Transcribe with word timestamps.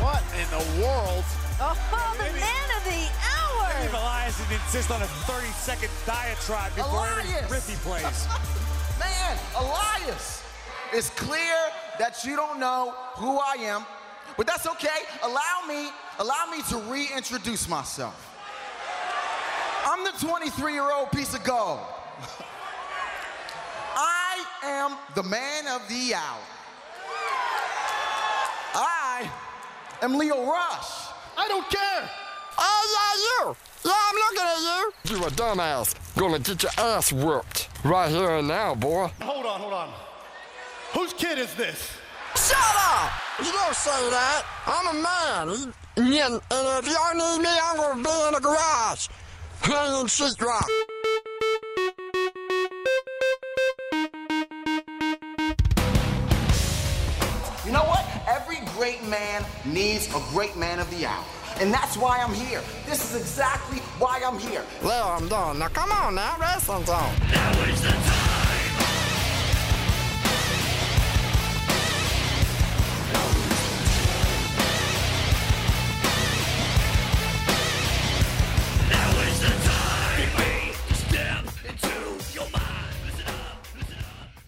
What 0.00 0.22
in 0.34 0.48
the 0.50 0.82
world? 0.82 1.24
Oh, 1.60 1.76
the 2.18 2.24
man 2.40 2.68
of 2.76 2.82
the 2.84 3.06
hour. 3.22 3.70
Elias 3.90 4.40
would 4.40 4.50
insist 4.52 4.90
on 4.90 5.00
a 5.02 5.06
30 5.06 5.46
second 5.52 5.90
diatribe 6.04 6.74
before 6.74 7.06
every 7.06 7.30
Elias! 7.30 7.50
riff 7.50 7.68
he 7.68 7.76
plays. 7.76 8.26
Man, 8.98 9.38
Elias, 9.56 10.42
it's 10.92 11.10
clear 11.10 11.54
that 12.00 12.24
you 12.24 12.34
don't 12.34 12.58
know 12.58 12.92
who 13.14 13.38
I 13.38 13.54
am, 13.60 13.86
but 14.36 14.46
that's 14.48 14.66
okay. 14.66 14.88
Allow 15.22 15.66
me, 15.68 15.90
allow 16.18 16.46
me 16.50 16.62
to 16.70 16.78
reintroduce 16.90 17.68
myself. 17.68 18.28
I'm 19.84 20.04
the 20.04 20.10
23-year-old 20.10 21.10
piece 21.12 21.34
of 21.34 21.44
gold. 21.44 21.80
I 23.96 24.44
am 24.64 24.96
the 25.14 25.22
man 25.22 25.66
of 25.68 25.88
the 25.88 26.14
hour. 26.14 26.40
I 28.74 29.30
am 30.02 30.16
Lio 30.16 30.46
Rush. 30.46 31.08
I 31.36 31.48
don't 31.48 31.68
care. 31.68 32.10
Oh, 32.58 32.82
yeah, 32.94 33.14
you. 33.26 33.56
Yeah, 33.84 33.92
I'm 34.08 34.14
looking 34.14 34.46
at 34.46 34.60
you. 35.10 35.16
You 35.16 35.24
a 35.26 35.30
dumbass. 35.30 35.94
Gonna 36.16 36.38
get 36.38 36.62
your 36.62 36.72
ass 36.78 37.12
whooped. 37.12 37.68
Right 37.84 38.10
here 38.10 38.30
and 38.30 38.48
now, 38.48 38.74
boy. 38.74 39.10
Hold 39.20 39.46
on, 39.46 39.60
hold 39.60 39.72
on. 39.72 39.92
Whose 40.92 41.12
kid 41.14 41.38
is 41.38 41.54
this? 41.54 41.96
Shut 42.36 42.58
up! 42.58 43.12
You 43.38 43.52
don't 43.52 43.74
say 43.74 44.10
that. 44.10 44.44
I'm 44.66 44.96
a 44.96 45.02
man. 45.02 45.72
Yeah, 45.96 46.26
and 46.28 46.40
if 46.50 46.86
y'all 46.86 47.14
need 47.14 47.42
me, 47.42 47.50
I'm 47.62 47.76
gonna 47.76 47.94
be 48.02 48.26
in 48.28 48.34
the 48.34 48.40
garage. 48.40 49.08
Hanging 49.62 50.06
sheetrock. 50.06 50.68
Great 58.82 59.04
man 59.04 59.44
needs 59.64 60.08
a 60.08 60.20
great 60.30 60.56
man 60.56 60.80
of 60.80 60.90
the 60.90 61.06
hour. 61.06 61.24
And 61.60 61.72
that's 61.72 61.96
why 61.96 62.18
I'm 62.18 62.34
here. 62.34 62.60
This 62.84 63.14
is 63.14 63.20
exactly 63.20 63.78
why 64.00 64.20
I'm 64.26 64.40
here. 64.40 64.64
Well, 64.82 65.08
I'm 65.08 65.28
done. 65.28 65.60
Now, 65.60 65.68
come 65.68 65.92
on 65.92 66.16
now, 66.16 66.36
wrestling 66.40 66.84
zone. 66.84 68.31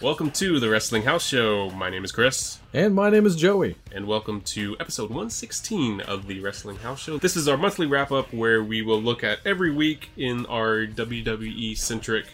Welcome 0.04 0.30
to 0.32 0.60
the 0.60 0.68
Wrestling 0.68 1.02
House 1.04 1.24
Show. 1.26 1.70
My 1.70 1.88
name 1.88 2.04
is 2.04 2.12
Chris, 2.12 2.58
And 2.74 2.94
my 2.94 3.08
name 3.08 3.24
is 3.24 3.34
Joey. 3.36 3.76
and 3.90 4.06
welcome 4.06 4.42
to 4.42 4.76
episode 4.78 5.08
116 5.08 6.02
of 6.02 6.26
the 6.26 6.40
Wrestling 6.40 6.76
House 6.76 7.00
Show. 7.02 7.16
This 7.16 7.36
is 7.36 7.48
our 7.48 7.56
monthly 7.56 7.86
wrap 7.86 8.12
up 8.12 8.30
where 8.30 8.62
we 8.62 8.82
will 8.82 9.00
look 9.00 9.24
at 9.24 9.38
every 9.46 9.70
week 9.72 10.10
in 10.18 10.44
our 10.44 10.84
WWE 10.86 11.74
centric 11.78 12.26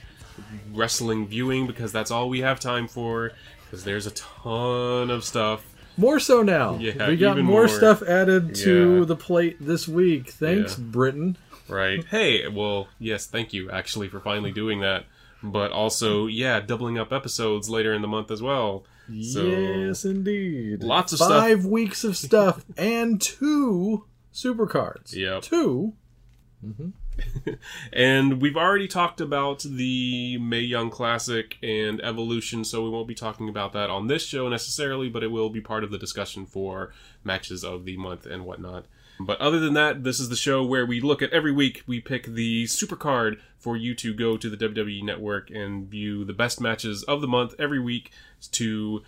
wrestling 0.72 1.28
viewing 1.28 1.68
because 1.68 1.92
that's 1.92 2.10
all 2.10 2.28
we 2.28 2.40
have 2.40 2.58
time 2.58 2.88
for. 2.88 3.30
Because 3.64 3.84
there's 3.84 4.06
a 4.06 4.10
ton 4.10 5.08
of 5.10 5.22
stuff. 5.22 5.64
More 5.96 6.18
so 6.18 6.42
now. 6.42 6.76
Yeah, 6.76 7.08
we 7.08 7.16
got 7.16 7.36
more, 7.38 7.44
more. 7.44 7.68
stuff 7.68 8.02
added 8.02 8.52
to 8.56 8.98
Yeah. 9.00 9.04
the 9.04 9.16
plate 9.16 9.58
this 9.60 9.86
week. 9.86 10.30
Thanks, 10.30 10.76
Yeah. 10.76 10.84
Britain. 10.86 11.36
Right. 11.68 12.04
Hey, 12.04 12.48
well, 12.48 12.88
yes, 12.98 13.26
thank 13.26 13.52
you 13.52 13.70
actually 13.70 14.08
for 14.08 14.18
finally 14.18 14.50
doing 14.50 14.80
that. 14.80 15.04
But 15.42 15.72
also, 15.72 16.26
yeah, 16.26 16.60
doubling 16.60 16.98
up 16.98 17.12
episodes 17.12 17.70
later 17.70 17.94
in 17.94 18.02
the 18.02 18.08
month 18.08 18.30
as 18.30 18.42
well. 18.42 18.84
So, 19.22 19.42
yes, 19.42 20.04
indeed. 20.04 20.82
Lots 20.82 21.12
of 21.12 21.18
stuff. 21.18 21.30
Five 21.30 21.64
weeks 21.64 22.04
of 22.04 22.16
stuff 22.16 22.64
and 22.76 23.20
two 23.20 24.04
super 24.30 24.66
cards. 24.66 25.16
Yeah, 25.16 25.40
Two. 25.40 25.94
Mm-hmm. 26.64 26.90
And 27.92 28.40
we've 28.40 28.56
already 28.56 28.88
talked 28.88 29.20
about 29.20 29.62
the 29.62 30.38
Mae 30.38 30.60
Young 30.60 30.88
Classic 30.90 31.56
and 31.62 32.00
Evolution, 32.02 32.64
so 32.64 32.82
we 32.82 32.90
won't 32.90 33.08
be 33.08 33.14
talking 33.14 33.48
about 33.48 33.72
that 33.74 33.90
on 33.90 34.06
this 34.06 34.24
show 34.24 34.48
necessarily, 34.48 35.08
but 35.08 35.22
it 35.22 35.30
will 35.30 35.50
be 35.50 35.60
part 35.60 35.84
of 35.84 35.90
the 35.90 35.98
discussion 35.98 36.46
for 36.46 36.92
matches 37.24 37.62
of 37.64 37.84
the 37.84 37.96
month 37.96 38.24
and 38.26 38.44
whatnot. 38.46 38.86
But 39.24 39.40
other 39.40 39.58
than 39.58 39.74
that, 39.74 40.04
this 40.04 40.20
is 40.20 40.28
the 40.28 40.36
show 40.36 40.64
where 40.64 40.86
we 40.86 41.00
look 41.00 41.22
at 41.22 41.32
every 41.32 41.52
week, 41.52 41.82
we 41.86 42.00
pick 42.00 42.26
the 42.26 42.66
super 42.66 42.96
card 42.96 43.40
for 43.58 43.76
you 43.76 43.94
to 43.96 44.14
go 44.14 44.36
to 44.36 44.48
the 44.48 44.56
WWE 44.56 45.02
Network 45.02 45.50
and 45.50 45.88
view 45.88 46.24
the 46.24 46.32
best 46.32 46.60
matches 46.60 47.02
of 47.04 47.20
the 47.20 47.28
month 47.28 47.54
every 47.58 47.78
week 47.78 48.10
to 48.52 49.02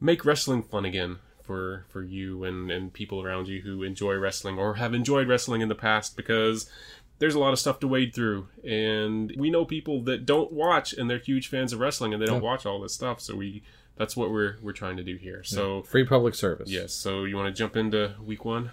make 0.00 0.24
wrestling 0.24 0.62
fun 0.62 0.84
again 0.84 1.16
for 1.42 1.86
for 1.88 2.02
you 2.02 2.44
and 2.44 2.70
and 2.70 2.92
people 2.92 3.22
around 3.24 3.48
you 3.48 3.62
who 3.62 3.82
enjoy 3.82 4.14
wrestling 4.14 4.58
or 4.58 4.74
have 4.74 4.92
enjoyed 4.92 5.26
wrestling 5.26 5.62
in 5.62 5.68
the 5.68 5.74
past 5.74 6.14
because 6.16 6.70
there's 7.18 7.34
a 7.34 7.38
lot 7.38 7.52
of 7.52 7.58
stuff 7.58 7.80
to 7.80 7.88
wade 7.88 8.14
through. 8.14 8.46
And 8.64 9.32
we 9.36 9.50
know 9.50 9.64
people 9.64 10.02
that 10.02 10.24
don't 10.24 10.52
watch 10.52 10.92
and 10.92 11.10
they're 11.10 11.18
huge 11.18 11.48
fans 11.48 11.72
of 11.72 11.80
wrestling 11.80 12.12
and 12.12 12.22
they 12.22 12.26
don't 12.26 12.42
watch 12.42 12.64
all 12.64 12.80
this 12.80 12.94
stuff. 12.94 13.20
So 13.20 13.34
we 13.34 13.62
that's 13.96 14.16
what 14.16 14.30
we're 14.30 14.56
we're 14.62 14.72
trying 14.72 14.96
to 14.98 15.02
do 15.02 15.16
here. 15.16 15.42
So 15.42 15.82
Free 15.82 16.04
public 16.04 16.34
service. 16.34 16.70
yes. 16.70 16.92
So 16.92 17.24
you 17.24 17.36
want 17.36 17.54
to 17.54 17.58
jump 17.58 17.76
into 17.76 18.14
week 18.22 18.44
one 18.44 18.70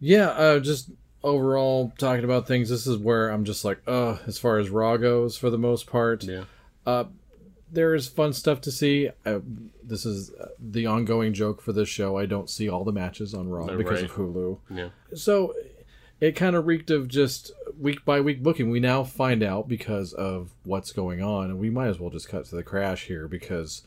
Yeah, 0.00 0.28
uh, 0.30 0.60
just 0.60 0.90
overall 1.22 1.92
talking 1.98 2.24
about 2.24 2.46
things. 2.46 2.68
This 2.70 2.86
is 2.86 2.96
where 2.96 3.28
I'm 3.28 3.44
just 3.44 3.64
like, 3.64 3.80
uh, 3.86 4.16
as 4.26 4.38
far 4.38 4.58
as 4.58 4.70
Raw 4.70 4.96
goes, 4.96 5.36
for 5.36 5.50
the 5.50 5.58
most 5.58 5.86
part. 5.86 6.24
yeah 6.24 6.44
Uh, 6.86 7.04
there 7.72 7.94
is 7.94 8.08
fun 8.08 8.32
stuff 8.32 8.60
to 8.62 8.72
see. 8.72 9.10
Uh, 9.24 9.40
this 9.82 10.04
is 10.04 10.32
uh, 10.34 10.48
the 10.58 10.86
ongoing 10.86 11.32
joke 11.32 11.60
for 11.62 11.72
this 11.72 11.88
show. 11.88 12.16
I 12.18 12.26
don't 12.26 12.50
see 12.50 12.68
all 12.68 12.82
the 12.84 12.92
matches 12.92 13.32
on 13.34 13.48
Raw 13.48 13.66
No, 13.66 13.76
because 13.76 14.00
right. 14.02 14.10
of 14.10 14.16
Hulu. 14.16 14.58
yeah 14.70 14.88
So 15.14 15.54
it 16.20 16.32
kind 16.34 16.56
of 16.56 16.66
reeked 16.66 16.90
of 16.90 17.06
just 17.06 17.52
week 17.78 18.04
by 18.04 18.20
week 18.20 18.42
booking. 18.42 18.70
We 18.70 18.80
now 18.80 19.04
find 19.04 19.42
out 19.42 19.68
because 19.68 20.12
of 20.12 20.50
what's 20.64 20.90
going 20.92 21.22
on, 21.22 21.44
and 21.50 21.58
we 21.58 21.70
might 21.70 21.88
as 21.88 22.00
well 22.00 22.10
just 22.10 22.28
cut 22.28 22.44
to 22.46 22.56
the 22.56 22.62
crash 22.62 23.06
here 23.06 23.28
because, 23.28 23.82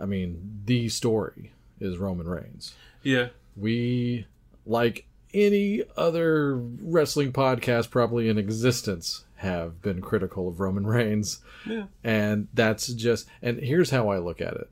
I 0.00 0.04
mean, 0.06 0.60
the 0.66 0.88
story 0.88 1.52
is 1.80 1.98
Roman 1.98 2.28
Reigns. 2.28 2.74
yeah 3.02 3.28
We, 3.56 4.26
like 4.64 5.06
any 5.32 5.82
other 5.96 6.56
wrestling 6.56 7.32
podcast 7.32 7.90
probably 7.90 8.28
in 8.28 8.38
existence, 8.38 9.24
have 9.36 9.80
been 9.80 10.02
critical 10.02 10.48
of 10.48 10.60
Roman 10.60 10.86
Reigns. 10.86 11.40
Yeah. 11.66 11.84
And 12.04 12.48
that's 12.52 12.88
just, 12.88 13.26
and 13.40 13.58
here's 13.58 13.90
how 13.90 14.10
I 14.10 14.18
look 14.18 14.40
at 14.40 14.54
it. 14.54 14.70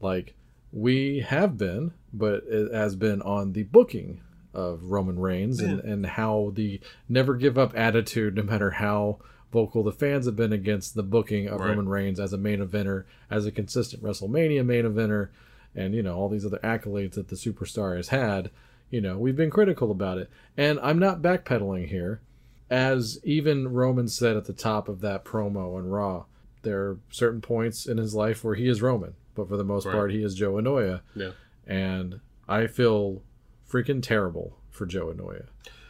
Like, 0.00 0.34
we 0.72 1.20
have 1.20 1.58
been, 1.58 1.92
but 2.12 2.44
it 2.48 2.72
has 2.72 2.96
been 2.96 3.20
on 3.22 3.52
the 3.52 3.64
booking 3.64 4.20
of 4.54 4.84
Roman 4.84 5.18
Reigns 5.18 5.60
and, 5.60 5.80
and 5.80 6.06
how 6.06 6.50
the 6.54 6.80
never 7.08 7.34
give 7.34 7.58
up 7.58 7.76
attitude, 7.76 8.36
no 8.36 8.42
matter 8.42 8.70
how 8.72 9.18
vocal 9.52 9.82
the 9.82 9.92
fans 9.92 10.24
have 10.24 10.36
been 10.36 10.52
against 10.52 10.94
the 10.94 11.02
booking 11.02 11.46
of 11.46 11.60
Right. 11.60 11.68
Roman 11.70 11.88
Reigns 11.88 12.18
as 12.18 12.32
a 12.32 12.38
main 12.38 12.66
eventer, 12.66 13.04
as 13.30 13.44
a 13.44 13.52
consistent 13.52 14.02
WrestleMania 14.02 14.64
main 14.64 14.84
eventer, 14.84 15.28
and 15.74 15.94
you 15.94 16.02
know 16.02 16.16
all 16.16 16.30
these 16.30 16.46
other 16.46 16.58
accolades 16.64 17.12
that 17.12 17.28
the 17.28 17.36
superstar 17.36 17.96
has 17.96 18.08
had. 18.08 18.50
You 18.90 19.00
know 19.00 19.18
we've 19.18 19.36
been 19.36 19.50
critical 19.50 19.90
about 19.90 20.18
it, 20.18 20.30
and 20.56 20.78
I'm 20.80 20.98
not 20.98 21.22
backpedaling 21.22 21.88
here, 21.88 22.20
as 22.70 23.18
even 23.24 23.72
Roman 23.72 24.08
said 24.08 24.36
at 24.36 24.44
the 24.44 24.52
top 24.52 24.88
of 24.88 25.00
that 25.00 25.24
promo 25.24 25.76
on 25.76 25.88
Raw. 25.88 26.24
There 26.62 26.80
are 26.82 26.98
certain 27.10 27.40
points 27.40 27.86
in 27.86 27.98
his 27.98 28.14
life 28.14 28.42
where 28.44 28.54
he 28.54 28.68
is 28.68 28.82
Roman, 28.82 29.14
but 29.34 29.48
for 29.48 29.56
the 29.56 29.64
most 29.64 29.86
Right. 29.86 29.92
part 29.92 30.10
he 30.12 30.22
is 30.22 30.34
Joe 30.34 30.54
Anoa'i, 30.54 31.00
yeah 31.14 31.30
and 31.66 32.20
I 32.48 32.68
feel 32.68 33.22
freaking 33.68 34.00
terrible 34.02 34.56
for 34.70 34.86
Joe 34.86 35.06
Anoa'i. 35.12 35.46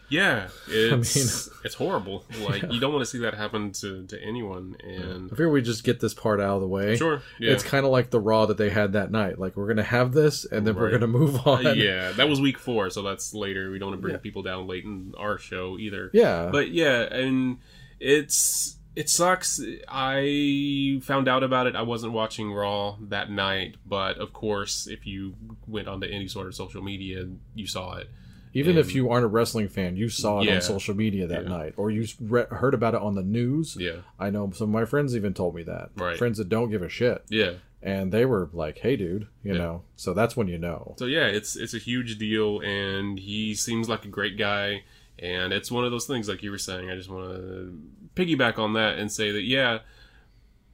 Yeah 0.09 0.49
it's 0.69 1.49
it's 1.65 1.75
horrible 1.75 2.25
like 2.49 2.63
you 2.71 2.79
don't 2.81 2.93
want 2.93 3.03
to 3.03 3.11
see 3.11 3.19
that 3.19 3.35
happen 3.35 3.73
to 3.73 4.07
to 4.07 4.23
anyone 4.23 4.77
and 4.85 5.27
I 5.27 5.31
figure 5.31 5.51
we 5.51 5.63
just 5.63 5.85
get 5.85 6.01
this 6.01 6.15
part 6.15 6.41
out 6.41 6.57
of 6.57 6.61
the 6.61 6.69
way. 6.69 6.97
Sure, 6.97 7.23
yeah. 7.39 7.53
It's 7.53 7.63
kind 7.63 7.85
of 7.85 7.93
like 7.93 8.11
the 8.11 8.21
Raw 8.21 8.47
that 8.47 8.57
they 8.57 8.71
had 8.71 8.93
that 8.93 9.11
night. 9.11 9.39
Like 9.39 9.57
we're 9.57 9.67
gonna 9.67 9.83
have 9.83 10.13
this, 10.13 10.45
and 10.45 10.67
then 10.67 10.77
we're 10.77 10.91
gonna 10.91 11.07
move 11.07 11.47
on. 11.47 11.65
Yeah, 11.77 12.13
that 12.13 12.29
was 12.29 12.41
week 12.41 12.59
four, 12.59 12.91
so 12.91 13.03
that's 13.03 13.35
later. 13.35 13.71
We 13.71 13.79
don't 13.79 13.91
want 13.91 14.01
to 14.01 14.03
bring 14.09 14.19
people 14.19 14.43
down 14.43 14.67
late 14.67 14.85
in 14.85 15.15
our 15.19 15.37
show 15.39 15.79
either. 15.79 16.11
Yeah. 16.13 16.49
but 16.51 16.71
yeah, 16.71 17.03
and 17.03 17.59
it's 18.01 18.77
it 18.95 19.11
sucks. 19.11 19.61
I 19.89 21.01
found 21.03 21.29
out 21.29 21.43
about 21.43 21.67
it. 21.67 21.77
I 21.77 21.83
wasn't 21.83 22.13
watching 22.13 22.53
Raw 22.53 22.97
that 23.09 23.31
night, 23.31 23.77
but 23.85 24.19
of 24.19 24.33
course, 24.33 24.87
if 24.87 25.07
you 25.07 25.35
went 25.67 25.89
onto 25.89 26.07
any 26.07 26.29
sort 26.29 26.47
of 26.47 26.55
social 26.55 26.83
media, 26.83 27.27
you 27.55 27.67
saw 27.67 27.97
it. 27.97 28.09
Even 28.57 28.79
if 28.79 28.95
you 28.95 29.11
aren't 29.11 29.25
a 29.25 29.29
wrestling 29.29 29.69
fan, 29.69 29.97
you 29.97 30.09
saw 30.09 30.41
it 30.41 30.47
Yeah. 30.47 30.57
on 30.57 30.61
social 30.63 30.95
media 30.95 31.27
that 31.27 31.43
Yeah. 31.45 31.49
night, 31.49 31.75
or 31.77 31.91
you 31.91 32.07
re- 32.21 32.47
heard 32.51 32.75
about 32.75 32.95
it 32.95 33.01
on 33.01 33.15
the 33.15 33.23
news. 33.23 33.77
Yeah, 33.79 33.97
I 34.19 34.31
know 34.31 34.51
some 34.55 34.69
of 34.69 34.73
my 34.73 34.85
friends 34.85 35.15
even 35.17 35.35
told 35.35 35.55
me 35.55 35.63
that. 35.65 35.91
Right. 35.97 36.17
Friends 36.17 36.39
that 36.39 36.49
don't 36.49 36.71
give 36.71 36.83
a 36.83 36.89
shit, 36.89 37.23
yeah. 37.29 37.53
and 37.83 38.11
they 38.13 38.25
were 38.25 38.49
like, 38.53 38.79
"Hey, 38.79 38.97
dude," 38.97 39.27
you 39.45 39.53
Yeah. 39.53 39.59
know. 39.59 39.83
So 39.97 40.15
that's 40.15 40.37
when 40.37 40.49
you 40.49 40.59
know. 40.59 40.95
So 40.99 41.07
yeah, 41.07 41.27
it's 41.27 41.57
it's 41.57 41.75
a 41.75 41.79
huge 41.79 42.19
deal, 42.19 42.61
and 42.61 43.19
he 43.19 43.55
seems 43.55 43.89
like 43.89 44.05
a 44.05 44.09
great 44.09 44.37
guy. 44.39 44.83
And 45.19 45.53
it's 45.55 45.71
one 45.71 45.85
of 45.87 45.91
those 45.91 46.07
things, 46.07 46.29
like 46.29 46.43
you 46.43 46.51
were 46.51 46.59
saying. 46.59 46.91
I 46.91 46.95
just 46.95 47.09
want 47.09 47.31
to 47.37 47.79
piggyback 48.15 48.59
on 48.59 48.75
that 48.75 48.99
and 48.99 49.11
say 49.11 49.31
that 49.31 49.45
yeah, 49.45 49.79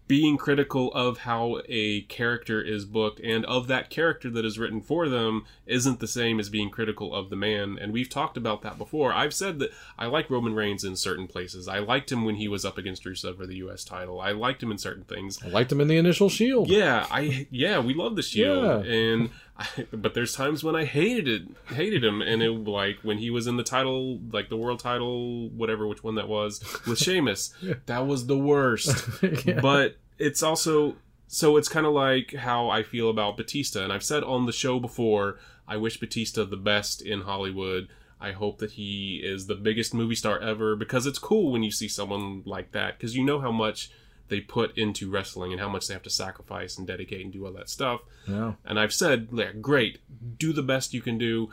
being 0.08 0.36
critical 0.36 0.92
of 0.92 1.18
how 1.18 1.60
a 1.68 2.02
character 2.02 2.60
is 2.60 2.84
booked 2.84 3.20
and 3.20 3.44
of 3.46 3.66
that 3.68 3.88
character 3.88 4.28
that 4.30 4.44
is 4.44 4.58
written 4.58 4.80
for 4.80 5.08
them 5.08 5.44
isn't 5.66 6.00
the 6.00 6.08
same 6.08 6.38
as 6.38 6.48
being 6.50 6.68
critical 6.68 7.14
of 7.14 7.30
the 7.30 7.36
man. 7.36 7.78
And 7.80 7.92
we've 7.92 8.08
talked 8.10 8.36
about 8.36 8.62
that 8.62 8.76
before. 8.76 9.12
I've 9.12 9.32
said 9.32 9.58
that 9.60 9.70
I 9.98 10.06
like 10.06 10.28
Roman 10.28 10.54
Reigns 10.54 10.84
in 10.84 10.96
certain 10.96 11.26
places. 11.28 11.68
I 11.68 11.78
liked 11.78 12.12
him 12.12 12.24
when 12.24 12.34
he 12.34 12.48
was 12.48 12.64
up 12.64 12.76
against 12.78 13.04
Rusev 13.04 13.36
for 13.38 13.46
the 13.46 13.56
U.S. 13.56 13.84
title. 13.84 14.20
I 14.20 14.32
liked 14.32 14.62
him 14.62 14.70
in 14.70 14.78
certain 14.78 15.04
things. 15.04 15.38
I 15.42 15.48
liked 15.48 15.72
him 15.72 15.80
in 15.80 15.88
the 15.88 15.96
initial 15.96 16.28
Shield. 16.28 16.68
Yeah, 16.68 17.06
I 17.10 17.46
yeah, 17.50 17.78
we 17.78 17.94
love 17.94 18.16
the 18.16 18.22
Shield, 18.22 18.84
Yeah. 18.84 18.92
and 18.92 19.30
I, 19.62 19.86
but 19.92 20.14
there's 20.14 20.34
times 20.34 20.64
when 20.64 20.76
I 20.76 20.84
hated 20.84 21.28
it, 21.28 21.42
hated 21.74 22.04
him, 22.04 22.22
and 22.22 22.42
it 22.42 22.50
like 22.50 22.98
when 23.02 23.18
he 23.18 23.30
was 23.30 23.46
in 23.46 23.56
the 23.56 23.62
title, 23.62 24.18
like 24.30 24.48
the 24.48 24.56
world 24.56 24.80
title, 24.80 25.48
whatever, 25.50 25.86
which 25.86 26.02
one 26.02 26.16
that 26.16 26.28
was 26.28 26.62
with 26.86 26.98
Sheamus, 27.00 27.54
that 27.86 28.06
was 28.06 28.26
the 28.26 28.38
worst. 28.38 29.08
But 29.62 29.96
it's 30.18 30.42
also 30.42 30.96
so 31.26 31.56
it's 31.56 31.68
kind 31.68 31.86
of 31.86 31.92
like 31.92 32.34
how 32.34 32.68
I 32.68 32.82
feel 32.82 33.08
about 33.08 33.36
Batista, 33.36 33.82
and 33.84 33.92
I've 33.92 34.04
said 34.04 34.22
on 34.24 34.46
the 34.46 34.52
show 34.52 34.78
before, 34.78 35.38
I 35.66 35.76
wish 35.76 35.98
Batista 35.98 36.44
the 36.44 36.56
best 36.56 37.02
in 37.02 37.22
Hollywood. 37.22 37.88
I 38.20 38.32
hope 38.32 38.58
that 38.58 38.72
he 38.72 39.20
is 39.24 39.46
the 39.46 39.56
biggest 39.56 39.92
movie 39.94 40.14
star 40.14 40.38
ever 40.38 40.76
because 40.76 41.06
it's 41.06 41.18
cool 41.18 41.50
when 41.50 41.64
you 41.64 41.72
see 41.72 41.88
someone 41.88 42.42
like 42.46 42.70
that 42.70 42.96
because 42.96 43.16
you 43.16 43.24
know 43.24 43.40
how 43.40 43.50
much 43.50 43.90
they 44.32 44.40
put 44.40 44.76
into 44.78 45.10
wrestling 45.10 45.52
and 45.52 45.60
how 45.60 45.68
much 45.68 45.86
they 45.86 45.94
have 45.94 46.02
to 46.02 46.10
sacrifice 46.10 46.78
and 46.78 46.86
dedicate 46.86 47.22
and 47.22 47.32
do 47.32 47.44
all 47.44 47.52
that 47.52 47.68
stuff. 47.68 48.00
Yeah. 48.26 48.54
And 48.64 48.80
I've 48.80 48.94
said, 48.94 49.28
yeah, 49.30 49.52
great, 49.52 49.98
do 50.38 50.54
the 50.54 50.62
best 50.62 50.94
you 50.94 51.02
can 51.02 51.18
do. 51.18 51.50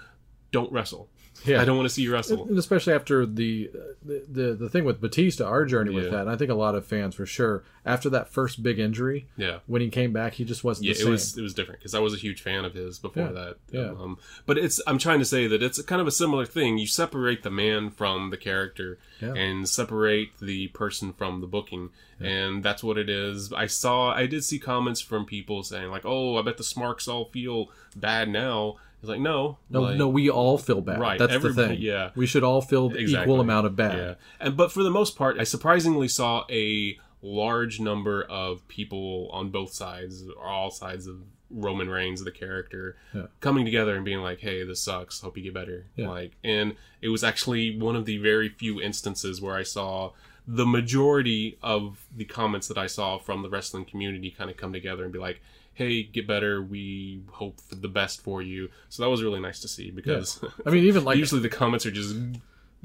Don't 0.52 0.72
wrestle. 0.72 1.10
Yeah. 1.46 1.62
I 1.62 1.66
don't 1.66 1.78
want 1.78 1.88
to 1.88 1.94
see 1.94 2.02
you 2.04 2.12
wrestle. 2.14 2.48
and 2.48 2.58
especially 2.58 2.94
after 2.94 3.26
the, 3.26 3.72
the 4.04 4.24
the 4.28 4.54
the 4.56 4.70
thing 4.70 4.84
with 4.84 5.00
Batista, 5.00 5.46
our 5.46 5.66
journey 5.66 5.94
with 5.94 6.06
Yeah. 6.06 6.10
that, 6.12 6.22
and 6.22 6.30
I 6.30 6.36
think 6.36 6.52
a 6.52 6.56
lot 6.56 6.76
of 6.76 6.86
fans 6.86 7.16
for 7.16 7.26
sure. 7.26 7.64
After 7.86 8.10
that 8.12 8.30
first 8.30 8.62
big 8.62 8.78
injury, 8.78 9.28
Yeah. 9.38 9.60
when 9.66 9.82
he 9.82 9.90
came 9.90 10.12
back, 10.14 10.34
he 10.34 10.44
just 10.44 10.64
wasn't 10.64 10.88
Yeah, 10.88 10.94
the 10.96 11.08
it 11.08 11.10
was 11.10 11.38
it 11.38 11.42
was 11.42 11.54
different 11.54 11.80
because 11.80 11.96
I 11.96 12.00
was 12.00 12.14
a 12.14 12.18
huge 12.18 12.42
fan 12.42 12.66
of 12.66 12.74
his 12.74 13.00
before 13.00 13.24
Yeah, 13.28 13.32
that. 13.32 13.58
yeah. 13.72 13.90
Um, 13.92 14.18
but 14.46 14.58
it's 14.58 14.82
I'm 14.86 14.98
trying 14.98 15.20
to 15.20 15.26
say 15.26 15.48
that 15.48 15.64
it's 15.64 15.82
kind 15.84 16.02
of 16.02 16.08
a 16.08 16.12
similar 16.12 16.46
thing. 16.46 16.78
You 16.78 16.88
separate 16.88 17.44
the 17.44 17.50
man 17.52 17.90
from 17.90 18.30
the 18.32 18.38
character 18.38 18.98
Yeah. 19.22 19.34
and 19.34 19.68
separate 19.68 20.38
the 20.42 20.68
person 20.70 21.14
from 21.14 21.42
the 21.42 21.48
booking, 21.48 21.90
and 22.20 22.64
that's 22.64 22.84
what 22.84 22.98
it 22.98 23.10
is. 23.10 23.52
I 23.54 23.68
saw 23.68 24.12
I 24.14 24.26
did 24.26 24.44
see 24.44 24.60
comments 24.60 25.00
from 25.02 25.26
people 25.26 25.64
saying 25.64 25.90
like, 25.90 26.06
"Oh, 26.06 26.38
I 26.38 26.42
bet 26.42 26.58
the 26.58 26.64
Smarks 26.64 27.08
all 27.08 27.26
feel 27.26 27.70
bad 27.96 28.28
now." 28.30 28.76
It's 29.02 29.10
like 29.10 29.20
no, 29.22 29.58
no, 29.70 29.82
like, 29.84 29.98
no, 29.98 30.08
we 30.10 30.30
all 30.30 30.58
feel 30.58 30.82
bad. 30.82 31.00
Right, 31.00 31.18
That's 31.20 31.42
the 31.42 31.54
thing. 31.54 31.80
yeah. 31.80 32.12
we 32.16 32.26
should 32.26 32.44
all 32.44 32.62
feel 32.62 32.90
the 32.90 33.00
Exactly. 33.00 33.24
equal 33.32 33.40
amount 33.42 33.66
of 33.66 33.76
bad. 33.76 33.98
Yeah, 33.98 34.14
and 34.40 34.58
but 34.58 34.72
for 34.72 34.84
the 34.84 34.90
most 34.92 35.16
part, 35.16 35.40
I 35.40 35.44
surprisingly 35.46 36.08
saw 36.10 36.44
a 36.50 36.98
large 37.22 37.80
number 37.80 38.24
of 38.24 38.68
people 38.68 39.30
on 39.32 39.50
both 39.50 39.72
sides, 39.74 40.24
or 40.38 40.46
all 40.48 40.70
sides 40.72 41.08
of 41.08 41.18
Roman 41.50 41.90
Reigns, 41.90 42.24
the 42.24 42.32
character, 42.32 42.96
Yeah. 43.16 43.28
coming 43.40 43.66
together 43.66 43.96
and 43.96 44.04
being 44.06 44.20
like, 44.22 44.40
"Hey, 44.40 44.64
this 44.64 44.82
sucks. 44.84 45.22
Hope 45.22 45.38
you 45.38 45.44
get 45.44 45.54
better." 45.54 45.88
Yeah. 45.96 46.10
Like, 46.10 46.34
and 46.44 46.76
it 47.02 47.10
was 47.10 47.24
actually 47.24 47.78
one 47.80 47.96
of 47.96 48.06
the 48.06 48.18
very 48.18 48.50
few 48.50 48.82
instances 48.82 49.42
where 49.42 49.56
I 49.56 49.64
saw 49.64 50.12
the 50.48 50.66
majority 50.66 51.58
of 51.62 52.06
the 52.16 52.26
comments 52.26 52.68
that 52.68 52.78
I 52.78 52.88
saw 52.88 53.18
from 53.18 53.44
the 53.44 53.50
wrestling 53.50 53.86
community 53.86 54.30
kind 54.32 54.50
of 54.50 54.58
come 54.58 54.74
together 54.74 55.04
and 55.06 55.14
be 55.14 55.20
like. 55.20 55.42
Hey, 55.80 56.04
get 56.04 56.28
better. 56.28 56.62
We 56.62 57.22
hope 57.32 57.62
for 57.62 57.76
the 57.76 57.88
best 57.88 58.22
for 58.22 58.42
you. 58.42 58.70
So 58.90 59.02
that 59.02 59.10
was 59.10 59.24
really 59.24 59.40
nice 59.40 59.62
to 59.62 59.68
see 59.70 59.92
because 59.92 60.44
I 60.66 60.70
mean, 60.72 60.84
even 60.84 61.06
like 61.06 61.18
usually 61.24 61.40
the 61.42 61.48
comments 61.50 61.86
are 61.86 61.92
just 61.92 62.16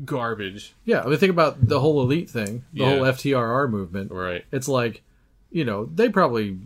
garbage. 0.04 0.74
yeah, 0.84 1.02
I 1.02 1.06
mean, 1.08 1.18
think 1.18 1.30
about 1.30 1.66
the 1.68 1.80
whole 1.80 2.00
elite 2.02 2.30
thing, 2.30 2.64
the 2.72 2.80
Yeah. 2.84 2.88
whole 2.90 3.00
FTRR 3.04 3.68
movement. 3.70 4.10
Right. 4.12 4.44
It's 4.52 4.68
like, 4.68 5.02
you 5.50 5.64
know, 5.64 5.86
they 5.86 6.08
probably 6.08 6.58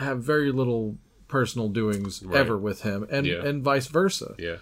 have 0.00 0.22
very 0.22 0.50
little 0.52 0.96
personal 1.28 1.68
doings 1.68 2.22
Right. 2.22 2.38
ever 2.38 2.56
with 2.56 2.82
him, 2.82 3.06
and 3.10 3.26
Yeah. 3.26 3.44
and 3.44 3.62
vice 3.62 3.86
versa. 3.88 4.34
Yeah. 4.38 4.56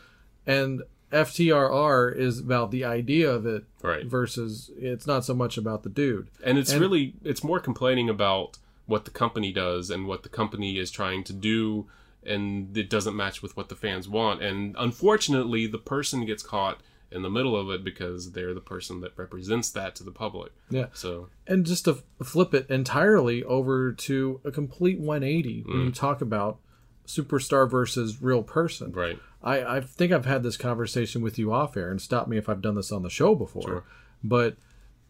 And 0.46 0.82
FTRR 1.10 2.10
is 2.16 2.38
about 2.40 2.70
the 2.70 2.84
idea 2.84 3.30
of 3.30 3.44
it 3.46 3.64
Right. 3.82 4.06
versus 4.06 4.70
it's 4.78 5.06
not 5.06 5.24
so 5.26 5.34
much 5.34 5.58
about 5.58 5.82
the 5.82 5.90
dude. 5.90 6.28
And 6.42 6.58
it's 6.58 6.72
And- 6.72 6.80
really 6.80 7.14
it's 7.22 7.44
more 7.44 7.60
complaining 7.60 8.08
about 8.08 8.58
what 8.86 9.04
the 9.04 9.10
company 9.10 9.52
does 9.52 9.90
and 9.90 10.06
what 10.06 10.22
the 10.22 10.28
company 10.28 10.78
is 10.78 10.90
trying 10.90 11.24
to 11.24 11.32
do 11.32 11.86
and 12.24 12.76
it 12.76 12.88
doesn't 12.88 13.16
match 13.16 13.42
with 13.42 13.56
what 13.56 13.68
the 13.68 13.74
fans 13.76 14.08
want. 14.08 14.40
And 14.42 14.76
unfortunately, 14.78 15.66
the 15.66 15.78
person 15.78 16.24
gets 16.24 16.42
caught 16.44 16.80
in 17.10 17.22
the 17.22 17.28
middle 17.30 17.56
of 17.56 17.68
it 17.70 17.82
because 17.84 18.30
they're 18.32 18.54
the 18.54 18.60
person 18.60 19.00
that 19.00 19.12
represents 19.16 19.70
that 19.70 19.94
to 19.96 20.04
the 20.04 20.12
public. 20.12 20.52
Yeah. 20.70 20.86
So, 20.94 21.28
And 21.48 21.66
just 21.66 21.84
to 21.86 21.98
flip 22.22 22.54
it 22.54 22.70
entirely 22.70 23.42
over 23.44 23.92
to 23.92 24.40
a 24.44 24.50
complete 24.52 24.98
180 25.00 25.62
when 25.66 25.80
you 25.80 25.90
Mm. 25.90 25.94
talk 25.94 26.20
about 26.22 26.58
superstar 27.06 27.68
versus 27.68 28.22
real 28.22 28.42
person. 28.42 28.92
right. 28.92 29.18
I, 29.42 29.78
I 29.78 29.80
think 29.80 30.12
I've 30.12 30.24
had 30.24 30.44
this 30.44 30.56
conversation 30.56 31.20
with 31.20 31.36
you 31.36 31.52
off 31.52 31.76
air, 31.76 31.90
and 31.90 32.00
stop 32.00 32.28
me 32.28 32.36
if 32.38 32.48
I've 32.48 32.62
done 32.62 32.76
this 32.76 32.92
on 32.92 33.02
the 33.02 33.10
show 33.10 33.34
before. 33.34 33.62
Sure. 33.62 33.84
But 34.22 34.56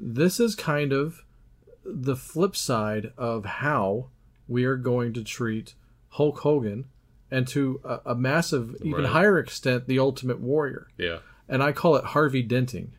this 0.00 0.40
is 0.40 0.54
kind 0.54 0.90
of 0.92 1.22
the 1.84 2.16
flip 2.16 2.54
side 2.56 3.12
of 3.16 3.44
how 3.44 4.08
we 4.48 4.64
are 4.64 4.76
going 4.76 5.12
to 5.14 5.24
treat 5.24 5.74
Hulk 6.10 6.40
Hogan 6.40 6.86
and 7.30 7.46
to 7.48 7.80
a, 7.84 8.00
a 8.06 8.14
massive, 8.14 8.76
even 8.82 9.02
Right. 9.04 9.12
higher 9.12 9.38
extent, 9.38 9.86
the 9.88 9.98
Ultimate 9.98 10.40
Warrior. 10.40 10.88
Yeah. 10.98 11.18
And 11.48 11.62
I 11.62 11.72
call 11.72 11.96
it 11.96 12.04
Harvey 12.06 12.42
Denting 12.42 12.92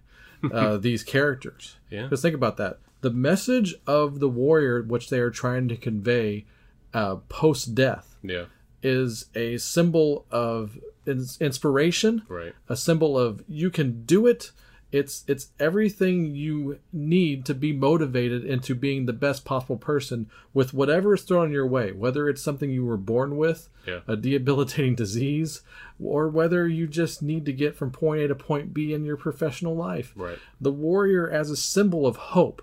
uh, 0.51 0.77
these 0.87 1.03
characters. 1.03 1.75
Yeah. 1.89 2.03
Because 2.03 2.21
think 2.21 2.35
about 2.35 2.57
that. 2.57 2.79
The 3.01 3.11
message 3.11 3.75
of 3.85 4.19
the 4.19 4.29
warrior, 4.29 4.81
which 4.81 5.09
they 5.09 5.19
are 5.19 5.29
trying 5.29 5.67
to 5.67 5.75
convey 5.77 6.45
uh, 6.93 7.17
post 7.29 7.75
death, 7.75 8.15
Yeah. 8.23 8.45
is 8.81 9.25
a 9.35 9.57
symbol 9.57 10.25
of 10.31 10.77
ins- 11.05 11.39
inspiration, 11.41 12.23
Right. 12.27 12.53
a 12.69 12.75
symbol 12.75 13.17
of 13.19 13.43
you 13.47 13.69
can 13.69 14.03
do 14.05 14.25
it. 14.27 14.51
It's 14.93 15.23
it's 15.27 15.47
everything 15.59 16.35
you 16.35 16.77
need 16.93 17.45
to 17.47 17.55
be 17.55 17.73
motivated 17.73 18.45
into 18.45 18.75
being 18.75 19.07
the 19.07 19.11
best 19.13 19.43
possible 19.43 19.75
person 19.77 20.29
with 20.53 20.71
whatever 20.73 21.15
is 21.15 21.23
thrown 21.23 21.51
your 21.51 21.65
way, 21.65 21.91
whether 21.91 22.29
it's 22.29 22.43
something 22.43 22.69
you 22.69 22.85
were 22.85 22.95
born 22.95 23.35
with, 23.35 23.69
Yeah. 23.87 24.01
a 24.07 24.15
debilitating 24.15 24.93
disease, 25.03 25.61
or 25.99 26.29
whether 26.29 26.67
you 26.67 26.85
just 26.85 27.23
need 27.23 27.43
to 27.47 27.53
get 27.53 27.75
from 27.75 27.89
point 27.89 28.21
A 28.21 28.27
to 28.27 28.35
point 28.35 28.71
B 28.71 28.93
in 28.93 29.03
your 29.03 29.17
professional 29.17 29.75
life. 29.75 30.13
Right. 30.15 30.37
The 30.61 30.71
warrior 30.71 31.27
as 31.27 31.49
a 31.49 31.57
symbol 31.57 32.05
of 32.05 32.15
hope 32.15 32.61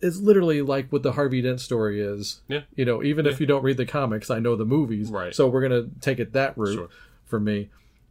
is 0.00 0.20
literally 0.22 0.60
like 0.62 0.90
what 0.90 1.02
the 1.02 1.12
Harvey 1.12 1.40
Dent 1.42 1.60
story 1.60 2.00
is. 2.00 2.40
Yeah. 2.48 2.62
You 2.74 2.84
know, 2.84 3.02
even 3.02 3.26
if 3.26 3.40
you 3.40 3.46
don't 3.46 3.62
read 3.62 3.76
the 3.78 3.86
comics, 3.86 4.30
I 4.30 4.38
know 4.38 4.54
the 4.56 4.64
movies. 4.66 5.10
Right. 5.10 5.34
So 5.34 5.48
we're 5.48 5.62
gonna 5.62 5.88
take 6.00 6.18
it 6.18 6.32
that 6.34 6.56
route 6.58 6.74
Sure. 6.74 6.88
for 7.24 7.40
me. 7.40 7.70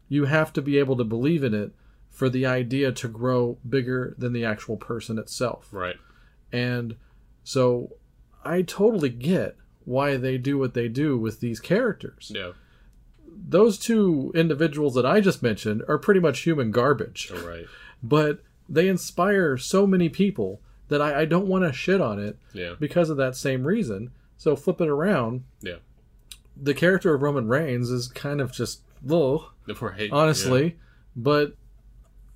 You 0.09 0.25
have 0.25 0.53
to 0.53 0.61
be 0.61 0.77
able 0.79 0.97
to 0.97 1.03
believe 1.03 1.43
in 1.43 1.53
it 1.53 1.71
for 2.15 2.29
the 2.29 2.45
idea 2.45 2.93
to 2.93 3.07
grow 3.09 3.57
bigger 3.67 4.15
than 4.17 4.31
the 4.31 4.45
actual 4.45 4.77
person 4.77 5.19
itself. 5.19 5.67
Right. 5.71 5.97
And 6.49 6.95
so 7.43 7.91
I 8.45 8.61
totally 8.61 9.09
get 9.09 9.57
why 9.83 10.15
they 10.15 10.37
do 10.37 10.57
what 10.57 10.73
they 10.73 10.87
do 10.87 11.17
with 11.17 11.41
these 11.41 11.59
characters. 11.59 12.31
Yeah. 12.33 12.53
Those 13.27 13.77
two 13.77 14.31
individuals 14.33 14.93
that 14.95 15.05
I 15.05 15.19
just 15.19 15.43
mentioned 15.43 15.83
are 15.89 15.97
pretty 15.97 16.21
much 16.21 16.39
human 16.39 16.71
garbage 16.71 17.29
Right, 17.45 17.65
but 18.01 18.39
they 18.69 18.87
inspire 18.87 19.57
so 19.57 19.85
many 19.85 20.07
people 20.07 20.61
that 20.87 21.01
I, 21.01 21.21
I 21.21 21.25
don't 21.25 21.47
want 21.47 21.65
to 21.65 21.73
shit 21.73 21.99
on 21.99 22.17
it 22.17 22.37
Yeah. 22.53 22.75
because 22.79 23.09
of 23.09 23.17
that 23.17 23.35
same 23.35 23.67
reason. 23.67 24.11
So 24.37 24.55
flip 24.55 24.79
it 24.79 24.87
around. 24.87 25.43
Yeah. 25.61 25.79
The 26.55 26.73
character 26.73 27.13
of 27.13 27.21
Roman 27.21 27.49
Reigns 27.49 27.89
is 27.91 28.07
kind 28.07 28.39
of 28.39 28.53
just 28.53 28.79
Right. 29.05 30.09
honestly, 30.13 30.77
but 31.13 31.55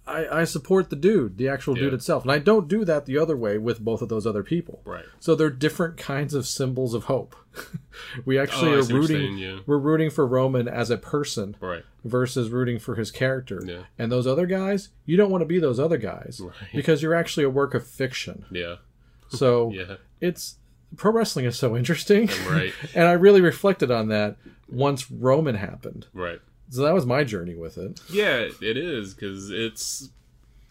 I, 0.09 0.41
I 0.41 0.43
support 0.43 0.89
the 0.89 0.95
dude, 0.95 1.37
the 1.37 1.47
actual 1.47 1.75
dude 1.75 1.93
itself, 1.93 2.23
and 2.23 2.31
I 2.31 2.39
don't 2.39 2.67
do 2.67 2.83
that 2.85 3.05
the 3.05 3.17
other 3.17 3.37
way 3.37 3.57
with 3.57 3.79
both 3.79 4.01
of 4.01 4.09
those 4.09 4.25
other 4.25 4.43
people. 4.43 4.81
Right. 4.85 5.05
So 5.19 5.35
they're 5.35 5.49
different 5.49 5.97
kinds 5.97 6.33
of 6.33 6.45
symbols 6.47 6.93
of 6.93 7.05
hope. 7.05 7.35
we 8.25 8.37
actually 8.39 8.71
Oh, 8.71 8.79
are 8.79 8.81
see 8.83 8.93
what 8.93 9.09
you're 9.09 9.17
rooting. 9.17 9.17
saying, 9.17 9.37
yeah. 9.37 9.59
We're 9.65 9.77
rooting 9.77 10.09
for 10.09 10.25
Roman 10.25 10.67
as 10.67 10.89
a 10.89 10.97
person 10.97 11.55
Right. 11.59 11.83
versus 12.03 12.49
rooting 12.49 12.79
for 12.79 12.95
his 12.95 13.11
character. 13.11 13.61
Yeah. 13.65 13.83
And 13.97 14.11
those 14.11 14.25
other 14.27 14.45
guys, 14.45 14.89
you 15.05 15.17
don't 15.17 15.31
want 15.31 15.41
to 15.41 15.45
be 15.47 15.59
those 15.59 15.79
other 15.79 15.97
guys 15.97 16.41
Right. 16.43 16.53
because 16.73 17.01
you're 17.01 17.15
actually 17.15 17.43
a 17.43 17.49
work 17.49 17.73
of 17.73 17.85
fiction. 17.85 18.45
Yeah. 18.51 18.75
So 19.29 19.71
Yeah. 19.73 19.95
it's 20.21 20.55
pro 20.95 21.11
wrestling 21.11 21.45
is 21.45 21.57
so 21.57 21.75
interesting. 21.77 22.29
Right. 22.49 22.73
and 22.95 23.07
I 23.07 23.13
really 23.13 23.41
reflected 23.41 23.91
on 23.91 24.07
that 24.09 24.37
once 24.67 25.09
Roman 25.11 25.55
happened. 25.55 26.07
Right. 26.13 26.39
So 26.69 26.83
that 26.83 26.93
was 26.93 27.05
my 27.05 27.23
journey 27.23 27.55
with 27.55 27.77
it. 27.77 27.99
Yeah, 28.09 28.47
it 28.61 28.77
is 28.77 29.13
because 29.13 29.49
it's 29.49 30.09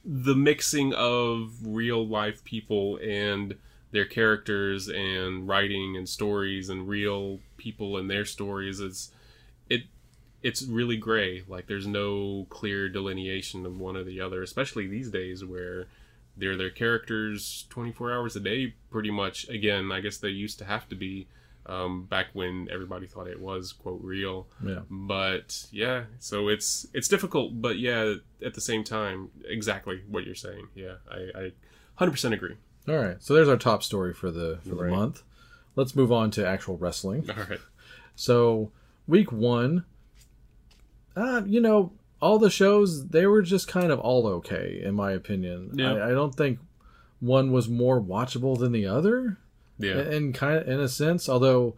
the 0.04 0.34
mixing 0.34 0.94
of 0.94 1.52
real 1.64 2.06
life 2.06 2.44
people 2.44 2.98
and 3.02 3.56
their 3.90 4.04
characters 4.04 4.88
and 4.88 5.48
writing 5.48 5.96
and 5.96 6.08
stories 6.08 6.68
and 6.68 6.88
real 6.88 7.40
people 7.56 7.96
and 7.96 8.08
their 8.08 8.24
stories. 8.24 8.80
It's 8.80 9.10
it 9.68 9.82
it's 10.42 10.62
really 10.62 10.96
gray. 10.96 11.42
Like 11.48 11.66
there's 11.66 11.86
no 11.86 12.46
clear 12.48 12.88
delineation 12.88 13.66
of 13.66 13.80
one 13.80 13.96
or 13.96 14.04
the 14.04 14.20
other, 14.20 14.42
especially 14.42 14.86
these 14.86 15.10
days 15.10 15.44
where 15.44 15.86
they're 16.36 16.56
their 16.56 16.70
characters 16.70 17.66
24 17.70 18.12
hours 18.12 18.36
a 18.36 18.40
day, 18.40 18.74
pretty 18.90 19.10
much. 19.10 19.48
Again, 19.48 19.90
I 19.90 20.00
guess 20.00 20.18
they 20.18 20.28
used 20.28 20.58
to 20.60 20.64
have 20.64 20.88
to 20.90 20.94
be 20.94 21.26
um, 21.68 22.06
back 22.06 22.28
when 22.32 22.68
everybody 22.72 23.06
thought 23.06 23.28
it 23.28 23.40
was 23.40 23.72
quote 23.72 24.00
real. 24.02 24.48
Yeah. 24.64 24.80
But 24.90 25.66
yeah, 25.70 26.04
so 26.18 26.48
it's 26.48 26.86
it's 26.94 27.08
difficult, 27.08 27.60
but 27.60 27.78
yeah, 27.78 28.14
at 28.44 28.54
the 28.54 28.60
same 28.60 28.84
time, 28.84 29.30
exactly 29.44 30.02
what 30.08 30.24
you're 30.24 30.34
saying. 30.34 30.68
Yeah, 30.74 30.94
I, 31.10 31.52
I 31.98 32.04
100% 32.04 32.32
agree. 32.32 32.56
All 32.88 32.96
right. 32.96 33.22
So 33.22 33.34
there's 33.34 33.48
our 33.48 33.56
top 33.56 33.82
story 33.82 34.14
for 34.14 34.30
the 34.30 34.58
for 34.62 34.74
the 34.74 34.84
month. 34.84 35.22
Let's 35.76 35.94
move 35.94 36.10
on 36.10 36.30
to 36.32 36.46
actual 36.46 36.78
wrestling. 36.78 37.28
All 37.30 37.44
right. 37.44 37.60
So 38.16 38.72
week 39.06 39.30
one, 39.30 39.84
uh, 41.14 41.42
you 41.46 41.60
know, 41.60 41.92
all 42.20 42.38
the 42.38 42.50
shows 42.50 43.08
they 43.08 43.26
were 43.26 43.42
just 43.42 43.68
kind 43.68 43.92
of 43.92 44.00
all 44.00 44.26
okay 44.26 44.80
in 44.82 44.94
my 44.94 45.12
opinion. 45.12 45.72
Yeah. 45.74 45.94
I, 45.94 46.08
I 46.08 46.10
don't 46.10 46.34
think 46.34 46.58
one 47.20 47.52
was 47.52 47.68
more 47.68 48.00
watchable 48.00 48.58
than 48.58 48.72
the 48.72 48.86
other. 48.86 49.38
Yeah. 49.78 50.10
in 50.10 50.32
kind 50.32 50.58
of 50.58 50.68
in 50.68 50.80
a 50.80 50.88
sense 50.88 51.28
although 51.28 51.74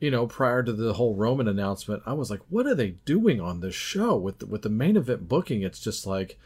you 0.00 0.10
know 0.10 0.26
prior 0.26 0.62
to 0.62 0.72
the 0.72 0.92
whole 0.94 1.14
roman 1.14 1.48
announcement 1.48 2.02
i 2.06 2.12
was 2.12 2.30
like 2.30 2.40
what 2.48 2.66
are 2.66 2.74
they 2.74 2.90
doing 3.04 3.40
on 3.40 3.60
this 3.60 3.74
show 3.74 4.16
with 4.16 4.38
the, 4.38 4.46
with 4.46 4.62
the 4.62 4.68
main 4.70 4.96
event 4.96 5.28
booking 5.28 5.62
it's 5.62 5.80
just 5.80 6.06
like 6.06 6.38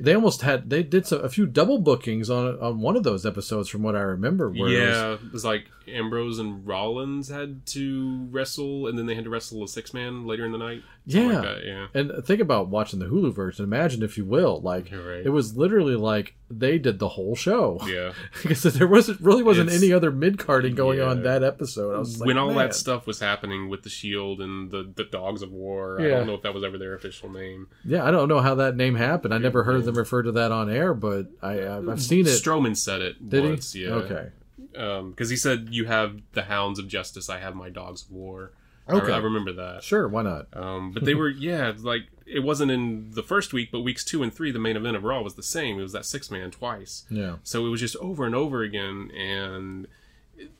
they 0.00 0.14
almost 0.14 0.42
had 0.42 0.70
they 0.70 0.82
did 0.82 1.06
some, 1.06 1.24
a 1.24 1.28
few 1.28 1.44
double 1.46 1.78
bookings 1.80 2.30
on 2.30 2.58
on 2.60 2.80
one 2.80 2.96
of 2.96 3.02
those 3.02 3.26
episodes 3.26 3.68
from 3.68 3.82
what 3.82 3.96
i 3.96 4.00
remember 4.00 4.48
where 4.50 4.68
it 4.68 4.86
was- 4.86 4.96
yeah, 4.96 5.12
it 5.14 5.32
was 5.32 5.44
like 5.44 5.66
Ambrose 5.88 6.38
and 6.38 6.66
Rollins 6.66 7.28
had 7.30 7.64
to 7.68 8.26
wrestle, 8.30 8.88
and 8.88 8.98
then 8.98 9.06
they 9.06 9.14
had 9.14 9.24
to 9.24 9.30
wrestle 9.30 9.64
a 9.64 9.68
six 9.68 9.94
man 9.94 10.26
later 10.26 10.44
in 10.44 10.52
the 10.52 10.58
night. 10.58 10.82
Yeah 11.10 11.40
like 11.40 11.64
yeah. 11.64 11.86
and 11.94 12.12
think 12.24 12.40
about 12.40 12.68
watching 12.68 12.98
the 12.98 13.06
hulu 13.06 13.32
version 13.34 13.64
imagine 13.64 14.02
if 14.02 14.18
you 14.18 14.24
will 14.26 14.60
like 14.60 14.90
right. 14.92 15.24
it 15.24 15.30
was 15.30 15.56
literally 15.56 15.96
like 15.96 16.34
they 16.50 16.78
did 16.78 16.98
the 16.98 17.08
whole 17.08 17.34
show 17.34 17.80
Yeah. 17.86 18.12
because 18.42 18.62
there 18.62 18.86
wasn't 18.86 19.20
really 19.20 19.42
wasn't 19.42 19.68
It's- 19.68 19.82
any 19.82 19.92
other 19.92 20.10
mid-carding 20.10 20.74
going 20.74 21.00
on 21.00 21.22
that 21.22 21.42
episode 21.42 21.94
i 21.94 21.98
was 21.98 22.20
like 22.20 22.26
when 22.26 22.36
all 22.36 22.48
man. 22.48 22.56
that 22.56 22.74
stuff 22.74 23.06
was 23.06 23.20
happening 23.20 23.68
with 23.68 23.82
the 23.84 23.90
Shield 23.90 24.40
and 24.40 24.70
the 24.70 24.92
the 24.94 25.04
Dogs 25.04 25.40
of 25.42 25.50
War, 25.50 25.98
I 26.00 26.08
don't 26.08 26.26
know 26.26 26.34
if 26.34 26.42
that 26.42 26.52
was 26.54 26.62
ever 26.62 26.76
their 26.78 26.94
official 26.94 27.30
name. 27.30 27.68
yeah 27.84 28.04
i 28.04 28.10
don't 28.10 28.28
know 28.28 28.40
how 28.40 28.54
that 28.56 28.76
name 28.76 28.94
happened 28.96 29.32
i 29.32 29.38
never 29.38 29.64
heard 29.64 29.84
them 29.84 29.94
refer 29.96 30.22
to 30.22 30.32
that 30.32 30.52
on 30.52 30.70
air 30.70 30.92
but 30.94 31.28
i 31.42 31.52
i've 31.66 31.88
I've 31.88 32.02
seen 32.02 32.26
it 32.26 32.30
Strowman 32.30 32.76
said 32.76 33.00
it 33.00 33.28
Did 33.30 33.62
he? 33.62 33.84
yeah. 33.84 33.90
Okay. 33.90 34.28
Um, 34.76 35.10
because 35.10 35.30
he 35.30 35.36
said, 35.36 35.68
"You 35.72 35.86
have 35.86 36.20
the 36.32 36.42
Hounds 36.42 36.78
of 36.78 36.86
Justice, 36.86 37.28
I 37.28 37.38
have 37.38 37.56
my 37.56 37.68
Dogs 37.68 38.02
of 38.04 38.12
War." 38.12 38.52
I- 38.88 38.94
Okay. 38.94 39.12
I, 39.12 39.18
remember 39.18 39.52
that. 39.52 39.82
Sure, 39.82 40.08
why 40.08 40.22
not? 40.22 40.46
Um, 40.54 40.92
but 40.92 41.04
they 41.04 41.14
were, 41.14 41.28
yeah, 41.48 41.72
like 41.78 42.02
it 42.26 42.40
wasn't 42.40 42.70
in 42.70 43.10
the 43.12 43.22
first 43.22 43.52
week, 43.52 43.70
but 43.72 43.80
weeks 43.80 44.04
two 44.04 44.22
and 44.22 44.32
three, 44.32 44.50
the 44.50 44.58
main 44.58 44.76
event 44.76 44.96
of 44.96 45.04
Raw 45.04 45.22
was 45.22 45.34
the 45.34 45.42
same. 45.42 45.78
It 45.78 45.82
was 45.82 45.92
that 45.92 46.04
six 46.06 46.30
man 46.30 46.50
twice. 46.50 47.04
Yeah. 47.10 47.36
So 47.42 47.66
it 47.66 47.70
was 47.70 47.80
just 47.80 47.96
over 47.96 48.24
and 48.26 48.34
over 48.34 48.62
again, 48.62 49.10
and 49.16 49.86
it, 50.36 50.50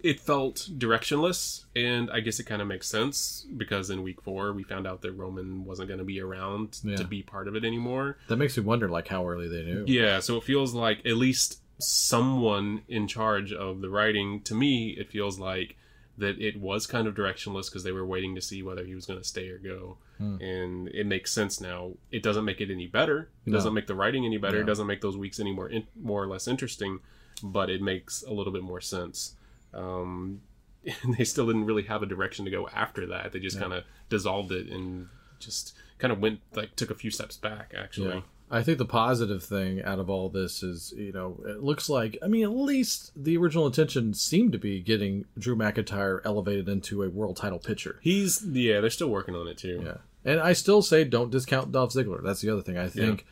it 0.00 0.20
felt 0.20 0.68
directionless. 0.76 1.64
And 1.76 2.10
I 2.10 2.20
guess 2.20 2.40
it 2.40 2.44
kind 2.44 2.60
of 2.62 2.68
makes 2.68 2.88
sense 2.88 3.46
because 3.56 3.88
in 3.90 4.02
week 4.02 4.20
four 4.22 4.52
we 4.52 4.62
found 4.64 4.86
out 4.86 5.00
that 5.02 5.12
Roman 5.12 5.64
wasn't 5.64 5.88
going 5.88 5.98
to 5.98 6.04
be 6.04 6.20
around 6.20 6.78
Yeah. 6.84 6.96
to 6.96 7.04
be 7.04 7.22
part 7.22 7.46
of 7.48 7.56
it 7.56 7.64
anymore. 7.64 8.16
That 8.28 8.36
makes 8.36 8.56
me 8.56 8.64
wonder, 8.64 8.88
like, 8.88 9.08
how 9.08 9.26
early 9.28 9.48
they 9.48 9.62
knew. 9.64 9.84
Yeah, 9.86 10.20
so 10.20 10.36
it 10.36 10.44
feels 10.44 10.74
like 10.74 11.04
at 11.06 11.16
least 11.16 11.60
someone 11.78 12.82
in 12.88 13.06
charge 13.08 13.52
of 13.52 13.80
the 13.80 13.88
writing. 13.90 14.40
To 14.42 14.54
me, 14.54 14.96
it 14.98 15.10
feels 15.10 15.38
like 15.38 15.76
that 16.18 16.38
it 16.40 16.60
was 16.60 16.86
kind 16.86 17.06
of 17.06 17.14
directionless 17.14 17.66
because 17.66 17.84
they 17.84 17.92
were 17.92 18.04
waiting 18.04 18.34
to 18.34 18.40
see 18.40 18.62
whether 18.62 18.84
he 18.84 18.94
was 18.94 19.06
going 19.06 19.18
to 19.18 19.24
stay 19.26 19.48
or 19.48 19.58
go. 19.58 19.96
Hmm. 20.18 20.36
And 20.42 20.88
it 20.88 21.06
makes 21.06 21.32
sense 21.32 21.60
now. 21.60 21.92
It 22.10 22.22
doesn't 22.22 22.44
make 22.44 22.60
it 22.60 22.70
any 22.70 22.86
better. 22.86 23.30
It 23.46 23.50
No. 23.50 23.54
doesn't 23.56 23.72
make 23.74 23.86
the 23.86 23.94
writing 23.94 24.24
any 24.26 24.36
better. 24.36 24.60
It 24.60 24.66
doesn't 24.66 24.86
make 24.86 25.00
those 25.00 25.16
weeks 25.16 25.40
any 25.40 25.52
more 25.52 25.68
in, 25.68 25.86
more 26.00 26.22
or 26.22 26.26
less 26.26 26.46
interesting. 26.46 27.00
But 27.42 27.70
it 27.70 27.80
makes 27.80 28.22
a 28.22 28.32
little 28.32 28.52
bit 28.52 28.62
more 28.62 28.80
sense. 28.80 29.34
Um, 29.72 30.42
and 30.84 31.14
they 31.18 31.24
still 31.24 31.46
didn't 31.46 31.64
really 31.64 31.84
have 31.84 32.02
a 32.02 32.06
direction 32.06 32.44
to 32.44 32.50
go 32.50 32.68
after 32.74 33.06
that. 33.06 33.32
They 33.32 33.40
just 33.40 33.58
kind 33.58 33.72
of 33.72 33.84
dissolved 34.10 34.52
it 34.52 34.68
and 34.68 35.08
just 35.40 35.74
kind 35.98 36.12
of 36.12 36.18
went 36.20 36.40
like 36.54 36.76
took 36.76 36.90
a 36.90 36.94
few 36.94 37.10
steps 37.10 37.36
back. 37.36 37.72
Actually. 37.76 38.22
I 38.52 38.62
think 38.62 38.76
the 38.76 38.84
positive 38.84 39.42
thing 39.42 39.82
out 39.82 39.98
of 39.98 40.10
all 40.10 40.28
this 40.28 40.62
is, 40.62 40.92
you 40.94 41.10
know, 41.10 41.42
it 41.46 41.62
looks 41.62 41.88
like, 41.88 42.18
I 42.22 42.26
mean, 42.28 42.44
at 42.44 42.50
least 42.50 43.10
the 43.16 43.36
original 43.38 43.66
intention 43.66 44.12
seemed 44.12 44.52
to 44.52 44.58
be 44.58 44.80
getting 44.80 45.24
Drew 45.38 45.56
McIntyre 45.56 46.20
elevated 46.24 46.68
into 46.68 47.02
a 47.02 47.08
world 47.08 47.38
title 47.38 47.58
pitcher. 47.58 47.98
He's 48.02 48.44
yeah, 48.44 48.80
they're 48.80 48.90
still 48.90 49.08
working 49.08 49.34
on 49.34 49.48
it 49.48 49.56
too. 49.56 49.80
Yeah. 49.84 49.96
And 50.24 50.38
I 50.38 50.52
still 50.52 50.82
say 50.82 51.02
don't 51.04 51.30
discount 51.30 51.72
Dolph 51.72 51.92
Ziggler. 51.94 52.22
That's 52.22 52.42
the 52.42 52.50
other 52.50 52.62
thing. 52.62 52.76
I 52.76 52.88
think 52.88 53.24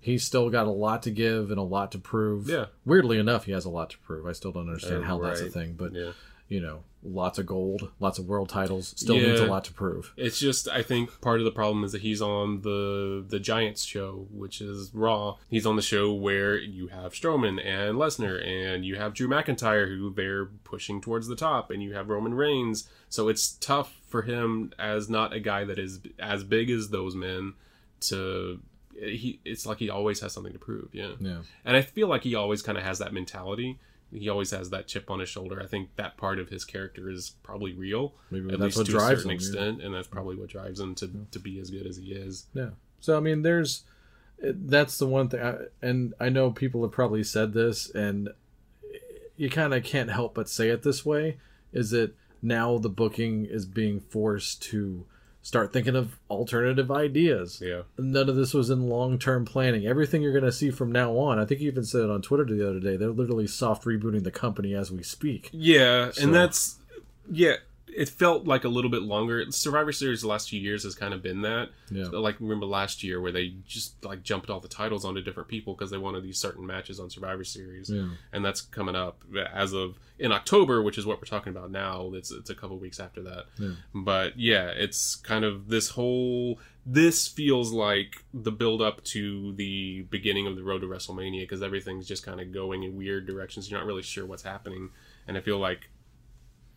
he's 0.00 0.22
still 0.24 0.48
got 0.48 0.68
a 0.68 0.70
lot 0.70 1.02
to 1.02 1.10
give 1.10 1.50
and 1.50 1.58
a 1.58 1.62
lot 1.62 1.90
to 1.92 1.98
prove. 1.98 2.48
Yeah. 2.48 2.66
Weirdly 2.86 3.18
enough, 3.18 3.46
he 3.46 3.52
has 3.52 3.64
a 3.64 3.70
lot 3.70 3.90
to 3.90 3.98
prove. 3.98 4.26
I 4.26 4.32
still 4.32 4.52
don't 4.52 4.68
understand 4.68 5.02
Uh, 5.02 5.06
how 5.06 5.18
that's 5.18 5.40
a 5.40 5.50
thing, 5.50 5.74
but 5.76 5.92
Yeah. 5.92 6.12
you 6.48 6.60
know, 6.60 6.84
lots 7.02 7.38
of 7.38 7.46
gold, 7.46 7.90
lots 8.00 8.18
of 8.18 8.26
world 8.26 8.48
titles, 8.48 8.94
still 8.96 9.16
needs 9.16 9.40
a 9.40 9.46
lot 9.46 9.64
to 9.64 9.72
prove. 9.72 10.12
It's 10.16 10.38
just 10.38 10.68
I 10.68 10.82
think 10.82 11.20
part 11.20 11.40
of 11.40 11.44
the 11.44 11.50
problem 11.50 11.84
is 11.84 11.92
that 11.92 12.02
he's 12.02 12.20
on 12.20 12.62
the 12.62 13.24
the 13.26 13.38
Giants 13.38 13.84
show, 13.84 14.26
which 14.30 14.60
is 14.60 14.90
Raw. 14.92 15.36
He's 15.48 15.66
on 15.66 15.76
the 15.76 15.82
show 15.82 16.12
where 16.12 16.56
you 16.58 16.88
have 16.88 17.12
Strowman 17.12 17.64
and 17.64 17.96
Lesnar, 17.96 18.44
and 18.46 18.84
you 18.84 18.96
have 18.96 19.14
Drew 19.14 19.28
McIntyre, 19.28 19.88
who 19.88 20.12
they're 20.12 20.46
pushing 20.46 21.00
towards 21.00 21.28
the 21.28 21.36
top, 21.36 21.70
and 21.70 21.82
you 21.82 21.94
have 21.94 22.08
Roman 22.08 22.34
Reigns. 22.34 22.88
So 23.08 23.28
it's 23.28 23.52
tough 23.52 23.96
for 24.08 24.22
him 24.22 24.72
as 24.78 25.08
not 25.08 25.32
a 25.32 25.40
guy 25.40 25.64
that 25.64 25.78
is 25.78 26.00
as 26.18 26.44
big 26.44 26.70
as 26.70 26.90
those 26.90 27.14
men 27.14 27.54
to. 28.00 28.60
He, 29.00 29.38
it's 29.44 29.64
like 29.64 29.78
he 29.78 29.90
always 29.90 30.18
has 30.20 30.32
something 30.32 30.52
to 30.52 30.58
prove, 30.58 30.88
yeah. 30.92 31.12
Yeah. 31.20 31.42
And 31.64 31.76
I 31.76 31.82
feel 31.82 32.08
like 32.08 32.24
he 32.24 32.34
always 32.34 32.62
kind 32.62 32.76
of 32.76 32.82
has 32.82 32.98
that 32.98 33.12
mentality. 33.12 33.78
He 34.12 34.28
always 34.28 34.50
has 34.52 34.70
that 34.70 34.86
chip 34.86 35.10
on 35.10 35.20
his 35.20 35.28
shoulder. 35.28 35.60
I 35.62 35.66
think 35.66 35.90
that 35.96 36.16
part 36.16 36.38
of 36.38 36.48
his 36.48 36.64
character 36.64 37.10
is 37.10 37.34
probably 37.42 37.74
real, 37.74 38.14
Maybe 38.30 38.52
at 38.52 38.58
that's 38.58 38.76
least 38.76 38.78
what 38.78 38.86
to 38.86 38.92
drives 38.92 39.04
a 39.04 39.16
certain 39.16 39.30
him, 39.30 39.30
yeah. 39.30 39.34
extent, 39.34 39.82
and 39.82 39.94
that's 39.94 40.08
probably 40.08 40.36
what 40.36 40.48
drives 40.48 40.80
him 40.80 40.94
to 40.96 41.10
to 41.30 41.38
be 41.38 41.60
as 41.60 41.70
good 41.70 41.86
as 41.86 41.98
he 41.98 42.12
is. 42.12 42.46
Yeah. 42.54 42.70
So 43.00 43.16
I 43.16 43.20
mean, 43.20 43.42
there's 43.42 43.84
that's 44.40 44.98
the 44.98 45.06
one 45.06 45.28
thing, 45.28 45.40
I, 45.42 45.56
and 45.82 46.14
I 46.20 46.28
know 46.28 46.50
people 46.50 46.82
have 46.82 46.92
probably 46.92 47.24
said 47.24 47.52
this, 47.52 47.90
and 47.90 48.30
you 49.36 49.50
kind 49.50 49.74
of 49.74 49.82
can't 49.84 50.10
help 50.10 50.34
but 50.34 50.48
say 50.48 50.68
it 50.70 50.82
this 50.82 51.04
way: 51.04 51.38
is 51.72 51.90
that 51.90 52.14
now 52.40 52.78
the 52.78 52.88
booking 52.88 53.44
is 53.44 53.66
being 53.66 54.00
forced 54.00 54.62
to 54.62 55.06
start 55.48 55.72
thinking 55.72 55.96
of 55.96 56.18
alternative 56.28 56.90
ideas. 56.90 57.62
Yeah. 57.64 57.82
None 57.96 58.28
of 58.28 58.36
this 58.36 58.52
was 58.52 58.68
in 58.68 58.86
long 58.90 59.18
term 59.18 59.46
planning. 59.46 59.86
Everything 59.86 60.20
you're 60.20 60.32
going 60.32 60.44
to 60.44 60.52
see 60.52 60.70
from 60.70 60.92
now 60.92 61.16
on, 61.16 61.38
I 61.38 61.46
think 61.46 61.62
you 61.62 61.68
even 61.70 61.84
said 61.84 62.02
it 62.02 62.10
on 62.10 62.20
Twitter 62.20 62.44
the 62.44 62.68
other 62.68 62.80
day. 62.80 62.98
They're 62.98 63.08
literally 63.08 63.46
soft 63.46 63.84
rebooting 63.86 64.24
the 64.24 64.30
company 64.30 64.74
as 64.74 64.92
we 64.92 65.02
speak. 65.02 65.48
Yeah, 65.50 66.10
So- 66.10 66.24
and 66.24 66.34
that's 66.34 66.76
yeah. 67.30 67.56
It 67.96 68.08
felt 68.08 68.46
like 68.46 68.64
a 68.64 68.68
little 68.68 68.90
bit 68.90 69.02
longer. 69.02 69.44
Survivor 69.50 69.92
Series 69.92 70.22
the 70.22 70.28
last 70.28 70.48
few 70.48 70.60
years 70.60 70.84
has 70.84 70.94
kind 70.94 71.12
of 71.14 71.22
been 71.22 71.42
that. 71.42 71.70
Yeah. 71.90 72.04
Like 72.06 72.36
remember 72.40 72.66
last 72.66 73.02
year 73.02 73.20
where 73.20 73.32
they 73.32 73.54
just 73.66 74.04
like 74.04 74.22
jumped 74.22 74.50
all 74.50 74.60
the 74.60 74.68
titles 74.68 75.04
onto 75.04 75.20
different 75.22 75.48
people 75.48 75.74
because 75.74 75.90
they 75.90 75.98
wanted 75.98 76.22
these 76.22 76.38
certain 76.38 76.66
matches 76.66 77.00
on 77.00 77.10
Survivor 77.10 77.44
Series, 77.44 77.90
Yeah. 77.90 78.08
and 78.32 78.44
that's 78.44 78.60
coming 78.60 78.94
up 78.96 79.22
as 79.52 79.72
of 79.72 79.98
in 80.18 80.32
October, 80.32 80.82
which 80.82 80.98
is 80.98 81.06
what 81.06 81.18
we're 81.18 81.24
talking 81.26 81.50
about 81.50 81.70
now. 81.70 82.10
It's 82.14 82.30
it's 82.30 82.50
a 82.50 82.54
couple 82.54 82.78
weeks 82.78 83.00
after 83.00 83.22
that. 83.22 83.44
Yeah. 83.58 83.72
But 83.94 84.38
yeah, 84.38 84.68
it's 84.68 85.16
kind 85.16 85.44
of 85.44 85.68
this 85.68 85.90
whole. 85.90 86.58
This 86.90 87.28
feels 87.28 87.70
like 87.70 88.24
the 88.32 88.50
build 88.50 88.80
up 88.80 89.04
to 89.04 89.52
the 89.54 90.02
beginning 90.10 90.46
of 90.46 90.56
the 90.56 90.62
road 90.62 90.80
to 90.80 90.86
WrestleMania 90.86 91.42
because 91.42 91.62
everything's 91.62 92.06
just 92.08 92.24
kind 92.24 92.40
of 92.40 92.50
going 92.50 92.82
in 92.82 92.96
weird 92.96 93.26
directions. 93.26 93.70
You're 93.70 93.78
not 93.78 93.86
really 93.86 94.00
sure 94.02 94.24
what's 94.24 94.42
happening, 94.42 94.88
and 95.26 95.36
I 95.36 95.40
feel 95.42 95.58
like 95.58 95.90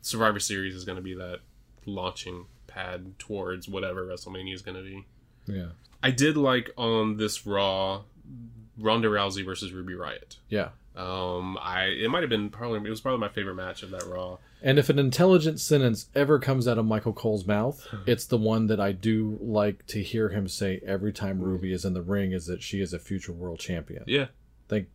Survivor 0.02 0.40
Series 0.40 0.76
is 0.76 0.86
going 0.86 0.98
to 0.98 1.02
be 1.02 1.14
that 1.14 1.40
launching 1.86 2.46
pad 2.68 3.18
towards 3.20 3.68
whatever 3.68 4.06
WrestleMania 4.06 4.54
is 4.54 4.62
going 4.62 4.78
to 4.78 4.84
be. 4.84 5.06
Yeah. 5.48 5.70
I 6.04 6.12
did 6.12 6.38
like 6.38 6.72
on 6.78 7.18
this 7.18 7.46
Raw, 7.46 8.04
Ronda 8.78 9.10
Rousey 9.10 9.46
versus 9.46 9.72
Ruby 9.72 9.94
Riott. 9.94 10.38
Yeah. 10.50 10.70
Um, 10.96 11.58
I 11.62 11.86
it 11.86 12.10
might 12.10 12.22
have 12.22 12.30
been 12.30 12.50
probably 12.50 12.80
it 12.80 12.90
was 12.90 13.00
probably 13.00 13.22
my 13.22 13.30
favorite 13.30 13.56
match 13.56 13.82
of 13.82 13.92
that 13.92 14.06
Raw. 14.06 14.38
And 14.62 14.78
if 14.78 14.90
an 14.90 15.00
intelligent 15.00 15.60
sentence 15.60 16.08
ever 16.14 16.38
comes 16.38 16.68
out 16.68 16.78
of 16.78 16.86
Michael 16.86 17.14
Cole's 17.14 17.46
mouth, 17.48 17.88
it's 18.06 18.26
the 18.26 18.38
one 18.38 18.68
that 18.68 18.80
I 18.80 18.92
do 18.92 19.38
like 19.42 19.86
to 19.88 20.04
hear 20.04 20.30
him 20.30 20.48
say 20.48 20.82
every 20.86 21.14
time 21.14 21.40
Ruby 21.40 21.72
is 21.72 21.86
in 21.86 21.94
the 21.94 22.02
ring 22.02 22.34
is 22.34 22.46
that 22.48 22.62
she 22.62 22.82
is 22.82 22.94
a 22.94 23.00
future 23.00 23.32
world 23.32 23.60
champion. 23.60 24.04
Yeah, 24.06 24.28
Thank 24.68 24.88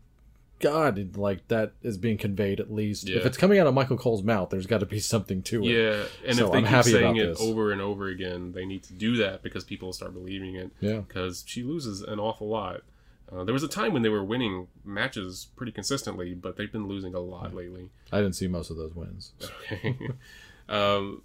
God, 0.59 1.17
like 1.17 1.47
that 1.49 1.73
is 1.83 1.99
being 1.99 2.17
conveyed 2.17 2.61
at 2.61 2.73
least. 2.73 3.09
If 3.09 3.27
it's 3.27 3.37
coming 3.37 3.59
out 3.59 3.67
of 3.67 3.75
Michael 3.75 3.99
Cole's 3.99 4.23
mouth, 4.23 4.51
there's 4.51 4.67
got 4.67 4.81
to 4.81 4.87
be 4.87 5.01
something 5.01 5.43
to 5.43 5.63
it. 5.65 5.67
yeah, 5.67 6.05
and 6.27 6.37
So 6.39 6.47
if 6.47 6.53
they 6.53 6.59
I'm 6.59 6.83
keep 6.83 6.93
saying 6.93 7.17
it 7.17 7.27
this. 7.27 7.41
over 7.41 7.73
and 7.73 7.81
over 7.81 8.09
again, 8.09 8.53
they 8.53 8.65
need 8.65 8.83
to 8.85 8.93
do 8.95 9.17
that 9.19 9.43
because 9.43 9.65
people 9.65 9.89
will 9.89 9.93
start 9.93 10.15
believing 10.15 10.55
it. 10.55 10.71
Yeah. 10.81 10.99
because 11.01 11.45
she 11.47 11.63
loses 11.63 12.01
an 12.03 12.19
awful 12.19 12.49
lot. 12.49 12.83
Uh, 13.31 13.43
there 13.43 13.53
was 13.53 13.65
a 13.65 13.69
time 13.69 13.93
when 13.93 14.03
they 14.03 14.09
were 14.09 14.23
winning 14.23 14.69
matches 14.85 15.49
pretty 15.57 15.73
consistently, 15.73 16.33
but 16.33 16.57
they've 16.57 16.71
been 16.71 16.87
losing 16.87 17.13
a 17.13 17.19
lot 17.21 17.53
lately. 17.55 17.91
I 18.13 18.19
didn't 18.21 18.37
see 18.37 18.47
most 18.47 18.71
of 18.71 18.77
those 18.77 18.95
wins. 18.95 19.33
um, 20.69 21.23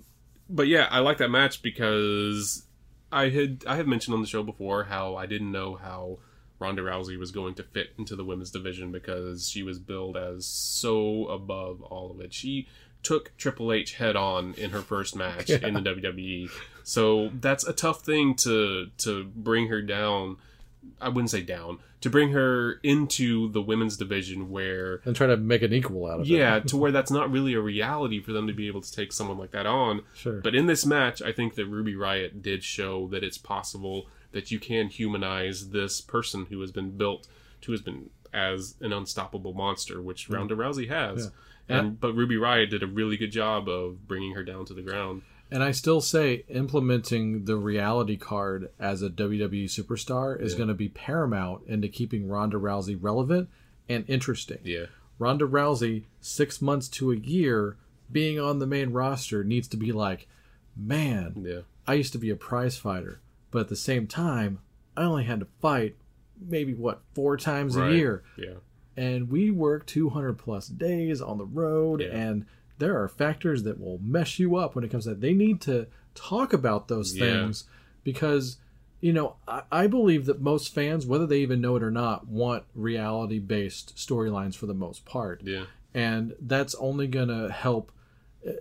but 0.49 0.67
yeah, 0.67 0.87
I 0.91 0.99
like 0.99 1.17
that 1.19 1.29
match 1.29 1.61
because 1.61 2.65
I 3.11 3.29
had 3.29 3.63
I 3.67 3.75
have 3.77 3.87
mentioned 3.87 4.13
on 4.15 4.21
the 4.21 4.27
show 4.27 4.43
before 4.43 4.85
how 4.85 5.15
I 5.15 5.25
didn't 5.25 5.51
know 5.51 5.75
how 5.75 6.17
Ronda 6.61 6.83
Rousey 6.83 7.17
was 7.17 7.31
going 7.31 7.55
to 7.55 7.63
fit 7.63 7.89
into 7.97 8.15
the 8.15 8.23
women's 8.23 8.51
division 8.51 8.91
because 8.91 9.49
she 9.49 9.63
was 9.63 9.79
billed 9.79 10.15
as 10.15 10.45
so 10.45 11.25
above 11.25 11.81
all 11.81 12.11
of 12.11 12.21
it. 12.21 12.33
She 12.33 12.67
took 13.01 13.35
Triple 13.35 13.73
H 13.73 13.95
head 13.95 14.15
on 14.15 14.53
in 14.53 14.69
her 14.69 14.81
first 14.81 15.15
match 15.15 15.49
in 15.49 15.73
the 15.73 15.81
WWE. 15.81 16.49
So 16.83 17.31
that's 17.33 17.65
a 17.65 17.73
tough 17.73 18.01
thing 18.01 18.35
to 18.35 18.87
to 18.99 19.23
bring 19.23 19.67
her 19.67 19.81
down. 19.81 20.37
I 20.99 21.09
wouldn't 21.09 21.29
say 21.31 21.41
down 21.41 21.79
to 22.01 22.09
bring 22.09 22.31
her 22.31 22.79
into 22.83 23.51
the 23.51 23.61
women's 23.61 23.97
division 23.97 24.49
where 24.49 25.01
and 25.05 25.15
try 25.15 25.27
to 25.27 25.37
make 25.37 25.61
an 25.61 25.73
equal 25.73 26.07
out 26.07 26.19
of 26.19 26.25
it. 26.25 26.29
yeah, 26.29 26.59
to 26.59 26.77
where 26.81 26.91
that's 26.91 27.11
not 27.11 27.31
really 27.31 27.53
a 27.53 27.61
reality 27.61 28.19
for 28.19 28.33
them 28.33 28.47
to 28.47 28.53
be 28.53 28.67
able 28.67 28.81
to 28.81 28.91
take 28.91 29.11
someone 29.11 29.37
like 29.37 29.51
that 29.51 29.65
on. 29.65 30.01
Sure. 30.15 30.41
But 30.41 30.55
in 30.55 30.65
this 30.65 30.85
match, 30.85 31.21
I 31.21 31.31
think 31.31 31.55
that 31.55 31.67
Ruby 31.67 31.93
Riott 31.93 32.41
did 32.41 32.63
show 32.63 33.07
that 33.09 33.23
it's 33.23 33.37
possible 33.37 34.07
that 34.31 34.51
you 34.51 34.59
can 34.59 34.87
humanize 34.87 35.69
this 35.69 36.01
person 36.01 36.45
who 36.49 36.59
has 36.61 36.71
been 36.71 36.91
built, 36.97 37.27
who 37.65 37.71
has 37.71 37.81
been 37.81 38.09
as 38.33 38.75
an 38.79 38.93
unstoppable 38.93 39.53
monster, 39.53 40.01
which 40.01 40.29
Ronda 40.29 40.55
Rousey 40.55 40.87
has. 40.89 41.31
Yeah. 41.67 41.77
And 41.77 41.99
but 41.99 42.13
Ruby 42.13 42.35
Riott 42.35 42.69
did 42.69 42.83
a 42.83 42.87
really 42.87 43.17
good 43.17 43.31
job 43.31 43.69
of 43.69 44.07
bringing 44.07 44.33
her 44.33 44.43
down 44.43 44.65
to 44.65 44.73
the 44.73 44.81
ground. 44.81 45.21
And 45.49 45.61
I 45.63 45.71
still 45.71 45.99
say 45.99 46.45
implementing 46.47 47.43
the 47.43 47.57
reality 47.57 48.15
card 48.15 48.69
as 48.79 49.01
a 49.01 49.09
WWE 49.09 49.65
superstar 49.65 50.39
is 50.41 50.55
going 50.55 50.69
to 50.69 50.73
be 50.73 50.87
paramount 50.87 51.67
into 51.67 51.89
keeping 51.89 52.29
Ronda 52.29 52.57
Rousey 52.57 52.97
relevant 52.99 53.49
and 53.89 54.05
interesting. 54.07 54.59
Yeah. 54.63 54.85
Ronda 55.19 55.45
Rousey, 55.45 56.05
six 56.21 56.61
months 56.61 56.87
to 56.89 57.11
a 57.11 57.17
year 57.17 57.75
being 58.11 58.39
on 58.39 58.59
the 58.59 58.65
main 58.65 58.91
roster, 58.91 59.43
needs 59.43 59.67
to 59.69 59.77
be 59.77 59.91
like, 59.91 60.27
man, 60.75 61.43
Yeah. 61.45 61.61
I 61.85 61.95
used 61.95 62.13
to 62.13 62.17
be 62.19 62.29
a 62.29 62.35
prize 62.35 62.77
fighter, 62.77 63.19
but 63.51 63.59
at 63.59 63.67
the 63.69 63.75
same 63.75 64.07
time, 64.07 64.59
I 64.97 65.03
only 65.03 65.25
had 65.25 65.39
to 65.41 65.47
fight 65.59 65.95
maybe 66.39 66.73
what 66.73 67.01
four 67.13 67.37
times 67.37 67.75
Right. 67.77 67.91
a 67.91 67.95
year, 67.95 68.23
Yeah. 68.37 68.55
and 68.97 69.29
we 69.29 69.51
work 69.51 69.85
200 69.85 70.37
plus 70.37 70.67
days 70.67 71.21
on 71.21 71.37
the 71.37 71.45
road, 71.45 72.01
Yeah. 72.01 72.07
and 72.09 72.45
there 72.79 73.01
are 73.01 73.07
factors 73.07 73.63
that 73.63 73.79
will 73.79 73.99
mess 73.99 74.39
you 74.39 74.55
up 74.55 74.73
when 74.75 74.83
it 74.83 74.89
comes 74.89 75.03
to 75.03 75.11
that. 75.11 75.21
They 75.21 75.33
need 75.35 75.61
to 75.61 75.87
talk 76.15 76.51
about 76.53 76.87
those 76.87 77.15
Yeah. 77.15 77.25
things 77.43 77.65
because. 78.03 78.57
You 79.03 79.13
know, 79.13 79.37
I, 79.47 79.63
I 79.71 79.87
believe 79.87 80.27
that 80.27 80.41
most 80.41 80.75
fans, 80.75 81.07
whether 81.07 81.25
they 81.25 81.39
even 81.39 81.59
know 81.59 81.75
it 81.75 81.81
or 81.81 81.89
not, 81.89 82.27
want 82.27 82.65
reality 82.75 83.39
based 83.39 83.95
storylines 83.95 84.53
for 84.55 84.67
the 84.67 84.75
most 84.75 85.05
part 85.05 85.41
Yeah. 85.43 85.63
and 85.91 86.35
that's 86.39 86.75
only 86.75 87.07
going 87.07 87.29
to 87.29 87.49
help 87.51 87.91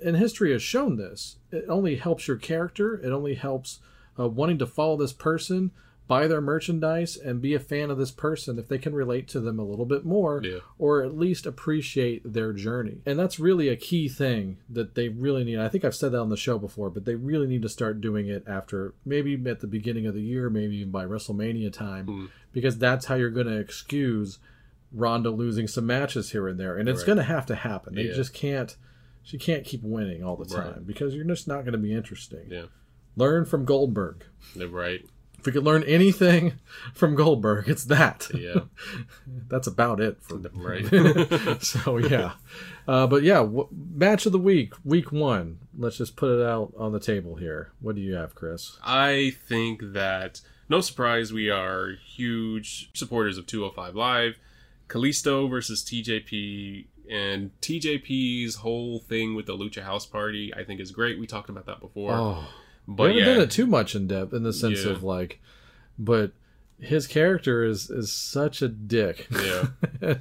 and 0.02 0.16
history 0.16 0.50
has 0.52 0.62
shown 0.62 0.96
this 0.96 1.36
it 1.52 1.66
only 1.68 1.96
helps 1.96 2.26
your 2.26 2.38
character 2.38 2.94
it 2.94 3.12
only 3.12 3.34
helps 3.34 3.80
uh, 4.18 4.28
wanting 4.28 4.58
to 4.58 4.66
follow 4.66 4.96
this 4.96 5.12
person 5.12 5.70
buy 6.08 6.26
their 6.26 6.40
merchandise 6.40 7.16
and 7.16 7.40
be 7.40 7.54
a 7.54 7.60
fan 7.60 7.88
of 7.88 7.96
this 7.96 8.10
person 8.10 8.58
if 8.58 8.66
they 8.66 8.78
can 8.78 8.92
relate 8.92 9.28
to 9.28 9.38
them 9.38 9.60
a 9.60 9.64
little 9.64 9.84
bit 9.86 10.04
more 10.04 10.42
Yeah. 10.42 10.58
or 10.76 11.04
at 11.04 11.16
least 11.16 11.46
appreciate 11.46 12.32
their 12.32 12.52
journey 12.52 12.98
and 13.06 13.16
that's 13.16 13.38
really 13.38 13.68
a 13.68 13.76
key 13.76 14.08
thing 14.08 14.56
that 14.68 14.96
they 14.96 15.08
really 15.08 15.44
need 15.44 15.60
i 15.60 15.68
think 15.68 15.84
i've 15.84 15.94
said 15.94 16.10
that 16.10 16.20
on 16.20 16.28
the 16.28 16.36
show 16.36 16.58
before 16.58 16.90
but 16.90 17.04
they 17.04 17.14
really 17.14 17.46
need 17.46 17.62
to 17.62 17.68
start 17.68 18.00
doing 18.00 18.26
it 18.26 18.42
after 18.48 18.92
maybe 19.04 19.40
at 19.48 19.60
the 19.60 19.68
beginning 19.68 20.04
of 20.06 20.14
the 20.14 20.20
year 20.20 20.50
maybe 20.50 20.78
even 20.78 20.90
by 20.90 21.04
wrestlemania 21.04 21.72
time 21.72 22.06
Hmm. 22.06 22.26
because 22.52 22.76
that's 22.76 23.06
how 23.06 23.14
you're 23.14 23.30
going 23.30 23.46
to 23.46 23.58
excuse 23.58 24.40
Ronda 24.92 25.30
losing 25.30 25.68
some 25.68 25.86
matches 25.86 26.32
here 26.32 26.48
and 26.48 26.58
there, 26.58 26.76
and 26.76 26.88
it's 26.88 27.02
Right. 27.02 27.06
going 27.06 27.18
to 27.18 27.22
have 27.22 27.46
to 27.46 27.54
happen. 27.54 27.94
They 27.94 28.08
Yeah. 28.08 28.14
just 28.14 28.34
can't. 28.34 28.76
She 29.22 29.38
can't 29.38 29.64
keep 29.64 29.84
winning 29.84 30.24
all 30.24 30.34
the 30.34 30.44
time 30.46 30.72
Right. 30.72 30.86
because 30.86 31.14
you're 31.14 31.24
just 31.24 31.46
not 31.46 31.60
going 31.60 31.74
to 31.74 31.78
be 31.78 31.92
interesting. 31.92 32.48
Yeah. 32.50 32.64
Learn 33.16 33.44
from 33.44 33.64
Goldberg. 33.64 34.24
Right. 34.56 35.04
If 35.38 35.46
we 35.46 35.52
could 35.52 35.64
learn 35.64 35.84
anything 35.84 36.58
from 36.94 37.14
Goldberg, 37.14 37.68
it's 37.68 37.84
that. 37.84 38.28
Yeah. 38.34 38.60
That's 39.48 39.66
about 39.66 39.98
it 40.00 40.18
for 40.22 40.36
Right. 40.52 41.62
so 41.62 41.96
yeah, 41.96 42.32
uh, 42.86 43.06
but 43.06 43.22
yeah, 43.22 43.38
w- 43.38 43.68
match 43.72 44.26
of 44.26 44.32
the 44.32 44.38
week, 44.38 44.74
week 44.84 45.10
one. 45.12 45.60
Let's 45.76 45.96
just 45.96 46.16
put 46.16 46.38
it 46.38 46.46
out 46.46 46.74
on 46.76 46.92
the 46.92 47.00
table 47.00 47.36
here. 47.36 47.72
What 47.80 47.94
do 47.94 48.02
you 48.02 48.14
have, 48.14 48.34
Chris? 48.34 48.76
I 48.84 49.32
think 49.48 49.80
that 49.94 50.42
no 50.68 50.80
surprise 50.82 51.32
we 51.32 51.48
are 51.50 51.92
huge 52.06 52.90
supporters 52.92 53.38
of 53.38 53.46
205 53.46 53.94
Live. 53.94 54.34
Kalisto 54.88 55.48
versus 55.48 55.82
TJP 55.84 56.86
and 57.10 57.50
TJP's 57.60 58.56
whole 58.56 58.98
thing 58.98 59.34
with 59.34 59.46
the 59.46 59.56
Lucha 59.56 59.82
House 59.82 60.04
Party 60.04 60.52
I 60.54 60.64
think 60.64 60.80
is 60.80 60.90
great. 60.90 61.18
We 61.18 61.26
talked 61.26 61.48
about 61.48 61.66
that 61.66 61.80
before. 61.80 62.12
Oh, 62.12 62.44
but 62.96 63.04
we 63.04 63.08
haven't 63.10 63.26
yeah, 63.28 63.34
done 63.34 63.42
it 63.44 63.50
too 63.50 63.66
much 63.66 63.94
in 63.94 64.06
depth 64.06 64.32
in 64.32 64.42
the 64.42 64.52
sense 64.52 64.84
Yeah. 64.84 64.90
of 64.92 65.02
like, 65.02 65.40
but 65.98 66.32
his 66.78 67.06
character 67.06 67.62
is 67.64 67.90
is 67.90 68.12
such 68.12 68.62
a 68.62 68.68
dick. 68.68 69.26
Yeah. 69.30 69.66
And, 70.02 70.20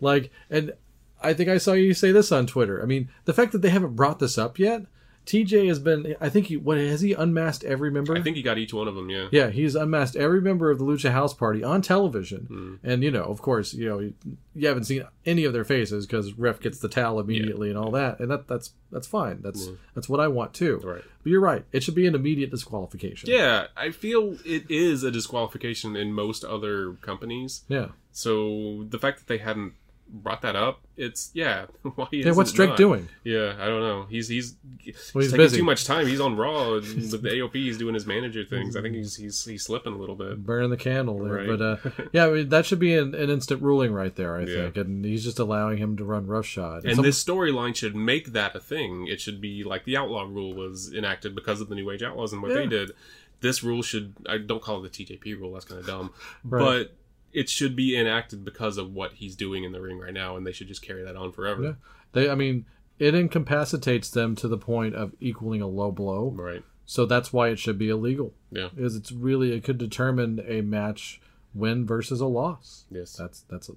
like, 0.00 0.30
and 0.48 0.72
I 1.20 1.34
think 1.34 1.48
I 1.48 1.58
saw 1.58 1.72
you 1.72 1.92
say 1.92 2.12
this 2.12 2.30
on 2.30 2.46
Twitter. 2.46 2.80
I 2.80 2.86
mean, 2.86 3.08
the 3.24 3.32
fact 3.32 3.50
that 3.50 3.62
they 3.62 3.70
haven't 3.70 3.96
brought 3.96 4.20
this 4.20 4.38
up 4.38 4.58
yet. 4.60 4.82
TJ 5.28 5.68
has 5.68 5.78
been. 5.78 6.16
I 6.22 6.30
think 6.30 6.46
he. 6.46 6.56
What 6.56 6.78
has 6.78 7.02
he 7.02 7.12
unmasked 7.12 7.62
every 7.62 7.90
member? 7.90 8.16
I 8.16 8.22
think 8.22 8.36
he 8.36 8.42
got 8.42 8.56
each 8.56 8.72
one 8.72 8.88
of 8.88 8.94
them, 8.94 9.10
yeah. 9.10 9.28
Yeah, 9.30 9.50
he's 9.50 9.74
unmasked 9.74 10.16
every 10.16 10.40
member 10.40 10.70
of 10.70 10.78
the 10.78 10.84
Lucha 10.86 11.10
House 11.10 11.34
Party 11.34 11.62
on 11.62 11.82
television, 11.82 12.46
Hmm. 12.46 12.74
and 12.82 13.02
you 13.02 13.10
know, 13.10 13.24
of 13.24 13.42
course, 13.42 13.74
you 13.74 13.86
know, 13.86 13.98
you, 13.98 14.66
haven't 14.66 14.84
seen 14.84 15.04
any 15.26 15.44
of 15.44 15.52
their 15.52 15.64
faces 15.64 16.06
because 16.06 16.32
Ref 16.38 16.60
gets 16.60 16.78
the 16.78 16.88
towel 16.88 17.20
immediately 17.20 17.68
and 17.68 17.76
all 17.78 17.90
that, 17.90 18.20
and 18.20 18.30
that 18.30 18.48
that's 18.48 18.72
that's 18.90 19.06
fine. 19.06 19.42
That's 19.42 19.68
that's 19.94 20.08
what 20.08 20.18
I 20.18 20.28
want 20.28 20.54
too. 20.54 20.80
Right. 20.82 21.02
But 21.22 21.30
you're 21.30 21.42
right; 21.42 21.64
it 21.72 21.82
should 21.82 21.94
be 21.94 22.06
an 22.06 22.14
immediate 22.14 22.50
disqualification. 22.50 23.28
Yeah, 23.28 23.66
I 23.76 23.90
feel 23.90 24.38
it 24.46 24.64
is 24.70 25.02
a 25.04 25.10
disqualification 25.10 25.94
in 25.94 26.12
most 26.14 26.42
other 26.42 26.94
companies. 27.02 27.64
yeah. 27.68 27.88
So 28.12 28.84
the 28.88 28.98
fact 28.98 29.18
that 29.18 29.26
they 29.28 29.38
hadn't 29.38 29.74
brought 30.10 30.42
that 30.42 30.56
up, 30.56 30.80
it's 30.96 31.30
yeah. 31.34 31.66
Why 31.94 32.06
Yeah, 32.10 32.32
what's 32.32 32.52
Drake 32.52 32.70
not? 32.70 32.78
doing? 32.78 33.08
Yeah, 33.24 33.54
I 33.60 33.66
don't 33.66 33.80
know. 33.80 34.06
He's 34.08 34.28
he's 34.28 34.56
he's, 34.80 35.12
Well, 35.14 35.22
he's 35.22 35.30
taking 35.32 35.44
busy. 35.44 35.56
too 35.58 35.64
much 35.64 35.84
time. 35.84 36.06
He's 36.06 36.20
on 36.20 36.36
Raw 36.36 36.70
with 36.74 37.10
the 37.10 37.18
AOP. 37.28 37.54
He's 37.54 37.78
doing 37.78 37.94
his 37.94 38.06
manager 38.06 38.44
things. 38.44 38.74
I 38.76 38.82
think 38.82 38.94
he's 38.94 39.16
he's 39.16 39.44
he's 39.44 39.62
slipping 39.64 39.92
a 39.92 39.96
little 39.98 40.14
bit. 40.16 40.44
Burning 40.44 40.70
the 40.70 40.76
candle 40.76 41.18
there, 41.22 41.34
Right. 41.34 41.46
but 41.46 41.60
uh, 41.60 41.76
yeah, 42.12 42.26
I 42.26 42.30
mean, 42.30 42.48
that 42.48 42.66
should 42.66 42.78
be 42.78 42.94
an, 42.94 43.14
an 43.14 43.30
instant 43.30 43.62
ruling 43.62 43.92
right 43.92 44.14
there. 44.16 44.36
I 44.36 44.40
Yeah. 44.44 44.62
think, 44.64 44.76
and 44.78 45.04
he's 45.04 45.24
just 45.24 45.38
allowing 45.38 45.78
him 45.78 45.96
to 45.98 46.04
run 46.04 46.26
roughshod. 46.26 46.84
And 46.84 46.96
Some- 46.96 47.04
this 47.04 47.22
storyline 47.22 47.74
should 47.76 47.94
make 47.94 48.32
that 48.32 48.56
a 48.56 48.60
thing. 48.60 49.06
It 49.08 49.20
should 49.20 49.40
be 49.40 49.62
like 49.64 49.84
the 49.84 49.96
outlaw 49.96 50.22
rule 50.22 50.54
was 50.54 50.92
enacted 50.92 51.34
because 51.34 51.60
of 51.60 51.68
the 51.68 51.74
New 51.74 51.90
Age 51.90 52.02
Outlaws 52.02 52.32
and 52.32 52.42
what 52.42 52.50
Yeah. 52.50 52.58
they 52.58 52.66
did. 52.66 52.92
This 53.40 53.62
rule 53.62 53.82
should 53.82 54.14
I 54.28 54.38
don't 54.38 54.62
call 54.62 54.84
it 54.84 54.92
the 54.92 55.04
TJP 55.04 55.38
rule. 55.38 55.52
That's 55.52 55.64
kind 55.64 55.80
of 55.80 55.86
dumb, 55.86 56.12
Right. 56.42 56.58
but 56.60 56.94
it 57.32 57.48
should 57.48 57.76
be 57.76 57.96
enacted 57.98 58.44
because 58.44 58.78
of 58.78 58.92
what 58.92 59.12
he's 59.14 59.36
doing 59.36 59.64
in 59.64 59.72
the 59.72 59.80
ring 59.80 59.98
right 59.98 60.14
now, 60.14 60.36
and 60.36 60.46
they 60.46 60.52
should 60.52 60.68
just 60.68 60.82
carry 60.82 61.02
that 61.04 61.16
on 61.16 61.32
forever. 61.32 61.62
Yeah. 61.62 61.72
they, 62.12 62.30
I 62.30 62.34
mean, 62.34 62.64
it 62.98 63.14
incapacitates 63.14 64.10
them 64.10 64.34
to 64.36 64.48
the 64.48 64.58
point 64.58 64.94
of 64.94 65.14
equaling 65.20 65.62
a 65.62 65.66
low 65.68 65.90
blow. 65.92 66.30
Right. 66.36 66.64
So 66.86 67.04
that's 67.06 67.32
why 67.32 67.48
it 67.48 67.58
should 67.58 67.78
be 67.78 67.90
illegal. 67.90 68.32
Yeah. 68.50 68.68
Because 68.74 68.96
it's 68.96 69.12
really 69.12 69.52
it 69.52 69.62
could 69.62 69.78
determine 69.78 70.40
a 70.46 70.62
match 70.62 71.20
win 71.54 71.86
versus 71.86 72.20
a 72.20 72.26
loss. 72.26 72.86
Yes. 72.90 73.12
That's 73.12 73.42
that's 73.42 73.68
a, 73.68 73.72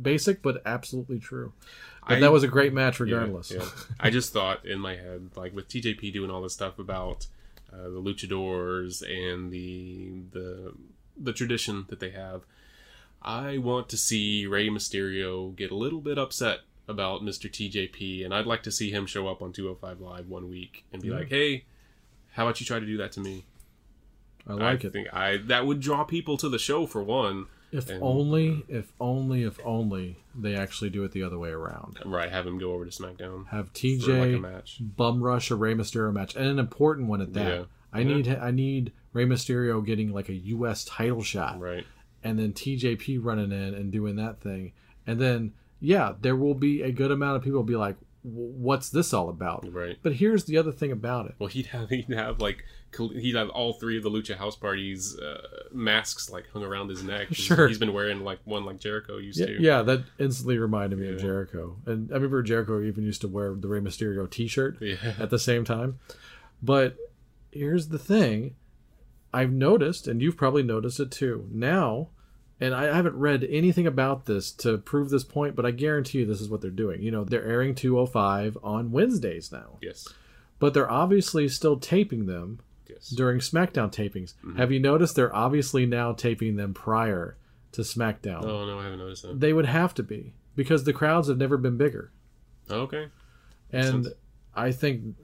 basic 0.00 0.42
but 0.42 0.60
absolutely 0.66 1.20
true. 1.20 1.52
But 2.08 2.16
I- 2.18 2.20
that 2.20 2.32
was 2.32 2.42
a 2.42 2.48
great 2.48 2.72
match 2.72 2.98
Yeah, 2.98 3.04
regardless. 3.04 3.52
yeah. 3.52 3.64
I 4.00 4.10
just 4.10 4.32
thought 4.32 4.66
in 4.66 4.80
my 4.80 4.96
head, 4.96 5.30
like 5.36 5.54
with 5.54 5.68
TJP 5.68 6.12
doing 6.12 6.30
all 6.30 6.42
this 6.42 6.52
stuff 6.54 6.78
about 6.78 7.28
uh, 7.72 7.84
the 7.84 8.02
luchadors 8.02 9.00
and 9.08 9.52
the 9.52 10.22
the 10.32 10.72
the 11.16 11.32
tradition 11.32 11.84
that 11.88 12.00
they 12.00 12.10
have, 12.10 12.42
I 13.22 13.58
want 13.58 13.88
to 13.90 13.96
see 13.96 14.46
Rey 14.46 14.68
Mysterio 14.68 15.54
get 15.54 15.70
a 15.70 15.76
little 15.76 16.00
bit 16.00 16.18
upset 16.18 16.60
about 16.88 17.22
Mr. 17.22 17.50
TJP, 17.50 18.24
and 18.24 18.34
I'd 18.34 18.46
like 18.46 18.62
to 18.64 18.70
see 18.72 18.90
him 18.90 19.06
show 19.06 19.28
up 19.28 19.42
on 19.42 19.52
205 19.52 20.00
Live 20.00 20.28
one 20.28 20.48
week 20.48 20.84
and 20.92 21.02
be 21.02 21.10
like, 21.10 21.28
"Hey, 21.28 21.64
how 22.32 22.46
about 22.46 22.60
you 22.60 22.66
try 22.66 22.80
to 22.80 22.86
do 22.86 22.96
that 22.96 23.12
to 23.12 23.20
me?" 23.20 23.44
I 24.46 24.54
like 24.54 24.84
I 24.84 24.88
it. 24.88 24.92
think 24.92 25.08
I 25.14 25.36
that 25.36 25.66
would 25.66 25.80
draw 25.80 26.04
people 26.04 26.36
to 26.38 26.48
the 26.48 26.58
show 26.58 26.86
for 26.86 27.02
one. 27.02 27.46
If 27.72 27.88
and- 27.88 28.02
only, 28.02 28.64
if 28.68 28.92
only, 28.98 29.44
if 29.44 29.60
only 29.64 30.16
they 30.34 30.56
actually 30.56 30.90
do 30.90 31.04
it 31.04 31.12
the 31.12 31.22
other 31.22 31.38
way 31.38 31.50
around. 31.50 31.98
Right, 32.04 32.28
have 32.30 32.44
him 32.46 32.58
go 32.58 32.72
over 32.72 32.84
to 32.84 32.90
SmackDown 32.90 33.46
Have 33.48 33.66
for 33.66 33.70
like 33.70 33.74
TJ 33.74 34.36
a 34.36 34.40
match. 34.40 34.78
bum 34.80 35.22
rush 35.22 35.52
a 35.52 35.54
Rey 35.54 35.74
Mysterio 35.74 36.12
match, 36.12 36.34
and 36.34 36.46
an 36.46 36.58
important 36.58 37.06
one 37.08 37.20
at 37.20 37.32
that. 37.34 37.58
Yeah. 37.58 37.64
I 37.92 38.02
need 38.02 38.26
I 38.28 38.50
need 38.50 38.92
Rey 39.12 39.24
Mysterio 39.26 39.84
getting 39.84 40.12
like 40.12 40.28
a 40.28 40.34
U.S. 40.34 40.84
title 40.84 41.22
shot, 41.22 41.60
Right. 41.60 41.86
And 42.22 42.38
then 42.38 42.52
TJP 42.52 43.18
running 43.22 43.52
in 43.52 43.74
and 43.74 43.90
doing 43.90 44.16
that 44.16 44.40
thing, 44.40 44.72
and 45.06 45.20
then 45.20 45.52
yeah, 45.80 46.12
there 46.20 46.36
will 46.36 46.54
be 46.54 46.82
a 46.82 46.92
good 46.92 47.10
amount 47.10 47.36
of 47.36 47.42
people 47.42 47.62
be 47.62 47.76
like, 47.76 47.96
"What's 48.22 48.90
this 48.90 49.14
all 49.14 49.28
about?" 49.30 49.64
Right. 49.72 49.96
But 50.02 50.14
here's 50.14 50.44
the 50.44 50.58
other 50.58 50.72
thing 50.72 50.92
about 50.92 51.26
it. 51.26 51.34
Well, 51.38 51.48
he'd 51.48 51.66
have 51.66 51.88
he'd 51.88 52.08
have 52.10 52.40
like 52.40 52.64
he'd 52.98 53.36
have 53.36 53.48
all 53.50 53.74
three 53.74 53.96
of 53.96 54.02
the 54.02 54.10
Lucha 54.10 54.36
House 54.36 54.56
parties 54.56 55.16
uh, 55.18 55.40
masks 55.72 56.28
like 56.28 56.48
hung 56.52 56.64
around 56.64 56.88
his 56.90 57.02
neck. 57.02 57.28
Sure. 57.32 57.68
he's 57.68 57.78
been 57.78 57.92
wearing 57.94 58.20
like 58.24 58.40
one 58.44 58.64
like 58.64 58.78
Jericho 58.80 59.16
used 59.16 59.38
Yeah, 59.40 59.46
to. 59.46 59.62
yeah, 59.62 59.82
that 59.82 60.02
instantly 60.18 60.58
reminded 60.58 60.98
me 60.98 61.08
of 61.08 61.18
Jericho, 61.20 61.76
and 61.86 62.10
I 62.10 62.14
remember 62.16 62.42
Jericho 62.42 62.82
even 62.82 63.04
used 63.04 63.20
to 63.22 63.28
wear 63.28 63.54
the 63.54 63.68
Rey 63.68 63.80
Mysterio 63.80 64.28
T-shirt 64.30 64.78
Yeah. 64.82 64.96
at 65.18 65.30
the 65.30 65.38
same 65.38 65.64
time. 65.64 65.98
But 66.62 66.96
here's 67.52 67.88
the 67.88 67.98
thing: 67.98 68.54
I've 69.32 69.52
noticed, 69.52 70.08
and 70.08 70.20
you've 70.20 70.36
probably 70.36 70.62
noticed 70.62 70.98
it 71.00 71.10
too. 71.10 71.46
Now, 71.52 72.08
and 72.60 72.74
I 72.74 72.94
haven't 72.94 73.16
read 73.16 73.44
anything 73.48 73.86
about 73.86 74.26
this 74.26 74.50
to 74.52 74.76
prove 74.78 75.08
this 75.10 75.24
point, 75.24 75.56
but 75.56 75.64
I 75.64 75.70
guarantee 75.70 76.18
you 76.18 76.26
this 76.26 76.40
is 76.40 76.48
what 76.48 76.60
they're 76.60 76.70
doing. 76.70 77.02
You 77.02 77.10
know, 77.10 77.24
they're 77.24 77.44
airing 77.46 77.74
205 77.74 78.58
on 78.62 78.90
Wednesdays 78.90 79.50
now, 79.52 79.78
Yes. 79.80 80.06
but 80.58 80.74
they're 80.74 80.90
obviously 80.90 81.48
still 81.48 81.78
taping 81.78 82.26
them 82.26 82.60
Yes. 82.88 83.08
during 83.10 83.38
SmackDown 83.38 83.92
tapings. 83.92 84.34
Mm-hmm. 84.44 84.56
Have 84.56 84.72
you 84.72 84.80
noticed 84.80 85.14
they're 85.16 85.34
obviously 85.34 85.86
now 85.86 86.12
taping 86.12 86.56
them 86.56 86.74
prior 86.74 87.36
to 87.72 87.82
SmackDown? 87.82 88.42
Oh 88.44 88.66
no, 88.66 88.78
I 88.80 88.84
haven't 88.84 88.98
noticed 88.98 89.22
that. 89.22 89.38
They 89.40 89.52
would 89.52 89.66
have 89.66 89.94
to 89.94 90.02
be 90.02 90.34
because 90.56 90.84
the 90.84 90.92
crowds 90.92 91.28
have 91.28 91.38
never 91.38 91.56
been 91.56 91.76
bigger. 91.76 92.10
Okay. 92.68 93.06
And 93.72 94.04
sense. 94.04 94.08
I 94.54 94.72
think, 94.72 95.14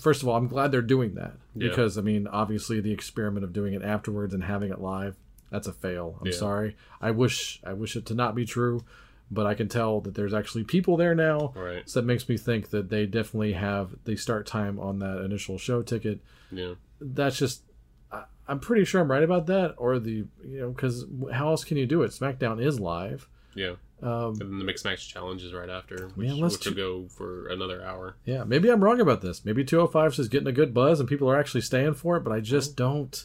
first 0.00 0.22
of 0.22 0.28
all, 0.28 0.36
I'm 0.36 0.48
glad 0.48 0.72
they're 0.72 0.82
doing 0.82 1.14
that 1.14 1.34
Yeah. 1.54 1.68
because, 1.68 1.98
I 1.98 2.00
mean, 2.02 2.26
obviously 2.26 2.80
the 2.80 2.92
experiment 2.92 3.44
of 3.44 3.52
doing 3.52 3.74
it 3.74 3.82
afterwards 3.82 4.34
and 4.34 4.44
having 4.44 4.70
it 4.70 4.80
live, 4.80 5.16
that's 5.50 5.66
a 5.66 5.72
fail. 5.72 6.18
I'm 6.20 6.26
Yeah. 6.28 6.32
sorry. 6.32 6.76
I 7.00 7.10
wish 7.10 7.60
I 7.64 7.72
wish 7.72 7.96
it 7.96 8.06
to 8.06 8.14
not 8.14 8.34
be 8.34 8.44
true, 8.44 8.84
but 9.30 9.46
I 9.46 9.54
can 9.54 9.68
tell 9.68 10.00
that 10.02 10.14
there's 10.14 10.34
actually 10.34 10.64
people 10.64 10.96
there 10.96 11.14
now. 11.14 11.52
Right. 11.56 11.88
So 11.88 12.00
that 12.00 12.06
makes 12.06 12.28
me 12.28 12.36
think 12.36 12.70
that 12.70 12.88
they 12.90 13.06
definitely 13.06 13.52
have 13.52 13.94
the 14.04 14.16
start 14.16 14.46
time 14.46 14.78
on 14.78 14.98
that 15.00 15.22
initial 15.24 15.58
show 15.58 15.82
ticket. 15.82 16.20
Yeah. 16.50 16.74
That's 17.00 17.36
just. 17.38 17.62
I- 18.10 18.24
I'm 18.48 18.60
pretty 18.60 18.84
sure 18.84 19.00
I'm 19.00 19.10
right 19.10 19.22
about 19.22 19.46
that, 19.46 19.74
or 19.78 19.98
the 19.98 20.24
you 20.44 20.60
know 20.60 20.70
because 20.70 21.06
how 21.32 21.48
else 21.48 21.64
can 21.64 21.76
you 21.76 21.86
do 21.86 22.02
it? 22.02 22.12
SmackDown 22.12 22.62
is 22.62 22.80
live. 22.80 23.28
Yeah. 23.54 23.74
Um, 24.02 24.30
And 24.40 24.50
then 24.50 24.58
the 24.58 24.64
mixed 24.64 24.84
match 24.84 25.08
challenge 25.08 25.42
is 25.44 25.52
right 25.52 25.68
after, 25.70 26.08
which, 26.16 26.28
Yeah, 26.28 26.34
let's 26.34 26.58
which 26.58 26.66
will 26.66 26.74
go 27.02 27.08
for 27.08 27.46
another 27.48 27.84
hour. 27.84 28.16
Yeah, 28.24 28.44
maybe 28.44 28.68
I'm 28.70 28.82
wrong 28.82 29.00
about 29.00 29.20
this. 29.22 29.44
Maybe 29.44 29.64
205 29.64 30.18
is 30.18 30.28
getting 30.28 30.48
a 30.48 30.52
good 30.52 30.74
buzz 30.74 30.98
and 31.00 31.08
people 31.08 31.30
are 31.30 31.38
actually 31.38 31.60
staying 31.60 31.94
for 31.94 32.16
it, 32.16 32.24
but 32.24 32.32
I 32.32 32.40
just 32.40 32.76
don't. 32.76 33.24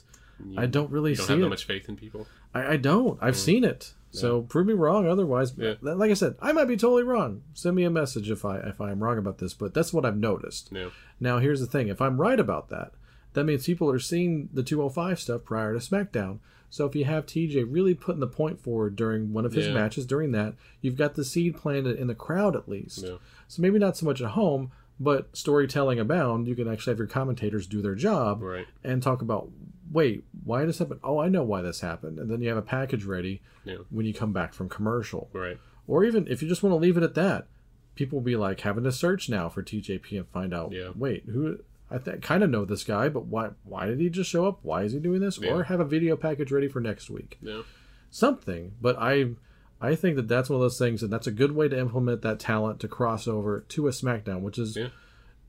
I 0.56 0.68
don't 0.68 0.92
really 0.92 1.12
You 1.12 1.16
don't 1.18 1.26
see 1.26 1.34
have 1.34 1.40
it. 1.40 1.44
that 1.44 1.50
much 1.50 1.66
faith 1.66 1.90
in 1.90 1.96
people. 1.96 2.28
I, 2.54 2.74
I 2.74 2.78
don't. 2.78 3.18
I've 3.22 3.36
seen 3.38 3.64
it. 3.64 3.94
So 4.12 4.42
prove 4.44 4.66
me 4.68 4.74
wrong. 4.74 5.08
Otherwise, 5.08 5.54
Yeah. 5.58 5.74
like 5.82 6.10
I 6.12 6.14
said, 6.16 6.36
I 6.42 6.52
might 6.52 6.66
be 6.66 6.78
totally 6.78 7.04
wrong. 7.04 7.42
Send 7.54 7.76
me 7.76 7.84
a 7.84 7.90
message 7.90 8.30
if 8.32 8.46
I 8.46 8.58
if 8.60 8.80
I'm 8.80 9.04
wrong 9.04 9.18
about 9.18 9.40
this. 9.40 9.54
But 9.56 9.74
that's 9.74 9.92
what 9.94 10.06
I've 10.06 10.18
noticed. 10.18 10.70
Yeah. 10.72 10.90
Now 11.20 11.40
here's 11.40 11.60
the 11.60 11.66
thing: 11.68 11.88
if 11.88 12.02
I'm 12.02 12.22
right 12.22 12.40
about 12.40 12.70
that, 12.70 12.92
that 13.34 13.44
means 13.46 13.66
people 13.66 13.90
are 13.92 14.00
seeing 14.00 14.50
the 14.54 14.64
205 14.64 15.20
stuff 15.20 15.44
prior 15.44 15.74
to 15.74 15.80
SmackDown. 15.80 16.40
So 16.70 16.86
if 16.86 16.96
you 16.96 17.06
have 17.06 17.26
TJ 17.26 17.64
really 17.68 17.94
putting 17.96 18.20
the 18.20 18.28
point 18.28 18.60
forward 18.60 18.96
during 18.96 19.32
one 19.34 19.46
of 19.46 19.54
his 19.54 19.68
Yeah. 19.68 19.74
matches 19.74 20.06
during 20.06 20.32
that, 20.34 20.56
you've 20.82 20.98
got 20.98 21.16
the 21.16 21.24
seed 21.24 21.56
planted 21.56 21.98
in 21.98 22.08
the 22.08 22.16
crowd 22.16 22.56
at 22.56 22.68
least. 22.68 23.04
Yeah. 23.04 23.18
So 23.48 23.62
maybe 23.62 23.80
not 23.80 23.96
so 23.96 24.06
much 24.06 24.22
at 24.22 24.32
home, 24.32 24.72
but 25.00 25.30
storytelling 25.36 26.00
abound. 26.00 26.48
You 26.48 26.56
can 26.56 26.68
actually 26.68 26.92
have 26.92 26.98
your 27.00 27.08
commentators 27.08 27.68
do 27.68 27.82
their 27.82 27.96
job 27.96 28.42
Right. 28.42 28.66
and 28.84 29.02
talk 29.02 29.22
about, 29.22 29.50
wait, 29.92 30.24
why 30.44 30.60
did 30.62 30.70
this 30.70 30.80
happened? 30.80 31.00
Oh, 31.04 31.20
I 31.20 31.30
know 31.30 31.44
why 31.44 31.62
this 31.62 31.80
happened. 31.82 32.20
And 32.20 32.30
then 32.30 32.42
you 32.42 32.50
have 32.50 32.58
a 32.58 32.62
package 32.64 33.06
ready 33.06 33.42
Yeah. 33.64 33.78
when 33.90 34.06
you 34.06 34.14
come 34.14 34.34
back 34.34 34.54
from 34.54 34.68
commercial. 34.68 35.30
Right. 35.32 35.58
Or 35.88 36.04
even 36.04 36.28
if 36.28 36.42
you 36.42 36.50
just 36.50 36.64
want 36.64 36.74
to 36.74 36.78
leave 36.78 36.98
it 36.98 37.04
at 37.04 37.14
that, 37.16 37.48
people 37.96 38.20
will 38.20 38.26
be 38.26 38.36
like 38.36 38.60
having 38.62 38.84
to 38.84 38.92
search 38.92 39.30
now 39.30 39.48
for 39.50 39.64
TJP 39.64 40.18
and 40.18 40.28
find 40.28 40.54
out, 40.54 40.72
Yeah. 40.74 40.90
wait, 40.96 41.24
who 41.30 41.60
I 41.90 41.98
th- 42.00 42.22
kind 42.22 42.44
of 42.44 42.50
know 42.50 42.66
this 42.66 42.84
guy, 42.84 43.08
but 43.10 43.26
why 43.28 43.52
why 43.64 43.86
did 43.88 44.00
he 44.00 44.10
just 44.10 44.30
show 44.30 44.46
up? 44.48 44.60
Why 44.62 44.84
is 44.84 44.94
he 44.94 45.00
doing 45.00 45.22
this? 45.22 45.40
Yeah. 45.40 45.52
Or 45.54 45.64
have 45.64 45.80
a 45.80 45.86
video 45.86 46.18
package 46.18 46.52
ready 46.52 46.68
for 46.68 46.82
next 46.82 47.10
week. 47.10 47.38
Yeah. 47.42 47.62
Something. 48.10 48.74
But 48.82 48.98
I 49.00 49.32
I 49.80 49.96
think 49.96 50.16
that 50.18 50.28
that's 50.28 50.50
one 50.50 50.56
of 50.58 50.62
those 50.62 50.80
things 50.80 51.02
and 51.04 51.12
that's 51.14 51.28
a 51.28 51.32
good 51.32 51.52
way 51.54 51.68
to 51.70 51.78
implement 51.80 52.22
that 52.24 52.40
talent 52.40 52.80
to 52.82 52.88
cross 52.88 53.28
over 53.28 53.62
to 53.70 53.88
a 53.88 53.92
SmackDown, 53.92 54.42
which 54.42 54.58
is 54.60 54.76
Yeah. 54.76 54.90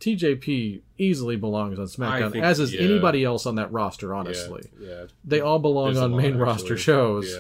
TJP 0.01 0.83
easily 0.97 1.37
belongs 1.37 1.79
on 1.79 1.87
SmackDown, 1.87 2.31
think- 2.33 2.45
as 2.45 2.61
is 2.61 2.73
yeah. 2.73 2.83
anybody 2.83 3.25
else 3.25 3.47
on 3.47 3.57
that 3.57 3.73
roster. 3.73 4.15
Honestly, 4.15 4.63
Yeah. 4.81 5.07
they 5.25 5.41
all 5.41 5.59
belong 5.59 5.87
There's 5.95 5.99
on 5.99 6.13
lot, 6.13 6.23
main 6.23 6.37
roster 6.37 6.77
shows. 6.77 7.37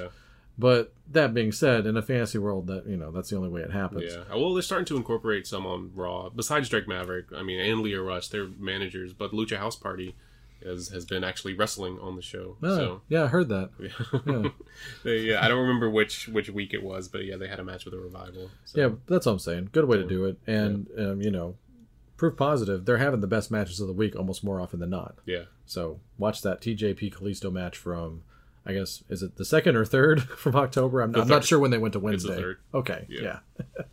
Yeah. 0.59 0.63
But 0.71 0.93
that 1.11 1.33
being 1.35 1.53
said, 1.53 1.87
in 1.87 1.97
a 1.97 2.03
fantasy 2.03 2.39
world, 2.39 2.67
that 2.67 2.87
you 2.87 2.97
know 2.97 3.11
that's 3.11 3.31
the 3.31 3.37
only 3.37 3.49
way 3.49 3.61
it 3.63 3.71
happens. 3.71 4.13
Yeah. 4.15 4.35
Well, 4.37 4.53
they're 4.55 4.63
starting 4.63 4.87
to 4.87 4.97
incorporate 4.97 5.47
some 5.47 5.65
on 5.67 5.93
Raw. 5.95 6.29
Besides 6.31 6.69
Drake 6.69 6.89
Maverick, 6.89 7.27
I 7.35 7.43
mean, 7.43 7.61
and 7.61 7.81
Lio 7.81 8.03
Rush, 8.03 8.29
they're 8.29 8.49
managers. 8.59 9.13
But 9.13 9.33
Lucha 9.33 9.57
House 9.59 9.77
Party 9.77 10.15
has 10.65 10.89
has 10.89 11.05
been 11.05 11.23
actually 11.23 11.55
wrestling 11.55 11.99
on 12.01 12.17
the 12.17 12.23
show. 12.23 12.57
Oh, 12.63 12.77
So 12.77 13.03
yeah, 13.09 13.25
I 13.25 13.27
heard 13.29 13.49
that. 13.51 13.71
yeah. 13.79 14.49
they, 15.05 15.19
yeah, 15.19 15.45
I 15.45 15.49
don't 15.49 15.61
remember 15.61 15.89
which 15.89 16.27
which 16.29 16.51
week 16.51 16.75
it 16.75 16.83
was, 16.83 17.07
but 17.09 17.25
yeah, 17.25 17.37
they 17.37 17.47
had 17.49 17.61
a 17.61 17.65
match 17.65 17.85
with 17.85 17.95
a 17.95 17.99
revival. 17.99 18.51
So, 18.65 18.81
Yeah, 18.81 18.89
that's 19.07 19.27
what 19.27 19.33
I'm 19.33 19.39
saying. 19.39 19.69
Good 19.73 19.85
way 19.87 19.99
to 19.99 20.05
do 20.07 20.25
it, 20.25 20.39
and 20.47 20.89
um, 20.99 21.23
you 21.23 21.31
know, 21.31 21.55
proof 22.17 22.37
positive. 22.37 22.85
They're 22.85 22.99
having 22.99 23.21
the 23.21 23.29
best 23.29 23.51
matches 23.53 23.79
of 23.81 23.87
the 23.87 23.93
week 23.93 24.17
almost 24.17 24.43
more 24.43 24.61
often 24.61 24.81
than 24.81 24.91
not. 24.91 25.17
yeah. 25.25 25.45
So 25.65 26.01
watch 26.17 26.43
that 26.43 26.61
TJP 26.63 27.15
Kalisto 27.15 27.53
match 27.53 27.77
from, 27.77 28.23
I 28.67 28.73
guess, 28.75 29.03
is 29.09 29.23
it 29.23 29.37
the 29.37 29.45
second 29.45 29.77
or 29.77 29.85
third 29.85 30.23
from 30.39 30.55
October? 30.57 31.01
I'm, 31.01 31.15
I'm 31.15 31.29
not 31.29 31.45
sure 31.45 31.59
when 31.59 31.71
they 31.71 31.79
went 31.79 31.93
to 31.95 32.01
Wednesday. 32.01 32.55
Okay, 32.75 33.07
Yeah. 33.09 33.39
yeah. 33.57 33.85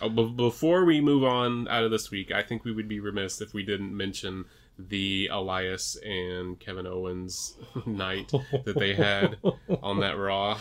Oh, 0.00 0.08
be- 0.08 0.30
before 0.30 0.84
we 0.84 1.00
move 1.00 1.22
on 1.24 1.68
out 1.68 1.84
of 1.84 1.90
this 1.90 2.10
week, 2.10 2.32
I 2.32 2.42
think 2.42 2.64
we 2.64 2.72
would 2.72 2.88
be 2.88 2.98
remiss 3.00 3.40
if 3.40 3.54
we 3.54 3.62
didn't 3.62 3.96
mention 3.96 4.46
the 4.78 5.28
Elias 5.30 5.96
and 6.04 6.58
Kevin 6.58 6.86
Owens 6.86 7.54
night 7.86 8.32
that 8.64 8.74
they 8.78 8.94
had 8.94 9.36
on 9.82 10.00
that 10.00 10.16
Raw. 10.18 10.58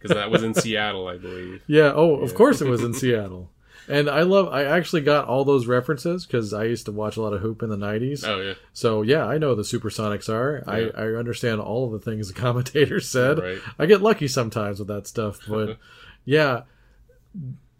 Because 0.00 0.16
that 0.16 0.30
was 0.30 0.42
in 0.42 0.52
Seattle, 0.54 1.06
I 1.08 1.16
believe. 1.16 1.62
Yeah. 1.68 1.92
Oh, 1.94 2.16
of 2.16 2.34
course 2.34 2.60
it 2.60 2.68
was 2.68 2.82
in 2.82 2.92
Seattle. 2.94 3.50
And 3.88 4.08
I 4.08 4.22
love. 4.22 4.48
I 4.48 4.64
actually 4.64 5.02
got 5.02 5.26
all 5.26 5.44
those 5.44 5.66
references 5.66 6.24
because 6.24 6.52
I 6.52 6.64
used 6.64 6.86
to 6.86 6.92
watch 6.92 7.16
a 7.16 7.22
lot 7.22 7.32
of 7.32 7.40
Hoop 7.40 7.62
in 7.62 7.68
the 7.68 7.76
'90s. 7.76 8.26
Oh 8.26 8.40
yeah, 8.40 8.54
So 8.72 9.02
yeah, 9.02 9.26
I 9.26 9.38
know 9.38 9.54
the 9.54 9.62
Supersonics 9.62 10.28
are. 10.28 10.62
Yeah. 10.66 10.90
I, 10.96 11.02
I 11.04 11.06
understand 11.14 11.60
all 11.60 11.86
of 11.86 11.92
the 11.92 12.10
things 12.10 12.28
the 12.28 12.34
commentators 12.40 13.08
said. 13.08 13.38
Right. 13.38 13.58
I 13.78 13.86
get 13.86 14.02
lucky 14.02 14.28
sometimes 14.28 14.78
with 14.78 14.88
that 14.88 15.06
stuff, 15.06 15.40
but 15.48 15.78
yeah, 16.24 16.62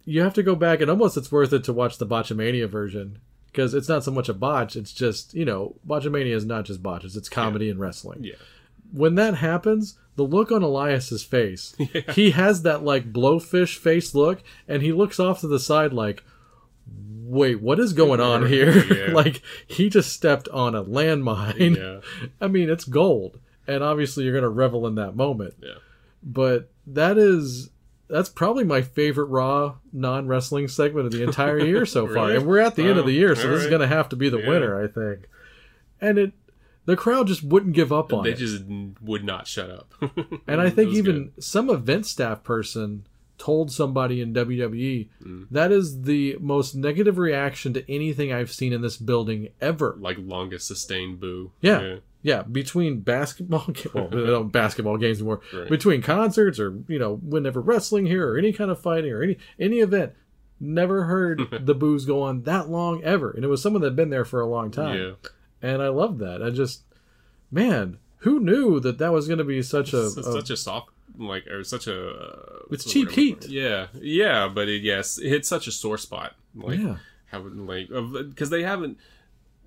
you 0.05 0.21
have 0.21 0.33
to 0.33 0.43
go 0.43 0.55
back 0.55 0.81
and 0.81 0.89
almost 0.89 1.17
it's 1.17 1.31
worth 1.31 1.53
it 1.53 1.63
to 1.65 1.73
watch 1.73 1.97
the 1.97 2.07
Botchamania 2.07 2.67
version 2.67 3.19
because 3.47 3.73
it's 3.73 3.87
not 3.87 4.03
so 4.03 4.11
much 4.11 4.27
a 4.29 4.33
botch. 4.33 4.75
It's 4.75 4.91
just 4.91 5.33
you 5.33 5.45
know 5.45 5.75
Botchamania 5.87 6.33
is 6.35 6.45
not 6.45 6.65
just 6.65 6.83
botches. 6.83 7.15
It's 7.15 7.29
comedy 7.29 7.69
and 7.69 7.79
wrestling. 7.79 8.23
yeah, 8.23 8.35
When 8.93 9.15
that 9.15 9.35
happens, 9.35 9.97
the 10.15 10.23
look 10.23 10.51
on 10.51 10.61
Elias's 10.63 11.23
face, 11.23 11.75
he 12.13 12.31
has 12.31 12.61
that 12.61 12.83
like 12.83 13.11
blowfish 13.11 13.77
face 13.77 14.13
look, 14.15 14.43
and 14.67 14.81
he 14.83 14.91
looks 14.93 15.19
off 15.19 15.41
to 15.41 15.47
the 15.47 15.59
side 15.59 15.91
like. 15.93 16.23
Wait, 17.25 17.61
what 17.61 17.79
is 17.79 17.93
going 17.93 18.19
on 18.19 18.45
here? 18.47 18.77
Yeah. 18.93 19.11
like 19.13 19.41
he 19.65 19.89
just 19.89 20.11
stepped 20.11 20.47
on 20.49 20.75
a 20.75 20.83
landmine. 20.83 21.77
yeah, 21.77 22.27
I 22.41 22.47
mean, 22.47 22.69
it's 22.69 22.83
gold, 22.83 23.39
and 23.65 23.81
obviously 23.81 24.25
you're 24.25 24.33
gonna 24.35 24.49
revel 24.49 24.85
in 24.85 24.95
that 24.95 25.15
moment. 25.15 25.55
yeah. 25.61 25.75
But 26.21 26.69
that 26.85 27.17
is 27.17 27.69
that's 28.09 28.29
probably 28.29 28.65
my 28.65 28.81
favorite 28.81 29.25
Raw 29.27 29.75
non 29.93 30.27
wrestling 30.27 30.67
segment 30.67 31.07
of 31.07 31.11
the 31.13 31.23
entire 31.23 31.57
year 31.59 31.85
so 31.85 32.05
far, 32.05 32.25
Really? 32.27 32.35
and 32.35 32.45
we're 32.45 32.59
at 32.59 32.75
the 32.75 32.83
end 32.83 32.99
of 32.99 33.05
Oh, 33.05 33.07
the 33.07 33.13
year, 33.13 33.35
so 33.35 33.49
this 33.49 33.63
is 33.63 33.69
gonna 33.71 33.87
have 33.87 34.09
to 34.09 34.15
be 34.17 34.29
the 34.29 34.39
Yeah. 34.39 34.49
winner, 34.49 34.83
I 34.83 34.87
think. 34.87 35.27
And 36.01 36.17
it, 36.19 36.33
the 36.85 36.95
crowd 36.95 37.27
just 37.27 37.43
wouldn't 37.43 37.73
give 37.73 37.91
up 37.93 38.11
on 38.13 38.23
They 38.23 38.31
it, 38.31 38.35
They 38.35 38.39
just 38.45 38.63
would 39.01 39.23
not 39.23 39.47
shut 39.47 39.69
up. 39.69 39.93
and 40.47 40.59
I 40.61 40.69
think 40.69 40.91
even 40.93 41.29
good. 41.29 41.43
some 41.43 41.69
event 41.69 42.05
staff 42.05 42.43
person 42.43 43.05
told 43.37 43.71
somebody 43.71 44.21
in 44.21 44.33
WWE 44.33 45.09
Mm. 45.23 45.47
that 45.51 45.71
is 45.71 46.03
the 46.03 46.37
most 46.39 46.75
negative 46.75 47.17
reaction 47.17 47.73
to 47.73 47.91
anything 47.91 48.31
I've 48.31 48.51
seen 48.51 48.71
in 48.73 48.81
this 48.81 48.95
building 48.97 49.49
ever. 49.59 49.95
like 49.99 50.17
longest 50.19 50.67
sustained 50.67 51.19
boo. 51.19 51.51
Yeah. 51.61 51.95
Yeah, 52.25 52.43
between 52.43 53.01
basketball, 53.01 53.65
well, 53.93 54.07
they 54.11 54.25
don't 54.27 54.49
basketball 54.49 54.95
games 54.97 55.17
anymore. 55.17 55.41
Right. 55.53 55.67
Between 55.67 56.01
concerts 56.01 56.57
or 56.57 56.77
you 56.87 56.97
know, 56.97 57.15
whenever 57.17 57.59
wrestling 57.59 58.05
here 58.05 58.29
or 58.31 58.37
any 58.37 58.53
kind 58.53 58.71
of 58.71 58.79
fighting 58.79 59.11
or 59.11 59.21
any 59.23 59.37
any 59.59 59.79
event, 59.79 60.13
never 60.59 61.03
heard 61.03 61.41
the 61.65 61.75
booze 61.75 62.05
go 62.05 62.21
on 62.21 62.43
that 62.43 62.69
long 62.69 63.03
ever. 63.03 63.31
And 63.31 63.43
it 63.43 63.49
was 63.49 63.61
someone 63.61 63.81
that'd 63.81 63.97
been 63.97 64.09
there 64.09 64.23
for 64.23 64.39
a 64.39 64.47
long 64.47 64.71
time, 64.71 64.97
yeah. 64.97 65.11
And 65.63 65.81
I 65.81 65.87
love 65.87 66.19
that. 66.19 66.43
I 66.43 66.51
just, 66.51 66.83
man, 67.49 67.97
who 68.17 68.39
knew 68.39 68.79
that 68.81 68.99
that 68.99 69.11
was 69.11 69.25
going 69.27 69.39
to 69.39 69.43
be 69.43 69.61
such 69.63 69.93
a, 69.93 70.01
a- 70.05 70.09
such 70.11 70.49
a 70.51 70.57
soft 70.57 70.89
like 71.17 71.45
or 71.47 71.63
such 71.63 71.87
a 71.87 72.09
uh, 72.09 72.59
It's 72.71 72.85
cheap 72.85 73.07
word 73.09 73.13
I'm 73.17 73.23
looking 73.25 73.41
heat. 73.41 73.49
yeah 73.49 73.87
yeah 74.01 74.47
but 74.47 74.67
it, 74.67 74.81
yes 74.81 75.17
it 75.19 75.29
hit 75.29 75.45
such 75.45 75.67
a 75.67 75.71
sore 75.71 75.97
spot 75.99 76.33
like 76.55 76.79
Yeah. 76.79 76.97
haven't 77.27 77.67
like 77.67 77.87
because 78.29 78.49
they 78.49 78.63
haven't 78.63 78.97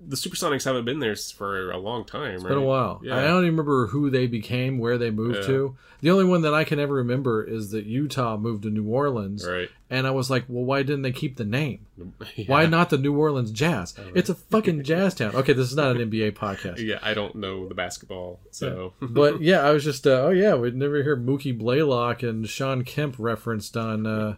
the 0.05 0.15
supersonics 0.15 0.63
haven't 0.65 0.85
been 0.85 0.99
there 0.99 1.15
for 1.15 1.71
a 1.71 1.77
long 1.77 2.05
time 2.05 2.35
It's 2.35 2.43
been 2.43 2.53
a 2.53 2.61
while. 2.61 3.01
yeah 3.03 3.17
I 3.17 3.21
don't 3.21 3.43
even 3.43 3.51
remember 3.57 3.87
who 3.87 4.09
they 4.09 4.27
became, 4.27 4.77
where 4.77 4.97
they 4.97 5.09
moved 5.11 5.37
Yeah. 5.37 5.47
to. 5.47 5.75
The 6.01 6.11
only 6.11 6.25
one 6.25 6.43
that 6.43 6.53
I 6.53 6.63
can 6.63 6.79
ever 6.79 6.93
remember 6.93 7.43
is 7.43 7.71
that 7.71 7.85
Utah 7.85 8.37
moved 8.37 8.63
to 8.63 8.69
New 8.69 8.85
Orleans, 8.87 9.47
right 9.47 9.69
and 9.89 10.05
I 10.05 10.11
was 10.11 10.29
like, 10.29 10.43
well, 10.49 10.65
why 10.65 10.83
didn't 10.83 11.01
they 11.03 11.11
keep 11.13 11.37
the 11.37 11.45
name? 11.45 11.85
yeah. 12.35 12.45
Why 12.47 12.65
not 12.67 12.89
the 12.91 12.97
New 12.97 13.17
Orleans 13.17 13.51
Jazz? 13.51 13.95
It's 14.13 14.29
a 14.29 14.35
fucking 14.35 14.83
jazz 14.91 15.15
town. 15.15 15.33
Okay, 15.35 15.53
this 15.53 15.69
is 15.71 15.75
not 15.75 15.95
an 15.95 16.11
NBA 16.11 16.33
podcast. 16.33 16.77
yeah 16.77 16.99
i 17.01 17.13
don't 17.13 17.35
know 17.35 17.67
the 17.67 17.73
basketball 17.73 18.39
so 18.51 18.93
But 19.01 19.41
yeah, 19.41 19.61
I 19.61 19.71
was 19.71 19.83
just, 19.83 20.05
uh, 20.05 20.11
oh 20.27 20.29
yeah, 20.29 20.53
we'd 20.55 20.75
never 20.75 21.01
hear 21.01 21.17
Mookie 21.17 21.57
Blaylock 21.57 22.21
and 22.21 22.47
Shawn 22.47 22.83
Kemp 22.83 23.15
referenced 23.17 23.75
on. 23.75 24.05
Uh, 24.05 24.35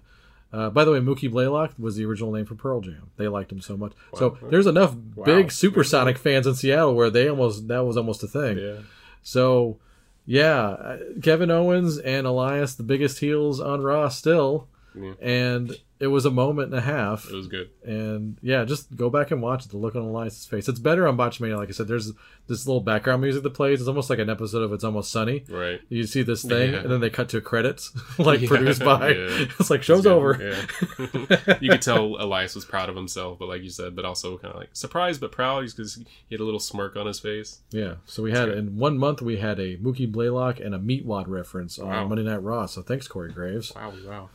uh, 0.52 0.70
by 0.70 0.84
the 0.84 0.92
way, 0.92 1.00
Mookie 1.00 1.30
Blaylock 1.32 1.74
was 1.78 1.96
the 1.96 2.06
original 2.06 2.32
name 2.32 2.46
for 2.46 2.56
Pearl 2.56 2.82
Jam. 2.82 3.12
They 3.18 3.28
liked 3.28 3.52
him 3.52 3.62
so 3.62 3.78
much. 3.78 3.94
So 4.16 4.38
there's 4.50 4.68
enough 4.68 4.96
big 5.26 5.52
Supersonic 5.52 6.18
fans 6.18 6.48
in 6.48 6.56
Seattle 6.56 6.96
where 6.96 7.10
they 7.10 7.30
almost 7.30 7.68
that 7.68 7.86
was 7.86 7.98
almost 7.98 8.24
a 8.24 8.28
thing. 8.28 8.58
yeah 8.58 8.78
So 9.22 9.78
yeah, 10.26 10.60
uh, 10.70 10.98
Kevin 11.24 11.50
Owens 11.52 11.98
and 11.98 12.26
Elias, 12.28 12.76
the 12.76 12.84
biggest 12.84 13.20
heels 13.20 13.60
on 13.60 13.82
Raw 13.82 14.10
still, 14.10 14.68
Yeah. 14.96 15.14
and 15.22 15.76
it 16.00 16.08
was 16.08 16.26
a 16.26 16.32
moment 16.32 16.70
and 16.72 16.78
a 16.78 16.82
half. 16.82 17.26
It 17.30 17.34
was 17.36 17.48
good. 17.48 17.70
And 17.84 18.38
yeah, 18.42 18.64
just 18.64 18.96
go 18.96 19.10
back 19.10 19.32
and 19.32 19.42
watch. 19.42 19.68
The 19.68 19.78
look 19.78 19.96
on 19.96 20.02
Elias's 20.04 20.46
face. 20.46 20.70
It's 20.70 20.80
better 20.80 21.08
on 21.08 21.18
Botchamania. 21.18 21.58
Like 21.58 21.68
I 21.70 21.72
said, 21.74 21.88
there's 21.90 22.14
this 22.48 22.66
little 22.66 22.82
background 22.82 23.22
music 23.22 23.44
that 23.44 23.50
plays. 23.54 23.80
It's 23.82 23.88
almost 23.90 24.10
like 24.10 24.20
an 24.20 24.30
episode 24.30 24.62
of 24.64 24.72
It's 24.74 24.84
Almost 24.84 25.12
Sunny. 25.12 25.44
Right. 25.50 25.82
You 25.90 26.06
see 26.06 26.22
this 26.24 26.44
thing, 26.44 26.72
Yeah. 26.74 26.80
and 26.80 26.90
then 26.92 27.02
they 27.02 27.10
cut 27.10 27.28
to 27.30 27.42
credits, 27.42 27.92
like 28.18 28.40
Yeah, 28.42 28.48
produced 28.48 28.84
by. 28.84 29.10
yeah. 29.10 29.46
It's 29.60 29.70
like 29.70 29.84
show's 29.84 30.04
Good. 30.04 30.12
over. 30.14 30.38
Yeah. 30.42 31.58
you 31.60 31.70
could 31.70 31.82
tell 31.82 32.16
Elias 32.20 32.56
was 32.56 32.64
proud 32.66 32.90
of 32.90 32.96
himself, 32.96 33.38
but 33.38 33.48
like 33.50 33.62
you 33.62 33.70
said, 33.70 33.96
but 33.96 34.06
also 34.06 34.38
kind 34.38 34.54
of 34.54 34.60
like 34.60 34.70
surprised 34.74 35.20
but 35.22 35.32
proud 35.32 35.66
because 35.66 35.96
he 35.96 36.06
had 36.36 36.40
a 36.40 36.46
little 36.46 36.60
smirk 36.62 36.96
on 36.96 37.08
his 37.08 37.20
face. 37.20 37.60
Yeah. 37.72 37.96
So 38.06 38.24
we 38.24 38.32
had 38.32 38.46
good. 38.46 38.58
in 38.58 38.78
one 38.78 38.98
month 38.98 39.22
we 39.22 39.38
had 39.38 39.60
a 39.60 39.76
Mookie 39.78 40.10
Blaylock 40.10 40.60
and 40.62 40.74
a 40.74 40.80
Meatwad 40.80 41.28
reference 41.28 41.78
on 41.78 41.88
Wow. 41.90 42.08
Monday 42.08 42.24
Night 42.24 42.42
Raw. 42.42 42.66
So 42.68 42.82
thanks, 42.82 43.08
Corey 43.08 43.32
Graves. 43.34 43.74
Wow, 43.76 43.94
wow. 44.08 44.30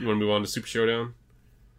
You 0.00 0.06
want 0.06 0.16
to 0.18 0.24
move 0.24 0.30
on 0.30 0.42
to 0.42 0.46
Super 0.46 0.66
Showdown? 0.66 1.14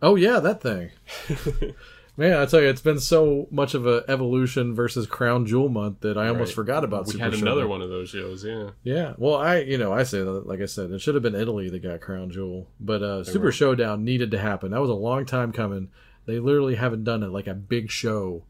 Oh 0.01 0.15
yeah, 0.15 0.39
that 0.39 0.61
thing. 0.61 0.91
Man, 2.19 2.33
I 2.33 2.47
tell 2.47 2.61
you, 2.61 2.67
it's 2.69 2.81
been 2.81 2.99
so 2.99 3.47
much 3.51 3.75
of 3.75 3.85
a 3.85 4.03
evolution 4.07 4.73
versus 4.73 5.05
Crown 5.05 5.45
Jewel 5.45 5.69
month 5.69 5.99
that 5.99 6.17
I 6.17 6.29
almost 6.29 6.55
forgot 6.55 6.83
about. 6.83 7.05
We 7.05 7.11
Super 7.13 7.25
had 7.25 7.33
another 7.35 7.61
Showdown. 7.61 7.69
one 7.69 7.81
of 7.83 7.89
those 7.89 8.09
shows, 8.09 8.43
yeah. 8.43 8.71
Yeah. 8.83 9.13
Well, 9.19 9.35
I 9.35 9.59
you 9.59 9.77
know 9.77 9.93
I 9.93 10.01
say 10.03 10.19
that 10.23 10.47
like 10.47 10.59
I 10.61 10.65
said, 10.65 10.89
it 10.89 10.99
should 10.99 11.13
have 11.13 11.21
been 11.21 11.35
Italy 11.35 11.69
that 11.69 11.83
got 11.83 12.01
Crown 12.01 12.31
Jewel, 12.31 12.67
but 12.79 13.03
uh, 13.03 13.23
Super. 13.23 13.51
Showdown 13.51 14.03
needed 14.03 14.31
to 14.31 14.39
happen. 14.39 14.71
That 14.71 14.81
was 14.81 14.89
a 14.89 14.95
long 14.95 15.25
time 15.25 15.51
coming. 15.51 15.89
They 16.25 16.39
literally 16.39 16.75
haven't 16.75 17.03
done 17.03 17.21
it 17.21 17.27
like 17.29 17.45
a 17.47 17.53
big 17.53 17.91
show. 17.91 18.43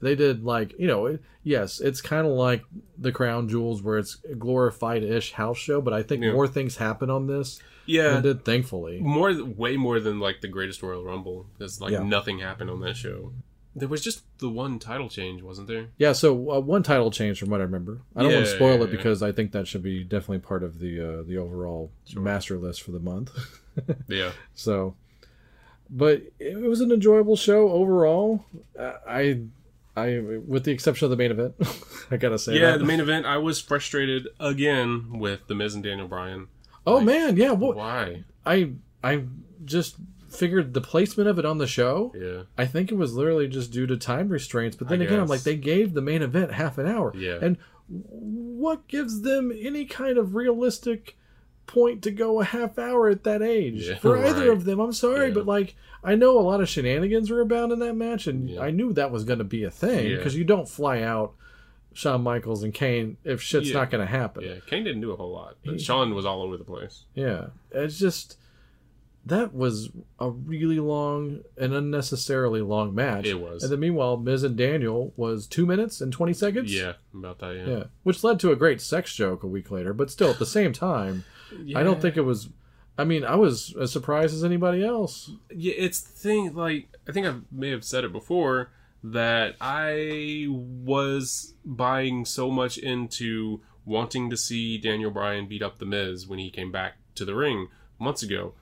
They 0.00 0.14
did 0.14 0.44
like 0.44 0.74
you 0.78 0.86
know 0.86 1.06
it, 1.06 1.22
yes, 1.42 1.80
it's 1.80 2.02
kind 2.02 2.26
of 2.26 2.34
like 2.34 2.64
the 2.98 3.12
Crown 3.12 3.48
Jewels 3.48 3.80
where 3.82 3.96
it's 3.96 4.18
a 4.30 4.34
glorified-ish 4.34 5.32
house 5.32 5.56
show, 5.56 5.80
but 5.80 5.94
I 5.94 6.02
think 6.02 6.22
Yeah. 6.22 6.32
more 6.32 6.46
things 6.46 6.76
happen 6.76 7.08
on 7.08 7.26
this 7.28 7.60
Yeah. 7.86 8.14
than 8.14 8.22
did 8.22 8.44
thankfully. 8.44 8.98
more 9.00 9.32
way 9.44 9.76
more 9.76 10.00
than 10.00 10.20
like 10.20 10.40
the 10.40 10.48
greatest 10.48 10.82
royal 10.82 11.04
rumble 11.04 11.46
because 11.56 11.80
like 11.80 11.92
Yeah. 11.92 12.02
nothing 12.02 12.38
happened 12.40 12.70
on 12.70 12.80
that 12.80 12.96
show 12.96 13.32
there 13.78 13.88
was 13.88 14.00
just 14.00 14.22
the 14.38 14.48
one 14.48 14.78
title 14.78 15.08
change 15.10 15.42
wasn't 15.42 15.68
there 15.68 15.88
Yeah, 15.98 16.12
so 16.12 16.32
uh, 16.50 16.60
one 16.60 16.82
title 16.82 17.10
change 17.10 17.38
from 17.38 17.50
what 17.50 17.60
I 17.60 17.64
remember. 17.64 18.00
I 18.16 18.22
don't 18.22 18.32
want 18.32 18.46
to 18.46 18.50
spoil 18.54 18.78
yeah, 18.78 18.84
it 18.84 18.90
yeah. 18.90 18.96
because 18.96 19.22
I 19.22 19.32
think 19.32 19.52
that 19.52 19.68
should 19.68 19.82
be 19.82 20.02
definitely 20.02 20.38
part 20.38 20.62
of 20.62 20.78
the 20.78 21.00
uh, 21.00 21.22
the 21.24 21.36
overall 21.36 21.90
master 22.14 22.56
list 22.56 22.82
for 22.82 22.92
the 22.92 23.00
month. 23.00 23.30
yeah 24.08 24.30
so, 24.54 24.94
but 25.90 26.22
it 26.38 26.56
was 26.56 26.80
an 26.80 26.90
enjoyable 26.90 27.36
show 27.36 27.68
overall. 27.68 28.46
Uh, 28.78 28.92
I, 29.06 29.40
I, 29.94 30.18
with 30.20 30.64
the 30.64 30.70
exception 30.72 31.04
of 31.04 31.10
the 31.10 31.16
main 31.18 31.30
event, 31.30 31.54
I 32.10 32.16
gotta 32.16 32.38
say 32.38 32.54
yeah 32.54 32.70
that. 32.72 32.78
the 32.78 32.84
main 32.86 33.00
event 33.00 33.26
i 33.26 33.36
was 33.36 33.60
frustrated 33.60 34.28
again 34.40 35.18
with 35.18 35.46
the 35.48 35.54
miz 35.54 35.74
and 35.74 35.84
daniel 35.84 36.08
bryan 36.08 36.48
oh 36.86 37.00
man, 37.00 37.36
yeah. 37.36 37.52
What 37.52 37.76
why 37.76 38.24
I, 38.44 38.72
I 39.02 39.24
just 39.64 39.96
figured 40.28 40.74
the 40.74 40.80
placement 40.80 41.28
of 41.28 41.38
it 41.38 41.44
on 41.44 41.58
the 41.58 41.66
show. 41.66 42.12
yeah 42.18 42.42
I 42.58 42.66
think 42.66 42.90
it 42.92 42.96
was 42.96 43.14
literally 43.14 43.48
just 43.48 43.72
due 43.72 43.86
to 43.86 43.96
time 43.96 44.28
restraints. 44.28 44.76
But 44.76 44.88
then 44.88 45.00
I 45.00 45.04
again, 45.04 45.20
I'm 45.20 45.26
like, 45.28 45.42
they 45.42 45.56
gave 45.56 45.94
the 45.94 46.02
main 46.02 46.22
event 46.22 46.52
half 46.52 46.78
an 46.78 46.86
hour. 46.86 47.12
Yeah. 47.16 47.38
And 47.40 47.56
what 47.88 48.86
gives 48.88 49.22
them 49.22 49.52
any 49.58 49.84
kind 49.84 50.18
of 50.18 50.34
realistic 50.34 51.16
point 51.66 52.02
to 52.02 52.10
go 52.10 52.40
a 52.40 52.44
half 52.44 52.78
hour 52.78 53.08
at 53.08 53.24
that 53.24 53.42
age? 53.42 53.88
Yeah, 53.88 53.94
For 53.98 54.18
either 54.24 54.40
right. 54.40 54.50
of 54.50 54.64
them, 54.64 54.78
I'm 54.80 54.92
sorry, 54.92 55.28
Yeah. 55.28 55.34
but 55.34 55.46
like, 55.46 55.74
I 56.04 56.14
know 56.14 56.38
a 56.38 56.40
lot 56.42 56.60
of 56.60 56.68
shenanigans 56.68 57.30
were 57.30 57.40
abound 57.40 57.72
in 57.72 57.78
that 57.80 57.94
match, 57.94 58.26
and 58.26 58.50
Yeah. 58.50 58.60
I 58.60 58.70
knew 58.70 58.92
that 58.92 59.10
was 59.10 59.24
going 59.24 59.38
to 59.38 59.44
be 59.44 59.64
a 59.64 59.70
thing 59.70 60.16
because 60.16 60.36
you 60.36 60.44
don't 60.44 60.68
fly 60.68 61.00
out 61.02 61.34
Shawn 61.96 62.22
Michaels 62.22 62.62
and 62.62 62.74
Kane 62.74 63.16
if 63.24 63.40
shit's 63.40 63.68
Yeah. 63.70 63.78
not 63.78 63.90
going 63.90 64.04
to 64.06 64.10
happen. 64.10 64.44
yeah 64.44 64.56
kane 64.66 64.84
didn't 64.84 65.00
do 65.00 65.12
a 65.12 65.16
whole 65.16 65.32
lot 65.32 65.56
but 65.64 65.74
He- 65.74 65.78
shawn 65.80 66.14
was 66.14 66.26
all 66.26 66.42
over 66.42 66.56
the 66.56 66.64
place 66.64 67.04
Yeah, 67.14 67.46
it's 67.70 67.98
just 67.98 68.38
that 69.24 69.52
was 69.52 69.90
a 70.20 70.30
really 70.30 70.78
long 70.78 71.40
and 71.56 71.74
unnecessarily 71.74 72.60
long 72.60 72.94
match. 72.94 73.26
It 73.26 73.40
was. 73.40 73.64
And 73.64 73.72
then 73.72 73.80
meanwhile, 73.80 74.16
Miz 74.16 74.44
and 74.44 74.56
Daniel 74.56 75.12
was 75.16 75.48
two 75.48 75.66
minutes 75.66 76.00
and 76.00 76.12
twenty 76.12 76.32
seconds. 76.32 76.72
yeah 76.72 76.92
about 77.12 77.40
that 77.40 77.56
yeah, 77.56 77.66
yeah, 77.66 77.84
which 78.04 78.22
led 78.22 78.38
to 78.40 78.52
a 78.52 78.56
great 78.56 78.80
sex 78.80 79.12
joke 79.16 79.42
a 79.42 79.48
week 79.48 79.70
later. 79.72 79.92
But 79.92 80.10
still, 80.12 80.30
at 80.30 80.38
the 80.38 80.46
same 80.46 80.72
time, 80.72 81.24
I 81.74 81.82
don't 81.82 82.00
think 82.00 82.16
it 82.16 82.20
was. 82.20 82.50
I 82.98 83.04
mean, 83.04 83.24
I 83.24 83.34
was 83.34 83.74
as 83.80 83.90
surprised 83.92 84.32
as 84.32 84.44
anybody 84.44 84.84
else. 84.84 85.30
yeah, 85.50 85.74
it's 85.76 86.00
the 86.00 86.12
thing. 86.12 86.54
Like 86.54 86.88
I 87.08 87.12
think 87.12 87.26
I 87.26 87.34
may 87.50 87.70
have 87.70 87.82
said 87.82 88.04
it 88.04 88.12
before 88.12 88.70
that 89.04 89.56
I 89.60 90.46
was 90.48 91.54
buying 91.64 92.24
so 92.24 92.50
much 92.50 92.78
into 92.78 93.60
wanting 93.84 94.30
to 94.30 94.36
see 94.36 94.78
Daniel 94.78 95.10
Bryan 95.10 95.46
beat 95.46 95.62
up 95.62 95.78
the 95.78 95.86
Miz 95.86 96.26
when 96.26 96.38
he 96.38 96.50
came 96.50 96.72
back 96.72 96.94
to 97.14 97.24
the 97.24 97.34
ring 97.34 97.68
months 97.98 98.22
ago, 98.22 98.54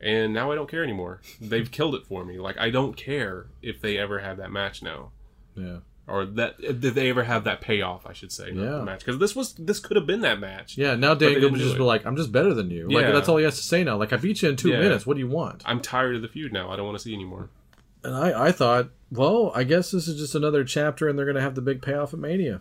and 0.00 0.34
now 0.34 0.50
I 0.50 0.54
don't 0.56 0.68
care 0.70 0.82
anymore. 0.82 1.20
They've 1.40 1.70
killed 1.70 1.94
it 1.94 2.04
for 2.06 2.24
me. 2.24 2.38
Like 2.38 2.58
I 2.58 2.70
don't 2.70 2.96
care 2.96 3.46
if 3.62 3.80
they 3.80 3.96
ever 3.98 4.18
have 4.18 4.38
that 4.38 4.50
match 4.50 4.82
now. 4.82 5.10
Yeah, 5.54 5.78
Or 6.08 6.24
that 6.24 6.56
if 6.58 6.80
they 6.80 7.10
ever 7.10 7.22
have 7.24 7.44
that 7.44 7.60
payoff, 7.60 8.06
I 8.06 8.12
should 8.12 8.32
say, 8.32 8.48
Yeah. 8.52 8.78
the 8.78 8.84
match 8.84 9.00
because 9.04 9.18
this 9.20 9.36
was 9.36 9.52
this 9.54 9.78
could 9.78 9.96
have 9.96 10.06
been 10.06 10.22
that 10.22 10.40
match. 10.40 10.76
yeah. 10.76 10.94
Now 10.96 11.14
Daniel 11.14 11.50
would 11.50 11.60
just 11.60 11.76
be 11.76 11.82
like, 11.82 12.04
"I'm 12.06 12.16
just 12.16 12.32
better 12.32 12.52
than 12.54 12.70
you." 12.70 12.86
Yeah. 12.90 12.98
Like 13.00 13.12
that's 13.12 13.28
all 13.28 13.36
he 13.36 13.44
has 13.44 13.56
to 13.58 13.62
say 13.62 13.84
now. 13.84 13.96
Like 13.98 14.12
I 14.12 14.16
beat 14.16 14.42
you 14.42 14.48
in 14.48 14.56
two 14.56 14.70
Yeah. 14.70 14.80
minutes. 14.80 15.06
What 15.06 15.14
do 15.14 15.20
you 15.20 15.28
want? 15.28 15.62
I'm 15.64 15.80
tired 15.80 16.16
of 16.16 16.22
the 16.22 16.28
feud 16.28 16.52
now. 16.52 16.70
I 16.70 16.76
don't 16.76 16.86
want 16.86 16.96
to 16.98 17.04
see 17.04 17.14
anymore. 17.14 17.50
And 18.04 18.14
I, 18.14 18.46
I 18.48 18.52
thought, 18.52 18.90
well, 19.10 19.52
I 19.54 19.64
guess 19.64 19.90
this 19.90 20.08
is 20.08 20.18
just 20.18 20.34
another 20.34 20.64
chapter, 20.64 21.08
and 21.08 21.18
they're 21.18 21.26
going 21.26 21.36
to 21.36 21.42
have 21.42 21.54
the 21.54 21.60
big 21.62 21.82
payoff 21.82 22.12
at 22.12 22.18
Mania. 22.20 22.60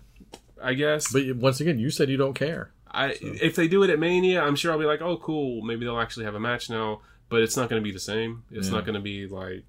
I 0.62 0.74
guess. 0.76 1.12
But 1.12 1.36
once 1.38 1.60
again, 1.60 1.80
you 1.80 1.90
said 1.90 2.10
you 2.10 2.18
don't 2.18 2.34
care. 2.36 2.72
I 2.92 3.16
if 3.22 3.56
they 3.56 3.68
do 3.68 3.84
it 3.84 3.90
at 3.90 4.00
Mania, 4.00 4.42
I'm 4.44 4.56
sure 4.56 4.72
I'll 4.72 4.78
be 4.80 4.86
like, 4.86 5.02
oh, 5.02 5.18
cool. 5.18 5.62
Maybe 5.64 5.86
they'll 5.86 6.00
actually 6.00 6.26
have 6.26 6.36
a 6.36 6.40
match 6.40 6.70
now. 6.70 7.02
But 7.30 7.42
it's 7.42 7.56
not 7.56 7.70
going 7.70 7.82
to 7.82 7.84
be 7.84 7.94
the 7.94 8.00
same. 8.00 8.44
It's 8.52 8.68
Yeah. 8.68 8.74
not 8.74 8.86
going 8.86 8.96
to 8.96 9.02
be 9.02 9.26
like 9.28 9.64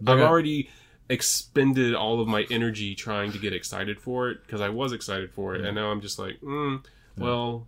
They're 0.00 0.16
I've 0.16 0.20
already 0.22 0.68
expended 1.08 1.94
all 1.94 2.20
of 2.20 2.28
my 2.28 2.44
energy 2.50 2.94
trying 2.94 3.32
to 3.32 3.38
get 3.38 3.52
excited 3.54 3.98
for 4.00 4.28
it 4.28 4.42
because 4.44 4.60
I 4.60 4.68
was 4.68 4.92
excited 4.92 5.30
for 5.32 5.54
it, 5.54 5.64
and 5.64 5.74
now 5.74 5.90
I'm 5.90 6.00
just 6.02 6.18
like, 6.18 6.38
mm, 6.42 6.84
well, 7.16 7.66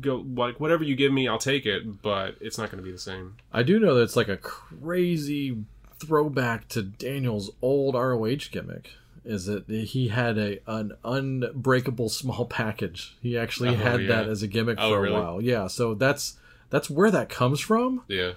go 0.00 0.24
like 0.34 0.60
whatever 0.60 0.84
you 0.84 0.94
give 0.94 1.12
me, 1.12 1.26
I'll 1.26 1.38
take 1.38 1.64
it. 1.66 2.02
But 2.02 2.36
it's 2.40 2.58
not 2.58 2.70
going 2.70 2.78
to 2.82 2.84
be 2.84 2.92
the 2.92 2.98
same. 2.98 3.36
I 3.52 3.62
do 3.62 3.80
know 3.80 3.94
that 3.94 4.02
it's 4.02 4.16
like 4.16 4.28
a 4.28 4.36
crazy 4.36 5.56
throwback 6.00 6.68
to 6.68 6.82
Daniel's 6.82 7.50
old 7.62 7.94
ROH 7.94 8.50
gimmick. 8.50 8.90
Is 9.24 9.44
that 9.46 9.68
he 9.68 10.08
had 10.08 10.38
a 10.38 10.58
an 10.66 10.92
unbreakable 11.04 12.08
small 12.08 12.46
package? 12.46 13.16
He 13.20 13.36
actually 13.36 13.70
Oh, 13.70 13.74
had 13.74 14.02
yeah. 14.02 14.08
that 14.08 14.28
as 14.28 14.42
a 14.42 14.46
gimmick 14.46 14.78
Oh, 14.80 14.90
for 14.90 14.96
a 14.98 15.00
really? 15.02 15.14
while. 15.14 15.40
Yeah, 15.42 15.66
so 15.66 15.94
that's 15.94 16.38
that's 16.70 16.88
where 16.88 17.10
that 17.10 17.28
comes 17.28 17.60
from. 17.60 18.02
Yeah. 18.08 18.32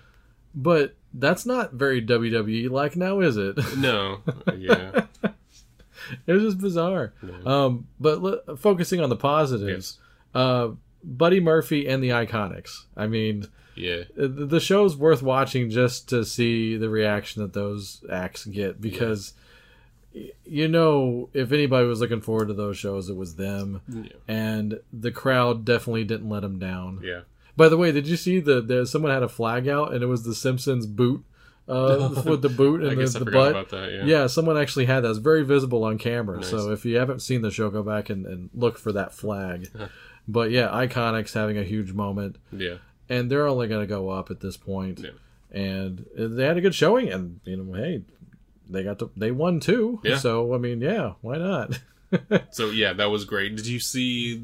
But 0.54 0.96
that's 1.14 1.46
not 1.46 1.74
very 1.74 2.02
WWE 2.06 2.70
like 2.70 2.96
now, 2.98 3.20
is 3.22 3.38
it? 3.38 3.58
No. 3.78 4.20
Yeah. 4.58 5.06
it 6.28 6.32
was 6.34 6.44
just 6.44 6.58
bizarre. 6.60 7.14
Um, 7.46 7.88
but 8.00 8.22
l- 8.50 8.58
focusing 8.58 9.00
on 9.00 9.10
the 9.10 9.16
positives, 9.16 9.98
uh, 10.36 10.70
Buddy 11.04 11.40
Murphy 11.40 11.88
and 11.88 12.04
the 12.04 12.10
Iconics. 12.10 12.86
I 12.98 13.08
mean, 13.08 13.48
Yeah. 13.82 14.04
the 14.16 14.28
the 14.28 14.60
show's 14.60 14.96
worth 14.96 15.22
watching 15.24 15.70
just 15.70 16.08
to 16.10 16.24
see 16.24 16.78
the 16.78 16.90
reaction 16.90 17.42
that 17.42 17.54
those 17.54 18.04
acts 18.12 18.46
get 18.46 18.80
because 18.80 19.34
y 20.14 20.32
you 20.46 20.68
know 20.68 21.30
if 21.34 21.52
anybody 21.52 21.88
was 21.88 22.00
looking 22.02 22.22
forward 22.22 22.48
to 22.50 22.54
those 22.54 22.78
shows 22.78 23.10
it 23.10 23.16
was 23.16 23.36
them 23.36 23.82
Yeah. 23.88 24.12
and 24.28 24.80
the 24.94 25.12
crowd 25.12 25.66
definitely 25.66 26.04
didn't 26.04 26.30
let 26.30 26.42
them 26.42 26.60
down 26.60 27.00
Yeah. 27.04 27.22
by 27.58 27.70
the 27.70 27.78
way 27.78 27.92
did 27.92 28.08
you 28.08 28.18
see 28.18 28.40
the 28.40 28.62
there 28.62 28.86
someone 28.86 29.12
had 29.12 29.24
a 29.24 29.30
flag 29.30 29.68
out 29.68 29.94
and 29.94 30.04
it 30.04 30.08
was 30.08 30.24
the 30.24 30.36
simpsons 30.36 30.86
boot 30.86 31.24
uh, 31.68 32.10
with 32.26 32.42
the 32.42 32.50
boot 32.50 32.82
and 32.84 32.98
the, 32.98 33.04
I 33.04 33.20
the 33.24 33.32
butt 33.32 33.52
about 33.52 33.70
that. 33.70 33.92
Yeah. 33.92 34.04
yeah, 34.06 34.28
someone 34.28 34.58
actually 34.58 34.86
had 34.88 35.02
that. 35.02 35.12
It's 35.12 35.20
very 35.20 35.44
visible 35.46 35.84
on 35.86 35.98
camera. 35.98 36.38
Nice. 36.38 36.50
So 36.50 36.72
if 36.72 36.84
you 36.84 36.98
haven't 36.98 37.22
seen 37.22 37.44
the 37.44 37.52
show, 37.52 37.70
go 37.70 37.82
back 37.84 38.10
and, 38.10 38.26
and 38.26 38.50
look 38.54 38.78
for 38.78 38.92
that 38.92 39.14
flag. 39.14 39.70
but 40.28 40.52
yeah, 40.52 40.68
Iconics 40.68 41.34
having 41.34 41.58
a 41.58 41.64
huge 41.64 41.94
moment, 41.94 42.38
Yeah. 42.52 42.78
And 43.12 43.30
they're 43.30 43.48
only 43.48 43.68
going 43.68 43.82
to 43.82 43.88
go 43.88 44.10
up 44.10 44.32
at 44.32 44.40
this 44.40 44.56
point. 44.56 45.00
Yeah. 45.00 45.10
And 45.52 46.06
they 46.16 46.46
had 46.46 46.58
a 46.58 46.62
good 46.62 46.76
showing, 46.76 47.12
and 47.12 47.42
you 47.44 47.58
know, 47.58 47.74
hey, 47.74 48.04
they 48.70 48.84
got 48.84 49.00
to 49.00 49.12
they 49.18 49.32
won 49.32 49.60
too. 49.60 50.00
Yeah. 50.04 50.18
So 50.18 50.56
I 50.56 50.58
mean, 50.58 50.82
yeah, 50.82 51.14
why 51.22 51.38
not? 51.38 51.80
So 52.52 52.72
yeah, 52.72 52.92
that 52.92 53.10
was 53.10 53.24
great. 53.24 53.56
Did 53.56 53.68
you 53.68 53.80
see 53.80 54.44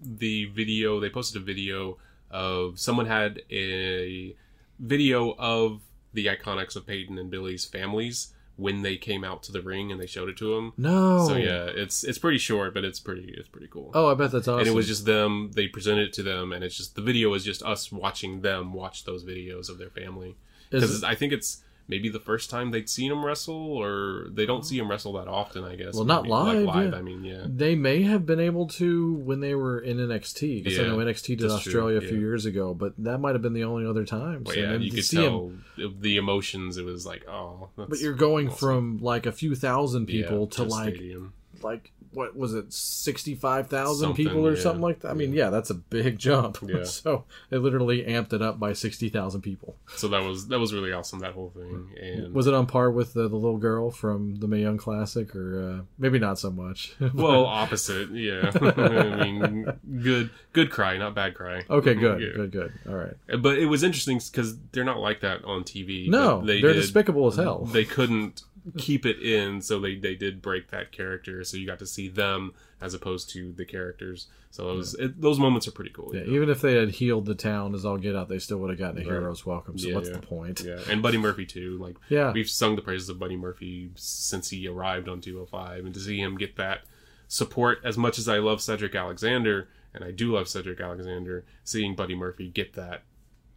the 0.00 0.44
video? 0.44 1.00
They 1.00 1.10
posted 1.10 1.42
a 1.42 1.44
video 1.44 1.98
of 2.30 2.78
someone 2.78 3.06
had 3.06 3.42
a 3.50 4.36
video 4.78 5.34
of 5.36 5.80
the 6.12 6.26
iconics 6.26 6.76
of 6.76 6.86
Peyton 6.86 7.18
and 7.18 7.28
Billie's 7.28 7.64
families 7.64 8.32
when 8.58 8.82
they 8.82 8.96
came 8.96 9.22
out 9.22 9.42
to 9.44 9.52
the 9.52 9.62
ring 9.62 9.92
and 9.92 10.00
they 10.00 10.06
showed 10.06 10.28
it 10.28 10.36
to 10.36 10.54
him. 10.56 10.72
no. 10.76 11.26
So 11.28 11.36
yeah, 11.36 11.66
it's 11.66 12.02
it's 12.04 12.18
pretty 12.18 12.38
short, 12.38 12.74
but 12.74 12.84
it's 12.84 12.98
pretty 13.00 13.32
it's 13.36 13.48
pretty 13.48 13.68
cool. 13.68 13.92
Oh, 13.94 14.10
I 14.10 14.14
bet 14.14 14.32
that's 14.32 14.48
awesome. 14.48 14.58
And 14.58 14.68
it 14.68 14.74
was 14.74 14.86
just 14.86 15.06
them. 15.06 15.52
They 15.54 15.68
presented 15.68 16.08
it 16.08 16.12
to 16.14 16.22
them, 16.22 16.52
and 16.52 16.62
it's 16.64 16.76
just 16.76 16.96
the 16.96 17.02
video 17.02 17.32
is 17.34 17.44
just 17.44 17.62
us 17.62 17.90
watching 17.92 18.40
them 18.42 18.72
watch 18.72 19.04
those 19.04 19.24
videos 19.24 19.70
of 19.70 19.78
their 19.78 19.90
family. 19.90 20.36
Because 20.70 21.02
I 21.02 21.14
think 21.14 21.32
it's 21.32 21.62
maybe 21.88 22.08
the 22.08 22.20
first 22.20 22.50
time 22.50 22.70
they'd 22.70 22.88
seen 22.88 23.10
him 23.10 23.24
wrestle, 23.24 23.54
or 23.54 24.28
they 24.30 24.46
don't 24.46 24.64
see 24.64 24.78
him 24.78 24.90
wrestle 24.90 25.14
that 25.14 25.26
often. 25.28 25.64
I 25.64 25.74
guess. 25.76 25.94
Well, 25.94 26.04
not 26.04 26.22
Maybe, 26.24 26.30
like, 26.32 26.54
live, 26.56 26.64
live, 26.66 26.92
yeah. 26.92 26.98
I 26.98 27.02
mean, 27.02 27.24
yeah. 27.24 27.44
They 27.46 27.74
may 27.74 28.02
have 28.02 28.26
been 28.26 28.40
able 28.40 28.66
to 28.68 29.14
when 29.14 29.40
they 29.40 29.54
were 29.54 29.78
in 29.80 29.96
NXT 29.98 30.62
because 30.64 30.78
I 30.78 30.82
Yeah, 30.82 30.88
know 30.90 30.98
NXT 30.98 31.26
did 31.38 31.40
that's 31.40 31.62
true, 31.62 31.72
Australia 31.72 31.98
a 31.98 32.00
few 32.02 32.18
years 32.18 32.46
ago, 32.46 32.74
but 32.74 32.92
that 32.98 33.18
might 33.18 33.34
have 33.34 33.42
been 33.42 33.54
the 33.54 33.64
only 33.64 33.86
other 33.86 34.04
time. 34.04 34.44
So 34.46 34.52
yeah, 34.52 34.76
you 34.76 34.90
could 34.92 35.04
see 35.04 35.24
him- 35.24 35.64
tell 35.76 35.90
the 36.00 36.16
emotions. 36.16 36.76
It 36.76 36.84
was 36.84 37.06
like, 37.06 37.26
oh, 37.28 37.68
that's 37.76 37.88
but 37.90 37.98
you're 38.00 38.14
going 38.14 38.48
awesome. 38.48 38.58
from 38.58 38.98
like 39.00 39.26
a 39.26 39.32
few 39.32 39.54
thousand 39.54 40.06
people 40.06 40.46
to 40.48 40.62
a 40.62 40.64
like 40.64 40.94
stadium. 40.94 41.32
like 41.62 41.92
what 42.18 42.36
was 42.36 42.52
it 42.52 42.72
sixty 42.72 43.36
five 43.36 43.68
thousand 43.68 44.14
people 44.14 44.44
or 44.44 44.56
yeah. 44.56 44.60
something 44.60 44.82
like 44.82 45.00
that? 45.00 45.10
I 45.10 45.14
mean, 45.14 45.32
yeah, 45.32 45.50
that's 45.50 45.70
a 45.70 45.74
big 45.74 46.18
jump. 46.18 46.58
Yeah. 46.68 46.84
so 46.84 47.24
they 47.48 47.56
literally 47.56 48.02
amped 48.02 48.32
it 48.32 48.42
up 48.42 48.58
by 48.58 48.72
sixty 48.72 49.08
thousand 49.08 49.42
people. 49.42 49.76
So 49.96 50.08
that 50.08 50.22
was 50.22 50.48
that 50.48 50.58
was 50.58 50.74
really 50.74 50.92
awesome. 50.92 51.20
That 51.20 51.32
whole 51.32 51.50
thing, 51.50 51.88
and 51.98 52.34
Was 52.34 52.46
it 52.48 52.52
on 52.52 52.66
par 52.66 52.90
with 52.90 53.14
the, 53.14 53.28
the 53.28 53.36
little 53.36 53.56
girl 53.56 53.90
from 53.90 54.36
the 54.36 54.48
Mae 54.48 54.60
Young 54.60 54.76
Classic, 54.76 55.34
or 55.34 55.62
uh, 55.62 55.84
maybe 55.96 56.18
not 56.18 56.38
so 56.38 56.50
much? 56.50 56.94
well, 57.14 57.46
opposite. 57.46 58.10
Yeah, 58.10 58.50
I 58.60 59.24
mean, 59.24 59.66
good 60.02 60.30
good 60.52 60.70
cry, 60.70 60.96
not 60.98 61.14
bad 61.14 61.34
cry. 61.34 61.62
okay, 61.70 61.94
good, 61.94 62.20
Yeah. 62.20 62.28
good, 62.34 62.50
good. 62.50 62.72
All 62.88 62.96
right. 62.96 63.14
But 63.40 63.58
it 63.58 63.66
was 63.66 63.84
interesting 63.84 64.18
because 64.18 64.58
they're 64.72 64.84
not 64.84 64.98
like 64.98 65.20
that 65.20 65.44
on 65.44 65.62
TV. 65.62 66.08
No, 66.08 66.44
they 66.44 66.60
are 66.62 66.74
despicable 66.74 67.28
as 67.28 67.36
hell. 67.36 67.64
They 67.64 67.84
couldn't 67.84 68.42
keep 68.76 69.06
it 69.06 69.20
in, 69.22 69.60
so 69.62 69.78
they 69.80 69.96
they 69.96 70.14
did 70.14 70.42
break 70.42 70.70
that 70.70 70.92
character. 70.92 71.42
So 71.44 71.56
you 71.56 71.66
got 71.66 71.78
to 71.78 71.86
see 71.86 72.08
them 72.08 72.52
as 72.80 72.94
opposed 72.94 73.30
to 73.30 73.52
the 73.52 73.64
characters. 73.64 74.26
So 74.50 74.70
it 74.70 74.74
was 74.76 74.94
it, 74.94 75.20
those 75.20 75.38
moments 75.38 75.68
are 75.68 75.72
pretty 75.72 75.90
cool. 75.90 76.10
Yeah, 76.14 76.22
you 76.22 76.26
know? 76.28 76.32
even 76.36 76.48
if 76.50 76.60
they 76.60 76.74
had 76.74 76.90
healed 76.90 77.26
the 77.26 77.34
town 77.34 77.74
as 77.74 77.84
all 77.84 77.98
get 77.98 78.16
out, 78.16 78.28
they 78.28 78.38
still 78.38 78.58
would 78.58 78.70
have 78.70 78.78
gotten 78.78 78.98
a 78.98 79.04
Right. 79.04 79.12
hero's 79.20 79.44
welcome. 79.46 79.78
So 79.78 79.88
Yeah, 79.88 79.94
what's 79.94 80.08
yeah. 80.08 80.16
the 80.16 80.26
point? 80.26 80.60
Yeah, 80.64 80.78
and 80.90 81.02
Buddy 81.02 81.18
Murphy 81.18 81.44
too. 81.46 81.76
Like, 81.78 81.96
Yeah. 82.08 82.32
we've 82.32 82.48
sung 82.48 82.74
the 82.76 82.82
praises 82.82 83.08
of 83.08 83.18
Buddy 83.18 83.36
Murphy 83.36 83.90
since 83.94 84.48
he 84.50 84.66
arrived 84.66 85.08
on 85.08 85.20
205, 85.20 85.84
and 85.84 85.94
to 85.94 86.00
see 86.00 86.18
him 86.18 86.36
get 86.38 86.56
that 86.56 86.80
support 87.28 87.78
as 87.84 87.98
much 87.98 88.18
as 88.18 88.26
I 88.28 88.38
love 88.38 88.62
Cedric 88.62 88.94
Alexander, 88.94 89.68
and 89.92 90.02
I 90.02 90.10
do 90.12 90.32
love 90.34 90.48
Cedric 90.48 90.80
Alexander, 90.80 91.44
seeing 91.64 91.94
Buddy 91.94 92.14
Murphy 92.14 92.48
get 92.48 92.72
that 92.74 93.02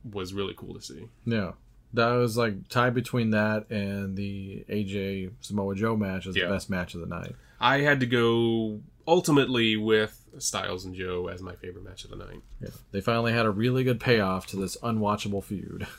was 0.04 0.34
really 0.34 0.54
cool 0.58 0.74
to 0.74 0.82
see. 0.82 1.08
Yeah. 1.26 1.54
That 1.94 2.12
was 2.12 2.38
like 2.38 2.70
tied 2.70 2.94
between 2.94 3.32
that 3.32 3.70
and 3.70 4.16
the 4.16 4.64
AJ 4.70 5.32
Samoa 5.42 5.76
Joe 5.76 5.96
match 5.96 6.26
as 6.28 6.36
Yeah. 6.36 6.46
the 6.48 6.54
best 6.54 6.70
match 6.70 6.94
of 6.96 7.02
the 7.02 7.08
night. 7.08 7.36
I 7.60 7.80
had 7.80 8.00
to 8.00 8.06
go 8.06 8.80
ultimately 9.08 9.76
with 9.78 10.18
Styles 10.38 10.86
and 10.86 10.96
Joe 10.96 11.28
as 11.28 11.42
my 11.42 11.56
favorite 11.56 11.84
match 11.84 12.06
of 12.06 12.10
the 12.12 12.16
night. 12.16 12.42
Yeah. 12.62 12.70
They 12.92 13.02
finally 13.02 13.34
had 13.34 13.46
a 13.46 13.52
really 13.52 13.84
good 13.84 14.00
payoff 14.00 14.48
to 14.48 14.58
this 14.58 14.78
unwatchable 14.78 15.44
feud. 15.44 15.88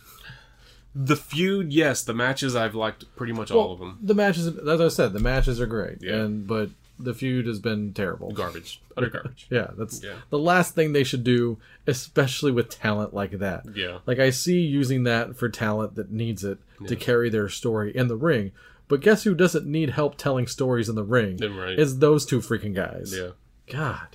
The 0.94 1.16
feud, 1.16 1.72
yes, 1.72 2.04
the 2.04 2.12
matches 2.12 2.54
I've 2.54 2.74
liked 2.74 3.06
pretty 3.16 3.32
much 3.32 3.50
all 3.50 3.72
of 3.72 3.78
them. 3.78 3.98
The 4.02 4.14
matches, 4.14 4.46
as 4.46 4.78
I 4.78 4.88
said, 4.88 5.14
the 5.14 5.20
matches 5.20 5.58
are 5.58 5.64
great. 5.66 6.02
Yeah. 6.02 6.16
And 6.16 6.46
but 6.46 6.68
the 7.04 7.14
feud 7.14 7.46
has 7.46 7.58
been 7.58 7.92
terrible. 7.92 8.30
Garbage, 8.32 8.80
utter 8.96 9.08
garbage. 9.08 9.46
Yeah, 9.50 9.68
that's 9.76 10.02
Yeah. 10.02 10.14
the 10.30 10.38
last 10.38 10.74
thing 10.74 10.92
they 10.92 11.04
should 11.04 11.24
do, 11.24 11.58
especially 11.86 12.52
with 12.52 12.68
talent 12.70 13.12
like 13.14 13.32
that. 13.38 13.64
Yeah. 13.74 13.98
Like 14.06 14.18
I 14.18 14.30
see 14.30 14.60
using 14.60 15.04
that 15.04 15.36
for 15.36 15.48
talent 15.48 15.94
that 15.96 16.10
needs 16.10 16.44
it 16.44 16.58
to 16.86 16.96
carry 16.96 17.28
their 17.30 17.48
story 17.48 17.94
in 17.96 18.08
the 18.08 18.16
ring. 18.16 18.52
But 18.88 19.00
guess 19.00 19.22
who 19.24 19.34
doesn't 19.34 19.66
need 19.66 19.90
help 19.90 20.16
telling 20.18 20.46
stories 20.46 20.88
in 20.88 20.94
the 20.96 21.04
ring? 21.04 21.38
Yeah, 21.38 21.48
right. 21.56 21.78
Is 21.78 21.98
those 22.00 22.26
two 22.26 22.40
freaking 22.40 22.74
guys. 22.74 23.14
Yeah. 23.16 23.30
God. 23.72 24.08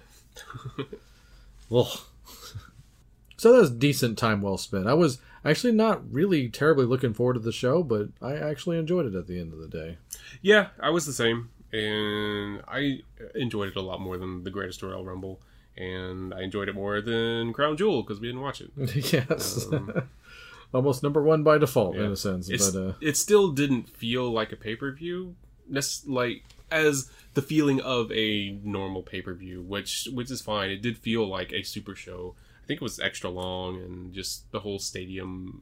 well. 1.70 2.02
So 3.38 3.52
that 3.54 3.60
was 3.60 3.72
decent 3.72 4.18
time 4.18 4.42
well 4.42 4.58
spent. 4.58 4.88
I 4.88 4.94
was 4.96 5.20
actually 5.46 5.74
not 5.74 6.02
really 6.12 6.50
terribly 6.50 6.86
looking 6.86 7.14
forward 7.14 7.34
to 7.36 7.40
the 7.40 7.52
show, 7.52 7.84
but 7.84 8.10
I 8.22 8.36
actually 8.36 8.78
enjoyed 8.80 9.06
it 9.06 9.16
at 9.16 9.28
the 9.28 9.40
end 9.40 9.54
of 9.54 9.60
the 9.60 9.68
day. 9.68 9.98
Yeah, 10.42 10.68
I 10.80 10.90
was 10.90 11.06
the 11.06 11.14
same, 11.14 11.50
and 11.78 12.62
I 12.68 13.00
enjoyed 13.36 13.70
it 13.70 13.76
a 13.76 13.82
lot 13.82 14.02
more 14.02 14.18
than 14.18 14.44
the 14.44 14.50
Greatest 14.52 14.82
Royal 14.84 15.06
Rumble, 15.06 15.40
and 15.78 16.34
I 16.34 16.42
enjoyed 16.42 16.70
it 16.70 16.76
more 16.76 17.02
than 17.02 17.54
Crown 17.54 17.78
Jewel 17.78 18.02
because 18.04 18.20
we 18.20 18.28
didn't 18.28 18.42
watch 18.42 18.62
it. 18.62 18.72
yes. 19.14 19.68
Almost 20.74 21.02
number 21.02 21.22
one 21.24 21.44
by 21.44 21.58
default 21.58 21.96
in 21.96 22.06
Um, 22.06 22.12
a 22.12 22.16
sense. 22.16 22.50
It's, 22.50 22.72
but 22.72 22.80
uh 22.90 22.94
it 23.00 23.16
still 23.16 23.52
didn't 23.52 23.88
feel 23.88 24.30
like 24.30 24.52
a 24.52 24.58
pay 24.58 24.76
per 24.76 24.92
view, 24.92 25.36
like 26.06 26.44
as 26.70 27.10
the 27.36 27.42
feeling 27.42 27.80
of 27.80 28.12
a 28.12 28.60
normal 28.64 29.02
pay 29.02 29.22
per 29.22 29.34
view, 29.34 29.62
which 29.62 30.10
which 30.14 30.30
is 30.30 30.42
fine. 30.42 30.70
It 30.70 30.82
did 30.82 30.98
feel 30.98 31.26
like 31.28 31.54
a 31.54 31.64
super 31.64 31.96
show. 31.96 32.36
I 32.64 32.68
think 32.68 32.82
it 32.82 32.84
was 32.84 33.00
extra 33.00 33.30
long 33.30 33.78
and 33.82 34.14
just 34.14 34.52
the 34.52 34.60
whole 34.60 34.80
stadium. 34.80 35.62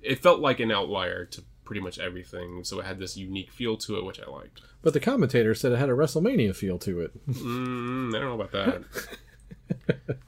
It 0.00 0.22
felt 0.22 0.40
like 0.40 0.60
an 0.60 0.70
outlier 0.70 1.26
to 1.26 1.42
pretty 1.68 1.82
much 1.82 1.98
everything, 1.98 2.64
so 2.64 2.80
it 2.80 2.86
had 2.86 2.98
this 2.98 3.14
unique 3.14 3.52
feel 3.52 3.76
to 3.76 3.98
it, 3.98 4.04
which 4.06 4.18
I 4.18 4.30
liked. 4.30 4.62
but 4.80 4.94
the 4.94 5.00
commentator 5.00 5.54
said 5.54 5.70
it 5.70 5.78
had 5.78 5.90
a 5.90 5.92
WrestleMania 5.92 6.56
feel 6.56 6.78
to 6.78 7.00
it. 7.02 7.12
Mm, 7.28 8.08
I 8.16 8.18
don't 8.18 8.28
know 8.30 8.40
about 8.40 8.52
that. 8.52 10.18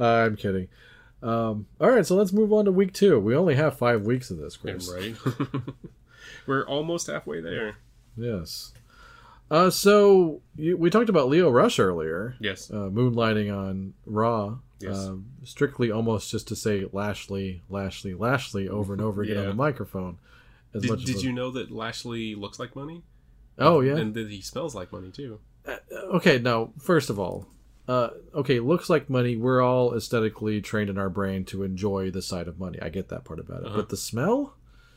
I'm 0.00 0.36
kidding. 0.36 0.68
Um, 1.22 1.66
all 1.80 1.90
right, 1.90 2.06
so 2.06 2.14
let's 2.16 2.32
move 2.32 2.52
on 2.52 2.64
to 2.66 2.72
week 2.72 2.92
two. 2.92 3.18
We 3.18 3.34
only 3.36 3.54
have 3.56 3.76
five 3.76 4.02
weeks 4.02 4.30
of 4.30 4.38
this, 4.38 4.56
Yeah, 4.62 4.72
Chris. 4.72 4.88
right? 4.92 5.16
We're 6.46 6.64
almost 6.66 7.08
halfway 7.08 7.40
there. 7.40 7.76
Yes. 8.16 8.72
Uh, 9.50 9.70
so 9.70 10.40
you, 10.56 10.76
we 10.76 10.90
talked 10.90 11.08
about 11.08 11.28
Lio 11.28 11.50
Rush 11.50 11.78
earlier. 11.78 12.36
Yes. 12.40 12.70
uh, 12.70 12.88
moonlighting 12.92 13.52
on 13.54 13.94
Raw, 14.06 14.58
Yes. 14.80 14.96
um, 14.96 15.26
strictly 15.44 15.90
almost 15.92 16.30
just 16.30 16.48
to 16.48 16.56
say 16.56 16.86
Lashley, 16.92 17.62
Lashley, 17.68 18.14
Lashley 18.14 18.68
over 18.68 18.92
and 18.92 19.02
over 19.02 19.22
again 19.22 19.38
on 19.38 19.46
the 19.46 19.54
microphone. 19.54 20.18
As 20.74 20.82
Did, 20.82 21.04
did 21.04 21.22
you 21.22 21.32
know 21.32 21.50
that 21.52 21.70
Lashley 21.70 22.34
looks 22.34 22.58
like 22.58 22.74
money? 22.74 23.02
Oh 23.58 23.80
yeah. 23.80 23.96
And 23.96 24.14
that 24.14 24.30
he 24.30 24.40
smells 24.40 24.74
like 24.74 24.92
money 24.92 25.10
too. 25.10 25.40
okay, 26.14 26.38
now 26.38 26.72
first 26.78 27.10
of 27.10 27.18
all, 27.18 27.46
uh, 27.88 28.10
okay, 28.34 28.60
looks 28.60 28.88
like 28.88 29.10
money. 29.10 29.36
We're 29.36 29.60
all 29.62 29.94
aesthetically 29.94 30.60
trained 30.60 30.88
in 30.90 30.98
our 30.98 31.10
brain 31.10 31.44
to 31.46 31.62
enjoy 31.62 32.10
the 32.10 32.22
sight 32.22 32.48
of 32.48 32.58
money. 32.58 32.78
I 32.80 32.88
get 32.88 33.08
that 33.10 33.24
part 33.24 33.38
about 33.40 33.62
it, 33.62 33.66
Uh-huh. 33.66 33.76
but 33.76 33.88
the 33.88 33.96
smell. 33.96 34.54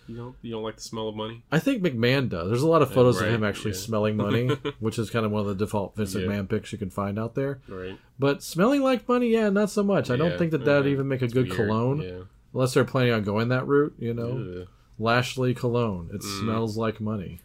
You 0.08 0.16
don't 0.18 0.36
you 0.44 0.52
don't 0.52 0.62
like 0.62 0.76
the 0.76 0.84
smell 0.84 1.10
of 1.10 1.16
money? 1.16 1.44
I 1.52 1.58
think 1.58 1.82
McMahon 1.82 2.30
does. 2.30 2.48
There's 2.48 2.62
a 2.62 2.68
lot 2.68 2.84
of 2.84 2.94
photos 2.94 3.16
of 3.18 3.24
right, 3.24 3.32
him 3.32 3.44
actually 3.44 3.72
yeah. 3.72 3.78
smelling 3.80 4.16
money, 4.16 4.48
which 4.80 5.00
is 5.00 5.10
kind 5.10 5.26
of 5.26 5.32
one 5.32 5.42
of 5.42 5.48
the 5.48 5.56
default 5.56 5.96
Vince 5.96 6.14
Yeah. 6.14 6.22
McMahon 6.28 6.48
pics 6.48 6.72
you 6.72 6.78
can 6.78 6.92
find 6.92 7.18
out 7.18 7.34
there. 7.34 7.60
Right. 7.68 7.98
But 8.20 8.44
smelling 8.44 8.82
like 8.84 9.10
money, 9.10 9.30
yeah, 9.30 9.50
not 9.50 9.72
so 9.72 9.82
much. 9.82 10.12
I 10.12 10.16
don't 10.16 10.38
think 10.38 10.52
that 10.52 10.64
that'd 10.64 10.86
even 10.86 11.08
make 11.08 11.22
a 11.24 11.26
It's 11.26 11.34
good 11.34 11.48
weird, 11.50 11.56
cologne. 11.58 12.02
Yeah. 12.02 12.20
Unless 12.54 12.76
they're 12.76 12.86
planning 12.86 13.14
on 13.14 13.24
going 13.24 13.50
that 13.50 13.66
route, 13.68 13.96
you 13.98 14.14
know. 14.14 14.68
Lashley 15.00 15.54
cologne. 15.54 16.10
It 16.14 16.22
Mm. 16.22 16.40
smells 16.42 16.78
like 16.78 17.00
money. 17.02 17.42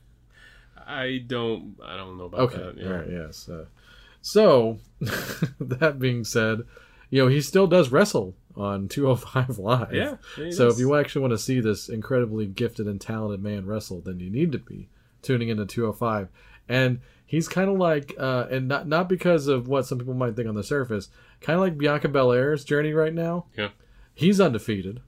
I 0.86 1.22
don't 1.26 1.76
I 1.84 1.96
don't 1.96 2.18
know 2.18 2.24
about 2.24 2.40
Okay. 2.40 2.58
that. 2.58 2.76
Yeah. 2.78 2.86
All 2.86 2.92
right. 2.98 3.08
Yes. 3.10 3.48
Uh, 3.48 3.66
so 4.22 4.78
that 5.60 5.98
being 5.98 6.24
said, 6.24 6.62
you 7.10 7.22
know 7.22 7.28
he 7.28 7.40
still 7.40 7.66
does 7.66 7.90
wrestle 7.90 8.34
on 8.56 8.88
205 8.88 9.58
Live. 9.58 9.94
Yeah, 9.94 10.16
yeah, 10.36 10.50
so 10.50 10.66
does. 10.66 10.74
if 10.74 10.80
you 10.80 10.94
actually 10.94 11.22
want 11.22 11.32
to 11.32 11.38
see 11.38 11.60
this 11.60 11.88
incredibly 11.88 12.46
gifted 12.46 12.86
and 12.86 13.00
talented 13.00 13.42
man 13.42 13.66
wrestle, 13.66 14.00
then 14.00 14.20
you 14.20 14.28
need 14.30 14.52
to 14.52 14.58
be 14.58 14.88
tuning 15.22 15.48
into 15.48 15.64
205. 15.66 16.28
And 16.68 17.00
he's 17.26 17.46
kind 17.48 17.70
of 17.70 17.78
like, 17.78 18.14
uh, 18.18 18.46
and 18.50 18.66
not 18.68 18.86
not 18.88 19.08
because 19.08 19.46
of 19.46 19.68
what 19.68 19.86
some 19.86 19.98
people 19.98 20.14
might 20.14 20.34
think 20.36 20.48
on 20.48 20.54
the 20.56 20.64
surface, 20.64 21.08
kind 21.40 21.54
of 21.56 21.60
like 21.60 21.78
Bianca 21.78 22.08
Belair's 22.08 22.64
journey 22.64 22.92
right 22.92 23.14
now. 23.14 23.46
Yeah. 23.56 23.68
He's 24.14 24.40
undefeated. 24.40 25.00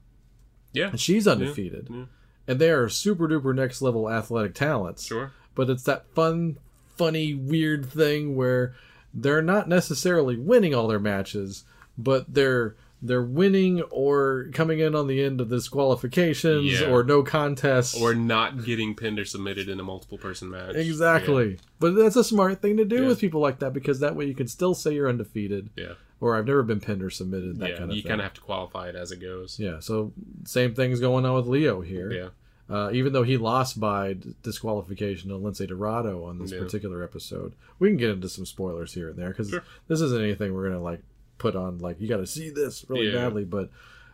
Yeah. 0.71 0.89
And 0.89 0.99
she's 0.99 1.27
undefeated. 1.27 1.87
yeah. 1.91 2.05
And 2.47 2.59
they 2.59 2.69
are 2.71 2.89
super 2.89 3.27
duper 3.27 3.55
next 3.55 3.81
level 3.81 4.09
athletic 4.09 4.53
talents. 4.55 5.05
Sure. 5.05 5.31
But 5.55 5.69
it's 5.69 5.83
that 5.83 6.05
fun, 6.13 6.57
funny, 6.97 7.33
weird 7.33 7.85
thing 7.85 8.35
where 8.35 8.73
they're 9.13 9.41
not 9.41 9.69
necessarily 9.69 10.35
winning 10.37 10.73
all 10.75 10.87
their 10.87 10.99
matches, 10.99 11.63
but 11.97 12.33
they're 12.33 12.75
they're 13.05 13.21
winning 13.21 13.81
or 13.91 14.47
coming 14.53 14.79
in 14.79 14.95
on 14.95 15.07
the 15.07 15.21
end 15.21 15.41
of 15.41 15.49
disqualifications 15.49 16.79
Yeah. 16.79 16.87
or 16.89 17.03
no 17.03 17.21
contests. 17.21 17.99
Or 18.01 18.15
not 18.15 18.63
getting 18.63 18.95
pinned 18.95 19.19
or 19.19 19.25
submitted 19.25 19.67
in 19.67 19.77
a 19.79 19.83
multiple 19.83 20.17
person 20.17 20.49
match. 20.49 20.75
exactly. 20.75 21.57
But 21.79 21.95
that's 21.95 22.15
a 22.15 22.23
smart 22.23 22.61
thing 22.61 22.77
to 22.77 22.85
do 22.85 23.01
Yeah. 23.01 23.07
with 23.09 23.19
people 23.19 23.41
like 23.41 23.59
that 23.59 23.73
because 23.73 23.99
that 23.99 24.15
way 24.15 24.25
you 24.25 24.33
can 24.33 24.47
still 24.47 24.73
say 24.73 24.93
you're 24.93 25.09
undefeated 25.09 25.69
Yeah. 25.75 25.93
Or 26.23 26.37
I've 26.37 26.47
never 26.47 26.63
been 26.63 26.79
pinned 26.79 27.03
or 27.03 27.09
submitted. 27.09 27.59
That 27.59 27.71
yeah. 27.71 27.77
kind 27.79 27.91
of 27.91 27.97
you 27.97 28.03
kind 28.03 28.21
of 28.21 28.23
have 28.23 28.33
to 28.35 28.39
qualify 28.41 28.87
it 28.87 28.95
as 28.95 29.11
it 29.11 29.19
goes. 29.19 29.59
Yeah, 29.59 29.81
so 29.81 30.13
same 30.45 30.73
thing's 30.73 31.01
going 31.01 31.25
on 31.25 31.35
with 31.35 31.47
Lio 31.47 31.81
here. 31.81 32.11
Yeah. 32.13 32.29
Uh, 32.69 32.89
even 32.93 33.11
though 33.11 33.23
he 33.23 33.35
lost 33.35 33.77
by 33.77 34.15
disqualification 34.41 35.29
to 35.29 35.35
Lince 35.35 35.67
Dorado 35.67 36.23
on 36.23 36.39
this 36.39 36.53
Yeah. 36.53 36.59
particular 36.59 37.03
episode, 37.03 37.55
we 37.77 37.89
can 37.89 37.97
get 37.97 38.09
into 38.11 38.29
some 38.29 38.45
spoilers 38.45 38.93
here 38.93 39.09
and 39.09 39.17
there 39.19 39.29
because 39.31 39.49
Sure. 39.49 39.63
this 39.89 39.99
isn't 39.99 40.21
anything 40.21 40.53
we're 40.53 40.69
gonna 40.69 40.81
like 40.81 41.01
put 41.39 41.57
on 41.57 41.79
like 41.79 41.99
you 41.99 42.07
got 42.07 42.17
to 42.17 42.25
see 42.27 42.49
this 42.49 42.85
really 42.89 43.07
Yeah. 43.09 43.15
badly. 43.25 43.43
But 43.43 43.69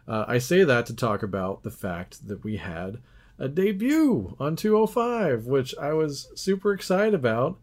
uh, 0.08 0.26
I 0.28 0.40
say 0.40 0.64
that 0.64 0.88
to 0.88 0.96
talk 0.96 1.22
about 1.22 1.62
the 1.62 1.70
fact 1.70 2.28
that 2.28 2.44
we 2.44 2.58
had 2.58 2.98
a 3.38 3.48
debut 3.48 4.36
on 4.40 4.56
205, 4.56 5.46
which 5.46 5.76
I 5.78 5.94
was 5.94 6.30
super 6.34 6.74
excited 6.74 7.14
about. 7.14 7.60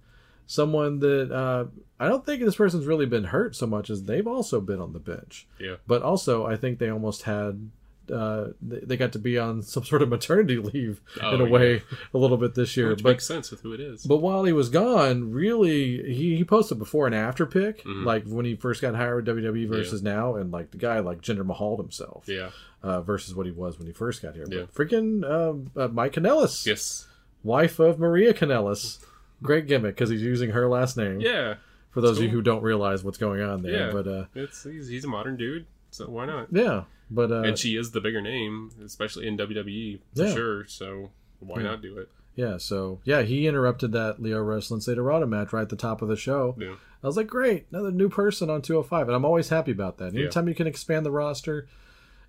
Someone 0.47 1.01
that 1.01 1.33
uh, 1.33 1.64
I 1.99 2.09
don't 2.09 2.24
think 2.26 2.42
this 2.42 2.57
person's 2.57 2.86
really 2.86 3.07
been 3.07 3.24
hurt 3.24 3.57
so 3.57 3.66
much 3.66 3.88
as 3.90 4.05
they've 4.05 4.26
also 4.26 4.61
been 4.61 4.80
on 4.80 4.92
the 4.92 4.99
bench. 4.99 5.47
Yeah. 5.59 5.76
But 5.86 6.03
also, 6.03 6.44
I 6.47 6.57
think 6.57 6.78
they 6.78 6.90
almost 6.90 7.22
had 7.22 7.70
uh, 8.12 8.51
they 8.62 8.97
got 8.97 9.11
to 9.14 9.18
be 9.18 9.36
on 9.36 9.62
some 9.62 9.82
sort 9.84 10.01
of 10.01 10.09
maternity 10.09 10.57
leave 10.72 11.01
Oh, 11.20 11.34
in 11.34 11.40
a 11.40 11.44
yeah. 11.44 11.51
way 11.51 11.82
a 12.14 12.18
little 12.18 12.36
bit 12.36 12.55
this 12.55 12.76
year. 12.76 12.90
Which 12.90 13.03
but 13.03 13.11
makes 13.11 13.26
sense 13.26 13.51
with 13.51 13.62
who 13.62 13.72
it 13.72 13.80
is. 13.80 14.05
but 14.07 14.18
while 14.18 14.44
he 14.44 14.53
was 14.53 14.68
gone, 14.68 15.32
really, 15.32 16.14
he, 16.14 16.36
he 16.36 16.44
posted 16.44 16.78
before 16.78 17.07
and 17.07 17.14
after 17.16 17.47
pic, 17.47 17.82
Mhm. 17.82 18.05
like 18.05 18.24
when 18.24 18.44
he 18.44 18.55
first 18.55 18.80
got 18.80 18.94
hired 18.94 19.26
with 19.26 19.44
WWE 19.44 19.66
versus 19.66 20.03
now, 20.05 20.36
and 20.36 20.53
like 20.53 20.70
the 20.70 20.78
guy 20.78 21.01
like 21.01 21.20
Jinder 21.20 21.44
Mahal 21.44 21.78
himself, 21.78 22.24
yeah. 22.28 22.51
uh, 22.80 23.01
versus 23.01 23.34
what 23.34 23.44
he 23.47 23.51
was 23.53 23.76
when 23.76 23.88
he 23.88 23.92
first 23.92 24.22
got 24.22 24.34
here. 24.36 24.47
Yeah. 24.49 24.66
But 24.72 24.74
freaking 24.74 25.28
um, 25.28 25.70
uh, 25.76 25.88
Mike 25.88 26.12
Kanellis, 26.12 26.64
Yes. 26.64 27.09
wife 27.42 27.80
of 27.80 27.99
Maria 27.99 28.32
Kanellis, 28.32 28.99
great 29.42 29.66
gimmick 29.66 29.97
because 29.97 30.11
he's 30.11 30.22
using 30.22 30.51
her 30.51 30.68
last 30.68 30.97
name. 30.97 31.20
Yeah. 31.20 31.55
For 31.97 32.03
those 32.03 32.18
of 32.18 32.24
you 32.24 32.28
who 32.28 32.42
don't 32.42 32.62
realize 32.62 33.03
what's 33.03 33.16
going 33.16 33.40
on 33.40 33.62
there, 33.62 33.86
Yeah. 33.86 33.90
but 33.90 34.07
uh, 34.07 34.24
It's 34.34 34.64
he's, 34.64 34.88
he's 34.88 35.05
a 35.05 35.09
modern 35.09 35.38
dude, 35.38 35.64
so 35.90 36.05
why 36.11 36.26
not? 36.26 36.49
yeah, 36.53 36.82
but 37.11 37.32
uh, 37.32 37.40
and 37.40 37.59
she 37.59 37.74
is 37.74 37.92
the 37.92 38.03
bigger 38.03 38.20
name, 38.20 38.70
especially 38.84 39.26
in 39.26 39.38
WWE 39.38 40.01
for 40.14 40.22
Yeah. 40.24 40.34
sure. 40.34 40.66
So 40.66 41.11
why 41.40 41.57
Yeah. 41.62 41.68
not 41.68 41.80
do 41.80 41.97
it? 41.97 42.11
yeah, 42.34 42.59
so 42.59 43.01
yeah, 43.05 43.22
he 43.22 43.47
interrupted 43.47 43.92
that 43.92 44.20
Lio 44.20 44.42
Rush 44.42 44.68
Lince 44.68 44.94
Dorado 44.94 45.24
match 45.24 45.55
right 45.55 45.62
at 45.62 45.70
the 45.70 45.76
top 45.76 46.03
of 46.03 46.09
the 46.09 46.16
show. 46.16 46.55
Yeah. 46.59 46.74
I 47.03 47.07
was 47.07 47.16
like, 47.16 47.28
great, 47.28 47.64
another 47.72 47.90
new 47.90 48.11
person 48.11 48.51
on 48.51 48.61
205. 48.61 49.09
And 49.09 49.16
I'm 49.16 49.24
always 49.24 49.49
happy 49.49 49.70
about 49.72 49.97
that. 49.97 50.12
Yeah. 50.12 50.20
Anytime 50.22 50.49
you 50.49 50.55
can 50.55 50.66
expand 50.66 51.07
the 51.07 51.11
roster, 51.11 51.66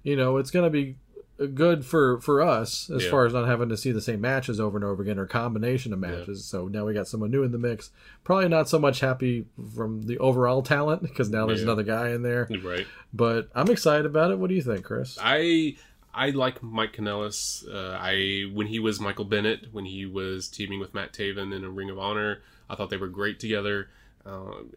you 0.03 0.15
know, 0.15 0.37
it's 0.37 0.49
going 0.51 0.63
to 0.63 0.69
be 0.69 0.95
good 1.53 1.85
for 1.85 2.19
for 2.21 2.41
us 2.41 2.89
as 2.89 3.03
Yeah. 3.05 3.11
far 3.11 3.25
as 3.25 3.33
not 3.33 3.47
having 3.47 3.69
to 3.69 3.77
see 3.77 3.91
the 3.91 4.01
same 4.01 4.21
matches 4.21 4.59
over 4.59 4.77
and 4.77 4.83
over 4.85 5.01
again 5.03 5.19
or 5.19 5.25
combination 5.25 5.93
of 5.93 5.99
matches. 5.99 6.45
So 6.45 6.67
now 6.67 6.85
we 6.85 6.93
got 6.93 7.07
someone 7.07 7.29
new 7.31 7.43
in 7.43 7.51
the 7.51 7.57
mix. 7.59 7.91
Probably 8.23 8.47
not 8.49 8.67
so 8.69 8.79
much 8.79 8.99
happy 9.01 9.45
from 9.75 10.07
the 10.07 10.17
overall 10.17 10.61
talent 10.63 11.03
because 11.03 11.29
now 11.29 11.45
there's 11.45 11.59
Yeah. 11.59 11.65
another 11.65 11.83
guy 11.83 12.09
in 12.09 12.23
there. 12.23 12.47
Right. 12.63 12.87
But 13.13 13.49
I'm 13.53 13.69
excited 13.69 14.05
about 14.05 14.31
it. 14.31 14.39
What 14.39 14.49
do 14.49 14.55
you 14.55 14.61
think, 14.63 14.83
Chris? 14.83 15.17
I 15.21 15.75
I 16.13 16.31
like 16.31 16.63
Mike 16.63 16.93
Kanellis. 16.95 17.63
Uh, 17.71 17.95
I 17.99 18.49
when 18.51 18.65
he 18.67 18.79
was 18.79 18.99
Michael 18.99 19.25
Bennett, 19.25 19.67
when 19.71 19.85
he 19.85 20.07
was 20.07 20.47
teaming 20.47 20.79
with 20.79 20.93
Matt 20.95 21.13
Taven 21.13 21.53
in 21.55 21.63
a 21.63 21.69
Ring 21.69 21.91
of 21.91 21.99
Honor, 21.99 22.41
I 22.67 22.75
thought 22.75 22.89
they 22.89 22.97
were 22.97 23.07
great 23.07 23.39
together. 23.39 23.89
Um, 24.25 24.71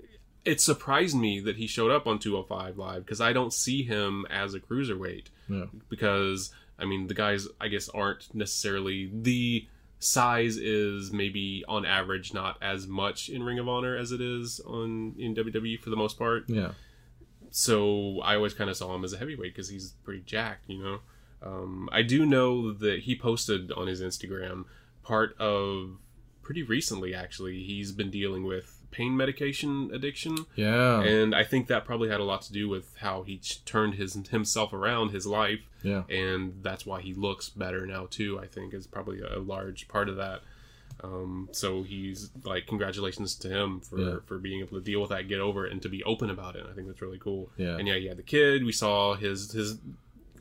it 0.45 0.61
surprised 0.61 1.17
me 1.17 1.41
that 1.41 1.57
he 1.57 1.67
showed 1.67 1.91
up 1.91 2.07
on 2.07 2.19
205 2.19 2.77
Live 2.77 3.05
because 3.07 3.21
I 3.21 3.33
don't 3.33 3.53
see 3.55 3.83
him 3.83 4.27
as 4.31 4.53
a 4.55 4.61
cruiserweight. 4.61 5.27
Yeah. 5.51 5.65
Because 5.89 6.53
I 6.79 6.85
mean, 6.87 7.07
the 7.09 7.15
guys 7.15 7.49
I 7.61 7.69
guess 7.69 7.89
aren't 7.91 8.35
necessarily 8.35 9.11
the 9.13 9.67
size 9.99 10.57
is 10.57 11.13
maybe 11.13 11.63
on 11.69 11.85
average 11.85 12.33
not 12.33 12.57
as 12.63 12.87
much 12.87 13.29
in 13.29 13.43
Ring 13.43 13.59
of 13.59 13.69
Honor 13.69 13.97
as 13.97 14.13
it 14.13 14.21
is 14.23 14.59
on 14.61 15.15
in 15.19 15.35
WWE 15.35 15.79
for 15.79 15.91
the 15.91 15.97
most 15.97 16.19
part 16.19 16.45
Yeah. 16.49 16.71
so 17.51 18.21
I 18.23 18.37
always 18.37 18.55
kind 18.55 18.71
of 18.71 18.77
saw 18.77 18.95
him 18.95 19.05
as 19.05 19.13
a 19.13 19.19
heavyweight 19.19 19.53
because 19.55 19.69
he's 19.69 19.93
pretty 20.05 20.23
jacked, 20.25 20.69
you 20.71 20.83
know. 20.83 21.01
Um, 21.43 21.89
I 21.93 22.03
do 22.03 22.25
know 22.27 22.73
that 22.73 23.01
he 23.01 23.17
posted 23.17 23.73
on 23.73 23.87
his 23.89 24.01
Instagram 24.01 24.65
part 25.03 25.37
of 25.39 25.99
pretty 26.43 26.63
recently, 26.63 27.15
actually. 27.15 27.63
He's 27.63 27.93
been 27.93 28.11
dealing 28.11 28.45
with 28.45 28.80
pain 28.91 29.16
medication 29.16 29.91
addiction, 29.93 30.47
Yeah. 30.57 31.01
and 31.03 31.34
I 31.34 31.45
think 31.45 31.68
that 31.68 31.84
probably 31.84 32.09
had 32.09 32.20
a 32.20 32.24
lot 32.24 32.43
to 32.43 32.53
do 32.53 32.68
with 32.68 32.95
how 32.99 33.22
he 33.22 33.41
turned 33.64 33.95
his 33.95 34.14
himself 34.30 34.72
around 34.72 35.11
his 35.11 35.26
life, 35.26 35.61
yeah. 35.82 36.03
and 36.09 36.55
that's 36.62 36.84
why 36.84 37.01
he 37.01 37.14
looks 37.14 37.49
better 37.49 37.86
now 37.86 38.07
too. 38.11 38.38
I 38.41 38.47
think 38.47 38.74
is 38.74 38.86
probably 38.86 39.20
a 39.20 39.38
large 39.38 39.88
part 39.88 40.09
of 40.09 40.16
that. 40.16 40.41
Um, 41.03 41.49
so 41.53 41.82
he's 41.82 42.30
like, 42.45 42.66
congratulations 42.66 43.34
to 43.36 43.49
him 43.49 43.80
for 43.80 43.99
Yeah. 43.99 44.16
for 44.26 44.38
being 44.38 44.61
able 44.61 44.78
to 44.78 44.84
deal 44.84 45.01
with 45.01 45.11
that, 45.11 45.28
get 45.28 45.41
over 45.41 45.66
it, 45.66 45.72
and 45.72 45.80
to 45.82 45.88
be 45.88 46.03
open 46.05 46.28
about 46.28 46.57
it. 46.57 46.66
I 46.70 46.74
think 46.74 46.88
that's 46.88 47.01
really 47.01 47.18
cool. 47.18 47.51
Yeah. 47.57 47.76
And 47.78 47.88
yeah, 47.88 47.95
he 47.97 48.07
had 48.07 48.18
the 48.18 48.22
kid. 48.22 48.64
We 48.64 48.72
saw 48.72 49.14
his 49.14 49.53
his 49.53 49.78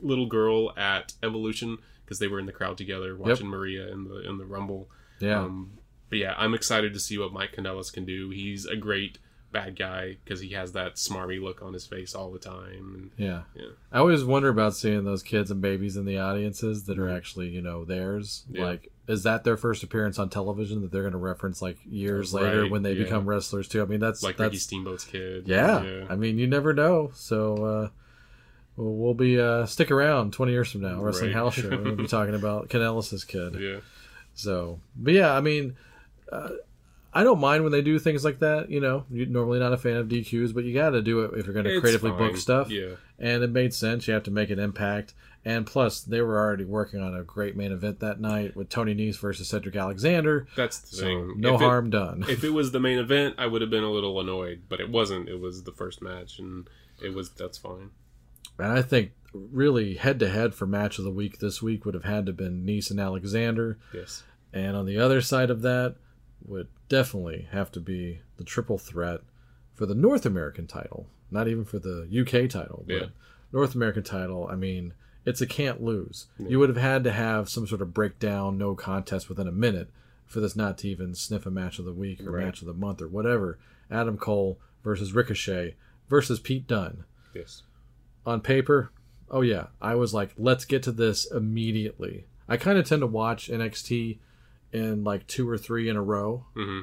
little 0.02 0.26
girl 0.26 0.72
at 0.76 1.14
Evolution 1.22 1.78
because 2.04 2.18
they 2.18 2.26
were 2.28 2.38
in 2.40 2.46
the 2.46 2.52
crowd 2.52 2.76
together 2.76 3.14
watching 3.16 3.46
Maria 3.46 3.90
in 3.92 4.04
the 4.04 4.28
in 4.28 4.36
the 4.38 4.44
Rumble. 4.44 4.88
Yeah. 5.20 5.40
Um, 5.42 5.72
but 6.10 6.18
yeah, 6.18 6.34
I'm 6.36 6.52
excited 6.54 6.92
to 6.94 7.00
see 7.00 7.16
what 7.16 7.32
Mike 7.32 7.54
Kanellis 7.56 7.92
can 7.92 8.04
do. 8.04 8.28
He's 8.30 8.66
a 8.66 8.76
great 8.76 9.18
bad 9.52 9.76
guy 9.76 10.16
because 10.22 10.40
he 10.40 10.50
has 10.50 10.70
that 10.72 10.94
smarmy 10.94 11.42
look 11.42 11.60
on 11.60 11.72
his 11.72 11.84
face 11.84 12.14
all 12.14 12.30
the 12.30 12.38
time. 12.38 12.92
And 12.94 13.10
Yeah. 13.16 13.42
Yeah. 13.56 13.70
I 13.90 13.98
always 13.98 14.22
wonder 14.24 14.48
about 14.48 14.76
seeing 14.76 15.02
those 15.04 15.24
kids 15.24 15.50
and 15.50 15.60
babies 15.60 15.96
in 15.96 16.04
the 16.04 16.18
audiences 16.18 16.84
that 16.84 17.00
are 17.00 17.08
actually, 17.10 17.48
you 17.48 17.60
know, 17.60 17.84
theirs. 17.84 18.44
Yeah. 18.48 18.64
Like, 18.66 18.92
is 19.08 19.24
that 19.24 19.42
their 19.42 19.56
first 19.56 19.82
appearance 19.82 20.20
on 20.20 20.28
television 20.30 20.82
that 20.82 20.92
they're 20.92 21.02
going 21.02 21.14
to 21.14 21.18
reference 21.18 21.60
like 21.60 21.78
years 21.84 22.32
Right, 22.32 22.44
later 22.44 22.68
when 22.68 22.82
they 22.84 22.92
yeah. 22.92 23.02
become 23.02 23.26
wrestlers 23.28 23.66
too? 23.66 23.82
I 23.82 23.86
mean, 23.86 23.98
that's 23.98 24.22
like 24.22 24.36
that's 24.36 24.50
Ricky 24.50 24.58
Steamboat's 24.58 25.04
kid. 25.04 25.48
yeah. 25.48 26.04
I 26.08 26.14
mean, 26.14 26.38
you 26.38 26.46
never 26.46 26.72
know. 26.72 27.10
So 27.14 27.64
uh, 27.64 27.88
we'll, 28.76 28.94
we'll 28.94 29.14
be 29.14 29.40
uh, 29.40 29.66
stick 29.66 29.90
around 29.90 30.32
twenty 30.32 30.52
years 30.52 30.70
from 30.70 30.82
now, 30.82 31.02
wrestling 31.02 31.30
Right. 31.32 31.36
house 31.36 31.54
show. 31.54 31.70
We'll 31.70 31.96
be 31.96 32.06
talking 32.18 32.36
about 32.36 32.68
Kanellis's 32.68 33.24
kid. 33.24 33.56
yeah. 33.58 33.80
So, 34.34 34.78
but 34.94 35.12
yeah, 35.12 35.34
I 35.34 35.40
mean, 35.40 35.74
uh, 36.32 36.50
I 37.12 37.24
don't 37.24 37.40
mind 37.40 37.64
when 37.64 37.72
they 37.72 37.82
do 37.82 37.98
things 37.98 38.24
like 38.24 38.38
that. 38.38 38.70
You 38.70 38.80
know, 38.80 39.04
you're 39.10 39.26
normally 39.26 39.58
not 39.58 39.72
a 39.72 39.76
fan 39.76 39.96
of 39.96 40.06
DQs, 40.08 40.54
but 40.54 40.64
you 40.64 40.72
got 40.72 40.90
to 40.90 41.02
do 41.02 41.20
it 41.22 41.32
if 41.38 41.44
you're 41.46 41.54
going 41.54 41.66
to 41.66 41.80
creatively 41.80 42.12
book 42.12 42.36
stuff. 42.36 42.70
Yeah. 42.70 42.94
And 43.18 43.42
it 43.42 43.50
made 43.50 43.74
sense. 43.74 44.06
You 44.06 44.14
have 44.14 44.22
to 44.24 44.30
make 44.30 44.50
an 44.50 44.58
impact. 44.60 45.14
And 45.44 45.66
plus, 45.66 46.02
they 46.02 46.20
were 46.20 46.38
already 46.38 46.64
working 46.66 47.00
on 47.00 47.16
a 47.16 47.22
great 47.24 47.56
main 47.56 47.72
event 47.72 48.00
that 48.00 48.20
night 48.20 48.54
with 48.54 48.68
Tony 48.68 48.94
Nese 48.94 49.18
versus 49.18 49.48
Cedric 49.48 49.74
Alexander. 49.74 50.46
That's 50.54 50.78
the 50.78 50.96
So 50.98 51.02
thing. 51.04 51.34
no 51.40 51.54
If 51.56 51.60
it- 51.62 51.64
harm 51.64 51.90
done. 51.90 52.24
if 52.28 52.44
it 52.44 52.50
was 52.50 52.70
the 52.72 52.80
main 52.80 52.98
event, 53.06 53.34
I 53.38 53.46
would 53.46 53.62
have 53.62 53.70
been 53.70 53.82
a 53.82 53.90
little 53.90 54.20
annoyed, 54.20 54.62
but 54.68 54.80
it 54.80 54.90
wasn't. 54.90 55.28
It 55.28 55.40
was 55.40 55.64
the 55.64 55.72
first 55.72 56.00
match, 56.02 56.38
and 56.38 56.68
it 57.02 57.14
was 57.14 57.30
that's 57.30 57.58
fine. 57.58 57.90
And 58.58 58.70
I 58.70 58.82
think 58.82 59.12
really 59.32 59.94
head 59.94 60.18
to 60.20 60.28
head 60.28 60.54
for 60.54 60.66
match 60.66 60.98
of 60.98 61.04
the 61.04 61.10
week 61.10 61.38
this 61.38 61.62
week 61.62 61.84
would 61.86 61.94
have 61.94 62.04
had 62.04 62.26
to 62.26 62.32
been 62.34 62.64
Nese 62.66 62.90
and 62.90 63.00
Alexander. 63.00 63.78
Yes. 63.94 64.22
And 64.52 64.76
on 64.76 64.84
the 64.84 64.98
other 64.98 65.20
side 65.22 65.48
of 65.50 65.62
that 65.62 65.96
would 66.44 66.68
definitely 66.88 67.48
have 67.50 67.70
to 67.72 67.80
be 67.80 68.20
the 68.36 68.44
triple 68.44 68.78
threat 68.78 69.20
for 69.74 69.86
the 69.86 69.94
North 69.94 70.26
American 70.26 70.66
title, 70.66 71.06
not 71.30 71.48
even 71.48 71.64
for 71.64 71.78
the 71.78 72.06
UK 72.10 72.48
title, 72.50 72.84
but 72.86 72.94
Yeah. 72.94 73.06
North 73.52 73.74
American 73.74 74.02
title. 74.02 74.46
I 74.50 74.56
mean, 74.56 74.94
it's 75.24 75.40
a 75.40 75.46
can't 75.46 75.82
lose. 75.82 76.26
You 76.38 76.58
would 76.58 76.68
have 76.68 76.78
had 76.78 77.04
to 77.04 77.12
have 77.12 77.48
some 77.48 77.66
sort 77.66 77.82
of 77.82 77.92
breakdown, 77.94 78.56
no 78.58 78.74
contest 78.74 79.28
within 79.28 79.46
a 79.48 79.52
minute 79.52 79.90
for 80.26 80.40
this 80.40 80.54
not 80.56 80.78
to 80.78 80.88
even 80.88 81.14
sniff 81.14 81.44
a 81.46 81.50
match 81.50 81.78
of 81.78 81.84
the 81.84 81.92
week 81.92 82.20
or 82.26 82.30
Right. 82.32 82.44
match 82.46 82.60
of 82.62 82.66
the 82.66 82.74
month 82.74 83.02
or 83.02 83.08
whatever. 83.08 83.58
Adam 83.90 84.16
Cole 84.16 84.58
versus 84.84 85.12
Ricochet 85.12 85.74
versus 86.08 86.38
Pete 86.40 86.66
Dunne 86.66 87.04
Yes. 87.34 87.62
on 88.24 88.40
paper, 88.40 88.92
oh 89.30 89.40
yeah, 89.42 89.66
I 89.80 89.94
was 89.96 90.14
like, 90.14 90.32
let's 90.38 90.64
get 90.64 90.82
to 90.84 90.92
this 90.92 91.30
immediately. 91.30 92.26
I 92.48 92.56
kind 92.56 92.78
of 92.78 92.84
tend 92.86 93.00
to 93.02 93.06
watch 93.06 93.48
NXT 93.50 94.18
in 94.72 95.04
like 95.04 95.26
two 95.26 95.48
or 95.48 95.58
three 95.58 95.88
in 95.88 95.96
a 95.96 96.02
row, 96.02 96.44
hmm 96.54 96.80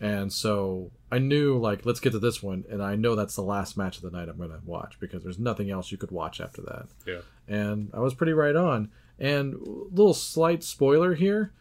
and 0.00 0.32
so 0.32 0.92
I 1.10 1.18
knew 1.18 1.58
like, 1.58 1.84
let's 1.84 1.98
get 1.98 2.12
to 2.12 2.20
this 2.20 2.40
one, 2.40 2.64
and 2.70 2.80
I 2.80 2.94
know 2.94 3.16
that's 3.16 3.34
the 3.34 3.42
last 3.42 3.76
match 3.76 3.96
of 3.96 4.02
the 4.04 4.12
night 4.12 4.28
I'm 4.28 4.36
going 4.36 4.50
to 4.50 4.60
watch 4.64 4.94
because 5.00 5.24
there's 5.24 5.40
nothing 5.40 5.70
else 5.72 5.90
you 5.90 5.98
could 5.98 6.12
watch 6.12 6.40
after 6.40 6.62
that. 6.62 6.86
Yeah. 7.04 7.20
And 7.48 7.90
I 7.92 7.98
was 7.98 8.14
pretty 8.14 8.32
right 8.32 8.54
on. 8.54 8.90
And 9.18 9.56
little 9.90 10.14
slight 10.14 10.62
spoiler 10.62 11.14
here, 11.16 11.52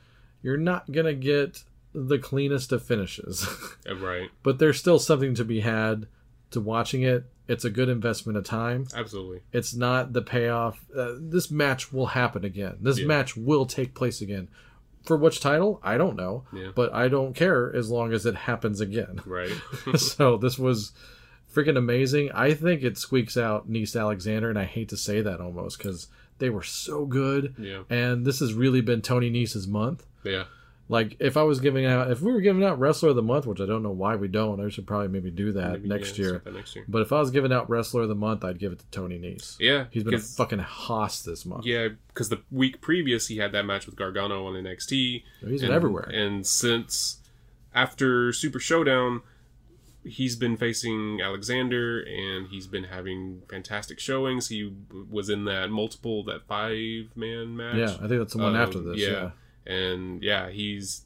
you're 0.43 0.55
not 0.55 0.91
gonna 0.91 1.15
get 1.15 1.63
the 1.95 2.19
cleanest 2.19 2.71
of 2.71 2.83
finishes. 2.83 3.47
Uh, 3.89 3.95
Right. 3.95 4.29
but 4.43 4.59
there's 4.59 4.77
still 4.77 4.99
something 4.99 5.33
to 5.33 5.43
be 5.43 5.61
had 5.61 6.05
to 6.51 6.59
watching 6.61 7.01
it. 7.01 7.23
It's 7.47 7.65
a 7.65 7.69
good 7.71 7.89
investment 7.89 8.37
of 8.37 8.43
time 8.43 8.85
Absolutely. 8.93 9.39
it's 9.51 9.73
not 9.73 10.13
the 10.13 10.21
payoff. 10.21 10.85
Uh, 10.95 11.13
this 11.17 11.49
match 11.49 11.91
will 11.91 12.07
happen 12.07 12.45
again. 12.45 12.77
This 12.81 12.99
Yeah. 12.99 13.07
match 13.07 13.35
will 13.35 13.65
take 13.65 13.95
place 13.95 14.21
again. 14.21 14.49
For 15.07 15.17
which 15.17 15.39
title? 15.39 15.79
I 15.83 15.97
don't 15.97 16.15
know. 16.17 16.43
Yeah. 16.53 16.71
But 16.75 16.93
I 16.93 17.07
don't 17.07 17.33
care 17.33 17.73
as 17.75 17.89
long 17.89 18.13
as 18.13 18.25
it 18.25 18.35
happens 18.35 18.81
again. 18.81 19.21
Right. 19.25 19.51
so 19.95 20.37
this 20.37 20.59
was 20.59 20.91
freaking 21.53 21.77
amazing. 21.77 22.29
I 22.33 22.53
think 22.53 22.83
it 22.83 22.97
squeaks 22.97 23.37
out 23.37 23.69
Nese 23.69 23.99
Alexander, 23.99 24.49
and 24.49 24.59
I 24.59 24.65
hate 24.65 24.89
to 24.89 24.97
say 24.97 25.21
that 25.21 25.39
almost 25.41 25.77
because 25.77 26.07
they 26.39 26.49
were 26.49 26.63
so 26.63 27.05
good. 27.05 27.55
Yeah. 27.57 27.83
And 27.89 28.25
this 28.25 28.39
has 28.41 28.53
really 28.53 28.81
been 28.81 29.01
Tony 29.01 29.31
Nese's 29.31 29.67
month. 29.67 30.05
yeah. 30.23 30.43
Like 30.89 31.17
if 31.19 31.35
I 31.35 31.43
was 31.43 31.59
giving 31.59 31.85
out, 31.85 32.09
if 32.11 32.21
we 32.21 32.31
were 32.31 32.39
giving 32.39 32.63
out 32.63 32.79
Wrestler 32.79 33.09
of 33.09 33.17
the 33.17 33.21
Month, 33.21 33.45
which 33.45 33.59
I 33.59 33.65
don't 33.65 33.83
know 33.83 33.91
why 33.91 34.15
we 34.15 34.29
don't, 34.29 34.63
I 34.65 34.69
should 34.69 34.87
probably 34.87 35.09
maybe 35.09 35.29
do 35.31 35.51
that 35.51 35.73
Maybe, 35.73 35.89
next 35.89 36.17
yeah, 36.17 36.25
year. 36.25 36.41
that 36.45 36.53
next 36.53 36.75
year. 36.77 36.85
But 36.87 37.01
if 37.01 37.11
I 37.11 37.19
was 37.19 37.29
giving 37.29 37.51
out 37.51 37.69
Wrestler 37.69 38.03
of 38.03 38.07
the 38.09 38.15
Month, 38.15 38.45
I'd 38.45 38.57
give 38.57 38.71
it 38.71 38.79
to 38.79 38.85
Tony 38.91 39.19
Nese. 39.19 39.57
Yeah. 39.59 39.85
He's 39.91 40.03
been 40.03 40.13
a 40.13 40.19
fucking 40.19 40.59
hoss 40.59 41.21
this 41.23 41.45
month. 41.45 41.65
Yeah, 41.65 41.89
because 42.07 42.29
the 42.29 42.41
week 42.51 42.79
previous 42.79 43.27
he 43.27 43.37
had 43.37 43.51
that 43.51 43.63
match 43.65 43.85
with 43.85 43.97
Gargano 43.97 44.45
on 44.47 44.53
NXT. 44.53 45.23
He's 45.45 45.61
been 45.61 45.71
everywhere. 45.71 46.09
And 46.13 46.47
since 46.47 47.19
after 47.75 48.31
Super 48.31 48.59
Showdown, 48.59 49.23
he's 50.05 50.37
been 50.37 50.55
facing 50.55 51.19
Alexander, 51.21 51.99
and 52.01 52.47
he's 52.47 52.65
been 52.65 52.85
having 52.85 53.41
fantastic 53.49 53.99
showings. 53.99 54.47
He 54.47 54.73
was 55.11 55.29
in 55.29 55.43
that 55.45 55.69
multiple, 55.69 56.23
that 56.23 56.47
five 56.47 57.09
man 57.13 57.57
match. 57.57 57.75
Yeah, 57.75 57.95
I 57.95 58.07
think 58.07 58.19
that's 58.21 58.33
the 58.33 58.39
one 58.41 58.55
Um, 58.55 58.61
after 58.61 58.79
this. 58.79 58.97
Yeah. 58.99 59.31
And 59.67 60.23
yeah, 60.23 60.49
he's 60.49 61.03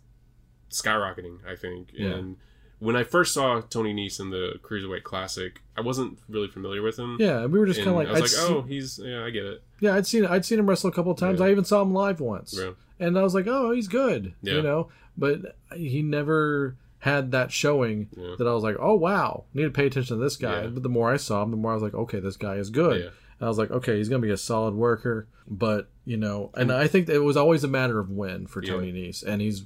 skyrocketing. 0.70 1.38
I 1.48 1.56
think, 1.56 1.90
Yeah. 1.94 2.10
and 2.12 2.38
when 2.80 2.96
I 2.96 3.04
first 3.04 3.34
saw 3.34 3.62
Tony 3.62 3.94
Nese 3.94 4.20
in 4.20 4.30
the 4.32 4.54
Cruiserweight 4.64 5.04
Classic, 5.04 5.62
I 5.78 5.82
wasn't 5.82 6.18
really 6.30 6.48
familiar 6.48 6.82
with 6.82 6.98
him. 6.98 7.18
Yeah, 7.20 7.46
we 7.46 7.60
were 7.60 7.66
just 7.66 7.80
kind 7.80 7.92
of 7.92 7.96
like, 7.96 8.08
I 8.08 8.12
was 8.14 8.20
I'd 8.20 8.24
like, 8.24 8.48
seen- 8.48 8.56
oh, 8.58 8.62
he's 8.62 9.00
yeah, 9.04 9.24
I 9.24 9.30
get 9.30 9.44
it. 9.46 9.64
yeah, 9.80 9.96
I'd 9.96 10.08
seen 10.08 10.26
I'd 10.26 10.46
seen 10.46 10.60
him 10.60 10.70
wrestle 10.70 10.90
a 10.90 10.94
couple 10.94 11.12
of 11.12 11.20
times. 11.20 11.40
Yeah. 11.40 11.48
I 11.48 11.52
even 11.52 11.66
saw 11.66 11.82
him 11.82 11.94
live 11.94 12.20
once, 12.20 12.56
Yeah. 12.58 12.72
and 13.00 13.18
I 13.18 13.24
was 13.24 13.36
like, 13.36 13.48
oh, 13.48 13.72
he's 13.72 13.88
good, 13.88 14.34
Yeah. 14.42 14.56
you 14.56 14.62
know. 14.62 14.90
But 15.18 15.58
he 15.76 16.02
never 16.02 16.78
had 17.00 17.32
that 17.32 17.52
showing 17.52 18.08
that 18.38 18.48
I 18.48 18.54
was 18.54 18.64
like, 18.64 18.78
oh 18.80 18.96
wow, 18.96 19.44
need 19.54 19.64
to 19.64 19.72
pay 19.72 19.88
attention 19.88 20.18
to 20.18 20.24
this 20.24 20.38
guy. 20.38 20.68
But 20.68 20.84
the 20.84 20.90
more 20.90 21.12
I 21.12 21.18
saw 21.18 21.44
him, 21.44 21.52
the 21.52 21.58
more 21.58 21.72
I 21.72 21.74
was 21.74 21.84
like, 21.84 21.94
okay, 21.96 22.20
this 22.20 22.38
guy 22.38 22.56
is 22.56 22.70
good. 22.70 23.12
Yeah. 23.42 23.46
I 23.46 23.50
was 23.50 23.58
like, 23.58 23.72
okay, 23.72 23.98
he's 23.98 24.08
gonna 24.08 24.22
be 24.22 24.32
a 24.32 24.38
solid 24.38 24.76
worker. 24.76 25.28
But 25.48 25.90
you 26.06 26.18
know, 26.18 26.52
and 26.56 26.70
mm. 26.70 26.76
I 26.76 26.88
think 26.88 27.10
it 27.10 27.20
was 27.20 27.36
always 27.36 27.64
a 27.64 27.68
matter 27.68 28.00
of 28.00 28.10
when 28.10 28.48
for 28.48 28.64
Yeah. 28.64 28.74
Tony 28.74 28.94
Nese, 28.94 29.24
and 29.24 29.42
he's 29.42 29.66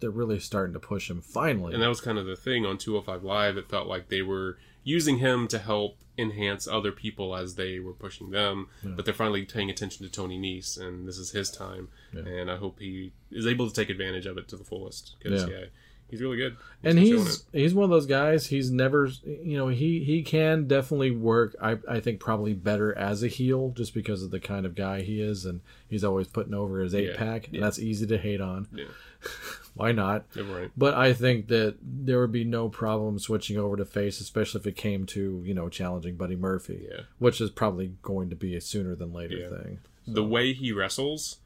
they're 0.00 0.10
really 0.10 0.38
starting 0.38 0.72
to 0.74 0.80
push 0.80 1.10
him 1.10 1.20
finally. 1.20 1.74
And 1.74 1.82
that 1.82 1.88
was 1.88 2.00
kind 2.00 2.18
of 2.18 2.26
the 2.26 2.36
thing 2.36 2.64
on 2.64 2.78
205 2.78 3.24
Live. 3.24 3.56
It 3.56 3.68
felt 3.68 3.88
like 3.88 4.08
they 4.08 4.22
were 4.22 4.58
using 4.84 5.18
him 5.18 5.48
to 5.48 5.58
help 5.58 5.98
enhance 6.16 6.66
other 6.66 6.92
people 6.92 7.36
as 7.36 7.56
they 7.56 7.78
were 7.78 7.92
pushing 7.92 8.30
them, 8.30 8.68
but 8.82 9.04
they're 9.04 9.14
finally 9.14 9.44
paying 9.44 9.70
attention 9.70 10.04
to 10.06 10.10
Tony 10.10 10.38
Nese, 10.38 10.80
and 10.80 11.06
this 11.06 11.18
is 11.18 11.32
his 11.32 11.50
time. 11.50 11.88
And 12.12 12.50
I 12.50 12.56
hope 12.56 12.78
he 12.80 13.12
is 13.30 13.46
able 13.46 13.68
to 13.68 13.74
take 13.74 13.90
advantage 13.90 14.26
of 14.26 14.38
it 14.38 14.48
to 14.48 14.56
the 14.56 14.64
fullest 14.64 15.16
because 15.18 15.42
Yeah. 15.44 15.58
yeah. 15.58 15.64
He's 16.10 16.20
really 16.20 16.36
good. 16.36 16.56
and 16.82 16.98
he's 16.98 17.44
he's 17.52 17.74
one 17.74 17.84
of 17.84 17.90
those 17.90 18.06
guys. 18.06 18.46
He's 18.46 18.70
never, 18.70 19.08
you 19.24 19.56
know, 19.56 19.68
he 19.68 20.02
he 20.04 20.22
can 20.22 20.66
definitely 20.66 21.10
work. 21.10 21.54
I 21.62 21.78
I 21.88 22.00
think 22.00 22.20
probably 22.20 22.54
better 22.54 22.96
as 22.96 23.22
a 23.22 23.28
heel, 23.28 23.72
just 23.76 23.94
because 23.94 24.22
of 24.22 24.30
the 24.30 24.40
kind 24.40 24.66
of 24.66 24.74
guy 24.74 25.02
he 25.02 25.20
is, 25.20 25.44
and 25.44 25.60
he's 25.88 26.04
always 26.04 26.26
putting 26.28 26.54
over 26.54 26.80
his 26.80 26.94
eight 26.94 27.10
Yeah, 27.10 27.16
pack, 27.16 27.48
yeah. 27.48 27.56
and 27.56 27.62
that's 27.62 27.78
easy 27.78 28.06
to 28.06 28.18
hate 28.18 28.40
on. 28.40 28.68
Yeah. 28.74 28.84
Why 29.74 29.92
not? 29.92 30.24
Right. 30.36 30.70
But 30.76 30.94
I 30.94 31.12
think 31.12 31.48
that 31.48 31.76
there 31.82 32.20
would 32.20 32.32
be 32.32 32.44
no 32.44 32.68
problem 32.68 33.18
switching 33.18 33.56
over 33.58 33.76
to 33.76 33.84
face, 33.84 34.20
especially 34.20 34.60
if 34.60 34.66
it 34.66 34.76
came 34.76 35.06
to 35.06 35.42
you 35.44 35.54
know 35.54 35.68
challenging 35.68 36.16
Buddy 36.16 36.36
Murphy, 36.36 36.86
Yeah. 36.90 37.02
which 37.18 37.40
is 37.40 37.50
probably 37.50 37.92
going 38.02 38.28
to 38.30 38.36
be 38.36 38.56
a 38.56 38.60
sooner 38.60 38.94
than 38.94 39.12
later 39.12 39.48
thing. 39.48 39.78
The 40.06 40.24
way 40.24 40.52
he 40.52 40.72
wrestles, 40.72 41.38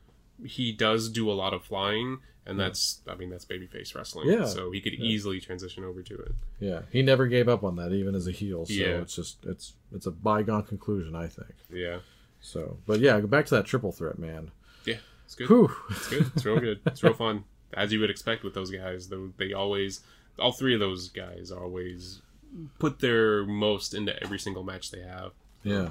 he 0.44 0.72
does 0.72 1.08
do 1.10 1.30
a 1.30 1.34
lot 1.34 1.52
of 1.52 1.64
flying, 1.64 2.18
and 2.46 2.58
that's 2.58 3.00
I 3.08 3.14
mean 3.14 3.30
that's 3.30 3.44
babyface 3.44 3.94
wrestling. 3.94 4.28
Yeah. 4.28 4.46
So 4.46 4.70
he 4.70 4.80
could 4.80 4.94
easily 4.94 5.40
transition 5.40 5.84
over 5.84 6.02
to 6.02 6.14
it. 6.14 6.32
Yeah, 6.60 6.82
he 6.90 7.02
never 7.02 7.26
gave 7.26 7.48
up 7.48 7.62
on 7.64 7.76
that, 7.76 7.92
even 7.92 8.14
as 8.14 8.26
a 8.26 8.32
heel. 8.32 8.66
So 8.66 8.72
Yeah. 8.72 9.00
it's 9.00 9.14
just 9.14 9.38
it's 9.44 9.74
it's 9.94 10.06
a 10.06 10.10
bygone 10.10 10.64
conclusion, 10.64 11.14
I 11.14 11.28
think. 11.28 11.54
Yeah. 11.72 11.98
So, 12.40 12.78
but 12.86 12.98
yeah, 13.00 13.20
go 13.20 13.26
back 13.28 13.46
to 13.46 13.54
that 13.54 13.66
triple 13.66 13.92
threat, 13.92 14.18
man. 14.18 14.50
Yeah. 14.84 14.96
It's 15.24 15.34
good. 15.36 15.48
Whew. 15.48 15.70
It's 15.90 16.08
good. 16.08 16.30
It's 16.34 16.44
real 16.44 16.58
good. 16.58 16.80
It's 16.86 17.02
real 17.02 17.14
fun, 17.14 17.44
as 17.74 17.92
you 17.92 18.00
would 18.00 18.10
expect 18.10 18.42
with 18.42 18.54
those 18.54 18.70
guys. 18.70 19.08
Though 19.08 19.32
they 19.36 19.52
always, 19.52 20.00
all 20.38 20.50
three 20.52 20.74
of 20.74 20.80
those 20.80 21.08
guys 21.08 21.52
always 21.52 22.20
put 22.80 22.98
their 22.98 23.44
most 23.46 23.94
into 23.94 24.20
every 24.22 24.38
single 24.40 24.64
match 24.64 24.90
they 24.90 25.02
have. 25.02 25.30
Yeah. 25.62 25.90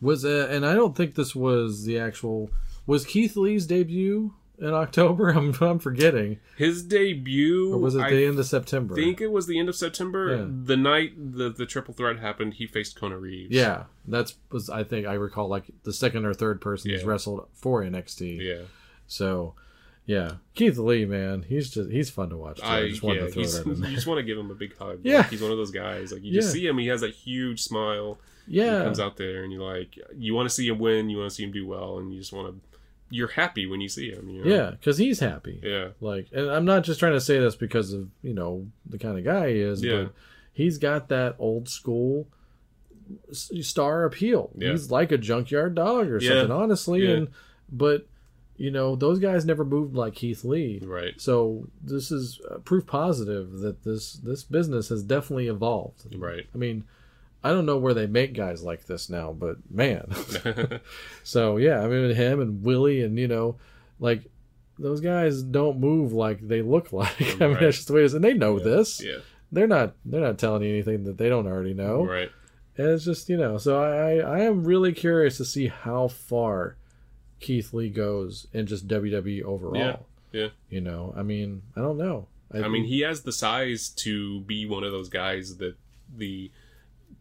Was 0.00 0.24
uh, 0.24 0.48
and 0.50 0.66
I 0.66 0.74
don't 0.74 0.96
think 0.96 1.14
this 1.14 1.34
was 1.36 1.84
the 1.84 2.00
actual 2.00 2.50
was 2.84 3.06
Keith 3.06 3.36
Lee's 3.36 3.66
debut 3.66 4.34
in 4.58 4.72
October. 4.72 5.30
I'm 5.36 5.54
I'm 5.60 5.78
forgetting. 5.78 6.38
His 6.56 6.82
debut 6.82 7.72
Or 7.74 7.78
was 7.78 7.94
it 7.94 8.00
I 8.02 8.10
the 8.10 8.24
end 8.24 8.38
of 8.38 8.46
September? 8.46 8.94
I 8.94 8.96
think 8.96 9.20
it 9.20 9.30
was 9.32 9.46
the 9.46 9.58
end 9.58 9.68
of 9.68 9.74
September. 9.76 10.36
Yeah. 10.36 10.46
The 10.64 10.76
night 10.76 11.12
the 11.16 11.50
the 11.50 11.66
triple 11.66 11.94
threat 11.94 12.18
happened, 12.18 12.54
he 12.54 12.66
faced 12.66 12.98
Kona 12.98 13.18
Reeves. 13.18 13.54
Yeah, 13.54 13.84
that's 14.06 14.36
was 14.50 14.70
I 14.70 14.84
think 14.84 15.06
I 15.06 15.14
recall 15.14 15.48
like 15.48 15.64
the 15.84 15.92
second 15.92 16.24
or 16.26 16.34
third 16.34 16.60
person 16.60 16.90
Yeah. 16.90 16.98
wrestled 17.04 17.46
for 17.54 17.82
NXT. 17.82 18.38
Yeah. 18.40 18.62
So, 19.06 19.54
yeah, 20.06 20.32
Keith 20.54 20.78
Lee, 20.78 21.04
man, 21.04 21.42
he's 21.42 21.70
just 21.70 21.90
he's 21.90 22.08
fun 22.10 22.30
to 22.30 22.36
watch. 22.36 22.58
Too. 22.60 22.66
I, 22.66 22.78
I, 22.78 22.88
just 22.88 23.02
yeah, 23.02 23.14
to 23.14 23.28
throw 23.30 23.42
he's, 23.42 23.54
that 23.62 23.66
in 23.66 23.82
you 23.84 23.94
just 23.94 24.06
want 24.06 24.18
to 24.18 24.22
give 24.24 24.38
him 24.38 24.50
a 24.50 24.54
big 24.54 24.76
hug. 24.76 25.00
Yeah. 25.02 25.18
Like, 25.18 25.30
he's 25.30 25.42
one 25.42 25.50
of 25.50 25.58
those 25.58 25.70
guys. 25.70 26.12
Like 26.12 26.22
you 26.22 26.32
just 26.32 26.52
see 26.52 26.66
him, 26.66 26.78
he 26.78 26.86
has 26.88 27.02
that 27.02 27.14
huge 27.14 27.62
smile. 27.62 28.18
He 28.48 28.56
Yeah, 28.60 28.82
comes 28.84 28.98
out 28.98 29.16
there, 29.16 29.44
and 29.44 29.52
you're 29.52 29.62
like, 29.62 29.96
you 30.16 30.34
want 30.34 30.48
to 30.48 30.54
see 30.54 30.66
him 30.66 30.78
win, 30.78 31.08
you 31.10 31.18
want 31.18 31.30
to 31.30 31.34
see 31.34 31.44
him 31.44 31.52
do 31.52 31.66
well, 31.66 31.98
and 31.98 32.12
you 32.12 32.18
just 32.18 32.32
want 32.32 32.48
to. 32.54 32.71
You're 33.14 33.28
happy 33.28 33.66
when 33.66 33.80
you 33.82 33.88
see 33.90 34.10
him. 34.10 34.28
You 34.30 34.42
know? 34.44 34.50
yeah, 34.50 34.70
because 34.70 34.96
he's 34.96 35.20
happy. 35.20 35.60
Yeah. 35.62 35.88
Like, 36.00 36.28
and 36.32 36.50
I'm 36.50 36.64
not 36.64 36.82
just 36.82 36.98
trying 36.98 37.12
to 37.12 37.20
say 37.20 37.38
this 37.38 37.54
because 37.54 37.92
of 37.92 38.08
you 38.22 38.32
know 38.32 38.66
the 38.88 38.98
kind 38.98 39.18
of 39.18 39.24
guy 39.24 39.50
he 39.52 39.60
is, 39.60 39.84
Yeah. 39.84 40.04
but 40.04 40.12
he's 40.52 40.78
got 40.78 41.08
that 41.08 41.36
old 41.38 41.68
school 41.68 42.26
star 43.32 44.04
appeal. 44.04 44.50
Yeah. 44.56 44.70
He's 44.70 44.90
like 44.90 45.12
a 45.12 45.18
junkyard 45.18 45.74
dog 45.74 46.08
or 46.08 46.18
Yeah. 46.20 46.30
something, 46.30 46.50
honestly. 46.50 47.02
Yeah. 47.06 47.10
And 47.16 47.28
but 47.70 48.06
you 48.56 48.70
know 48.70 48.96
those 48.96 49.18
guys 49.18 49.44
never 49.44 49.64
moved 49.64 49.94
like 49.94 50.14
Keith 50.14 50.44
Lee. 50.44 50.80
Right. 50.82 51.20
So 51.20 51.68
this 51.82 52.10
is 52.10 52.40
uh, 52.50 52.58
proof 52.58 52.86
positive 52.86 53.58
that 53.60 53.82
this 53.84 54.14
this 54.14 54.44
business 54.44 54.88
has 54.88 55.02
definitely 55.02 55.48
evolved. 55.48 56.14
Right. 56.16 56.46
I 56.54 56.58
mean, 56.58 56.84
I 57.44 57.50
don't 57.50 57.66
know 57.66 57.78
where 57.78 57.94
they 57.94 58.06
make 58.06 58.34
guys 58.34 58.62
like 58.62 58.86
this 58.86 59.10
now, 59.10 59.32
but 59.32 59.56
man. 59.70 60.06
so 61.24 61.56
yeah, 61.56 61.80
I 61.80 61.88
mean 61.88 62.14
him 62.14 62.40
and 62.40 62.62
Willie 62.62 63.02
and 63.02 63.18
you 63.18 63.28
know, 63.28 63.56
like 63.98 64.30
those 64.78 65.00
guys 65.00 65.42
don't 65.42 65.80
move 65.80 66.12
like 66.12 66.46
they 66.46 66.62
look 66.62 66.92
like. 66.92 67.40
I 67.40 67.46
mean 67.46 67.58
that's 67.60 67.76
just 67.76 67.88
the 67.88 67.94
way 67.94 68.02
it 68.02 68.06
is, 68.06 68.14
and 68.14 68.24
they 68.24 68.34
know 68.34 68.58
this. 68.58 69.02
yeah. 69.02 69.18
They're 69.50 69.66
not 69.66 69.94
they're 70.04 70.20
not 70.20 70.38
telling 70.38 70.62
you 70.62 70.70
anything 70.70 71.04
that 71.04 71.18
they 71.18 71.28
don't 71.28 71.46
already 71.46 71.74
know. 71.74 72.06
Right. 72.06 72.30
And 72.78 72.88
it's 72.88 73.04
just 73.04 73.28
you 73.28 73.36
know, 73.36 73.58
so 73.58 73.82
I 73.82 74.16
I 74.16 74.40
am 74.40 74.64
really 74.64 74.92
curious 74.92 75.36
to 75.36 75.44
see 75.44 75.66
how 75.66 76.08
far 76.08 76.76
Keith 77.38 77.74
Lee 77.74 77.90
goes 77.90 78.46
in 78.54 78.66
just 78.66 78.88
WWE 78.88 79.42
overall. 79.42 79.76
Yeah. 79.76 79.96
Yeah. 80.32 80.48
You 80.70 80.80
know, 80.80 81.12
I 81.14 81.22
mean, 81.22 81.62
I 81.76 81.80
don't 81.80 81.98
know. 81.98 82.28
I 82.54 82.68
mean, 82.68 82.84
he 82.84 83.00
has 83.00 83.22
the 83.22 83.32
size 83.32 83.88
to 83.96 84.40
be 84.40 84.66
one 84.66 84.84
of 84.84 84.92
those 84.92 85.08
guys 85.08 85.56
that 85.56 85.74
the 86.14 86.50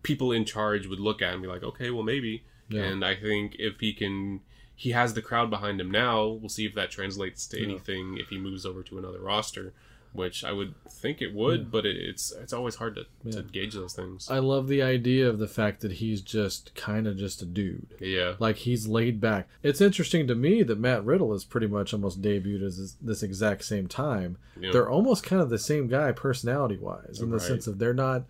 people 0.03 0.31
in 0.31 0.45
charge 0.45 0.87
would 0.87 0.99
look 0.99 1.21
at 1.21 1.33
and 1.33 1.41
be 1.41 1.47
like, 1.47 1.63
okay, 1.63 1.89
well, 1.91 2.03
maybe. 2.03 2.43
Yeah. 2.69 2.83
And 2.83 3.03
I 3.03 3.15
think 3.15 3.55
if 3.59 3.79
he 3.79 3.93
can, 3.93 4.41
he 4.75 4.91
has 4.91 5.13
the 5.13 5.21
crowd 5.21 5.49
behind 5.49 5.79
him 5.81 5.91
now. 5.91 6.27
We'll 6.27 6.49
see 6.49 6.65
if 6.65 6.73
that 6.75 6.89
translates 6.91 7.45
to 7.47 7.63
anything 7.63 8.17
if 8.17 8.29
he 8.29 8.37
moves 8.37 8.65
over 8.65 8.81
to 8.83 8.97
another 8.97 9.19
roster, 9.19 9.73
which 10.13 10.43
I 10.43 10.53
would 10.53 10.73
think 10.89 11.21
it 11.21 11.33
would, 11.33 11.69
but 11.69 11.85
it, 11.85 11.97
it's 11.97 12.31
it's 12.31 12.53
always 12.53 12.75
hard 12.75 12.95
to, 12.95 13.31
to 13.31 13.43
gauge 13.43 13.73
those 13.73 13.93
things. 13.93 14.29
I 14.31 14.39
love 14.39 14.67
the 14.69 14.81
idea 14.81 15.27
of 15.27 15.37
the 15.39 15.47
fact 15.47 15.81
that 15.81 15.93
he's 15.93 16.21
just 16.21 16.73
kind 16.75 17.07
of 17.07 17.17
just 17.17 17.41
a 17.41 17.45
dude. 17.45 17.95
yeah. 17.99 18.33
Like 18.39 18.57
he's 18.57 18.87
laid 18.87 19.19
back. 19.19 19.47
It's 19.63 19.81
interesting 19.81 20.25
to 20.27 20.35
me 20.35 20.63
that 20.63 20.79
Matt 20.79 21.03
Riddle 21.05 21.33
is 21.33 21.43
pretty 21.43 21.67
much 21.67 21.93
almost 21.93 22.21
debuted 22.21 22.63
as 22.63 22.77
this, 22.77 22.95
this 23.01 23.23
exact 23.23 23.65
same 23.65 23.87
time. 23.87 24.37
Yeah. 24.59 24.71
They're 24.71 24.89
almost 24.89 25.23
kind 25.25 25.41
of 25.41 25.49
the 25.49 25.59
same 25.59 25.87
guy 25.87 26.13
personality 26.13 26.77
wise, 26.77 27.19
in 27.21 27.31
the 27.31 27.39
sense 27.39 27.67
of 27.67 27.79
they're 27.79 27.93
not. 27.93 28.23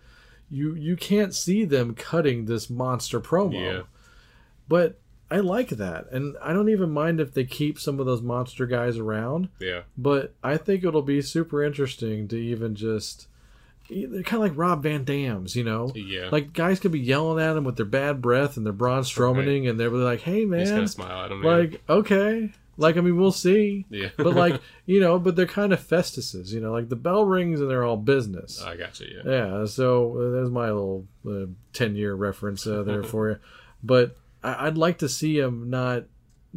You 0.52 0.74
you 0.74 0.96
can't 0.96 1.34
see 1.34 1.64
them 1.64 1.94
cutting 1.94 2.44
this 2.44 2.68
monster 2.68 3.20
promo, 3.20 3.54
Yeah. 3.54 3.82
but 4.68 4.98
I 5.30 5.38
like 5.38 5.70
that, 5.70 6.10
and 6.12 6.36
I 6.42 6.52
don't 6.52 6.68
even 6.68 6.90
mind 6.90 7.18
if 7.18 7.32
they 7.32 7.44
keep 7.44 7.78
some 7.80 7.98
of 7.98 8.04
those 8.04 8.20
monster 8.20 8.66
guys 8.66 8.98
around. 8.98 9.48
Yeah. 9.58 9.82
But 9.96 10.34
I 10.44 10.58
think 10.58 10.84
it'll 10.84 11.00
be 11.00 11.22
super 11.22 11.64
interesting 11.64 12.28
to 12.28 12.36
even 12.36 12.74
just. 12.74 13.28
They're 13.90 14.22
kind 14.22 14.42
of 14.42 14.48
like 14.50 14.56
Rob 14.58 14.82
Van 14.84 15.04
Dam's, 15.04 15.54
you 15.56 15.64
know? 15.64 15.90
Yeah. 15.94 16.28
Like 16.30 16.52
guys 16.52 16.80
could 16.80 16.92
be 16.92 17.00
yelling 17.00 17.42
at 17.42 17.56
him 17.56 17.64
with 17.64 17.76
their 17.76 17.84
bad 17.86 18.22
breath 18.22 18.56
and 18.56 18.64
their 18.64 18.72
Braun 18.72 19.02
Strowmaning, 19.02 19.68
and 19.68 19.78
they're 19.80 19.90
like, 19.90 20.20
"Hey, 20.20 20.44
man," 20.44 20.60
He's 20.60 20.70
of 20.70 20.88
smile 20.90 21.24
at 21.24 21.32
him. 21.32 21.42
yeah. 21.42 21.48
like 21.50 21.82
okay." 21.88 22.52
Like 22.78 22.96
I 22.96 23.00
mean, 23.00 23.16
we'll 23.16 23.32
see. 23.32 23.84
Yeah. 23.90 24.08
but 24.16 24.34
like 24.44 24.60
you 24.86 24.98
know, 25.00 25.18
but 25.18 25.36
they're 25.36 25.46
kind 25.46 25.72
of 25.72 25.80
Festuses, 25.80 26.52
you 26.52 26.60
know. 26.60 26.72
Like 26.72 26.88
the 26.88 26.96
bell 26.96 27.24
rings 27.24 27.60
and 27.60 27.68
they're 27.70 27.84
all 27.84 27.96
business. 27.98 28.62
I 28.62 28.76
got 28.76 28.98
you. 29.00 29.20
Yeah. 29.24 29.30
Yeah, 29.60 29.64
so 29.66 30.16
uh, 30.16 30.30
there's 30.30 30.50
my 30.50 30.66
little 30.66 31.06
uh, 31.28 31.46
ten 31.72 31.94
year 31.96 32.14
reference 32.14 32.66
uh, 32.66 32.82
there 32.82 33.02
for 33.02 33.30
you. 33.30 33.38
But 33.84 34.16
I- 34.44 34.66
I'd 34.68 34.78
like 34.78 34.98
to 34.98 35.08
see 35.08 35.38
him 35.38 35.68
not 35.68 36.04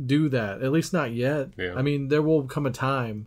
do 0.05 0.30
that, 0.30 0.61
at 0.61 0.72
least 0.72 0.93
not 0.93 1.11
yet. 1.11 1.49
Yeah. 1.57 1.74
I 1.76 1.82
mean, 1.82 2.09
there 2.09 2.22
will 2.22 2.43
come 2.43 2.66
a 2.66 2.72
time, 2.72 3.26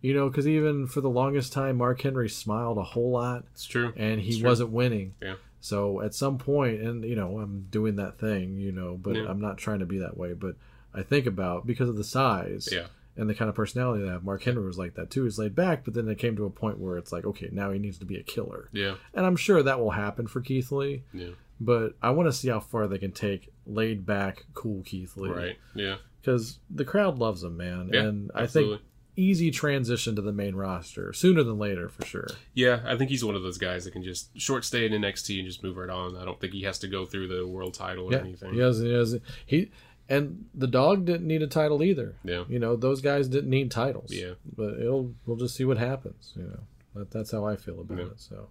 you 0.00 0.14
know, 0.14 0.28
because 0.28 0.48
even 0.48 0.86
for 0.88 1.00
the 1.00 1.10
longest 1.10 1.52
time, 1.52 1.76
Mark 1.76 2.00
Henry 2.02 2.28
smiled 2.28 2.76
a 2.78 2.82
whole 2.82 3.10
lot, 3.12 3.44
It's 3.52 3.66
true. 3.66 3.92
and 3.96 4.20
he 4.20 4.30
It's 4.30 4.38
true. 4.38 4.48
wasn't 4.48 4.70
winning. 4.70 5.14
Yeah. 5.22 5.34
So 5.60 6.00
at 6.00 6.14
some 6.14 6.38
point, 6.38 6.80
and 6.80 7.04
you 7.04 7.14
know, 7.14 7.38
I'm 7.38 7.66
doing 7.70 7.96
that 7.96 8.18
thing, 8.18 8.56
you 8.58 8.72
know, 8.72 8.98
but 9.00 9.14
Yeah. 9.14 9.26
I'm 9.28 9.40
not 9.40 9.58
trying 9.58 9.78
to 9.80 9.86
be 9.86 9.98
that 9.98 10.16
way. 10.16 10.32
But 10.32 10.56
I 10.94 11.02
think 11.02 11.26
about 11.26 11.66
because 11.66 11.88
of 11.88 11.96
the 11.96 12.04
size, 12.04 12.68
Yeah. 12.72 12.86
and 13.16 13.28
the 13.28 13.34
kind 13.34 13.48
of 13.48 13.54
personality 13.54 14.04
that. 14.04 14.24
Mark 14.24 14.42
Henry 14.42 14.64
was 14.64 14.78
like 14.78 14.94
that 14.94 15.10
too. 15.10 15.24
He's 15.24 15.38
laid 15.38 15.54
back, 15.54 15.84
but 15.84 15.94
then 15.94 16.08
it 16.08 16.18
came 16.18 16.36
to 16.36 16.44
a 16.46 16.50
point 16.50 16.78
where 16.78 16.96
it's 16.96 17.12
like, 17.12 17.24
okay, 17.24 17.48
now 17.52 17.70
he 17.70 17.78
needs 17.78 17.98
to 17.98 18.04
be 18.04 18.16
a 18.16 18.22
killer. 18.22 18.68
Yeah. 18.72 18.94
And 19.14 19.24
I'm 19.26 19.36
sure 19.36 19.62
that 19.62 19.78
will 19.80 19.90
happen 19.92 20.26
for 20.26 20.40
Keith 20.40 20.70
Lee, 20.72 21.04
Yeah. 21.12 21.30
but 21.60 21.94
I 22.02 22.10
want 22.10 22.28
to 22.28 22.32
see 22.32 22.48
how 22.48 22.60
far 22.60 22.88
they 22.88 22.98
can 22.98 23.12
take 23.12 23.52
laid 23.66 24.04
back, 24.06 24.46
cool 24.54 24.82
Keith 24.82 25.16
Lee. 25.16 25.30
Right. 25.30 25.56
Yeah. 25.74 25.96
Because 26.20 26.58
the 26.68 26.84
crowd 26.84 27.18
loves 27.18 27.42
him, 27.44 27.56
man. 27.56 27.90
Yeah, 27.92 28.02
and 28.02 28.30
I 28.34 28.42
absolutely. 28.42 28.76
think 28.78 28.86
easy 29.16 29.50
transition 29.50 30.14
to 30.16 30.22
the 30.22 30.32
main 30.32 30.54
roster 30.54 31.12
sooner 31.12 31.42
than 31.42 31.58
later 31.58 31.88
for 31.88 32.06
sure. 32.06 32.26
Yeah, 32.54 32.80
I 32.86 32.96
think 32.96 33.10
he's 33.10 33.24
one 33.24 33.34
of 33.34 33.42
those 33.42 33.58
guys 33.58 33.84
that 33.84 33.90
can 33.90 34.02
just 34.02 34.30
short 34.40 34.64
stay 34.64 34.86
in 34.86 34.92
NXT 34.92 35.38
and 35.40 35.46
just 35.48 35.62
move 35.62 35.76
right 35.76 35.90
on. 35.90 36.16
I 36.16 36.24
don't 36.24 36.40
think 36.40 36.52
he 36.54 36.62
has 36.62 36.78
to 36.80 36.88
go 36.88 37.04
through 37.04 37.28
the 37.28 37.46
world 37.46 37.74
title 37.74 38.06
or 38.06 38.12
Yeah. 38.12 38.18
anything. 38.20 38.54
He 38.54 38.60
has, 38.60 38.78
he 38.78 38.92
has, 38.92 39.18
he, 39.46 39.70
and 40.10 40.44
the 40.54 40.66
dog 40.66 41.06
didn't 41.06 41.26
need 41.26 41.40
a 41.40 41.46
title 41.46 41.82
either. 41.82 42.16
Yeah. 42.24 42.44
You 42.48 42.58
know, 42.58 42.76
those 42.76 43.00
guys 43.00 43.28
didn't 43.28 43.48
need 43.48 43.70
titles. 43.70 44.12
Yeah. 44.12 44.32
But 44.56 44.74
it'll, 44.80 45.14
we'll 45.24 45.36
just 45.38 45.54
see 45.56 45.64
what 45.64 45.78
happens, 45.78 46.32
you 46.36 46.42
know. 46.42 46.60
That, 46.96 47.10
that's 47.12 47.30
how 47.30 47.46
I 47.46 47.56
feel 47.56 47.80
about 47.80 47.96
Yeah. 47.98 48.04
it. 48.06 48.20
So, 48.20 48.48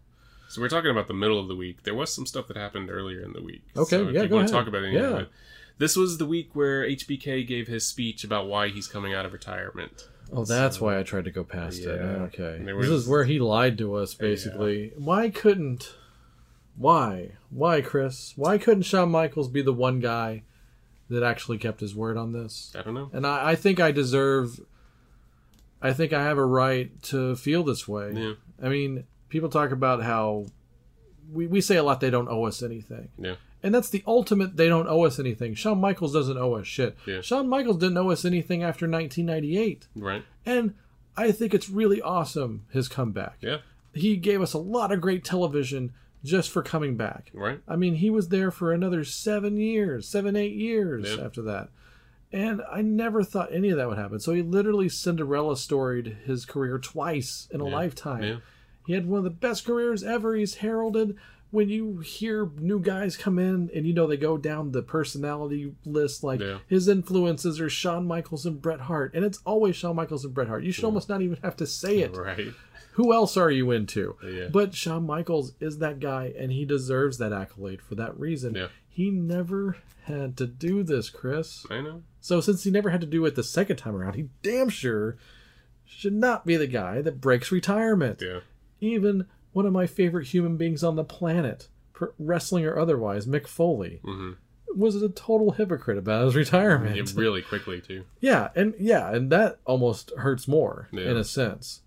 So 0.48 0.62
we're 0.62 0.70
talking 0.70 0.90
about 0.90 1.08
the 1.08 1.14
middle 1.14 1.40
of 1.40 1.48
the 1.50 1.56
week. 1.56 1.84
There 1.84 1.94
was 1.94 2.12
some 2.16 2.26
stuff 2.26 2.48
that 2.48 2.58
happened 2.58 2.90
earlier 2.90 3.22
in 3.22 3.34
the 3.34 3.44
week. 3.44 3.64
Okay, 3.78 3.98
so 3.98 4.08
if 4.08 4.16
yeah, 4.16 4.24
you 4.24 4.28
go 4.30 4.38
want 4.38 4.48
to 4.48 4.54
ahead. 4.56 4.66
talk 4.66 4.68
about 4.74 4.86
any 4.86 4.96
Yeah. 4.96 5.10
of 5.10 5.20
it. 5.20 5.30
This 5.78 5.96
was 5.96 6.18
the 6.18 6.26
week 6.26 6.56
where 6.56 6.84
HBK 6.84 7.46
gave 7.48 7.68
his 7.68 7.86
speech 7.88 8.24
about 8.24 8.48
why 8.48 8.70
he's 8.70 8.88
coming 8.88 9.14
out 9.14 9.26
of 9.26 9.32
retirement. 9.34 10.10
Oh, 10.32 10.46
that's 10.46 10.80
why 10.82 10.98
I 11.00 11.04
tried 11.04 11.26
to 11.26 11.32
go 11.32 11.44
past 11.44 11.80
it. 11.80 11.88
Okay. 11.88 12.62
This 12.64 12.90
is 12.90 13.08
where 13.08 13.24
he 13.26 13.40
lied 13.40 13.78
to 13.80 13.96
us, 13.96 14.14
basically. 14.14 14.92
Why 14.98 15.30
couldn't. 15.30 15.94
Why? 16.78 17.34
Why, 17.50 17.82
Chris? 17.82 18.34
Why 18.36 18.58
couldn't 18.58 18.84
Shawn 18.84 19.10
Michaels 19.12 19.50
be 19.50 19.62
the 19.62 19.74
one 19.74 20.00
guy 20.00 20.44
that 21.10 21.24
actually 21.24 21.58
kept 21.58 21.80
his 21.82 21.96
word 21.96 22.18
on 22.18 22.32
this? 22.34 22.72
I 22.78 22.82
don't 22.82 22.94
know. 22.94 23.10
And 23.14 23.26
I, 23.26 23.52
I 23.52 23.56
think 23.56 23.80
I 23.80 23.92
deserve. 23.92 24.60
I 25.82 25.94
think 25.94 26.14
I 26.14 26.24
have 26.24 26.38
a 26.38 26.46
right 26.46 27.02
to 27.04 27.36
feel 27.36 27.64
this 27.64 27.88
way. 27.88 28.12
Yeah. 28.14 28.34
I 28.62 28.70
mean, 28.70 29.06
people 29.30 29.50
talk 29.50 29.72
about 29.72 30.04
how. 30.04 30.48
We, 31.32 31.46
we 31.46 31.62
say 31.62 31.76
a 31.76 31.84
lot 31.84 32.00
they 32.00 32.10
don't 32.10 32.28
owe 32.28 32.46
us 32.46 32.64
anything. 32.64 33.10
Yeah. 33.18 33.36
And 33.62 33.76
that's 33.76 33.90
the 33.90 34.04
ultimate 34.08 34.58
they 34.58 34.68
don't 34.68 34.88
owe 34.88 35.06
us 35.06 35.20
anything. 35.20 35.54
Shawn 35.54 35.80
Michaels 35.80 36.14
doesn't 36.14 36.38
owe 36.38 36.56
us 36.56 36.66
shit. 36.66 36.98
Yeah. 37.06 37.22
Shawn 37.22 37.48
Michaels 37.48 37.78
didn't 37.78 37.98
owe 37.98 38.10
us 38.10 38.26
anything 38.26 38.64
after 38.64 38.90
1998. 38.90 39.88
Right. 39.96 40.24
And 40.46 40.74
I 41.18 41.32
think 41.32 41.54
it's 41.54 41.70
really 41.70 42.02
awesome 42.02 42.66
his 42.72 42.88
comeback. 42.88 43.38
Yeah. 43.42 43.58
He 43.94 44.16
gave 44.18 44.42
us 44.42 44.54
a 44.54 44.60
lot 44.60 44.92
of 44.92 45.02
great 45.02 45.24
television 45.24 45.94
just 46.24 46.50
for 46.52 46.62
coming 46.62 46.96
back. 46.98 47.32
Right. 47.34 47.62
I 47.68 47.76
mean, 47.76 47.96
he 47.96 48.10
was 48.10 48.30
there 48.30 48.52
for 48.52 48.72
another 48.74 49.04
seven 49.04 49.58
years, 49.58 50.08
seven, 50.08 50.36
eight 50.36 50.54
years 50.56 51.16
Yeah. 51.18 51.24
after 51.26 51.42
that. 51.44 51.70
And 52.32 52.62
I 52.72 52.82
never 52.82 53.24
thought 53.24 53.52
any 53.52 53.70
of 53.70 53.78
that 53.78 53.88
would 53.90 53.98
happen. 53.98 54.20
So 54.20 54.34
he 54.34 54.42
literally 54.44 54.88
Cinderella 54.90 55.58
storied 55.58 56.18
his 56.26 56.46
career 56.46 56.78
twice 56.78 57.48
in 57.52 57.60
a 57.62 57.66
Yeah. 57.68 57.76
lifetime. 57.76 58.24
Yeah. 58.24 58.38
He 58.86 58.94
had 58.94 59.08
one 59.08 59.20
of 59.20 59.24
the 59.24 59.30
best 59.30 59.66
careers 59.66 60.04
ever. 60.04 60.36
He's 60.36 60.56
heralded. 60.56 61.16
When 61.52 61.70
you 61.70 61.98
hear 62.00 62.48
new 62.60 62.80
guys 62.80 63.18
come 63.18 63.40
in 63.40 63.72
and 63.74 63.88
you 63.88 63.94
know 63.94 64.06
they 64.06 64.18
go 64.18 64.38
down 64.38 64.72
the 64.72 64.84
personality 64.84 65.74
list, 65.84 66.24
like 66.24 66.42
his 66.68 66.88
influences 66.88 67.60
are 67.60 67.70
Shawn 67.70 68.06
Michaels 68.06 68.46
and 68.46 68.62
Bret 68.62 68.82
Hart, 68.82 69.16
and 69.16 69.26
it's 69.26 69.40
always 69.46 69.76
Shawn 69.76 69.96
Michaels 69.96 70.24
and 70.26 70.32
Bret 70.34 70.48
Hart. 70.48 70.64
You 70.64 70.72
should 70.72 70.86
almost 70.86 71.10
not 71.10 71.24
even 71.24 71.40
have 71.42 71.56
to 71.58 71.66
say 71.66 72.00
it. 72.00 72.14
Right. 72.16 72.50
Who 73.00 73.14
else 73.14 73.38
are 73.38 73.50
you 73.50 73.72
into? 73.72 74.18
Yeah. 74.22 74.50
But 74.52 74.76
Shawn 74.76 75.06
Michaels 75.06 75.54
is 75.62 75.78
that 75.78 76.02
guy, 76.02 76.34
and 76.38 76.52
he 76.52 76.66
deserves 76.66 77.18
that 77.20 77.32
accolade 77.32 77.82
for 77.82 77.96
that 77.96 78.20
reason. 78.20 78.56
Yeah. 78.56 78.68
He 78.90 79.10
never 79.10 79.78
had 80.04 80.36
to 80.36 80.46
do 80.46 80.84
this, 80.84 81.10
Chris. 81.10 81.66
I 81.70 81.80
know. 81.80 82.04
So 82.20 82.42
since 82.42 82.66
he 82.66 82.72
never 82.72 82.90
had 82.90 83.00
to 83.00 83.08
do 83.08 83.26
it 83.26 83.36
the 83.36 83.44
second 83.44 83.78
time 83.78 83.96
around, 83.96 84.16
he 84.16 84.28
damn 84.44 84.68
sure 84.68 85.16
should 85.86 86.12
not 86.14 86.46
be 86.46 86.58
the 86.58 86.68
guy 86.68 87.02
that 87.02 87.22
breaks 87.22 87.54
retirement. 87.54 88.22
Yeah. 88.22 88.42
Even 88.82 89.28
one 89.54 89.66
of 89.66 89.72
my 89.72 89.88
favorite 89.88 90.28
human 90.28 90.58
beings 90.58 90.84
on 90.84 90.98
the 90.98 91.06
planet, 91.06 91.70
wrestling 92.18 92.66
or 92.66 92.78
otherwise, 92.78 93.26
Mick 93.26 93.48
Foley, 93.48 94.02
Mhm. 94.04 94.36
was 94.76 95.02
a 95.02 95.08
total 95.08 95.52
hypocrite 95.52 95.98
about 95.98 96.26
his 96.26 96.36
retirement. 96.36 96.98
Yeah, 96.98 97.04
really 97.16 97.42
quickly 97.42 97.80
too. 97.80 98.04
Yeah, 98.20 98.50
and 98.58 98.74
yeah, 98.78 99.10
and 99.10 99.32
that 99.32 99.60
almost 99.64 100.12
hurts 100.18 100.50
more 100.50 100.90
Yeah. 100.92 101.10
in 101.12 101.16
a 101.16 101.24
sense. 101.24 101.82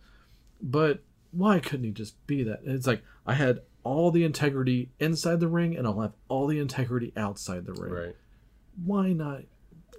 But 0.62 1.00
why 1.32 1.58
couldn't 1.58 1.84
he 1.84 1.90
just 1.90 2.24
be 2.26 2.42
that? 2.44 2.60
It's 2.64 2.86
like 2.86 3.02
I 3.26 3.34
had 3.34 3.62
all 3.84 4.10
the 4.10 4.24
integrity 4.24 4.90
inside 5.00 5.40
the 5.40 5.48
ring, 5.48 5.76
and 5.76 5.86
I'll 5.86 6.00
have 6.00 6.12
all 6.28 6.46
the 6.46 6.60
integrity 6.60 7.12
outside 7.16 7.66
the 7.66 7.72
ring. 7.72 7.92
Right. 7.92 8.16
Why 8.84 9.12
not? 9.12 9.42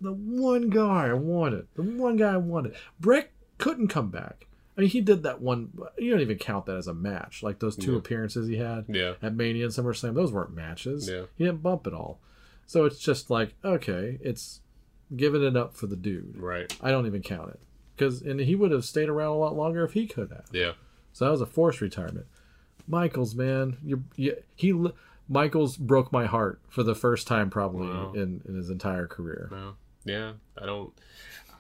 The 0.02 0.14
one 0.14 0.70
guy 0.70 1.08
I 1.10 1.14
wanted, 1.14 1.68
the 1.76 1.84
one 1.84 2.16
guy 2.18 2.34
I 2.34 2.38
wanted. 2.38 2.76
Bret 3.00 3.32
couldn't 3.58 3.90
come 3.90 4.10
back. 4.10 4.48
I 4.78 4.82
mean, 4.82 4.90
he 4.90 5.02
did 5.02 5.22
that 5.24 5.40
one. 5.42 5.70
You 6.00 6.12
don't 6.12 6.22
even 6.22 6.38
count 6.40 6.66
that 6.66 6.78
as 6.78 6.88
a 6.88 6.94
match. 6.96 7.44
Like 7.44 7.60
those 7.60 7.76
two 7.76 7.92
Yeah. 7.92 7.98
appearances 8.00 8.48
he 8.48 8.56
had 8.58 8.86
Yeah. 8.88 9.14
at 9.22 9.36
Mania 9.36 9.66
and 9.66 9.74
SummerSlam, 9.74 10.16
those 10.16 10.32
weren't 10.32 10.56
matches. 10.56 11.08
Yeah. 11.10 11.26
He 11.38 11.44
didn't 11.46 11.62
bump 11.62 11.86
at 11.86 11.94
all. 11.94 12.20
So 12.66 12.86
it's 12.86 12.98
just 13.00 13.30
like, 13.30 13.54
okay, 13.64 14.18
it's 14.22 14.62
giving 15.16 15.44
it 15.44 15.56
up 15.56 15.76
for 15.76 15.86
the 15.86 15.96
dude. 15.96 16.38
Right. 16.38 16.76
I 16.82 16.90
don't 16.90 17.06
even 17.06 17.22
count 17.22 17.52
it 17.52 17.60
because 17.96 18.22
and 18.22 18.40
he 18.40 18.56
would 18.56 18.72
have 18.72 18.86
stayed 18.86 19.10
around 19.10 19.32
a 19.32 19.38
lot 19.38 19.56
longer 19.56 19.84
if 19.84 19.94
he 19.94 20.08
could 20.08 20.30
have. 20.32 20.46
Yeah. 20.52 20.74
So 21.12 21.26
that 21.26 21.32
was 21.32 21.42
a 21.42 21.46
forced 21.46 21.82
retirement. 21.82 22.26
Michaels, 22.88 23.36
man, 23.36 23.78
you, 23.84 24.04
you 24.16 24.36
he 24.56 24.74
Michaels 25.30 25.78
broke 25.78 26.12
my 26.12 26.26
heart 26.26 26.60
for 26.68 26.84
the 26.84 26.96
first 26.96 27.28
time 27.28 27.50
probably 27.50 27.88
Wow. 27.88 28.12
in, 28.14 28.42
in 28.48 28.56
his 28.56 28.70
entire 28.70 29.08
career. 29.08 29.48
No. 29.52 29.76
Yeah. 30.06 30.34
I 30.62 30.66
don't. 30.66 30.92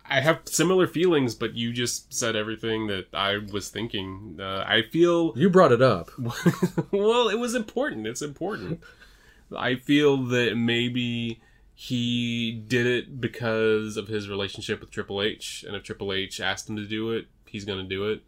I 0.09 0.19
have 0.19 0.41
similar 0.45 0.85
feelings, 0.85 1.33
but 1.33 1.53
you 1.55 1.71
just 1.71 2.13
said 2.13 2.35
everything 2.35 2.87
that 2.87 3.05
I 3.13 3.37
was 3.37 3.69
thinking. 3.69 4.35
Uh, 4.37 4.65
I 4.67 4.81
feel 4.91 5.31
You 5.37 5.49
brought 5.49 5.71
it 5.71 5.81
up. 5.81 6.11
well, 6.91 7.29
it 7.29 7.39
was 7.39 7.55
important. 7.55 8.05
It's 8.05 8.21
important. 8.21 8.81
I 9.55 9.75
feel 9.75 10.17
that 10.25 10.57
maybe 10.57 11.39
he 11.75 12.51
did 12.51 12.85
it 12.85 13.19
because 13.19 13.97
of 13.97 14.07
his 14.07 14.29
relationship 14.29 14.79
with 14.79 14.91
Triple 14.91 15.21
H, 15.21 15.63
and 15.67 15.75
if 15.75 15.83
Triple 15.83 16.13
H 16.13 16.39
asked 16.39 16.69
him 16.69 16.75
to 16.75 16.85
do 16.85 17.11
it, 17.11 17.27
he's 17.47 17.65
going 17.65 17.79
to 17.79 17.95
do 17.95 18.09
it. 18.09 18.21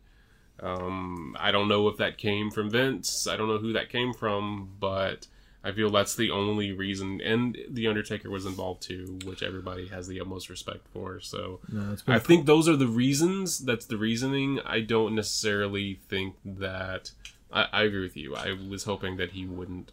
Um, 0.59 1.35
I 1.39 1.51
don't 1.51 1.67
know 1.67 1.87
if 1.87 1.97
that 1.97 2.17
came 2.17 2.49
from 2.49 2.69
Vince. 2.69 3.27
I 3.27 3.35
don't 3.35 3.47
know 3.47 3.57
who 3.57 3.73
that 3.73 3.89
came 3.89 4.13
from, 4.13 4.69
but 4.79 5.27
I 5.65 5.71
feel 5.71 5.89
that's 5.89 6.15
the 6.15 6.31
only 6.31 6.71
reason. 6.71 7.21
And 7.21 7.57
the 7.69 7.87
Undertaker 7.87 8.29
was 8.29 8.45
involved 8.45 8.83
too, 8.83 9.19
which 9.25 9.43
everybody 9.43 9.87
has 9.87 10.07
the 10.07 10.21
utmost 10.21 10.49
respect 10.49 10.87
for. 10.93 11.19
So 11.19 11.59
No, 11.71 11.97
I 12.07 12.19
think 12.19 12.45
those 12.45 12.69
are 12.69 12.75
the 12.75 12.87
reasons. 12.87 13.59
That's 13.59 13.85
the 13.85 13.97
reasoning. 13.97 14.59
I 14.65 14.81
don't 14.81 15.15
necessarily 15.15 15.99
think 16.07 16.35
that. 16.45 17.11
I, 17.51 17.67
I 17.73 17.83
agree 17.83 18.01
with 18.01 18.15
you. 18.15 18.35
I 18.35 18.55
was 18.69 18.83
hoping 18.83 19.17
that 19.17 19.31
he 19.31 19.45
wouldn't, 19.45 19.91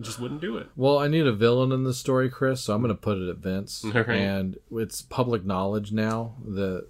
just 0.00 0.18
wouldn't 0.20 0.40
do 0.40 0.56
it. 0.56 0.68
Well, 0.76 0.98
I 0.98 1.08
need 1.08 1.26
a 1.26 1.32
villain 1.32 1.72
in 1.72 1.84
the 1.84 1.94
story, 1.94 2.28
Chris, 2.30 2.60
so 2.62 2.74
I'm 2.74 2.82
going 2.82 2.94
to 2.94 3.00
put 3.00 3.18
it 3.18 3.28
at 3.28 3.36
Vince. 3.38 3.84
And 3.94 4.56
it's 4.72 5.02
public 5.02 5.44
knowledge 5.44 5.92
now 5.92 6.34
that 6.44 6.86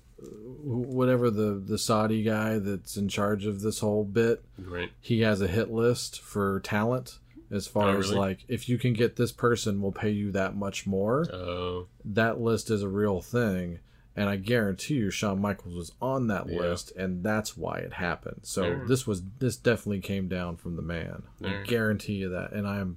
whatever 0.63 1.31
the, 1.31 1.63
the 1.65 1.79
Saudi 1.79 2.23
guy 2.23 2.59
that's 2.59 2.97
in 2.97 3.09
charge 3.09 3.47
of 3.47 3.61
this 3.63 3.81
whole 3.81 4.05
bit, 4.05 4.43
Right. 4.59 4.91
he 5.01 5.21
has 5.23 5.41
a 5.41 5.49
hit 5.49 5.71
list 5.71 6.21
for 6.21 6.61
talent 6.61 7.19
as 7.51 7.67
far 7.67 7.89
Oh, 7.95 7.99
as 7.99 8.09
really? 8.11 8.21
like 8.21 8.45
if 8.49 8.69
you 8.69 8.79
can 8.79 8.93
get 8.93 9.17
this 9.17 9.33
person 9.33 9.81
we'll 9.83 9.91
pay 9.93 10.11
you 10.11 10.31
that 10.33 10.55
much 10.55 10.87
more 10.87 11.27
Oh. 11.35 11.87
that 12.05 12.41
list 12.41 12.71
is 12.71 12.83
a 12.83 12.89
real 12.89 13.21
thing 13.21 13.81
and 14.17 14.29
i 14.29 14.37
guarantee 14.37 14.95
you 14.95 15.11
Shawn 15.11 15.41
michaels 15.41 15.75
was 15.75 15.93
on 16.01 16.27
that 16.29 16.49
Yeah. 16.49 16.59
list 16.61 16.93
and 16.97 17.23
that's 17.23 17.57
why 17.57 17.79
it 17.79 17.95
happened 17.95 18.41
so 18.43 18.65
Alright. 18.65 18.89
this 18.89 19.07
was 19.07 19.23
this 19.39 19.57
definitely 19.57 20.01
came 20.01 20.29
down 20.29 20.57
from 20.57 20.77
the 20.77 20.83
man 20.83 21.23
i 21.45 21.63
guarantee 21.65 22.15
you 22.15 22.29
that 22.31 22.53
and 22.53 22.67
i'm 22.67 22.97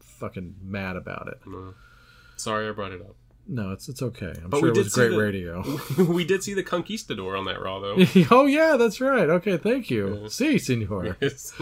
fucking 0.00 0.56
mad 0.62 0.96
about 0.96 1.28
it 1.28 1.40
no. 1.46 1.74
Sorry, 2.38 2.68
I 2.68 2.72
brought 2.72 2.92
it 2.92 3.00
up. 3.00 3.16
No 3.48 3.70
it's 3.70 3.88
it's 3.88 4.02
okay 4.02 4.32
i'm 4.42 4.50
But 4.50 4.58
sure 4.60 4.72
we 4.72 4.78
it 4.80 4.84
was 4.84 4.94
great 4.94 5.10
the- 5.10 5.18
radio 5.18 5.64
we 6.12 6.24
did 6.24 6.42
see 6.42 6.54
the 6.54 6.62
Conquistador 6.62 7.36
on 7.36 7.44
that 7.46 7.60
Raw, 7.60 7.80
though. 7.80 7.96
oh 8.30 8.46
yeah 8.46 8.76
that's 8.76 9.00
right 9.00 9.28
okay 9.28 9.56
thank 9.56 9.90
you 9.90 10.20
Yeah. 10.22 10.28
see 10.28 10.58
senor 10.58 11.16
Yes. 11.20 11.52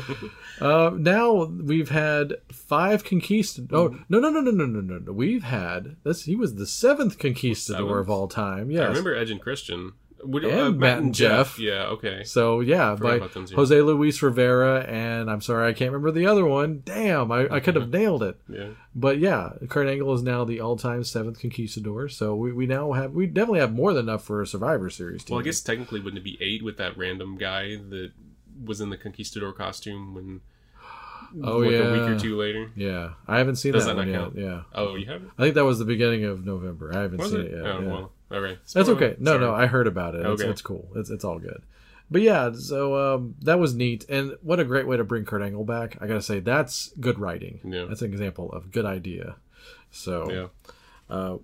Uh, 0.61 0.91
now 0.97 1.45
we've 1.45 1.91
had 1.91 2.35
five 2.53 3.05
conquistadors. 3.05 3.70
Oh 3.72 3.99
no 4.09 4.18
no 4.20 4.30
no 4.30 4.41
no 4.41 4.51
no 4.53 4.66
no 4.66 4.80
no! 4.80 4.99
no. 4.99 5.12
We've 5.12 5.43
had 5.43 5.97
this. 6.05 6.24
He 6.24 6.37
was 6.37 6.55
the 6.55 6.66
seventh 6.66 7.18
conquistador 7.18 7.78
Seventh? 7.89 8.01
of 8.01 8.09
all 8.11 8.28
time. 8.28 8.70
Yeah, 8.70 8.82
I 8.82 8.87
remember 8.87 9.14
Edge 9.16 9.30
and 9.32 9.41
Christian. 9.41 9.93
Would, 10.25 10.45
uh, 10.45 10.49
And 10.49 10.79
Matt 10.79 10.99
and 10.99 11.14
Jeff. 11.14 11.59
Yeah. 11.59 11.87
Okay. 11.87 12.25
So 12.25 12.61
yeah, 12.61 12.95
by 12.95 13.18
them, 13.18 13.47
too. 13.47 13.55
Jose 13.55 13.81
Luis 13.81 14.22
Rivera, 14.22 14.81
and 14.81 15.31
I'm 15.31 15.41
sorry 15.41 15.68
I 15.68 15.72
can't 15.72 15.93
remember 15.93 16.11
the 16.11 16.27
other 16.27 16.45
one. 16.45 16.83
Damn, 16.85 17.31
I, 17.31 17.49
I 17.51 17.61
could 17.61 17.75
have 17.75 17.85
uh-huh. 17.85 17.99
nailed 17.99 18.22
it. 18.22 18.37
Yeah. 18.49 18.68
But 18.95 19.18
yeah, 19.18 19.51
Kurt 19.68 19.89
Angle 19.89 20.14
is 20.14 20.22
now 20.22 20.45
the 20.45 20.61
all-time 20.61 21.05
seventh 21.05 21.41
conquistador. 21.41 22.09
So 22.09 22.35
we, 22.35 22.53
we 22.53 22.66
now 22.66 22.93
have 22.93 23.12
we 23.12 23.27
definitely 23.27 23.61
have 23.61 23.72
more 23.72 23.93
than 23.93 24.09
enough 24.09 24.25
for 24.25 24.43
a 24.43 24.47
Survivor 24.47 24.91
Series 24.91 25.25
team. 25.25 25.35
Well, 25.35 25.41
I 25.41 25.45
guess 25.45 25.61
technically 25.61 26.01
wouldn't 26.01 26.18
it 26.18 26.25
be 26.25 26.39
eight 26.41 26.62
with 26.62 26.77
that 26.79 26.97
random 26.97 27.37
guy 27.37 27.77
that 27.77 28.12
was 28.64 28.81
in 28.81 28.91
the 28.91 28.97
Conquistador 28.97 29.53
costume 29.53 30.14
when 30.14 30.41
Oh, 31.43 31.59
like 31.59 31.75
a 31.75 31.93
week 31.93 32.03
or 32.03 32.18
two 32.18 32.37
later? 32.37 32.70
Yeah, 32.77 33.14
I 33.27 33.39
haven't 33.39 33.57
seen 33.57 33.72
Does 33.72 33.87
that, 33.87 33.97
that 33.97 33.97
one 33.97 34.12
not 34.12 34.12
yet. 34.12 34.20
count? 34.20 34.39
Yeah, 34.39 34.62
Oh, 34.75 34.95
you 34.95 35.07
haven't? 35.07 35.33
I 35.37 35.43
think 35.43 35.57
that 35.57 35.64
was 35.64 35.79
the 35.79 35.85
beginning 35.85 36.25
of 36.25 36.45
November. 36.45 36.93
I 36.95 37.01
haven't 37.03 37.18
Was 37.18 37.31
seen 37.33 37.41
it? 37.41 37.47
it, 37.47 37.53
yet. 37.57 37.66
oh 37.66 37.81
yeah. 37.81 37.89
well. 37.89 38.12
All 38.35 38.41
right. 38.41 38.59
That's 38.74 38.89
okay. 38.89 39.16
No, 39.18 39.32
Sorry. 39.32 39.41
no, 39.45 39.55
I 39.55 39.66
heard 39.66 39.87
about 39.87 40.14
it. 40.14 40.26
It's, 40.26 40.43
Okay. 40.43 40.51
it's 40.51 40.61
cool. 40.62 40.89
It's 40.97 41.09
it's 41.11 41.24
all 41.24 41.39
good. 41.39 41.62
But 42.11 42.20
yeah, 42.22 42.53
so 42.53 43.14
um, 43.14 43.35
that 43.43 43.59
was 43.59 43.74
neat, 43.74 44.05
and 44.11 44.37
what 44.43 44.61
a 44.61 44.64
great 44.64 44.87
way 44.87 44.97
to 44.99 45.05
bring 45.05 45.24
Kurt 45.24 45.41
Angle 45.43 45.64
back. 45.64 45.97
I 46.01 46.07
gotta 46.07 46.20
say, 46.22 46.41
that's 46.41 46.93
good 47.01 47.18
writing. 47.18 47.61
Yeah. 47.64 47.87
That's 47.89 48.03
an 48.03 48.12
example 48.12 48.53
of 48.53 48.70
good 48.72 48.85
idea. 48.85 49.37
So, 49.91 50.30
Yeah. 50.30 50.74
uh, 51.09 51.37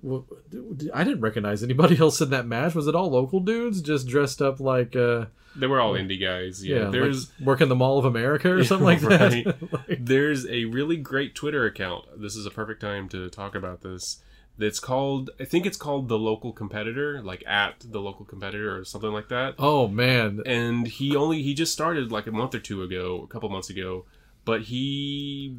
I 0.93 1.05
didn't 1.05 1.21
recognize 1.23 1.63
anybody 1.63 1.97
else 2.01 2.21
in 2.21 2.31
that 2.31 2.47
match. 2.47 2.75
Was 2.75 2.87
it 2.89 2.95
all 2.95 3.11
local 3.11 3.41
dudes 3.41 3.81
just 3.81 4.07
dressed 4.09 4.43
up 4.43 4.61
like, 4.61 4.95
uh, 4.95 5.27
They 5.57 5.67
were 5.67 5.81
all 5.81 5.95
indie 5.95 6.21
guys. 6.21 6.65
Yeah. 6.65 6.77
yeah, 6.77 6.83
like 6.85 6.93
there's 6.93 7.31
working 7.41 7.69
the 7.69 7.75
Mall 7.77 7.99
of 7.99 8.05
America 8.05 8.53
or 8.53 8.63
something 8.71 8.85
like 8.85 9.01
that? 9.01 9.57
Like- 9.89 10.05
there's 10.05 10.47
a 10.47 10.67
really 10.67 10.97
great 10.99 11.35
Twitter 11.35 11.65
account. 11.65 12.05
This 12.21 12.37
is 12.37 12.45
a 12.45 12.51
perfect 12.51 12.81
time 12.83 13.09
to 13.11 13.31
talk 13.31 13.55
about 13.55 13.81
this. 13.81 14.21
That's 14.61 14.79
called 14.81 15.31
I 15.41 15.45
think 15.45 15.67
it's 15.67 15.77
called 15.77 16.09
the 16.09 16.19
local 16.19 16.53
competitor, 16.53 17.21
like 17.23 17.43
at 17.47 17.75
the 17.85 18.01
local 18.01 18.25
competitor 18.25 18.77
or 18.79 18.85
something 18.85 19.13
like 19.13 19.29
that. 19.29 19.55
oh 19.59 19.89
man, 19.89 20.41
And 20.47 20.87
he 20.87 21.17
only 21.17 21.43
he 21.43 21.53
just 21.55 21.73
started 21.73 22.13
like 22.13 22.27
a 22.29 22.33
month 22.33 22.55
or 22.55 22.61
two 22.61 22.83
ago, 22.83 23.23
a 23.25 23.27
couple 23.27 23.49
months 23.49 23.71
ago. 23.71 24.05
but 24.45 24.63
he 24.63 25.57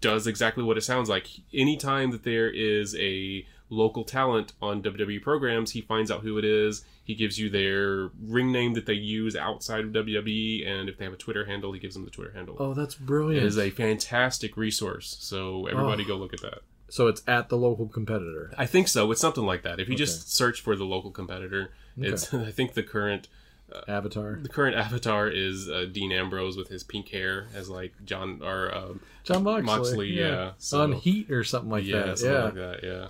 does 0.00 0.26
exactly 0.26 0.62
what 0.62 0.76
it 0.76 0.82
sounds 0.82 1.08
like. 1.08 1.26
Anytime 1.54 2.10
that 2.10 2.22
there 2.22 2.50
is 2.50 2.94
a 2.96 3.46
local 3.70 4.04
talent 4.04 4.52
on 4.62 4.82
WWE 4.82 5.20
programs, 5.22 5.72
he 5.72 5.80
finds 5.80 6.10
out 6.10 6.20
who 6.20 6.38
it 6.38 6.44
is. 6.44 6.84
He 7.02 7.14
gives 7.14 7.38
you 7.38 7.48
their 7.50 8.10
ring 8.22 8.52
name 8.52 8.74
that 8.74 8.86
they 8.86 8.92
use 8.94 9.34
outside 9.34 9.84
of 9.84 9.90
WWE, 9.92 10.66
and 10.68 10.88
if 10.88 10.98
they 10.98 11.04
have 11.04 11.14
a 11.14 11.16
Twitter 11.16 11.46
handle, 11.46 11.72
he 11.72 11.80
gives 11.80 11.94
them 11.94 12.04
the 12.04 12.10
Twitter 12.10 12.32
handle. 12.32 12.56
Oh, 12.60 12.74
that's 12.74 12.94
brilliant. 12.94 13.44
is 13.46 13.58
a 13.58 13.70
fantastic 13.70 14.56
resource. 14.56 15.16
So 15.20 15.66
everybody 15.66 16.04
Oh. 16.04 16.08
go 16.08 16.16
look 16.16 16.34
at 16.34 16.42
that. 16.42 16.58
So 16.88 17.06
it's 17.08 17.22
at 17.26 17.48
the 17.48 17.56
local 17.56 17.86
competitor. 17.88 18.52
I 18.56 18.66
think 18.66 18.88
so. 18.88 19.10
It's 19.10 19.20
something 19.20 19.44
like 19.44 19.62
that. 19.62 19.80
If 19.80 19.88
you 19.88 19.94
Okay. 19.94 20.04
just 20.04 20.32
search 20.32 20.60
for 20.60 20.76
the 20.76 20.84
local 20.84 21.10
competitor, 21.10 21.70
it's 21.96 22.32
I 22.34 22.50
think 22.50 22.74
the 22.74 22.82
current 22.82 23.28
Avatar. 23.88 24.38
the 24.40 24.48
current 24.48 24.76
avatar 24.86 25.28
is 25.28 25.68
uh, 25.68 25.86
Dean 25.90 26.12
Ambrose 26.12 26.56
with 26.56 26.68
his 26.68 26.84
pink 26.84 27.08
hair 27.08 27.48
as 27.54 27.68
like 27.68 27.92
John 28.04 28.40
or 28.42 28.72
um, 28.74 29.00
John 29.24 29.42
Moxley. 29.42 29.62
Moxley, 29.64 30.08
yeah. 30.10 30.52
So- 30.58 30.80
On 30.82 30.92
Heat 30.92 31.30
or 31.30 31.42
something 31.44 31.70
like 31.70 31.84
yeah, 31.84 32.02
that. 32.04 32.18
something 32.18 32.34
Yeah. 32.36 32.44
like 32.44 32.54
that. 32.54 32.80
Yeah, 32.84 33.08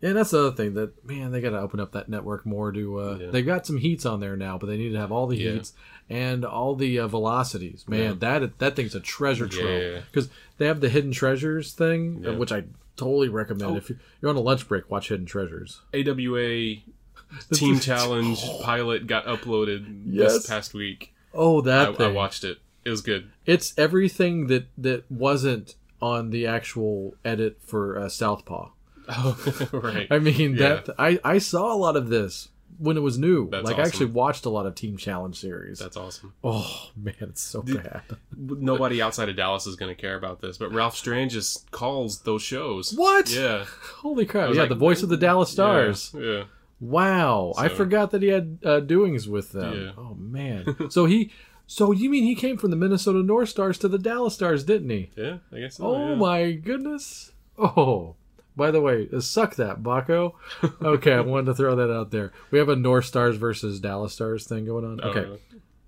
Yeah, 0.00 0.12
that's 0.14 0.30
the 0.30 0.38
other 0.46 0.56
thing 0.56 0.74
that 0.74 1.04
man, 1.06 1.30
they 1.32 1.40
got 1.42 1.50
to 1.50 1.58
open 1.60 1.78
up 1.78 1.92
that 1.92 2.08
network 2.08 2.46
more. 2.46 2.72
To 2.72 3.00
uh, 3.00 3.18
Yeah. 3.20 3.30
they've 3.30 3.44
got 3.46 3.66
some 3.66 3.76
heats 3.76 4.06
on 4.06 4.20
there 4.20 4.36
now, 4.36 4.56
but 4.56 4.66
they 4.66 4.78
need 4.78 4.90
to 4.92 4.98
have 4.98 5.12
all 5.12 5.26
the 5.26 5.36
Yeah. 5.36 5.52
heats 5.52 5.74
and 6.08 6.42
all 6.44 6.74
the 6.74 6.98
uh, 7.00 7.06
velocities. 7.08 7.84
Man, 7.86 8.18
that 8.20 8.58
that 8.60 8.76
thing's 8.76 8.94
a 8.94 9.00
treasure 9.00 9.46
trove 9.46 9.68
Yeah. 9.82 10.00
because 10.10 10.30
they 10.56 10.66
have 10.66 10.80
the 10.80 10.88
hidden 10.88 11.12
treasures 11.12 11.72
thing, 11.74 12.22
uh, 12.26 12.30
Yeah. 12.30 12.36
which 12.38 12.50
I 12.50 12.64
totally 12.98 13.28
recommend. 13.28 13.72
Oh. 13.72 13.76
If 13.76 13.88
you- 13.90 13.98
you're 14.20 14.28
on 14.30 14.36
a 14.36 14.40
lunch 14.40 14.68
break, 14.68 14.90
watch 14.90 15.08
Hidden 15.08 15.26
Treasures. 15.26 15.80
AWA 15.94 16.76
Team 17.52 17.78
Challenge 17.80 18.38
pilot 18.62 19.06
got 19.06 19.24
uploaded 19.26 20.02
Yes. 20.06 20.32
this 20.34 20.46
past 20.46 20.74
week. 20.74 21.14
Oh, 21.34 21.60
that 21.62 21.90
I 21.90 21.92
thing! 21.94 22.14
watched 22.14 22.44
it. 22.44 22.58
It 22.84 22.90
was 22.90 23.00
good. 23.02 23.30
It's 23.46 23.74
everything 23.78 24.46
that 24.48 24.66
that 24.78 25.10
wasn't 25.10 25.74
on 26.00 26.30
the 26.30 26.46
actual 26.46 27.14
edit 27.24 27.58
for 27.64 27.98
uh, 27.98 28.08
Southpaw. 28.08 28.70
Oh, 29.10 29.38
right. 29.72 30.06
I 30.10 30.18
mean 30.18 30.54
Yeah. 30.56 30.80
that 30.82 30.90
I 30.98 31.18
I 31.24 31.38
saw 31.38 31.72
a 31.72 31.76
lot 31.78 31.96
of 31.96 32.08
this 32.10 32.48
when 32.78 32.96
it 32.96 33.00
was 33.00 33.18
new. 33.18 33.48
That's 33.50 33.64
like 33.64 33.78
I 33.78 33.82
actually 33.82 34.06
watched 34.06 34.46
a 34.46 34.50
lot 34.50 34.66
of 34.66 34.74
Team 34.74 34.96
Challenge 34.96 35.38
series. 35.38 35.78
That's 35.78 35.96
awesome. 35.96 36.32
oh 36.44 36.90
man, 36.96 37.14
it's 37.20 37.42
so 37.42 37.62
bad. 37.62 38.02
Nobody 38.36 39.02
outside 39.02 39.28
of 39.28 39.36
Dallas 39.36 39.66
is 39.66 39.76
going 39.76 39.94
to 39.94 40.00
care 40.00 40.16
about 40.16 40.40
this, 40.40 40.58
but 40.58 40.72
Ralph 40.72 40.94
Strangis 40.94 41.70
calls 41.70 42.20
those 42.22 42.42
shows. 42.42 42.92
What? 42.94 43.30
Yeah. 43.30 43.64
Holy 43.98 44.24
crap! 44.26 44.48
was 44.48 44.56
Yeah, 44.56 44.62
like- 44.62 44.68
the 44.70 44.74
voice 44.76 45.02
of 45.02 45.08
the 45.08 45.16
Dallas 45.16 45.50
Stars. 45.50 46.12
Yeah. 46.14 46.22
yeah. 46.22 46.44
Wow, 46.80 47.54
I 47.58 47.68
forgot 47.68 48.12
that 48.12 48.22
he 48.22 48.28
had 48.28 48.58
uh, 48.64 48.78
doings 48.78 49.28
with 49.28 49.50
them. 49.50 49.74
Yeah. 49.86 49.90
Oh 49.98 50.14
man, 50.14 50.76
so 50.90 51.06
he, 51.06 51.32
so 51.66 51.90
you 51.90 52.08
mean 52.08 52.22
he 52.22 52.36
came 52.36 52.56
from 52.56 52.70
the 52.70 52.76
Minnesota 52.76 53.20
North 53.20 53.48
Stars 53.48 53.78
to 53.78 53.88
the 53.88 53.98
Dallas 53.98 54.34
Stars, 54.34 54.62
didn't 54.62 54.90
he? 54.90 55.10
Yeah, 55.16 55.38
I 55.52 55.58
guess 55.58 55.78
so. 55.78 55.86
Oh 55.86 56.08
yeah. 56.10 56.14
my 56.14 56.52
goodness! 56.52 57.32
Oh, 57.58 58.14
by 58.58 58.70
the 58.70 58.82
way, 58.82 59.08
uh, 59.10 59.20
suck 59.20 59.54
that, 59.56 59.82
Baco. 59.82 60.34
Okay, 60.82 61.14
I 61.14 61.20
wanted 61.20 61.46
to 61.46 61.54
throw 61.54 61.74
that 61.76 61.90
out 61.90 62.10
there. 62.10 62.32
We 62.50 62.58
have 62.58 62.68
a 62.68 62.76
North 62.76 63.06
Stars 63.06 63.36
versus 63.36 63.80
Dallas 63.80 64.12
Stars 64.12 64.46
thing 64.46 64.66
going 64.66 64.84
on. 64.84 65.00
Oh, 65.02 65.08
Okay, 65.08 65.20
really? 65.20 65.40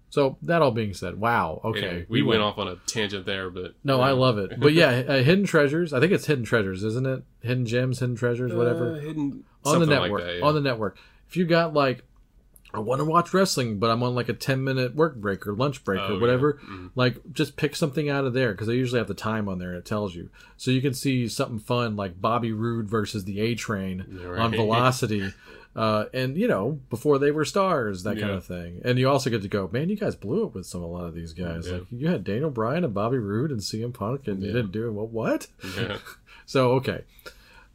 so 0.08 0.38
that 0.42 0.62
all 0.62 0.70
being 0.70 0.94
said, 0.94 1.20
wow. 1.20 1.60
Okay, 1.64 1.86
Anyway, 1.86 2.06
we, 2.08 2.22
went 2.22 2.40
off 2.40 2.56
on 2.56 2.68
a 2.68 2.76
tangent 2.86 3.26
there, 3.26 3.50
but 3.50 3.74
No, 3.84 4.00
I 4.00 4.12
love 4.12 4.38
it. 4.38 4.58
But 4.58 4.72
yeah, 4.72 4.88
uh, 5.08 5.22
Hidden 5.22 5.44
Treasures. 5.44 5.92
I 5.92 6.00
think 6.00 6.12
it's 6.12 6.26
Hidden 6.26 6.44
Treasures, 6.44 6.82
isn't 6.84 7.06
it? 7.06 7.24
Hidden 7.42 7.66
Gems, 7.66 7.98
Hidden 7.98 8.16
Treasures, 8.16 8.54
whatever. 8.54 8.92
Uh, 8.92 9.00
hidden 9.00 9.44
on 9.64 9.80
the 9.80 9.86
network. 9.86 10.12
Like 10.12 10.22
that, 10.22 10.38
yeah. 10.38 10.44
On 10.46 10.54
the 10.54 10.60
network. 10.62 10.96
If 11.28 11.36
you 11.36 11.44
got 11.44 11.74
like, 11.74 12.02
I 12.72 12.78
want 12.80 13.00
to 13.00 13.04
watch 13.04 13.34
wrestling, 13.34 13.78
but 13.78 13.90
I'm 13.90 14.02
on 14.02 14.14
like 14.14 14.28
a 14.28 14.32
10 14.34 14.62
minute 14.62 14.94
work 14.94 15.16
break 15.16 15.46
or 15.46 15.54
lunch 15.54 15.82
break 15.84 16.00
Oh, 16.00 16.08
or 16.10 16.12
yeah. 16.14 16.20
whatever, 16.20 16.60
Mhm. 16.70 16.90
like 16.94 17.16
just 17.32 17.56
pick 17.56 17.74
something 17.76 18.08
out 18.08 18.24
of 18.24 18.32
there 18.32 18.52
because 18.52 18.66
they 18.68 18.76
usually 18.76 18.98
have 18.98 19.08
the 19.08 19.14
time 19.14 19.48
on 19.48 19.58
there 19.58 19.70
and 19.70 19.78
it 19.78 19.84
tells 19.84 20.14
you. 20.14 20.28
So 20.56 20.70
you 20.70 20.80
can 20.80 20.94
see 20.94 21.26
something 21.28 21.58
fun 21.58 21.96
like 21.96 22.20
Bobby 22.20 22.52
Roode 22.52 22.88
versus 22.88 23.24
the 23.24 23.40
A 23.40 23.54
Train 23.54 24.04
Yeah, 24.10 24.42
on. 24.42 24.50
Velocity. 24.52 25.32
Uh, 25.76 26.06
and 26.12 26.36
you 26.36 26.48
know 26.48 26.80
before 26.90 27.18
they 27.20 27.30
were 27.30 27.44
stars, 27.44 28.02
that 28.02 28.18
kind 28.18 28.32
of 28.32 28.44
thing, 28.44 28.80
and 28.84 28.98
you 28.98 29.08
also 29.08 29.30
get 29.30 29.40
to 29.42 29.46
go, 29.48 29.70
man. 29.72 29.88
You 29.88 29.94
guys 29.96 30.16
blew 30.16 30.46
it 30.46 30.54
with 30.54 30.66
some 30.66 30.82
a 30.82 30.86
lot 30.86 31.04
of 31.04 31.14
these 31.14 31.32
guys. 31.32 31.68
Yeah. 31.68 31.74
Like 31.74 31.86
you 31.92 32.08
had 32.08 32.24
Daniel 32.24 32.50
Bryan 32.50 32.82
and 32.82 32.92
Bobby 32.92 33.18
Roode 33.18 33.52
and 33.52 33.60
CM 33.62 33.92
Punk, 33.92 34.26
and 34.26 34.40
you 34.42 34.48
Yeah. 34.48 34.54
didn't 34.54 34.72
do 34.72 34.88
it. 34.88 34.92
Well, 34.92 35.06
what? 35.06 35.46
Yeah. 35.76 35.98
So 36.46 36.72
okay, 36.72 37.02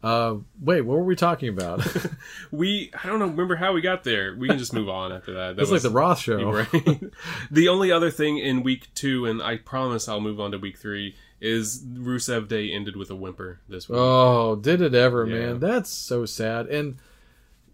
uh, 0.05 0.35
wait, 0.61 0.81
what 0.81 0.97
were 0.99 1.03
we 1.03 1.15
talking 1.15 1.49
about? 1.49 1.81
we 2.51 2.91
I 3.03 3.07
don't 3.07 3.17
know. 3.17 3.25
Remember 3.25 3.55
how 3.55 3.73
we 3.73 3.81
got 3.81 4.03
there? 4.03 4.35
We 4.35 4.47
can 4.47 4.59
just 4.59 4.71
move 4.71 4.87
on 4.87 5.11
after 5.11 5.33
that. 5.33 5.55
That 5.55 5.61
It's 5.63 5.71
like 5.71 5.81
the 5.81 5.89
Roth 5.89 6.19
show. 6.19 6.51
Right. 6.51 7.01
the 7.51 7.67
only 7.69 7.91
other 7.91 8.11
thing 8.11 8.37
in 8.37 8.61
week 8.61 8.93
two, 8.93 9.25
and 9.25 9.41
I 9.41 9.57
promise 9.57 10.07
I'll 10.07 10.21
move 10.21 10.39
on 10.39 10.51
to 10.51 10.59
week 10.59 10.77
three, 10.77 11.15
is 11.41 11.83
Rusev 11.83 12.47
Day 12.47 12.71
ended 12.71 12.95
with 12.95 13.09
a 13.09 13.15
whimper 13.15 13.61
this 13.67 13.89
week. 13.89 13.97
Oh, 13.99 14.55
did 14.55 14.79
it 14.79 14.93
ever, 14.93 15.25
Yeah. 15.25 15.39
man? 15.47 15.59
That's 15.59 15.89
so 15.89 16.25
sad. 16.27 16.67
And 16.67 16.97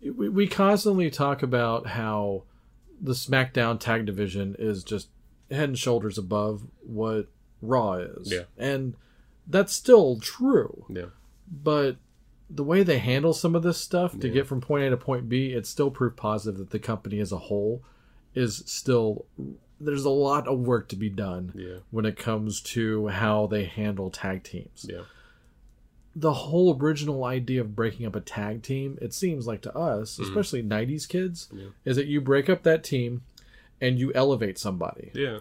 we, 0.01 0.29
we 0.29 0.47
constantly 0.47 1.11
talk 1.11 1.43
about 1.43 1.88
how 1.88 2.43
the 3.01 3.11
SmackDown 3.13 3.77
tag 3.77 4.05
division 4.05 4.55
is 4.57 4.86
just 4.86 5.09
head 5.49 5.67
and 5.67 5.77
shoulders 5.77 6.17
above 6.17 6.61
what 6.82 7.27
Raw 7.61 7.95
is. 7.95 8.32
Yeah. 8.32 8.43
And 8.57 8.95
that's 9.47 9.73
still 9.73 10.17
true. 10.21 10.86
Yeah. 10.88 11.07
But 11.51 11.97
the 12.54 12.64
way 12.64 12.84
they 12.84 12.97
handle 12.99 13.34
some 13.34 13.56
of 13.56 13.64
this 13.64 13.78
stuff 13.78 14.20
to 14.20 14.28
Yeah. 14.28 14.34
get 14.34 14.47
from 14.47 14.60
point 14.62 14.84
A 14.84 14.89
to 14.89 14.97
point 14.97 15.30
B, 15.30 15.54
it's 15.54 15.70
still 15.70 15.89
proof 15.91 16.16
positive 16.16 16.58
that 16.60 16.70
the 16.72 16.80
company 16.80 17.20
as 17.20 17.32
a 17.32 17.38
whole 17.38 17.82
is 18.36 18.64
still 18.66 19.26
there's 19.80 20.06
a 20.06 20.10
lot 20.12 20.47
of 20.47 20.60
work 20.60 20.88
to 20.89 20.95
be 20.95 21.10
done 21.10 21.52
Yeah. 21.56 21.78
when 21.89 22.06
it 22.06 22.16
comes 22.16 22.62
to 22.62 23.08
how 23.08 23.47
they 23.47 23.64
handle 23.66 24.12
tag 24.12 24.43
teams 24.43 24.86
Yeah. 24.88 25.02
the 26.16 26.34
whole 26.34 26.78
original 26.80 27.24
idea 27.24 27.62
of 27.62 27.76
breaking 27.76 28.06
up 28.06 28.16
a 28.16 28.22
tag 28.22 28.62
team, 28.64 28.97
it 29.02 29.14
seems 29.14 29.47
like 29.47 29.62
to 29.62 29.76
us, 29.76 30.20
especially 30.20 30.62
90s 30.62 31.06
kids, 31.08 31.47
Mm-hmm. 31.47 31.60
Yeah. 31.60 31.68
is 31.86 31.95
that 31.95 32.08
you 32.08 32.20
break 32.22 32.49
up 32.49 32.64
that 32.64 32.84
team 32.84 33.22
and 33.80 33.97
you 33.97 34.12
elevate 34.14 34.60
somebody. 34.60 35.10
Yeah. 35.16 35.39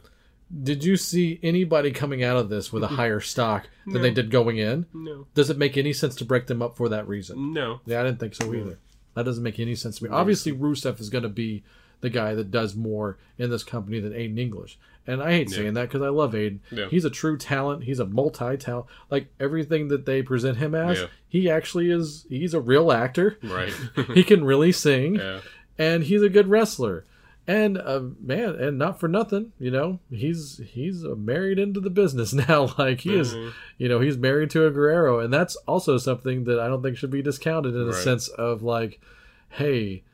Did 0.62 0.82
you 0.84 0.96
see 0.96 1.38
anybody 1.42 1.92
coming 1.92 2.24
out 2.24 2.36
of 2.36 2.48
this 2.48 2.72
with 2.72 2.82
a 2.82 2.88
higher 2.88 3.20
stock 3.20 3.68
than 3.86 4.03
they 4.03 4.11
did 4.11 4.30
going 4.30 4.59
in? 4.59 4.86
No. 4.92 5.26
Does 5.34 5.48
it 5.51 5.57
make 5.59 5.76
any 5.76 5.92
sense 5.92 6.16
to 6.16 6.24
break 6.24 6.46
them 6.48 6.61
up 6.61 6.76
for 6.76 6.88
that 6.88 7.07
reason? 7.07 7.53
No. 7.53 7.80
Yeah, 7.86 8.01
I 8.01 8.05
didn't 8.05 8.18
think 8.18 8.34
so 8.34 8.53
either. 8.53 8.78
That 9.14 9.24
doesn't 9.24 9.44
make 9.44 9.61
any 9.61 9.74
sense 9.76 9.98
to 9.98 10.05
me. 10.05 10.11
Obviously, 10.11 10.53
Rusev 10.53 11.01
is 11.01 11.09
going 11.11 11.22
to 11.22 11.28
be 11.28 11.62
the 12.01 12.11
guy 12.11 12.34
that 12.34 12.51
does 12.51 12.74
more 12.74 13.18
in 13.38 13.51
this 13.51 13.62
company 13.62 14.01
than 14.01 14.12
Aiden 14.12 14.38
English. 14.38 14.78
And 15.07 15.22
I 15.22 15.32
hate 15.32 15.51
saying 15.51 15.74
that 15.74 15.88
because 15.88 16.03
I 16.03 16.09
love 16.09 16.32
Aiden. 16.32 16.61
Yeah. 16.70 16.86
He's 16.88 17.05
a 17.05 17.11
true 17.11 17.36
talent. 17.38 17.84
He's 17.84 17.98
a 18.01 18.07
multi 18.07 18.57
talent. 18.57 18.86
Like 19.11 19.28
everything 19.38 19.88
that 19.88 20.05
they 20.07 20.22
present 20.22 20.59
him 20.59 20.74
as, 20.74 20.98
Yeah. 21.01 21.07
he 21.28 21.51
actually 21.51 21.90
is. 21.90 22.26
He's 22.28 22.55
a 22.55 22.61
real 22.61 22.90
actor. 22.92 23.38
Right. 23.42 23.72
he 24.14 24.22
can 24.24 24.44
really 24.44 24.72
sing, 24.72 25.14
yeah. 25.16 25.40
and 25.78 26.05
he's 26.05 26.22
a 26.22 26.28
good 26.28 26.48
wrestler. 26.48 27.05
And 27.51 27.78
uh, 27.78 28.03
man, 28.20 28.55
and 28.57 28.78
not 28.78 29.01
for 29.01 29.09
nothing, 29.09 29.53
you 29.59 29.70
know, 29.72 29.98
he's 30.11 30.61
he's 30.72 31.05
uh, 31.05 31.14
married 31.16 31.59
into 31.59 31.80
the 31.80 31.90
business 31.90 32.32
now. 32.48 32.72
Like 32.78 33.01
he 33.01 33.18
is, 33.18 33.34
Mhm. 33.34 33.53
you 33.78 33.88
know, 33.88 33.98
he's 33.98 34.16
married 34.16 34.51
to 34.51 34.66
a 34.66 34.70
Guerrero, 34.70 35.18
and 35.18 35.32
that's 35.32 35.57
also 35.66 35.96
something 35.98 36.44
that 36.44 36.61
I 36.61 36.68
don't 36.68 36.82
think 36.82 36.96
should 36.96 37.11
be 37.11 37.22
discounted 37.22 37.74
in 37.74 37.80
a 37.82 37.86
Right. 37.86 37.94
sense 37.94 38.28
of 38.28 38.62
like, 38.62 39.01
hey, 39.48 40.05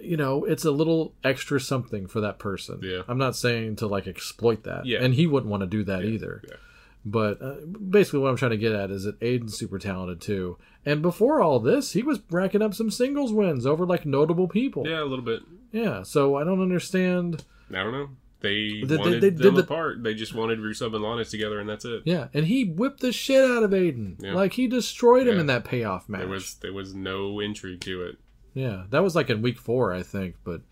you 0.00 0.16
know, 0.16 0.44
it's 0.44 0.64
a 0.64 0.70
little 0.70 1.14
extra 1.22 1.60
something 1.60 2.06
for 2.06 2.20
that 2.22 2.38
person. 2.38 2.80
Yeah. 2.82 3.02
I'm 3.06 3.18
not 3.18 3.36
saying 3.36 3.76
to 3.76 3.86
like 3.86 4.08
exploit 4.08 4.64
that, 4.64 4.86
Yeah. 4.86 4.98
and 5.04 5.14
he 5.14 5.26
wouldn't 5.26 5.50
want 5.50 5.60
to 5.62 5.66
do 5.68 5.84
that 5.84 6.04
either. 6.04 6.42
yeah. 6.48 6.56
But 7.04 7.40
uh, 7.40 7.54
basically, 7.66 8.20
what 8.20 8.28
I'm 8.30 8.36
trying 8.36 8.50
to 8.50 8.56
get 8.58 8.72
at 8.72 8.90
is 8.90 9.04
that 9.04 9.18
Aiden's 9.20 9.56
super 9.56 9.78
talented 9.78 10.20
too. 10.20 10.58
And 10.84 11.00
before 11.02 11.40
all 11.40 11.58
this, 11.58 11.92
he 11.92 12.02
was 12.02 12.20
racking 12.30 12.60
up 12.62 12.74
some 12.74 12.90
singles 12.90 13.32
wins 13.32 13.64
over 13.66 13.86
like 13.86 14.04
notable 14.04 14.48
people. 14.48 14.86
Yeah, 14.86 15.02
a 15.02 15.04
little 15.04 15.24
bit. 15.24 15.40
Yeah, 15.72 16.02
so 16.02 16.36
I 16.36 16.44
don't 16.44 16.60
understand. 16.60 17.44
I 17.70 17.82
don't 17.82 17.92
know. 17.92 18.08
They, 18.40 18.80
They- 18.80 18.86
they- 18.86 18.96
wanted 18.96 19.20
they 19.22 19.30
did 19.30 19.38
them 19.38 19.54
the- 19.54 19.62
apart. 19.62 20.02
They 20.02 20.14
just 20.14 20.34
wanted 20.34 20.58
Rusev 20.58 20.94
and 20.94 21.02
Lana 21.04 21.24
together, 21.24 21.58
and 21.60 21.68
that's 21.68 21.84
it. 21.84 22.02
Yeah, 22.04 22.28
and 22.34 22.46
he 22.46 22.64
whipped 22.64 23.00
the 23.00 23.12
shit 23.12 23.44
out 23.50 23.62
of 23.62 23.70
Aiden. 23.70 24.16
Yeah. 24.18 24.34
Like 24.34 24.54
he 24.54 24.66
destroyed 24.66 25.26
him 25.26 25.34
Yeah. 25.34 25.40
in 25.40 25.46
that 25.46 25.64
payoff 25.64 26.08
match. 26.08 26.20
There 26.20 26.28
was 26.28 26.54
there 26.56 26.72
was 26.72 26.94
no 26.94 27.40
intrigue 27.40 27.80
to 27.82 28.02
it. 28.02 28.16
Yeah, 28.54 28.84
that 28.90 29.02
was 29.02 29.14
like 29.14 29.30
in 29.30 29.42
week 29.42 29.58
four, 29.58 29.92
I 29.94 30.02
think. 30.02 30.36
But 30.44 30.62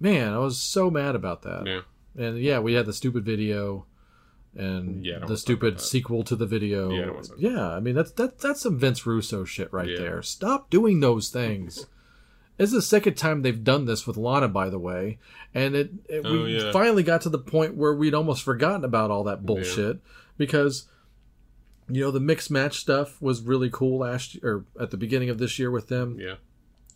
man, 0.00 0.32
I 0.32 0.38
was 0.38 0.60
so 0.60 0.90
mad 0.90 1.14
about 1.14 1.42
that. 1.42 1.64
Yeah. 1.66 1.80
And 2.16 2.38
yeah, 2.38 2.58
we 2.60 2.74
had 2.74 2.86
the 2.86 2.92
stupid 2.92 3.24
video 3.24 3.86
and 4.56 5.04
Yeah, 5.04 5.20
the 5.26 5.36
stupid 5.36 5.80
sequel 5.80 6.22
to 6.24 6.36
the 6.36 6.46
video. 6.46 6.90
Yeah, 6.90 7.02
I 7.02 7.04
don't 7.06 7.14
wanna 7.14 7.26
talk 7.28 7.38
about 7.38 7.50
Yeah, 7.52 7.70
I 7.70 7.80
mean 7.80 7.94
that's 7.94 8.10
that 8.12 8.38
that's 8.38 8.60
some 8.62 8.78
Vince 8.78 9.06
Russo 9.06 9.44
shit 9.44 9.72
right 9.72 9.88
Yeah. 9.88 9.98
there. 9.98 10.22
Stop 10.22 10.70
doing 10.70 11.00
those 11.00 11.28
things. 11.28 11.86
it's 12.58 12.72
the 12.72 12.82
second 12.82 13.14
time 13.14 13.42
they've 13.42 13.64
done 13.64 13.84
this 13.86 14.06
with 14.06 14.16
Lana, 14.16 14.48
by 14.48 14.68
the 14.68 14.78
way, 14.78 15.18
and 15.54 15.74
it, 15.74 15.90
it 16.08 16.22
Oh, 16.24 16.42
we 16.44 16.58
yeah. 16.58 16.72
finally 16.72 17.02
got 17.02 17.20
to 17.22 17.28
the 17.28 17.38
point 17.38 17.74
where 17.76 17.94
we'd 17.94 18.14
almost 18.14 18.42
forgotten 18.42 18.84
about 18.84 19.10
all 19.10 19.24
that 19.24 19.46
bullshit 19.46 20.00
because 20.36 20.86
you 21.88 22.00
know 22.02 22.10
the 22.10 22.20
mixed 22.20 22.50
match 22.50 22.78
stuff 22.78 23.20
was 23.20 23.42
really 23.42 23.68
cool 23.70 23.98
last 23.98 24.36
or 24.42 24.64
at 24.78 24.90
the 24.90 24.96
beginning 24.96 25.30
of 25.30 25.38
this 25.38 25.58
year 25.58 25.70
with 25.70 25.88
them. 25.88 26.16
Yeah. 26.20 26.34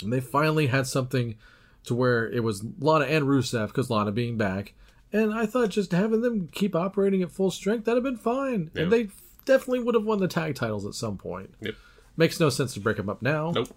And 0.02 0.12
they 0.12 0.20
finally 0.20 0.66
had 0.68 0.86
something 0.86 1.36
to 1.84 1.94
where 1.94 2.28
it 2.30 2.42
was 2.42 2.64
Lana 2.80 3.05
and 3.07 3.26
Rusev, 3.26 3.68
because 3.68 3.90
Lana 3.90 4.11
being 4.12 4.36
back, 4.36 4.74
And 5.14 5.32
I 5.32 5.46
thought 5.46 5.70
just 5.70 5.92
having 5.92 6.22
them 6.22 6.48
keep 6.50 6.74
operating 6.74 7.22
at 7.22 7.30
full 7.30 7.52
strength 7.52 7.84
that'd 7.84 8.02
have 8.02 8.12
been 8.12 8.20
fine, 8.20 8.72
and 8.74 8.90
they 8.90 9.10
definitely 9.44 9.78
would 9.78 9.94
have 9.94 10.04
won 10.04 10.18
the 10.18 10.26
tag 10.26 10.56
titles 10.56 10.84
at 10.84 10.94
some 10.94 11.16
point. 11.16 11.54
Yep. 11.60 11.74
Makes 12.16 12.40
no 12.40 12.48
sense 12.48 12.74
to 12.74 12.80
break 12.80 12.96
them 12.96 13.08
up 13.08 13.22
now. 13.22 13.52
Nope. 13.52 13.68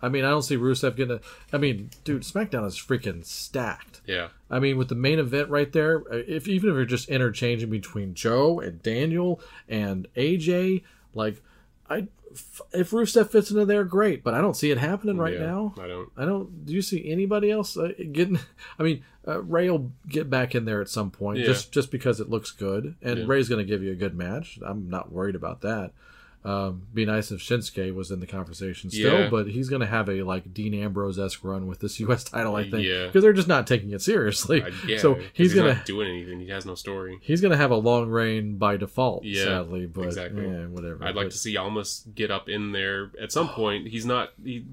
I 0.00 0.08
mean, 0.08 0.24
I 0.24 0.30
don't 0.30 0.42
see 0.42 0.56
Rusev 0.56 0.96
getting. 0.96 1.18
A, 1.18 1.20
I 1.52 1.58
mean, 1.58 1.90
dude, 2.04 2.22
SmackDown 2.22 2.66
is 2.66 2.76
freaking 2.76 3.22
stacked. 3.22 4.00
Yeah. 4.06 4.28
I 4.50 4.60
mean, 4.60 4.78
with 4.78 4.88
the 4.88 4.94
main 4.94 5.18
event 5.18 5.50
right 5.50 5.70
there, 5.70 6.04
uh, 6.10 6.22
if 6.26 6.48
even 6.48 6.70
if 6.70 6.74
you're 6.74 6.86
just 6.86 7.10
interchanging 7.10 7.68
between 7.68 8.14
Joe 8.14 8.58
and 8.58 8.82
Daniel 8.82 9.42
and 9.68 10.08
AJ, 10.16 10.84
like, 11.12 11.42
I 11.90 12.08
if 12.72 12.90
Rusev 12.90 13.30
fits 13.30 13.50
into 13.50 13.64
there, 13.64 13.84
great. 13.84 14.22
But 14.22 14.34
I 14.34 14.40
don't 14.40 14.56
see 14.56 14.70
it 14.70 14.78
happening 14.78 15.16
right 15.16 15.34
Yeah, 15.34 15.46
now. 15.46 15.74
I 15.80 15.86
don't. 15.86 16.08
I 16.16 16.24
don't. 16.24 16.66
Do 16.66 16.72
you 16.72 16.82
see 16.82 17.10
anybody 17.10 17.50
else 17.50 17.76
uh, 17.76 17.92
getting? 18.12 18.38
I 18.78 18.82
mean, 18.82 19.04
uh, 19.26 19.42
Ray 19.42 19.70
will 19.70 19.92
get 20.06 20.28
back 20.28 20.54
in 20.54 20.64
there 20.64 20.80
at 20.80 20.88
some 20.88 21.10
point, 21.10 21.38
Yeah. 21.38 21.46
just 21.46 21.72
just 21.72 21.90
because 21.90 22.20
it 22.20 22.28
looks 22.30 22.50
good, 22.50 22.96
and 23.02 23.20
Yeah. 23.20 23.24
Ray's 23.26 23.48
going 23.48 23.64
to 23.64 23.70
give 23.70 23.82
you 23.82 23.92
a 23.92 23.96
good 23.96 24.16
match. 24.16 24.58
I'm 24.62 24.88
not 24.88 25.12
worried 25.12 25.34
about 25.34 25.60
that. 25.62 25.92
Um, 26.44 26.86
be 26.94 27.04
nice 27.04 27.32
if 27.32 27.40
Shinsuke 27.40 27.92
was 27.94 28.10
in 28.12 28.20
the 28.20 28.26
conversation 28.26 28.90
still, 28.90 29.20
Yeah. 29.22 29.28
but 29.28 29.48
he's 29.48 29.68
going 29.68 29.80
to 29.80 29.86
have 29.88 30.08
a 30.08 30.22
like 30.22 30.54
Dean 30.54 30.72
Ambrose 30.72 31.18
esque 31.18 31.42
run 31.42 31.66
with 31.66 31.80
this 31.80 31.98
U.S. 32.06 32.22
title, 32.24 32.54
I 32.54 32.70
think, 32.70 32.86
Yeah. 32.86 33.06
because 33.06 33.22
they're 33.22 33.32
just 33.32 33.48
not 33.48 33.66
taking 33.66 33.90
it 33.90 34.00
seriously. 34.00 34.62
I- 34.62 34.70
yeah, 34.86 34.98
so 34.98 35.16
'cause 35.16 35.24
he's, 35.32 35.52
gonna 35.52 35.74
not 35.74 35.84
doing 35.84 36.08
anything. 36.08 36.40
He 36.40 36.48
has 36.50 36.64
no 36.64 36.76
story. 36.76 37.18
he's 37.22 37.40
gonna 37.40 37.56
have 37.56 37.72
a 37.72 37.76
long 37.76 38.08
reign 38.08 38.56
by 38.56 38.76
default, 38.76 39.24
Yeah, 39.24 39.44
sadly. 39.44 39.86
But 39.86 40.04
exactly. 40.04 40.46
yeah, 40.46 40.66
whatever. 40.66 41.04
I'd 41.04 41.16
like 41.16 41.26
But- 41.26 41.32
to 41.32 41.38
see 41.38 41.56
Almas 41.56 42.06
get 42.14 42.30
up 42.30 42.48
in 42.48 42.70
there 42.72 43.10
at 43.20 43.32
some 43.32 43.48
point. 43.48 43.88
He's 43.88 44.06
not. 44.06 44.30
He, 44.42 44.64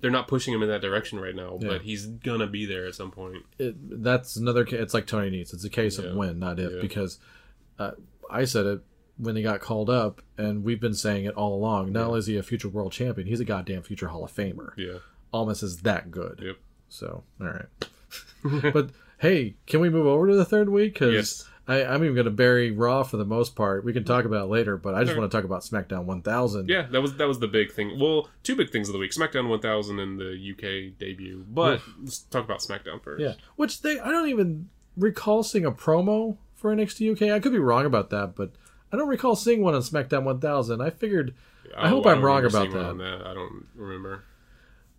they're 0.00 0.10
not 0.10 0.26
pushing 0.26 0.54
him 0.54 0.62
in 0.62 0.70
that 0.70 0.80
direction 0.80 1.20
right 1.20 1.34
now, 1.34 1.58
Yeah. 1.60 1.68
but 1.68 1.82
he's 1.82 2.06
gonna 2.06 2.46
be 2.46 2.64
there 2.64 2.86
at 2.86 2.94
some 2.94 3.10
point. 3.10 3.44
it, 3.58 3.74
that's 4.02 4.36
another. 4.36 4.66
It's 4.70 4.94
like 4.94 5.06
Tony 5.06 5.28
needs. 5.28 5.52
It's 5.52 5.64
a 5.64 5.70
case 5.70 5.98
Yeah. 5.98 6.06
of 6.06 6.16
when, 6.16 6.38
not 6.38 6.58
if, 6.58 6.72
Yeah. 6.72 6.80
because 6.80 7.18
uh, 7.78 7.90
I 8.30 8.46
said 8.46 8.64
it 8.64 8.80
when 9.20 9.36
he 9.36 9.42
got 9.42 9.60
called 9.60 9.90
up, 9.90 10.22
and 10.38 10.64
we've 10.64 10.80
been 10.80 10.94
saying 10.94 11.24
it 11.26 11.34
all 11.34 11.54
along. 11.54 11.92
Not 11.92 12.06
only 12.06 12.18
is 12.20 12.26
he 12.26 12.36
a 12.36 12.42
future 12.42 12.68
world 12.68 12.92
champion, 12.92 13.26
he's 13.28 13.40
a 13.40 13.44
goddamn 13.44 13.82
future 13.82 14.08
Hall 14.08 14.24
of 14.24 14.32
Famer. 14.34 14.70
Yeah. 14.76 14.98
Almas 15.32 15.62
is 15.62 15.82
that 15.82 16.10
good. 16.10 16.40
Yep. 16.42 16.56
So, 16.88 17.22
all 17.40 17.46
right. 17.46 18.72
but 18.72 18.90
hey, 19.18 19.54
can 19.66 19.80
we 19.80 19.88
move 19.90 20.06
over 20.06 20.28
to 20.28 20.34
the 20.36 20.44
third 20.44 20.68
week? 20.68 20.94
Because 20.94 21.12
Yes. 21.14 21.46
I, 21.68 21.84
I'm 21.84 22.02
even 22.02 22.14
going 22.14 22.24
to 22.24 22.32
bury 22.32 22.72
Raw 22.72 23.04
for 23.04 23.16
the 23.16 23.24
most 23.24 23.54
part. 23.54 23.84
We 23.84 23.92
can 23.92 24.02
talk 24.02 24.24
about 24.24 24.46
it 24.46 24.50
later, 24.50 24.76
but 24.76 24.94
I 24.94 25.00
just 25.02 25.12
Okay. 25.12 25.20
want 25.20 25.30
to 25.30 25.36
talk 25.36 25.44
about 25.44 25.60
SmackDown 25.62 26.04
1000. 26.04 26.68
Yeah, 26.68 26.86
that 26.90 27.00
was 27.00 27.14
that 27.16 27.28
was 27.28 27.38
the 27.38 27.46
big 27.46 27.70
thing. 27.70 27.96
Well, 28.00 28.28
two 28.42 28.56
big 28.56 28.70
things 28.70 28.88
of 28.88 28.92
the 28.94 28.98
week: 28.98 29.12
SmackDown 29.12 29.48
1000 29.48 30.00
and 30.00 30.18
the 30.18 30.32
UK 30.52 30.98
debut. 30.98 31.44
But 31.48 31.80
let's 32.02 32.18
talk 32.20 32.44
about 32.44 32.58
SmackDown 32.58 33.00
first. 33.04 33.22
Yeah, 33.22 33.34
which 33.54 33.82
they 33.82 34.00
I 34.00 34.10
don't 34.10 34.28
even 34.28 34.68
recall 34.96 35.44
seeing 35.44 35.64
a 35.64 35.70
promo 35.70 36.38
for 36.56 36.74
NXT 36.74 37.12
UK. 37.12 37.30
I 37.32 37.38
could 37.38 37.52
be 37.52 37.58
wrong 37.60 37.86
about 37.86 38.10
that, 38.10 38.34
but 38.34 38.50
I 38.92 38.96
don't 38.96 39.08
recall 39.08 39.36
seeing 39.36 39.62
one 39.62 39.74
on 39.74 39.82
SmackDown 39.82 40.24
1000. 40.24 40.80
I 40.80 40.90
figured, 40.90 41.34
I 41.76 41.88
hope 41.88 42.06
I'm 42.06 42.22
wrong 42.22 42.44
about 42.44 42.72
one 42.74 42.98
that. 42.98 43.22
I 43.24 43.34
don't 43.34 43.66
remember. 43.74 44.24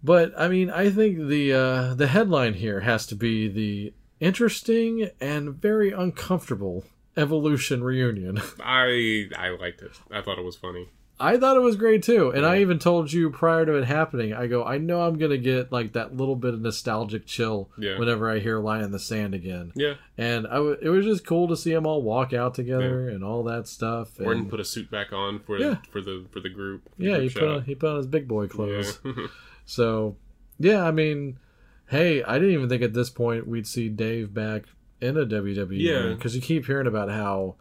but 0.04 0.34
I 0.38 0.48
mean, 0.48 0.70
I 0.70 0.90
think 0.90 1.28
the 1.28 1.54
uh, 1.54 1.94
the 1.96 2.08
headline 2.08 2.54
here 2.56 2.80
has 2.82 3.06
to 3.08 3.16
be 3.16 3.48
the 3.48 3.94
interesting 4.20 5.10
and 5.20 5.54
very 5.56 5.92
uncomfortable 5.92 6.86
Evolution 7.18 7.84
reunion. 7.84 8.40
I 8.64 9.28
I 9.38 9.50
liked 9.50 9.82
it. 9.82 9.92
I 10.10 10.22
thought 10.22 10.40
it 10.40 10.46
was 10.46 10.56
funny. 10.56 10.88
I 11.22 11.38
thought 11.38 11.56
it 11.56 11.62
was 11.62 11.76
great 11.76 12.04
too, 12.04 12.32
and 12.32 12.46
I 12.46 12.60
even 12.62 12.80
told 12.80 13.14
you 13.14 13.30
prior 13.30 13.66
to 13.66 13.74
it 13.76 13.86
happening. 13.86 14.34
I 14.34 14.48
go, 14.48 14.64
I 14.66 14.78
know 14.78 15.02
I'm 15.02 15.18
gonna 15.18 15.38
get 15.38 15.72
like 15.72 15.94
that 15.94 16.16
little 16.18 16.36
bit 16.36 16.54
of 16.54 16.62
nostalgic 16.62 17.26
chill 17.26 17.70
Yeah. 17.78 17.98
whenever 18.00 18.30
I 18.30 18.40
hear 18.40 18.60
"Line 18.60 18.84
in 18.84 18.92
the 18.92 19.00
Sand" 19.00 19.34
again. 19.34 19.72
Yeah. 19.76 19.94
and 20.18 20.48
I 20.48 20.56
w- 20.56 20.78
it 20.82 20.90
was 20.90 21.06
just 21.06 21.26
cool 21.26 21.48
to 21.50 21.56
see 21.56 21.72
them 21.74 21.86
all 21.86 22.02
walk 22.02 22.34
out 22.34 22.54
together 22.56 23.08
and 23.10 23.24
all 23.24 23.44
that 23.44 23.68
stuff. 23.68 24.18
And, 24.18 24.28
Orton 24.28 24.46
put 24.50 24.60
a 24.60 24.66
suit 24.66 24.90
back 24.92 25.14
on 25.14 25.40
for 25.40 25.58
Yeah. 25.60 25.78
for 25.92 26.02
the 26.02 26.26
for 26.32 26.40
the 26.40 26.50
group. 26.50 26.82
yeah, 26.98 27.18
he 27.20 27.30
group 27.30 27.34
put 27.36 27.44
on, 27.44 27.64
he 27.64 27.76
put 27.76 27.90
on 27.92 27.98
his 27.98 28.08
big 28.08 28.28
boy 28.28 28.44
Yeah. 28.44 28.48
clothes. 28.50 29.00
So, 29.66 30.18
yeah, 30.60 30.84
I 30.86 30.92
mean, 30.92 31.38
hey, 31.90 32.24
I 32.24 32.40
didn't 32.40 32.54
even 32.54 32.68
think 32.70 32.82
at 32.82 32.94
this 32.94 33.10
point 33.10 33.48
we'd 33.48 33.68
see 33.68 33.90
Dave 33.90 34.34
back 34.34 34.64
in 35.00 35.18
a 35.18 35.26
WWE. 35.26 35.78
Yeah. 35.80 36.14
because 36.14 36.36
you 36.36 36.42
keep 36.42 36.66
hearing 36.66 36.88
about 36.88 37.10
how 37.10 37.56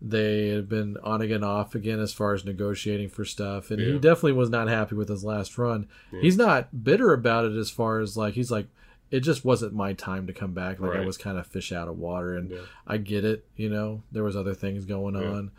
they 0.00 0.48
had 0.50 0.68
been 0.68 0.96
on 1.02 1.20
again, 1.20 1.42
off 1.42 1.74
again 1.74 1.98
as 2.00 2.12
far 2.12 2.32
as 2.34 2.44
negotiating 2.44 3.08
for 3.08 3.24
stuff, 3.24 3.70
and 3.70 3.80
he 3.80 3.92
definitely 3.98 4.32
was 4.32 4.50
not 4.50 4.68
happy 4.68 4.94
with 4.94 5.08
his 5.08 5.24
last 5.24 5.58
run. 5.58 5.88
He's 6.20 6.36
not 6.36 6.84
bitter 6.84 7.12
about 7.12 7.44
it 7.46 7.56
as 7.56 7.70
far 7.70 7.98
as 8.00 8.16
like 8.16 8.34
he's 8.34 8.50
like. 8.50 8.66
It 9.10 9.20
just 9.20 9.42
wasn't 9.42 9.72
my 9.72 9.94
time 9.94 10.26
to 10.26 10.34
come 10.34 10.52
back. 10.52 10.80
Like 10.80 10.94
I 10.94 11.00
was 11.06 11.16
kind 11.16 11.38
of 11.38 11.46
fish 11.46 11.72
out 11.72 11.88
of 11.88 11.98
water, 11.98 12.36
and 12.36 12.50
Yeah. 12.50 12.58
I 12.86 12.98
get 12.98 13.24
it. 13.24 13.46
You 13.56 13.70
know, 13.70 14.02
there 14.12 14.22
was 14.22 14.36
other 14.36 14.52
things 14.52 14.84
going 14.84 15.14
Yeah. 15.14 15.30
on, 15.30 15.50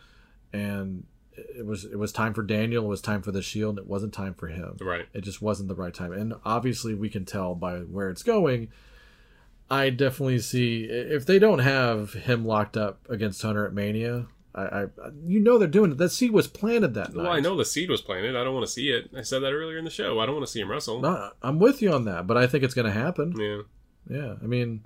and 0.53 1.03
it 1.35 1.65
was 1.65 1.83
it 1.85 1.97
was 1.97 2.11
time 2.11 2.33
for 2.35 2.43
Daniel. 2.43 2.85
It 2.85 2.87
was 2.89 3.01
time 3.01 3.23
for 3.23 3.31
the 3.31 3.41
Shield. 3.41 3.77
And 3.79 3.85
it 3.85 3.89
wasn't 3.89 4.13
time 4.13 4.35
for 4.35 4.47
him. 4.49 4.77
right. 4.81 5.07
It 5.13 5.21
just 5.21 5.41
wasn't 5.41 5.67
the 5.69 5.73
right 5.75 5.93
time. 5.93 6.11
And 6.11 6.35
obviously, 6.45 6.93
we 6.93 7.09
can 7.09 7.25
tell 7.25 7.55
by 7.55 7.79
where 7.79 8.09
it's 8.11 8.21
going. 8.23 8.69
I 9.71 9.89
definitely 9.89 10.39
see 10.39 10.83
if 10.85 11.25
they 11.25 11.39
don't 11.39 11.59
have 11.59 12.13
him 12.13 12.45
locked 12.45 12.75
up 12.75 13.07
against 13.09 13.41
Hunter 13.41 13.65
at 13.65 13.73
Mania. 13.73 14.27
I, 14.55 14.61
I 14.61 14.85
you 15.25 15.39
know 15.39 15.57
they're 15.57 15.67
doing 15.67 15.91
it. 15.91 15.97
That 15.99 16.09
seed 16.09 16.31
was 16.31 16.47
planted 16.47 16.95
that 16.95 17.13
night. 17.13 17.23
Well, 17.23 17.31
I 17.31 17.39
know 17.39 17.55
the 17.55 17.65
seed 17.65 17.89
was 17.89 18.01
planted. 18.01 18.35
I 18.35 18.43
don't 18.43 18.53
want 18.53 18.65
to 18.65 18.71
see 18.71 18.89
it. 18.89 19.11
I 19.15 19.21
said 19.21 19.43
that 19.43 19.53
earlier 19.53 19.77
in 19.77 19.85
the 19.85 19.91
show. 19.91 20.19
I 20.19 20.25
don't 20.25 20.35
want 20.35 20.47
to 20.47 20.51
see 20.51 20.59
him 20.59 20.71
wrestle. 20.71 21.01
No, 21.01 21.31
I'm 21.43 21.59
with 21.59 21.81
you 21.81 21.91
on 21.91 22.05
that, 22.05 22.25
but 22.25 22.35
I 22.35 22.47
think 22.47 22.63
it's 22.63 22.73
going 22.73 22.87
to 22.87 22.91
happen. 22.91 23.35
Yeah. 23.37 23.61
Yeah, 24.09 24.35
I 24.41 24.47
mean, 24.47 24.85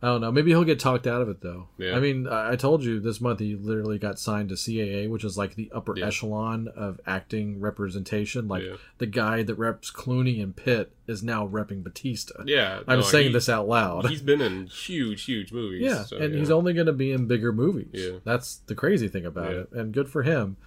I 0.00 0.06
don't 0.06 0.20
know. 0.20 0.30
Maybe 0.30 0.52
he'll 0.52 0.62
get 0.62 0.78
talked 0.78 1.08
out 1.08 1.22
of 1.22 1.28
it 1.28 1.40
though. 1.40 1.68
Yeah. 1.76 1.96
I 1.96 2.00
mean, 2.00 2.28
I 2.28 2.54
told 2.54 2.84
you 2.84 3.00
this 3.00 3.20
month 3.20 3.40
he 3.40 3.56
literally 3.56 3.98
got 3.98 4.18
signed 4.20 4.48
to 4.50 4.54
CAA, 4.54 5.08
which 5.10 5.24
is 5.24 5.36
like 5.36 5.56
the 5.56 5.70
upper 5.74 5.98
Yeah. 5.98 6.06
echelon 6.06 6.68
of 6.68 7.00
acting 7.04 7.58
representation. 7.60 8.46
Like 8.46 8.62
Yeah. 8.62 8.76
the 8.98 9.06
guy 9.06 9.42
that 9.42 9.54
reps 9.56 9.90
Clooney 9.90 10.40
and 10.40 10.54
Pitt 10.54 10.92
is 11.08 11.24
now 11.24 11.48
repping 11.48 11.82
Batista. 11.82 12.44
Yeah. 12.46 12.82
I'm 12.86 13.00
no, 13.00 13.04
saying 13.04 13.28
he- 13.28 13.32
this 13.32 13.48
out 13.48 13.66
loud. 13.66 14.08
He's 14.08 14.22
been 14.22 14.40
in 14.40 14.66
huge, 14.66 15.24
huge 15.24 15.52
movies. 15.52 15.82
Yeah, 15.82 16.04
so, 16.04 16.16
and 16.18 16.32
he's 16.32 16.50
only 16.50 16.74
going 16.74 16.86
to 16.86 16.92
be 16.92 17.10
in 17.10 17.26
bigger 17.26 17.52
movies. 17.52 17.88
Yeah. 17.92 18.18
That's 18.24 18.56
the 18.66 18.76
crazy 18.76 19.08
thing 19.08 19.26
about 19.26 19.52
it, 19.52 19.68
and 19.72 19.92
good 19.92 20.08
for 20.08 20.22
him. 20.22 20.58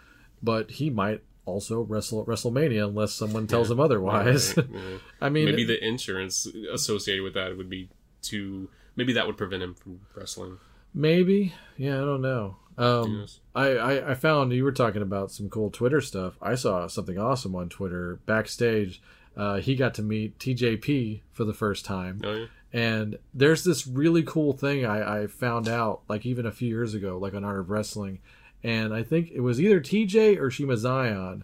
But 0.44 0.72
he 0.72 0.90
might 0.90 1.22
also 1.46 1.80
wrestle 1.82 2.20
at 2.22 2.28
WrestleMania 2.28 2.86
unless 2.86 3.14
someone 3.14 3.48
tells 3.48 3.72
him 3.72 3.80
otherwise. 3.80 4.58
I 5.22 5.30
mean, 5.30 5.46
maybe 5.46 5.64
the 5.64 5.82
insurance 5.84 6.48
associated 6.74 7.24
with 7.24 7.34
that 7.36 7.56
would 7.56 7.70
be 7.70 7.88
too. 8.22 8.70
Maybe 8.96 9.14
that 9.14 9.26
would 9.28 9.38
prevent 9.38 9.64
him 9.64 9.74
from 9.74 10.02
wrestling. 10.16 10.58
maybe. 10.94 11.54
Yeah, 11.78 11.98
I 12.02 12.06
don't 12.06 12.22
know. 12.22 12.58
Um, 12.78 13.20
Yes. 13.22 13.40
I, 13.56 13.68
I 13.76 14.12
I 14.12 14.14
found 14.16 14.52
you 14.54 14.64
were 14.64 14.72
talking 14.72 15.02
about 15.02 15.32
some 15.32 15.50
cool 15.50 15.70
Twitter 15.70 16.02
stuff. 16.02 16.34
I 16.42 16.56
saw 16.56 16.88
something 16.88 17.18
awesome 17.18 17.56
on 17.56 17.70
Twitter 17.70 18.20
backstage. 18.26 19.02
Uh, 19.36 19.58
he 19.60 19.76
got 19.76 19.94
to 19.96 20.02
meet 20.02 20.38
TJP 20.40 21.22
for 21.32 21.44
the 21.46 21.54
first 21.54 21.86
time. 21.86 22.22
Oh 22.24 22.34
yeah. 22.34 22.46
And 22.74 23.18
there's 23.34 23.64
this 23.66 23.86
really 23.86 24.24
cool 24.24 24.54
thing 24.54 24.86
I, 24.86 25.24
I 25.24 25.28
found 25.28 25.68
out 25.68 26.02
like 26.08 26.26
even 26.26 26.46
a 26.46 26.52
few 26.52 26.70
years 26.70 26.94
ago, 26.94 27.18
like 27.18 27.34
on 27.34 27.44
Art 27.44 27.60
of 27.60 27.70
Wrestling, 27.70 28.20
and 28.64 28.94
I 28.94 29.04
think 29.04 29.30
it 29.34 29.42
was 29.42 29.60
either 29.60 29.82
TJ 29.82 30.40
or 30.40 30.50
Shima 30.50 30.76
Xion 30.76 31.44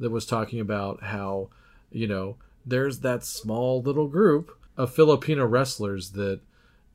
that 0.00 0.10
was 0.10 0.26
talking 0.26 0.58
about 0.58 1.04
how, 1.04 1.48
you 1.92 2.08
know, 2.08 2.36
there's 2.66 3.00
that 3.00 3.24
small 3.24 3.80
little 3.82 4.08
group 4.08 4.50
of 4.76 4.92
Filipino 4.92 5.44
wrestlers 5.46 6.10
that 6.12 6.40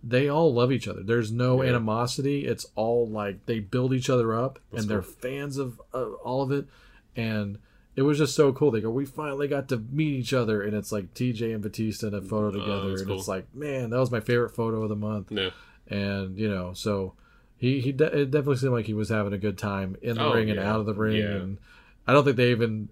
they 0.03 0.29
all 0.29 0.53
love 0.53 0.71
each 0.71 0.87
other. 0.87 1.03
There's 1.03 1.31
no 1.31 1.61
Yeah. 1.61 1.69
animosity. 1.69 2.45
It's 2.45 2.65
all 2.75 3.07
like 3.07 3.45
they 3.45 3.59
build 3.59 3.93
each 3.93 4.09
other 4.09 4.33
up, 4.33 4.59
That's 4.71 4.83
and 4.83 4.89
they're 4.91 5.01
fans 5.01 5.57
of 5.57 5.81
uh, 5.93 6.11
all 6.23 6.41
of 6.41 6.51
it. 6.51 6.65
And 7.15 7.57
it 7.95 8.03
was 8.03 8.17
just 8.17 8.33
so 8.35 8.53
cool. 8.53 8.71
They 8.71 8.79
go, 8.81 8.89
we 8.89 9.05
finally 9.05 9.47
got 9.49 9.67
to 9.69 9.77
meet 9.91 10.13
each 10.19 10.33
other, 10.33 10.61
and 10.61 10.73
it's 10.73 10.91
like 10.91 11.13
TJ 11.13 11.53
and 11.53 11.61
Batista 11.61 12.07
in 12.07 12.13
a 12.13 12.21
photo 12.21 12.51
together, 12.51 12.71
Oh, 12.91 12.95
and 12.95 13.07
cool. 13.07 13.17
it's 13.17 13.27
like, 13.27 13.53
man, 13.53 13.89
that 13.89 13.99
was 13.99 14.11
my 14.11 14.21
favorite 14.21 14.51
photo 14.55 14.83
of 14.83 14.89
the 14.89 14.95
month. 14.95 15.31
No. 15.31 15.51
And 15.87 16.37
you 16.37 16.49
know, 16.49 16.71
so 16.73 17.13
he 17.57 17.81
he 17.81 17.91
de- 17.91 18.21
it 18.21 18.31
definitely 18.31 18.55
seemed 18.57 18.71
like 18.73 18.85
he 18.85 18.93
was 18.93 19.09
having 19.09 19.33
a 19.33 19.37
good 19.37 19.57
time 19.57 19.97
in 20.01 20.15
the 20.15 20.23
Oh, 20.23 20.33
ring 20.33 20.49
and 20.49 20.59
out 20.59 20.79
of 20.79 20.85
the 20.85 20.93
ring, 20.93 21.17
Yeah. 21.17 21.35
and 21.35 21.57
I 22.07 22.13
don't 22.13 22.23
think 22.23 22.37
they 22.37 22.51
even. 22.51 22.87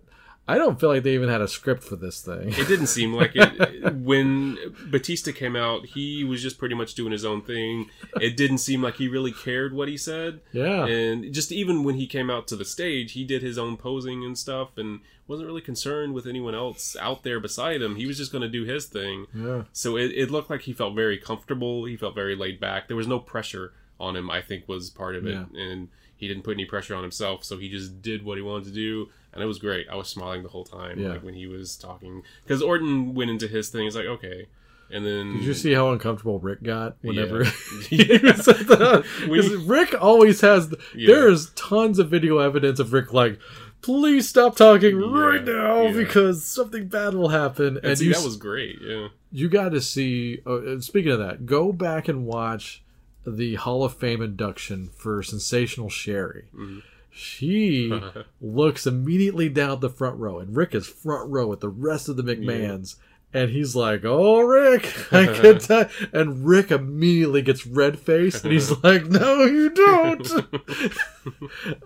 I 0.48 0.58
don't 0.58 0.80
feel 0.80 0.90
like 0.90 1.04
they 1.04 1.14
even 1.14 1.28
had 1.30 1.42
a 1.42 1.48
script 1.48 1.84
for 1.84 1.96
this 1.98 2.22
thing. 2.22 2.50
It 2.50 2.68
didn't 2.68 2.88
seem 2.88 3.14
like 3.14 3.32
it 3.36 3.94
when 3.96 4.58
Batista 4.90 5.32
came 5.34 5.56
out. 5.56 5.86
He 5.88 6.24
was 6.24 6.42
just 6.42 6.58
pretty 6.58 6.76
much 6.76 6.96
doing 6.96 7.12
his 7.12 7.26
own 7.26 7.42
thing. 7.42 7.90
It 8.22 8.38
didn't 8.38 8.60
seem 8.60 8.82
like 8.82 8.96
he 8.96 9.08
really 9.08 9.32
cared 9.34 9.74
what 9.74 9.88
he 9.90 9.98
said. 9.98 10.40
yeah, 10.54 10.86
And 10.86 11.34
just 11.34 11.52
even 11.52 11.84
when 11.84 11.96
he 11.96 12.08
came 12.08 12.30
out 12.30 12.48
to 12.48 12.56
the 12.56 12.64
stage, 12.66 13.12
he 13.12 13.26
did 13.26 13.42
his 13.42 13.58
own 13.58 13.76
posing 13.78 14.24
and 14.24 14.38
stuff, 14.38 14.78
and 14.78 15.02
wasn't 15.28 15.48
really 15.48 15.60
concerned 15.62 16.14
with 16.14 16.26
anyone 16.26 16.56
else 16.56 16.96
out 17.02 17.24
there 17.24 17.40
beside 17.42 17.82
him. 17.82 17.98
He 17.98 18.06
was 18.06 18.16
just 18.18 18.32
going 18.32 18.42
to 18.44 18.48
do 18.48 18.64
his 18.64 18.86
thing. 18.86 19.28
yeah. 19.34 19.64
So 19.74 19.98
it, 19.98 20.12
it 20.16 20.32
looked 20.32 20.50
like 20.50 20.62
he 20.62 20.72
felt 20.74 20.96
very 20.96 21.18
comfortable. 21.18 21.84
He 21.84 21.98
felt 21.98 22.16
very 22.16 22.36
laid 22.38 22.60
back. 22.62 22.88
There 22.88 22.96
was 22.96 23.08
no 23.08 23.20
pressure 23.20 23.74
on 24.00 24.16
him. 24.16 24.30
I 24.32 24.42
think 24.42 24.68
was 24.70 24.90
part 24.90 25.16
of 25.18 25.26
it, 25.28 25.34
Yeah. 25.34 25.62
and 25.62 25.90
he 26.16 26.28
didn't 26.30 26.44
put 26.44 26.54
any 26.54 26.66
pressure 26.66 26.96
on 26.96 27.04
himself. 27.04 27.44
So 27.44 27.58
he 27.58 27.68
just 27.70 28.02
did 28.02 28.24
what 28.24 28.38
he 28.38 28.42
wanted 28.42 28.66
to 28.66 28.72
do, 28.72 29.10
and 29.38 29.44
it 29.44 29.48
was 29.48 29.60
great. 29.60 29.88
I 29.90 29.96
was 29.96 30.08
smiling 30.10 30.44
the 30.44 30.50
whole 30.50 30.66
time, 30.66 31.00
Yeah. 31.00 31.10
like 31.10 31.24
when 31.24 31.34
he 31.36 31.48
was 31.48 31.76
talking, 31.78 32.24
because 32.44 32.62
Orton 32.62 33.14
went 33.14 33.30
into 33.30 33.48
his 33.48 33.70
thing. 33.70 33.84
He's 33.84 33.96
like, 33.96 34.06
okay, 34.06 34.48
And 34.90 35.06
then 35.06 35.34
Did 35.34 35.44
you 35.44 35.54
see 35.54 35.74
how 35.74 35.92
uncomfortable 35.92 36.40
Ric 36.40 36.64
got 36.64 36.96
whenever 37.02 37.44
Yeah. 37.44 37.50
he 37.90 38.18
was 38.24 38.48
at 38.48 38.68
the- 38.68 39.06
We- 39.30 39.56
Ric 39.58 39.94
always 40.02 40.40
has. 40.42 40.70
The, 40.70 40.78
Yeah. 40.96 41.08
There's 41.14 41.50
tons 41.52 42.00
of 42.00 42.10
video 42.10 42.38
evidence 42.40 42.80
of 42.80 42.94
Ric 42.94 43.12
like, 43.14 43.38
please 43.82 44.28
stop 44.30 44.56
talking 44.56 44.96
right 44.98 45.44
now 45.44 45.84
yeah. 45.84 45.92
because 45.92 46.44
something 46.46 46.88
bad 46.88 47.14
will 47.16 47.30
happen. 47.30 47.80
And, 47.84 47.98
see, 47.98 48.06
you 48.06 48.14
that 48.14 48.24
was 48.24 48.38
great. 48.38 48.78
Yeah. 48.82 49.10
you 49.32 49.50
got 49.50 49.70
to 49.74 49.82
see. 49.82 50.40
Uh, 50.46 50.80
speaking 50.80 51.12
of 51.12 51.20
that, 51.20 51.46
go 51.46 51.72
back 51.74 52.08
and 52.08 52.26
watch 52.26 52.82
the 53.26 53.56
Hall 53.56 53.84
of 53.84 53.94
Fame 53.94 54.22
induction 54.22 54.90
for 54.96 55.22
Sensational 55.22 55.90
Sherri. 55.90 56.46
Mm-hmm. 56.56 56.80
She 57.18 57.92
looks 58.42 58.86
immediately 58.86 59.50
down 59.50 59.80
the 59.80 59.90
front 59.90 60.18
row, 60.18 60.40
and 60.40 60.56
Ric 60.56 60.76
is 60.76 60.88
front 60.88 61.30
row 61.32 61.48
with 61.48 61.62
the 61.62 61.70
rest 61.70 62.10
of 62.10 62.16
the 62.16 62.24
McMahons. 62.24 62.96
And 63.34 63.50
he's 63.50 63.76
like, 63.76 64.06
"Oh, 64.06 64.40
Ric, 64.42 64.86
I 65.12 65.26
can 65.26 65.60
tell." 65.60 65.90
And 66.14 66.46
Ric 66.48 66.72
immediately 66.72 67.42
gets 67.42 67.68
red 67.68 68.00
faced, 68.00 68.44
and 68.46 68.54
he's 68.54 68.72
like, 68.84 69.06
"No, 69.08 69.44
you 69.44 69.70
don't." 69.70 70.32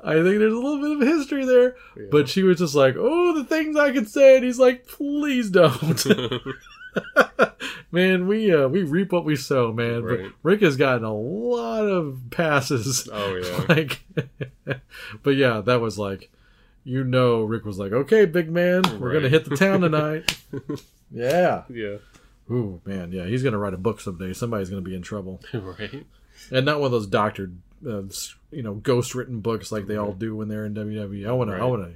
I 0.03 0.13
think 0.13 0.37
there's 0.37 0.53
a 0.53 0.57
little 0.57 0.97
bit 0.97 1.01
of 1.01 1.17
history 1.17 1.45
there, 1.45 1.75
but 2.11 2.29
she 2.29 2.43
was 2.43 2.59
just 2.59 2.75
like, 2.75 2.95
"Oh, 2.97 3.33
the 3.33 3.43
things 3.43 3.75
I 3.75 3.91
could 3.91 4.07
say," 4.07 4.35
and 4.35 4.45
he's 4.45 4.59
like, 4.59 4.85
"Please 4.85 5.49
don't." 5.49 6.05
man, 7.91 8.27
we 8.27 8.53
uh, 8.53 8.67
we 8.67 8.83
reap 8.83 9.11
what 9.11 9.25
we 9.25 9.35
sow, 9.35 9.71
man. 9.71 10.03
Right. 10.03 10.19
But 10.23 10.31
Ric 10.43 10.61
has 10.61 10.77
gotten 10.77 11.03
a 11.03 11.13
lot 11.13 11.85
of 11.85 12.21
passes. 12.31 13.07
Oh, 13.11 13.35
yeah. 13.35 13.65
like, 13.69 14.03
but 15.23 15.31
yeah, 15.31 15.61
that 15.61 15.81
was 15.81 15.97
like, 15.97 16.31
you 16.83 17.03
know, 17.03 17.41
Ric 17.41 17.65
was 17.65 17.77
like, 17.77 17.91
"Okay, 17.91 18.25
big 18.25 18.49
man, 18.49 18.83
we're 18.99 19.13
gonna 19.13 19.29
hit 19.29 19.45
the 19.45 19.55
town 19.55 19.81
tonight." 19.81 20.37
yeah. 21.11 21.63
yeah. 21.69 21.97
Ooh, 22.49 22.81
man, 22.85 23.11
yeah, 23.11 23.25
he's 23.25 23.43
gonna 23.43 23.57
write 23.57 23.73
a 23.73 23.77
book 23.77 24.01
someday. 24.01 24.33
Somebody's 24.33 24.69
gonna 24.69 24.81
be 24.81 24.95
in 24.95 25.01
trouble, 25.01 25.41
right. 25.53 26.05
and 26.51 26.65
not 26.65 26.79
one 26.79 26.87
of 26.87 26.91
those 26.91 27.07
doctored, 27.07 27.57
uh, 27.87 28.03
you 28.51 28.63
know, 28.63 28.73
ghost 28.73 29.15
written 29.15 29.39
books 29.39 29.71
like 29.71 29.87
they 29.87 29.95
all 29.95 30.11
do 30.11 30.35
when 30.35 30.49
they're 30.49 30.65
in 30.65 30.73
WWE. 30.73 31.27
I 31.27 31.31
wanna, 31.31 31.53
I 31.53 31.63
wanna, 31.63 31.91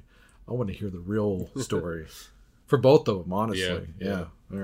I 0.48 0.54
wanna 0.54 0.72
hear 0.72 0.90
the 0.90 1.00
real 1.00 1.50
story 1.58 2.06
for 2.68 2.78
both 2.78 3.08
of 3.08 3.20
them. 3.24 3.34
Honestly, 3.34 3.88
Yeah, 4.00 4.26
yeah. 4.52 4.58
All 4.58 4.60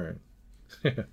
right. 0.86 0.98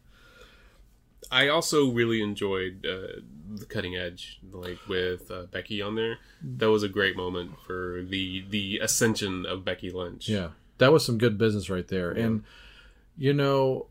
I 1.30 1.48
also 1.48 1.90
really 1.90 2.22
enjoyed 2.22 2.86
uh, 2.86 3.20
the 3.54 3.66
cutting 3.66 3.96
edge, 3.96 4.40
like 4.50 4.78
with 4.88 5.30
uh, 5.30 5.42
Becky 5.50 5.82
on 5.82 5.94
there. 5.94 6.18
That 6.42 6.70
was 6.70 6.82
a 6.82 6.88
great 6.88 7.16
moment 7.16 7.52
for 7.66 8.02
the 8.02 8.44
the 8.48 8.78
ascension 8.78 9.44
of 9.44 9.64
Becky 9.64 9.90
Lynch. 9.90 10.28
Yeah, 10.28 10.50
that 10.78 10.92
was 10.92 11.04
some 11.04 11.18
good 11.18 11.36
business 11.36 11.68
right 11.68 11.86
there. 11.86 12.10
And 12.12 12.44
you 13.16 13.34
know, 13.34 13.86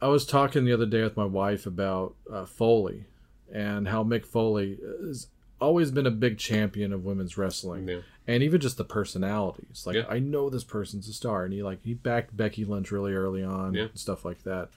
I 0.00 0.08
was 0.08 0.26
talking 0.26 0.64
the 0.64 0.72
other 0.72 0.86
day 0.86 1.02
with 1.02 1.16
my 1.16 1.24
wife 1.24 1.66
about 1.66 2.14
uh, 2.30 2.44
Foley 2.44 3.06
and 3.52 3.88
how 3.88 4.04
Mick 4.04 4.24
Foley 4.24 4.78
has 5.06 5.28
always 5.60 5.90
been 5.90 6.06
a 6.06 6.10
big 6.10 6.38
champion 6.38 6.92
of 6.92 7.04
women's 7.04 7.36
wrestling, 7.38 7.88
Yeah. 7.88 8.00
And 8.26 8.42
even 8.42 8.60
just 8.60 8.76
the 8.76 8.84
personalities. 8.84 9.84
Like 9.86 9.96
Yeah. 9.96 10.06
I 10.08 10.18
know 10.18 10.50
this 10.50 10.64
person's 10.64 11.08
a 11.08 11.12
star, 11.12 11.44
and 11.44 11.52
he 11.52 11.62
like 11.62 11.84
he 11.84 11.94
backed 11.94 12.36
Becky 12.36 12.64
Lynch 12.64 12.90
really 12.90 13.12
early 13.14 13.42
on 13.42 13.74
Yeah. 13.74 13.82
and 13.84 13.98
stuff 13.98 14.24
like 14.24 14.42
that. 14.44 14.68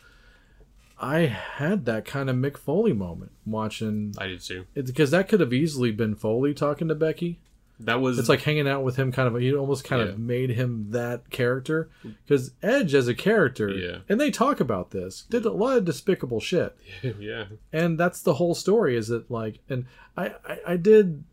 I 1.01 1.19
had 1.27 1.85
that 1.85 2.03
kind 2.05 2.29
of 2.29 2.35
Mick 2.35 2.57
Foley 2.57 2.91
moment 2.93 3.31
watching 3.45 4.13
I 4.17 4.27
did 4.27 4.41
too. 4.41 4.65
it 4.75 4.85
because 4.87 5.11
that 5.11 5.29
could 5.29 5.39
have 5.39 5.53
easily 5.53 5.91
been 5.91 6.13
Foley 6.15 6.53
talking 6.53 6.89
to 6.89 6.95
Becky. 6.95 7.39
That 7.81 8.01
was 8.01 8.19
It's 8.19 8.27
like 8.27 8.41
hanging 8.41 8.67
out 8.67 8.83
with 8.83 8.97
him, 8.97 9.13
kind 9.13 9.33
of. 9.33 9.41
He 9.41 9.55
almost 9.55 9.85
kind 9.85 10.01
Yeah. 10.01 10.09
of 10.09 10.19
made 10.19 10.49
him 10.49 10.87
that 10.89 11.29
character 11.29 11.89
because 12.25 12.51
Edge 12.61 12.93
as 12.93 13.07
a 13.07 13.13
character, 13.15 13.69
Yeah. 13.69 13.99
and 14.09 14.19
they 14.19 14.29
talk 14.31 14.59
about 14.59 14.91
this, 14.91 15.23
did 15.29 15.45
a 15.45 15.51
lot 15.53 15.77
of 15.77 15.85
despicable 15.85 16.41
shit, 16.41 16.75
yeah, 17.19 17.45
and 17.71 17.97
that's 17.97 18.21
the 18.21 18.33
whole 18.33 18.53
story. 18.53 18.97
Is 18.97 19.07
that 19.07 19.31
like, 19.31 19.59
and 19.69 19.85
I, 20.17 20.33
I, 20.45 20.59
I 20.67 20.75
did 20.75 21.23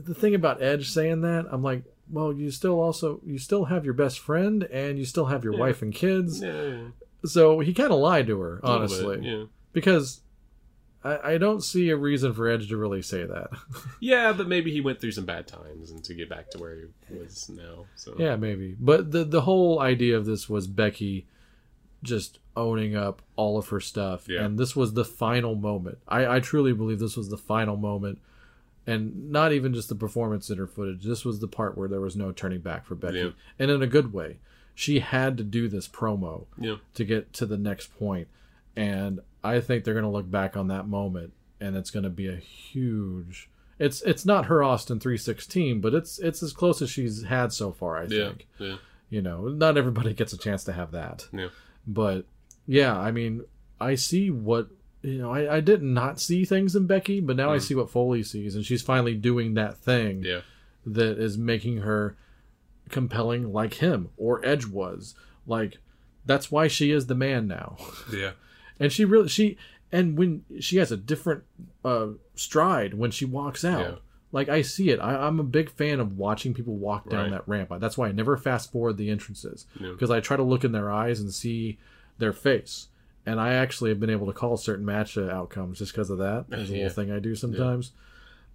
the 0.00 0.14
thing 0.14 0.34
about 0.34 0.62
Edge 0.62 0.90
saying 0.90 1.22
that. 1.22 1.46
I'm 1.50 1.62
like, 1.62 1.84
well, 2.10 2.32
you 2.32 2.50
still 2.50 2.80
also 2.80 3.20
you 3.24 3.38
still 3.38 3.66
have 3.66 3.84
your 3.84 3.94
best 3.94 4.18
friend, 4.18 4.64
and 4.64 4.98
you 4.98 5.04
still 5.04 5.26
have 5.26 5.44
your 5.44 5.56
wife 5.56 5.82
and 5.82 5.94
kids. 5.94 6.42
yeah, 6.42 6.88
So 7.24 7.60
he 7.60 7.72
kind 7.72 7.92
of 7.92 7.98
lied 7.98 8.26
to 8.26 8.40
her, 8.40 8.60
honestly, 8.62 9.16
bit, 9.16 9.24
yeah, 9.24 9.44
because. 9.72 10.20
I, 11.06 11.34
I 11.34 11.36
don't 11.38 11.62
see 11.62 11.90
a 11.90 11.96
reason 11.98 12.32
for 12.32 12.48
Edge 12.48 12.70
to 12.70 12.78
really 12.78 13.02
say 13.02 13.26
that. 13.26 13.50
yeah. 14.00 14.32
But 14.32 14.48
maybe 14.48 14.72
he 14.72 14.80
went 14.80 15.02
through 15.02 15.10
some 15.10 15.26
bad 15.26 15.46
times 15.46 15.90
and 15.90 16.02
to 16.02 16.14
get 16.14 16.30
back 16.30 16.50
to 16.52 16.58
where 16.58 16.76
he 17.10 17.18
was 17.18 17.46
now. 17.50 17.84
So 17.94 18.14
Yeah, 18.16 18.36
maybe. 18.36 18.74
But 18.80 19.10
the 19.10 19.22
the 19.22 19.42
whole 19.42 19.80
idea 19.80 20.16
of 20.16 20.24
this 20.24 20.48
was 20.48 20.66
Becky 20.66 21.26
just 22.02 22.38
owning 22.56 22.96
up 22.96 23.22
all 23.36 23.58
of 23.58 23.68
her 23.68 23.80
stuff. 23.80 24.28
Yeah. 24.28 24.44
And 24.44 24.58
this 24.58 24.74
was 24.74 24.94
the 24.94 25.04
final 25.04 25.54
moment. 25.54 25.98
I, 26.06 26.36
I 26.36 26.40
truly 26.40 26.72
believe 26.72 27.00
this 27.00 27.16
was 27.16 27.28
the 27.28 27.36
final 27.36 27.76
moment. 27.76 28.20
And 28.86 29.30
not 29.30 29.52
even 29.52 29.72
just 29.72 29.88
the 29.88 29.94
performance 29.94 30.50
in 30.50 30.58
her 30.58 30.66
footage. 30.66 31.04
This 31.04 31.24
was 31.24 31.40
the 31.40 31.48
part 31.48 31.78
where 31.78 31.88
there 31.88 32.00
was 32.00 32.16
no 32.16 32.32
turning 32.32 32.60
back 32.60 32.84
for 32.84 32.94
Becky. 32.94 33.18
Yeah. 33.18 33.30
And 33.58 33.70
in 33.70 33.82
a 33.82 33.86
good 33.86 34.12
way. 34.12 34.38
She 34.76 34.98
had 34.98 35.36
to 35.36 35.44
do 35.44 35.68
this 35.68 35.86
promo 35.86 36.46
yeah, 36.58 36.76
to 36.94 37.04
get 37.04 37.32
to 37.34 37.46
the 37.46 37.56
next 37.56 37.96
point. 37.96 38.26
And 38.74 39.20
I 39.44 39.60
think 39.60 39.84
they're 39.84 39.94
going 39.94 40.02
to 40.04 40.10
look 40.10 40.28
back 40.28 40.56
on 40.56 40.66
that 40.66 40.88
moment 40.88 41.32
and 41.60 41.76
it's 41.76 41.90
going 41.92 42.02
to 42.02 42.10
be 42.10 42.26
a 42.28 42.34
huge 42.36 43.48
it's 43.78 44.02
it's 44.02 44.24
not 44.24 44.46
her 44.46 44.62
Austin 44.62 45.00
316, 45.00 45.80
but 45.80 45.94
it's 45.94 46.18
it's 46.18 46.42
as 46.42 46.52
close 46.52 46.80
as 46.80 46.90
she's 46.90 47.24
had 47.24 47.52
so 47.52 47.72
far, 47.72 47.96
I 47.98 48.02
yeah, 48.04 48.28
think. 48.28 48.46
yeah, 48.58 48.76
You 49.10 49.22
know, 49.22 49.48
not 49.48 49.76
everybody 49.76 50.14
gets 50.14 50.32
a 50.32 50.38
chance 50.38 50.64
to 50.64 50.72
have 50.72 50.92
that. 50.92 51.26
yeah. 51.32 51.48
But 51.86 52.24
yeah, 52.66 52.96
I 52.98 53.10
mean, 53.10 53.42
I 53.80 53.96
see 53.96 54.30
what 54.30 54.68
you 55.04 55.18
know, 55.18 55.30
I, 55.30 55.56
I 55.56 55.60
did 55.60 55.82
not 55.82 56.18
see 56.20 56.44
things 56.44 56.74
in 56.74 56.86
Becky, 56.86 57.20
but 57.20 57.36
now 57.36 57.52
I 57.52 57.58
see 57.58 57.74
what 57.74 57.90
Foley 57.90 58.22
sees, 58.22 58.54
and 58.56 58.64
she's 58.64 58.82
finally 58.82 59.14
doing 59.14 59.54
that 59.54 59.76
thing 59.76 60.22
Yeah. 60.24 60.40
that 60.86 61.18
is 61.18 61.36
making 61.38 61.78
her 61.78 62.16
compelling 62.88 63.52
like 63.52 63.74
him 63.74 64.08
or 64.16 64.44
Edge 64.44 64.66
was. 64.66 65.14
Like 65.46 65.78
that's 66.24 66.50
why 66.50 66.68
she 66.68 66.90
is 66.90 67.06
the 67.06 67.14
man 67.14 67.46
now. 67.46 67.76
Yeah. 68.12 68.32
and 68.80 68.92
she 68.92 69.04
really 69.04 69.28
she 69.28 69.56
and 69.92 70.16
when 70.18 70.44
she 70.60 70.78
has 70.78 70.90
a 70.90 70.96
different 70.96 71.44
uh 71.84 72.08
stride 72.34 72.94
when 72.94 73.10
she 73.10 73.24
walks 73.24 73.64
out 73.64 73.80
Yeah. 73.86 73.94
like 74.32 74.48
i 74.48 74.62
see 74.62 74.90
it 74.90 74.98
I, 74.98 75.14
i'm 75.26 75.38
a 75.38 75.44
big 75.44 75.70
fan 75.70 76.00
of 76.00 76.18
watching 76.18 76.52
people 76.54 76.74
walk 76.74 77.08
down 77.08 77.24
Right. 77.24 77.30
that 77.32 77.46
ramp 77.48 77.70
that's 77.78 77.96
why 77.96 78.08
i 78.08 78.12
never 78.12 78.36
fast 78.36 78.72
forward 78.72 78.96
the 78.96 79.10
entrances 79.10 79.66
Yeah. 79.78 79.90
because 79.92 80.10
i 80.10 80.18
try 80.20 80.36
to 80.36 80.42
look 80.42 80.64
in 80.64 80.72
their 80.72 80.90
eyes 80.90 81.20
and 81.20 81.32
see 81.32 81.78
their 82.18 82.32
face 82.32 82.88
and 83.26 83.40
i 83.40 83.54
actually 83.54 83.90
have 83.90 84.00
been 84.00 84.10
able 84.10 84.26
to 84.26 84.32
call 84.32 84.56
certain 84.56 84.84
match 84.84 85.16
outcomes 85.18 85.78
just 85.78 85.92
because 85.92 86.10
of 86.10 86.18
that 86.18 86.46
there's 86.48 86.70
a 86.70 86.72
Yeah. 86.72 86.82
little 86.84 86.94
thing 87.04 87.10
i 87.12 87.18
do 87.18 87.34
sometimes 87.34 87.92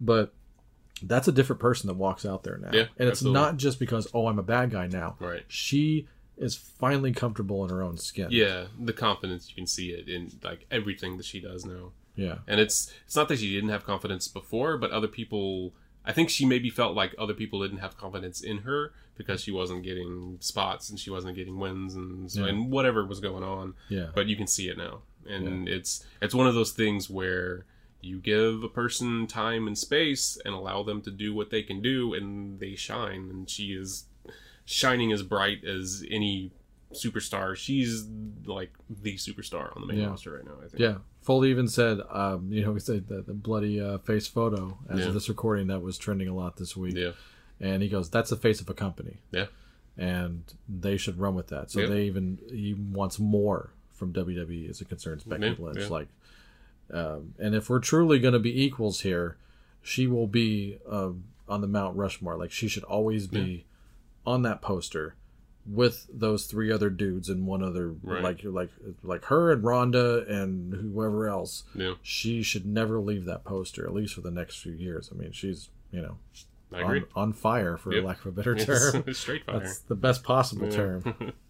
but 0.02 0.34
that's 1.04 1.28
a 1.28 1.32
different 1.32 1.62
person 1.62 1.88
that 1.88 1.94
walks 1.96 2.26
out 2.26 2.44
there 2.44 2.58
now 2.58 2.70
Yeah, 2.74 2.86
and 2.98 3.08
it's 3.10 3.20
absolutely. 3.20 3.42
not 3.42 3.58
just 3.58 3.80
because 3.80 4.08
oh 4.14 4.28
i'm 4.28 4.40
a 4.40 4.44
bad 4.44 4.72
guy 4.72 4.88
now 4.88 5.16
Right. 5.20 5.44
she 5.48 6.08
is 6.38 6.56
finally 6.56 7.12
comfortable 7.12 7.64
in 7.66 7.70
her 7.70 7.82
own 7.84 7.98
skin 7.98 8.28
Yeah, 8.32 8.66
the 8.80 8.94
confidence 8.94 9.50
you 9.50 9.56
can 9.56 9.68
see 9.68 9.90
it 9.92 10.08
in 10.08 10.32
like 10.44 10.66
everything 10.72 11.18
that 11.18 11.26
she 11.26 11.40
does 11.42 11.66
now. 11.66 11.92
yeah 12.16 12.40
And 12.48 12.60
it's 12.60 12.94
it's 13.06 13.16
not 13.16 13.28
that 13.30 13.40
she 13.40 13.54
didn't 13.54 13.70
have 13.70 13.86
confidence 13.86 14.28
before, 14.30 14.78
but 14.78 14.92
other 14.92 15.08
people 15.10 15.74
I 16.10 16.14
think 16.14 16.30
she 16.30 16.46
maybe 16.46 16.70
felt 16.70 16.96
like 16.96 17.14
other 17.18 17.34
people 17.34 17.62
didn't 17.62 17.78
have 17.80 17.96
confidence 17.98 18.42
in 18.42 18.60
her 18.60 18.92
because 19.16 19.42
she 19.44 19.52
wasn't 19.52 19.84
getting 19.84 20.38
spots 20.40 20.90
and 20.90 21.00
she 21.00 21.10
wasn't 21.12 21.36
getting 21.36 21.60
wins 21.60 21.94
and 21.96 22.32
so, 22.32 22.42
Yeah. 22.42 22.48
and 22.50 22.72
whatever 22.72 23.06
was 23.06 23.20
going 23.20 23.44
on. 23.44 23.76
Yeah. 23.90 24.08
But 24.16 24.28
you 24.28 24.36
can 24.36 24.48
see 24.48 24.70
it 24.70 24.78
now. 24.78 25.02
And 25.30 25.68
it's 25.70 26.04
it's 26.22 26.34
one 26.34 26.48
of 26.48 26.56
those 26.56 26.72
things 26.72 27.10
where 27.10 27.66
you 28.02 28.18
give 28.20 28.64
a 28.64 28.70
person 28.70 29.28
time 29.28 29.68
and 29.68 29.78
space 29.78 30.38
and 30.46 30.54
allow 30.54 30.82
them 30.84 31.02
to 31.04 31.12
do 31.12 31.34
what 31.36 31.50
they 31.52 31.62
can 31.62 31.82
do 31.82 32.14
and 32.14 32.60
they 32.60 32.74
shine 32.76 33.28
and 33.30 33.50
she 33.50 33.74
is 33.74 34.06
shining 34.66 35.12
as 35.12 35.22
bright 35.24 35.64
as 35.66 36.04
any 36.10 36.52
superstar. 36.94 37.56
She's 37.56 38.08
like 38.46 38.72
the 38.90 39.16
superstar 39.16 39.76
on 39.76 39.82
the 39.82 39.88
main 39.88 40.00
Yeah. 40.00 40.08
roster 40.08 40.34
right 40.36 40.46
now, 40.46 40.56
I 40.64 40.68
think. 40.68 40.80
Yeah. 40.80 40.98
Foley 41.22 41.52
even 41.52 41.68
said, 41.68 42.00
um, 42.10 42.52
you 42.52 42.64
know, 42.64 42.72
we 42.72 42.80
said 42.80 43.08
that 43.10 43.28
the 43.28 43.34
bloody 43.34 43.80
uh, 43.80 44.00
face 44.00 44.28
photo 44.28 44.78
as 44.90 45.00
Yeah. 45.02 45.08
of 45.08 45.14
this 45.14 45.30
recording 45.30 45.68
that 45.68 45.82
was 45.82 45.98
trending 45.98 46.28
a 46.28 46.34
lot 46.34 46.58
this 46.58 46.76
week. 46.76 46.96
Yeah. 46.96 47.12
And 47.60 47.84
he 47.84 47.90
goes, 47.90 48.10
that's 48.10 48.30
the 48.30 48.36
face 48.38 48.62
of 48.62 48.70
a 48.70 48.74
company. 48.74 49.18
Yeah. 49.32 49.48
And 49.98 50.44
they 50.68 50.98
should 50.98 51.20
run 51.20 51.36
with 51.36 51.48
that. 51.48 51.70
So 51.72 51.82
Yeah. 51.82 51.88
they 51.88 52.04
even, 52.06 52.40
he 52.50 52.74
wants 52.74 53.20
more 53.20 53.72
from 53.94 54.14
WWE 54.14 54.70
as 54.70 54.82
it 54.82 54.88
concerns 54.90 55.24
Becky 55.24 55.56
Lynch. 55.60 55.90
Like, 55.90 56.08
um, 56.92 57.34
and 57.38 57.54
if 57.54 57.70
we're 57.70 57.80
truly 57.80 58.18
going 58.20 58.34
to 58.34 58.40
be 58.40 58.64
equals 58.64 59.02
here, 59.02 59.38
she 59.82 60.08
will 60.08 60.28
be 60.28 60.80
um, 60.90 61.26
on 61.48 61.62
the 61.62 61.68
Mount 61.68 61.96
Rushmore. 61.98 62.36
Like, 62.38 62.52
she 62.52 62.68
should 62.68 62.84
always 62.86 63.28
be 63.28 63.66
on 64.26 64.42
that 64.44 64.62
poster 64.62 65.16
with 65.72 66.08
those 66.12 66.46
three 66.46 66.72
other 66.72 66.90
dudes 66.90 67.30
and 67.30 67.46
one 67.46 67.62
other 67.64 67.90
Right. 68.02 68.24
like 68.24 68.44
like 68.44 68.70
like 69.04 69.26
her 69.26 69.52
and 69.52 69.64
Ronda 69.64 70.26
and 70.28 70.74
whoever 70.74 71.28
else. 71.28 71.64
Yeah. 71.76 71.94
She 72.02 72.42
should 72.42 72.66
never 72.66 73.00
leave 73.00 73.26
that 73.26 73.44
poster, 73.44 73.86
at 73.86 73.94
least 73.94 74.16
for 74.16 74.22
the 74.22 74.32
next 74.32 74.58
few 74.62 74.72
years. 74.74 75.10
I 75.14 75.16
mean, 75.16 75.32
she's 75.32 75.70
you 75.92 76.02
know 76.02 76.18
on, 76.74 77.06
on 77.16 77.34
fire 77.34 77.78
for 77.78 77.94
Yep. 77.94 78.04
lack 78.04 78.20
of 78.22 78.26
a 78.28 78.32
better 78.32 78.56
term. 78.56 79.04
Straight 79.14 79.46
fire. 79.46 79.60
That's 79.60 79.80
the 79.80 79.96
best 79.96 80.24
possible 80.24 80.68
Yeah. 80.70 80.76
term. 80.76 81.34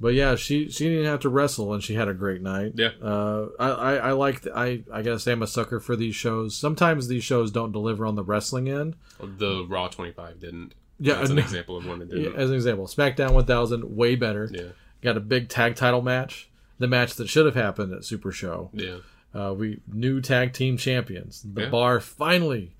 But 0.00 0.14
yeah, 0.14 0.36
she 0.36 0.70
she 0.70 0.88
didn't 0.88 1.06
have 1.06 1.18
to 1.20 1.28
wrestle, 1.28 1.74
and 1.74 1.82
she 1.82 1.94
had 1.94 2.06
a 2.06 2.14
great 2.14 2.40
night. 2.40 2.74
Yeah. 2.76 2.90
uh, 3.02 3.48
I 3.58 3.68
I, 3.68 3.94
I 3.96 4.12
like 4.12 4.46
I 4.54 4.84
I 4.92 5.02
gotta 5.02 5.18
say 5.18 5.32
I'm 5.32 5.42
a 5.42 5.46
sucker 5.48 5.80
for 5.80 5.96
these 5.96 6.14
shows. 6.14 6.56
Sometimes 6.56 7.08
these 7.08 7.24
shows 7.24 7.50
don't 7.50 7.72
deliver 7.72 8.06
on 8.06 8.14
the 8.14 8.22
wrestling 8.22 8.68
end. 8.68 8.94
The 9.20 9.66
Raw 9.68 9.88
25 9.88 10.38
didn't. 10.38 10.74
Yeah, 11.00 11.14
That's 11.14 11.30
an 11.30 11.36
no. 11.36 11.42
example 11.42 11.76
of 11.76 11.86
one 11.86 12.00
that 12.00 12.10
didn't. 12.10 12.34
As 12.36 12.50
an 12.50 12.56
example, 12.56 12.86
SmackDown 12.86 13.32
1000 13.32 13.96
way 13.96 14.16
better. 14.16 14.48
Yeah. 14.52 14.68
Got 15.02 15.16
a 15.16 15.20
big 15.20 15.48
tag 15.48 15.76
title 15.76 16.02
match, 16.02 16.48
the 16.78 16.88
match 16.88 17.14
that 17.14 17.28
should 17.28 17.46
have 17.46 17.54
happened 17.54 17.92
at 17.92 18.04
Super 18.04 18.32
Show. 18.32 18.70
Yeah. 18.72 18.98
Uh, 19.34 19.52
we 19.54 19.80
new 19.92 20.20
tag 20.20 20.52
team 20.52 20.76
champions. 20.76 21.42
The 21.42 21.62
Yeah. 21.62 21.68
Bar 21.68 22.00
finally, 22.00 22.74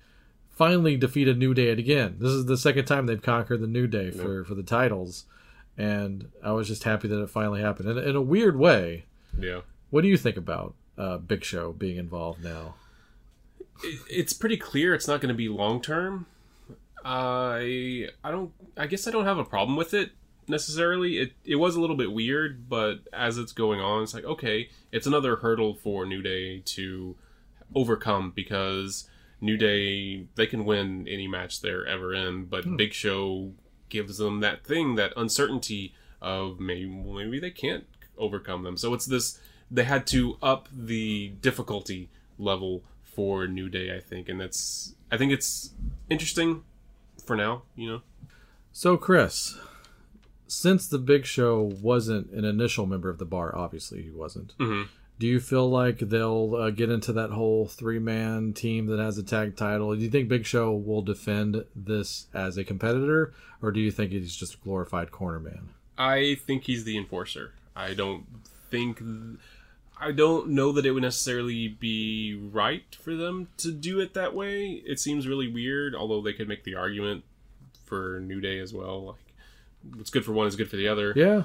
finally 0.49 0.97
defeated 0.97 1.37
New 1.37 1.53
Day 1.53 1.69
again. 1.69 2.17
This 2.19 2.31
is 2.31 2.45
the 2.45 2.57
second 2.57 2.85
time 2.85 3.05
they've 3.05 3.21
conquered 3.21 3.61
the 3.61 3.67
New 3.67 3.87
Day 3.87 4.11
for 4.11 4.43
for 4.43 4.53
the 4.55 4.63
titles, 4.63 5.23
and 5.77 6.27
I 6.43 6.51
was 6.51 6.67
just 6.67 6.83
happy 6.83 7.07
that 7.07 7.21
it 7.21 7.29
finally 7.29 7.61
happened. 7.61 7.87
And 7.87 7.99
in 7.99 8.15
a 8.17 8.21
weird 8.21 8.57
way, 8.57 9.05
Yeah. 9.39 9.61
what 9.91 10.01
do 10.01 10.07
you 10.09 10.17
think 10.17 10.35
about 10.35 10.73
uh, 10.97 11.19
Big 11.19 11.45
Show 11.45 11.71
being 11.71 11.95
involved 11.95 12.43
now? 12.43 12.75
It's 14.09 14.33
pretty 14.33 14.57
clear 14.57 14.93
it's 14.93 15.07
not 15.07 15.21
going 15.21 15.29
to 15.33 15.37
be 15.37 15.47
long 15.47 15.81
term. 15.81 16.25
I 17.11 18.07
I 18.23 18.29
don't. 18.29 18.51
I 18.77 18.85
guess 18.85 19.07
I 19.07 19.11
don't 19.11 19.25
have 19.25 19.39
a 19.39 19.43
problem 19.43 19.75
with 19.75 19.95
it 19.95 20.11
necessarily. 20.47 21.17
It 21.17 21.33
it 21.43 21.55
was 21.55 21.75
a 21.75 21.81
little 21.81 21.95
bit 21.95 22.11
weird, 22.11 22.69
but 22.69 22.99
as 23.11 23.39
it's 23.39 23.51
going 23.51 23.81
on, 23.81 24.03
it's 24.03 24.13
like 24.13 24.25
okay, 24.25 24.69
it's 24.91 25.07
another 25.07 25.37
hurdle 25.37 25.73
for 25.73 26.05
New 26.05 26.21
Day 26.21 26.59
to 26.59 27.15
overcome 27.73 28.31
because 28.35 29.09
New 29.41 29.57
Day 29.57 30.27
they 30.35 30.45
can 30.45 30.65
win 30.65 31.07
any 31.07 31.27
match 31.27 31.61
they're 31.61 31.85
ever 31.87 32.13
in, 32.13 32.45
but 32.45 32.63
hmm. 32.63 32.75
Big 32.75 32.93
Show 32.93 33.53
gives 33.89 34.19
them 34.19 34.41
that 34.41 34.63
thing, 34.63 34.93
that 34.93 35.11
uncertainty 35.17 35.95
of 36.21 36.59
maybe 36.59 36.85
maybe 36.85 37.39
they 37.39 37.49
can't 37.49 37.87
overcome 38.19 38.61
them. 38.61 38.77
So 38.77 38.93
it's 38.93 39.07
this 39.07 39.39
they 39.71 39.83
had 39.83 40.05
to 40.07 40.37
up 40.43 40.69
the 40.71 41.29
difficulty 41.41 42.11
level 42.37 42.83
for 43.01 43.47
New 43.47 43.67
Day, 43.67 43.95
I 43.97 43.99
think, 43.99 44.29
and 44.29 44.39
that's 44.39 44.93
I 45.11 45.17
think 45.17 45.31
it's 45.31 45.71
interesting 46.07 46.65
for 47.29 47.35
now, 47.35 47.61
you 47.75 47.87
know. 47.87 48.01
So, 48.71 48.97
Chris, 48.97 49.55
since 50.47 50.87
the 50.87 50.97
Big 50.97 51.27
Show 51.27 51.61
wasn't 51.61 52.31
an 52.31 52.43
initial 52.43 52.87
member 52.87 53.07
of 53.07 53.19
the 53.19 53.25
bar, 53.25 53.55
obviously 53.55 54.01
he 54.01 54.09
wasn't. 54.09 54.57
Mhm. 54.57 54.87
Do 55.19 55.27
you 55.27 55.39
feel 55.39 55.69
like 55.69 55.99
they'll 55.99 56.55
uh, 56.55 56.69
get 56.71 56.89
into 56.89 57.13
that 57.13 57.29
whole 57.29 57.67
three-man 57.67 58.53
team 58.53 58.87
that 58.87 58.97
has 58.97 59.19
a 59.19 59.23
tag 59.23 59.55
title? 59.55 59.95
Do 59.95 60.01
you 60.01 60.09
think 60.09 60.27
Big 60.27 60.43
Show 60.47 60.73
will 60.73 61.03
defend 61.03 61.65
this 61.75 62.25
as 62.33 62.57
a 62.57 62.63
competitor, 62.63 63.31
or 63.61 63.71
do 63.71 63.79
you 63.79 63.91
think 63.91 64.11
he's 64.11 64.35
just 64.35 64.55
a 64.55 64.57
glorified 64.63 65.11
corner 65.11 65.39
man? 65.39 65.69
I 65.99 66.33
think 66.47 66.63
he's 66.63 66.83
the 66.83 66.97
enforcer. 66.97 67.53
I 67.75 67.93
don't 67.93 68.25
think 68.71 69.03
I 69.99 70.11
don't 70.11 70.49
know 70.49 70.71
that 70.71 70.85
it 70.85 70.91
would 70.91 71.03
necessarily 71.03 71.67
be 71.67 72.39
right 72.51 72.83
for 73.01 73.15
them 73.15 73.49
to 73.57 73.71
do 73.71 73.99
it 73.99 74.13
that 74.13 74.33
way. 74.33 74.81
It 74.85 74.99
seems 74.99 75.27
really 75.27 75.47
weird, 75.51 75.93
although 75.95 76.21
they 76.21 76.33
could 76.33 76.47
make 76.47 76.63
the 76.63 76.75
argument 76.75 77.23
for 77.85 78.19
New 78.21 78.39
Day 78.39 78.59
as 78.59 78.73
well. 78.73 79.07
Like 79.07 79.35
what's 79.95 80.09
good 80.09 80.25
for 80.25 80.31
one 80.31 80.47
is 80.47 80.55
good 80.55 80.69
for 80.69 80.77
the 80.77 80.87
other. 80.87 81.13
Yeah, 81.15 81.43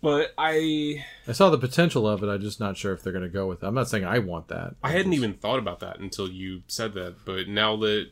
But 0.00 0.32
I 0.38 1.04
I 1.26 1.32
saw 1.32 1.50
the 1.50 1.58
potential 1.58 2.06
of 2.08 2.22
it. 2.22 2.28
I'm 2.28 2.40
just 2.40 2.60
not 2.60 2.76
sure 2.76 2.92
if 2.92 3.02
they're 3.02 3.12
going 3.12 3.24
to 3.24 3.28
go 3.28 3.46
with 3.46 3.62
it. 3.62 3.66
I'm 3.66 3.74
not 3.74 3.88
saying 3.88 4.04
I 4.04 4.18
want 4.18 4.48
that. 4.48 4.76
I 4.82 4.90
hadn't 4.90 5.12
even 5.12 5.34
thought 5.34 5.58
about 5.58 5.80
that 5.80 5.98
until 5.98 6.28
you 6.28 6.62
said 6.68 6.94
that. 6.94 7.24
But 7.24 7.48
now 7.48 7.76
that 7.76 8.10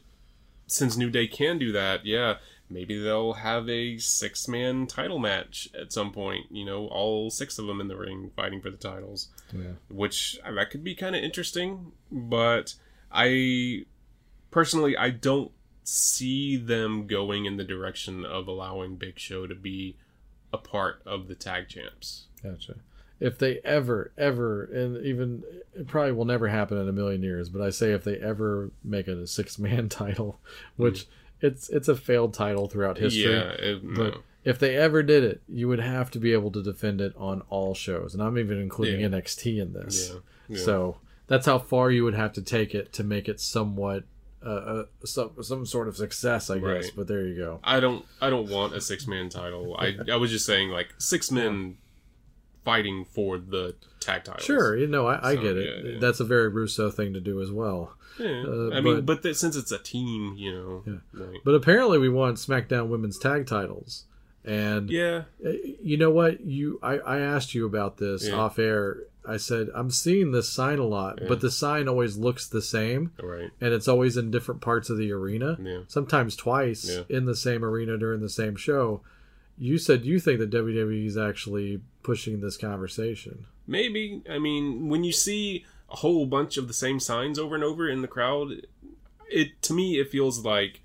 since 0.66 0.96
New 0.96 1.10
Day 1.10 1.26
can 1.26 1.58
do 1.58 1.72
that, 1.72 2.06
yeah, 2.06 2.36
maybe 2.72 2.98
they'll 3.02 3.34
have 3.34 3.68
a 3.68 3.98
six 3.98 4.48
man 4.48 4.86
title 4.86 5.18
match 5.18 5.68
at 5.78 5.92
some 5.92 6.12
point. 6.12 6.46
You 6.50 6.64
know, 6.64 6.86
all 6.88 7.30
six 7.30 7.58
of 7.58 7.66
them 7.66 7.80
in 7.80 7.88
the 7.88 7.96
ring 7.96 8.30
fighting 8.36 8.60
for 8.60 8.70
the 8.70 8.76
titles, 8.76 9.28
Yeah. 9.52 9.72
which 9.88 10.38
uh, 10.44 10.52
that 10.52 10.70
could 10.70 10.82
be 10.84 10.94
kind 10.94 11.14
of 11.16 11.22
interesting. 11.22 11.92
But 12.10 12.74
I 13.10 13.84
personally, 14.50 14.96
I 14.96 15.10
don't 15.10 15.50
see 15.84 16.56
them 16.56 17.06
going 17.06 17.44
in 17.44 17.56
the 17.56 17.64
direction 17.64 18.24
of 18.24 18.46
allowing 18.46 18.96
Big 18.96 19.18
Show 19.18 19.46
to 19.46 19.54
be 19.54 19.96
a 20.52 20.58
part 20.58 21.02
of 21.06 21.28
the 21.28 21.34
tag 21.34 21.68
champs. 21.68 22.26
Gotcha. 22.42 22.76
If 23.20 23.38
they 23.38 23.60
ever, 23.64 24.10
ever, 24.18 24.64
and 24.64 25.04
even 25.04 25.44
it 25.74 25.86
probably 25.86 26.12
will 26.12 26.24
never 26.24 26.48
happen 26.48 26.76
in 26.78 26.88
a 26.88 26.92
million 26.92 27.22
years, 27.22 27.48
but 27.48 27.62
I 27.62 27.70
say 27.70 27.92
if 27.92 28.02
they 28.02 28.16
ever 28.18 28.70
make 28.82 29.06
it 29.06 29.16
a 29.16 29.26
six 29.28 29.58
man 29.58 29.88
title, 29.90 30.40
which 30.76 31.06
it's 31.43 31.68
it's 31.68 31.88
a 31.88 31.97
failed 31.97 32.34
title 32.34 32.68
throughout 32.68 32.99
history. 32.99 33.32
Yeah, 33.32 33.51
it, 33.51 33.84
no. 33.84 33.95
But 34.11 34.22
if 34.45 34.59
they 34.59 34.76
ever 34.76 35.03
did 35.03 35.22
it, 35.24 35.43
you 35.49 35.68
would 35.68 35.80
have 35.80 36.11
to 36.12 36.18
be 36.18 36.32
able 36.32 36.51
to 36.53 36.62
defend 36.62 37.01
it 37.01 37.12
on 37.16 37.43
all 37.51 37.74
shows, 37.74 38.14
and 38.14 38.22
I'm 38.22 38.38
even 38.38 38.59
including 38.59 39.01
Yeah. 39.01 39.09
NXT 39.09 39.61
in 39.61 39.72
this. 39.72 40.11
Yeah, 40.11 40.20
yeah. 40.57 40.64
So 40.64 40.97
that's 41.26 41.47
how 41.47 41.59
far 41.59 41.90
you 41.90 42.05
would 42.05 42.14
have 42.14 42.32
to 42.34 42.43
take 42.43 42.74
it 42.74 42.93
to 42.95 43.05
make 43.05 43.28
it 43.28 43.40
somewhat 43.40 44.05
uh, 44.45 44.49
uh, 44.49 44.84
some 45.05 45.30
some 45.43 45.64
sort 45.66 45.86
of 45.88 45.97
success, 45.97 46.51
I 46.51 46.57
guess. 46.57 46.64
Right. 46.64 46.93
But 46.97 47.07
there 47.07 47.26
you 47.26 47.36
go. 47.36 47.61
I 47.62 47.78
don't 47.80 48.05
I 48.20 48.30
don't 48.30 48.51
want 48.51 48.74
a 48.74 48.80
six 48.80 49.07
man 49.07 49.28
title. 49.28 49.76
I 49.78 49.97
I 50.11 50.16
was 50.16 50.30
just 50.30 50.47
saying 50.47 50.70
like 50.70 50.95
six 50.99 51.30
men 51.30 51.76
fighting 52.64 53.05
for 53.05 53.38
the 53.38 53.74
tag 54.05 54.24
titles. 54.24 54.44
Sure, 54.44 54.76
you 54.76 54.86
know, 54.86 55.07
I, 55.07 55.30
I 55.30 55.34
So, 55.36 55.42
get 55.42 55.57
it. 55.57 55.84
yeah, 55.84 55.90
yeah. 55.92 55.98
That's 56.00 56.20
a 56.20 56.24
very 56.24 56.48
Russo 56.48 56.90
thing 56.90 57.12
to 57.14 57.20
do 57.20 57.40
as 57.40 57.50
well. 57.50 57.94
Yeah. 58.18 58.44
Uh, 58.46 58.70
I 58.74 58.80
mean, 58.80 58.96
but- 58.96 59.07
but, 59.07 59.22
that 59.22 59.36
since 59.36 59.57
it's 59.57 59.72
a 59.72 59.78
team, 59.78 60.34
you 60.36 60.53
know. 60.53 60.84
like- 61.14 61.40
But 61.44 61.55
apparently, 61.55 61.98
we 61.98 62.09
want 62.09 62.36
SmackDown 62.36 62.88
Women's 62.88 63.18
Tag 63.18 63.46
Titles, 63.46 64.05
and 64.44 64.90
yeah. 64.90 65.22
uh, 65.44 65.50
you 65.82 65.96
know 65.96 66.11
what? 66.11 66.40
You 66.42 66.78
I, 66.82 66.98
I 66.98 67.18
asked 67.20 67.55
you 67.55 67.64
about 67.66 67.96
this 67.98 68.28
off 68.30 68.59
air. 68.59 68.98
I 69.24 69.36
said 69.36 69.68
I'm 69.72 69.90
seeing 69.92 70.32
this 70.32 70.48
sign 70.48 70.80
a 70.80 70.84
lot, 70.84 71.20
but 71.28 71.40
the 71.40 71.50
sign 71.50 71.86
always 71.88 72.16
looks 72.16 72.48
the 72.48 72.61
same, 72.61 73.12
Right. 73.22 73.50
and 73.61 73.72
it's 73.72 73.86
always 73.86 74.16
in 74.16 74.32
different 74.32 74.61
parts 74.61 74.90
of 74.90 74.98
the 74.98 75.12
arena. 75.12 75.84
Sometimes 75.86 76.34
twice 76.34 76.90
in 77.09 77.24
the 77.26 77.36
same 77.36 77.64
arena 77.64 77.96
during 77.96 78.20
the 78.20 78.28
same 78.28 78.57
show. 78.57 79.00
You 79.57 79.78
said 79.78 80.05
you 80.05 80.18
think 80.18 80.40
that 80.40 80.50
WWE 80.50 81.07
is 81.07 81.16
actually 81.16 81.80
pushing 82.03 82.40
this 82.40 82.57
conversation. 82.57 83.46
Maybe. 83.66 84.22
I 84.28 84.38
mean, 84.38 84.88
when 84.88 85.04
you 85.04 85.12
see 85.12 85.64
a 85.90 85.96
whole 85.96 86.26
bunch 86.26 86.56
of 86.56 86.68
the 86.68 86.74
same 86.74 86.98
signs 87.00 87.38
over 87.38 87.54
and 87.54 87.62
over 87.64 87.88
in 87.88 88.02
the 88.02 88.08
crowd, 88.08 88.66
it 89.30 89.60
to 89.62 89.72
me 89.72 89.98
it 89.98 90.10
feels 90.10 90.44
like 90.44 90.80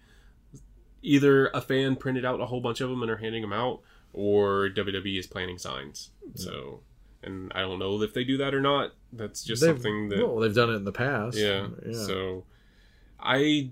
either 1.01 1.47
a 1.47 1.61
fan 1.61 1.95
printed 1.95 2.25
out 2.25 2.41
a 2.41 2.45
whole 2.45 2.61
bunch 2.61 2.81
of 2.81 2.89
them 2.89 3.01
and 3.01 3.11
are 3.11 3.17
handing 3.17 3.41
them 3.41 3.53
out, 3.53 3.81
or 4.13 4.69
WWE 4.69 5.17
is 5.19 5.27
planning 5.27 5.57
signs. 5.57 6.11
So, 6.35 6.81
and 7.23 7.51
I 7.55 7.61
don't 7.61 7.79
know 7.79 8.01
if 8.01 8.13
they 8.13 8.23
do 8.23 8.37
that 8.37 8.53
or 8.53 8.61
not. 8.61 8.93
That's 9.13 9.43
just 9.43 9.61
They've- 9.61 9.69
something 9.75 10.09
that 10.09 10.19
well, 10.19 10.37
they've 10.37 10.53
done 10.53 10.69
it 10.69 10.73
in 10.75 10.83
the 10.85 10.91
past. 10.91 11.37
Yeah. 11.37 11.67
So, 11.93 12.43
I, 13.19 13.69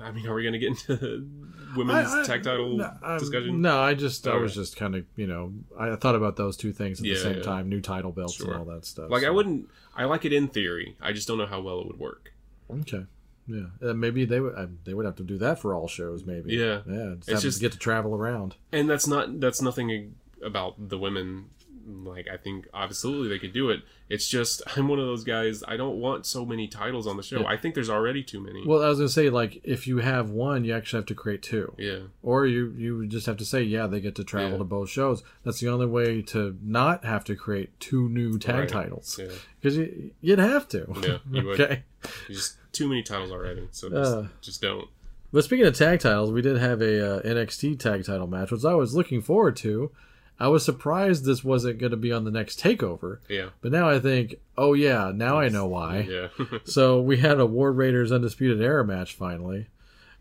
I 0.00 0.10
mean, 0.12 0.26
are 0.26 0.34
we 0.34 0.44
gonna 0.44 0.58
get 0.58 0.70
into 0.88 1.28
women's 1.76 2.08
I- 2.12 2.22
I- 2.22 2.24
tag 2.24 2.42
title 2.42 2.76
no, 2.76 3.18
discussion? 3.18 3.60
No, 3.60 3.78
I 3.80 3.94
just 3.94 4.26
I 4.26 4.36
was 4.36 4.54
just 4.54 4.76
kind 4.76 4.94
of 4.94 5.04
you 5.16 5.26
know 5.26 5.52
I 5.78 5.94
thought 5.96 6.14
about 6.14 6.36
those 6.36 6.56
two 6.56 6.72
things 6.72 7.00
at 7.00 7.04
the 7.04 7.16
same 7.16 7.36
yeah. 7.38 7.42
time, 7.42 7.68
new 7.68 7.80
title 7.80 8.12
belts 8.12 8.34
Sure. 8.34 8.48
and 8.52 8.56
all 8.56 8.64
that 8.74 8.84
stuff. 8.84 9.10
Like 9.10 9.24
I 9.24 9.30
wouldn't. 9.30 9.68
I 9.96 10.04
like 10.04 10.24
it 10.24 10.32
in 10.32 10.48
theory. 10.48 10.96
I 11.00 11.12
just 11.12 11.26
don't 11.28 11.38
know 11.38 11.46
how 11.46 11.60
well 11.60 11.80
it 11.80 11.86
would 11.86 11.98
work. 11.98 12.32
Okay. 12.70 13.04
Yeah, 13.48 13.66
uh, 13.80 13.94
maybe 13.94 14.24
they 14.24 14.40
would. 14.40 14.54
Uh, 14.56 14.66
they 14.84 14.92
would 14.92 15.06
have 15.06 15.16
to 15.16 15.22
do 15.22 15.38
that 15.38 15.60
for 15.60 15.72
all 15.74 15.86
shows. 15.86 16.24
Maybe. 16.24 16.54
Yeah. 16.54 16.80
Yeah. 16.86 17.14
Just 17.16 17.28
It's 17.28 17.42
just- 17.42 17.58
to 17.58 17.62
get 17.62 17.72
to 17.72 17.78
travel 17.78 18.14
around. 18.14 18.56
And 18.72 18.90
that's 18.90 19.06
not. 19.06 19.38
That's 19.40 19.62
nothing 19.62 20.16
about 20.42 20.88
the 20.88 20.98
women. 20.98 21.46
Like 21.88 22.26
I 22.32 22.36
think 22.36 22.66
absolutely 22.74 23.28
they 23.28 23.38
could 23.38 23.52
do 23.52 23.70
it. 23.70 23.80
It's 24.08 24.28
just 24.28 24.60
I'm 24.76 24.88
one 24.88 24.98
of 24.98 25.06
those 25.06 25.22
guys. 25.24 25.62
I 25.68 25.76
don't 25.76 25.96
want 25.98 26.26
so 26.26 26.44
many 26.44 26.66
titles 26.66 27.06
on 27.06 27.16
the 27.16 27.22
show. 27.22 27.46
I 27.46 27.56
think 27.56 27.74
there's 27.74 27.88
already 27.90 28.22
too 28.24 28.40
many. 28.40 28.66
Well, 28.66 28.82
I 28.82 28.88
was 28.88 28.98
gonna 28.98 29.08
say 29.08 29.30
like 29.30 29.60
if 29.62 29.86
you 29.86 29.98
have 29.98 30.30
one, 30.30 30.64
you 30.64 30.74
actually 30.74 30.98
have 30.98 31.06
to 31.06 31.14
create 31.14 31.42
two, 31.42 31.74
yeah. 31.78 31.98
or 32.22 32.46
you 32.46 32.74
you 32.76 33.06
just 33.06 33.26
have 33.26 33.36
to 33.36 33.44
say 33.44 33.62
yeah 33.62 33.86
they 33.86 34.00
get 34.00 34.14
to 34.16 34.24
travel 34.24 34.52
Yeah. 34.52 34.58
to 34.58 34.64
both 34.64 34.90
shows. 34.90 35.22
That's 35.44 35.60
the 35.60 35.68
only 35.68 35.86
way 35.86 36.22
to 36.22 36.58
not 36.62 37.04
have 37.04 37.22
to 37.24 37.36
create 37.36 37.78
two 37.78 38.08
new 38.08 38.38
tag 38.38 38.54
Right. 38.60 38.68
titles 38.68 39.18
Yeah. 39.22 39.28
because 39.60 39.76
you, 39.76 40.10
you'd 40.20 40.38
have 40.40 40.68
to. 40.70 40.86
Yeah, 41.02 41.18
you 41.30 41.46
would. 41.46 41.60
okay. 41.60 41.82
Just 42.28 42.56
too 42.72 42.88
many 42.88 43.02
titles 43.02 43.30
already. 43.30 43.68
So 43.70 43.88
just, 43.90 44.12
Uh. 44.12 44.24
just 44.40 44.60
don't. 44.60 44.88
But 45.32 45.44
speaking 45.44 45.66
of 45.66 45.74
tag 45.76 46.00
titles, 46.00 46.30
we 46.32 46.40
did 46.40 46.56
have 46.56 46.80
a 46.80 47.16
uh, 47.18 47.22
NXT 47.22 47.78
tag 47.78 48.04
title 48.04 48.26
match, 48.26 48.50
which 48.50 48.64
I 48.64 48.74
was 48.74 48.94
looking 48.94 49.20
forward 49.20 49.56
to. 49.56 49.90
I 50.38 50.48
was 50.48 50.64
surprised 50.64 51.24
this 51.24 51.42
wasn't 51.42 51.78
going 51.78 51.92
to 51.92 51.96
be 51.96 52.12
on 52.12 52.24
the 52.24 52.30
next 52.30 52.60
takeover, 52.60 53.18
Yeah. 53.28 53.50
but 53.62 53.72
now 53.72 53.88
I 53.88 53.98
think, 53.98 54.34
oh 54.58 54.74
yeah, 54.74 55.10
now 55.14 55.38
I 55.38 55.48
know 55.48 55.66
why. 55.66 56.00
Yeah. 56.10 56.28
so 56.64 57.00
we 57.00 57.18
had 57.18 57.40
a 57.40 57.46
War 57.46 57.72
Raiders 57.72 58.12
Undisputed 58.12 58.60
Era 58.60 58.84
match 58.84 59.14
finally, 59.14 59.68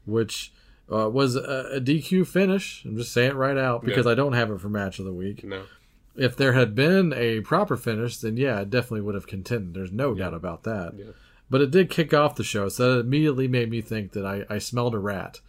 which 0.05 0.53
uh, 0.91 1.09
was 1.09 1.35
a, 1.35 1.41
a 1.75 1.81
DQ 1.81 2.27
finish. 2.27 2.83
I'm 2.85 2.95
just 2.97 3.11
saying 3.11 3.31
it 3.31 3.35
right 3.35 3.57
out 3.57 3.83
because 3.83 4.05
Yeah. 4.05 4.11
I 4.13 4.15
don't 4.15 4.33
have 4.33 4.51
it 4.51 4.61
for 4.61 4.69
match 4.69 4.99
of 4.99 5.05
the 5.05 5.13
week. 5.13 5.43
no. 5.43 5.63
If 6.17 6.37
there 6.37 6.53
had 6.53 6.75
been 6.75 7.11
a 7.13 7.41
proper 7.41 7.75
finish, 7.75 8.15
then 8.15 8.37
yeah, 8.37 8.61
it 8.61 8.69
definitely 8.69 9.01
would 9.01 9.15
have 9.15 9.27
contended. 9.27 9.73
There's 9.73 9.91
no 9.91 10.13
doubt 10.15 10.33
about 10.33 10.63
that. 10.63 10.93
Yeah. 10.95 11.07
But 11.49 11.59
it 11.59 11.71
did 11.71 11.89
kick 11.89 12.13
off 12.13 12.35
the 12.37 12.43
show, 12.45 12.69
so 12.69 12.93
that 12.93 12.99
immediately 13.01 13.49
made 13.49 13.69
me 13.69 13.81
think 13.81 14.13
that 14.13 14.25
I, 14.25 14.45
I 14.49 14.59
smelled 14.59 14.95
a 14.95 14.97
rat 14.97 15.41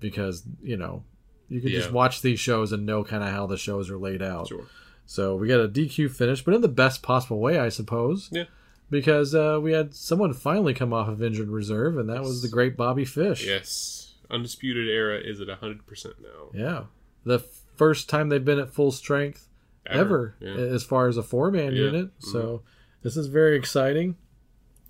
because, 0.00 0.42
you 0.64 0.76
know, 0.76 1.04
you 1.50 1.60
can 1.60 1.68
just 1.70 1.90
watch 1.92 2.22
these 2.22 2.40
shows 2.40 2.72
and 2.72 2.86
know 2.86 3.04
kind 3.04 3.22
of 3.22 3.28
how 3.30 3.46
the 3.46 3.58
shows 3.58 3.90
are 3.90 3.98
laid 3.98 4.22
out. 4.22 4.48
Sure. 4.48 4.64
So 5.04 5.34
we 5.36 5.48
got 5.48 5.60
a 5.60 5.68
DQ 5.68 6.10
finish, 6.12 6.42
but 6.44 6.54
in 6.54 6.60
the 6.62 6.68
best 6.68 7.02
possible 7.02 7.40
way, 7.40 7.58
I 7.58 7.68
suppose. 7.68 8.28
Yeah. 8.32 8.44
Because 8.88 9.34
uh, 9.34 9.58
we 9.62 9.72
had 9.72 9.94
someone 9.94 10.32
finally 10.32 10.72
come 10.74 10.92
off 10.92 11.08
of 11.08 11.22
injured 11.22 11.48
reserve, 11.48 11.96
and 11.98 12.08
that 12.08 12.22
was 12.22 12.40
the 12.42 12.48
great 12.48 12.76
Bobby 12.76 13.04
Fish. 13.04 13.44
Yes. 13.46 14.14
Undisputed 14.30 14.88
Era 14.88 15.18
is 15.18 15.40
at 15.40 15.48
100% 15.48 15.80
now. 16.22 16.50
Yeah. 16.54 16.84
The 17.24 17.40
first 17.76 18.08
time 18.08 18.28
they've 18.28 18.44
been 18.44 18.58
at 18.60 18.72
full 18.72 18.92
strength 18.92 19.48
ever, 19.86 20.36
Yeah. 20.40 20.54
as 20.54 20.84
far 20.84 21.08
as 21.08 21.16
a 21.16 21.22
four 21.22 21.50
man 21.50 21.72
Yeah. 21.74 21.82
Mm-hmm. 21.82 21.94
unit. 21.96 22.10
So 22.20 22.62
this 23.02 23.16
is 23.16 23.26
very 23.26 23.56
exciting. 23.56 24.16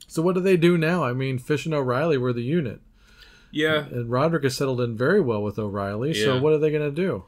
So 0.07 0.20
what 0.23 0.35
do 0.35 0.41
they 0.41 0.57
do 0.57 0.77
now? 0.77 1.05
I 1.05 1.12
mean, 1.12 1.39
Fish 1.39 1.65
and 1.65 1.74
O'Reilly 1.74 2.19
were 2.19 2.32
the 2.32 2.43
unit, 2.43 2.81
Yeah. 3.51 3.87
and 3.87 4.11
Roderick 4.11 4.45
has 4.45 4.57
settled 4.57 4.81
in 4.81 4.97
very 4.97 5.21
well 5.21 5.43
with 5.43 5.59
O'Reilly. 5.59 6.15
So 6.15 6.41
what 6.41 6.53
are 6.53 6.59
they 6.59 6.71
going 6.71 6.83
to 6.83 6.91
do? 6.91 7.25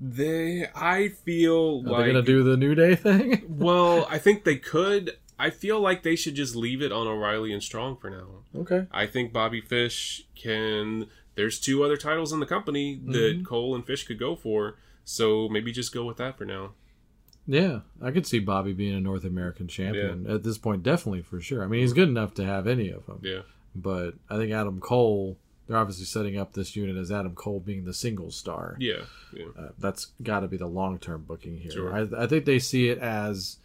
They, 0.00 0.66
I 0.74 1.08
feel 1.08 1.82
Are 1.86 1.90
like. 1.90 2.04
they 2.04 2.12
going 2.12 2.24
to 2.24 2.32
do 2.32 2.42
the 2.42 2.56
New 2.56 2.74
Day 2.74 2.94
thing? 2.94 3.44
Well, 3.48 4.06
I 4.10 4.18
think 4.18 4.44
they 4.44 4.56
could. 4.56 5.16
I 5.38 5.50
feel 5.50 5.80
like 5.80 6.02
they 6.02 6.16
should 6.16 6.34
just 6.34 6.54
leave 6.54 6.82
it 6.82 6.92
on 6.92 7.06
O'Reilly 7.06 7.52
and 7.52 7.62
Strong 7.62 7.96
for 7.96 8.10
now. 8.10 8.60
okay. 8.60 8.86
I 8.90 9.06
think 9.06 9.32
Bobby 9.32 9.60
Fish 9.60 10.26
can. 10.34 11.08
There's 11.34 11.58
two 11.58 11.82
other 11.82 11.96
titles 11.96 12.32
in 12.32 12.40
the 12.40 12.46
company 12.46 13.00
that 13.06 13.12
mm-hmm. 13.12 13.44
Cole 13.44 13.74
and 13.74 13.86
Fish 13.86 14.04
could 14.04 14.18
go 14.18 14.36
for, 14.36 14.76
so 15.04 15.48
maybe 15.48 15.72
just 15.72 15.92
go 15.92 16.04
with 16.04 16.16
that 16.16 16.38
for 16.38 16.44
now. 16.44 16.72
Yeah, 17.46 17.80
I 18.02 18.10
could 18.10 18.26
see 18.26 18.38
Bobby 18.38 18.72
being 18.72 18.94
a 18.94 19.00
North 19.00 19.24
American 19.24 19.68
champion 19.68 20.26
at 20.28 20.42
this 20.42 20.58
point, 20.58 20.82
definitely 20.82 21.22
for 21.22 21.40
sure. 21.40 21.62
I 21.62 21.66
mean, 21.66 21.80
he's 21.80 21.92
good 21.92 22.08
enough 22.08 22.34
to 22.34 22.44
have 22.44 22.66
any 22.66 22.90
of 22.90 23.06
them. 23.06 23.20
Yeah, 23.22 23.42
But 23.82 24.14
I 24.30 24.36
think 24.36 24.52
Adam 24.52 24.80
Cole, 24.80 25.36
they're 25.66 25.76
obviously 25.76 26.04
setting 26.04 26.38
up 26.38 26.52
this 26.52 26.76
unit 26.76 26.96
as 26.96 27.10
Adam 27.12 27.34
Cole 27.34 27.60
being 27.60 27.84
the 27.84 27.94
single 27.94 28.30
star. 28.30 28.76
yeah, 28.80 29.02
yeah. 29.32 29.46
Uh, 29.58 29.68
that's 29.78 30.06
got 30.22 30.40
to 30.40 30.48
be 30.48 30.56
the 30.56 30.66
long 30.66 30.98
term 30.98 31.24
booking 31.26 31.58
here. 31.58 31.72
Sure. 31.72 31.94
I, 31.94 32.24
I 32.24 32.26
think 32.26 32.44
they 32.44 32.58
see 32.58 32.88
it 32.88 32.98
as. 32.98 33.58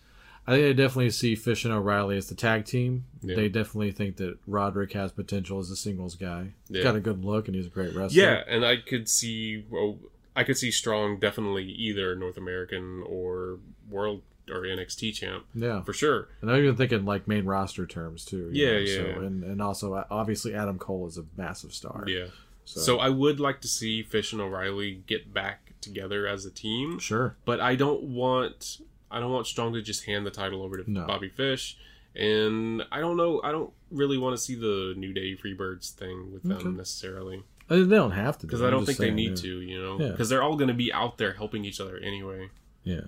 I 0.47 0.53
think 0.53 0.63
they 0.63 0.73
definitely 0.83 1.11
see 1.11 1.35
Fish 1.35 1.65
and 1.65 1.73
O'Reilly 1.73 2.17
as 2.17 2.27
the 2.27 2.33
tag 2.33 2.65
team. 2.65 3.05
Yeah. 3.21 3.35
They 3.35 3.47
definitely 3.47 3.91
think 3.91 4.17
that 4.17 4.39
Roderick 4.47 4.93
has 4.93 5.11
potential 5.11 5.59
as 5.59 5.69
a 5.69 5.75
singles 5.75 6.15
guy. 6.15 6.53
He's 6.67 6.77
Yeah. 6.77 6.83
got 6.83 6.95
a 6.95 6.99
good 6.99 7.23
look 7.23 7.47
and 7.47 7.55
he's 7.55 7.67
a 7.67 7.69
great 7.69 7.93
wrestler. 7.93 8.19
Yeah, 8.23 8.43
and 8.47 8.65
I 8.65 8.77
could 8.77 9.07
see. 9.07 9.63
Well, 9.69 9.99
I 10.35 10.43
could 10.43 10.57
see 10.57 10.71
Strong 10.71 11.19
definitely 11.19 11.65
either 11.65 12.15
North 12.15 12.37
American 12.37 13.03
or 13.05 13.59
World 13.87 14.23
or 14.51 14.61
NXT 14.63 15.13
champ 15.13 15.45
Yeah. 15.55 15.81
for 15.83 15.93
sure. 15.93 16.27
And 16.41 16.51
I'm 16.51 16.57
even 16.63 16.75
thinking 16.75 17.05
like 17.05 17.27
main 17.27 17.45
roster 17.45 17.85
terms 17.87 18.25
too. 18.25 18.49
Yeah, 18.53 18.71
know, 18.71 18.77
yeah, 18.79 18.95
So, 18.97 19.01
yeah. 19.07 19.15
and, 19.25 19.43
and 19.43 19.61
also, 19.61 19.93
uh, 19.95 20.03
obviously, 20.11 20.53
Adam 20.53 20.77
Cole 20.77 21.07
is 21.07 21.17
a 21.17 21.25
massive 21.37 21.73
star. 21.73 22.03
Yeah. 22.07 22.27
So, 22.65 22.79
So 22.81 22.99
I 22.99 23.09
would 23.09 23.39
like 23.39 23.61
to 23.61 23.67
see 23.67 24.03
Fish 24.03 24.33
and 24.33 24.41
O'Reilly 24.41 25.03
get 25.07 25.33
back 25.33 25.73
together 25.81 26.27
as 26.27 26.45
a 26.45 26.51
team. 26.51 26.99
sure. 26.99 27.35
but 27.45 27.59
I 27.59 27.75
don't 27.75 28.03
want 28.03 28.77
I 29.09 29.19
don't 29.19 29.31
want 29.31 29.45
Strong 29.47 29.73
to 29.73 29.81
just 29.81 30.05
hand 30.05 30.25
the 30.25 30.31
title 30.31 30.61
over 30.63 30.77
to 30.77 30.89
No. 30.89 31.05
Bobby 31.05 31.29
Fish. 31.29 31.77
And 32.15 32.83
I 32.91 32.99
don't 32.99 33.17
know. 33.17 33.41
I 33.43 33.51
don't 33.51 33.71
really 33.89 34.17
want 34.17 34.35
to 34.37 34.41
see 34.41 34.55
the 34.55 34.93
New 34.97 35.11
Day 35.13 35.35
Freebirds 35.35 35.91
thing 35.91 36.31
with 36.33 36.43
them 36.43 36.57
Okay. 36.57 36.69
necessarily 36.69 37.43
I 37.69 37.75
mean, 37.75 37.87
they 37.89 37.95
don't 37.95 38.11
have 38.11 38.37
to 38.39 38.45
because 38.47 38.61
I 38.61 38.69
don't 38.69 38.85
think 38.85 38.97
saying, 38.97 39.15
they 39.15 39.21
need 39.21 39.29
yeah. 39.31 39.35
to. 39.43 39.61
You 39.61 39.81
know, 39.81 39.99
Yeah. 39.99 40.09
because 40.11 40.27
they're 40.29 40.43
all 40.43 40.55
going 40.55 40.67
to 40.67 40.73
be 40.73 40.91
out 40.93 41.17
there 41.17 41.33
helping 41.33 41.63
each 41.65 41.79
other 41.81 41.97
anyway. 41.97 42.49
Yeah. 42.83 43.07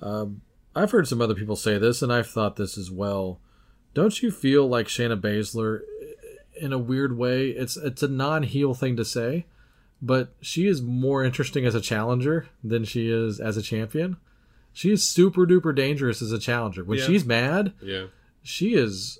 Um, 0.00 0.40
I've 0.74 0.90
heard 0.90 1.06
some 1.08 1.20
other 1.20 1.34
people 1.34 1.56
say 1.56 1.78
this, 1.78 2.02
and 2.02 2.12
I've 2.12 2.28
thought 2.28 2.56
this 2.56 2.78
as 2.78 2.90
well. 2.90 3.40
Don't 3.94 4.22
you 4.22 4.30
feel 4.30 4.66
like 4.66 4.86
Shayna 4.86 5.20
Baszler, 5.20 5.80
in 6.60 6.72
a 6.72 6.78
weird 6.78 7.16
way, 7.18 7.48
it's 7.50 7.76
it's 7.76 8.02
a 8.02 8.08
non-heel 8.08 8.74
thing 8.74 8.96
to 8.96 9.04
say, 9.04 9.46
but 10.00 10.34
she 10.40 10.66
is 10.66 10.80
more 10.80 11.22
interesting 11.24 11.66
as 11.66 11.74
a 11.74 11.80
challenger 11.80 12.46
than 12.64 12.84
she 12.84 13.08
is 13.10 13.38
as 13.40 13.56
a 13.56 13.62
champion. 13.62 14.16
She 14.72 14.90
is 14.90 15.06
super 15.06 15.46
duper 15.46 15.74
dangerous 15.74 16.22
as 16.22 16.32
a 16.32 16.38
challenger. 16.38 16.82
When 16.84 16.98
Yeah. 16.98 17.04
she's 17.06 17.24
mad, 17.26 17.74
Yeah, 17.82 18.06
she 18.42 18.74
is 18.74 19.18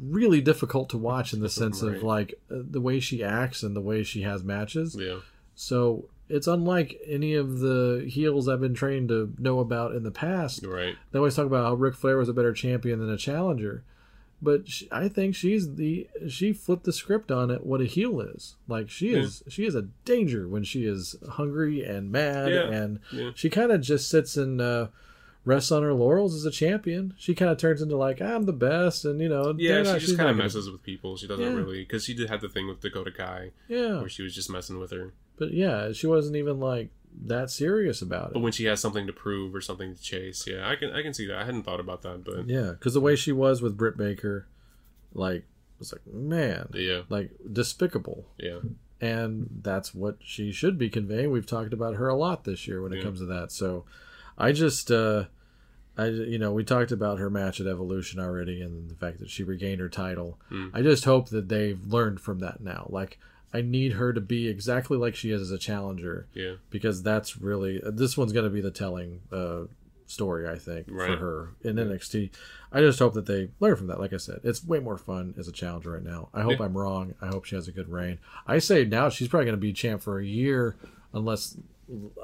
really 0.00 0.40
difficult 0.40 0.88
to 0.90 0.98
watch 0.98 1.32
in 1.34 1.40
the 1.40 1.48
sense 1.50 1.82
Right. 1.82 1.96
of 1.96 2.02
like 2.02 2.34
uh, 2.50 2.56
the 2.70 2.80
way 2.80 2.98
she 3.00 3.22
acts 3.22 3.62
and 3.62 3.76
the 3.76 3.80
way 3.82 4.02
she 4.02 4.22
has 4.22 4.42
matches. 4.42 4.96
yeah, 4.98 5.18
So 5.54 6.08
it's 6.28 6.46
unlike 6.46 7.00
any 7.06 7.34
of 7.34 7.60
the 7.60 8.04
heels 8.08 8.48
I've 8.48 8.60
been 8.60 8.74
trained 8.74 9.08
to 9.10 9.32
know 9.38 9.60
about 9.60 9.94
in 9.94 10.02
the 10.02 10.10
past. 10.10 10.64
right. 10.66 10.96
They 11.12 11.18
always 11.18 11.36
talk 11.36 11.46
about 11.46 11.64
how 11.64 11.74
Ric 11.74 11.94
Flair 11.94 12.16
was 12.16 12.28
a 12.28 12.32
better 12.34 12.52
champion 12.52 12.98
than 12.98 13.10
a 13.10 13.16
challenger, 13.16 13.84
but 14.42 14.68
she, 14.68 14.88
I 14.92 15.08
think 15.08 15.34
she's 15.34 15.76
the 15.76 16.08
she 16.28 16.52
flipped 16.52 16.84
the 16.84 16.92
script 16.92 17.30
on 17.30 17.50
it. 17.50 17.64
What 17.64 17.80
a 17.80 17.84
heel 17.86 18.20
is 18.20 18.56
like 18.68 18.90
she 18.90 19.10
is 19.14 19.42
she 19.48 19.64
is 19.66 19.74
a 19.74 19.82
danger 20.04 20.48
when 20.48 20.64
she 20.64 20.84
is 20.84 21.16
hungry 21.32 21.82
and 21.84 22.10
mad, 22.12 22.50
Yeah, 22.50 22.68
and 22.70 23.00
yeah. 23.12 23.30
she 23.34 23.48
kind 23.48 23.70
of 23.72 23.80
just 23.80 24.10
sits 24.10 24.36
and 24.36 24.60
uh, 24.60 24.88
rests 25.44 25.70
on 25.70 25.82
her 25.84 25.94
laurels 25.94 26.34
as 26.34 26.44
a 26.44 26.50
champion. 26.50 27.14
She 27.16 27.34
kind 27.34 27.50
of 27.52 27.56
turns 27.56 27.80
into 27.80 27.96
like 27.96 28.20
I'm 28.20 28.42
the 28.46 28.52
best, 28.52 29.04
and 29.04 29.20
you 29.20 29.28
know 29.28 29.54
Yeah, 29.56 29.82
they're 29.82 30.00
she 30.00 30.06
just 30.06 30.16
kind 30.18 30.26
not 30.26 30.30
of 30.32 30.36
gonna- 30.36 30.42
messes 30.44 30.70
with 30.70 30.82
people. 30.82 31.16
She 31.16 31.26
doesn't 31.28 31.44
Yeah. 31.44 31.52
really 31.54 31.82
because 31.84 32.04
she 32.04 32.12
did 32.14 32.28
have 32.28 32.40
the 32.40 32.48
thing 32.48 32.66
with 32.68 32.80
Dakota 32.80 33.12
Kai 33.12 33.52
Yeah, 33.68 34.00
where 34.00 34.08
she 34.08 34.22
was 34.22 34.34
just 34.34 34.50
messing 34.50 34.78
with 34.80 34.90
her. 34.90 35.12
But 35.38 35.52
yeah, 35.52 35.92
she 35.92 36.06
wasn't 36.06 36.36
even 36.36 36.58
like 36.60 36.90
that 37.24 37.50
serious 37.50 38.02
about 38.02 38.28
it. 38.28 38.32
But 38.34 38.40
when 38.42 38.52
she 38.52 38.64
has 38.66 38.80
something 38.80 39.06
to 39.06 39.12
prove 39.12 39.54
or 39.54 39.60
something 39.60 39.94
to 39.94 40.02
chase, 40.02 40.46
yeah, 40.46 40.68
I 40.68 40.76
can 40.76 40.92
I 40.92 41.02
can 41.02 41.14
see 41.14 41.26
that. 41.26 41.38
I 41.38 41.44
hadn't 41.44 41.62
thought 41.62 41.80
about 41.80 42.02
that, 42.02 42.24
but 42.24 42.46
Yeah, 42.48 42.70
because 42.72 42.94
the 42.94 43.00
way 43.00 43.16
she 43.16 43.32
was 43.32 43.62
with 43.62 43.76
Britt 43.76 43.96
Baker, 43.96 44.46
like 45.14 45.44
was 45.78 45.92
like 45.92 46.06
man, 46.12 46.68
yeah, 46.74 47.02
like 47.08 47.30
despicable. 47.52 48.26
yeah, 48.38 48.58
and 49.00 49.48
that's 49.62 49.94
what 49.94 50.16
she 50.20 50.52
should 50.52 50.78
be 50.78 50.88
conveying. 50.90 51.30
We've 51.30 51.46
talked 51.46 51.72
about 51.72 51.94
her 51.96 52.08
a 52.08 52.16
lot 52.16 52.44
this 52.44 52.66
year 52.66 52.82
when 52.82 52.92
it 52.92 52.98
Yeah. 52.98 53.02
comes 53.04 53.18
to 53.20 53.26
that. 53.26 53.52
So 53.52 53.84
I 54.38 54.52
just 54.52 54.90
uh 54.90 55.24
I 55.98 56.06
you 56.08 56.38
know, 56.38 56.52
we 56.52 56.64
talked 56.64 56.92
about 56.92 57.18
her 57.18 57.30
match 57.30 57.60
at 57.60 57.66
Evolution 57.66 58.20
already 58.20 58.60
and 58.60 58.90
the 58.90 58.94
fact 58.94 59.18
that 59.20 59.30
she 59.30 59.42
regained 59.42 59.80
her 59.80 59.88
title. 59.88 60.38
Hmm. 60.50 60.68
I 60.74 60.82
just 60.82 61.04
hope 61.06 61.30
that 61.30 61.48
they've 61.48 61.82
learned 61.86 62.20
from 62.20 62.40
that 62.40 62.60
now. 62.60 62.86
Like 62.90 63.18
I 63.56 63.62
need 63.62 63.92
her 63.94 64.12
to 64.12 64.20
be 64.20 64.48
exactly 64.48 64.96
like 64.96 65.14
she 65.14 65.30
is 65.30 65.40
as 65.40 65.50
a 65.50 65.58
challenger 65.58 66.26
yeah, 66.34 66.54
because 66.70 67.02
that's 67.02 67.38
really 67.38 67.80
this 67.84 68.16
one's 68.16 68.32
going 68.32 68.44
to 68.44 68.50
be 68.50 68.60
the 68.60 68.70
telling 68.70 69.20
uh 69.32 69.64
story 70.06 70.48
I 70.48 70.56
think 70.56 70.88
for 70.88 71.16
her 71.16 71.48
in 71.62 71.76
NXT. 71.76 72.30
I 72.72 72.80
just 72.80 72.98
hope 72.98 73.14
that 73.14 73.26
they 73.26 73.48
learn 73.60 73.76
from 73.76 73.88
that. 73.88 74.00
Like 74.00 74.12
I 74.12 74.18
said, 74.18 74.40
it's 74.44 74.64
way 74.64 74.78
more 74.78 74.98
fun 74.98 75.34
as 75.38 75.48
a 75.48 75.52
challenger 75.52 75.92
right 75.92 76.02
now. 76.02 76.28
I 76.32 76.42
hope 76.42 76.58
Yeah. 76.60 76.66
I'm 76.66 76.76
wrong. 76.76 77.14
I 77.20 77.26
hope 77.26 77.44
she 77.44 77.56
has 77.56 77.68
a 77.68 77.72
good 77.72 77.88
reign. 77.88 78.18
I 78.46 78.58
say 78.58 78.84
now 78.84 79.08
she's 79.08 79.28
probably 79.28 79.46
going 79.46 79.58
to 79.58 79.60
be 79.60 79.72
champ 79.72 80.02
for 80.02 80.18
a 80.20 80.24
year, 80.24 80.76
unless 81.12 81.56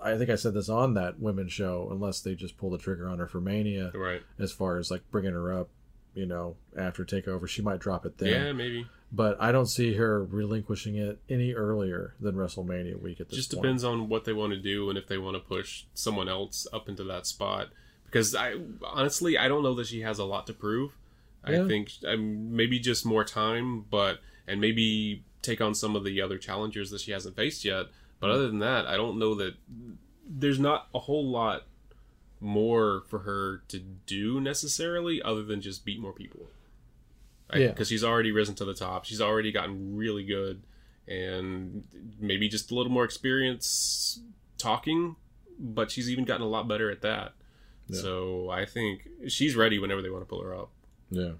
I 0.02 0.16
think 0.16 0.30
I 0.30 0.34
said 0.36 0.54
this 0.54 0.68
on 0.68 0.94
that 0.94 1.20
women's 1.20 1.52
show. 1.52 1.88
Unless 1.90 2.20
they 2.20 2.34
just 2.34 2.56
pull 2.56 2.70
the 2.70 2.78
trigger 2.78 3.08
on 3.08 3.18
her 3.18 3.26
for 3.26 3.40
Mania, 3.40 3.90
right. 3.94 4.22
as 4.38 4.52
far 4.52 4.78
as 4.78 4.90
like 4.90 5.02
bringing 5.10 5.32
her 5.32 5.52
up, 5.52 5.68
you 6.14 6.26
know, 6.26 6.56
after 6.76 7.04
Takeover, 7.04 7.48
she 7.48 7.62
might 7.62 7.80
drop 7.80 8.04
it 8.04 8.18
then. 8.18 8.28
Yeah, 8.28 8.52
maybe. 8.52 8.86
But 9.14 9.36
I 9.40 9.52
don't 9.52 9.66
see 9.66 9.94
her 9.94 10.24
relinquishing 10.24 10.96
it 10.96 11.18
any 11.28 11.52
earlier 11.52 12.14
than 12.18 12.34
WrestleMania 12.34 12.98
week 13.00 13.20
at 13.20 13.28
this 13.28 13.36
just 13.36 13.52
point. 13.52 13.62
depends 13.62 13.84
on 13.84 14.08
what 14.08 14.24
they 14.24 14.32
want 14.32 14.52
to 14.54 14.58
do 14.58 14.88
and 14.88 14.96
if 14.98 15.06
they 15.06 15.18
want 15.18 15.36
to 15.36 15.40
push 15.40 15.84
someone 15.92 16.28
else 16.30 16.66
up 16.72 16.88
into 16.88 17.04
that 17.04 17.26
spot 17.26 17.68
because 18.06 18.34
i 18.34 18.54
honestly 18.82 19.36
i 19.36 19.48
don't 19.48 19.62
know 19.62 19.74
that 19.74 19.86
she 19.86 20.00
has 20.00 20.18
a 20.18 20.24
lot 20.24 20.46
to 20.46 20.52
prove 20.54 20.92
Yeah. 21.46 21.62
i 21.62 21.68
think 21.68 21.90
um, 22.06 22.56
maybe 22.56 22.78
just 22.78 23.04
more 23.04 23.22
time 23.24 23.82
but 23.90 24.20
and 24.46 24.60
maybe 24.62 25.24
take 25.42 25.60
on 25.60 25.74
some 25.74 25.94
of 25.94 26.04
the 26.04 26.20
other 26.22 26.38
challengers 26.38 26.90
that 26.90 27.00
she 27.02 27.10
hasn't 27.12 27.36
faced 27.36 27.64
yet 27.66 27.86
but 28.18 28.30
other 28.30 28.46
than 28.48 28.60
that 28.60 28.86
i 28.86 28.96
don't 28.96 29.18
know 29.18 29.34
that 29.34 29.54
there's 30.26 30.58
not 30.58 30.88
a 30.94 31.00
whole 31.00 31.26
lot 31.28 31.64
more 32.40 33.02
for 33.08 33.20
her 33.20 33.62
to 33.68 33.78
do 34.06 34.40
necessarily 34.40 35.20
other 35.22 35.42
than 35.42 35.60
just 35.60 35.84
beat 35.84 36.00
more 36.00 36.12
people 36.12 36.46
Yeah. 37.60 37.68
because 37.68 37.88
she's 37.88 38.04
already 38.04 38.32
risen 38.32 38.54
to 38.56 38.64
the 38.64 38.74
top 38.74 39.04
she's 39.04 39.20
already 39.20 39.52
gotten 39.52 39.96
really 39.96 40.24
good 40.24 40.62
and 41.08 41.84
maybe 42.20 42.48
just 42.48 42.70
a 42.70 42.74
little 42.74 42.92
more 42.92 43.04
experience 43.04 44.20
talking 44.58 45.16
but 45.58 45.90
she's 45.90 46.08
even 46.10 46.24
gotten 46.24 46.42
a 46.42 46.48
lot 46.48 46.68
better 46.68 46.90
at 46.90 47.02
that 47.02 47.32
Yeah. 47.88 48.00
so 48.00 48.50
i 48.50 48.64
think 48.64 49.08
she's 49.28 49.54
ready 49.56 49.78
whenever 49.78 50.02
they 50.02 50.10
want 50.10 50.22
to 50.22 50.28
pull 50.28 50.42
her 50.42 50.54
up 50.54 50.70
Yeah. 51.10 51.32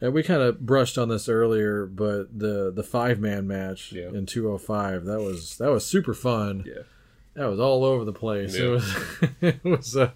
And 0.00 0.12
we 0.14 0.22
kind 0.22 0.40
of 0.42 0.60
brushed 0.60 0.96
on 0.96 1.08
this 1.08 1.28
earlier, 1.28 1.84
but 1.84 2.38
the 2.38 2.70
the 2.72 2.84
five 2.84 3.18
man 3.18 3.48
match 3.48 3.90
Yeah. 3.92 4.10
in 4.10 4.26
205 4.26 5.04
that 5.06 5.20
was 5.20 5.56
that 5.58 5.70
was 5.72 5.84
super 5.84 6.14
fun. 6.14 6.62
yeah 6.64 6.82
That 7.34 7.46
was 7.50 7.58
all 7.58 7.84
over 7.84 8.04
the 8.04 8.12
place. 8.12 8.54
It 8.54 8.68
was 8.68 8.84
it 9.42 9.64
was 9.64 9.96
uh, 9.96 10.12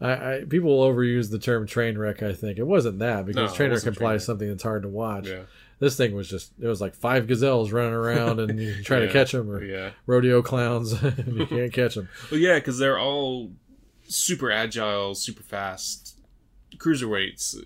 I, 0.00 0.12
I 0.36 0.44
people 0.48 0.76
will 0.78 0.92
overuse 0.92 1.30
the 1.30 1.38
term 1.38 1.66
train 1.66 1.96
wreck. 1.98 2.22
I 2.22 2.32
think. 2.32 2.58
It 2.58 2.66
wasn't 2.66 2.98
that 2.98 3.26
because 3.26 3.50
No, 3.50 3.56
train 3.56 3.70
wreck 3.70 3.84
implies 3.86 4.24
something 4.24 4.48
that's 4.48 4.62
hard 4.62 4.82
to 4.82 4.88
watch. 4.88 5.28
yeah. 5.28 5.42
This 5.80 5.96
thing 5.96 6.14
was 6.14 6.28
just 6.28 6.52
it 6.60 6.66
was 6.66 6.80
like 6.80 6.94
five 6.94 7.26
gazelles 7.26 7.72
running 7.72 7.92
around 7.92 8.38
and 8.40 8.58
you 8.60 8.82
try 8.82 9.00
to 9.00 9.08
catch 9.12 9.32
them 9.32 9.50
or 9.50 9.62
yeah. 9.62 9.90
rodeo 10.06 10.40
clowns 10.40 10.92
and 11.02 11.36
you 11.36 11.46
can't 11.46 11.72
catch 11.72 11.94
them. 11.96 12.08
well 12.30 12.40
yeah 12.40 12.54
because 12.54 12.78
they're 12.78 12.98
all 12.98 13.50
super 14.06 14.50
agile 14.50 15.14
super 15.14 15.42
fast 15.42 16.16
cruiserweights. 16.76 17.56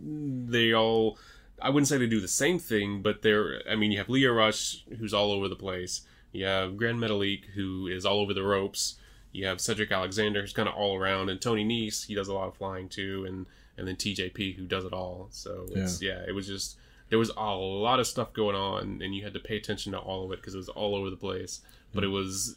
They 0.00 0.72
all 0.72 1.18
i 1.60 1.68
wouldn't 1.70 1.88
say 1.88 1.98
they 1.98 2.06
do 2.06 2.20
the 2.20 2.28
same 2.28 2.58
thing 2.58 3.02
but 3.02 3.22
they're 3.22 3.60
i 3.70 3.74
mean 3.76 3.90
you 3.92 3.98
have 3.98 4.08
Lio 4.08 4.32
Rush 4.32 4.84
who's 4.98 5.12
all 5.14 5.30
over 5.32 5.48
the 5.48 5.56
place. 5.56 6.02
You 6.32 6.44
have 6.46 6.76
Gran 6.76 6.98
Metalik 6.98 7.44
who 7.54 7.86
is 7.86 8.04
all 8.06 8.20
over 8.20 8.32
the 8.34 8.42
ropes 8.42 8.96
you 9.32 9.46
have 9.46 9.60
Cedric 9.60 9.92
Alexander, 9.92 10.40
who's 10.40 10.52
kind 10.52 10.68
of 10.68 10.74
all 10.74 10.96
around, 10.96 11.28
and 11.28 11.40
Tony 11.40 11.64
Nese, 11.64 12.06
he 12.06 12.14
does 12.14 12.28
a 12.28 12.34
lot 12.34 12.48
of 12.48 12.56
flying 12.56 12.88
too, 12.88 13.24
and 13.26 13.46
and 13.76 13.86
then 13.86 13.96
TJP, 13.96 14.56
who 14.56 14.66
does 14.66 14.84
it 14.84 14.92
all. 14.92 15.28
So 15.30 15.66
it's 15.70 16.02
yeah, 16.02 16.22
it 16.26 16.34
was 16.34 16.46
just 16.46 16.78
there 17.10 17.18
was 17.18 17.30
a 17.36 17.54
lot 17.54 18.00
of 18.00 18.06
stuff 18.06 18.32
going 18.32 18.56
on, 18.56 19.00
and 19.02 19.14
you 19.14 19.22
had 19.24 19.34
to 19.34 19.40
pay 19.40 19.56
attention 19.56 19.92
to 19.92 19.98
all 19.98 20.24
of 20.24 20.32
it 20.32 20.40
because 20.40 20.54
it 20.54 20.58
was 20.58 20.68
all 20.68 20.94
over 20.94 21.10
the 21.10 21.16
place. 21.16 21.60
But 21.94 22.04
it 22.04 22.08
was 22.08 22.56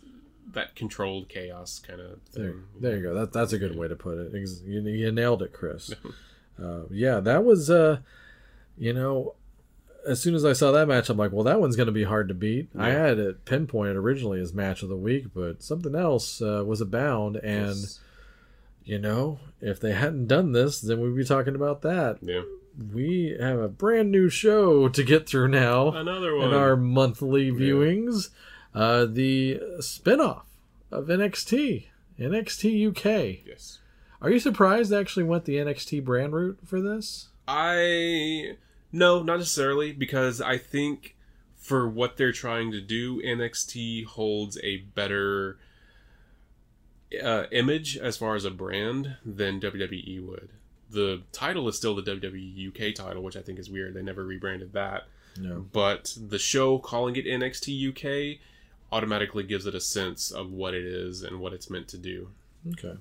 that 0.53 0.75
controlled 0.75 1.29
chaos 1.29 1.79
kind 1.79 2.01
of 2.01 2.19
thing. 2.23 2.63
there 2.79 2.97
you 2.97 3.03
go. 3.03 3.13
That 3.13 3.31
that's 3.31 3.53
a 3.53 3.59
good 3.59 3.77
way 3.77 3.87
to 3.87 3.95
put 3.95 4.17
it. 4.17 4.33
You, 4.65 4.81
you 4.81 5.11
nailed 5.11 5.41
it, 5.43 5.53
Chris. 5.53 5.93
uh, 6.61 6.83
yeah, 6.89 7.19
that 7.19 7.43
was. 7.43 7.69
Uh, 7.69 7.99
you 8.77 8.93
know, 8.93 9.35
as 10.07 10.21
soon 10.21 10.35
as 10.35 10.43
I 10.45 10.53
saw 10.53 10.71
that 10.71 10.87
match, 10.87 11.09
I'm 11.09 11.17
like, 11.17 11.31
well, 11.31 11.43
that 11.43 11.59
one's 11.59 11.75
going 11.75 11.87
to 11.87 11.91
be 11.91 12.03
hard 12.03 12.27
to 12.29 12.33
beat. 12.33 12.69
I 12.77 12.89
had 12.89 13.19
it 13.19 13.45
pinpointed 13.45 13.95
originally 13.95 14.39
as 14.41 14.53
match 14.53 14.81
of 14.83 14.89
the 14.89 14.95
week, 14.97 15.27
but 15.33 15.61
something 15.63 15.95
else 15.95 16.41
uh, 16.41 16.63
was 16.65 16.81
abound, 16.81 17.35
and 17.37 17.75
Yes. 17.75 17.99
you 18.83 18.97
know, 18.99 19.39
if 19.61 19.79
they 19.79 19.93
hadn't 19.93 20.27
done 20.27 20.51
this, 20.53 20.81
then 20.81 20.99
we'd 21.01 21.15
be 21.15 21.23
talking 21.25 21.55
about 21.55 21.81
that. 21.83 22.17
yeah, 22.21 22.41
We 22.93 23.35
have 23.39 23.59
a 23.59 23.67
brand 23.69 24.11
new 24.11 24.29
show 24.29 24.87
to 24.89 25.03
get 25.03 25.27
through 25.27 25.49
now 25.49 25.89
another 25.91 26.35
one. 26.35 26.47
in 26.49 26.53
our 26.53 26.75
monthly 26.75 27.51
viewings. 27.51 28.29
Uh, 28.73 29.05
the 29.05 29.59
spinoff 29.79 30.43
of 30.91 31.07
NXT, 31.07 31.87
NXT 32.19 32.87
UK. 32.89 33.45
yes. 33.45 33.79
Are 34.21 34.29
you 34.29 34.39
surprised 34.39 34.91
they 34.91 34.99
actually 34.99 35.23
went 35.23 35.45
the 35.45 35.55
NXT 35.57 36.03
brand 36.05 36.33
route 36.33 36.59
for 36.65 36.79
this? 36.79 37.29
I 37.47 38.55
no, 38.91 39.23
not 39.23 39.39
necessarily 39.39 39.91
because 39.91 40.41
I 40.41 40.57
think 40.57 41.15
for 41.55 41.87
what 41.87 42.17
they're 42.17 42.31
trying 42.31 42.71
to 42.71 42.81
do, 42.81 43.21
NXT 43.21 44.05
holds 44.05 44.57
a 44.63 44.77
better 44.77 45.57
uh, 47.23 47.43
image 47.51 47.97
as 47.97 48.17
far 48.17 48.35
as 48.35 48.45
a 48.45 48.51
brand 48.51 49.17
than 49.25 49.59
WWE 49.61 50.25
would. 50.25 50.49
The 50.89 51.21
title 51.31 51.67
is 51.67 51.77
still 51.77 51.95
the 51.95 52.01
WWE 52.01 52.67
UK 52.67 52.93
title, 52.95 53.23
which 53.23 53.37
I 53.37 53.41
think 53.41 53.59
is 53.59 53.69
weird. 53.69 53.93
They 53.93 54.01
never 54.01 54.25
rebranded 54.25 54.73
that. 54.73 55.03
No. 55.37 55.65
But 55.71 56.17
the 56.17 56.39
show 56.39 56.79
calling 56.79 57.15
it 57.15 57.25
NXT 57.25 57.89
UK 58.35 58.39
automatically 58.91 59.43
gives 59.43 59.65
it 59.65 59.75
a 59.75 59.79
sense 59.79 60.31
of 60.31 60.51
what 60.51 60.73
it 60.73 60.83
is 60.83 61.23
and 61.23 61.39
what 61.39 61.53
it's 61.53 61.69
meant 61.69 61.87
to 61.89 61.97
do. 61.97 62.29
Okay. 62.73 62.97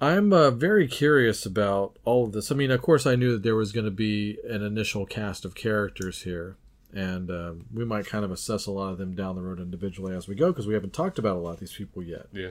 I'm 0.00 0.32
uh, 0.32 0.50
very 0.50 0.88
curious 0.88 1.46
about 1.46 1.98
all 2.04 2.24
of 2.24 2.32
this. 2.32 2.52
I 2.52 2.54
mean, 2.54 2.70
of 2.70 2.82
course, 2.82 3.06
I 3.06 3.16
knew 3.16 3.32
that 3.32 3.42
there 3.42 3.56
was 3.56 3.72
going 3.72 3.86
to 3.86 3.90
be 3.90 4.38
an 4.48 4.62
initial 4.62 5.06
cast 5.06 5.44
of 5.44 5.54
characters 5.54 6.22
here, 6.22 6.56
and 6.92 7.30
um, 7.30 7.66
we 7.72 7.84
might 7.84 8.06
kind 8.06 8.24
of 8.24 8.30
assess 8.30 8.66
a 8.66 8.72
lot 8.72 8.92
of 8.92 8.98
them 8.98 9.14
down 9.14 9.36
the 9.36 9.42
road 9.42 9.58
individually 9.58 10.14
as 10.14 10.28
we 10.28 10.34
go 10.34 10.48
because 10.52 10.66
we 10.66 10.74
haven't 10.74 10.92
talked 10.92 11.18
about 11.18 11.36
a 11.36 11.40
lot 11.40 11.54
of 11.54 11.60
these 11.60 11.72
people 11.72 12.02
yet. 12.02 12.26
Yeah. 12.32 12.50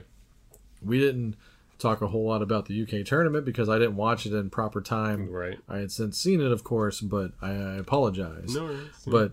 We 0.82 0.98
didn't 0.98 1.36
talk 1.78 2.02
a 2.02 2.08
whole 2.08 2.26
lot 2.26 2.42
about 2.42 2.66
the 2.66 2.82
UK 2.82 3.06
tournament 3.06 3.44
because 3.44 3.68
I 3.68 3.78
didn't 3.78 3.96
watch 3.96 4.26
it 4.26 4.32
in 4.32 4.50
proper 4.50 4.80
time. 4.80 5.30
Right. 5.30 5.58
I 5.68 5.78
had 5.78 5.92
since 5.92 6.18
seen 6.18 6.40
it, 6.40 6.50
of 6.50 6.64
course, 6.64 7.00
but 7.00 7.32
I, 7.40 7.50
I 7.50 7.74
apologize. 7.76 8.54
No 8.54 8.64
worries. 8.64 8.88
But 9.06 9.32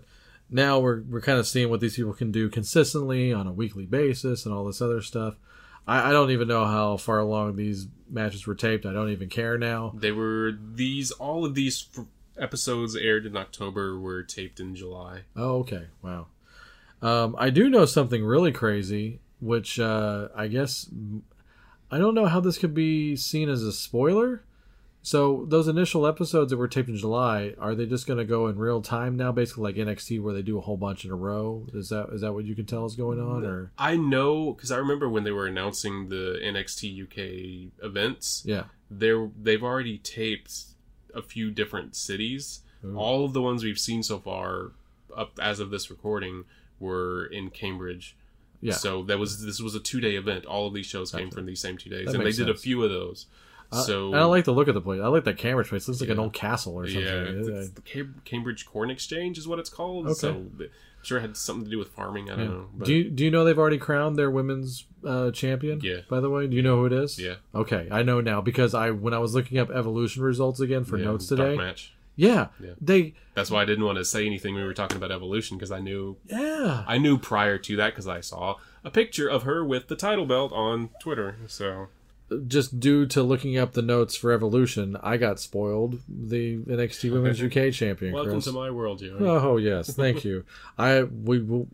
now 0.50 0.78
we're 0.78 1.02
we're 1.02 1.20
kind 1.20 1.38
of 1.38 1.48
seeing 1.48 1.68
what 1.68 1.80
these 1.80 1.96
people 1.96 2.12
can 2.12 2.30
do 2.30 2.48
consistently 2.48 3.32
on 3.32 3.48
a 3.48 3.52
weekly 3.52 3.86
basis 3.86 4.44
and 4.46 4.54
all 4.54 4.64
this 4.64 4.80
other 4.80 5.02
stuff. 5.02 5.34
I, 5.86 6.10
I 6.10 6.12
don't 6.12 6.30
even 6.30 6.48
know 6.48 6.64
how 6.64 6.96
far 6.96 7.18
along 7.18 7.56
these 7.56 7.86
matches 8.08 8.46
were 8.46 8.54
taped. 8.54 8.86
I 8.86 8.92
don't 8.92 9.10
even 9.10 9.28
care 9.28 9.58
now. 9.58 9.92
They 9.94 10.12
were 10.12 10.52
these 10.52 11.10
all 11.10 11.44
of 11.44 11.54
these 11.54 11.86
f- 11.96 12.06
episodes 12.38 12.96
aired 12.96 13.26
in 13.26 13.36
October 13.36 13.98
were 13.98 14.22
taped 14.22 14.60
in 14.60 14.74
July. 14.74 15.22
Oh, 15.36 15.58
okay. 15.58 15.86
Wow. 16.02 16.26
Um, 17.02 17.36
I 17.38 17.50
do 17.50 17.68
know 17.68 17.84
something 17.84 18.24
really 18.24 18.52
crazy, 18.52 19.20
which 19.40 19.78
uh, 19.78 20.28
I 20.34 20.48
guess 20.48 20.88
I 21.90 21.98
don't 21.98 22.14
know 22.14 22.26
how 22.26 22.40
this 22.40 22.58
could 22.58 22.74
be 22.74 23.14
seen 23.16 23.48
as 23.48 23.62
a 23.62 23.72
spoiler. 23.72 24.42
So 25.04 25.44
those 25.46 25.68
initial 25.68 26.06
episodes 26.06 26.48
that 26.50 26.56
were 26.56 26.66
taped 26.66 26.88
in 26.88 26.96
July, 26.96 27.54
are 27.58 27.74
they 27.74 27.84
just 27.84 28.06
going 28.06 28.18
to 28.18 28.24
go 28.24 28.48
in 28.48 28.56
real 28.56 28.80
time 28.80 29.18
now, 29.18 29.32
basically 29.32 29.64
like 29.64 29.76
NXT, 29.76 30.22
where 30.22 30.32
they 30.32 30.40
do 30.40 30.56
a 30.56 30.62
whole 30.62 30.78
bunch 30.78 31.04
in 31.04 31.10
a 31.10 31.14
row? 31.14 31.66
Is 31.74 31.90
that 31.90 32.08
is 32.14 32.22
that 32.22 32.32
what 32.32 32.46
you 32.46 32.54
can 32.54 32.64
tell 32.64 32.86
is 32.86 32.96
going 32.96 33.20
on, 33.20 33.44
or 33.44 33.70
I 33.76 33.96
know 33.96 34.54
because 34.54 34.72
I 34.72 34.78
remember 34.78 35.06
when 35.06 35.24
they 35.24 35.30
were 35.30 35.46
announcing 35.46 36.08
the 36.08 36.40
NXT 36.42 37.02
UK 37.02 37.84
events. 37.84 38.42
yeah? 38.46 38.64
They're 38.90 39.30
they've 39.40 39.62
already 39.62 39.98
taped 39.98 40.54
a 41.14 41.20
few 41.20 41.50
different 41.50 41.94
cities. 41.94 42.60
All 42.96 43.24
of 43.24 43.32
the 43.34 43.40
ones 43.40 43.62
we've 43.62 43.78
seen 43.78 44.02
so 44.02 44.18
far, 44.18 44.72
up 45.16 45.38
as 45.40 45.58
of 45.60 45.70
this 45.70 45.90
recording, 45.90 46.44
were 46.78 47.26
in 47.26 47.48
Cambridge. 47.50 48.16
Yeah. 48.60 48.72
So 48.74 49.02
that 49.04 49.18
was 49.18 49.44
this 49.44 49.60
was 49.60 49.74
a 49.74 49.80
two 49.80 50.00
day 50.00 50.16
event. 50.16 50.46
All 50.46 50.66
of 50.66 50.72
these 50.74 50.86
shows 50.86 51.12
came 51.12 51.30
from 51.30 51.44
these 51.44 51.60
same 51.60 51.76
two 51.76 51.90
days, 51.90 52.06
That 52.06 52.12
and 52.12 52.20
they 52.20 52.24
makes 52.24 52.38
did 52.38 52.48
a 52.48 52.54
few 52.54 52.82
of 52.82 52.90
those. 52.90 53.26
So 53.82 54.08
And 54.12 54.16
I 54.20 54.24
like 54.24 54.44
the 54.44 54.52
look 54.52 54.68
of 54.68 54.74
the 54.74 54.80
place. 54.80 55.00
I 55.02 55.08
like 55.08 55.24
that 55.24 55.36
Cambridge 55.38 55.68
place. 55.68 55.86
It 55.86 55.90
looks 55.92 56.00
like 56.00 56.10
an 56.10 56.18
old 56.18 56.32
castle 56.32 56.74
or 56.78 56.86
something. 56.86 57.02
Yeah, 57.02 57.24
Yeah, 57.24 57.58
it's 57.60 57.70
the 57.70 57.82
Cam- 57.82 58.20
Cambridge 58.24 58.66
Corn 58.66 58.90
Exchange 58.90 59.38
is 59.38 59.46
what 59.48 59.58
it's 59.58 59.70
called. 59.70 60.06
Okay. 60.06 60.14
So 60.14 60.30
I'm 60.30 60.70
sure 61.02 61.18
it 61.18 61.22
had 61.22 61.36
something 61.36 61.64
to 61.64 61.70
do 61.70 61.78
with 61.78 61.88
farming. 61.88 62.30
I 62.30 62.36
don't 62.36 62.50
know. 62.50 62.66
But 62.74 62.86
Do 62.86 62.94
you 62.94 63.10
do 63.10 63.24
you 63.24 63.30
know 63.30 63.44
they've 63.44 63.58
already 63.58 63.78
crowned 63.78 64.16
their 64.16 64.30
women's 64.30 64.84
uh, 65.04 65.30
champion? 65.32 65.80
Yeah. 65.82 65.98
By 66.08 66.20
the 66.20 66.30
way, 66.30 66.46
do 66.46 66.56
you 66.56 66.62
know 66.62 66.76
who 66.78 66.86
it 66.86 66.92
is? 66.92 67.18
Yeah. 67.18 67.34
Okay, 67.54 67.88
I 67.90 68.02
know 68.02 68.20
now 68.20 68.40
because 68.40 68.74
I 68.74 68.90
when 68.90 69.12
I 69.14 69.18
was 69.18 69.34
looking 69.34 69.58
up 69.58 69.70
evolution 69.70 70.22
results 70.22 70.60
again 70.60 70.84
for 70.84 70.96
yeah, 70.98 71.04
notes 71.04 71.26
today. 71.26 71.56
match. 71.56 71.92
Yeah, 72.16 72.48
Yeah. 72.60 72.74
They. 72.80 73.14
That's 73.34 73.50
why 73.50 73.62
I 73.62 73.64
didn't 73.64 73.84
want 73.84 73.98
to 73.98 74.04
say 74.04 74.24
anything 74.24 74.54
when 74.54 74.62
we 74.62 74.68
were 74.68 74.72
talking 74.74 74.96
about 74.96 75.10
evolution 75.10 75.56
because 75.56 75.72
I 75.72 75.80
knew 75.80 76.16
Yeah. 76.26 76.84
I 76.86 76.96
knew 76.98 77.18
prior 77.18 77.58
to 77.58 77.74
that 77.76 77.90
because 77.90 78.06
I 78.06 78.20
saw 78.20 78.54
a 78.84 78.90
picture 78.90 79.26
of 79.28 79.42
her 79.42 79.64
with 79.64 79.88
the 79.88 79.96
title 79.96 80.24
belt 80.24 80.52
on 80.52 80.90
Twitter. 81.00 81.36
So 81.48 81.88
Just 82.46 82.80
due 82.80 83.04
to 83.06 83.22
looking 83.22 83.58
up 83.58 83.72
the 83.74 83.82
notes 83.82 84.16
for 84.16 84.32
evolution, 84.32 84.96
I 85.02 85.18
got 85.18 85.38
spoiled. 85.38 86.00
The 86.08 86.56
NXT 86.58 87.12
Women's 87.12 87.42
UK 87.42 87.72
champion. 87.72 88.14
welcome 88.14 88.32
Chris. 88.32 88.44
to 88.46 88.52
my 88.52 88.70
world, 88.70 88.98
Joey. 89.00 89.18
Oh 89.20 89.56
yes, 89.58 89.92
thank 89.94 90.24
you. 90.24 90.44
I 90.78 91.02
we 91.02 91.40
will 91.40 91.68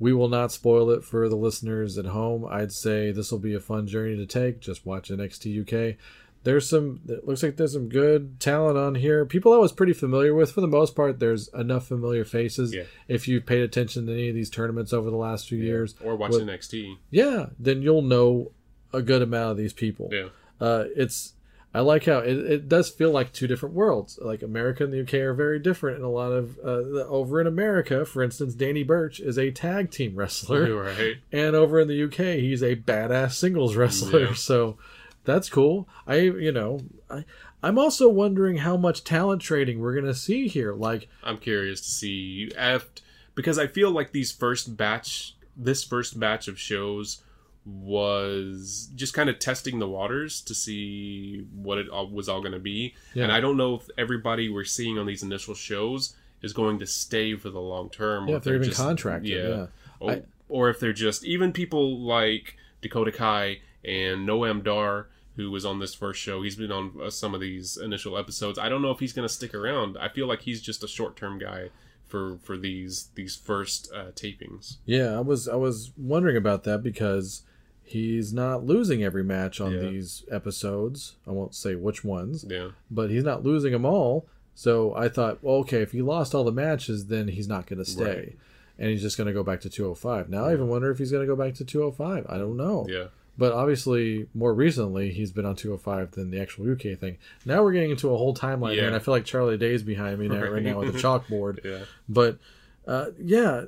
we 0.00 0.12
will 0.12 0.28
not 0.28 0.50
spoil 0.50 0.90
it 0.90 1.04
for 1.04 1.28
the 1.28 1.36
listeners 1.36 1.96
at 1.98 2.06
home. 2.06 2.44
I'd 2.50 2.72
say 2.72 3.12
this 3.12 3.30
will 3.30 3.38
be 3.38 3.54
a 3.54 3.60
fun 3.60 3.86
journey 3.86 4.16
to 4.16 4.26
take. 4.26 4.60
Just 4.60 4.84
watch 4.84 5.08
NXT 5.10 5.62
UK. 5.92 5.96
There's 6.42 6.68
some. 6.68 7.00
It 7.06 7.26
looks 7.28 7.42
like 7.42 7.56
there's 7.56 7.74
some 7.74 7.88
good 7.90 8.40
talent 8.40 8.76
on 8.78 8.94
here. 8.96 9.24
People 9.26 9.52
I 9.52 9.58
was 9.58 9.72
pretty 9.72 9.92
familiar 9.92 10.34
with 10.34 10.50
for 10.52 10.62
the 10.62 10.66
most 10.66 10.96
part. 10.96 11.20
There's 11.20 11.48
enough 11.48 11.86
familiar 11.86 12.24
faces. 12.24 12.74
Yeah. 12.74 12.84
If 13.08 13.28
you've 13.28 13.44
paid 13.46 13.60
attention 13.62 14.06
to 14.06 14.12
any 14.12 14.30
of 14.30 14.34
these 14.34 14.48
tournaments 14.50 14.92
over 14.94 15.10
the 15.10 15.16
last 15.18 15.48
few 15.48 15.58
years, 15.58 15.94
or 16.02 16.16
watch 16.16 16.32
What- 16.32 16.42
NXT. 16.42 16.96
yeah, 17.10 17.50
then 17.58 17.82
you'll 17.82 18.00
know 18.02 18.52
a 18.92 19.02
good 19.02 19.22
amount 19.22 19.52
of 19.52 19.56
these 19.56 19.72
people 19.72 20.08
Yeah, 20.12 20.28
uh, 20.60 20.84
it's 20.96 21.34
I 21.72 21.80
like 21.80 22.06
how 22.06 22.18
it, 22.18 22.36
it 22.36 22.68
does 22.68 22.90
feel 22.90 23.12
like 23.12 23.32
two 23.32 23.46
different 23.46 23.76
worlds. 23.76 24.18
Like 24.20 24.42
America 24.42 24.82
and 24.82 24.92
the 24.92 25.02
UK 25.02 25.14
are 25.14 25.34
very 25.34 25.60
different 25.60 25.98
in 25.98 26.02
a 26.04 26.10
lot 26.10 26.32
of 26.32 26.58
uh, 26.58 26.76
the- 26.82 27.06
over 27.08 27.40
in 27.40 27.46
America, 27.46 28.04
for 28.04 28.24
instance, 28.24 28.54
Danny 28.54 28.82
Burch 28.82 29.20
is 29.20 29.38
a 29.38 29.52
tag 29.52 29.92
team 29.92 30.16
wrestler, 30.16 30.74
right. 30.82 31.18
and 31.30 31.54
over 31.54 31.78
in 31.78 31.86
the 31.86 32.02
UK 32.02 32.40
he's 32.40 32.62
a 32.62 32.74
badass 32.74 33.34
singles 33.34 33.76
wrestler. 33.76 34.20
Yeah. 34.20 34.34
So 34.34 34.78
that's 35.24 35.48
cool. 35.48 35.88
I 36.08 36.16
you 36.16 36.50
know 36.50 36.80
I 37.08 37.24
I'm 37.62 37.78
also 37.78 38.08
wondering 38.08 38.56
how 38.58 38.76
much 38.76 39.04
talent 39.04 39.42
trading 39.42 39.78
we're 39.80 39.94
gonna 39.94 40.14
see 40.14 40.48
here. 40.48 40.74
Like 40.74 41.08
I'm 41.22 41.38
curious 41.38 41.80
to 41.82 41.88
see 41.90 42.50
if 42.56 42.88
because 43.36 43.58
I 43.60 43.68
feel 43.68 43.90
like 43.92 44.10
these 44.10 44.32
first 44.32 44.76
batch, 44.76 45.36
this 45.56 45.84
first 45.84 46.18
batch 46.18 46.48
of 46.48 46.58
shows 46.58 47.22
was 47.66 48.90
just 48.94 49.14
kind 49.14 49.28
of 49.28 49.38
testing 49.38 49.78
the 49.78 49.88
waters 49.88 50.40
to 50.42 50.54
see 50.54 51.46
what 51.54 51.78
it 51.78 51.88
all, 51.88 52.08
was 52.10 52.28
all 52.28 52.40
going 52.40 52.52
to 52.52 52.58
be. 52.58 52.94
Yeah. 53.14 53.24
And 53.24 53.32
I 53.32 53.40
don't 53.40 53.56
know 53.56 53.74
if 53.74 53.88
everybody 53.98 54.48
we're 54.48 54.64
seeing 54.64 54.98
on 54.98 55.06
these 55.06 55.22
initial 55.22 55.54
shows 55.54 56.14
is 56.42 56.52
going 56.52 56.78
to 56.78 56.86
stay 56.86 57.36
for 57.36 57.50
the 57.50 57.60
long 57.60 57.90
term. 57.90 58.28
Yeah, 58.28 58.34
or 58.34 58.36
if 58.38 58.44
they're 58.44 58.54
even 58.56 58.68
just- 58.68 58.78
contracted, 58.80 59.30
yeah. 59.30 59.66
Or, 59.98 60.10
I- 60.12 60.22
or 60.48 60.70
if 60.70 60.80
they're 60.80 60.92
just 60.92 61.24
even 61.24 61.52
people 61.52 62.00
like 62.00 62.56
Dakota 62.82 63.12
Kai 63.12 63.60
and 63.84 64.28
Noam 64.28 64.62
Dar. 64.64 65.08
Who 65.36 65.50
was 65.50 65.64
on 65.64 65.78
this 65.78 65.94
first 65.94 66.20
show? 66.20 66.42
He's 66.42 66.56
been 66.56 66.72
on 66.72 66.92
uh, 67.02 67.08
some 67.08 67.34
of 67.34 67.40
these 67.40 67.78
initial 67.78 68.18
episodes. 68.18 68.58
I 68.58 68.68
don't 68.68 68.82
know 68.82 68.90
if 68.90 68.98
he's 68.98 69.14
going 69.14 69.26
to 69.26 69.32
stick 69.32 69.54
around. 69.54 69.96
I 69.96 70.08
feel 70.10 70.26
like 70.26 70.42
he's 70.42 70.60
just 70.60 70.84
a 70.84 70.88
short 70.88 71.16
term 71.16 71.38
guy 71.38 71.70
for 72.04 72.36
for 72.42 72.58
these 72.58 73.08
these 73.14 73.36
first 73.36 73.90
uh, 73.94 74.10
tapings. 74.10 74.78
Yeah, 74.84 75.16
I 75.16 75.20
was 75.20 75.48
I 75.48 75.54
was 75.54 75.92
wondering 75.96 76.36
about 76.36 76.64
that 76.64 76.82
because 76.82 77.42
he's 77.90 78.32
not 78.32 78.64
losing 78.64 79.02
every 79.02 79.24
match 79.24 79.60
on 79.60 79.72
Yeah. 79.72 79.80
these 79.80 80.24
episodes. 80.30 81.16
I 81.26 81.32
won't 81.32 81.54
say 81.54 81.74
which 81.74 82.04
ones, 82.04 82.44
Yeah, 82.48 82.70
but 82.90 83.10
he's 83.10 83.24
not 83.24 83.42
losing 83.44 83.72
them 83.72 83.84
all. 83.84 84.26
So 84.54 84.94
I 84.94 85.08
thought, 85.08 85.38
well, 85.42 85.56
okay, 85.56 85.80
if 85.82 85.92
he 85.92 86.02
lost 86.02 86.34
all 86.34 86.44
the 86.44 86.52
matches, 86.52 87.06
then 87.06 87.28
he's 87.28 87.48
not 87.48 87.66
going 87.66 87.78
to 87.78 87.84
stay, 87.90 88.04
Right. 88.04 88.36
and 88.78 88.90
he's 88.90 89.00
just 89.02 89.16
going 89.16 89.26
to 89.28 89.32
go 89.32 89.42
back 89.42 89.60
to 89.62 89.70
205. 89.70 90.28
Now 90.28 90.44
I 90.46 90.52
even 90.52 90.68
wonder 90.68 90.90
if 90.90 90.98
he's 90.98 91.10
going 91.10 91.26
to 91.26 91.34
go 91.34 91.36
back 91.36 91.54
to 91.54 91.64
205. 91.64 92.26
I 92.28 92.36
don't 92.38 92.56
know. 92.56 92.86
yeah, 92.88 93.06
But 93.38 93.52
obviously, 93.52 94.28
more 94.34 94.52
recently, 94.52 95.10
he's 95.12 95.32
been 95.32 95.46
on 95.46 95.56
205 95.56 96.10
than 96.12 96.30
the 96.30 96.40
actual 96.40 96.70
UK 96.70 96.94
thing. 96.98 97.16
Now 97.46 97.62
we're 97.62 97.72
getting 97.72 97.90
into 97.92 98.12
a 98.12 98.16
whole 98.18 98.34
timeline 98.34 98.72
here, 98.72 98.82
Yeah. 98.82 98.86
and 98.88 98.96
I 98.96 98.98
feel 98.98 99.14
like 99.14 99.24
Charlie 99.24 99.56
Day's 99.56 99.82
behind 99.82 100.18
me 100.18 100.28
now, 100.28 100.42
right, 100.42 100.52
Right. 100.52 100.62
now 100.62 100.80
with 100.80 100.94
a 100.94 100.98
chalkboard. 101.04 101.64
yeah. 101.64 101.84
But 102.08 102.38
uh, 102.86 103.10
yeah, 103.18 103.64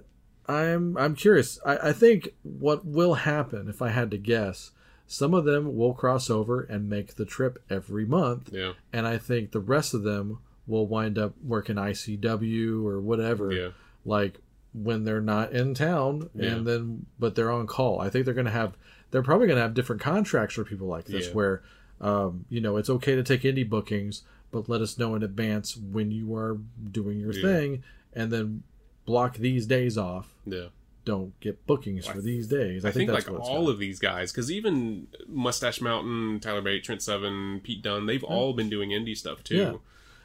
I'm 0.48 0.96
I'm 0.98 1.14
curious. 1.14 1.58
I, 1.64 1.90
I 1.90 1.92
think 1.92 2.30
what 2.42 2.84
will 2.84 3.14
happen, 3.14 3.68
if 3.68 3.80
I 3.80 3.88
had 3.90 4.10
to 4.10 4.18
guess, 4.18 4.72
some 5.06 5.34
of 5.34 5.44
them 5.44 5.76
will 5.76 5.94
cross 5.94 6.28
over 6.30 6.62
and 6.62 6.88
make 6.88 7.14
the 7.14 7.24
trip 7.24 7.62
every 7.70 8.04
month, 8.04 8.50
Yeah. 8.52 8.72
and 8.92 9.06
I 9.06 9.18
think 9.18 9.52
the 9.52 9.60
rest 9.60 9.94
of 9.94 10.02
them 10.02 10.38
will 10.66 10.86
wind 10.86 11.18
up 11.18 11.34
working 11.44 11.76
ICW 11.76 12.84
or 12.84 13.00
whatever. 13.00 13.52
Yeah. 13.52 13.68
Like 14.04 14.38
when 14.74 15.04
they're 15.04 15.20
not 15.20 15.52
in 15.52 15.74
town, 15.74 16.30
Yeah. 16.34 16.50
and 16.56 16.66
then 16.66 17.06
but 17.18 17.34
they're 17.34 17.50
on 17.50 17.66
call. 17.66 18.00
I 18.00 18.10
think 18.10 18.24
they're 18.24 18.34
gonna 18.34 18.50
have 18.50 18.76
they're 19.10 19.22
probably 19.22 19.46
gonna 19.46 19.60
have 19.60 19.74
different 19.74 20.02
contracts 20.02 20.54
for 20.54 20.64
people 20.64 20.86
like 20.88 21.04
this, 21.04 21.28
Yeah. 21.28 21.32
where 21.34 21.62
um, 22.00 22.46
you 22.48 22.60
know 22.60 22.76
it's 22.78 22.90
okay 22.90 23.14
to 23.14 23.22
take 23.22 23.42
indie 23.42 23.68
bookings, 23.68 24.22
but 24.50 24.68
let 24.68 24.80
us 24.80 24.98
know 24.98 25.14
in 25.14 25.22
advance 25.22 25.76
when 25.76 26.10
you 26.10 26.34
are 26.34 26.58
doing 26.90 27.20
your 27.20 27.32
thing, 27.32 27.84
and 28.12 28.32
then 28.32 28.64
block 29.04 29.36
these 29.38 29.66
days 29.66 29.98
off 29.98 30.28
Yeah. 30.46 30.66
don't 31.04 31.38
get 31.40 31.66
bookings 31.66 32.06
for 32.06 32.20
these 32.20 32.46
days. 32.46 32.84
I, 32.84 32.88
I, 32.88 32.92
think, 32.92 33.10
that's 33.10 33.26
like 33.28 33.40
all 33.40 33.56
gonna- 33.62 33.70
of 33.70 33.78
these 33.78 33.98
guys, 33.98 34.30
because 34.32 34.50
even 34.50 35.08
Mustache 35.26 35.80
Mountain, 35.80 36.40
Tyler 36.40 36.62
Bate, 36.62 36.84
Trent 36.84 37.02
Seven, 37.02 37.60
Pete 37.62 37.82
Dunne, 37.82 38.06
they've 38.06 38.22
all 38.24 38.52
been 38.52 38.68
doing 38.70 38.90
indie 38.90 39.16
stuff 39.16 39.42
too. 39.42 39.80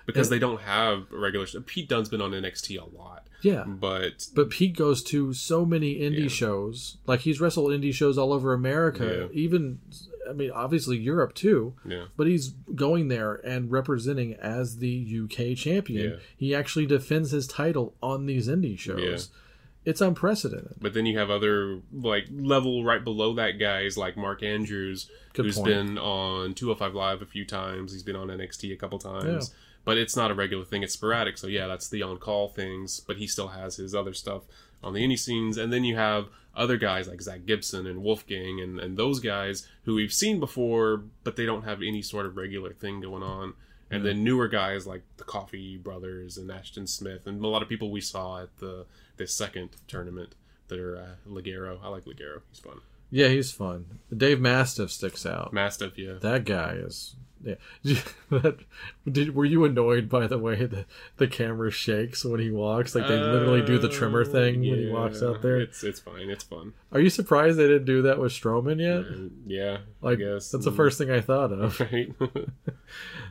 Because 0.08 0.30
they 0.30 0.40
don't 0.40 0.62
have 0.62 1.06
regular. 1.12 1.46
Pete 1.66 1.88
Dunne's 1.88 2.10
been 2.10 2.22
on 2.22 2.32
NXT 2.32 2.80
a 2.82 2.98
lot, 2.98 3.28
yeah. 3.44 3.64
but 3.66 4.26
But 4.34 4.50
Pete 4.50 4.76
goes 4.76 5.04
to 5.04 5.34
so 5.34 5.66
many 5.66 5.96
indie 6.00 6.24
Yeah. 6.24 6.28
shows. 6.30 6.98
Like 7.06 7.20
he's 7.20 7.40
wrestled 7.40 7.70
indie 7.72 7.94
shows 7.94 8.18
all 8.18 8.34
over 8.34 8.54
America, 8.54 9.28
Yeah. 9.30 9.40
even 9.40 9.80
I 10.30 10.34
mean 10.34 10.50
obviously 10.52 10.98
Europe 10.98 11.34
too. 11.36 11.74
yeah, 11.88 12.06
But 12.18 12.28
he's 12.28 12.54
going 12.74 13.10
there 13.10 13.36
and 13.36 13.70
representing 13.72 14.34
as 14.36 14.78
the 14.78 14.90
UK 15.24 15.56
champion. 15.56 16.12
Yeah. 16.12 16.16
He 16.36 16.56
actually 16.56 16.86
defends 16.86 17.32
his 17.32 17.46
title 17.48 17.94
on 18.02 18.26
these 18.26 18.48
indie 18.48 18.80
shows. 18.80 19.30
It's 19.86 20.02
unprecedented. 20.02 20.76
but 20.82 20.94
then 20.94 21.06
you 21.06 21.18
have 21.18 21.30
other 21.30 21.80
like 21.94 22.26
level 22.32 22.84
right 22.84 23.02
below 23.04 23.34
that 23.36 23.52
guys 23.60 23.98
like 23.98 24.18
Mark 24.18 24.44
Andrews, 24.44 25.10
Good 25.32 25.46
who's 25.46 25.56
point. 25.56 25.68
been 25.68 25.98
on 25.98 26.54
205 26.56 26.94
Live 26.94 27.22
a 27.22 27.26
few 27.26 27.46
times. 27.46 27.94
He's 27.94 28.04
been 28.04 28.18
on 28.18 28.28
NXT 28.28 28.74
a 28.74 28.76
couple 28.76 29.00
times. 29.00 29.54
But 29.88 29.98
it's 29.98 30.18
not 30.18 30.32
a 30.32 30.34
regular 30.34 30.66
thing, 30.66 30.84
it's 30.84 30.92
sporadic. 30.92 31.38
So, 31.38 31.48
yeah, 31.48 31.66
that's 31.68 31.88
the 31.88 32.04
on 32.04 32.18
call 32.18 32.50
things. 32.50 33.00
But 33.00 33.16
he 33.16 33.26
still 33.26 33.48
has 33.48 33.78
his 33.78 33.96
other 33.96 34.14
stuff 34.14 34.44
on 34.84 34.92
the 34.94 35.00
indie 35.00 35.18
scenes. 35.18 35.58
And 35.58 35.72
then 35.72 35.86
you 35.86 35.96
have 35.96 36.28
other 36.54 36.76
guys 36.76 37.08
like 37.08 37.22
Zack 37.22 37.46
Gibson 37.46 37.88
and 37.88 38.04
Wolfgang 38.04 38.60
and, 38.60 38.82
and 38.82 38.98
those 38.98 39.22
guys 39.22 39.66
who 39.84 39.96
we've 39.96 40.12
seen 40.12 40.42
before, 40.42 41.04
but 41.24 41.38
they 41.38 41.46
don't 41.46 41.64
have 41.64 41.82
any 41.82 42.02
sort 42.02 42.26
of 42.26 42.36
regular 42.36 42.74
thing 42.74 43.00
going 43.00 43.24
on. 43.24 43.54
And 43.90 44.06
then 44.06 44.26
newer 44.26 44.50
guys 44.50 44.86
like 44.86 45.04
the 45.16 45.24
Coffey 45.24 45.78
Brothers 45.78 46.38
and 46.38 46.52
Ashton 46.52 46.88
Smith 46.88 47.26
and 47.26 47.42
a 47.42 47.48
lot 47.48 47.62
of 47.62 47.70
people 47.70 47.90
we 47.90 48.02
saw 48.02 48.42
at 48.42 48.58
the 48.58 48.86
this 49.16 49.34
second 49.34 49.70
tournament 49.88 50.36
that 50.68 50.78
are 50.78 50.98
uh, 50.98 51.30
Ligero. 51.30 51.80
I 51.82 51.88
like 51.88 52.04
Ligero. 52.04 52.42
He's 52.50 52.60
fun. 52.60 52.82
Yeah, 53.10 53.30
he's 53.30 53.52
fun. 53.52 54.00
Dave 54.16 54.42
Mastiff 54.42 54.92
sticks 54.92 55.26
out. 55.26 55.54
Mastiff, 55.54 55.98
yeah. 55.98 56.16
That 56.20 56.44
guy 56.44 56.74
is. 56.74 57.16
Yeah. 57.44 57.56
That- 58.30 58.60
Did, 59.12 59.36
were 59.36 59.46
you 59.46 59.64
annoyed 59.66 60.10
by 60.10 60.28
the 60.28 60.38
way 60.38 60.66
the, 60.66 60.86
the 61.18 61.28
camera 61.28 61.72
shakes 61.72 62.26
when 62.26 62.40
he 62.40 62.52
walks? 62.52 62.94
Like 62.96 63.08
they 63.08 63.18
literally 63.18 63.62
do 63.62 63.78
the 63.80 63.90
trimmer 63.90 64.22
Uh, 64.22 64.26
thing 64.26 64.60
when 64.62 64.80
he 64.80 64.90
walks 64.90 65.22
yeah, 65.22 65.30
out 65.30 65.42
there. 65.42 65.60
It's 65.60 65.84
it's 65.84 66.00
fine. 66.00 66.30
It's 66.30 66.44
fun. 66.44 66.74
Are 66.92 67.00
you 67.00 67.10
surprised 67.10 67.58
they 67.58 67.68
didn't 67.68 67.86
do 67.86 68.02
that 68.04 68.20
with 68.20 68.32
Strowman 68.34 68.80
yet? 68.82 69.06
And, 69.08 69.44
yeah, 69.48 69.78
Like 70.02 70.20
I 70.20 70.24
guess 70.24 70.52
that's 70.52 70.66
the 70.66 70.72
first 70.72 70.98
thing 70.98 71.10
I 71.12 71.22
thought 71.22 71.52
of. 71.52 71.80
Right. 71.92 72.12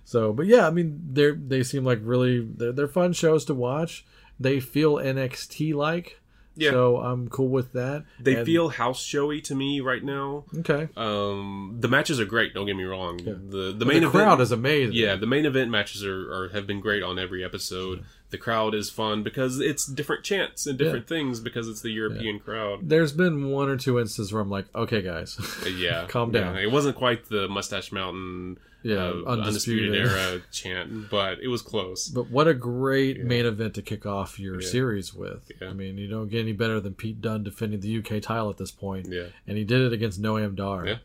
So, 0.04 0.32
but 0.32 0.46
yeah, 0.46 0.66
I 0.66 0.70
mean, 0.70 1.00
they're 1.10 1.34
they 1.34 1.62
seem 1.64 1.84
like 1.84 1.98
really 2.02 2.40
they're, 2.40 2.72
they're 2.72 2.86
fun 2.88 3.12
shows 3.12 3.44
to 3.46 3.54
watch. 3.54 4.04
They 4.38 4.60
feel 4.60 4.96
NXT 4.96 5.74
like. 5.74 6.20
Yeah. 6.56 6.70
So 6.70 6.96
I'm 6.98 7.28
cool 7.28 7.48
with 7.48 7.72
that. 7.72 8.04
they 8.18 8.36
And- 8.36 8.46
feel 8.46 8.68
house 8.70 9.02
showy 9.02 9.40
to 9.42 9.54
me 9.54 9.80
right 9.80 10.02
now. 10.02 10.44
okay. 10.60 10.88
Um, 10.96 11.76
the 11.80 11.88
matches 11.88 12.18
are 12.20 12.24
great. 12.24 12.54
Don't 12.54 12.66
get 12.66 12.76
me 12.76 12.84
wrong. 12.84 13.18
The 13.18 13.72
the 13.72 13.74
But 13.78 13.88
main 13.88 14.00
the 14.02 14.08
event, 14.08 14.12
crowd 14.24 14.40
is 14.40 14.52
amazing. 14.52 14.94
yeah, 14.94 15.16
the 15.16 15.26
main 15.26 15.44
event 15.46 15.70
matches 15.70 16.04
are, 16.04 16.32
are 16.32 16.48
have 16.48 16.66
been 16.66 16.80
great 16.80 17.02
on 17.02 17.18
every 17.18 17.44
episode. 17.44 18.04
The 18.36 18.42
crowd 18.42 18.74
is 18.74 18.90
fun 18.90 19.22
because 19.22 19.60
it's 19.60 19.86
different 19.86 20.22
chants 20.24 20.66
and 20.66 20.78
different 20.78 21.08
things 21.08 21.40
because 21.40 21.68
it's 21.68 21.80
the 21.80 21.90
European 21.90 22.38
crowd. 22.38 22.80
There's 22.88 23.12
been 23.12 23.48
one 23.50 23.68
or 23.70 23.76
two 23.78 23.98
instances 23.98 24.32
where 24.32 24.42
I'm 24.42 24.50
like, 24.50 24.66
okay, 24.74 25.00
guys, 25.00 25.38
Uh, 25.64 25.68
Yeah, 25.76 26.06
Calm 26.06 26.34
yeah. 26.34 26.40
down. 26.40 26.58
It 26.58 26.70
wasn't 26.70 26.96
quite 26.96 27.28
the 27.30 27.48
Mustache 27.48 27.92
Mountain, 27.92 28.58
Yeah, 28.82 28.96
uh, 28.96 29.22
Undisputed. 29.26 29.94
undisputed 29.94 29.94
era 29.94 30.40
chant, 30.52 31.10
but 31.10 31.38
it 31.40 31.48
was 31.48 31.62
close. 31.62 32.08
But 32.08 32.30
what 32.30 32.46
a 32.46 32.54
great 32.54 33.24
main 33.24 33.46
event 33.46 33.74
to 33.74 33.82
kick 33.82 34.04
off 34.06 34.38
your 34.38 34.60
Yeah. 34.60 34.68
series 34.68 35.14
with. 35.14 35.50
Yeah. 35.60 35.68
I 35.70 35.72
mean, 35.72 35.96
you 35.98 36.06
don't 36.08 36.28
get 36.28 36.40
any 36.40 36.52
better 36.52 36.78
than 36.78 36.94
Pete 36.94 37.20
Dunne 37.22 37.42
defending 37.42 37.80
the 37.80 37.98
UK 37.98 38.20
title 38.22 38.50
at 38.50 38.58
this 38.58 38.70
point. 38.70 39.06
Yeah. 39.10 39.28
And 39.46 39.56
he 39.56 39.64
did 39.64 39.80
it 39.80 39.92
against 39.92 40.20
Noam 40.20 40.54
Dar. 40.54 40.86
Yeah. 40.86 40.98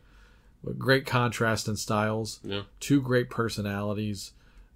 Great 0.78 1.06
contrast 1.06 1.66
in 1.66 1.76
styles, 1.76 2.38
Yeah. 2.44 2.62
two 2.78 3.00
great 3.00 3.30
personalities. 3.30 4.32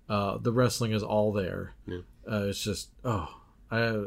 Uh, 0.08 0.38
the 0.38 0.52
wrestling 0.52 0.92
is 0.92 1.02
all 1.02 1.32
there. 1.32 1.74
Yeah. 1.86 1.98
Uh, 2.30 2.46
it's 2.48 2.62
just, 2.62 2.90
oh, 3.04 3.40
I, 3.70 4.02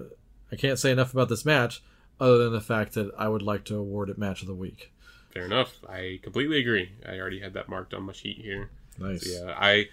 I 0.51 0.55
can't 0.57 0.79
say 0.79 0.91
enough 0.91 1.13
about 1.13 1.29
this 1.29 1.45
match 1.45 1.81
other 2.19 2.37
than 2.37 2.53
the 2.53 2.61
fact 2.61 2.93
that 2.93 3.11
I 3.17 3.29
would 3.29 3.41
like 3.41 3.63
to 3.65 3.77
award 3.77 4.09
it 4.09 4.17
match 4.17 4.41
of 4.41 4.47
the 4.47 4.53
week. 4.53 4.91
Fair 5.33 5.45
enough. 5.45 5.77
I 5.87 6.19
completely 6.21 6.59
agree. 6.59 6.91
I 7.07 7.17
already 7.19 7.39
had 7.39 7.53
that 7.53 7.69
marked 7.69 7.93
on 7.93 8.03
my 8.03 8.13
sheet 8.13 8.37
here. 8.37 8.69
Nice. 8.97 9.27
Yeah, 9.27 9.53
I 9.57 9.87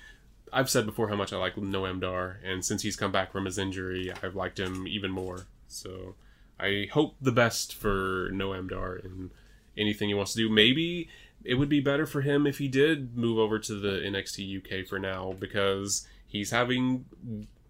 I've 0.52 0.70
said 0.70 0.86
before 0.86 1.08
how 1.08 1.16
much 1.16 1.32
I 1.32 1.36
like 1.36 1.56
Noam 1.56 2.00
Dar, 2.00 2.40
and 2.44 2.64
since 2.64 2.82
he's 2.82 2.96
come 2.96 3.12
back 3.12 3.32
from 3.32 3.44
his 3.44 3.58
injury, 3.58 4.12
I've 4.22 4.34
liked 4.34 4.58
him 4.58 4.86
even 4.88 5.10
more. 5.10 5.46
So 5.68 6.14
I 6.58 6.88
hope 6.92 7.16
the 7.20 7.32
best 7.32 7.74
for 7.74 8.30
Noam 8.30 8.68
Dar 8.70 8.96
in 8.96 9.30
anything 9.76 10.08
he 10.08 10.14
wants 10.14 10.32
to 10.32 10.38
do. 10.38 10.48
Maybe 10.48 11.08
it 11.44 11.54
would 11.54 11.68
be 11.68 11.80
better 11.80 12.06
for 12.06 12.22
him 12.22 12.46
if 12.46 12.58
he 12.58 12.68
did 12.68 13.16
move 13.16 13.38
over 13.38 13.58
to 13.58 13.74
the 13.74 14.00
NXT 14.00 14.82
UK 14.82 14.86
for 14.86 14.98
now 14.98 15.34
because 15.38 16.06
he's 16.26 16.50
having 16.50 17.04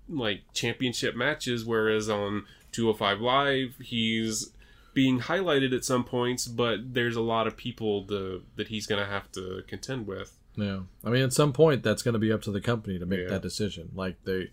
like 0.09 0.43
championship 0.53 1.15
matches, 1.17 1.65
whereas 1.65 2.09
on 2.09 2.45
205 2.73 3.21
Live 3.21 3.75
he's 3.83 4.51
being 4.95 5.21
highlighted 5.21 5.75
at 5.75 5.85
some 5.85 6.05
points, 6.05 6.47
but 6.47 6.95
there's 6.95 7.17
a 7.17 7.21
lot 7.21 7.47
of 7.47 7.57
people 7.57 8.05
to, 8.07 8.43
that 8.57 8.69
he's 8.69 8.87
gonna 8.87 9.05
have 9.07 9.31
to 9.33 9.63
contend 9.67 10.07
with. 10.07 10.37
Yeah, 10.57 10.81
I 11.05 11.11
mean, 11.11 11.23
at 11.23 11.35
some 11.35 11.53
point, 11.53 11.83
that's 11.83 12.01
going 12.03 12.15
to 12.15 12.19
be 12.19 12.33
up 12.33 12.41
to 12.43 12.51
the 12.51 12.63
company 12.63 12.99
to 12.99 13.05
make 13.05 13.21
Yeah. 13.21 13.29
that 13.29 13.43
decision. 13.43 13.91
Like 13.95 14.17
they, 14.25 14.49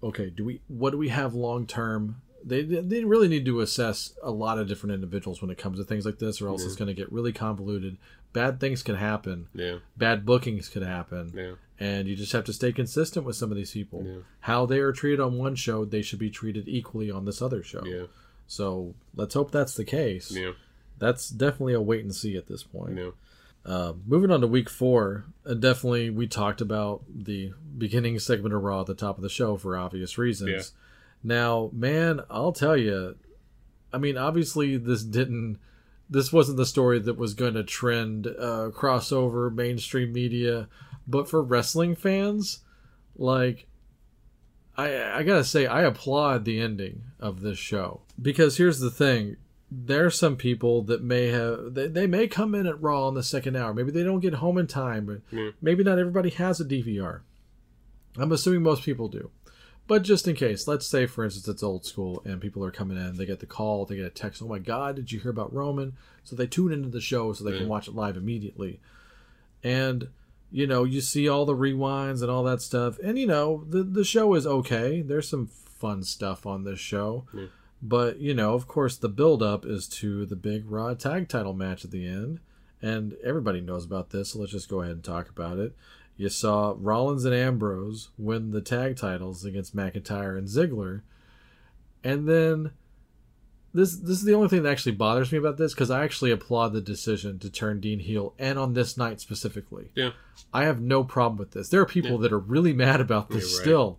okay, 0.00 0.30
do 0.30 0.44
we? 0.44 0.60
What 0.68 0.90
do 0.90 0.98
we 0.98 1.08
have 1.08 1.34
long 1.34 1.66
term? 1.66 2.22
They 2.44 2.62
they 2.62 3.02
really 3.02 3.26
need 3.26 3.44
to 3.46 3.60
assess 3.60 4.12
a 4.22 4.30
lot 4.30 4.58
of 4.60 4.68
different 4.68 4.94
individuals 4.94 5.42
when 5.42 5.50
it 5.50 5.58
comes 5.58 5.78
to 5.78 5.84
things 5.84 6.06
like 6.06 6.20
this, 6.20 6.40
or 6.40 6.46
else 6.46 6.64
it's 6.64 6.76
going 6.76 6.86
to 6.86 6.94
get 6.94 7.10
really 7.10 7.32
convoluted. 7.32 7.96
Bad 8.32 8.60
things 8.60 8.84
can 8.84 8.94
happen. 8.94 9.48
Yeah, 9.54 9.78
Bad 9.96 10.24
bookings 10.24 10.68
could 10.68 10.82
happen. 10.84 11.32
yeah. 11.34 11.52
And 11.78 12.08
you 12.08 12.16
just 12.16 12.32
have 12.32 12.44
to 12.44 12.52
stay 12.54 12.72
consistent 12.72 13.26
with 13.26 13.36
some 13.36 13.50
of 13.50 13.56
these 13.56 13.70
people. 13.72 14.02
Yeah. 14.04 14.14
How 14.40 14.64
they 14.66 14.78
are 14.80 14.92
treated 14.92 15.20
on 15.20 15.36
one 15.36 15.54
show, 15.56 15.84
they 15.84 16.00
should 16.02 16.18
be 16.18 16.30
treated 16.30 16.68
equally 16.68 17.10
on 17.10 17.24
this 17.26 17.42
other 17.42 17.62
show. 17.62 17.84
Yeah, 17.84 18.04
So 18.46 18.94
let's 19.14 19.34
hope 19.34 19.50
that's 19.50 19.74
the 19.74 19.84
case. 19.84 20.30
yeah, 20.30 20.52
That's 20.98 21.28
definitely 21.28 21.74
a 21.74 21.80
wait 21.82 22.02
and 22.02 22.14
see 22.14 22.36
at 22.36 22.46
this 22.46 22.62
point. 22.62 22.96
yeah. 22.96 23.10
Uh, 23.66 23.94
moving 24.06 24.30
on 24.30 24.40
to 24.40 24.46
week 24.46 24.70
four, 24.70 25.24
uh, 25.44 25.52
definitely 25.52 26.08
we 26.08 26.26
talked 26.28 26.60
about 26.60 27.02
the 27.12 27.52
beginning 27.76 28.16
segment 28.20 28.54
of 28.54 28.62
Raw 28.62 28.82
at 28.82 28.86
the 28.86 28.94
top 28.94 29.16
of 29.16 29.22
the 29.22 29.28
show 29.28 29.56
for 29.56 29.76
obvious 29.76 30.16
reasons. 30.16 30.50
Yeah. 30.50 30.62
Now, 31.34 31.70
man, 31.72 32.20
I'll 32.30 32.52
tell 32.52 32.76
you, 32.76 33.16
I 33.92 33.98
mean, 33.98 34.16
obviously 34.16 34.76
this 34.76 35.02
didn't, 35.02 35.58
this 36.08 36.32
wasn't 36.32 36.58
the 36.58 36.64
story 36.66 37.00
that 37.00 37.18
was 37.18 37.34
going 37.34 37.54
to 37.54 37.64
trend 37.64 38.28
uh, 38.28 38.70
crossover 38.72 39.52
mainstream 39.52 40.12
media, 40.12 40.68
but 41.06 41.28
for 41.28 41.42
wrestling 41.42 41.94
fans, 41.94 42.60
like, 43.16 43.66
I 44.76 45.18
I 45.18 45.22
gotta 45.22 45.44
say, 45.44 45.66
I 45.66 45.82
applaud 45.82 46.44
the 46.44 46.60
ending 46.60 47.02
of 47.20 47.40
this 47.40 47.58
show 47.58 48.00
because 48.20 48.56
here's 48.56 48.80
the 48.80 48.90
thing: 48.90 49.36
there 49.70 50.04
are 50.06 50.10
some 50.10 50.36
people 50.36 50.82
that 50.82 51.02
may 51.02 51.28
have 51.28 51.74
they, 51.74 51.86
they 51.88 52.06
may 52.06 52.28
come 52.28 52.54
in 52.54 52.66
at 52.66 52.80
Raw 52.80 53.08
in 53.08 53.14
the 53.14 53.22
second 53.22 53.56
hour. 53.56 53.72
Maybe 53.72 53.90
they 53.90 54.02
don't 54.02 54.20
get 54.20 54.34
home 54.34 54.58
in 54.58 54.66
time, 54.66 55.06
but 55.06 55.20
Yeah. 55.36 55.50
maybe 55.62 55.82
not 55.84 55.98
everybody 55.98 56.30
has 56.30 56.60
a 56.60 56.64
DVR. 56.64 57.20
I'm 58.18 58.32
assuming 58.32 58.62
most 58.62 58.82
people 58.82 59.08
do. 59.08 59.30
But 59.88 60.02
just 60.02 60.26
in 60.26 60.34
case, 60.34 60.66
let's 60.66 60.86
say 60.86 61.06
for 61.06 61.24
instance 61.24 61.46
it's 61.48 61.62
old 61.62 61.84
school 61.86 62.20
and 62.24 62.40
people 62.40 62.64
are 62.64 62.72
coming 62.72 62.96
in, 62.96 63.16
they 63.16 63.26
get 63.26 63.38
the 63.40 63.46
call, 63.46 63.84
they 63.86 63.94
get 63.96 64.04
a 64.04 64.10
text, 64.10 64.42
oh 64.42 64.48
my 64.48 64.58
god, 64.58 64.96
did 64.96 65.12
you 65.12 65.20
hear 65.20 65.30
about 65.30 65.54
Roman? 65.54 65.92
So 66.24 66.34
they 66.34 66.48
tune 66.48 66.72
into 66.72 66.88
the 66.88 67.00
show 67.00 67.32
so 67.32 67.44
they 67.44 67.56
can 67.56 67.68
watch 67.68 67.86
it 67.86 67.94
live 67.94 68.16
immediately. 68.16 68.80
And 69.62 70.08
you 70.50 70.66
know, 70.66 70.84
you 70.84 71.00
see 71.00 71.28
all 71.28 71.44
the 71.44 71.56
rewinds 71.56 72.22
and 72.22 72.30
all 72.30 72.42
that 72.44 72.62
stuff. 72.62 72.98
And 73.00 73.18
you 73.18 73.26
know, 73.26 73.64
the 73.68 73.82
the 73.82 74.04
show 74.04 74.34
is 74.34 74.46
okay. 74.46 75.02
There's 75.02 75.28
some 75.28 75.46
fun 75.46 76.02
stuff 76.02 76.46
on 76.46 76.64
this 76.64 76.78
show. 76.78 77.26
Yeah. 77.32 77.46
But, 77.82 78.18
you 78.18 78.34
know, 78.34 78.54
of 78.54 78.66
course 78.66 78.96
the 78.96 79.08
build 79.08 79.42
up 79.42 79.64
is 79.64 79.86
to 79.88 80.24
the 80.26 80.36
big 80.36 80.70
Raw 80.70 80.94
tag 80.94 81.28
title 81.28 81.52
match 81.52 81.84
at 81.84 81.90
the 81.90 82.06
end. 82.06 82.40
And 82.82 83.16
everybody 83.24 83.60
knows 83.60 83.84
about 83.84 84.10
this, 84.10 84.30
so 84.30 84.38
let's 84.38 84.52
just 84.52 84.68
go 84.68 84.82
ahead 84.82 84.94
and 84.94 85.04
talk 85.04 85.28
about 85.28 85.58
it. 85.58 85.74
You 86.16 86.28
saw 86.28 86.74
Rollins 86.76 87.24
and 87.24 87.34
Ambrose 87.34 88.10
win 88.18 88.50
the 88.50 88.60
tag 88.60 88.96
titles 88.96 89.44
against 89.44 89.76
McIntyre 89.76 90.36
and 90.36 90.46
Ziggler. 90.46 91.02
And 92.04 92.28
then 92.28 92.72
this 93.76 93.96
this 93.96 94.18
is 94.18 94.24
the 94.24 94.34
only 94.34 94.48
thing 94.48 94.62
that 94.62 94.70
actually 94.70 94.92
bothers 94.92 95.30
me 95.32 95.38
about 95.38 95.56
this 95.58 95.74
because 95.74 95.90
I 95.90 96.02
actually 96.04 96.30
applaud 96.30 96.72
the 96.72 96.80
decision 96.80 97.38
to 97.40 97.50
turn 97.50 97.80
Dean 97.80 98.00
heel 98.00 98.34
and 98.38 98.58
on 98.58 98.74
this 98.74 98.96
night 98.96 99.20
specifically. 99.20 99.90
Yeah. 99.94 100.10
I 100.52 100.64
have 100.64 100.80
no 100.80 101.04
problem 101.04 101.38
with 101.38 101.52
this. 101.52 101.68
There 101.68 101.80
are 101.80 101.86
people 101.86 102.18
that 102.18 102.32
are 102.32 102.38
really 102.38 102.72
mad 102.72 103.00
about 103.00 103.30
this 103.30 103.44
right. 103.44 103.62
still, 103.62 103.98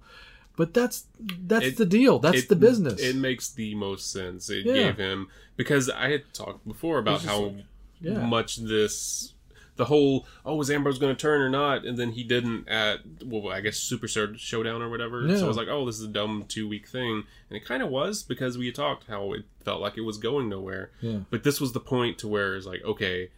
but 0.55 0.73
that's 0.73 1.05
that's 1.39 1.65
It- 1.65 1.77
the 1.77 1.85
deal. 1.85 2.19
That's 2.19 2.39
It- 2.43 2.49
the 2.49 2.55
business. 2.55 2.99
It 3.01 3.15
makes 3.15 3.49
the 3.49 3.75
most 3.75 4.11
sense. 4.11 4.49
It 4.49 4.65
Yeah. 4.65 4.73
gave 4.73 4.97
him 4.97 5.27
because 5.55 5.89
I 5.89 6.09
had 6.09 6.33
talked 6.33 6.67
before 6.67 6.97
about 6.99 7.23
how 7.23 7.39
like- 7.45 7.65
yeah. 8.01 8.25
much 8.25 8.57
this 8.57 9.33
the 9.77 9.85
whole 9.85 10.25
oh 10.45 10.55
was 10.55 10.69
Ambrose 10.69 10.99
going 10.99 11.15
to 11.15 11.19
turn 11.21 11.41
or 11.41 11.49
not, 11.49 11.85
and 11.85 11.97
then 11.97 12.11
he 12.11 12.23
didn't 12.23 12.67
at 12.67 12.99
well 13.23 13.49
I 13.51 13.61
guess 13.61 13.77
Super 13.77 14.07
Show- 14.07 14.35
Showdown 14.35 14.81
or 14.81 14.89
whatever. 14.89 15.25
Yeah. 15.25 15.37
So 15.37 15.45
I 15.45 15.47
was 15.47 15.57
like 15.57 15.67
oh 15.69 15.85
this 15.85 15.97
is 15.97 16.03
a 16.03 16.09
dumb 16.09 16.45
two 16.47 16.67
week 16.67 16.87
thing, 16.87 17.23
and 17.49 17.57
it 17.57 17.65
kind 17.65 17.81
of 17.81 17.89
was 17.89 18.23
because 18.23 18.57
we 18.57 18.65
had 18.67 18.75
talked 18.75 19.05
how 19.07 19.33
it 19.33 19.45
felt 19.63 19.81
like 19.81 19.97
it 19.97 20.01
was 20.01 20.17
going 20.17 20.49
nowhere. 20.49 20.91
Yeah. 21.01 21.19
But 21.29 21.43
this 21.43 21.61
was 21.61 21.71
the 21.73 21.79
point 21.79 22.17
to 22.19 22.27
where 22.27 22.55
it's 22.55 22.65
like 22.65 22.83
okay, 22.83 23.29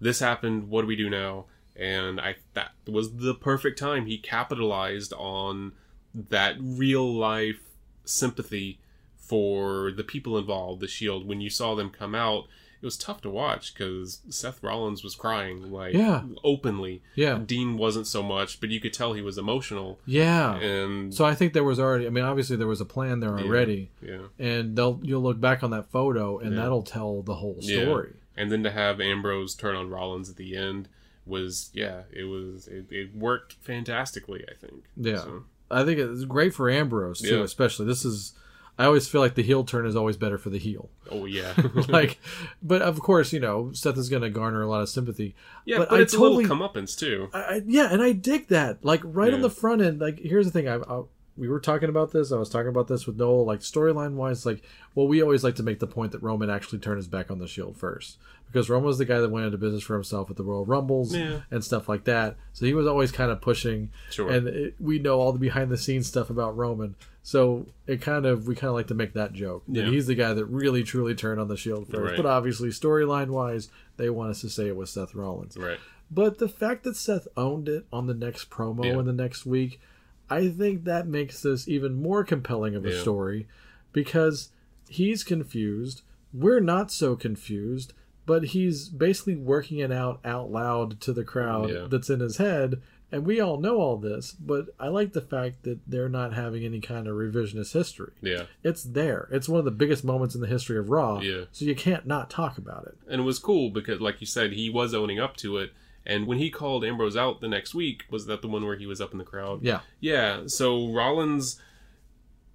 this 0.00 0.20
happened. 0.20 0.68
What 0.68 0.82
do 0.82 0.86
we 0.86 0.96
do 0.96 1.10
now? 1.10 1.46
And 1.74 2.20
I 2.20 2.36
that 2.54 2.70
was 2.86 3.16
the 3.16 3.34
perfect 3.34 3.78
time. 3.78 4.06
He 4.06 4.18
capitalized 4.18 5.12
on 5.14 5.72
that 6.14 6.56
real 6.60 7.12
life 7.12 7.60
sympathy 8.04 8.80
for 9.16 9.90
the 9.90 10.04
people 10.04 10.38
involved, 10.38 10.80
the 10.80 10.88
Shield. 10.88 11.26
When 11.26 11.40
you 11.40 11.50
saw 11.50 11.74
them 11.74 11.90
come 11.90 12.14
out, 12.14 12.44
it 12.80 12.84
was 12.84 12.96
tough 12.96 13.20
to 13.22 13.30
watch 13.30 13.72
because 13.74 14.20
Seth 14.28 14.62
Rollins 14.62 15.02
was 15.02 15.14
crying 15.14 15.72
like 15.72 15.94
Yeah. 15.94 16.22
openly. 16.44 17.02
Yeah. 17.14 17.38
Dean 17.44 17.76
wasn't 17.78 18.06
so 18.06 18.22
much, 18.22 18.60
but 18.60 18.70
you 18.70 18.80
could 18.80 18.92
tell 18.92 19.12
he 19.14 19.22
was 19.22 19.38
emotional. 19.38 19.98
yeah. 20.06 20.56
And 20.58 21.12
So 21.14 21.24
I 21.24 21.34
think 21.34 21.52
there 21.52 21.64
was 21.64 21.78
already. 21.80 22.06
I 22.06 22.10
mean, 22.10 22.24
obviously 22.24 22.56
there 22.56 22.66
was 22.66 22.80
a 22.80 22.84
plan 22.84 23.20
there 23.20 23.38
already, 23.38 23.90
yeah, 24.02 24.26
and 24.38 24.76
they'll 24.76 25.00
you'll 25.02 25.22
look 25.22 25.40
back 25.40 25.62
on 25.62 25.70
that 25.70 25.90
photo, 25.90 26.38
and 26.38 26.54
Yeah. 26.54 26.62
that'll 26.62 26.82
tell 26.82 27.22
the 27.22 27.34
whole 27.36 27.56
Yeah. 27.60 27.82
story. 27.82 28.12
and 28.38 28.52
then 28.52 28.62
to 28.62 28.70
have 28.70 29.00
Ambrose 29.00 29.54
turn 29.54 29.74
on 29.74 29.88
Rollins 29.88 30.28
at 30.28 30.36
the 30.36 30.54
end 30.56 30.88
was 31.24 31.70
yeah, 31.72 32.02
it 32.12 32.24
was 32.24 32.68
it, 32.68 32.84
it 32.90 33.14
worked 33.16 33.54
fantastically. 33.54 34.44
I 34.48 34.54
think. 34.54 34.84
Yeah. 34.96 35.16
So, 35.22 35.44
I 35.70 35.84
think 35.84 35.98
it's 35.98 36.24
great 36.24 36.52
for 36.54 36.68
Ambrose 36.70 37.20
too, 37.20 37.38
Yeah. 37.38 37.42
especially. 37.42 37.86
This 37.86 38.04
is. 38.04 38.34
I 38.78 38.84
always 38.84 39.08
feel 39.08 39.22
like 39.22 39.34
the 39.34 39.42
heel 39.42 39.64
turn 39.64 39.86
is 39.86 39.96
always 39.96 40.16
better 40.16 40.36
for 40.36 40.50
the 40.50 40.58
heel. 40.58 40.90
oh 41.10 41.24
yeah. 41.24 41.54
like, 41.88 42.18
but 42.62 42.82
of 42.82 43.00
course, 43.00 43.32
you 43.32 43.40
know, 43.40 43.70
Seth 43.72 43.96
is 43.96 44.08
going 44.08 44.22
to 44.22 44.30
garner 44.30 44.60
a 44.62 44.68
lot 44.68 44.82
of 44.82 44.88
sympathy. 44.88 45.34
yeah, 45.64 45.78
but 45.78 45.88
but, 45.88 45.98
I 45.98 46.02
it's 46.02 46.12
totally- 46.12 46.44
a 46.44 46.48
little 46.48 46.68
comeuppance 46.68 46.98
too. 46.98 47.30
I, 47.32 47.38
I, 47.38 47.62
yeah, 47.66 47.88
and 47.90 48.02
I 48.02 48.12
dig 48.12 48.48
that. 48.48 48.84
Like 48.84 49.00
right 49.04 49.32
on 49.32 49.40
the 49.40 49.50
front 49.50 49.80
end. 49.82 50.00
Like 50.00 50.18
here's 50.18 50.46
the 50.46 50.52
thing. 50.52 50.68
I, 50.68 50.76
I 50.76 51.02
we 51.36 51.48
were 51.48 51.60
talking 51.60 51.88
about 51.88 52.12
this. 52.12 52.32
I 52.32 52.36
was 52.38 52.48
talking 52.48 52.68
about 52.68 52.88
this 52.88 53.06
with 53.06 53.16
Noel. 53.16 53.44
Like 53.44 53.60
storyline 53.60 54.14
wise, 54.14 54.46
like 54.46 54.62
well, 54.94 55.06
we 55.08 55.22
always 55.22 55.44
like 55.44 55.56
to 55.56 55.62
make 55.62 55.78
the 55.80 55.86
point 55.86 56.12
that 56.12 56.22
Roman 56.22 56.50
actually 56.50 56.78
turned 56.78 56.96
his 56.98 57.08
back 57.08 57.30
on 57.30 57.38
the 57.38 57.46
Shield 57.46 57.76
first 57.76 58.18
because 58.46 58.70
Roman 58.70 58.86
was 58.86 58.98
the 58.98 59.04
guy 59.04 59.18
that 59.20 59.30
went 59.30 59.44
into 59.46 59.58
business 59.58 59.82
for 59.82 59.94
himself 59.94 60.28
with 60.28 60.38
the 60.38 60.44
Royal 60.44 60.64
Rumbles 60.64 61.14
Yeah. 61.14 61.40
and 61.50 61.62
stuff 61.64 61.88
like 61.88 62.04
that. 62.04 62.36
So 62.52 62.64
he 62.64 62.74
was 62.74 62.86
always 62.86 63.10
kind 63.12 63.30
of 63.30 63.40
pushing. 63.40 63.90
Sure. 64.10 64.30
And 64.30 64.46
it, 64.48 64.74
we 64.80 64.98
know 64.98 65.18
all 65.20 65.32
the 65.32 65.38
behind 65.38 65.70
the 65.70 65.76
scenes 65.76 66.06
stuff 66.06 66.30
about 66.30 66.56
Roman. 66.56 66.94
So 67.22 67.66
it 67.88 68.00
kind 68.00 68.24
of 68.24 68.46
we 68.46 68.54
kind 68.54 68.68
of 68.68 68.74
like 68.74 68.86
to 68.86 68.94
make 68.94 69.12
that 69.14 69.32
joke 69.32 69.64
that 69.68 69.84
Yeah. 69.86 69.90
he's 69.90 70.06
the 70.06 70.14
guy 70.14 70.32
that 70.32 70.44
really 70.46 70.84
truly 70.84 71.14
turned 71.14 71.40
on 71.40 71.48
the 71.48 71.56
Shield 71.56 71.88
first. 71.88 72.00
Right. 72.12 72.16
But 72.16 72.26
obviously, 72.26 72.68
storyline 72.70 73.28
wise, 73.28 73.68
they 73.96 74.08
want 74.10 74.30
us 74.30 74.40
to 74.42 74.48
say 74.48 74.68
it 74.68 74.76
was 74.76 74.90
Seth 74.90 75.14
Rollins. 75.14 75.56
Right. 75.56 75.78
But 76.08 76.38
the 76.38 76.48
fact 76.48 76.84
that 76.84 76.96
Seth 76.96 77.26
owned 77.36 77.68
it 77.68 77.84
on 77.92 78.06
the 78.06 78.14
next 78.14 78.48
promo 78.48 78.84
Yeah. 78.84 79.00
in 79.00 79.06
the 79.06 79.12
next 79.12 79.44
week, 79.44 79.80
I 80.28 80.48
think 80.48 80.84
that 80.84 81.06
makes 81.06 81.42
this 81.42 81.68
even 81.68 82.00
more 82.02 82.24
compelling 82.24 82.74
of 82.74 82.84
a 82.84 82.92
Yeah. 82.92 83.00
story 83.00 83.46
because 83.92 84.50
he's 84.88 85.22
confused. 85.24 86.02
We're 86.32 86.60
not 86.60 86.90
so 86.90 87.16
confused, 87.16 87.92
but 88.26 88.46
he's 88.46 88.88
basically 88.88 89.36
working 89.36 89.78
it 89.78 89.92
out 89.92 90.20
out 90.24 90.50
loud 90.50 91.00
to 91.02 91.12
the 91.12 91.24
crowd 91.24 91.70
Yeah. 91.70 91.86
that's 91.88 92.10
in 92.10 92.20
his 92.20 92.38
head. 92.38 92.80
And 93.12 93.24
we 93.24 93.40
all 93.40 93.60
know 93.60 93.76
all 93.76 93.96
this, 93.98 94.32
but 94.32 94.66
I 94.80 94.88
like 94.88 95.12
the 95.12 95.20
fact 95.20 95.62
that 95.62 95.78
they're 95.86 96.08
not 96.08 96.32
having 96.34 96.64
any 96.64 96.80
kind 96.80 97.06
of 97.06 97.14
revisionist 97.14 97.72
history. 97.72 98.10
Yeah. 98.20 98.46
It's 98.64 98.82
there. 98.82 99.28
It's 99.30 99.48
one 99.48 99.60
of 99.60 99.64
the 99.64 99.70
biggest 99.70 100.04
moments 100.04 100.34
in 100.34 100.40
the 100.40 100.48
history 100.48 100.76
of 100.76 100.90
Raw. 100.90 101.20
Yeah. 101.20 101.44
So 101.52 101.64
you 101.64 101.76
can't 101.76 102.04
not 102.04 102.30
talk 102.30 102.58
about 102.58 102.86
it. 102.86 102.96
and 103.08 103.20
it 103.20 103.24
was 103.24 103.38
cool 103.38 103.70
because 103.70 104.00
like 104.00 104.20
you 104.20 104.26
said 104.26 104.52
he 104.54 104.68
was 104.68 104.92
owning 104.92 105.20
up 105.20 105.36
to 105.36 105.56
it 105.58 105.70
and 106.06 106.26
when 106.26 106.38
he 106.38 106.50
called 106.50 106.84
ambrose 106.84 107.16
out 107.16 107.40
the 107.40 107.48
next 107.48 107.74
week 107.74 108.04
was 108.10 108.26
that 108.26 108.42
the 108.42 108.48
one 108.48 108.64
where 108.64 108.76
he 108.76 108.86
was 108.86 109.00
up 109.00 109.12
in 109.12 109.18
the 109.18 109.24
crowd? 109.24 109.62
Yeah. 109.62 109.80
yeah 110.00 110.42
so 110.46 110.92
rollins 110.92 111.60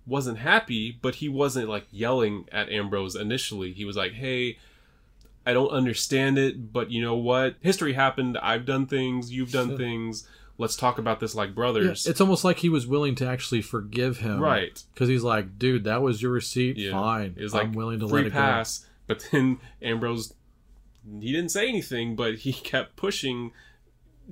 wasn't 0.07 0.37
happy 0.39 0.97
but 1.01 1.15
he 1.15 1.29
wasn't 1.29 1.69
like 1.69 1.85
yelling 1.91 2.45
at 2.51 2.69
ambrose 2.69 3.15
initially. 3.15 3.71
He 3.73 3.85
was 3.85 3.95
like 3.95 4.13
hey 4.13 4.57
i 5.45 5.53
don't 5.53 5.69
understand 5.69 6.37
it 6.37 6.71
but 6.73 6.91
you 6.91 7.01
know 7.01 7.15
what? 7.15 7.55
History 7.61 7.93
happened. 7.93 8.37
I've 8.41 8.65
done 8.65 8.85
things. 8.87 9.31
You've 9.31 9.51
done 9.51 9.77
things. 9.77 10.27
Let's 10.57 10.75
talk 10.75 10.99
about 10.99 11.19
this 11.19 11.33
like 11.33 11.49
Yeah, 11.49 11.55
brothers. 11.55 12.05
it's 12.05 12.21
almost 12.21 12.43
like 12.43 12.57
he 12.59 12.69
was 12.69 12.85
willing 12.85 13.15
to 13.15 13.27
actually 13.27 13.61
forgive 13.63 14.17
him, 14.19 14.39
Right. 14.39 14.81
Because 14.93 15.09
he's 15.09 15.23
like, 15.23 15.57
dude, 15.57 15.85
that 15.85 16.01
was 16.03 16.21
your 16.21 16.31
receipt. 16.31 16.77
Yeah. 16.77 16.91
Fine, 16.91 17.35
It 17.37 17.41
was 17.43 17.53
like 17.53 17.63
I'm 17.63 17.73
willing 17.73 17.99
to 17.99 18.07
free 18.07 18.19
let 18.23 18.27
it 18.27 18.33
pass. 18.33 18.85
But 19.07 19.27
then 19.31 19.57
Ambrose, 19.81 20.33
he 21.19 21.31
didn't 21.31 21.49
say 21.49 21.67
anything, 21.67 22.15
but 22.15 22.35
he 22.35 22.53
kept 22.71 22.95
pushing. 22.95 23.51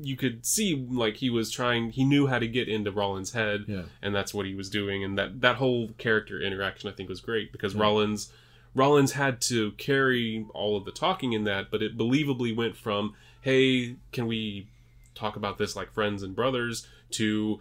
You 0.02 0.16
could 0.16 0.46
see 0.46 0.76
like 0.90 1.18
he 1.18 1.30
was 1.30 1.52
trying. 1.52 1.92
He 1.92 2.04
knew 2.06 2.28
how 2.28 2.40
to 2.40 2.48
get 2.48 2.70
into 2.70 2.92
Rollins' 2.92 3.34
head, 3.34 3.66
Yeah. 3.68 3.84
and 4.02 4.16
that's 4.16 4.34
what 4.34 4.46
he 4.46 4.56
was 4.56 4.70
doing. 4.70 5.04
And 5.04 5.18
that 5.18 5.42
that 5.42 5.56
whole 5.58 5.90
character 5.98 6.42
interaction, 6.42 6.90
I 6.90 6.94
think, 6.94 7.10
was 7.10 7.20
great 7.22 7.52
because 7.52 7.76
Rollins. 7.76 8.32
Rollins 8.76 9.14
had 9.14 9.42
to 9.42 9.72
carry 9.74 10.46
all 10.54 10.78
of 10.78 10.86
the 10.86 10.92
talking 10.92 11.34
in 11.34 11.44
that, 11.46 11.72
but 11.72 11.82
it 11.82 11.98
believably 11.98 12.56
went 12.56 12.78
from, 12.78 13.16
"Hey, 13.42 13.96
can 14.12 14.28
we 14.28 14.68
talk 15.16 15.36
about 15.36 15.58
this 15.58 15.76
like 15.76 15.92
friends 15.92 16.22
and 16.24 16.36
brothers?" 16.36 16.88
to 17.12 17.60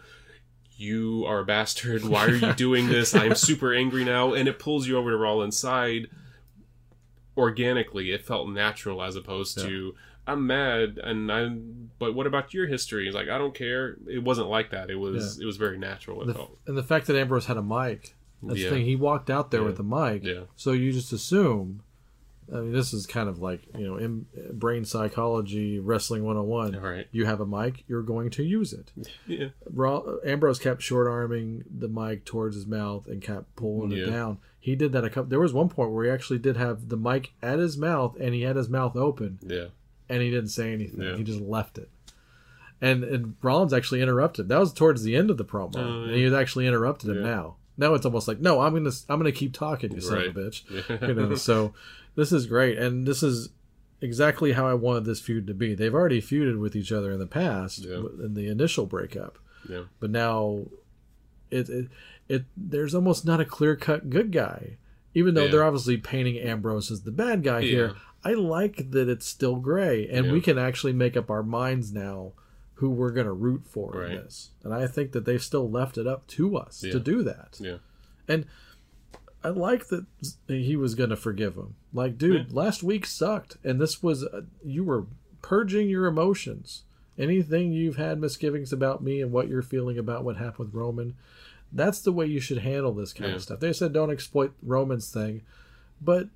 you 0.77 1.25
are 1.27 1.41
a 1.41 1.45
bastard. 1.45 2.05
Why 2.05 2.27
are 2.27 2.35
you 2.35 2.53
doing 2.67 2.89
this? 2.89 3.15
I 3.15 3.25
am 3.25 3.35
super 3.35 3.73
angry 3.75 4.05
now. 4.05 4.35
And 4.35 4.47
it 4.49 4.59
pulls 4.59 4.87
you 4.87 4.97
over 4.99 5.11
to 5.11 5.17
Rollins' 5.17 5.59
side 5.59 6.09
organically. 7.39 8.11
It 8.11 8.25
felt 8.27 8.49
natural 8.51 9.03
as 9.03 9.17
opposed 9.17 9.59
to, 9.61 9.95
I'm 10.27 10.47
mad 10.47 10.99
and 11.03 11.33
I'm, 11.33 11.91
but 11.99 12.15
what 12.15 12.27
about 12.27 12.53
your 12.53 12.67
history? 12.67 13.07
It's 13.07 13.15
like, 13.15 13.29
I 13.29 13.39
don't 13.39 13.55
care. 13.55 13.97
It 14.07 14.23
wasn't 14.23 14.49
like 14.49 14.71
that. 14.73 14.91
It 14.91 14.97
was, 14.97 15.39
it 15.41 15.47
was 15.47 15.57
very 15.57 15.79
natural. 15.79 16.27
The, 16.27 16.47
and 16.67 16.77
the 16.77 16.83
fact 16.83 17.07
that 17.07 17.17
Ambrose 17.17 17.47
had 17.47 17.57
a 17.57 17.63
mic. 17.63 18.15
That's 18.43 18.59
Yeah. 18.61 18.71
the 18.71 18.77
thing. 18.77 18.85
He 18.85 18.95
walked 18.97 19.31
out 19.31 19.51
there 19.51 19.61
Yeah. 19.63 19.67
with 19.69 19.81
a 19.81 19.83
mic. 19.83 20.25
Yeah. 20.25 20.43
So 20.57 20.73
you 20.73 20.93
just 20.93 21.13
assume. 21.13 21.83
I 22.53 22.61
mean, 22.61 22.73
this 22.73 22.93
is 22.95 23.07
kind 23.07 23.29
of 23.29 23.41
like 23.41 23.61
you 23.77 23.87
know, 23.87 23.97
in 23.97 24.27
uh, 24.37 24.53
brain 24.53 24.85
psychology, 24.85 25.79
wrestling 25.79 26.25
101. 26.25 26.75
All 26.75 26.81
right. 26.81 27.07
You 27.13 27.27
have 27.27 27.41
a 27.41 27.47
mic, 27.47 27.85
you're 27.89 28.03
going 28.03 28.31
to 28.31 28.43
use 28.43 28.73
it. 28.73 28.91
Yeah. 29.27 29.49
Ra- 29.71 30.03
Ambrose 30.25 30.59
kept 30.59 30.83
short 30.83 31.07
arming 31.07 31.65
the 31.71 31.89
mic 31.89 32.25
towards 32.25 32.57
his 32.57 32.67
mouth 32.67 33.07
and 33.07 33.21
kept 33.23 33.55
pulling 33.57 33.93
it 33.93 34.07
down. 34.07 34.39
He 34.61 34.75
did 34.77 34.93
that 34.93 35.05
a 35.05 35.11
couple. 35.11 35.31
There 35.31 35.41
was 35.41 35.53
one 35.53 35.69
point 35.69 35.93
where 35.93 36.05
he 36.05 36.11
actually 36.11 36.39
did 36.39 36.57
have 36.57 36.89
the 36.89 36.97
mic 36.97 37.33
at 37.43 37.59
his 37.59 37.77
mouth, 37.77 38.17
and 38.21 38.35
he 38.35 38.43
had 38.43 38.57
his 38.57 38.69
mouth 38.69 38.97
open, 38.97 39.39
Yeah. 39.43 39.67
and 40.09 40.21
he 40.23 40.31
didn't 40.31 40.49
say 40.51 40.73
anything. 40.73 41.01
Yeah. 41.03 41.17
He 41.17 41.23
just 41.25 41.41
left 41.41 41.79
it. 41.79 41.89
And 42.81 43.03
and 43.05 43.35
Rollins 43.43 43.73
actually 43.73 44.03
interrupted. 44.03 44.49
That 44.49 44.61
was 44.61 44.73
towards 44.73 45.03
the 45.03 45.17
end 45.17 45.31
of 45.31 45.37
the 45.37 45.45
promo, 45.45 45.77
Oh, 45.77 46.03
and 46.05 46.15
he 46.15 46.33
actually 46.35 46.67
interrupted 46.67 47.11
him. 47.11 47.17
Yeah. 47.25 47.31
Now, 47.31 47.57
now 47.77 47.95
it's 47.95 48.07
almost 48.07 48.29
like, 48.29 48.41
no, 48.41 48.61
I'm 48.61 48.73
gonna 48.75 48.91
I'm 49.09 49.19
gonna 49.19 49.33
keep 49.33 49.53
talking, 49.53 49.93
you 49.93 50.01
son 50.01 50.19
of 50.19 50.23
a 50.23 50.27
Right. 50.27 50.35
bitch. 50.53 51.09
You 51.09 51.15
know, 51.15 51.35
so 51.35 51.75
this 52.19 52.33
is 52.33 52.47
great, 52.47 52.77
and 52.79 53.07
this 53.07 53.23
is 53.23 53.51
exactly 54.01 54.53
how 54.53 54.67
I 54.67 54.75
wanted 54.75 55.05
this 55.05 55.21
feud 55.21 55.47
to 55.47 55.55
be. 55.55 55.75
They've 55.75 55.95
already 55.95 56.21
feuded 56.21 56.59
with 56.61 56.77
each 56.77 56.93
other 56.93 57.11
in 57.13 57.19
the 57.19 57.27
past 57.27 57.79
Yeah. 57.85 58.03
in 58.25 58.35
the 58.35 58.49
initial 58.49 58.87
breakup 58.87 59.39
Yeah. 59.69 59.85
but 60.01 60.11
now 60.11 60.67
it 61.51 61.69
it, 61.69 61.89
it 62.29 62.45
there's 62.57 62.95
almost 62.95 63.25
not 63.25 63.41
a 63.41 63.45
clear 63.45 63.75
cut 63.77 64.11
good 64.11 64.31
guy 64.33 64.77
even 65.15 65.35
though 65.35 65.45
Yeah. 65.47 65.51
they're 65.51 65.65
obviously 65.65 65.97
painting 65.97 66.39
ambrose 66.39 66.91
as 66.91 67.03
the 67.03 67.11
bad 67.11 67.43
guy 67.43 67.63
here 67.63 67.95
i 68.23 68.35
like 68.35 68.91
that 68.91 69.09
it's 69.09 69.27
still 69.27 69.57
gray 69.57 70.07
and 70.09 70.27
Yeah. 70.27 70.33
we 70.33 70.41
can 70.41 70.59
actually 70.59 70.93
make 70.93 71.17
up 71.17 71.31
our 71.31 71.43
minds 71.43 71.93
now 71.93 72.33
who 72.75 72.91
we're 72.91 73.11
going 73.13 73.27
to 73.27 73.33
root 73.33 73.63
for 73.67 74.05
in 74.05 74.17
this 74.17 74.51
and 74.63 74.73
i 74.75 74.87
think 74.87 75.13
that 75.13 75.25
they've 75.25 75.43
still 75.43 75.69
left 75.71 75.97
it 75.99 76.07
up 76.07 76.27
to 76.29 76.57
us 76.57 76.85
Yeah. 76.85 76.93
to 76.93 77.01
do 77.01 77.23
that 77.23 77.57
Yeah. 77.61 77.79
and 78.29 78.45
I 79.45 79.49
like 79.51 79.87
that 79.89 80.05
he 80.49 80.75
was 80.77 80.95
going 80.95 81.11
to 81.11 81.17
forgive 81.17 81.55
him. 81.57 81.75
Like, 81.93 82.19
dude, 82.19 82.53
last 82.53 82.83
week 82.83 83.07
sucked, 83.07 83.57
and 83.63 83.81
this 83.81 84.03
was 84.03 84.25
uh, 84.25 84.43
you 84.65 84.83
were 84.85 85.07
purging 85.43 85.89
your 85.89 86.07
emotions. 86.07 86.83
Anything 87.17 87.73
you've 87.73 87.97
had 87.97 88.21
misgivings 88.21 88.73
about 88.73 89.03
me 89.03 89.21
and 89.21 89.33
what 89.33 89.49
you're 89.49 89.63
feeling 89.63 89.99
about 89.99 90.25
what 90.25 90.37
happened 90.37 90.69
with 90.73 90.75
Roman, 90.75 91.15
that's 91.73 92.01
the 92.01 92.13
way 92.13 92.27
you 92.27 92.41
should 92.41 92.59
handle 92.59 92.93
this 92.93 93.13
kind 93.13 93.31
Yeah. 93.31 93.37
of 93.37 93.43
stuff. 93.43 93.61
They 93.61 93.73
said 93.73 93.93
don't 93.93 94.11
exploit 94.11 94.53
Roman's 94.63 95.11
thing, 95.11 95.43
but 96.01 96.29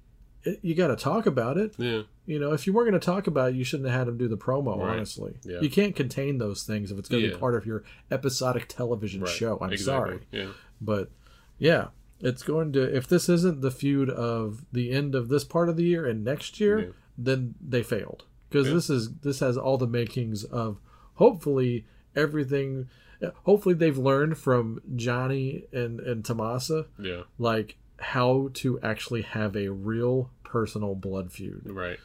it, 0.44 0.58
you 0.62 0.74
got 0.74 0.88
to 0.88 0.96
talk 0.96 1.24
about 1.26 1.56
it. 1.58 1.74
Yeah. 1.78 2.02
You 2.26 2.38
know, 2.40 2.52
if 2.52 2.66
you 2.66 2.72
weren't 2.72 2.88
going 2.90 3.00
to 3.00 3.04
talk 3.04 3.26
about 3.28 3.50
it, 3.50 3.54
you 3.56 3.62
shouldn't 3.64 3.88
have 3.88 3.98
had 3.98 4.08
him 4.08 4.18
do 4.18 4.26
the 4.28 4.36
promo. 4.36 4.76
Right. 4.78 4.90
Honestly, 4.96 5.34
Yeah. 5.44 5.60
you 5.60 5.70
can't 5.70 5.94
contain 5.94 6.38
those 6.38 6.62
things 6.64 6.90
if 6.92 6.98
it's 6.98 7.08
going 7.08 7.22
to 7.24 7.30
be 7.30 7.36
part 7.36 7.54
of 7.54 7.64
your 7.66 7.82
episodic 8.10 8.66
television 8.68 9.20
Right. 9.22 9.30
show. 9.30 9.58
I'm 9.60 9.72
Exactly. 9.72 10.18
sorry. 10.18 10.20
Yeah. 10.32 10.52
But 10.80 11.10
yeah, 11.58 11.88
It's 12.22 12.42
going 12.44 12.72
to 12.74 12.82
if 12.96 13.06
this 13.08 13.28
isn't 13.28 13.60
the 13.60 13.70
feud 13.70 14.08
of 14.08 14.64
the 14.72 14.90
end 14.92 15.14
of 15.14 15.28
this 15.28 15.44
part 15.44 15.68
of 15.68 15.76
the 15.76 15.84
year 15.84 16.06
and 16.06 16.24
next 16.24 16.60
year, 16.60 16.78
Yeah. 16.78 16.86
then 17.18 17.54
they 17.60 17.82
failed 17.82 18.24
because 18.48 18.68
Yeah. 18.68 18.74
this 18.74 18.88
is 18.88 19.12
this 19.22 19.40
has 19.40 19.56
all 19.58 19.76
the 19.76 19.86
makings 19.88 20.44
of 20.44 20.78
hopefully 21.14 21.84
everything. 22.16 22.88
Hopefully 23.44 23.74
they've 23.74 23.98
learned 23.98 24.38
from 24.38 24.80
Johnny 24.96 25.64
and 25.72 26.00
and 26.00 26.24
Tommaso 26.24 26.86
Yeah. 26.98 27.22
like 27.38 27.76
how 27.98 28.50
to 28.54 28.80
actually 28.80 29.22
have 29.22 29.56
a 29.56 29.68
real 29.68 30.30
personal 30.44 30.94
blood 30.94 31.30
feud, 31.32 31.62
Right. 31.70 31.98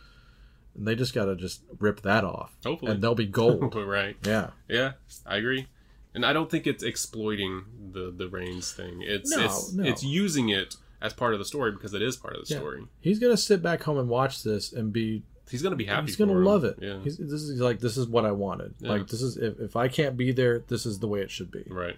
and 0.75 0.87
they 0.87 0.95
just 0.95 1.13
got 1.13 1.25
to 1.25 1.35
just 1.35 1.63
rip 1.79 2.01
that 2.01 2.23
off, 2.23 2.55
Hopefully. 2.65 2.91
and 2.91 3.01
they'll 3.03 3.15
be 3.15 3.25
gold. 3.25 3.75
right. 3.95 4.15
yeah. 4.25 4.51
Yeah, 4.69 4.93
I 5.25 5.37
agree. 5.37 5.67
And 6.17 6.25
I 6.25 6.33
don't 6.33 6.49
think 6.49 6.65
it's 6.65 6.83
exploiting 6.83 7.63
the 7.91 8.11
the 8.11 8.27
Reigns 8.27 8.71
thing. 8.73 9.03
It's 9.03 9.29
No, 9.35 9.45
it's 9.45 9.73
no. 9.73 9.83
it's 9.83 10.03
using 10.03 10.49
it 10.49 10.75
as 10.99 11.13
part 11.13 11.33
of 11.33 11.39
the 11.39 11.45
story 11.45 11.71
because 11.71 11.93
it 11.93 12.01
is 12.01 12.15
part 12.17 12.35
of 12.35 12.47
the 12.47 12.51
Yeah. 12.55 12.59
story. 12.59 12.87
He's 12.99 13.19
gonna 13.19 13.37
sit 13.37 13.61
back 13.61 13.83
home 13.83 13.99
and 13.99 14.09
watch 14.09 14.41
this 14.41 14.73
and 14.73 14.91
be 14.91 15.21
He's 15.51 15.61
gonna 15.61 15.75
be 15.75 15.85
happy. 15.85 16.07
he's 16.07 16.15
gonna 16.15 16.31
him. 16.31 16.43
love 16.43 16.63
it. 16.63 16.79
Yeah. 16.81 16.99
He's, 17.03 17.17
this 17.17 17.43
is 17.43 17.61
like 17.61 17.79
this 17.81 17.97
is 17.97 18.07
what 18.07 18.25
I 18.25 18.31
wanted. 18.31 18.73
Yeah. 18.79 18.89
Like 18.93 19.07
this 19.07 19.21
is 19.21 19.37
if, 19.37 19.59
if 19.59 19.75
I 19.75 19.87
can't 19.89 20.17
be 20.17 20.31
there, 20.31 20.63
this 20.67 20.87
is 20.87 20.97
the 20.97 21.07
way 21.07 21.21
it 21.21 21.29
should 21.29 21.51
be. 21.51 21.63
right. 21.69 21.97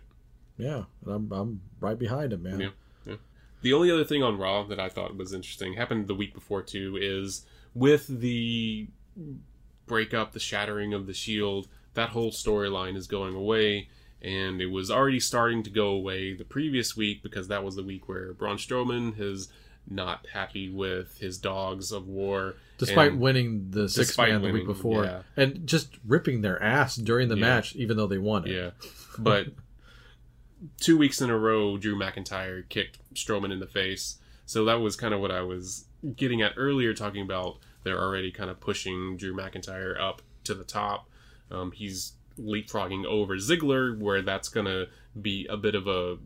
Yeah, 0.58 0.84
and 1.06 1.14
I'm 1.16 1.32
I'm 1.32 1.62
right 1.80 1.98
behind 1.98 2.34
him, 2.34 2.44
man. 2.44 2.60
Yeah. 2.60 2.70
yeah. 3.08 3.16
The 3.62 3.72
only 3.72 3.90
other 3.90 4.04
thing 4.04 4.22
on 4.22 4.38
Raw 4.38 4.64
that 4.64 4.78
I 4.82 4.90
thought 4.90 5.16
was 5.16 5.32
interesting 5.34 5.76
happened 5.76 6.08
the 6.08 6.14
week 6.16 6.34
before 6.34 6.62
too 6.62 6.98
is 7.02 7.46
with 7.74 8.08
the 8.08 8.90
breakup, 9.86 10.34
the 10.34 10.40
shattering 10.42 10.94
of 10.94 11.08
the 11.08 11.14
Shield. 11.14 11.70
That 11.94 12.10
whole 12.10 12.32
storyline 12.32 12.96
is 12.96 13.08
going 13.08 13.34
away, 13.36 13.90
and 14.22 14.62
it 14.62 14.68
was 14.68 14.92
already 14.92 15.20
starting 15.20 15.64
to 15.64 15.70
go 15.70 15.88
away 15.88 16.34
the 16.34 16.44
previous 16.44 16.96
week 16.96 17.24
because 17.24 17.48
that 17.48 17.64
was 17.64 17.76
the 17.76 17.84
week 17.84 18.08
where 18.10 18.34
Braun 18.34 18.58
Strowman 18.58 19.20
is 19.20 19.52
not 19.88 20.28
happy 20.34 20.70
with 20.70 21.18
his 21.20 21.38
dogs 21.38 21.92
of 21.92 22.08
war. 22.08 22.56
Despite 22.78 23.18
winning 23.18 23.72
the 23.72 23.90
six 23.90 24.18
man 24.18 24.42
the 24.42 24.52
week 24.52 24.66
before, 24.66 25.06
yeah. 25.06 25.22
and 25.36 25.66
just 25.68 25.98
ripping 26.06 26.42
their 26.42 26.62
ass 26.62 26.96
during 26.96 27.28
the 27.28 27.36
Yeah. 27.36 27.42
match, 27.42 27.76
even 27.76 27.98
though 27.98 28.08
they 28.08 28.18
won 28.18 28.48
it. 28.48 28.52
Yeah, 28.54 28.70
but 29.18 29.48
two 30.80 30.98
weeks 30.98 31.22
in 31.22 31.30
a 31.30 31.38
row, 31.38 31.78
Drew 31.78 31.98
McIntyre 31.98 32.68
kicked 32.70 33.00
Strowman 33.14 33.52
in 33.52 33.60
the 33.60 33.68
face. 33.68 34.18
So 34.46 34.66
that 34.66 34.76
was 34.76 34.96
kind 34.96 35.14
of 35.14 35.20
what 35.20 35.32
I 35.32 35.42
was 35.42 35.86
getting 36.16 36.42
at 36.42 36.54
earlier, 36.58 36.94
talking 36.94 37.22
about 37.22 37.58
they're 37.84 38.02
already 38.02 38.32
kind 38.32 38.50
of 38.50 38.60
pushing 38.60 39.18
Drew 39.18 39.36
McIntyre 39.36 40.00
up 40.00 40.22
to 40.46 40.54
the 40.54 40.64
top. 40.64 41.10
Um, 41.52 41.72
he's 41.72 42.14
leapfrogging 42.40 43.06
over 43.06 43.36
Ziggler, 43.38 43.98
where 43.98 44.22
that's 44.22 44.50
going 44.50 44.66
to 44.66 44.88
be 45.20 45.46
a 45.50 45.58
bit 45.58 45.76
of 45.76 45.88
a, 45.88 46.18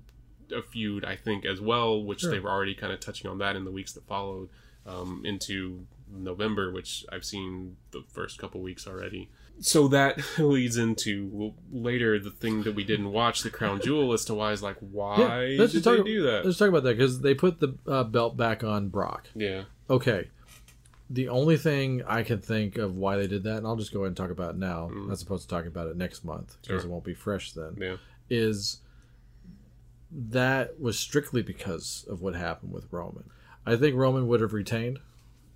a 0.55 0.61
feud, 0.61 1.03
I 1.05 1.15
think, 1.15 1.45
as 1.45 1.59
well, 1.61 2.03
which 2.03 2.21
Sure. 2.21 2.31
they 2.31 2.39
were 2.39 2.49
already 2.51 2.75
kind 2.75 2.93
of 2.93 2.99
touching 2.99 3.29
on 3.29 3.37
that 3.39 3.55
in 3.55 3.65
the 3.65 3.71
weeks 3.71 3.93
that 3.93 4.05
followed 4.07 4.49
um, 4.85 5.21
into 5.25 5.85
November, 6.11 6.71
which 6.71 7.05
I've 7.11 7.25
seen 7.25 7.77
the 7.91 8.03
first 8.11 8.37
couple 8.37 8.61
weeks 8.61 8.85
already. 8.87 9.29
So 9.59 9.87
that 9.89 10.19
leads 10.37 10.77
into 10.77 11.53
later 11.71 12.19
the 12.19 12.31
thing 12.31 12.63
that 12.63 12.75
we 12.75 12.83
didn't 12.83 13.11
watch, 13.11 13.41
the 13.43 13.49
crown 13.49 13.79
jewel, 13.81 14.11
as 14.13 14.25
to 14.25 14.33
why 14.33 14.51
is 14.51 14.61
like, 14.61 14.77
why 14.79 15.55
let's 15.57 15.71
did 15.71 15.83
just 15.83 15.85
they 15.85 15.97
talk, 15.97 16.05
do 16.05 16.23
that? 16.23 16.45
Let's 16.45 16.57
talk 16.57 16.69
about 16.69 16.83
that 16.83 16.97
because 16.97 17.21
they 17.21 17.33
put 17.33 17.59
the 17.59 17.75
uh, 17.87 18.03
belt 18.03 18.35
back 18.37 18.63
on 18.63 18.89
Brock. 18.89 19.27
Yeah, 19.35 19.63
Okay. 19.89 20.29
The 21.13 21.29
only 21.29 21.57
thing 21.57 22.01
I 22.07 22.23
can 22.23 22.39
think 22.39 22.77
of 22.77 22.95
why 22.95 23.17
they 23.17 23.27
did 23.27 23.43
that, 23.43 23.57
and 23.57 23.67
I'll 23.67 23.75
just 23.75 23.93
go 23.93 23.99
ahead 23.99 24.07
and 24.07 24.17
talk 24.17 24.31
about 24.31 24.55
it 24.55 24.57
now, 24.57 24.89
as 25.11 25.21
opposed 25.21 25.43
to 25.43 25.47
talking 25.49 25.67
about 25.67 25.87
it 25.87 25.95
next 25.95 26.25
month 26.25 26.57
because 26.61 26.79
Mm. 26.79 26.81
Sure. 26.81 26.89
it 26.89 26.91
won't 26.91 27.03
be 27.03 27.13
fresh 27.13 27.51
then. 27.53 27.77
yeah, 27.79 27.95
Is 28.29 28.79
that 30.11 30.79
was 30.79 30.97
strictly 30.99 31.41
because 31.41 32.05
of 32.09 32.21
what 32.21 32.35
happened 32.35 32.71
with 32.71 32.87
Roman. 32.91 33.25
I 33.65 33.75
think 33.75 33.95
Roman 33.95 34.27
would 34.27 34.41
have 34.41 34.53
retained 34.53 34.99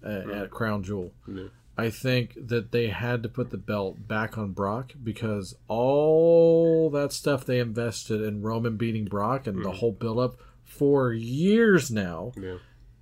uh, 0.06 0.10
at 0.32 0.52
Crown 0.52 0.84
Jewel. 0.84 1.12
yeah, 1.28 1.46
I 1.78 1.90
think 1.92 2.36
that 2.48 2.72
they 2.72 2.88
had 2.88 3.22
to 3.24 3.30
put 3.30 3.50
the 3.52 3.58
belt 3.58 4.08
back 4.08 4.38
on 4.38 4.52
Brock 4.52 4.94
because 5.04 5.56
all 5.68 6.90
that 6.92 7.12
stuff 7.14 7.46
they 7.46 7.60
invested 7.60 8.22
in 8.22 8.42
Roman 8.42 8.78
beating 8.78 9.06
Brock 9.06 9.46
and 9.48 9.64
the 9.64 9.72
whole 9.72 9.92
build 9.92 10.20
up 10.20 10.38
for 10.64 11.14
years 11.14 11.92
now. 11.92 12.32
yeah, 12.36 12.58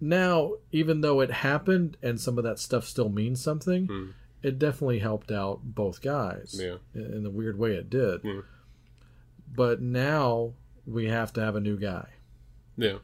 Now, 0.07 0.53
even 0.72 1.02
though 1.02 1.19
it 1.22 1.32
happened 1.32 1.98
and 2.03 2.19
some 2.22 2.38
of 2.38 2.44
that 2.44 2.60
stuff 2.60 2.86
still 2.86 3.10
means 3.10 3.41
something, 3.41 3.88
Mm. 3.88 4.14
it 4.44 4.60
definitely 4.60 4.99
helped 4.99 5.32
out 5.32 5.61
both 5.64 6.02
guys. 6.02 6.60
Yeah. 6.61 6.77
In 6.94 7.23
the 7.23 7.32
weird 7.32 7.57
way 7.57 7.73
it 7.76 7.90
did. 7.90 8.22
Yeah. 8.23 8.41
But 9.53 9.82
now 9.82 10.53
we 10.86 11.07
have 11.07 11.34
to 11.34 11.41
have 11.41 11.56
a 11.56 11.60
new 11.61 11.77
guy. 11.77 12.10
yeah. 12.77 12.98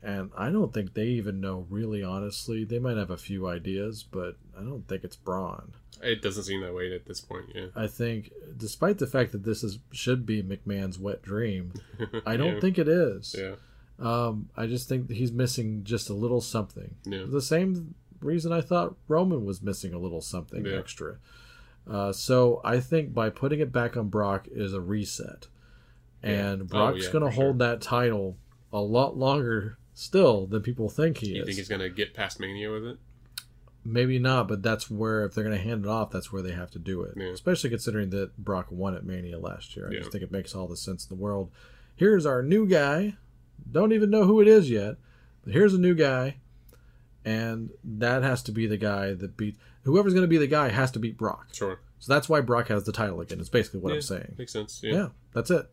And 0.00 0.30
I 0.36 0.50
don't 0.50 0.72
think 0.72 0.94
they 0.94 1.06
even 1.08 1.40
know 1.40 1.66
really 1.68 2.04
honestly. 2.04 2.62
They 2.64 2.78
might 2.78 2.96
have 2.96 3.10
a 3.10 3.16
few 3.16 3.48
ideas, 3.48 4.04
but 4.04 4.36
I 4.56 4.62
don't 4.62 4.86
think 4.86 5.02
it's 5.02 5.16
Braun. 5.16 5.72
It 6.00 6.22
doesn't 6.22 6.44
seem 6.44 6.60
that 6.60 6.72
way 6.72 6.94
at 6.94 7.04
this 7.06 7.20
point. 7.20 7.46
Yeah, 7.52 7.66
I 7.74 7.88
think, 7.88 8.30
despite 8.56 8.98
the 8.98 9.08
fact 9.08 9.32
that 9.32 9.42
this 9.42 9.64
is 9.64 9.80
should 9.90 10.24
be 10.24 10.40
McMahon's 10.40 11.00
wet 11.00 11.20
dream, 11.20 11.72
I 12.24 12.36
don't 12.36 12.54
Yeah. 12.54 12.60
think 12.60 12.78
it 12.78 12.86
is. 12.86 13.34
Yeah, 13.36 13.56
Um, 13.98 14.48
I 14.56 14.66
just 14.66 14.88
think 14.88 15.08
that 15.08 15.16
he's 15.16 15.32
missing 15.32 15.82
just 15.84 16.08
a 16.08 16.14
little 16.14 16.40
something. 16.40 16.94
Yeah. 17.04 17.24
The 17.28 17.42
same 17.42 17.94
reason 18.20 18.52
I 18.52 18.60
thought 18.60 18.96
Roman 19.08 19.44
was 19.44 19.62
missing 19.62 19.92
a 19.92 19.98
little 19.98 20.20
something 20.20 20.64
Yeah. 20.64 20.72
extra. 20.78 21.18
Uh, 21.86 22.12
so 22.12 22.60
I 22.64 22.80
think 22.80 23.12
by 23.14 23.30
putting 23.30 23.60
it 23.60 23.72
back 23.72 23.96
on 23.96 24.08
Brock 24.08 24.46
is 24.50 24.72
a 24.74 24.80
reset, 24.80 25.48
and 26.22 26.62
Oh, 26.62 26.64
Brock's 26.66 27.06
yeah, 27.06 27.12
going 27.12 27.24
to 27.24 27.30
hold 27.30 27.58
that 27.60 27.80
title 27.80 28.36
a 28.72 28.80
lot 28.80 29.16
longer 29.16 29.78
still 29.94 30.46
than 30.46 30.62
people 30.62 30.88
think 30.88 31.18
he 31.18 31.28
you 31.28 31.32
is. 31.32 31.38
You 31.38 31.44
think 31.46 31.56
he's 31.58 31.68
gonna 31.68 31.88
get 31.88 32.14
past 32.14 32.38
Mania 32.38 32.70
with 32.70 32.84
it? 32.84 32.98
Maybe 33.84 34.18
not, 34.18 34.48
but 34.48 34.62
that's 34.62 34.90
where 34.90 35.24
if 35.24 35.34
they're 35.34 35.44
going 35.44 35.56
to 35.56 35.62
hand 35.62 35.86
it 35.86 35.88
off, 35.88 36.10
that's 36.10 36.30
where 36.30 36.42
they 36.42 36.52
have 36.52 36.70
to 36.72 36.78
do 36.78 37.02
it. 37.02 37.14
Yeah. 37.16 37.28
Especially 37.28 37.70
considering 37.70 38.10
that 38.10 38.36
Brock 38.36 38.66
won 38.70 38.94
at 38.94 39.04
Mania 39.04 39.38
last 39.38 39.74
year. 39.76 39.88
I 39.88 39.92
Yeah. 39.94 40.00
just 40.00 40.12
think 40.12 40.22
it 40.22 40.30
makes 40.30 40.54
all 40.54 40.68
the 40.68 40.76
sense 40.76 41.06
in 41.08 41.16
the 41.16 41.20
world. 41.22 41.50
Here's 41.96 42.26
our 42.26 42.42
new 42.42 42.66
guy. 42.66 43.16
Don't 43.70 43.92
even 43.92 44.10
know 44.10 44.24
who 44.24 44.40
it 44.40 44.48
is 44.48 44.70
yet, 44.70 44.96
but 45.44 45.52
here's 45.52 45.74
a 45.74 45.78
new 45.78 45.94
guy, 45.94 46.36
and 47.24 47.70
that 47.84 48.22
has 48.22 48.42
to 48.44 48.52
be 48.52 48.66
the 48.66 48.76
guy 48.78 49.12
that 49.14 49.36
beat 49.36 49.56
whoever's 49.84 50.12
going 50.14 50.22
to 50.24 50.28
be 50.28 50.38
the 50.38 50.46
guy 50.46 50.68
has 50.68 50.90
to 50.92 50.98
beat 50.98 51.16
Brock. 51.16 51.48
Sure. 51.52 51.80
So 51.98 52.12
that's 52.12 52.28
why 52.28 52.40
Brock 52.40 52.68
has 52.68 52.84
the 52.84 52.92
title 52.92 53.20
again. 53.20 53.40
It's 53.40 53.48
basically 53.48 53.80
what 53.80 53.90
Yeah, 53.90 53.96
I'm 53.96 54.02
saying. 54.02 54.34
Makes 54.38 54.52
sense. 54.52 54.80
Yeah. 54.84 54.92
Yeah. 54.94 55.08
that's 55.32 55.50
it. 55.50 55.68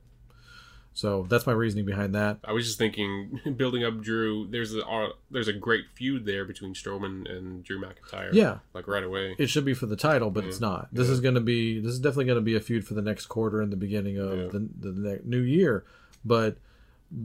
So 0.93 1.25
that's 1.29 1.45
my 1.45 1.51
reasoning 1.51 1.83
behind 1.85 2.15
that. 2.15 2.37
I 2.45 2.53
was 2.53 2.65
just 2.65 2.77
thinking, 2.77 3.41
building 3.57 3.83
up 3.83 3.99
Drew. 4.01 4.47
There's 4.49 4.73
a 4.73 4.85
uh, 4.87 5.09
there's 5.29 5.49
a 5.49 5.53
great 5.53 5.83
feud 5.93 6.25
there 6.25 6.45
between 6.45 6.73
Strowman 6.73 7.29
and 7.29 7.63
Drew 7.65 7.81
McIntyre. 7.81 8.29
Yeah. 8.31 8.59
like 8.73 8.87
right 8.87 9.03
away. 9.03 9.35
It 9.37 9.47
should 9.47 9.65
be 9.65 9.73
for 9.73 9.87
the 9.87 9.97
title, 9.97 10.31
but 10.31 10.45
it's 10.45 10.61
not. 10.61 10.87
This 10.93 11.09
is 11.09 11.19
going 11.19 11.35
to 11.35 11.41
be. 11.41 11.81
This 11.81 11.91
is 11.91 11.99
definitely 11.99 12.25
going 12.25 12.37
to 12.37 12.41
be 12.41 12.55
a 12.55 12.61
feud 12.61 12.87
for 12.87 12.93
the 12.93 13.01
next 13.01 13.25
quarter 13.25 13.61
and 13.61 13.73
the 13.73 13.77
beginning 13.77 14.17
of 14.17 14.37
Yeah. 14.37 14.45
the 14.47 14.69
the 14.79 14.91
ne- 14.93 15.19
new 15.25 15.41
year. 15.41 15.83
But 16.23 16.57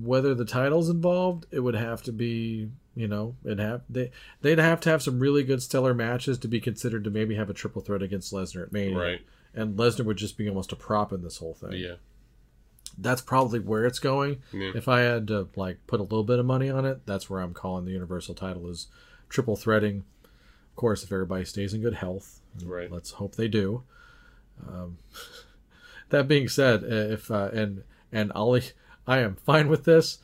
whether 0.02 0.34
the 0.34 0.44
title's 0.44 0.88
involved, 0.88 1.46
it 1.50 1.60
would 1.60 1.74
have 1.74 2.02
to 2.04 2.12
be. 2.12 2.70
You 2.96 3.06
know, 3.06 3.36
it 3.44 3.58
have 3.60 3.82
they 3.88 4.10
they'd 4.42 4.58
have 4.58 4.80
to 4.80 4.90
have 4.90 5.00
some 5.00 5.20
really 5.20 5.44
good 5.44 5.62
stellar 5.62 5.94
matches 5.94 6.38
to 6.38 6.48
be 6.48 6.60
considered 6.60 7.04
to 7.04 7.10
maybe 7.10 7.36
have 7.36 7.48
a 7.48 7.54
triple 7.54 7.80
threat 7.80 8.02
against 8.02 8.32
Lesnar 8.32 8.64
at 8.64 8.72
Mania. 8.72 8.98
Right. 8.98 9.20
And 9.54 9.78
Lesnar 9.78 10.04
would 10.04 10.16
just 10.16 10.36
be 10.36 10.48
almost 10.48 10.72
a 10.72 10.76
prop 10.76 11.12
in 11.12 11.22
this 11.22 11.38
whole 11.38 11.54
thing. 11.54 11.72
Yeah. 11.74 11.94
That's 12.98 13.22
probably 13.22 13.60
where 13.60 13.86
it's 13.86 14.00
going. 14.00 14.42
Yeah. 14.52 14.72
If 14.74 14.88
I 14.88 15.00
had 15.00 15.28
to 15.28 15.48
like 15.54 15.78
put 15.86 16.00
a 16.00 16.02
little 16.02 16.24
bit 16.24 16.40
of 16.40 16.46
money 16.46 16.68
on 16.68 16.84
it, 16.84 17.06
that's 17.06 17.30
where 17.30 17.40
I'm 17.40 17.54
calling 17.54 17.84
the 17.84 17.92
Universal 17.92 18.34
title 18.34 18.68
is 18.68 18.88
triple 19.28 19.56
threading. 19.56 20.04
Of 20.24 20.76
course, 20.76 21.04
if 21.04 21.12
everybody 21.12 21.44
stays 21.44 21.72
in 21.72 21.80
good 21.82 21.94
health, 21.94 22.40
Right. 22.62 22.90
let's 22.90 23.12
hope 23.12 23.36
they 23.36 23.48
do. 23.48 23.84
Um, 24.68 24.98
that 26.10 26.26
being 26.28 26.48
said, 26.48 26.82
uh, 26.82 26.86
if 27.14 27.30
uh, 27.30 27.50
and 27.52 27.84
and 28.12 28.32
Ollie, 28.32 28.64
I 29.06 29.18
am 29.18 29.36
fine 29.36 29.68
with 29.68 29.84
this. 29.84 30.18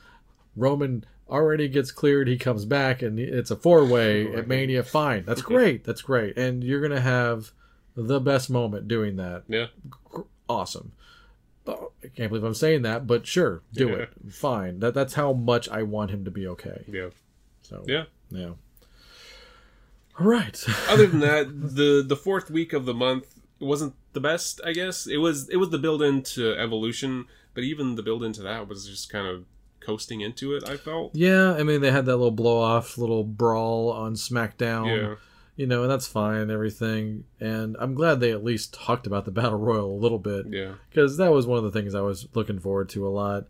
Roman 0.55 1.03
already 1.29 1.67
gets 1.67 1.91
cleared. 1.91 2.27
He 2.27 2.37
comes 2.37 2.65
back, 2.65 3.01
and 3.01 3.19
it's 3.19 3.51
a 3.51 3.55
four 3.55 3.85
way 3.85 4.33
at 4.33 4.47
Mania. 4.47 4.83
Fine, 4.83 5.25
that's 5.25 5.41
great. 5.53 5.83
That's 5.83 6.01
great, 6.01 6.37
and 6.37 6.63
you're 6.63 6.81
gonna 6.81 7.01
have 7.01 7.51
the 7.95 8.19
best 8.19 8.49
moment 8.49 8.87
doing 8.87 9.15
that. 9.17 9.43
Yeah. 9.47 9.67
Awesome. 10.49 10.93
Oh, 11.65 11.91
I 12.03 12.07
can't 12.07 12.29
believe 12.29 12.45
I'm 12.45 12.53
saying 12.53 12.83
that, 12.83 13.05
but 13.07 13.27
sure, 13.27 13.61
do 13.73 13.89
Yeah. 13.89 13.95
it. 13.95 14.09
Fine. 14.29 14.79
That 14.79 14.93
that's 14.93 15.15
how 15.15 15.33
much 15.33 15.67
I 15.67 15.83
want 15.83 16.11
him 16.11 16.23
to 16.25 16.31
be 16.31 16.47
okay. 16.47 16.85
Yeah. 16.87 17.09
So 17.61 17.83
Yeah. 17.85 18.05
yeah. 18.29 18.51
All 20.19 20.25
right. 20.25 20.63
Other 20.89 21.07
than 21.07 21.19
that, 21.19 21.47
the 21.75 22.03
the 22.07 22.15
fourth 22.15 22.49
week 22.49 22.73
of 22.73 22.85
the 22.85 22.93
month 22.93 23.35
wasn't 23.59 23.93
the 24.13 24.19
best. 24.19 24.61
I 24.65 24.71
guess 24.73 25.07
it 25.07 25.17
was. 25.17 25.49
It 25.49 25.57
was 25.57 25.69
the 25.69 25.77
build 25.77 26.01
into 26.01 26.55
Evolution, 26.57 27.25
but 27.57 27.63
even 27.63 27.95
the 27.95 28.03
build 28.03 28.23
into 28.23 28.43
that 28.43 28.67
was 28.67 28.87
just 28.87 29.09
kind 29.11 29.25
of 29.25 29.43
coasting 29.79 30.21
into 30.21 30.53
it. 30.55 30.69
I 30.69 30.77
felt. 30.77 31.15
Yeah, 31.15 31.53
I 31.55 31.63
mean 31.63 31.81
they 31.81 31.89
had 31.89 32.05
that 32.05 32.17
little 32.17 32.29
blow 32.29 32.59
off, 32.61 32.99
little 32.99 33.23
brawl 33.23 33.89
on 33.91 34.13
SmackDown. 34.13 34.85
Yeah. 34.95 35.15
You 35.55 35.65
know, 35.65 35.81
and 35.81 35.89
that's 35.89 36.05
fine 36.05 36.41
and 36.41 36.51
everything. 36.51 37.23
And 37.39 37.75
I'm 37.79 37.95
glad 37.95 38.19
they 38.19 38.31
at 38.31 38.43
least 38.43 38.75
talked 38.75 39.07
about 39.07 39.25
the 39.25 39.31
Battle 39.39 39.57
Royal 39.57 39.89
a 39.91 39.97
little 39.99 40.19
bit 40.19 40.45
Yeah. 40.49 40.73
because 40.91 41.17
that 41.17 41.31
was 41.31 41.47
one 41.47 41.57
of 41.57 41.63
the 41.63 41.71
things 41.71 41.95
I 41.95 42.01
was 42.01 42.27
looking 42.35 42.59
forward 42.59 42.89
to 42.89 43.07
a 43.07 43.09
lot. 43.09 43.45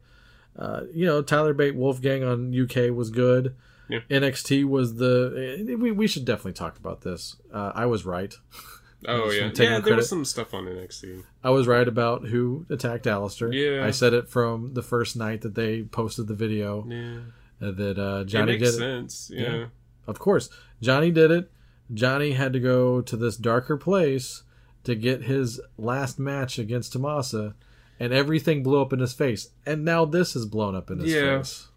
Uh, 0.58 0.84
you 0.94 1.06
know, 1.06 1.22
Tyler 1.22 1.54
Bate 1.54 1.76
Wolfgang 1.76 2.24
on 2.24 2.56
UK 2.58 2.96
was 2.96 3.10
good. 3.10 3.56
Yeah. 3.90 4.00
NXT 4.10 4.64
was 4.64 4.96
the. 4.96 5.66
eh, 5.70 5.76
We, 5.76 5.92
we 5.92 6.08
should 6.08 6.24
definitely 6.24 6.54
talk 6.54 6.78
about 6.78 7.02
this. 7.02 7.36
Uh, 7.54 7.74
I 7.76 7.86
was 7.88 8.06
right. 8.06 8.34
Oh 9.06 9.30
yeah, 9.30 9.44
yeah. 9.45 9.49
There 9.53 9.82
credit. 9.82 9.95
was 9.98 10.10
some 10.10 10.26
stuff 10.26 10.53
on 10.53 10.65
NXT. 10.65 11.24
I 11.44 11.52
was 11.52 11.68
right 11.68 11.88
about 11.88 12.26
who 12.26 12.65
attacked 12.69 13.06
Aleister. 13.06 13.53
Yeah. 13.53 13.86
I 13.86 13.91
said 13.91 14.14
it 14.14 14.28
from 14.28 14.74
the 14.74 14.82
first 14.82 15.15
night 15.15 15.41
that 15.41 15.53
they 15.56 15.84
posted 15.84 16.28
the 16.28 16.34
video 16.34 16.84
Yeah, 16.88 17.19
uh, 17.68 17.72
that 17.72 17.99
uh, 17.99 18.22
it 18.22 18.26
Johnny 18.26 18.53
makes 18.53 18.64
did 18.72 18.76
it. 18.76 18.78
sense. 18.78 19.32
Yeah. 19.34 19.56
Yeah. 19.56 19.65
Of 20.07 20.18
course, 20.19 20.49
Johnny 20.82 21.11
did 21.11 21.30
it. 21.32 21.52
Johnny 21.94 22.32
had 22.32 22.53
to 22.53 22.60
go 22.60 23.02
to 23.02 23.15
this 23.15 23.38
darker 23.38 23.78
place 23.78 24.44
to 24.84 24.95
get 24.95 25.24
his 25.24 25.61
last 25.78 26.18
match 26.18 26.57
against 26.57 26.94
Tommaso, 26.94 27.53
and 27.99 28.11
everything 28.14 28.64
blew 28.64 28.82
up 28.82 28.94
in 28.94 28.99
his 28.99 29.14
face. 29.14 29.49
And 29.65 29.86
now 29.86 30.06
this 30.06 30.36
is 30.36 30.45
blown 30.45 30.76
up 30.76 30.90
in 30.90 30.99
his 30.99 31.11
Yeah. 31.14 31.38
face. 31.38 31.68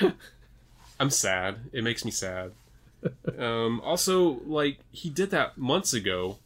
I'm 1.00 1.10
sad. 1.10 1.56
It 1.72 1.84
makes 1.84 2.04
me 2.04 2.10
sad. 2.10 2.52
Um, 3.38 3.80
also, 3.82 4.40
like 4.44 4.78
he 4.92 5.08
did 5.10 5.30
that 5.30 5.56
months 5.58 5.92
ago, 5.94 6.38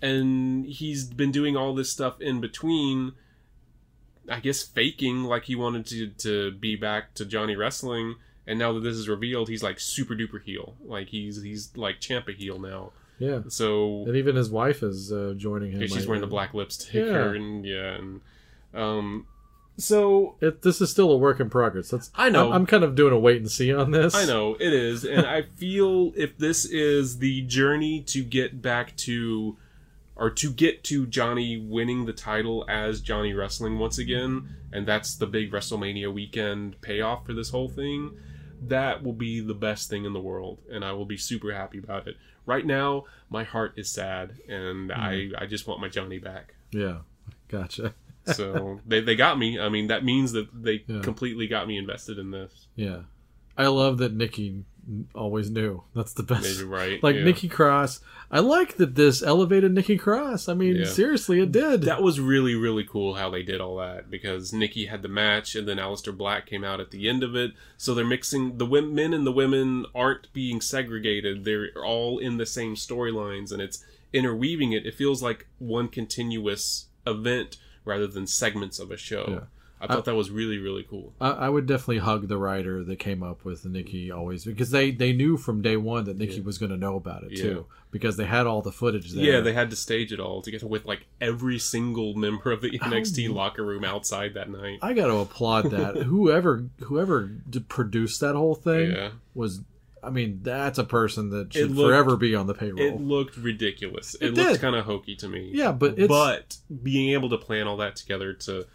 and 0.00 0.66
he's 0.66 1.04
been 1.04 1.30
doing 1.30 1.56
all 1.56 1.74
this 1.74 1.90
stuff 1.90 2.20
in 2.20 2.40
between. 2.40 3.12
I 4.28 4.40
guess 4.40 4.62
faking 4.62 5.24
like 5.24 5.44
he 5.44 5.54
wanted 5.56 5.86
to 5.86 6.06
to 6.18 6.50
be 6.52 6.76
back 6.76 7.14
to 7.14 7.24
Johnny 7.24 7.56
Wrestling, 7.56 8.16
and 8.46 8.58
now 8.58 8.72
that 8.72 8.80
this 8.80 8.96
is 8.96 9.08
revealed, 9.08 9.48
he's 9.48 9.62
like 9.62 9.80
super 9.80 10.14
duper 10.14 10.42
heel. 10.42 10.76
Like 10.84 11.08
he's 11.08 11.42
he's 11.42 11.76
like 11.76 12.00
Ciampa 12.00 12.34
heel 12.34 12.58
now. 12.58 12.92
Yeah. 13.18 13.40
So 13.48 14.04
And 14.06 14.16
even 14.16 14.34
his 14.36 14.50
wife 14.50 14.82
is 14.82 15.12
uh, 15.12 15.34
joining 15.36 15.72
him. 15.72 15.80
yeah, 15.80 15.86
she's 15.88 16.06
wearing 16.06 16.20
the 16.22 16.26
black 16.26 16.54
lipstick, 16.54 16.94
Yeah. 16.94 17.30
and 17.32 17.64
yeah, 17.64 17.94
and 17.94 18.20
um, 18.74 19.26
so 19.76 20.36
It, 20.40 20.62
this 20.62 20.80
is 20.80 20.90
still 20.90 21.10
a 21.10 21.16
work 21.16 21.40
in 21.40 21.50
progress. 21.50 21.90
That's, 21.90 22.10
I 22.14 22.28
know. 22.28 22.48
I'm, 22.48 22.62
I'm 22.62 22.66
kind 22.66 22.84
of 22.84 22.94
doing 22.94 23.12
a 23.12 23.18
wait 23.18 23.38
and 23.38 23.50
see 23.50 23.72
on 23.72 23.90
this. 23.90 24.14
I 24.14 24.24
know 24.24 24.54
it 24.54 24.72
is, 24.72 25.04
and 25.04 25.26
I 25.26 25.42
feel 25.42 26.12
if 26.16 26.36
this 26.38 26.64
is 26.64 27.18
the 27.18 27.42
journey 27.42 28.00
to 28.02 28.22
get 28.22 28.62
back 28.62 28.96
to, 28.98 29.56
or 30.16 30.30
to 30.30 30.52
get 30.52 30.84
to 30.84 31.06
Johnny 31.06 31.56
winning 31.56 32.04
the 32.04 32.12
title 32.12 32.64
as 32.68 33.00
Johnny 33.00 33.32
Wrestling 33.32 33.78
once 33.78 33.98
again, 33.98 34.56
and 34.72 34.86
that's 34.86 35.16
the 35.16 35.26
big 35.26 35.50
WrestleMania 35.50 36.12
weekend 36.12 36.80
payoff 36.80 37.26
for 37.26 37.32
this 37.32 37.50
whole 37.50 37.68
thing, 37.68 38.16
that 38.68 39.02
will 39.02 39.12
be 39.12 39.40
the 39.40 39.54
best 39.54 39.90
thing 39.90 40.04
in 40.04 40.12
the 40.12 40.20
world, 40.20 40.58
and 40.70 40.84
I 40.84 40.92
will 40.92 41.06
be 41.06 41.16
super 41.16 41.52
happy 41.52 41.78
about 41.78 42.06
it. 42.06 42.16
Right 42.46 42.66
now, 42.66 43.04
my 43.30 43.44
heart 43.44 43.74
is 43.76 43.90
sad, 43.90 44.34
and 44.48 44.92
hmm. 44.92 45.00
I 45.00 45.30
I 45.38 45.46
just 45.46 45.66
want 45.66 45.80
my 45.80 45.88
Johnny 45.88 46.18
back. 46.18 46.54
Yeah. 46.70 46.98
Gotcha. 47.48 47.94
So 48.26 48.80
they 48.86 49.00
they 49.00 49.16
got 49.16 49.38
me. 49.38 49.58
I 49.58 49.68
mean, 49.68 49.88
that 49.88 50.04
means 50.04 50.32
that 50.32 50.48
they 50.62 50.84
Yeah. 50.86 51.00
completely 51.00 51.46
got 51.46 51.66
me 51.66 51.76
invested 51.78 52.18
in 52.18 52.30
this. 52.30 52.66
Yeah. 52.76 53.02
I 53.56 53.66
love 53.66 53.98
that 53.98 54.14
Nikki 54.14 54.64
always 55.14 55.50
knew. 55.50 55.82
That's 55.94 56.12
the 56.14 56.22
best. 56.22 56.42
Maybe 56.58 56.68
right, 56.68 57.02
Like 57.02 57.16
yeah. 57.16 57.24
Nikki 57.24 57.48
Cross. 57.48 58.00
I 58.30 58.40
like 58.40 58.76
that 58.78 58.94
this 58.94 59.22
elevated 59.22 59.72
Nikki 59.72 59.96
Cross. 59.98 60.48
I 60.48 60.54
mean, 60.54 60.76
Yeah. 60.76 60.84
seriously, 60.86 61.40
it 61.40 61.52
did. 61.52 61.82
That 61.82 62.02
was 62.02 62.18
really, 62.18 62.54
really 62.54 62.82
cool 62.82 63.14
how 63.14 63.28
they 63.30 63.42
did 63.42 63.60
all 63.60 63.76
that 63.76 64.10
because 64.10 64.52
Nikki 64.52 64.86
had 64.86 65.02
the 65.02 65.08
match 65.08 65.54
and 65.54 65.68
then 65.68 65.76
Aleister 65.76 66.16
Black 66.16 66.46
came 66.46 66.64
out 66.64 66.80
at 66.80 66.90
the 66.90 67.08
end 67.08 67.22
of 67.22 67.36
it. 67.36 67.52
So 67.76 67.94
they're 67.94 68.04
mixing 68.04 68.56
the 68.58 68.66
men 68.66 69.12
and 69.12 69.26
the 69.26 69.30
women 69.32 69.84
aren't 69.94 70.32
being 70.32 70.60
segregated. 70.60 71.44
They're 71.44 71.68
all 71.84 72.18
in 72.18 72.38
the 72.38 72.46
same 72.46 72.74
storylines 72.74 73.52
and 73.52 73.60
it's 73.62 73.84
interweaving 74.12 74.72
it. 74.72 74.86
It 74.86 74.94
feels 74.94 75.22
like 75.22 75.46
one 75.58 75.88
continuous 75.88 76.86
event 77.06 77.58
rather 77.84 78.06
than 78.06 78.26
segments 78.26 78.78
of 78.78 78.90
a 78.90 78.96
show. 78.96 79.24
Yeah. 79.28 79.40
I 79.80 79.88
thought 79.88 80.04
that 80.04 80.14
was 80.14 80.30
really, 80.30 80.58
really 80.58 80.84
cool. 80.88 81.12
I, 81.20 81.30
I 81.30 81.48
would 81.48 81.66
definitely 81.66 81.98
hug 81.98 82.28
the 82.28 82.38
writer 82.38 82.84
that 82.84 83.00
came 83.00 83.24
up 83.24 83.44
with 83.44 83.64
Nikki 83.66 84.12
always 84.12 84.44
because 84.44 84.70
they 84.70 84.92
they 84.92 85.12
knew 85.12 85.36
from 85.36 85.60
day 85.60 85.76
one 85.76 86.04
that 86.04 86.16
Nikki 86.16 86.40
was 86.40 86.56
going 86.56 86.70
to 86.70 86.76
know 86.76 86.94
about 86.94 87.24
it 87.24 87.36
too 87.36 87.66
because 87.90 88.16
they 88.16 88.24
had 88.26 88.46
all 88.46 88.62
the 88.62 88.70
footage 88.70 89.10
there. 89.10 89.24
Yeah, 89.24 89.40
they 89.40 89.52
had 89.52 89.70
to 89.70 89.76
stage 89.76 90.12
it 90.12 90.20
all 90.20 90.40
together 90.40 90.68
with 90.68 90.84
like 90.84 91.06
every 91.20 91.58
single 91.58 92.14
member 92.14 92.52
of 92.52 92.60
the 92.60 92.78
NXT 92.78 93.28
Oh. 93.28 93.32
locker 93.32 93.64
room 93.64 93.82
outside 93.82 94.34
that 94.34 94.48
night. 94.48 94.78
I 94.82 94.92
got 94.92 95.08
to 95.08 95.16
applaud 95.16 95.72
that. 95.72 95.96
whoever 96.04 96.64
whoever 96.84 97.32
produced 97.68 98.20
that 98.20 98.36
whole 98.36 98.54
thing 98.54 98.92
Yeah. 98.92 99.10
was. 99.34 99.62
I 100.04 100.10
mean, 100.10 100.40
that's 100.42 100.78
a 100.78 100.84
person 100.84 101.30
that 101.30 101.52
should 101.52 101.70
looked- 101.70 101.88
forever 101.88 102.16
be 102.16 102.34
on 102.34 102.46
the 102.48 102.54
payroll. 102.54 102.80
It 102.80 103.00
looked 103.00 103.36
ridiculous. 103.36 104.14
It, 104.16 104.28
It 104.28 104.34
looked 104.34 104.60
kind 104.60 104.74
of 104.74 104.84
hokey 104.84 105.14
to 105.16 105.28
me. 105.28 105.50
Yeah, 105.54 105.70
but 105.72 105.92
it's- 105.92 106.08
but 106.08 106.56
being 106.82 107.10
able 107.12 107.28
to 107.30 107.38
plan 107.38 107.68
all 107.68 107.76
that 107.76 107.94
together 107.96 108.32
to 108.34 108.66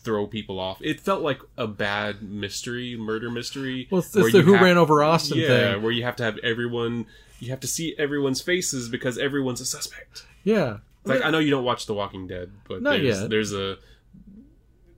throw 0.00 0.26
people 0.26 0.58
off, 0.58 0.78
it 0.82 1.00
felt 1.00 1.22
like 1.22 1.40
a 1.56 1.66
bad 1.68 2.22
mystery, 2.22 2.96
murder 2.96 3.30
mystery. 3.30 3.86
Well, 3.90 4.00
it's- 4.00 4.16
it's 4.16 4.32
the 4.32 4.42
Who 4.42 4.54
have- 4.54 4.62
Ran 4.62 4.78
Over 4.78 5.02
Austin 5.02 5.38
yeah, 5.38 5.74
thing. 5.74 5.82
where 5.82 5.92
you 5.92 6.02
have 6.02 6.16
to 6.16 6.24
have 6.24 6.38
everyone, 6.38 7.06
you 7.40 7.50
have 7.50 7.60
to 7.60 7.68
see 7.68 7.94
everyone's 7.98 8.40
faces 8.40 8.88
because 8.88 9.16
everyone's 9.18 9.60
a 9.60 9.64
suspect. 9.66 10.26
yeah, 10.44 10.78
Like 11.04 11.22
I 11.22 11.30
know 11.30 11.38
you 11.38 11.50
don't 11.50 11.64
watch 11.64 11.86
The 11.86 11.94
Walking 11.94 12.26
Dead, 12.26 12.50
but 12.68 12.82
Not 12.82 12.98
there's, 13.00 13.20
yet. 13.20 13.30
there's 13.30 13.52
a 13.52 13.78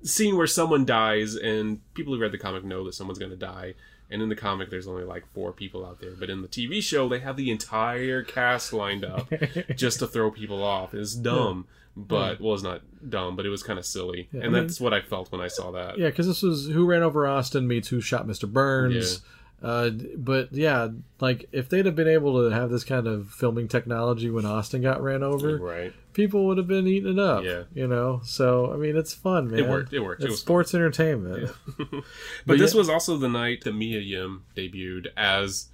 scene 0.02 0.36
where 0.36 0.46
someone 0.46 0.84
dies, 0.84 1.34
and 1.36 1.80
people 1.94 2.14
who 2.14 2.20
read 2.20 2.32
the 2.32 2.38
comic 2.38 2.64
know 2.64 2.84
that 2.84 2.94
someone's 2.94 3.18
going 3.18 3.30
to 3.30 3.36
die. 3.36 3.74
And 4.10 4.20
in 4.22 4.28
the 4.28 4.34
comic, 4.36 4.70
there's 4.70 4.88
only 4.88 5.04
like 5.04 5.24
four 5.32 5.52
people 5.52 5.86
out 5.86 6.00
there, 6.00 6.10
but 6.18 6.28
in 6.30 6.42
the 6.42 6.48
TV 6.48 6.82
show, 6.82 7.08
they 7.08 7.20
have 7.20 7.36
the 7.36 7.50
entire 7.50 8.22
cast 8.22 8.72
lined 8.72 9.04
up 9.04 9.32
just 9.76 10.00
to 10.00 10.06
throw 10.08 10.30
people 10.32 10.64
off. 10.64 10.94
It's 10.94 11.14
dumb, 11.14 11.66
but 11.96 12.40
well, 12.40 12.54
it's 12.54 12.62
not 12.64 12.82
dumb, 13.08 13.36
but 13.36 13.46
it 13.46 13.50
was 13.50 13.62
kind 13.62 13.78
of 13.78 13.86
silly, 13.86 14.28
Yeah, 14.32 14.40
and 14.40 14.48
I 14.56 14.58
mean- 14.58 14.66
that's 14.66 14.80
what 14.80 14.92
I 14.92 15.00
felt 15.00 15.30
when 15.30 15.40
I 15.40 15.46
saw 15.48 15.70
that. 15.72 15.96
Yeah, 15.98 16.08
because 16.08 16.26
this 16.26 16.42
was 16.42 16.66
Who 16.66 16.86
Ran 16.86 17.02
Over 17.04 17.26
Austin 17.26 17.68
meets 17.68 17.88
Who 17.88 18.00
Shot 18.00 18.26
Mr. 18.26 18.50
Burns. 18.52 19.20
Uh, 19.62 19.90
but 20.16 20.52
yeah, 20.52 20.88
like 21.20 21.46
if 21.52 21.68
they'd 21.68 21.84
have 21.86 21.94
been 21.96 22.08
able 22.08 22.42
to 22.48 22.54
have 22.54 22.70
this 22.70 22.82
kind 22.84 23.06
of 23.06 23.30
filming 23.30 23.68
technology 23.68 24.30
when 24.30 24.46
Austin 24.46 24.80
got 24.82 25.02
ran 25.02 25.22
over, 25.22 25.58
Right. 25.58 25.92
people 26.14 26.46
would 26.46 26.56
have 26.56 26.66
been 26.66 26.86
eating 26.86 27.12
it 27.12 27.18
up. 27.18 27.44
Yeah. 27.44 27.64
you 27.74 27.86
know. 27.86 28.20
So 28.24 28.72
I 28.72 28.76
mean, 28.76 28.96
it's 28.96 29.12
fun, 29.12 29.50
man. 29.50 29.58
It 29.60 29.68
worked, 29.68 29.92
it 29.92 30.00
worked, 30.00 30.22
it 30.22 30.24
It's 30.26 30.30
was 30.32 30.40
fun. 30.40 30.44
sports 30.46 30.74
entertainment. 30.74 31.50
But, 31.78 32.04
But 32.46 32.58
this 32.58 32.72
yeah- 32.74 32.78
was 32.78 32.88
also 32.88 33.16
the 33.18 33.28
night 33.28 33.64
that 33.64 33.72
Mia 33.74 34.00
Yim 34.00 34.44
debuted 34.56 35.08
as 35.16 35.68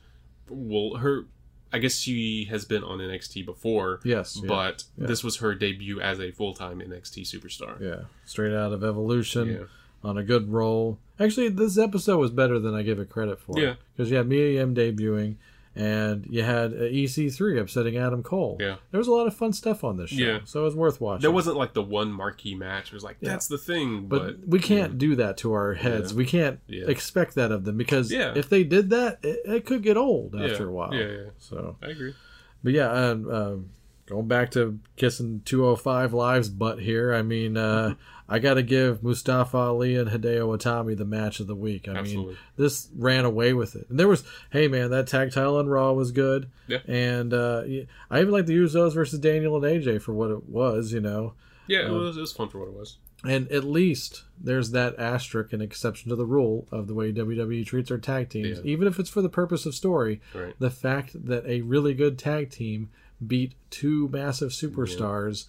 well. 0.49 0.97
Her, 0.99 1.27
I 1.73 1.79
guess 1.79 1.97
she 1.97 2.47
has 2.51 2.65
been 2.65 2.83
on 2.85 2.99
NXT 2.99 3.45
before. 3.45 4.01
Yes, 4.05 4.39
yeah, 4.41 4.49
but 4.49 4.85
yeah. 4.97 5.07
this 5.07 5.23
was 5.23 5.37
her 5.39 5.55
debut 5.55 6.01
as 6.01 6.19
a 6.21 6.31
full 6.33 6.55
time 6.55 6.81
NXT 6.81 7.23
superstar. 7.23 7.81
Yeah, 7.81 8.05
straight 8.25 8.55
out 8.55 8.73
of 8.73 8.83
Evolution 8.83 9.49
Yeah. 9.49 9.65
On 10.05 10.17
a 10.19 10.23
good 10.23 10.53
roll. 10.53 10.99
Actually, 11.19 11.49
this 11.49 11.79
episode 11.79 12.19
was 12.19 12.31
better 12.31 12.59
than 12.59 12.75
I 12.75 12.83
give 12.83 12.99
it 12.99 13.09
credit 13.11 13.39
for. 13.41 13.59
Yeah. 13.59 13.75
because 13.97 14.11
you 14.11 14.17
had 14.19 14.29
Mia 14.29 14.51
Yim 14.61 14.75
debuting, 14.75 15.37
and 15.75 16.27
you 16.29 16.43
had 16.43 16.73
uh, 16.73 16.77
EC3 16.89 17.61
upsetting 17.61 17.97
Adam 17.97 18.23
Cole. 18.23 18.57
Yeah. 18.61 18.77
there 18.91 18.99
was 18.99 19.09
a 19.09 19.13
lot 19.13 19.27
of 19.27 19.35
fun 19.35 19.53
stuff 19.53 19.83
on 19.85 19.97
this 19.97 20.11
show. 20.11 20.17
Yeah. 20.25 20.39
so 20.45 20.61
it 20.61 20.65
was 20.65 20.75
worth 20.75 21.01
watching. 21.01 21.23
There 21.23 21.31
wasn't 21.31 21.57
like 21.57 21.75
the 21.75 21.83
one 21.83 22.13
marquee 22.13 22.55
match. 22.55 22.89
It 22.89 22.95
was 22.95 23.05
like 23.05 23.19
that's 23.21 23.47
the 23.49 23.59
thing, 23.59 24.07
but, 24.07 24.41
but, 24.41 24.49
we 24.49 24.59
can't 24.59 24.97
do 24.99 25.17
that 25.17 25.37
to 25.39 25.53
our 25.53 25.75
heads. 25.75 26.13
Yeah. 26.13 26.17
We 26.19 26.27
can't 26.27 26.61
Yeah. 26.67 26.85
expect 26.87 27.35
that 27.35 27.51
of 27.53 27.65
them 27.65 27.77
because 27.77 28.11
Yeah. 28.13 28.33
if 28.37 28.49
they 28.49 28.65
did 28.65 28.91
that, 28.91 29.19
it, 29.23 29.41
it 29.45 29.67
could 29.67 29.83
get 29.83 29.97
old 29.97 30.35
Yeah. 30.35 30.47
after 30.47 30.69
a 30.69 30.73
while. 30.73 30.95
Yeah, 30.95 31.07
yeah. 31.09 31.31
So, 31.39 31.77
I 31.83 31.89
agree. 31.89 32.15
but 32.63 32.73
yeah, 32.73 32.91
um, 32.91 33.31
um, 33.31 33.71
going 34.07 34.29
back 34.29 34.51
to 34.53 34.79
kissing 34.97 35.43
205 35.45 36.13
Live's 36.13 36.49
butt 36.49 36.81
here. 36.81 37.13
I 37.15 37.23
mean, 37.23 37.57
uh, 37.57 37.95
I 38.29 38.39
got 38.39 38.55
to 38.55 38.63
give 38.63 39.03
Mustafa 39.03 39.57
Ali 39.57 39.97
and 39.97 40.11
Hideo 40.11 40.57
Itami 40.59 40.97
the 40.97 41.05
match 41.05 41.39
of 41.41 41.47
the 41.47 41.55
week. 41.55 41.87
I 41.89 41.93
Absolutely. 41.95 42.35
mean, 42.35 42.39
this 42.57 42.89
ran 42.97 43.25
away 43.25 43.53
with 43.53 43.77
it. 43.77 43.87
And 43.89 43.99
there 44.01 44.09
was, 44.09 44.25
hey 44.51 44.69
man, 44.69 44.91
that 44.91 45.07
tag 45.07 45.33
title 45.33 45.57
on 45.59 45.69
Raw 45.69 45.93
was 45.93 46.11
good. 46.13 46.49
Yeah. 46.67 46.79
And 46.89 47.33
uh, 47.35 47.63
I 48.11 48.21
even 48.21 48.31
like 48.33 48.47
the 48.47 48.57
Usos 48.57 48.95
versus 48.95 49.19
Daniel 49.19 49.57
and 49.57 49.65
AJ 49.83 50.03
for 50.03 50.13
what 50.13 50.31
it 50.31 50.49
was. 50.49 50.93
You 50.93 51.01
know. 51.01 51.35
Yeah, 51.69 51.81
Um, 51.83 51.95
it 51.97 51.99
was 51.99 52.17
it 52.17 52.21
was 52.21 52.33
fun 52.33 52.49
for 52.49 52.59
what 52.61 52.69
it 52.69 52.75
was. 52.75 52.97
And 53.25 53.51
at 53.51 53.65
least 53.65 54.23
there's 54.41 54.71
that 54.73 54.97
asterisk 55.01 55.53
and 55.53 55.61
exception 55.63 56.11
to 56.11 56.17
the 56.17 56.27
rule 56.27 56.69
of 56.71 56.87
the 56.87 56.95
way 56.95 57.13
WWE 57.13 57.67
treats 57.67 57.89
their 57.89 57.99
tag 57.99 58.29
teams, 58.29 58.59
Yeah. 58.59 58.65
even 58.71 58.87
if 58.87 59.01
it's 59.01 59.11
for 59.11 59.23
the 59.23 59.29
purpose 59.29 59.67
of 59.67 59.75
story. 59.75 60.21
Right. 60.35 60.55
The 60.61 60.71
fact 60.71 61.27
that 61.27 61.45
a 61.47 61.63
really 61.63 61.95
good 61.95 62.19
tag 62.19 62.51
team 62.51 62.91
beat 63.25 63.55
two 63.71 64.09
massive 64.09 64.51
superstars 64.51 65.47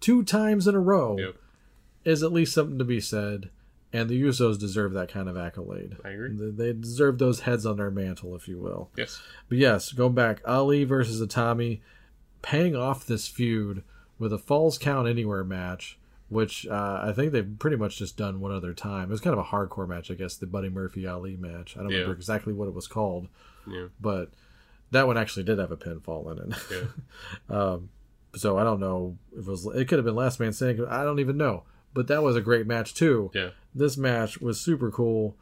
two 0.00 0.22
times 0.22 0.66
in 0.66 0.74
a 0.74 0.80
row 0.80 1.16
Yep. 1.18 1.36
is 2.04 2.22
at 2.22 2.32
least 2.32 2.54
something 2.54 2.78
to 2.78 2.84
be 2.84 3.00
said. 3.00 3.50
And 3.92 4.08
the 4.08 4.22
Usos 4.22 4.56
deserve 4.58 4.92
that 4.92 5.08
kind 5.10 5.28
of 5.28 5.36
accolade. 5.36 5.96
I 6.04 6.10
agree. 6.10 6.30
They 6.32 6.72
deserve 6.72 7.18
those 7.18 7.40
heads 7.40 7.66
on 7.66 7.76
their 7.76 7.90
mantle, 7.90 8.36
if 8.36 8.46
you 8.46 8.56
will. 8.58 8.88
Yes. 8.96 9.20
But 9.48 9.58
yes, 9.58 9.90
going 9.92 10.14
back, 10.14 10.40
Ali 10.46 10.84
versus 10.84 11.20
Itami, 11.20 11.80
paying 12.40 12.76
off 12.76 13.04
this 13.04 13.26
feud 13.26 13.82
with 14.18 14.32
a 14.32 14.38
Falls 14.38 14.78
Count 14.78 15.08
Anywhere 15.08 15.42
match, 15.42 15.98
which 16.28 16.68
uh, 16.68 17.00
I 17.02 17.12
think 17.12 17.32
they've 17.32 17.58
pretty 17.58 17.76
much 17.76 17.98
just 17.98 18.16
done 18.16 18.38
one 18.38 18.52
other 18.52 18.72
time. 18.74 19.04
It 19.04 19.10
was 19.10 19.20
kind 19.20 19.36
of 19.36 19.44
a 19.44 19.48
hardcore 19.48 19.88
match, 19.88 20.08
I 20.10 20.14
guess, 20.14 20.36
the 20.36 20.46
Buddy 20.46 20.68
Murphy 20.68 21.04
Ali 21.08 21.36
match. 21.36 21.76
I 21.76 21.80
don't 21.82 21.90
Yeah. 21.90 21.96
remember 21.98 22.14
exactly 22.16 22.52
what 22.52 22.68
it 22.68 22.74
was 22.74 22.86
called, 22.86 23.26
Yeah. 23.66 23.88
but 24.00 24.30
that 24.92 25.06
one 25.06 25.16
actually 25.18 25.44
did 25.44 25.58
have 25.58 25.70
a 25.72 25.76
pinfall 25.76 26.30
in 26.32 26.52
it. 26.52 26.58
Yeah. 26.70 26.84
um, 27.56 27.90
so 28.34 28.58
I 28.58 28.64
don't 28.64 28.80
know 28.80 29.16
if 29.32 29.46
it 29.46 29.50
was. 29.50 29.66
It 29.66 29.86
could 29.88 29.98
have 29.98 30.04
been 30.04 30.14
Last 30.14 30.38
Man 30.40 30.52
Standing. 30.52 30.86
I 30.86 31.02
don't 31.04 31.18
even 31.20 31.36
know. 31.36 31.64
but 31.92 32.06
that 32.08 32.22
was 32.22 32.36
a 32.36 32.40
great 32.40 32.66
match 32.66 32.94
too. 32.94 33.30
Yeah. 33.34 33.50
This 33.74 33.96
match 33.96 34.40
was 34.40 34.60
super 34.60 34.90
cool. 34.90 35.36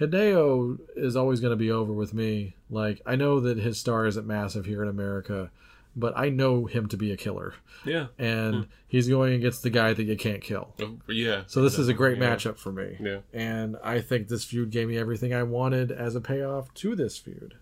Hideo 0.00 0.78
is 0.94 1.16
always 1.16 1.40
going 1.40 1.52
to 1.52 1.56
be 1.56 1.70
over 1.70 1.92
with 1.92 2.12
me. 2.12 2.54
Like 2.68 3.00
I 3.06 3.16
know 3.16 3.40
that 3.40 3.58
his 3.58 3.78
star 3.78 4.06
isn't 4.06 4.26
massive 4.26 4.66
here 4.66 4.82
in 4.82 4.88
America, 4.88 5.50
but 5.94 6.12
I 6.16 6.28
know 6.28 6.66
him 6.66 6.86
to 6.88 6.96
be 6.98 7.10
a 7.12 7.16
killer, 7.16 7.54
Yeah. 7.86 8.08
and 8.18 8.66
he's 8.86 9.08
going 9.08 9.32
against 9.32 9.62
the 9.62 9.70
guy 9.70 9.94
that 9.94 10.04
you 10.04 10.16
can't 10.16 10.42
kill. 10.42 10.74
Oh, 10.82 10.98
Yeah. 11.08 11.44
So 11.46 11.62
this 11.62 11.78
is 11.78 11.88
a 11.88 11.94
great 11.94 12.18
Yeah. 12.18 12.34
matchup 12.36 12.58
for 12.58 12.70
me. 12.72 12.96
Yeah. 13.00 13.20
And 13.32 13.76
I 13.82 14.02
think 14.02 14.28
this 14.28 14.44
feud 14.44 14.70
gave 14.70 14.88
me 14.88 14.98
everything 14.98 15.32
I 15.32 15.42
wanted 15.44 15.90
as 15.90 16.14
a 16.14 16.20
payoff 16.20 16.74
to 16.74 16.94
this 16.94 17.16
feud. 17.16 17.54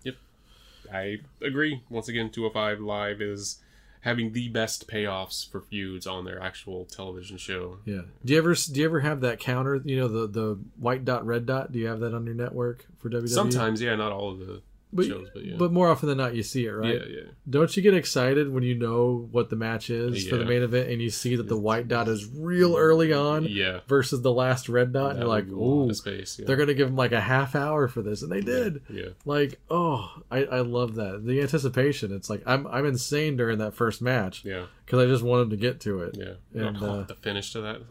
I 0.93 1.17
agree. 1.41 1.83
Once 1.89 2.07
again, 2.07 2.29
205 2.29 2.79
Live 2.79 3.21
is 3.21 3.61
having 4.01 4.33
the 4.33 4.47
best 4.49 4.87
payoffs 4.87 5.49
for 5.49 5.59
feuds 5.59 6.05
on 6.05 6.25
their 6.25 6.41
actual 6.41 6.85
television 6.85 7.37
show. 7.37 7.79
Yeah. 7.85 8.01
Do 8.23 8.33
you 8.33 8.39
ever 8.39 8.53
do 8.53 8.79
you 8.79 8.85
ever 8.85 8.99
have 8.99 9.21
that 9.21 9.39
counter? 9.39 9.81
You 9.83 9.99
know 9.99 10.07
the 10.07 10.27
the 10.27 10.59
white 10.77 11.05
dot 11.05 11.25
red 11.25 11.45
dot. 11.45 11.71
Do 11.71 11.79
you 11.79 11.87
have 11.87 11.99
that 12.01 12.13
on 12.13 12.25
your 12.25 12.35
network 12.35 12.85
for 12.99 13.09
WWE? 13.09 13.29
Sometimes, 13.29 13.81
yeah, 13.81 13.95
not 13.95 14.11
all 14.11 14.31
of 14.31 14.39
the 14.39 14.61
but, 14.95 15.05
shows, 15.05 15.27
but 15.33 15.45
yeah. 15.45 15.55
but 15.59 15.71
more 15.71 15.87
often 15.89 16.09
than 16.09 16.17
not, 16.17 16.33
you 16.35 16.41
see 16.41 16.65
it, 16.65 16.71
right? 16.71 16.95
Yeah, 16.95 17.05
yeah. 17.07 17.21
Don't 17.47 17.75
you 17.77 17.83
get 17.83 17.93
excited 17.93 18.51
when 18.51 18.63
you 18.63 18.73
know 18.75 19.27
what 19.31 19.51
the 19.51 19.55
match 19.55 19.89
is 19.91 20.27
for 20.27 20.37
the 20.37 20.45
main 20.45 20.63
event 20.63 20.89
and 20.89 21.01
you 21.01 21.11
see 21.11 21.35
that 21.35 21.47
the 21.47 21.57
white 21.57 21.87
dot 21.87 22.07
is 22.07 22.27
real 22.27 22.75
early 22.75 23.13
on 23.13 23.45
Yeah. 23.47 23.81
versus 23.87 24.21
the 24.21 24.31
last 24.33 24.67
red 24.67 24.91
dot? 24.91 25.11
And 25.11 25.19
That 25.19 25.21
you're 25.23 25.29
like, 25.29 25.43
would 25.45 25.49
be 25.49 25.55
a 25.55 25.57
lot 25.57 25.89
ooh, 25.91 25.93
space. 25.93 26.39
Yeah. 26.39 26.45
they're 26.47 26.57
gonna 26.57 26.73
give 26.73 26.87
them 26.87 26.95
like 26.95 27.11
a 27.11 27.21
half 27.21 27.55
hour 27.55 27.87
for 27.87 28.01
this, 28.01 28.23
and 28.23 28.31
they 28.31 28.41
did. 28.41 28.81
yeah. 28.89 29.09
Like, 29.25 29.59
oh, 29.69 30.09
I, 30.31 30.45
I 30.45 30.59
love 30.61 30.95
that 30.95 31.23
the 31.23 31.39
anticipation. 31.41 32.11
It's 32.11 32.29
like 32.31 32.41
I'm 32.47 32.65
I'm 32.65 32.85
insane 32.87 33.37
during 33.37 33.59
that 33.59 33.75
first 33.75 34.01
match 34.01 34.43
Yeah. 34.43 34.65
because 34.85 34.99
I 34.99 35.05
just 35.05 35.21
want 35.23 35.35
wanted 35.35 35.49
to 35.49 35.57
get 35.57 35.81
to 35.81 35.99
it. 36.03 36.15
Yeah. 36.17 36.67
And, 36.67 36.77
uh, 36.81 37.01
the 37.03 37.15
finish 37.15 37.51
to 37.51 37.59
that. 37.61 37.79
Like, 37.81 37.89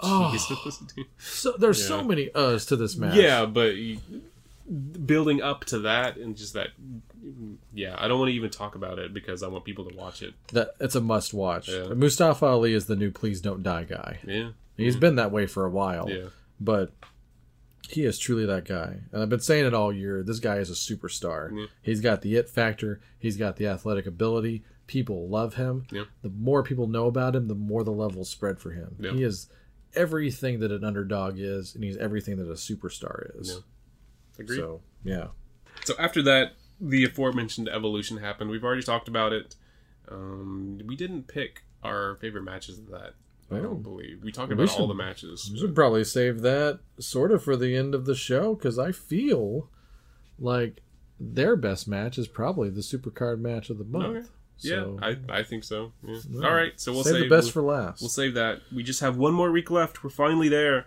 Oh. 0.00 0.30
Jesus. 0.30 0.80
So 1.18 1.54
there's 1.58 1.84
so 1.84 2.04
many 2.04 2.28
uhs 2.28 2.68
to 2.68 2.76
this 2.76 2.94
match. 2.96 3.16
Yeah, 3.16 3.46
but 3.46 3.74
you, 3.74 3.98
building 5.06 5.42
up 5.42 5.64
to 5.66 5.80
that 5.80 6.16
and 6.16 6.36
just 6.36 6.54
that. 6.54 6.68
Yeah, 7.72 7.94
I 7.98 8.08
don't 8.08 8.18
want 8.18 8.30
to 8.30 8.34
even 8.34 8.50
talk 8.50 8.74
about 8.74 8.98
it 8.98 9.12
because 9.14 9.42
I 9.42 9.48
want 9.48 9.64
people 9.64 9.88
to 9.88 9.96
watch 9.96 10.22
it. 10.22 10.34
that 10.52 10.70
it's 10.80 10.94
a 10.94 11.00
must 11.00 11.34
watch. 11.34 11.68
Yeah. 11.68 11.88
Mustafa 11.94 12.46
Ali 12.46 12.72
is 12.74 12.86
the 12.86 12.96
new 12.96 13.10
"Please 13.10 13.40
Don't 13.40 13.62
Die" 13.62 13.84
guy. 13.84 14.18
Yeah. 14.26 14.50
He's 14.76 14.96
been 14.96 15.16
that 15.16 15.30
way 15.30 15.46
for 15.46 15.64
a 15.64 15.70
while. 15.70 16.08
Yeah. 16.10 16.28
but 16.60 16.92
he 17.88 18.04
is 18.04 18.18
truly 18.18 18.46
that 18.46 18.64
guy. 18.64 18.96
And 19.12 19.22
I've 19.22 19.28
been 19.28 19.40
saying 19.40 19.66
it 19.66 19.74
all 19.74 19.92
year. 19.92 20.22
This 20.22 20.40
guy 20.40 20.56
is 20.56 20.70
a 20.70 20.72
superstar. 20.72 21.50
Yeah. 21.56 21.66
He's 21.82 22.00
got 22.00 22.22
the 22.22 22.34
it 22.36 22.48
factor. 22.48 23.00
He's 23.18 23.36
got 23.36 23.56
the 23.56 23.66
athletic 23.66 24.06
ability. 24.06 24.64
People 24.86 25.28
love 25.28 25.54
him. 25.54 25.86
Yeah. 25.92 26.04
The 26.22 26.30
more 26.30 26.62
people 26.62 26.86
know 26.86 27.06
about 27.06 27.36
him, 27.36 27.46
the 27.48 27.54
more 27.54 27.84
the 27.84 27.90
levels 27.92 28.30
spread 28.30 28.58
for 28.58 28.70
him. 28.70 28.96
Yeah. 28.98 29.12
He 29.12 29.22
is 29.22 29.48
everything 29.94 30.60
that 30.60 30.72
an 30.72 30.82
underdog 30.82 31.34
is, 31.38 31.74
and 31.74 31.84
he's 31.84 31.96
everything 31.98 32.36
that 32.38 32.48
a 32.48 32.54
superstar 32.54 33.38
is. 33.38 33.60
Agreed. 34.38 34.56
So 34.58 34.80
yeah, 35.04 35.28
So 35.84 35.94
after 35.98 36.22
that, 36.22 36.52
the 36.80 37.04
aforementioned 37.04 37.68
evolution 37.68 38.16
happened. 38.18 38.50
We've 38.50 38.64
already 38.64 38.82
talked 38.82 39.08
about 39.08 39.32
it. 39.32 39.54
Um, 40.08 40.80
we 40.86 40.96
didn't 40.96 41.28
pick 41.28 41.62
our 41.82 42.16
favorite 42.16 42.42
matches 42.44 42.78
of 42.78 42.88
that. 42.90 43.14
I 43.50 43.56
Oh. 43.58 43.62
don't 43.62 43.82
believe 43.82 44.22
we 44.22 44.32
talked 44.32 44.48
We 44.48 44.54
about 44.54 44.78
all 44.80 44.88
the 44.88 44.94
matches. 44.94 45.50
we 45.52 45.58
should 45.58 45.74
probably 45.74 46.04
save 46.04 46.40
that 46.40 46.80
sort 46.98 47.30
of 47.30 47.42
for 47.44 47.56
the 47.56 47.76
end 47.76 47.94
of 47.94 48.06
the 48.06 48.14
show 48.14 48.54
because 48.54 48.78
I 48.78 48.90
feel 48.92 49.68
like 50.38 50.82
their 51.20 51.54
best 51.54 51.86
match 51.86 52.18
is 52.18 52.26
probably 52.26 52.70
the 52.70 52.80
supercard 52.80 53.40
match 53.40 53.70
of 53.70 53.78
the 53.78 53.84
month. 53.84 54.16
Okay. 54.16 54.28
Yeah, 54.60 54.86
I, 55.02 55.16
I 55.28 55.42
think 55.42 55.64
so. 55.64 55.92
Yeah. 56.06 56.46
All 56.46 56.54
right, 56.54 56.78
so 56.80 56.92
we'll 56.92 57.04
save, 57.04 57.14
save, 57.14 57.22
the 57.24 57.28
best 57.28 57.46
we'll, 57.46 57.52
for 57.52 57.62
last. 57.62 58.00
We'll 58.00 58.08
save 58.08 58.34
that. 58.34 58.60
We 58.74 58.82
just 58.82 59.00
have 59.00 59.16
one 59.16 59.34
more 59.34 59.50
week 59.50 59.70
left. 59.70 60.02
We're 60.02 60.10
finally 60.10 60.48
there. 60.48 60.86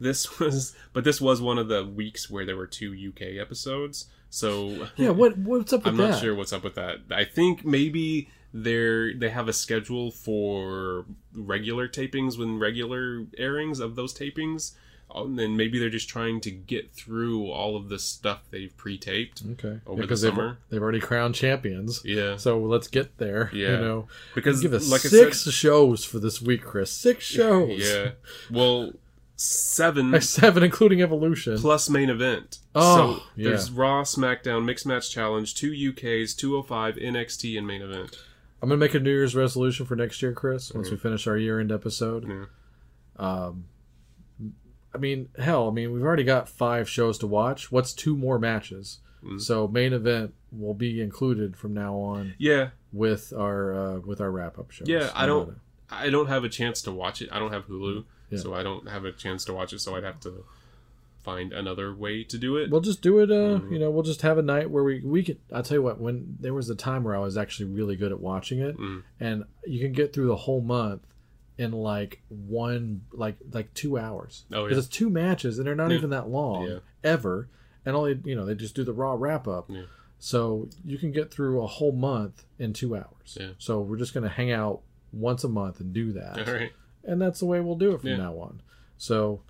This 0.00 0.38
was, 0.40 0.74
but 0.92 1.04
this 1.04 1.20
was 1.20 1.40
one 1.40 1.58
of 1.58 1.68
the 1.68 1.84
weeks 1.84 2.30
where 2.30 2.44
there 2.46 2.56
were 2.56 2.66
two 2.66 2.92
UK 2.92 3.38
episodes. 3.40 4.06
So 4.30 4.88
yeah, 4.96 5.10
what 5.10 5.36
what's 5.38 5.72
up 5.72 5.84
with 5.84 5.88
I'm 5.92 5.96
that? 5.98 6.10
not 6.10 6.20
sure 6.20 6.34
what's 6.34 6.52
up 6.52 6.64
with 6.64 6.74
that. 6.76 7.00
I 7.10 7.24
think 7.24 7.64
maybe 7.64 8.28
they're 8.52 9.14
they 9.14 9.30
have 9.30 9.48
a 9.48 9.52
schedule 9.52 10.10
for 10.10 11.04
regular 11.34 11.86
tapings 11.88 12.38
when 12.38 12.58
regular 12.58 13.26
airings 13.38 13.78
of 13.80 13.94
those 13.96 14.12
tapings. 14.16 14.72
And 15.12 15.36
then 15.36 15.56
maybe 15.56 15.80
they're 15.80 15.90
just 15.90 16.08
trying 16.08 16.40
to 16.42 16.52
get 16.52 16.92
through 16.92 17.50
all 17.50 17.76
of 17.76 17.88
the 17.88 17.98
stuff 17.98 18.42
they've 18.52 18.72
pre-taped. 18.76 19.42
Okay, 19.52 19.80
over 19.84 19.96
the 19.96 20.02
because 20.02 20.22
they've, 20.22 20.38
they've 20.68 20.80
already 20.80 21.00
crowned 21.00 21.34
champions. 21.34 22.00
Yeah, 22.04 22.36
So 22.36 22.60
let's 22.60 22.86
get 22.86 23.18
there. 23.18 23.50
Yeah. 23.52 23.70
you 23.70 23.76
know, 23.78 24.08
because 24.36 24.60
give 24.60 24.72
us 24.72 24.88
like 24.88 25.00
six 25.00 25.40
said, 25.42 25.52
shows 25.52 26.04
for 26.04 26.20
this 26.20 26.40
week, 26.40 26.62
Chris. 26.62 26.92
Six 26.92 27.24
shows. 27.38 27.80
yeah. 27.80 28.10
Well, 28.52 28.92
seven 29.40 30.10
Like 30.10 30.22
seven, 30.22 30.62
including 30.62 31.00
Evolution. 31.02 31.58
plus 31.58 31.88
main 31.88 32.10
event. 32.10 32.58
Oh, 32.74 32.96
so 33.16 33.22
yeah. 33.36 33.48
there's 33.50 33.70
Raw, 33.70 34.02
SmackDown, 34.02 34.64
Mixed 34.64 34.86
Match 34.86 35.10
Challenge, 35.10 35.54
two 35.54 35.70
UKs, 35.72 36.36
205, 36.36 36.96
NXT, 36.96 37.56
and 37.58 37.66
main 37.66 37.82
event. 37.82 38.16
I'm 38.62 38.68
gonna 38.68 38.78
make 38.78 38.94
a 38.94 39.00
New 39.00 39.10
Year's 39.10 39.34
resolution 39.34 39.86
for 39.86 39.96
next 39.96 40.20
year, 40.20 40.32
Chris. 40.32 40.72
Once 40.72 40.90
we 40.90 40.96
finish 40.98 41.26
our 41.26 41.36
year-end 41.38 41.72
episode. 41.72 42.28
Yeah. 42.28 42.44
Um, 43.18 43.64
I 44.94 44.98
mean, 44.98 45.28
hell, 45.38 45.68
I 45.68 45.70
mean, 45.70 45.92
we've 45.92 46.02
already 46.02 46.24
got 46.24 46.48
five 46.48 46.88
shows 46.88 47.16
to 47.18 47.26
watch. 47.26 47.70
What's 47.72 47.92
two 47.94 48.16
more 48.16 48.38
matches? 48.38 48.98
Mm-hmm. 49.24 49.38
So 49.38 49.68
main 49.68 49.92
event 49.92 50.34
will 50.50 50.74
be 50.74 51.00
included 51.00 51.56
from 51.56 51.72
now 51.74 51.94
on 51.94 52.34
Yeah, 52.38 52.70
with 52.92 53.32
our 53.36 53.74
uh, 53.74 53.98
with 54.00 54.20
our 54.20 54.30
wrap-up 54.30 54.70
show. 54.70 54.84
yeah. 54.86 55.10
I 55.14 55.26
don't. 55.26 55.56
I 55.90 56.08
don't 56.10 56.28
have 56.28 56.44
a 56.44 56.48
chance 56.48 56.82
to 56.82 56.92
watch 56.92 57.20
it. 57.22 57.28
I 57.32 57.38
don't 57.38 57.52
have 57.52 57.66
Hulu, 57.66 58.04
Yeah. 58.30 58.38
so 58.38 58.54
I 58.54 58.62
don't 58.62 58.88
have 58.88 59.04
a 59.04 59.12
chance 59.12 59.44
to 59.46 59.52
watch 59.52 59.72
it. 59.72 59.80
So 59.80 59.96
I'd 59.96 60.04
have 60.04 60.20
to 60.20 60.44
find 61.22 61.52
another 61.52 61.94
way 61.94 62.24
to 62.24 62.38
do 62.38 62.56
it. 62.56 62.70
We'll 62.70 62.80
just 62.80 63.02
do 63.02 63.18
it. 63.18 63.30
Uh, 63.30 63.58
Mm-hmm. 63.60 63.72
you 63.72 63.78
know, 63.78 63.90
we'll 63.90 64.02
just 64.02 64.22
have 64.22 64.38
a 64.38 64.42
night 64.42 64.70
where 64.70 64.82
we 64.84 65.00
we 65.04 65.22
could. 65.22 65.38
I'll 65.52 65.62
tell 65.62 65.76
you 65.76 65.82
what. 65.82 66.00
When 66.00 66.36
there 66.40 66.54
was 66.54 66.70
a 66.70 66.74
time 66.74 67.04
where 67.04 67.14
I 67.14 67.18
was 67.20 67.36
actually 67.36 67.66
really 67.70 67.96
good 67.96 68.12
at 68.12 68.20
watching 68.20 68.60
it, 68.60 68.78
Mm. 68.78 69.02
and 69.20 69.44
you 69.66 69.80
can 69.80 69.92
get 69.92 70.12
through 70.12 70.28
the 70.28 70.36
whole 70.36 70.60
month 70.62 71.02
in 71.58 71.72
like 71.72 72.22
one 72.28 73.02
like 73.12 73.36
like 73.52 73.72
two 73.74 73.98
hours. 73.98 74.44
Oh, 74.52 74.62
because 74.64 74.76
yeah. 74.76 74.78
it's 74.78 74.88
two 74.88 75.10
matches 75.10 75.58
and 75.58 75.66
they're 75.66 75.74
not 75.74 75.90
Yeah. 75.90 75.98
even 75.98 76.10
that 76.10 76.28
long 76.28 76.66
Yeah. 76.66 76.78
ever, 77.04 77.48
and 77.84 77.94
only 77.94 78.18
you 78.24 78.34
know 78.34 78.46
they 78.46 78.54
just 78.54 78.74
do 78.74 78.84
the 78.84 78.94
raw 78.94 79.14
wrap 79.18 79.46
up. 79.46 79.66
Yeah. 79.68 79.82
So 80.18 80.68
you 80.84 80.96
can 80.98 81.12
get 81.12 81.30
through 81.30 81.62
a 81.62 81.66
whole 81.66 81.92
month 81.92 82.44
in 82.58 82.72
two 82.72 82.94
hours. 82.96 83.36
Yeah. 83.38 83.50
So 83.58 83.80
we're 83.80 83.96
just 83.98 84.14
gonna 84.14 84.28
hang 84.28 84.52
out 84.52 84.80
once 85.12 85.44
a 85.44 85.48
month 85.48 85.80
and 85.80 85.92
do 85.92 86.12
that, 86.12 86.46
All 86.48 86.54
right. 86.54 86.72
And 87.04 87.20
that's 87.20 87.40
the 87.40 87.46
way 87.46 87.60
we'll 87.60 87.76
do 87.76 87.92
it 87.94 88.00
from 88.00 88.10
Yeah. 88.10 88.16
now 88.16 88.34
on. 88.38 88.60
So 88.98 89.42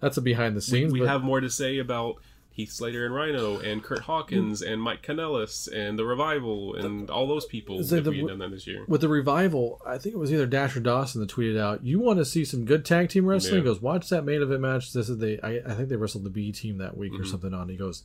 that's 0.00 0.16
a 0.16 0.22
behind 0.22 0.56
the 0.56 0.60
scenes. 0.62 0.92
we 0.92 1.00
but- 1.00 1.08
have 1.08 1.22
more 1.22 1.40
to 1.40 1.50
say 1.50 1.78
about 1.78 2.16
Heath 2.50 2.72
Slater 2.72 3.06
and 3.06 3.14
Rhyno 3.14 3.62
and 3.64 3.84
Kurt 3.84 4.00
Hawkins 4.00 4.62
and 4.62 4.82
Mike 4.82 5.00
Kanellis 5.06 5.68
and 5.72 5.96
the 5.96 6.04
Revival 6.04 6.74
and 6.74 7.08
all 7.08 7.26
those 7.28 7.44
people 7.46 7.78
if 7.78 7.88
the- 7.88 8.02
we 8.10 8.18
had 8.18 8.26
done 8.28 8.38
that 8.40 8.50
this 8.50 8.66
year. 8.66 8.84
with 8.88 9.00
the 9.00 9.08
revival, 9.08 9.80
I 9.86 9.96
think 9.98 10.16
it 10.16 10.18
was 10.18 10.32
either 10.32 10.44
Dash 10.46 10.76
or 10.76 10.80
Dawson 10.80 11.20
that 11.20 11.30
tweeted 11.30 11.56
out, 11.56 11.84
"You 11.84 12.00
want 12.00 12.18
to 12.18 12.24
see 12.24 12.44
some 12.44 12.64
good 12.64 12.84
tag 12.84 13.10
team 13.10 13.26
wrestling?" 13.26 13.54
Yeah. 13.56 13.60
He 13.60 13.64
goes, 13.64 13.80
"Watch 13.80 14.08
that 14.08 14.24
main 14.24 14.42
event 14.42 14.60
match." 14.60 14.92
This 14.92 15.08
is 15.08 15.18
the 15.18 15.38
I, 15.46 15.60
I 15.70 15.74
think 15.74 15.88
they 15.88 15.94
wrestled 15.96 16.24
the 16.24 16.30
B 16.30 16.50
team 16.50 16.78
that 16.78 16.96
week 16.96 17.12
or 17.12 17.18
Mm-hmm. 17.18 17.26
something 17.30 17.54
on. 17.54 17.68
He 17.68 17.76
goes, 17.76 18.02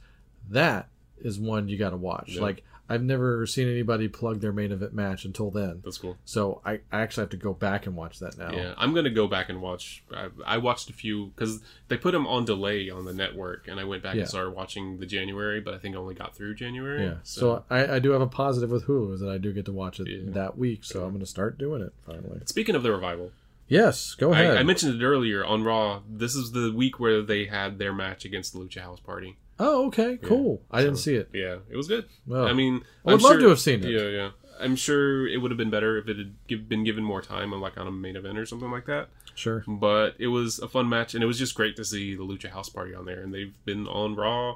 "That 0.51 0.89
is 1.19 1.39
one 1.39 1.67
you 1.67 1.77
got 1.77 1.89
to 1.91 1.97
watch." 1.97 2.33
Yeah. 2.35 2.41
Like 2.43 2.63
I've 2.89 3.01
never 3.01 3.45
seen 3.47 3.67
anybody 3.69 4.07
plug 4.09 4.41
their 4.41 4.51
main 4.51 4.71
event 4.73 4.93
match 4.93 5.23
until 5.23 5.49
then. 5.49 5.81
That's 5.85 5.97
cool. 5.97 6.17
So 6.25 6.61
I, 6.65 6.81
I 6.91 6.99
actually 7.01 7.21
have 7.23 7.29
to 7.29 7.37
go 7.37 7.53
back 7.53 7.85
and 7.85 7.95
watch 7.95 8.19
that 8.19 8.37
now. 8.37 8.51
Yeah, 8.51 8.73
I'm 8.77 8.93
gonna 8.93 9.09
go 9.09 9.25
back 9.27 9.47
and 9.49 9.61
watch. 9.61 10.03
I, 10.13 10.27
I 10.45 10.57
watched 10.57 10.89
a 10.89 10.93
few 10.93 11.27
because 11.27 11.61
they 11.87 11.95
put 11.97 12.11
them 12.11 12.27
on 12.27 12.43
delay 12.45 12.89
on 12.89 13.05
the 13.05 13.13
network, 13.13 13.67
and 13.69 13.79
I 13.79 13.85
went 13.85 14.03
back 14.03 14.15
Yeah. 14.15 14.21
and 14.21 14.29
started 14.29 14.51
watching 14.51 14.99
the 14.99 15.05
January, 15.05 15.61
but 15.61 15.73
I 15.73 15.77
think 15.77 15.95
I 15.95 15.99
only 15.99 16.13
got 16.13 16.35
through 16.35 16.55
January. 16.55 17.03
Yeah. 17.05 17.15
So 17.23 17.63
I, 17.69 17.95
I 17.95 17.99
do 17.99 18.11
have 18.11 18.21
a 18.21 18.27
positive 18.27 18.69
with 18.69 18.85
Hulu 18.85 19.13
is 19.13 19.19
that 19.21 19.29
I 19.29 19.37
do 19.37 19.53
get 19.53 19.65
to 19.65 19.71
watch 19.71 19.99
it 20.01 20.07
Yeah. 20.09 20.31
that 20.33 20.57
week. 20.57 20.83
So 20.83 21.03
I'm 21.03 21.09
going 21.11 21.21
to 21.21 21.25
start 21.25 21.57
doing 21.57 21.81
it 21.81 21.93
finally. 22.05 22.41
speaking 22.45 22.75
of 22.75 22.83
the 22.83 22.91
revival, 22.91 23.31
Yes, 23.69 24.13
go 24.15 24.33
ahead. 24.33 24.57
I, 24.57 24.59
I 24.59 24.63
mentioned 24.63 25.01
it 25.01 25.05
earlier 25.05 25.43
on 25.43 25.63
Raw. 25.63 26.01
This 26.07 26.35
is 26.35 26.51
the 26.51 26.71
week 26.71 26.99
where 26.99 27.21
they 27.21 27.45
had 27.45 27.79
their 27.79 27.93
match 27.93 28.25
against 28.25 28.51
the 28.53 28.59
Lucha 28.59 28.81
House 28.81 28.99
Party. 28.99 29.37
Oh, 29.59 29.87
okay, 29.87 30.17
cool. 30.17 30.61
I 30.71 30.81
didn't 30.81 30.97
see 30.97 31.15
it. 31.15 31.29
Yeah, 31.33 31.57
it 31.69 31.77
was 31.77 31.87
good. 31.87 32.05
Well, 32.25 32.47
I 32.47 32.53
mean, 32.53 32.81
I 33.05 33.11
would 33.11 33.19
I'm 33.19 33.23
love 33.23 33.31
sure- 33.33 33.41
to 33.41 33.49
have 33.49 33.59
seen 33.59 33.83
it. 33.83 33.89
Yeah, 33.91 34.07
yeah. 34.09 34.29
I'm 34.59 34.75
sure 34.75 35.27
it 35.27 35.37
would 35.37 35.51
have 35.51 35.57
been 35.57 35.69
better 35.71 35.97
if 35.97 36.07
it 36.07 36.17
had 36.17 36.35
give, 36.47 36.69
been 36.69 36.83
given 36.83 37.03
more 37.03 37.21
time 37.21 37.53
on 37.53 37.59
like 37.61 37.77
on 37.77 37.87
a 37.87 37.91
main 37.91 38.15
event 38.15 38.37
or 38.37 38.45
something 38.45 38.71
like 38.71 38.85
that. 38.85 39.09
Sure. 39.35 39.63
But 39.67 40.15
it 40.19 40.27
was 40.27 40.59
a 40.59 40.67
fun 40.67 40.87
match, 40.89 41.13
and 41.15 41.23
it 41.23 41.27
was 41.27 41.39
just 41.39 41.55
great 41.55 41.75
to 41.77 41.85
see 41.85 42.15
the 42.15 42.23
Lucha 42.23 42.49
House 42.51 42.69
Party 42.69 42.93
on 42.93 43.05
there, 43.05 43.21
and 43.21 43.33
they've 43.33 43.53
been 43.65 43.87
on 43.87 44.15
Raw 44.15 44.55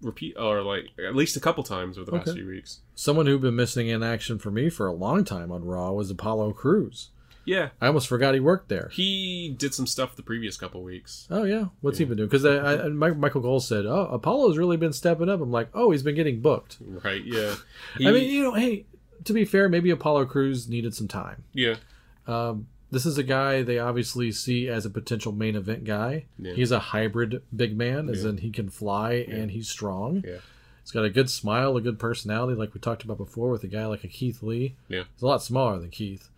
repeat 0.00 0.34
or 0.38 0.62
like 0.62 0.86
at 1.04 1.14
least 1.14 1.36
a 1.36 1.40
couple 1.40 1.62
times 1.62 1.98
over 1.98 2.10
the 2.10 2.18
past 2.18 2.32
few 2.34 2.46
weeks. 2.46 2.80
Someone 2.94 3.26
who'd 3.26 3.42
been 3.42 3.56
missing 3.56 3.88
in 3.88 4.02
action 4.02 4.38
for 4.38 4.50
me 4.50 4.70
for 4.70 4.86
a 4.86 4.92
long 4.94 5.24
time 5.24 5.52
on 5.52 5.64
Raw 5.64 5.90
was 5.92 6.10
Apollo 6.10 6.52
Crews. 6.54 7.10
Yeah, 7.44 7.70
I 7.80 7.86
almost 7.86 8.06
forgot 8.08 8.34
he 8.34 8.40
worked 8.40 8.68
there. 8.68 8.90
he 8.92 9.54
did 9.58 9.74
some 9.74 9.86
stuff 9.86 10.14
the 10.16 10.22
previous 10.22 10.56
couple 10.56 10.82
weeks. 10.82 11.26
Oh 11.30 11.44
yeah, 11.44 11.66
what's 11.80 11.98
he 11.98 12.04
been 12.04 12.16
doing? 12.18 12.28
Because 12.28 12.44
I, 12.44 12.84
I, 12.84 12.88
Michael 12.88 13.42
Cole 13.42 13.60
said, 13.60 13.86
"Oh, 13.86 14.08
Apollo's 14.12 14.58
really 14.58 14.76
been 14.76 14.92
stepping 14.92 15.28
up." 15.28 15.40
I'm 15.40 15.50
like, 15.50 15.68
"Oh, 15.74 15.90
he's 15.90 16.02
been 16.02 16.14
getting 16.14 16.40
booked." 16.40 16.78
Right? 16.80 17.24
Yeah. 17.24 17.54
I 17.96 18.10
mean, 18.12 18.28
you 18.30 18.42
know, 18.44 18.54
hey, 18.54 18.84
to 19.24 19.32
be 19.32 19.44
fair, 19.44 19.68
maybe 19.68 19.90
Apollo 19.90 20.26
Crews 20.26 20.68
needed 20.68 20.94
some 20.94 21.08
time. 21.08 21.44
yeah, 21.52 21.76
um, 22.26 22.66
this 22.90 23.06
is 23.06 23.18
a 23.18 23.22
guy 23.22 23.62
they 23.62 23.78
obviously 23.78 24.32
see 24.32 24.68
as 24.68 24.84
a 24.84 24.90
potential 24.90 25.30
main 25.32 25.54
event 25.56 25.84
guy. 25.84 26.24
Yeah. 26.38 26.54
He's 26.54 26.72
a 26.72 26.78
hybrid 26.80 27.42
big 27.54 27.76
man, 27.76 28.08
as 28.08 28.24
Yeah. 28.24 28.30
in 28.30 28.36
he 28.38 28.50
can 28.50 28.68
fly 28.68 29.12
and 29.28 29.50
he's 29.52 29.68
strong. 29.68 30.24
Yeah. 30.26 30.38
He's 30.82 30.90
got 30.90 31.04
a 31.04 31.10
good 31.10 31.30
smile, 31.30 31.76
a 31.76 31.80
good 31.80 31.98
personality, 32.00 32.54
like 32.58 32.74
we 32.74 32.80
talked 32.80 33.04
about 33.04 33.18
before 33.18 33.50
with 33.50 33.62
a 33.62 33.68
guy 33.68 33.86
like 33.86 34.02
a 34.02 34.08
Keith 34.08 34.42
Lee. 34.42 34.74
Yeah. 34.88 35.04
He's 35.14 35.22
a 35.22 35.26
lot 35.26 35.40
smaller 35.42 35.78
than 35.78 35.90
Keith. 35.90 36.29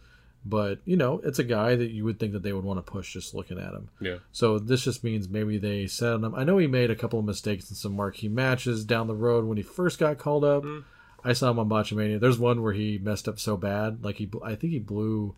But, 0.44 0.80
you 0.84 0.96
know, 0.96 1.20
it's 1.22 1.38
a 1.38 1.44
guy 1.44 1.76
that 1.76 1.90
you 1.92 2.04
would 2.04 2.18
think 2.18 2.32
that 2.32 2.42
they 2.42 2.52
would 2.52 2.64
want 2.64 2.84
to 2.84 2.90
push 2.92 3.12
just 3.12 3.32
looking 3.34 3.58
at 3.58 3.72
him. 3.74 3.90
Yeah. 4.00 4.16
So 4.32 4.58
this 4.58 4.82
just 4.82 5.04
means 5.04 5.28
maybe 5.28 5.56
they 5.56 5.86
set 5.86 6.14
him. 6.14 6.34
I 6.34 6.42
know 6.42 6.58
he 6.58 6.66
made 6.66 6.90
a 6.90 6.96
couple 6.96 7.20
of 7.20 7.24
mistakes 7.24 7.70
in 7.70 7.76
some 7.76 7.94
marquee 7.94 8.28
matches 8.28 8.84
down 8.84 9.06
the 9.06 9.14
road 9.14 9.44
when 9.44 9.56
he 9.56 9.62
first 9.62 9.98
got 10.00 10.18
called 10.18 10.44
up. 10.44 10.64
Mm. 10.64 10.82
I 11.24 11.32
saw 11.34 11.50
him 11.52 11.60
on 11.60 11.68
Botchamania. 11.68 12.18
There's 12.18 12.38
one 12.40 12.62
where 12.62 12.72
he 12.72 12.98
messed 12.98 13.28
up 13.28 13.38
so 13.38 13.56
bad, 13.56 14.02
like 14.04 14.16
he, 14.16 14.28
I 14.42 14.56
think 14.56 14.72
he 14.72 14.80
blew 14.80 15.36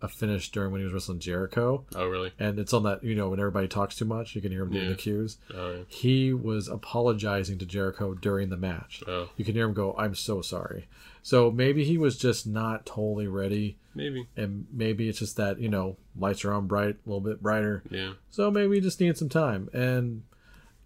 a 0.00 0.08
finish 0.08 0.50
during 0.50 0.72
when 0.72 0.80
he 0.80 0.84
was 0.84 0.92
wrestling 0.92 1.20
Jericho, 1.20 1.84
Oh, 1.94 2.08
really? 2.08 2.32
and 2.40 2.58
it's 2.58 2.72
on 2.72 2.82
that 2.82 3.04
you 3.04 3.14
know 3.14 3.28
when 3.28 3.38
everybody 3.38 3.68
talks 3.68 3.94
too 3.94 4.04
much, 4.04 4.34
you 4.34 4.42
can 4.42 4.50
hear 4.50 4.62
him 4.62 4.70
doing 4.72 4.82
Yeah. 4.86 4.90
the 4.90 4.96
cues. 4.96 5.38
Oh, 5.54 5.70
yeah. 5.76 5.82
He 5.86 6.32
was 6.32 6.66
apologizing 6.66 7.58
to 7.58 7.66
Jericho 7.66 8.12
during 8.14 8.48
the 8.48 8.56
match. 8.56 9.04
Oh. 9.06 9.28
You 9.36 9.44
can 9.44 9.54
hear 9.54 9.64
him 9.64 9.74
go, 9.74 9.94
"I'm 9.96 10.16
so 10.16 10.42
sorry." 10.42 10.88
So 11.22 11.52
maybe 11.52 11.84
he 11.84 11.98
was 11.98 12.18
just 12.18 12.48
not 12.48 12.84
totally 12.84 13.28
ready, 13.28 13.76
Maybe. 13.94 14.26
and 14.36 14.66
maybe 14.72 15.08
it's 15.08 15.18
just 15.18 15.36
that 15.36 15.60
you 15.60 15.68
know 15.68 15.96
lights 16.16 16.44
are 16.44 16.52
on 16.52 16.66
bright, 16.66 16.96
a 17.04 17.08
little 17.08 17.20
bit 17.20 17.42
brighter. 17.42 17.82
Yeah. 17.90 18.12
So 18.30 18.50
maybe 18.50 18.76
he 18.76 18.80
just 18.80 19.00
needs 19.00 19.18
some 19.18 19.28
time. 19.28 19.68
And, 19.72 20.22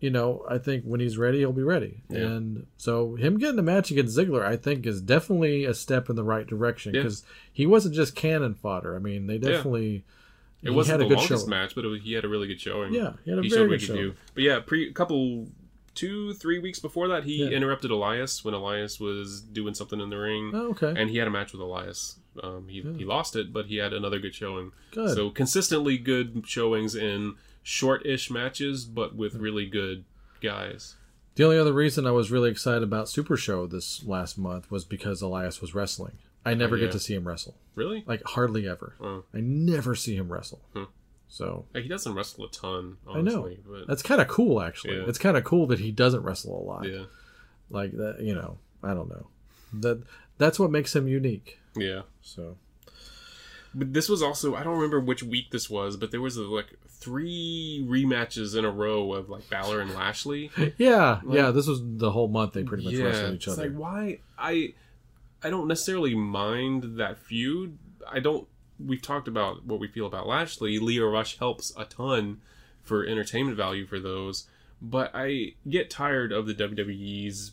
you 0.00 0.10
know, 0.10 0.44
I 0.48 0.58
think 0.58 0.84
when 0.84 1.00
he's 1.00 1.16
ready, 1.18 1.38
he'll 1.38 1.52
be 1.52 1.62
ready. 1.62 2.02
Yeah. 2.08 2.18
And 2.20 2.66
so 2.76 3.14
him 3.16 3.38
getting 3.38 3.56
the 3.56 3.62
match 3.62 3.90
against 3.90 4.16
Ziggler, 4.16 4.44
I 4.44 4.56
think, 4.56 4.86
is 4.86 5.00
definitely 5.00 5.64
a 5.64 5.74
step 5.74 6.08
in 6.10 6.16
the 6.16 6.22
right 6.24 6.46
direction 6.46 6.94
Yeah. 6.94 7.02
because 7.02 7.24
he 7.52 7.66
wasn't 7.66 7.94
just 7.94 8.14
cannon 8.14 8.54
fodder. 8.54 8.94
I 8.94 8.98
mean, 8.98 9.26
they 9.26 9.38
definitely. 9.38 10.04
It 10.62 10.70
he 10.70 10.74
wasn't 10.74 10.92
had 10.92 11.00
a 11.00 11.04
the 11.04 11.08
good 11.10 11.18
longest 11.18 11.44
show. 11.44 11.50
match, 11.50 11.74
but 11.74 11.84
it 11.84 11.88
was, 11.88 12.02
he 12.02 12.14
had 12.14 12.24
a 12.24 12.28
really 12.28 12.46
good 12.48 12.60
showing. 12.60 12.92
Yeah, 12.92 13.12
he 13.24 13.30
had 13.30 13.38
a 13.38 13.42
he 13.42 13.48
very 13.50 13.68
good 13.68 13.80
he 13.80 13.86
could 13.86 13.96
showing. 13.96 14.10
do. 14.10 14.14
But 14.34 14.42
yeah, 14.42 14.60
pre 14.60 14.92
couple 14.92 15.48
two 15.96 16.32
three 16.34 16.58
weeks 16.60 16.78
before 16.78 17.08
that, 17.08 17.24
he 17.24 17.42
Yeah. 17.42 17.48
interrupted 17.48 17.90
Elias 17.90 18.44
when 18.44 18.54
Elias 18.54 19.00
was 19.00 19.40
doing 19.40 19.74
something 19.74 20.00
in 20.00 20.10
the 20.10 20.16
ring, 20.18 20.52
Oh, 20.54 20.68
okay. 20.70 20.94
and 20.96 21.10
he 21.10 21.16
had 21.18 21.26
a 21.26 21.30
match 21.30 21.52
with 21.52 21.60
Elias. 21.60 22.20
Um, 22.42 22.68
he 22.68 22.82
he 22.82 23.04
lost 23.04 23.34
it, 23.34 23.52
but 23.52 23.66
he 23.66 23.76
had 23.78 23.92
another 23.92 24.18
good 24.20 24.34
showing. 24.34 24.72
Good. 24.92 25.14
So 25.16 25.30
consistently 25.30 25.96
good 25.98 26.44
showings 26.46 26.94
in 26.94 27.34
short-ish 27.62 28.30
matches, 28.30 28.84
but 28.84 29.16
with 29.16 29.34
really 29.34 29.66
good 29.66 30.04
guys. 30.40 30.96
The 31.34 31.44
only 31.44 31.58
other 31.58 31.72
reason 31.72 32.06
I 32.06 32.12
was 32.12 32.30
really 32.30 32.50
excited 32.50 32.82
about 32.82 33.08
Super 33.08 33.36
Show 33.36 33.66
this 33.66 34.04
last 34.04 34.38
month 34.38 34.70
was 34.70 34.84
because 34.84 35.20
Elias 35.20 35.60
was 35.60 35.74
wrestling. 35.74 36.18
I 36.44 36.54
never 36.54 36.76
Oh, 36.76 36.78
yeah. 36.78 36.84
get 36.86 36.92
to 36.92 37.00
see 37.00 37.14
him 37.14 37.26
wrestle. 37.26 37.56
Really? 37.74 38.04
Like, 38.06 38.22
hardly 38.24 38.68
ever. 38.68 38.94
Oh. 39.00 39.24
I 39.34 39.40
never 39.40 39.94
see 39.94 40.14
him 40.14 40.32
wrestle. 40.32 40.62
Hmm. 40.74 40.84
So 41.28 41.66
Like, 41.74 41.82
he 41.82 41.88
doesn't 41.88 42.14
wrestle 42.14 42.44
a 42.44 42.50
ton, 42.50 42.96
I 43.08 43.20
know. 43.20 43.50
But 43.68 43.86
that's 43.86 44.02
kind 44.02 44.20
of 44.20 44.28
cool, 44.28 44.60
actually. 44.62 44.96
Yeah. 44.96 45.04
It's 45.08 45.18
kind 45.18 45.36
of 45.36 45.44
cool 45.44 45.66
that 45.66 45.78
he 45.80 45.90
doesn't 45.92 46.22
wrestle 46.22 46.58
a 46.58 46.64
lot. 46.64 46.84
yeah, 46.88 47.04
like 47.70 47.92
that 47.92 48.20
you 48.20 48.34
know 48.34 48.58
i 48.82 48.94
don't 48.94 49.08
know 49.08 49.26
that 49.72 50.00
that's 50.38 50.58
what 50.58 50.70
makes 50.70 50.94
him 50.94 51.08
unique 51.08 51.58
yeah. 51.74 52.02
so 52.22 52.56
But 53.74 53.92
this 53.92 54.08
was 54.08 54.22
also 54.22 54.54
I 54.54 54.62
don't 54.62 54.76
remember 54.76 55.00
which 55.00 55.22
week 55.22 55.50
this 55.50 55.68
was, 55.68 55.96
but 55.96 56.10
there 56.10 56.20
was 56.22 56.38
like 56.38 56.68
three 56.88 57.84
rematches 57.86 58.56
in 58.56 58.64
a 58.64 58.70
row 58.70 59.12
of 59.12 59.28
like 59.28 59.50
Balor 59.50 59.80
and 59.80 59.94
Lashley. 59.94 60.50
yeah 60.78 61.20
yeah 61.28 61.50
this 61.50 61.66
was 61.66 61.80
the 61.84 62.10
whole 62.12 62.28
month 62.28 62.54
they 62.54 62.62
pretty 62.62 62.84
much 62.84 62.94
yeah, 62.94 63.04
wrestled 63.04 63.34
each 63.34 63.48
other 63.48 63.68
like 63.68 63.76
why 63.76 64.20
I 64.38 64.72
I 65.42 65.50
don't 65.50 65.68
necessarily 65.68 66.14
mind 66.14 66.98
that 66.98 67.18
feud. 67.18 67.78
I 68.10 68.20
don't. 68.20 68.48
We've 68.84 69.02
talked 69.02 69.28
about 69.28 69.64
what 69.64 69.80
we 69.80 69.88
feel 69.88 70.06
about 70.06 70.26
Lashley. 70.26 70.78
Lio 70.78 71.08
Rush 71.08 71.38
helps 71.38 71.72
a 71.76 71.84
ton 71.84 72.40
for 72.82 73.04
entertainment 73.04 73.56
value 73.56 73.86
for 73.86 73.98
those, 73.98 74.46
but 74.80 75.10
I 75.14 75.54
get 75.68 75.90
tired 75.90 76.32
of 76.32 76.46
the 76.46 76.54
WWE's 76.54 77.52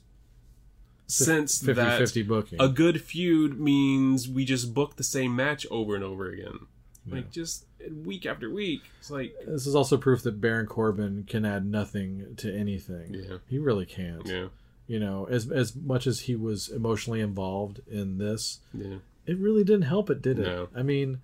sense 1.07 1.59
50 1.59 1.73
that 1.73 1.97
50 1.99 2.23
booking 2.23 2.61
a 2.61 2.69
good 2.69 3.01
feud 3.01 3.59
means 3.59 4.27
we 4.27 4.45
just 4.45 4.73
book 4.73 4.95
the 4.95 5.03
same 5.03 5.35
match 5.35 5.65
over 5.69 5.95
and 5.95 6.03
over 6.03 6.29
again. 6.29 6.59
Like 7.05 7.31
just 7.31 7.65
week 8.05 8.25
after 8.25 8.49
week. 8.49 8.81
It's 8.99 9.11
like 9.11 9.35
this 9.45 9.67
is 9.67 9.75
also 9.75 9.97
proof 9.97 10.23
that 10.23 10.39
baron 10.39 10.67
corbin 10.67 11.25
can 11.27 11.43
add 11.45 11.65
nothing 11.65 12.35
to 12.37 12.55
anything 12.55 13.13
Yeah. 13.13 13.37
he 13.49 13.59
really 13.59 13.85
can't 13.85 14.25
yeah, 14.25 14.47
you 14.87 14.99
know 14.99 15.27
as 15.29 15.51
as 15.51 15.75
much 15.75 16.07
as 16.07 16.21
he 16.21 16.35
was 16.37 16.69
emotionally 16.69 17.19
involved 17.19 17.81
in 17.91 18.19
this 18.19 18.61
yeah, 18.73 18.99
it 19.25 19.37
really 19.37 19.63
didn't 19.63 19.83
help 19.83 20.09
it 20.09 20.21
did 20.21 20.39
it 20.39 20.43
No. 20.45 20.67
i 20.75 20.81
mean 20.83 21.19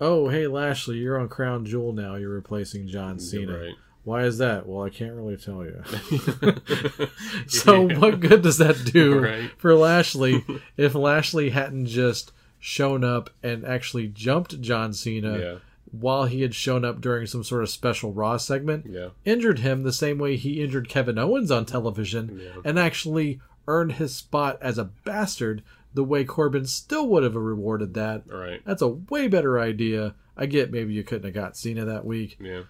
oh 0.00 0.28
hey 0.28 0.46
lashley 0.46 0.96
you're 0.98 1.18
on 1.18 1.28
crown 1.28 1.64
jewel 1.66 1.92
now 1.92 2.14
you're 2.16 2.30
replacing 2.34 2.86
john 2.88 3.18
cena 3.20 3.58
right. 3.58 3.74
why 4.04 4.22
is 4.24 4.38
that 4.38 4.66
well 4.66 4.82
i 4.84 4.90
can't 4.90 5.14
really 5.14 5.36
tell 5.36 5.64
you 5.64 5.82
So 7.46 7.86
what 7.98 8.20
good 8.20 8.42
does 8.42 8.58
that 8.58 8.84
do 8.92 9.18
Right. 9.22 9.50
for 9.56 9.74
Lashley 9.74 10.44
if 10.76 10.94
Lashley 10.94 11.50
hadn't 11.50 11.86
just 11.86 12.32
shown 12.58 13.04
up 13.04 13.30
and 13.42 13.64
actually 13.64 14.08
jumped 14.08 14.60
John 14.60 14.92
Cena 14.92 15.38
Yeah. 15.38 15.54
while 15.92 16.24
he 16.26 16.42
had 16.42 16.54
shown 16.54 16.84
up 16.84 17.00
during 17.00 17.26
some 17.26 17.44
sort 17.44 17.62
of 17.62 17.68
special 17.70 18.12
Raw 18.12 18.36
segment, 18.38 18.86
Yeah. 18.88 19.08
injured 19.24 19.58
him 19.60 19.82
the 19.82 19.92
same 19.92 20.18
way 20.18 20.36
he 20.36 20.62
injured 20.62 20.88
Kevin 20.88 21.18
Owens 21.18 21.50
on 21.50 21.66
television, 21.66 22.40
Yeah. 22.42 22.60
and 22.64 22.78
actually 22.78 23.40
earned 23.68 23.92
his 23.92 24.14
spot 24.14 24.58
as 24.62 24.78
a 24.78 24.84
bastard 25.04 25.62
the 25.94 26.04
way 26.04 26.24
Corbin 26.24 26.66
still 26.66 27.08
would 27.08 27.22
have 27.22 27.36
rewarded 27.36 27.94
that. 27.94 28.24
Right. 28.26 28.60
That's 28.66 28.82
a 28.82 28.88
way 28.88 29.28
better 29.28 29.58
idea. 29.58 30.14
I 30.36 30.46
get 30.46 30.72
maybe 30.72 30.92
you 30.92 31.04
couldn't 31.04 31.24
have 31.24 31.34
got 31.34 31.56
Cena 31.56 31.84
that 31.84 32.04
week, 32.04 32.36
Yeah. 32.40 32.62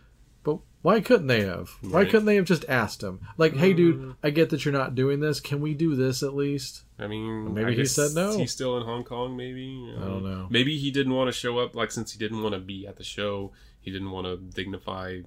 but 0.43 0.59
why 0.83 1.01
couldn't 1.01 1.29
they 1.29 1.41
have? 1.41 1.71
Why 1.81 2.05
couldn't 2.05 2.27
they 2.27 2.37
have 2.37 2.45
just 2.45 2.67
asked 2.69 3.03
him? 3.03 3.21
Like, 3.39 3.57
hey, 3.57 3.73
dude, 3.73 3.99
mm. 3.99 4.17
I 4.23 4.29
get 4.29 4.51
that 4.51 4.67
you're 4.67 4.73
not 4.75 4.95
doing 4.95 5.21
this. 5.21 5.41
Can 5.41 5.63
we 5.63 5.73
do 5.73 5.97
this 5.97 6.23
at 6.23 6.35
least? 6.35 6.83
I 6.99 7.07
mean, 7.07 7.55
Maybe 7.55 7.73
I 7.73 7.75
he 7.75 7.87
said 7.87 8.13
no. 8.15 8.37
He's 8.37 8.53
still 8.53 8.77
in 8.77 8.85
Hong 8.85 9.03
Kong, 9.03 9.35
maybe. 9.35 9.91
I 9.97 10.05
don't 10.05 10.23
know. 10.23 10.47
Maybe 10.51 10.77
he 10.77 10.91
didn't 10.91 11.15
want 11.15 11.29
to 11.29 11.33
show 11.33 11.59
up. 11.59 11.75
Like 11.75 11.91
since 11.91 12.13
he 12.13 12.19
didn't 12.19 12.43
want 12.43 12.55
to 12.55 12.61
be 12.61 12.87
at 12.87 12.97
the 12.97 13.03
show, 13.05 13.53
he 13.81 13.91
didn't 13.91 14.11
want 14.11 14.27
to 14.27 14.37
dignify 14.37 15.21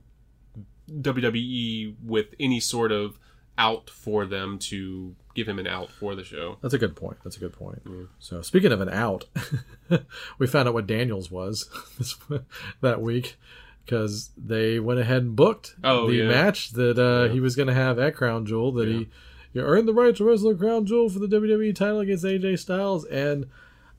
WWE 0.92 1.96
with 2.04 2.28
any 2.40 2.60
sort 2.60 2.92
of 2.92 3.20
out 3.58 3.90
for 3.90 4.26
them 4.26 4.60
to 4.60 5.16
give 5.34 5.48
him 5.48 5.60
an 5.60 5.68
out 5.68 5.92
for 5.92 6.16
the 6.16 6.24
show. 6.24 6.58
That's 6.62 6.74
a 6.74 6.78
good 6.78 6.96
point. 6.96 7.18
That's 7.24 7.38
a 7.38 7.40
good 7.40 7.54
point. 7.54 7.82
So, 8.20 8.42
speaking 8.42 8.72
of 8.72 8.82
an 8.82 8.90
out, 8.90 9.26
we 10.40 10.48
found 10.48 10.68
out 10.68 10.74
what 10.74 10.88
Daniels 10.88 11.30
was 11.32 11.70
this, 11.98 12.16
that 12.82 13.02
week 13.02 13.38
because 13.86 14.32
they 14.38 14.80
went 14.80 15.00
ahead 15.00 15.24
and 15.24 15.36
booked 15.36 15.76
Oh, 15.84 16.08
the 16.10 16.16
yeah. 16.18 16.28
match 16.28 16.72
that 16.72 16.98
uh, 17.00 17.26
Yeah. 17.28 17.34
he 17.34 17.40
was 17.40 17.56
going 17.56 17.68
to 17.68 17.74
have 17.74 17.98
at 18.00 18.16
Crown 18.16 18.46
Jewel. 18.46 18.72
That 18.74 18.88
he, 18.88 19.08
he 19.54 19.60
earned 19.60 19.88
the 19.88 19.94
right 19.94 20.16
to 20.16 20.24
wrestle 20.24 20.52
at 20.52 20.58
Crown 20.60 20.86
Jewel 20.86 21.10
for 21.10 21.20
the 21.20 21.28
WWE 21.28 21.74
title 21.74 22.00
against 22.02 22.26
AJ 22.26 22.60
Styles, 22.60 23.06
and 23.06 23.46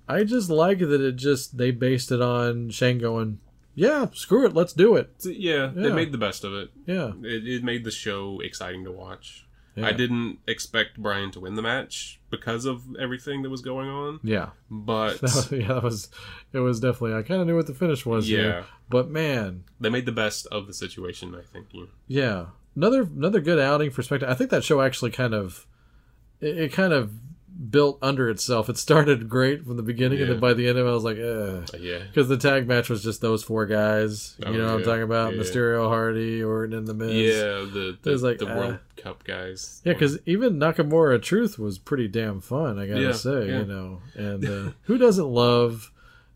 I 0.09 0.24
just 0.24 0.51
like 0.51 0.78
that 0.80 1.01
it 1.01 1.16
just 1.16 1.56
they 1.59 1.70
based 1.70 2.12
it 2.12 2.20
on 2.20 2.68
Shane 2.70 2.98
going, 2.98 3.40
"Yeah, 3.74 4.06
screw 4.12 4.44
it, 4.47 4.55
let's 4.55 4.72
do 4.72 4.94
it." 4.97 5.10
So, 5.18 5.30
yeah, 5.30 5.70
they 5.74 5.90
made 5.93 6.12
the 6.12 6.18
best 6.18 6.44
of 6.44 6.52
it. 6.55 6.70
Yeah, 6.86 7.12
It, 7.22 7.47
it 7.47 7.64
made 7.64 7.85
the 7.85 7.90
show 7.90 8.40
exciting 8.40 8.85
to 8.85 8.93
watch. 8.93 9.47
Yeah. 9.78 9.86
I 9.86 9.92
didn't 9.92 10.38
expect 10.46 10.98
Brian 10.98 11.30
to 11.32 11.40
win 11.40 11.55
the 11.55 11.62
match 11.62 12.20
because 12.30 12.64
of 12.64 12.82
everything 13.00 13.42
that 13.42 13.50
was 13.50 13.62
going 13.62 13.88
on, 13.88 14.20
yeah. 14.22 14.50
but 14.70 15.20
yeah, 15.52 15.68
that 15.68 15.82
was 15.82 16.09
it. 16.52 16.59
Was 16.59 16.80
definitely 16.80 17.14
I 17.14 17.22
kind 17.22 17.40
of 17.40 17.46
knew 17.46 17.56
what 17.56 17.66
the 17.66 17.74
finish 17.74 18.05
was. 18.05 18.28
Yeah. 18.28 18.38
here. 18.38 18.64
but 18.88 19.09
man, 19.09 19.64
they 19.80 19.88
made 19.88 20.06
the 20.06 20.12
best 20.12 20.46
of 20.46 20.66
the 20.66 20.74
situation. 20.74 21.34
I 21.34 21.42
think. 21.42 21.68
Yeah. 21.72 21.84
Yeah, 22.06 22.46
another 22.74 23.02
another 23.02 23.40
good 23.40 23.59
outing 23.59 23.90
for 23.90 24.02
Spectre. 24.02 24.28
I 24.28 24.34
think 24.34 24.50
that 24.50 24.64
show 24.64 24.80
actually 24.80 25.12
kind 25.12 25.34
of 25.34 25.66
it, 26.40 26.59
it 26.59 26.72
kind 26.72 26.92
of 26.92 27.12
built 27.70 27.98
under 28.02 28.28
itself. 28.30 28.68
It 28.68 28.76
started 28.78 29.28
great 29.28 29.64
from 29.64 29.76
the 29.76 29.82
beginning, 29.82 30.20
and 30.20 30.30
then 30.30 30.40
by 30.40 30.55
the 30.55 30.68
end 30.68 30.78
of 30.78 30.86
it, 30.86 30.90
I 30.90 30.93
was 30.93 31.05
like, 31.05 31.18
ugh. 31.18 31.68
Yeah. 31.80 31.98
Because 31.98 32.28
the 32.28 32.36
tag 32.36 32.68
match 32.68 32.89
was 32.89 33.02
just 33.02 33.20
those 33.20 33.43
four 33.43 33.66
guys. 33.66 34.36
Oh, 34.44 34.51
you 34.51 34.59
know 34.59 34.66
what 34.66 34.74
I'm 34.80 34.85
talking 34.85 35.02
about? 35.02 35.35
Yeah. 35.35 35.43
Mysterio, 35.43 35.89
Hardy, 35.89 36.43
Orton, 36.43 36.76
and 36.78 36.86
the 36.86 36.94
Miz. 36.94 37.12
Yeah, 37.12 37.43
the 37.72 37.98
the, 38.01 38.16
like, 38.18 38.39
the 38.39 38.52
uh, 38.52 38.56
World 38.56 38.78
Cup 38.97 39.24
guys. 39.24 39.82
Yeah, 39.85 39.93
because 39.94 40.18
even 40.26 40.59
Nakamura 40.59 41.20
Truth 41.20 41.59
was 41.59 41.78
pretty 41.78 42.09
damn 42.09 42.40
fun. 42.40 42.78
I 42.78 42.86
gotta 42.86 43.01
Yeah, 43.01 43.12
say, 43.12 43.48
yeah. 43.48 43.59
you 43.60 43.64
know, 43.64 44.01
and 44.14 44.44
uh, 44.44 44.72
who 44.82 44.98
doesn't 44.98 45.26
love 45.28 45.90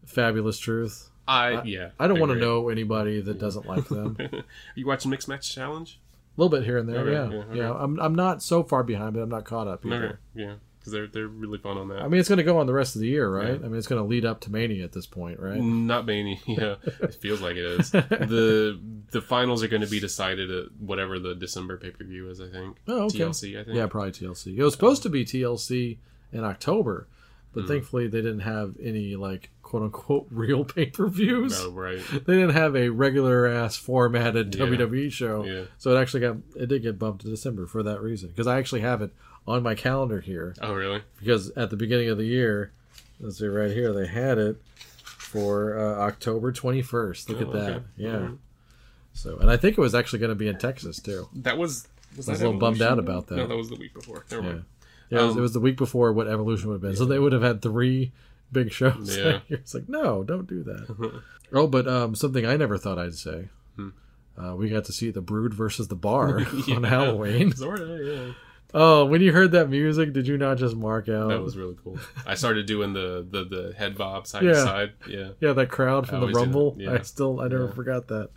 Fabulous 0.05 0.59
Truth? 0.59 1.11
I, 1.29 1.63
yeah. 1.63 1.91
I 2.01 2.09
don't 2.09 2.19
want 2.19 2.33
to 2.33 2.39
know 2.39 2.69
anybody 2.69 3.21
that 3.21 3.39
doesn't 3.39 3.65
like 3.67 3.87
them. 3.89 4.17
You 4.75 4.87
watching 4.87 5.11
Mixed 5.11 5.29
Match 5.29 5.55
Challenge? 5.55 6.01
A 6.37 6.41
little 6.41 6.51
bit 6.59 6.67
here 6.67 6.79
and 6.79 6.89
there, 6.89 6.99
Okay, 7.01 7.13
yeah, 7.13 7.29
yeah, 7.31 7.55
yeah. 7.55 7.71
okay. 7.71 7.85
I'm 7.85 8.01
I'm 8.01 8.15
not 8.15 8.43
so 8.43 8.63
far 8.65 8.83
behind, 8.83 9.15
but 9.15 9.21
I'm 9.21 9.29
not 9.29 9.45
caught 9.45 9.69
up 9.69 9.85
either. 9.87 10.05
Okay, 10.05 10.17
yeah, 10.35 10.55
because 10.83 10.93
they're 10.93 11.07
they're 11.07 11.29
really 11.29 11.59
fun 11.59 11.79
on 11.79 11.89
that. 11.89 12.03
I 12.03 12.09
mean, 12.09 12.19
it's 12.19 12.29
going 12.29 12.39
to 12.39 12.43
go 12.43 12.59
on 12.59 12.67
the 12.67 12.73
rest 12.73 12.97
of 12.97 13.01
the 13.01 13.07
year, 13.07 13.31
right? 13.31 13.51
Yeah. 13.51 13.65
I 13.67 13.69
mean, 13.69 13.77
it's 13.77 13.87
going 13.87 14.03
to 14.03 14.09
lead 14.09 14.25
up 14.25 14.41
to 14.41 14.51
Mania 14.51 14.83
at 14.83 14.91
this 14.91 15.07
point, 15.07 15.39
right? 15.39 15.61
Not 15.61 16.07
many. 16.07 16.41
Yeah, 16.53 16.75
it 16.85 17.15
feels 17.15 17.41
like 17.41 17.57
it 17.57 17.65
is. 17.65 17.91
the 17.93 18.79
The 19.11 19.23
finals 19.23 19.63
are 19.63 19.69
going 19.69 19.83
to 19.83 19.89
be 19.89 20.01
decided 20.01 20.51
at 20.51 20.73
whatever 20.79 21.19
the 21.19 21.35
December 21.35 21.77
pay 21.77 21.91
per 21.91 22.05
view 22.05 22.29
is. 22.29 22.41
I 22.41 22.49
think. 22.49 22.79
Oh, 22.89 23.05
okay. 23.05 23.21
TLC. 23.21 23.61
I 23.61 23.65
think. 23.65 23.77
Yeah, 23.77 23.87
probably 23.87 24.11
TLC. 24.11 24.57
It 24.57 24.63
was 24.63 24.75
supposed 24.75 25.03
to 25.05 25.09
be 25.09 25.25
TLC 25.25 25.99
in 26.33 26.45
October, 26.45 27.07
but 27.53 27.61
mm-hmm. 27.61 27.69
thankfully 27.69 28.09
they 28.09 28.21
didn't 28.21 28.41
have 28.41 28.75
any 28.83 29.15
like 29.15 29.51
quote 29.63 29.85
unquote 29.85 30.27
real 30.31 30.65
pay 30.65 30.87
per 30.87 31.07
views. 31.07 31.59
Oh, 31.59 31.71
right. 31.71 32.03
They 32.11 32.35
didn't 32.35 32.51
have 32.51 32.75
a 32.77 32.89
regular 32.89 33.47
ass 33.47 33.77
formatted 33.77 34.55
Yeah. 34.55 34.67
WWE 34.67 35.11
show, 35.13 35.45
Yeah. 35.45 35.65
so 35.79 35.95
it 35.97 36.01
actually 36.01 36.21
got 36.21 36.37
it 36.57 36.67
did 36.67 36.83
get 36.83 36.99
bumped 36.99 37.23
to 37.23 37.29
December 37.29 37.67
for 37.67 37.83
that 37.85 38.03
reason. 38.03 38.29
Because 38.31 38.47
I 38.47 38.59
actually 38.59 38.83
have 38.83 39.01
it 39.01 39.13
on 39.47 39.63
my 39.63 39.75
calendar 39.75 40.21
here. 40.21 40.55
Oh, 40.61 40.73
really? 40.75 41.03
Because 41.19 41.51
at 41.57 41.71
the 41.71 41.77
beginning 41.77 42.09
of 42.09 42.19
the 42.19 42.25
year, 42.27 42.73
let's 43.21 43.39
see 43.39 43.47
right 43.47 43.71
here, 43.71 43.93
they 43.93 44.07
had 44.07 44.39
it 44.39 44.57
for 45.05 45.79
uh, 45.79 46.01
October 46.07 46.53
twenty 46.53 46.83
first. 46.83 47.29
Look 47.29 47.39
Oh, 47.39 47.47
at 47.47 47.53
that, 47.53 47.71
okay. 47.73 47.85
yeah. 47.97 48.29
So, 49.15 49.37
and 49.39 49.51
I 49.51 49.57
think 49.57 49.77
it 49.77 49.81
was 49.81 49.95
actually 49.95 50.21
going 50.21 50.31
to 50.31 50.35
be 50.35 50.49
in 50.49 50.59
Texas 50.59 50.99
too. 51.01 51.29
That 51.35 51.59
was. 51.59 51.89
Was 52.17 52.29
I 52.29 52.33
was 52.33 52.41
that 52.41 52.45
a 52.45 52.49
little 52.49 52.61
bummed 52.61 52.83
out 52.83 52.99
about 52.99 53.29
that. 53.29 53.37
No, 53.37 53.47
that 53.47 53.57
was 53.57 53.71
the 53.71 53.77
week 53.77 53.95
before. 53.95 54.25
Never 54.31 54.43
Yeah. 54.43 54.49
mind. 54.53 54.65
Yeah, 55.11 55.19
it 55.21 55.23
was, 55.23 55.33
Um, 55.33 55.39
it 55.39 55.41
was 55.43 55.53
the 55.55 55.61
week 55.61 55.77
before 55.79 56.13
what 56.13 56.29
Evolution 56.29 56.69
would 56.69 56.75
have 56.75 56.83
been. 56.83 56.97
So 56.97 57.05
they 57.07 57.19
would 57.19 57.33
have 57.33 57.41
had 57.43 57.63
three 57.63 58.13
big 58.51 58.71
shows. 58.71 59.17
Yeah. 59.17 59.41
it's 59.49 59.73
like, 59.75 59.89
no, 59.89 60.23
don't 60.23 60.47
do 60.47 60.63
that. 60.65 61.23
oh, 61.55 61.67
but 61.67 61.87
um, 61.89 62.15
something 62.15 62.45
I 62.45 62.57
never 62.57 62.77
thought 62.77 62.99
I'd 62.99 63.15
say. 63.15 63.49
Uh, 64.39 64.55
we 64.57 64.71
got 64.71 64.85
to 64.87 64.93
see 64.93 65.11
the 65.11 65.21
Brood 65.21 65.53
versus 65.53 65.89
the 65.89 65.95
Bar 65.95 66.39
on 66.41 66.45
Hmm. 66.45 66.85
Halloween. 66.85 67.53
Sorta, 67.53 68.01
yeah. 68.03 68.33
Oh, 68.75 69.05
when 69.05 69.21
you 69.21 69.33
heard 69.33 69.53
that 69.53 69.69
music, 69.69 70.13
did 70.13 70.27
you 70.27 70.39
not 70.39 70.57
just 70.57 70.75
mark 70.75 71.09
out? 71.09 71.29
That 71.29 71.43
was 71.43 71.57
really 71.57 71.77
cool. 71.85 71.99
I 72.27 72.35
started 72.35 72.67
doing 72.67 72.93
the 72.95 73.27
the, 73.29 73.45
the 73.45 73.75
head 73.77 73.97
bob 73.99 74.27
side 74.27 74.43
Yeah. 74.45 74.53
to 74.53 74.61
side. 74.61 74.93
Yeah. 75.09 75.29
yeah, 75.41 75.53
that 75.53 75.69
crowd 75.69 76.07
from 76.07 76.17
I 76.17 76.21
the 76.21 76.23
always 76.27 76.35
do 76.37 76.41
that, 76.41 76.47
Rumble. 76.47 76.77
yeah. 76.79 76.93
I 76.93 77.03
still, 77.03 77.41
I 77.41 77.49
never 77.49 77.67
Yeah. 77.67 77.73
forgot 77.73 78.09
that. 78.09 78.31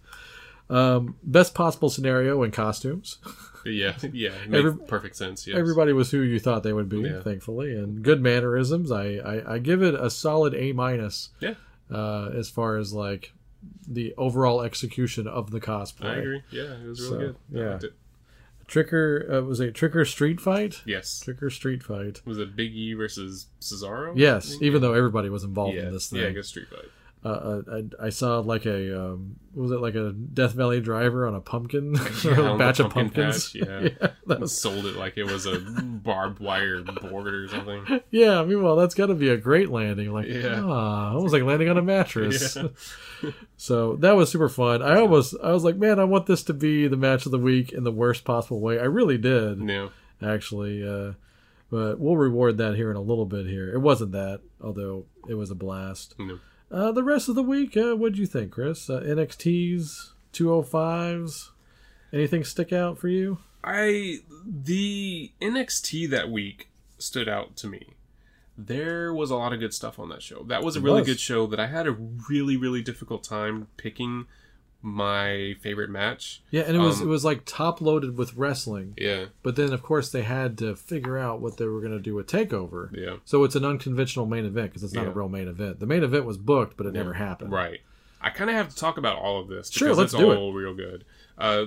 Um, 0.69 1.15
best 1.23 1.53
possible 1.53 1.89
scenario 1.89 2.41
in 2.43 2.51
costumes. 2.51 3.19
Yeah. 3.65 3.95
Yeah. 4.13 4.31
Every- 4.51 4.75
perfect 4.87 5.15
sense. 5.15 5.47
Yes. 5.47 5.57
Everybody 5.57 5.93
was 5.93 6.11
who 6.11 6.21
you 6.21 6.39
thought 6.39 6.63
they 6.63 6.73
would 6.73 6.89
be, 6.89 6.99
Yeah. 7.01 7.21
thankfully, 7.21 7.75
and 7.75 8.03
good 8.03 8.21
mannerisms. 8.21 8.91
I, 8.91 9.15
I, 9.17 9.53
I 9.55 9.59
give 9.59 9.81
it 9.81 9.93
a 9.95 10.09
solid 10.09 10.53
A 10.53 10.71
minus. 10.73 11.29
Yeah. 11.39 11.53
Uh, 11.91 12.29
as 12.35 12.49
far 12.49 12.77
as 12.77 12.93
like 12.93 13.31
the 13.87 14.13
overall 14.17 14.61
execution 14.63 15.27
of 15.27 15.51
the 15.51 15.61
cosplay. 15.61 16.05
I 16.05 16.15
agree. 16.15 16.43
Yeah, 16.51 16.63
it 16.83 16.87
was 16.87 16.99
really 17.01 17.11
So, 17.11 17.17
good. 17.19 17.35
I 17.53 17.57
yeah. 17.59 17.77
Tricker 18.67 19.31
uh, 19.31 19.41
was 19.43 19.59
it 19.59 19.73
Tricker 19.73 20.07
Street 20.07 20.41
Fight? 20.41 20.81
Yes. 20.85 21.23
Tricker 21.25 21.51
Street 21.51 21.83
Fight. 21.83 22.21
Was 22.25 22.37
it 22.37 22.55
Big 22.55 22.73
E 22.73 22.93
versus 22.93 23.47
Cesaro? 23.61 24.13
Yes, 24.15 24.57
even 24.61 24.81
though 24.81 24.93
everybody 24.93 25.29
was 25.29 25.43
involved 25.43 25.75
yeah. 25.75 25.83
in 25.83 25.91
this 25.91 26.09
thing. 26.09 26.21
Yeah, 26.21 26.27
I 26.27 26.31
guess 26.31 26.47
Street 26.47 26.67
Fight. 26.69 26.89
Uh, 27.27 27.61
I, 27.99 28.05
I 28.07 28.09
saw 28.09 28.39
like 28.39 28.65
a 28.65 28.99
um, 29.13 29.37
was 29.53 29.71
it 29.71 29.79
like 29.79 29.95
a 29.95 30.11
Death 30.11 30.51
Valley 30.53 30.79
driver 30.81 31.25
on 31.27 31.33
a 31.33 31.41
pumpkin, 31.41 31.95
Yeah, 32.23 32.53
a 32.53 32.57
batch 32.57 32.79
of 32.79 32.91
pumpkin 32.91 33.23
pumpkins. 33.23 33.51
patch, 33.53 33.55
yeah. 34.01 34.07
that 34.27 34.39
was 34.39 34.55
Sold 34.59 34.85
it 34.85 34.95
like 34.95 35.17
it 35.17 35.23
was 35.23 35.45
a 35.45 35.59
barbed 35.59 36.39
wire 36.39 36.81
board 36.83 37.27
or 37.33 37.47
something. 37.47 38.01
yeah. 38.11 38.43
Meanwhile, 38.43 38.75
that's 38.75 38.93
got 38.95 39.07
to 39.07 39.15
be 39.15 39.29
a 39.29 39.37
great 39.37 39.69
landing. 39.69 40.11
Like 40.13 40.27
Yeah. 40.27 40.61
ah, 40.63 41.13
almost 41.13 41.33
like 41.33 41.43
landing 41.43 41.69
on 41.69 41.77
a 41.77 41.81
mattress. 41.81 42.55
Yeah. 43.23 43.31
So 43.57 43.95
that 43.97 44.11
was 44.15 44.29
super 44.29 44.49
fun. 44.49 44.81
I 44.83 44.99
almost 44.99 45.35
I 45.41 45.51
was 45.51 45.63
like, 45.63 45.77
man, 45.77 45.99
I 45.99 46.03
want 46.03 46.25
this 46.27 46.43
to 46.43 46.53
be 46.53 46.87
the 46.87 46.97
match 46.97 47.25
of 47.25 47.31
the 47.31 47.39
week 47.39 47.71
in 47.71 47.83
the 47.83 47.91
worst 47.91 48.23
possible 48.25 48.59
way. 48.59 48.77
I 48.77 48.83
really 48.83 49.17
did. 49.17 49.59
Yeah, 49.67 49.87
actually. 50.21 50.87
Uh, 50.87 51.13
but 51.71 51.97
we'll 51.99 52.17
reward 52.17 52.57
that 52.59 52.75
here 52.75 52.91
in 52.91 52.97
a 52.97 53.01
little 53.01 53.25
bit. 53.25 53.47
Here, 53.47 53.73
it 53.73 53.79
wasn't 53.79 54.11
that, 54.11 54.41
although 54.61 55.05
it 55.27 55.33
was 55.35 55.49
a 55.49 55.55
blast. 55.55 56.13
No. 56.19 56.39
Uh, 56.75 56.91
the 56.91 57.03
rest 57.03 57.29
of 57.29 57.35
the 57.35 57.41
week, 57.43 57.77
uh, 57.77 57.95
what'd 57.95 58.17
you 58.17 58.25
think, 58.25 58.51
Chris? 58.51 58.89
Uh, 58.89 58.99
NXT's, 58.99 60.13
205s, 60.33 61.51
anything 62.11 62.43
stick 62.43 62.73
out 62.73 62.97
for 62.97 63.07
you? 63.07 63.37
I 63.63 64.17
the 64.45 65.31
NXT 65.41 66.09
that 66.09 66.29
week 66.29 66.67
stood 66.97 67.29
out 67.29 67.55
to 67.57 67.67
me. 67.67 67.93
There 68.57 69.13
was 69.13 69.31
a 69.31 69.37
lot 69.37 69.53
of 69.53 69.59
good 69.61 69.73
stuff 69.73 69.97
on 69.99 70.09
that 70.09 70.21
show. 70.21 70.43
That 70.43 70.63
was 70.63 70.75
a 70.75 70.79
It 70.79 70.83
really 70.83 70.99
was. 71.01 71.07
good 71.07 71.19
show 71.21 71.47
that 71.47 71.59
I 71.61 71.67
had 71.67 71.87
a 71.87 71.91
really 72.29 72.57
really 72.57 72.81
difficult 72.81 73.23
time 73.23 73.67
picking 73.77 74.25
my 74.85 75.55
favorite 75.61 75.89
match. 75.89 76.41
Yeah, 76.51 76.61
and 76.61 76.75
it 76.75 76.79
was 76.79 77.01
Um, 77.01 77.07
it 77.07 77.09
was 77.09 77.25
like 77.25 77.41
top 77.45 77.81
loaded 77.81 78.17
with 78.17 78.35
wrestling, 78.35 78.93
Yeah. 78.97 79.25
but 79.43 79.55
then 79.55 79.73
of 79.73 79.81
course 79.81 80.09
they 80.11 80.21
had 80.21 80.57
to 80.59 80.75
figure 80.75 81.17
out 81.17 81.41
what 81.41 81.57
they 81.57 81.65
were 81.65 81.79
going 81.81 81.91
to 81.93 81.99
do 81.99 82.13
with 82.15 82.27
Takeover. 82.27 82.95
Yeah. 82.95 83.17
So 83.25 83.43
it's 83.43 83.55
an 83.55 83.65
unconventional 83.65 84.25
main 84.27 84.45
event 84.45 84.69
because 84.69 84.83
it's 84.83 84.93
not 84.93 85.07
a 85.07 85.11
real 85.11 85.27
main 85.29 85.47
event. 85.47 85.79
The 85.79 85.87
main 85.87 86.03
event 86.03 86.25
was 86.25 86.37
booked, 86.37 86.77
but 86.77 86.85
it 86.85 86.93
never 86.93 87.13
happened. 87.13 87.51
Right. 87.51 87.81
I 88.21 88.29
kind 88.29 88.49
of 88.49 88.55
have 88.55 88.69
to 88.69 88.75
talk 88.75 88.97
about 88.97 89.17
all 89.17 89.41
of 89.41 89.47
this 89.47 89.69
Sure, 89.71 89.93
let's 89.93 90.13
it's 90.13 90.19
do 90.21 90.31
it. 90.31 90.35
all 90.37 90.53
real 90.53 90.73
good. 90.73 91.03
Uh, 91.37 91.65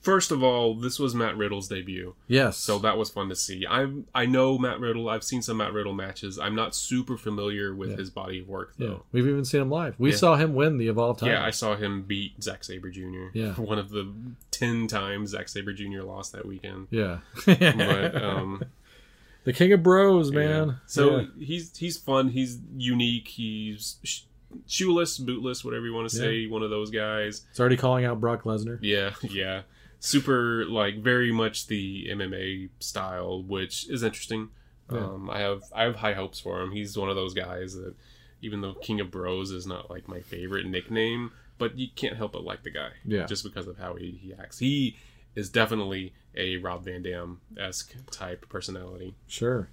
first 0.00 0.30
of 0.30 0.42
all, 0.42 0.74
this 0.74 0.98
was 0.98 1.14
Matt 1.14 1.36
Riddle's 1.36 1.68
debut. 1.68 2.14
Yes. 2.26 2.56
So 2.56 2.78
that 2.78 2.96
was 2.96 3.10
fun 3.10 3.28
to 3.28 3.36
see. 3.36 3.66
I 3.68 3.88
I 4.14 4.26
know 4.26 4.58
Matt 4.58 4.80
Riddle. 4.80 5.08
I've 5.08 5.24
seen 5.24 5.42
some 5.42 5.56
Matt 5.58 5.72
Riddle 5.72 5.92
matches. 5.92 6.38
I'm 6.38 6.54
not 6.54 6.74
super 6.74 7.16
familiar 7.16 7.74
with 7.74 7.98
his 7.98 8.10
body 8.10 8.40
of 8.40 8.48
work 8.48 8.74
yeah, 8.78 8.86
though. 8.88 9.02
we've 9.12 9.26
even 9.26 9.44
seen 9.44 9.60
him 9.62 9.70
live. 9.70 9.94
We 9.98 10.10
Yeah. 10.10 10.16
saw 10.16 10.36
him 10.36 10.54
win 10.54 10.78
the 10.78 10.88
Evolve 10.88 11.18
title. 11.18 11.34
Yeah, 11.34 11.44
I 11.44 11.50
saw 11.50 11.76
him 11.76 12.02
beat 12.02 12.42
Zack 12.42 12.64
Sabre 12.64 12.90
Jr. 12.90 13.26
Yeah. 13.34 13.52
one 13.56 13.78
of 13.78 13.90
the 13.90 14.10
ten 14.50 14.86
times 14.86 15.30
Zack 15.30 15.48
Sabre 15.48 15.72
Jr. 15.72 16.02
lost 16.02 16.32
that 16.32 16.46
weekend. 16.46 16.86
yeah. 16.90 17.18
But 17.44 18.14
um, 18.22 18.62
the 19.44 19.52
King 19.52 19.72
of 19.72 19.82
Bros, 19.82 20.30
yeah. 20.30 20.38
man. 20.38 20.80
So 20.86 21.18
Yeah. 21.20 21.26
he's 21.38 21.76
he's 21.76 21.96
fun. 21.96 22.28
He's 22.28 22.58
unique. 22.76 23.28
He's 23.28 23.96
sh- 24.04 24.20
shoeless, 24.66 25.18
bootless, 25.18 25.64
whatever 25.64 25.86
you 25.86 25.92
want 25.92 26.08
to 26.08 26.14
say. 26.16 26.46
One 26.46 26.62
of 26.62 26.70
those 26.70 26.90
guys. 26.90 27.44
it's 27.50 27.60
already 27.60 27.76
calling 27.76 28.04
out 28.04 28.20
Brock 28.20 28.44
Lesnar. 28.44 28.78
Yeah, 28.80 29.10
yeah. 29.22 29.62
Super 30.00 30.64
like 30.64 30.98
very 30.98 31.32
much 31.32 31.66
the 31.66 32.06
MMA 32.10 32.70
style, 32.78 33.42
which 33.42 33.88
is 33.90 34.02
interesting. 34.02 34.50
Yeah. 34.92 35.00
Um, 35.00 35.28
I 35.30 35.40
have 35.40 35.62
I 35.74 35.82
have 35.84 35.96
high 35.96 36.14
hopes 36.14 36.40
for 36.40 36.60
him. 36.60 36.72
He's 36.72 36.96
one 36.96 37.10
of 37.10 37.16
those 37.16 37.34
guys 37.34 37.74
that 37.74 37.94
even 38.40 38.60
though 38.60 38.74
King 38.74 39.00
of 39.00 39.10
Bros 39.10 39.50
is 39.50 39.66
not 39.66 39.90
like 39.90 40.08
my 40.08 40.20
favorite 40.20 40.66
nickname, 40.66 41.32
but 41.58 41.76
you 41.78 41.88
can't 41.94 42.16
help 42.16 42.32
but 42.32 42.44
like 42.44 42.62
the 42.62 42.70
guy. 42.70 42.90
Yeah. 43.04 43.26
Just 43.26 43.44
because 43.44 43.66
of 43.66 43.78
how 43.78 43.94
he, 43.94 44.18
he 44.22 44.32
acts. 44.32 44.58
He 44.58 44.96
is 45.34 45.50
definitely 45.50 46.14
a 46.36 46.56
Rob 46.58 46.84
Van 46.84 47.02
Dam 47.02 47.40
esque 47.58 47.94
type 48.10 48.48
personality. 48.48 49.14
Sure. 49.26 49.68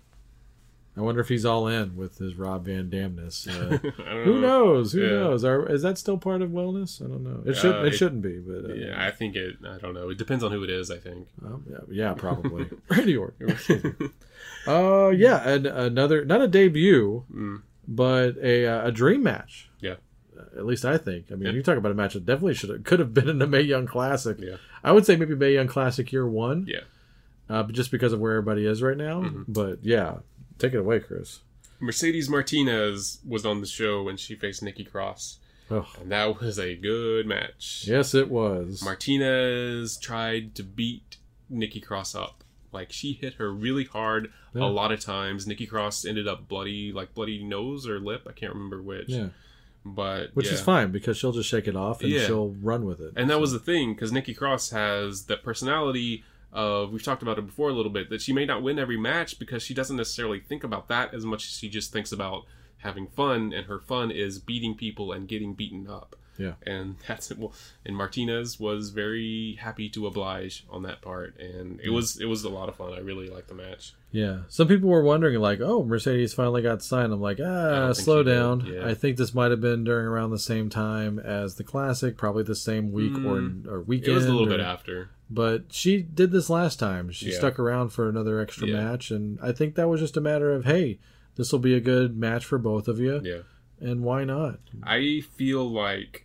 I 0.97 1.01
wonder 1.01 1.19
if 1.19 1.27
he's 1.27 1.43
all 1.45 1.67
in 1.67 1.95
with 1.97 2.19
his 2.19 2.35
Rob 2.35 2.65
Van 2.65 2.89
Damness. 2.89 3.47
Uh, 3.47 3.77
who 4.23 4.39
knows? 4.39 4.93
Who 4.93 5.01
Yeah. 5.01 5.09
knows? 5.09 5.43
Are, 5.43 5.69
is 5.69 5.81
that 5.81 5.97
still 5.97 6.17
part 6.17 6.41
of 6.41 6.51
wellness? 6.51 7.03
I 7.03 7.07
don't 7.09 7.23
know. 7.23 7.43
It 7.45 7.55
should. 7.55 7.75
Uh, 7.75 7.79
it, 7.83 7.87
it- 7.93 7.97
shouldn't 7.97 8.21
be, 8.21 8.39
but 8.39 8.69
uh, 8.69 8.73
Yeah, 8.73 8.95
I 8.97 9.11
think 9.11 9.35
it. 9.35 9.57
I 9.67 9.77
don't 9.77 9.93
know. 9.93 10.09
It 10.09 10.17
depends 10.17 10.43
on 10.43 10.51
who 10.51 10.63
it 10.63 10.69
is. 10.69 10.89
I 10.89 10.97
think. 10.97 11.27
um, 11.45 11.65
yeah, 11.69 11.77
yeah, 11.91 12.13
probably. 12.13 12.69
Randy 12.89 13.17
Orton. 13.17 14.13
Uh, 14.67 15.09
yeah, 15.09 15.47
and 15.47 15.65
another 15.67 16.25
not 16.25 16.41
a 16.41 16.47
debut, 16.47 17.23
Mm. 17.33 17.61
but 17.87 18.35
a 18.41 18.65
uh, 18.65 18.87
a 18.87 18.91
dream 18.91 19.21
match. 19.21 19.69
Yeah. 19.79 19.95
Uh, 20.37 20.41
At 20.57 20.65
least 20.65 20.85
I 20.85 20.97
think. 20.97 21.27
I 21.31 21.35
mean, 21.35 21.45
Yeah. 21.47 21.51
you 21.51 21.61
talk 21.63 21.77
about 21.77 21.91
a 21.91 21.95
match 21.95 22.13
that 22.15 22.25
definitely 22.25 22.55
should 22.55 22.69
have 22.71 22.83
could 22.83 22.99
have 22.99 23.13
been 23.13 23.29
in 23.29 23.37
the 23.37 23.45
Mae 23.47 23.61
Young 23.61 23.85
Classic. 23.85 24.37
Yeah. 24.39 24.55
I 24.83 24.91
would 24.91 25.05
say 25.05 25.15
maybe 25.15 25.35
Mae 25.35 25.53
Young 25.53 25.67
Classic 25.67 26.11
year 26.11 26.27
one. 26.27 26.65
Yeah. 26.67 26.79
Uh, 27.47 27.61
but 27.61 27.75
just 27.75 27.91
because 27.91 28.11
of 28.11 28.19
where 28.19 28.31
everybody 28.33 28.65
is 28.65 28.81
right 28.81 28.97
now. 28.97 29.21
Mm-hmm. 29.21 29.43
But 29.47 29.83
yeah, 29.85 30.15
take 30.59 30.73
it 30.73 30.79
away, 30.79 30.99
Chris. 30.99 31.39
Mercedes 31.79 32.29
Martinez 32.29 33.19
was 33.27 33.45
on 33.45 33.61
the 33.61 33.67
show 33.67 34.03
when 34.03 34.17
she 34.17 34.35
faced 34.35 34.63
Nikki 34.63 34.85
Cross, 34.85 35.39
Oh, 35.69 35.87
and 35.99 36.11
that 36.11 36.39
was 36.41 36.57
a 36.59 36.75
good 36.75 37.25
match. 37.25 37.85
yes, 37.87 38.13
it 38.13 38.29
was. 38.29 38.81
Martinez 38.83 39.97
tried 39.97 40.55
to 40.55 40.63
beat 40.63 41.17
Nikki 41.49 41.79
Cross 41.81 42.15
up. 42.15 42.43
Like 42.71 42.91
she 42.91 43.13
hit 43.13 43.35
her 43.35 43.51
really 43.51 43.85
hard 43.85 44.31
Yeah. 44.53 44.63
a 44.63 44.65
lot 44.65 44.91
of 44.91 44.99
times. 44.99 45.47
Nikki 45.47 45.65
Cross 45.65 46.05
ended 46.05 46.27
up 46.27 46.47
bloody, 46.47 46.91
like 46.91 47.13
bloody 47.13 47.43
nose 47.43 47.87
or 47.87 47.99
lip. 47.99 48.27
I 48.29 48.33
can't 48.33 48.53
remember 48.53 48.81
which. 48.81 49.07
yeah, 49.09 49.27
But 49.85 50.31
which 50.35 50.47
yeah. 50.47 50.53
is 50.53 50.61
fine 50.61 50.91
because 50.91 51.17
she'll 51.17 51.31
just 51.31 51.49
shake 51.49 51.67
it 51.67 51.75
off 51.75 52.01
and 52.01 52.09
Yeah. 52.11 52.25
she'll 52.25 52.49
run 52.61 52.85
with 52.85 52.99
it. 52.99 53.13
And 53.15 53.29
that 53.29 53.39
was 53.39 53.51
the 53.51 53.59
thing 53.59 53.93
because 53.93 54.11
Nikki 54.11 54.33
Cross 54.33 54.71
has 54.71 55.23
that 55.25 55.41
personality 55.43 56.23
of 56.55 56.91
we've 56.91 57.03
talked 57.03 57.21
about 57.21 57.37
it 57.37 57.45
before 57.45 57.69
a 57.69 57.73
little 57.73 57.91
bit 57.91 58.09
that 58.09 58.21
she 58.21 58.33
may 58.33 58.45
not 58.45 58.63
win 58.63 58.79
every 58.79 58.97
match 58.97 59.37
because 59.37 59.61
she 59.61 59.73
doesn't 59.73 59.97
necessarily 59.97 60.39
think 60.39 60.63
about 60.63 60.87
that 60.87 61.13
as 61.13 61.25
much 61.25 61.45
as 61.45 61.57
she 61.57 61.69
just 61.69 61.91
thinks 61.91 62.11
about 62.11 62.45
having 62.77 63.07
fun 63.07 63.51
and 63.53 63.67
her 63.67 63.79
fun 63.79 64.09
is 64.09 64.39
beating 64.39 64.73
people 64.73 65.11
and 65.11 65.27
getting 65.27 65.53
beaten 65.53 65.87
up. 65.87 66.15
Yeah. 66.37 66.53
And 66.65 66.95
that's 67.07 67.31
it. 67.31 67.37
Well, 67.37 67.53
and 67.85 67.95
Martinez 67.95 68.59
was 68.59 68.89
very 68.89 69.57
happy 69.61 69.89
to 69.89 70.05
oblige 70.07 70.65
on 70.69 70.83
that 70.83 71.01
part, 71.01 71.39
and 71.39 71.79
it 71.81 71.89
was 71.91 72.19
it 72.19 72.25
was 72.25 72.43
a 72.43 72.49
lot 72.49 72.69
of 72.69 72.75
fun. 72.75 72.93
I 72.93 72.99
really 72.99 73.29
liked 73.29 73.47
the 73.47 73.53
match. 73.55 73.93
Yeah, 74.11 74.39
some 74.47 74.67
people 74.69 74.89
were 74.89 75.03
wondering, 75.03 75.37
like, 75.39 75.59
"Oh, 75.61 75.83
Mercedes 75.83 76.33
finally 76.33 76.61
got 76.61 76.81
signed." 76.81 77.11
I'm 77.11 77.19
like, 77.21 77.39
ah, 77.43 77.91
slow 77.93 78.23
down. 78.23 78.65
yeah. 78.65 78.85
I 78.87 78.93
think 78.93 79.17
this 79.17 79.33
might 79.33 79.51
have 79.51 79.59
been 79.61 79.83
during 79.83 80.05
around 80.07 80.31
the 80.31 80.39
same 80.39 80.69
time 80.69 81.19
as 81.19 81.55
the 81.55 81.63
classic, 81.63 82.15
probably 82.17 82.43
the 82.43 82.55
same 82.55 82.91
week 82.91 83.17
or 83.25 83.37
or 83.69 83.81
weekend. 83.81 84.07
Mm. 84.07 84.11
It 84.11 84.15
was 84.15 84.25
a 84.25 84.31
little 84.31 84.47
or- 84.47 84.57
bit 84.57 84.59
after. 84.61 85.09
but 85.29 85.73
she 85.73 86.01
did 86.01 86.31
this 86.31 86.49
last 86.49 86.79
time. 86.79 87.11
She 87.11 87.31
Yeah. 87.31 87.37
stuck 87.37 87.57
around 87.59 87.89
for 87.89 88.07
another 88.07 88.39
extra 88.39 88.67
Yeah. 88.67 88.83
match, 88.83 89.09
and 89.11 89.39
I 89.41 89.51
think 89.51 89.75
that 89.75 89.89
was 89.89 89.99
just 89.99 90.15
a 90.17 90.21
matter 90.21 90.51
of, 90.53 90.65
hey, 90.65 90.99
this 91.35 91.51
will 91.51 91.59
be 91.59 91.73
a 91.73 91.79
good 91.81 92.15
match 92.17 92.45
for 92.45 92.57
both 92.57 92.87
of 92.87 92.99
you, 92.99 93.19
Yeah. 93.23 93.39
and 93.81 94.03
why 94.03 94.23
not? 94.23 94.59
I 94.83 95.21
feel 95.35 95.69
like 95.69 96.24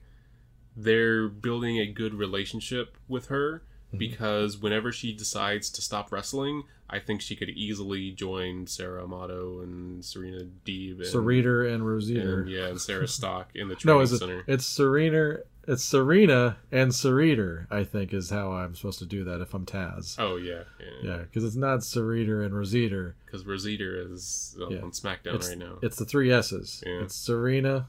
they're 0.82 1.28
building 1.28 1.78
a 1.78 1.86
good 1.86 2.14
relationship 2.14 2.96
with 3.08 3.26
her 3.26 3.62
because 3.96 4.56
whenever 4.56 4.92
she 4.92 5.12
decides 5.12 5.68
to 5.70 5.82
stop 5.82 6.12
wrestling, 6.12 6.62
I 6.88 7.00
think 7.00 7.20
she 7.20 7.34
could 7.34 7.48
easily 7.50 8.12
join 8.12 8.66
Sara 8.68 9.02
Amato 9.02 9.60
and 9.60 10.04
Serena 10.04 10.44
Deeb 10.64 10.98
and 10.98 11.06
Sarita 11.06 11.72
and 11.74 11.84
Rosita. 11.86 12.20
and, 12.38 12.48
yeah, 12.48 12.66
and 12.68 12.80
Sarah 12.80 13.08
Stock 13.08 13.50
in 13.54 13.68
the 13.68 13.74
training 13.76 13.98
No, 13.98 14.00
is 14.02 14.12
it? 14.12 14.18
center. 14.18 14.44
It's 14.46 14.64
Serena. 14.66 15.38
It's 15.68 15.82
Serena 15.84 16.56
and 16.72 16.90
Sarita. 16.92 17.66
I 17.70 17.84
think 17.84 18.12
is 18.14 18.30
how 18.30 18.52
I'm 18.52 18.74
supposed 18.76 18.98
to 19.00 19.06
do 19.06 19.24
that 19.24 19.40
if 19.40 19.54
I'm 19.54 19.66
Taz. 19.66 20.16
Oh 20.18 20.36
yeah, 20.36 20.62
Yeah, 21.02 21.18
because 21.18 21.44
it's 21.44 21.56
not 21.56 21.80
Sarita 21.80 22.44
and 22.44 22.54
Rosita. 22.56 23.12
Because 23.26 23.44
Rosita 23.44 24.02
is 24.12 24.56
uh, 24.60 24.68
Yeah. 24.68 24.82
on 24.82 24.92
SmackDown 24.92 25.34
It's 25.34 25.48
right 25.48 25.58
now. 25.58 25.78
it's 25.82 25.96
the 25.96 26.04
three 26.04 26.32
S's. 26.32 26.82
Yeah. 26.86 27.02
It's 27.02 27.14
Serena, 27.16 27.88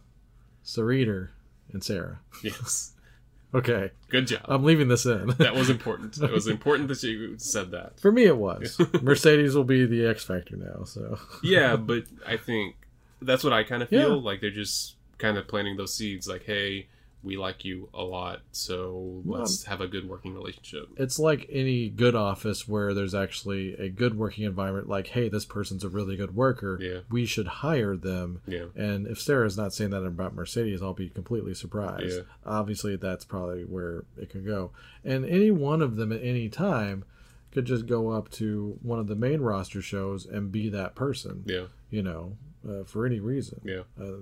Sarita, 0.65 1.29
and 1.73 1.83
Sarah. 1.83 2.19
yes, 2.43 2.93
Okay, 3.53 3.91
good 4.09 4.27
job. 4.27 4.41
I'm 4.45 4.63
leaving 4.63 4.87
this 4.87 5.05
in. 5.05 5.27
that 5.39 5.53
was 5.55 5.69
important. 5.69 6.17
It 6.17 6.31
was 6.31 6.47
important 6.55 6.87
that 6.87 7.03
you 7.03 7.35
said 7.37 7.71
that. 7.71 7.99
For 7.99 8.09
me, 8.09 8.23
it 8.23 8.37
was. 8.37 8.79
Mercedes 9.01 9.55
will 9.55 9.65
be 9.65 9.85
the 9.85 10.05
X 10.05 10.23
Factor 10.23 10.55
now. 10.55 10.85
So 10.85 11.19
Yeah, 11.43 11.75
but 11.75 12.03
I 12.25 12.37
think 12.37 12.75
that's 13.21 13.43
what 13.43 13.51
I 13.51 13.63
kind 13.63 13.83
of 13.83 13.89
feel 13.89 13.99
Yeah. 14.15 14.15
like. 14.23 14.39
They're 14.39 14.51
just 14.51 14.95
kind 15.17 15.37
of 15.37 15.49
planting 15.49 15.75
those 15.75 15.93
seeds. 15.93 16.29
Like, 16.29 16.43
hey, 16.45 16.87
we 17.23 17.37
like 17.37 17.63
you 17.63 17.87
a 17.93 18.01
lot, 18.03 18.41
so 18.51 19.21
let's 19.25 19.63
have 19.65 19.79
a 19.81 19.87
good 19.87 20.09
working 20.09 20.33
relationship. 20.33 20.87
it's 20.97 21.19
like 21.19 21.47
any 21.51 21.87
good 21.89 22.15
office 22.15 22.67
where 22.67 22.93
there's 22.93 23.13
actually 23.13 23.73
a 23.75 23.89
good 23.89 24.17
working 24.17 24.43
environment. 24.45 24.89
Like, 24.89 25.07
hey, 25.07 25.29
this 25.29 25.45
person's 25.45 25.83
a 25.83 25.89
really 25.89 26.15
good 26.17 26.35
worker. 26.35 26.79
Yeah. 26.81 26.99
We 27.09 27.25
should 27.25 27.47
hire 27.47 27.95
them. 27.95 28.41
Yeah. 28.47 28.65
And 28.75 29.05
if 29.07 29.19
Sarah's 29.21 29.57
not 29.57 29.73
saying 29.73 29.91
that 29.91 30.03
about 30.03 30.33
Mercedes, 30.33 30.81
I'll 30.81 30.93
be 30.93 31.09
completely 31.09 31.53
surprised. 31.53 32.15
Yeah. 32.17 32.21
Obviously, 32.45 32.95
that's 32.95 33.25
probably 33.25 33.63
where 33.65 34.03
it 34.17 34.29
could 34.29 34.45
go. 34.45 34.71
And 35.05 35.25
any 35.25 35.51
one 35.51 35.81
of 35.81 35.95
them 35.95 36.11
at 36.11 36.23
any 36.23 36.49
time 36.49 37.03
could 37.51 37.65
just 37.65 37.85
go 37.85 38.09
up 38.09 38.29
to 38.31 38.79
one 38.81 38.97
of 38.99 39.07
the 39.07 39.15
main 39.15 39.41
roster 39.41 39.81
shows 39.81 40.25
and 40.25 40.51
be 40.51 40.69
that 40.69 40.95
person. 40.95 41.43
Yeah, 41.45 41.65
You 41.89 42.01
know, 42.01 42.37
uh, 42.67 42.83
for 42.85 43.05
any 43.05 43.19
reason. 43.19 43.59
yeah, 43.65 43.81
Uh, 43.99 44.13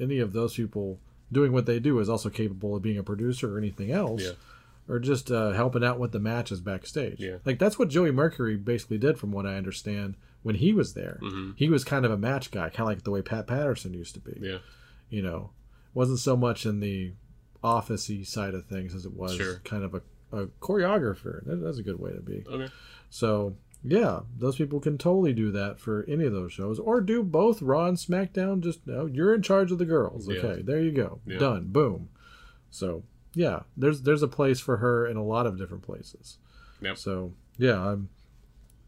any 0.00 0.18
of 0.20 0.32
those 0.32 0.54
people 0.54 0.98
doing 1.30 1.52
what 1.52 1.66
they 1.66 1.78
do 1.78 1.98
is 1.98 2.08
also 2.08 2.30
capable 2.30 2.76
of 2.76 2.82
being 2.82 2.98
a 2.98 3.02
producer 3.02 3.54
or 3.54 3.58
anything 3.58 3.90
else. 3.90 4.22
Yeah. 4.22 4.32
Or 4.88 4.98
just 4.98 5.30
uh, 5.30 5.50
helping 5.52 5.84
out 5.84 5.98
with 5.98 6.12
the 6.12 6.18
matches 6.18 6.60
backstage. 6.62 7.20
Yeah. 7.20 7.36
Like 7.44 7.58
that's 7.58 7.78
what 7.78 7.88
Joey 7.90 8.10
Mercury 8.10 8.56
basically 8.56 8.96
did, 8.96 9.18
from 9.18 9.32
what 9.32 9.44
I 9.44 9.56
understand, 9.56 10.14
when 10.42 10.54
he 10.54 10.72
was 10.72 10.94
there. 10.94 11.18
Mhm. 11.22 11.52
He 11.56 11.68
was 11.68 11.84
kind 11.84 12.06
of 12.06 12.10
a 12.10 12.16
match 12.16 12.50
guy, 12.50 12.70
kind 12.70 12.80
of 12.80 12.86
like 12.86 13.02
the 13.04 13.10
way 13.10 13.20
Pat 13.20 13.46
Patterson 13.46 13.92
used 13.92 14.14
to 14.14 14.20
be. 14.20 14.38
yeah, 14.40 14.58
You 15.10 15.20
know, 15.20 15.50
wasn't 15.92 16.20
so 16.20 16.36
much 16.38 16.64
in 16.64 16.80
the 16.80 17.12
officey 17.62 18.26
side 18.26 18.54
of 18.54 18.64
things 18.66 18.94
as 18.94 19.04
it 19.04 19.12
was 19.12 19.34
Sure. 19.36 19.60
kind 19.64 19.84
of 19.84 19.94
a, 19.94 20.02
a 20.32 20.46
choreographer. 20.60 21.44
That, 21.44 21.56
that's 21.56 21.78
a 21.78 21.82
good 21.82 21.98
way 21.98 22.12
to 22.12 22.20
be. 22.20 22.44
okay, 22.48 22.72
So 23.10 23.56
yeah, 23.84 24.20
those 24.36 24.56
people 24.56 24.80
can 24.80 24.98
totally 24.98 25.32
do 25.32 25.50
that 25.52 25.78
for 25.80 26.04
any 26.08 26.24
of 26.24 26.32
those 26.32 26.52
shows, 26.52 26.78
or 26.78 27.00
do 27.00 27.22
both 27.22 27.62
Raw 27.62 27.86
and 27.86 27.96
SmackDown. 27.96 28.60
Just 28.60 28.86
no, 28.86 29.06
you're 29.06 29.34
in 29.34 29.42
charge 29.42 29.70
of 29.72 29.78
the 29.78 29.84
girls. 29.84 30.28
Yeah. 30.28 30.38
Okay, 30.38 30.62
there 30.62 30.80
you 30.80 30.92
go, 30.92 31.20
Yeah. 31.26 31.38
done, 31.38 31.68
boom. 31.68 32.08
So 32.70 33.04
yeah, 33.34 33.60
there's 33.76 34.02
there's 34.02 34.22
a 34.22 34.28
place 34.28 34.60
for 34.60 34.78
her 34.78 35.06
in 35.06 35.16
a 35.16 35.24
lot 35.24 35.46
of 35.46 35.56
different 35.58 35.82
places. 35.84 36.38
Yep. 36.80 36.98
So 36.98 37.32
yeah, 37.56 37.80
I'm. 37.80 38.08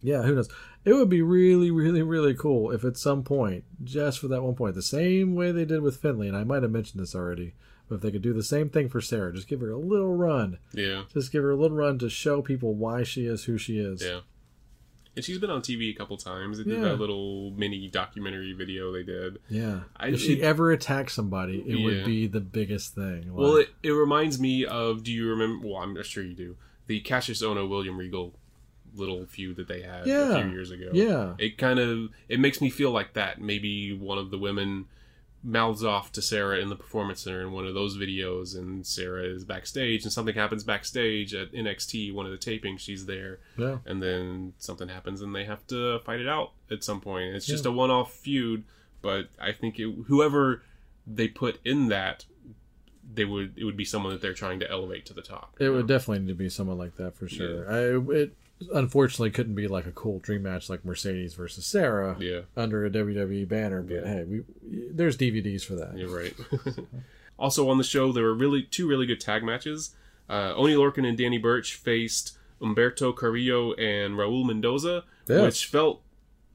Yeah, 0.03 0.23
who 0.23 0.35
knows? 0.35 0.49
It 0.87 0.95
would 0.95 1.11
be 1.11 1.21
really, 1.21 1.71
really, 1.71 2.01
really 2.01 2.33
cool 2.33 2.71
if 2.71 2.85
at 2.85 2.97
some 2.97 3.23
point, 3.23 3.65
just 3.85 4.19
for 4.19 4.29
that 4.29 4.43
one 4.43 4.55
point, 4.55 4.75
the 4.75 4.81
same 4.81 5.35
way 5.35 5.53
they 5.53 5.67
did 5.67 5.83
with 5.83 5.99
Finlay, 5.99 6.27
and 6.27 6.37
I 6.37 6.43
might 6.43 6.63
have 6.63 6.73
mentioned 6.73 7.03
this 7.03 7.15
already, 7.15 7.53
but 7.87 7.97
if 7.97 8.01
they 8.01 8.11
could 8.11 8.23
do 8.23 8.33
the 8.33 8.43
same 8.43 8.71
thing 8.71 8.89
for 8.89 9.03
Sarah, 9.03 9.31
just 9.31 9.47
give 9.47 9.61
her 9.61 9.71
a 9.71 9.77
little 9.77 10.15
run, 10.17 10.57
yeah, 10.73 11.03
just 11.13 11.31
give 11.31 11.43
her 11.43 11.51
a 11.51 11.57
little 11.57 11.77
run 11.77 11.99
to 11.99 12.09
show 12.09 12.41
people 12.41 12.73
why 12.75 13.03
she 13.03 13.27
is 13.27 13.45
who 13.45 13.59
she 13.59 13.79
is. 13.79 14.03
yeah. 14.03 14.21
And 15.17 15.25
she's 15.25 15.39
been 15.39 15.51
on 15.51 15.61
TV 15.61 15.91
a 15.91 15.95
couple 15.95 16.17
times. 16.17 16.59
They 16.59 16.65
did 16.65 16.75
Yeah. 16.75 16.81
that 16.91 17.01
little 17.01 17.51
mini 17.51 17.89
documentary 17.89 18.53
video 18.53 18.93
they 18.93 19.03
did. 19.03 19.39
Yeah. 19.49 19.81
I- 19.97 20.09
if 20.09 20.21
she 20.21 20.35
it- 20.35 20.43
ever 20.43 20.71
attacked 20.71 21.11
somebody, 21.11 21.59
it 21.67 21.79
Yeah. 21.79 21.85
would 21.85 22.05
be 22.05 22.27
the 22.29 22.41
biggest 22.41 22.95
thing. 22.95 23.35
Well, 23.35 23.57
it, 23.57 23.71
it 23.83 23.91
reminds 23.91 24.39
me 24.41 24.65
of. 24.65 25.03
Do 25.03 25.13
you 25.13 25.29
remember? 25.29 25.67
Well, 25.67 25.79
I'm 25.83 26.01
sure 26.05 26.23
you 26.23 26.35
do. 26.35 26.57
The 26.87 27.01
Kassius 27.03 27.43
Ohno 27.43 27.69
William 27.69 27.97
Regal 27.99 28.35
little 28.95 29.25
feud 29.27 29.55
that 29.57 29.69
they 29.69 29.83
had 29.83 30.07
a 30.09 30.43
few 30.43 30.51
years 30.51 30.71
ago. 30.73 30.91
Yeah. 30.93 31.35
It 31.39 31.59
kind 31.59 31.79
of 31.79 32.09
it 32.29 32.41
makes 32.41 32.61
me 32.61 32.71
feel 32.71 32.91
like 32.91 33.13
that. 33.15 33.41
Maybe 33.41 33.93
one 33.93 34.19
of 34.19 34.31
the 34.31 34.39
women 34.39 34.87
mouths 35.43 35.83
off 35.83 36.13
to 36.13 36.21
Sarah 36.23 36.59
in 36.59 36.69
the 36.69 36.77
performance 36.77 37.23
center 37.23 37.41
in 37.41 37.53
one 37.53 37.67
of 37.67 37.73
those 37.75 37.97
videos, 37.97 38.57
and 38.57 38.87
Sarah 38.87 39.25
is 39.25 39.45
backstage, 39.45 40.03
and 40.05 40.13
something 40.13 40.35
happens 40.35 40.65
backstage 40.65 41.35
at 41.35 41.53
NXT, 41.53 42.13
one 42.13 42.27
of 42.27 42.33
the 42.33 42.39
tapings. 42.39 42.81
She's 42.81 43.07
there, 43.07 43.39
yeah. 43.57 43.79
and 43.87 44.03
then 44.03 44.53
something 44.59 44.89
happens, 44.89 45.23
and 45.23 45.35
they 45.35 45.45
have 45.45 45.67
to 45.69 45.99
fight 46.01 46.21
it 46.21 46.29
out 46.29 46.53
at 46.71 46.85
some 46.85 47.01
point. 47.01 47.35
It's 47.35 47.47
just 47.47 47.65
Yeah. 47.65 47.71
a 47.71 47.75
one-off 47.75 48.13
feud, 48.13 48.65
but 49.01 49.29
I 49.41 49.53
think 49.53 49.79
it, 49.79 49.91
whoever 50.09 50.63
they 51.07 51.27
put 51.29 51.59
in 51.65 51.89
that, 51.89 52.27
they 53.13 53.25
would 53.25 53.55
it 53.57 53.65
would 53.65 53.77
be 53.77 53.85
someone 53.85 54.13
that 54.13 54.21
they're 54.23 54.35
trying 54.35 54.61
to 54.61 54.71
elevate 54.71 55.05
to 55.07 55.15
the 55.15 55.23
top. 55.23 55.57
It 55.59 55.71
would 55.71 55.89
definitely 55.89 56.21
need 56.21 56.29
to 56.29 56.35
be 56.35 56.49
someone 56.49 56.79
like 56.79 56.97
that 56.97 57.17
for 57.17 57.27
sure. 57.27 57.69
I, 57.69 58.13
it 58.15 58.35
unfortunately 58.75 59.31
couldn't 59.31 59.55
be 59.55 59.67
like 59.69 59.87
a 59.87 59.93
cool 59.93 60.19
dream 60.19 60.43
match 60.43 60.69
like 60.69 60.85
Mercedes 60.85 61.35
versus 61.35 61.65
Sarah 61.67 62.17
Yeah, 62.21 62.41
under 62.57 62.85
a 62.85 62.91
WWE 62.91 63.49
banner, 63.49 63.83
but 63.83 63.95
Yeah. 63.95 64.05
hey, 64.07 64.25
we 64.25 64.43
there's 64.93 65.17
DVDs 65.17 65.63
for 65.65 65.75
that. 65.77 65.97
you're 65.97 66.15
right. 66.15 66.35
also 67.39 67.69
on 67.71 67.79
the 67.79 67.85
show, 67.85 68.13
there 68.13 68.25
were 68.25 68.35
really 68.35 68.63
two 68.63 68.87
really 68.89 69.07
good 69.07 69.21
tag 69.21 69.43
matches. 69.43 69.95
Uh, 70.29 70.53
Oney 70.55 70.75
Lorcan 70.75 71.07
and 71.09 71.17
Danny 71.19 71.39
Burch 71.39 71.75
faced 71.75 72.37
Humberto 72.61 73.15
Carrillo 73.17 73.73
and 73.75 74.15
Raul 74.15 74.45
Mendoza, 74.47 75.05
Yes. 75.29 75.41
which 75.43 75.67
felt. 75.67 76.03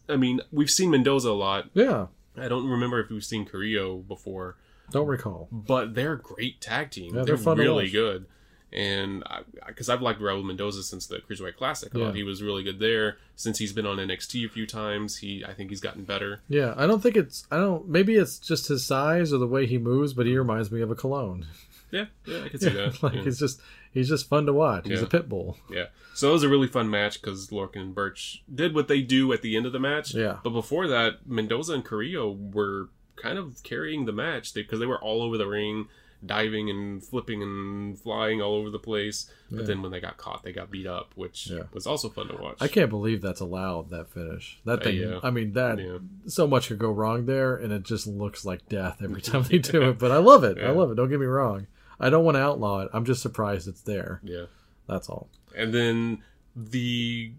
I 0.08 0.16
mean, 0.18 0.40
we've 0.52 0.70
seen 0.70 0.92
Mendoza 0.92 1.30
a 1.30 1.32
lot. 1.32 1.70
Yeah. 1.74 2.08
I 2.38 2.48
don't 2.48 2.70
remember 2.70 3.00
if 3.00 3.10
we've 3.10 3.24
seen 3.26 3.46
Carrillo 3.46 3.98
before. 3.98 4.56
Don't 4.92 5.08
recall. 5.08 5.48
but 5.52 5.96
they're 5.96 6.16
great 6.16 6.62
tag 6.62 6.92
team. 6.92 7.16
Yeah, 7.16 7.24
they're 7.24 7.38
they're 7.38 7.56
really 7.56 7.90
good. 7.90 8.28
And 8.76 9.24
because 9.66 9.88
I've 9.90 10.02
liked 10.02 10.20
Raul 10.20 10.44
Mendoza 10.44 10.84
since 10.84 11.08
the 11.08 11.20
Cruiserweight 11.20 11.56
Classic, 11.56 11.92
Yeah. 11.94 12.12
he 12.12 12.24
was 12.24 12.44
really 12.44 12.62
good 12.62 12.80
there. 12.80 13.18
Since 13.38 13.58
he's 13.60 13.72
been 13.74 13.86
on 13.86 13.98
NXT 13.98 14.46
a 14.46 14.50
few 14.50 14.68
times, 14.68 15.18
he 15.18 15.44
I 15.46 15.54
think 15.54 15.70
he's 15.70 15.80
gotten 15.82 16.04
better. 16.04 16.42
Yeah, 16.50 16.74
I 16.76 16.86
don't 16.86 17.02
think 17.02 17.16
it's 17.16 17.48
I 17.50 17.58
don't 17.58 17.88
maybe 17.88 18.16
it's 18.16 18.38
just 18.38 18.68
his 18.68 18.86
size 18.86 19.32
or 19.32 19.38
the 19.38 19.48
way 19.48 19.66
he 19.66 19.78
moves, 19.78 20.14
but 20.14 20.26
he 20.26 20.38
reminds 20.38 20.72
me 20.72 20.82
of 20.82 20.92
a 20.92 20.96
cologne. 20.96 21.46
Yeah, 21.92 22.06
yeah, 22.26 22.44
I 22.44 22.50
can 22.50 22.60
see 22.60 22.70
that. 22.70 23.02
like 23.02 23.14
yeah. 23.14 23.22
he's 23.24 23.40
just 23.40 23.62
he's 23.94 24.10
just 24.10 24.28
fun 24.28 24.46
to 24.48 24.54
watch. 24.54 24.88
He's 24.88 25.00
Yeah. 25.00 25.06
a 25.06 25.10
pit 25.10 25.30
bull. 25.30 25.58
yeah. 25.72 25.86
So 26.14 26.30
it 26.30 26.34
was 26.34 26.44
a 26.44 26.50
really 26.50 26.68
fun 26.68 26.90
match 26.90 27.22
because 27.22 27.50
Lorcan 27.50 27.78
and 27.82 27.96
Burch 27.96 28.44
did 28.54 28.74
what 28.76 28.88
they 28.90 29.02
do 29.02 29.32
at 29.34 29.42
the 29.42 29.56
end 29.56 29.66
of 29.66 29.72
the 29.74 29.80
match. 29.80 30.14
Yeah. 30.14 30.40
But 30.44 30.50
before 30.52 30.88
that, 30.88 31.26
Mendoza 31.28 31.74
and 31.74 31.84
Carrillo 31.86 32.32
were 32.32 32.90
kind 33.18 33.38
of 33.38 33.62
carrying 33.64 34.06
the 34.06 34.12
match 34.14 34.54
because 34.54 34.80
they, 34.80 34.86
were 34.86 35.02
all 35.02 35.22
over 35.22 35.38
the 35.38 35.48
ring, 35.48 35.88
diving 36.24 36.70
and 36.70 37.04
flipping 37.04 37.42
and 37.42 37.98
flying 38.00 38.42
all 38.42 38.56
over 38.56 38.70
the 38.70 38.80
place. 38.80 39.30
But 39.52 39.68
then 39.68 39.82
when 39.82 39.92
they 39.92 40.00
got 40.00 40.18
caught, 40.18 40.44
they 40.44 40.52
got 40.52 40.70
beat 40.72 40.88
up, 40.88 41.12
which 41.16 41.48
Yeah. 41.50 41.64
was 41.74 41.86
also 41.88 42.10
fun 42.10 42.28
to 42.28 42.36
watch. 42.36 42.58
I 42.60 42.68
can't 42.68 42.90
believe 42.90 43.22
that's 43.22 43.40
allowed 43.42 43.90
that 43.92 44.10
finish. 44.10 44.60
That 44.66 44.80
Uh, 44.82 44.84
thing. 44.84 44.96
yeah. 44.98 45.20
I 45.24 45.30
mean 45.32 45.54
that 45.54 45.80
Yeah. 45.80 45.98
so 46.28 46.48
much 46.48 46.68
could 46.68 46.80
go 46.80 46.92
wrong 46.92 47.26
there, 47.26 47.56
and 47.56 47.72
it 47.72 47.84
just 47.84 48.08
looks 48.08 48.44
like 48.46 48.68
death 48.70 49.02
every 49.04 49.22
time 49.22 49.44
they 49.44 49.58
do 49.60 49.82
it. 49.90 50.00
But 50.00 50.12
I 50.12 50.18
love 50.18 50.44
it. 50.44 50.58
Yeah. 50.58 50.70
I 50.70 50.72
love 50.72 50.92
it. 50.92 50.96
Don't 50.96 51.10
get 51.10 51.20
me 51.20 51.26
wrong. 51.26 51.68
I 52.00 52.10
don't 52.10 52.26
want 52.26 52.36
to 52.36 52.42
outlaw 52.42 52.82
it. 52.82 52.90
I'm 52.94 53.06
just 53.06 53.22
surprised 53.22 53.68
it's 53.68 53.82
there. 53.82 54.20
Yeah. 54.24 54.46
That's 54.88 55.10
all. 55.10 55.30
And 55.56 55.74
then 55.74 56.22
the 56.56 57.34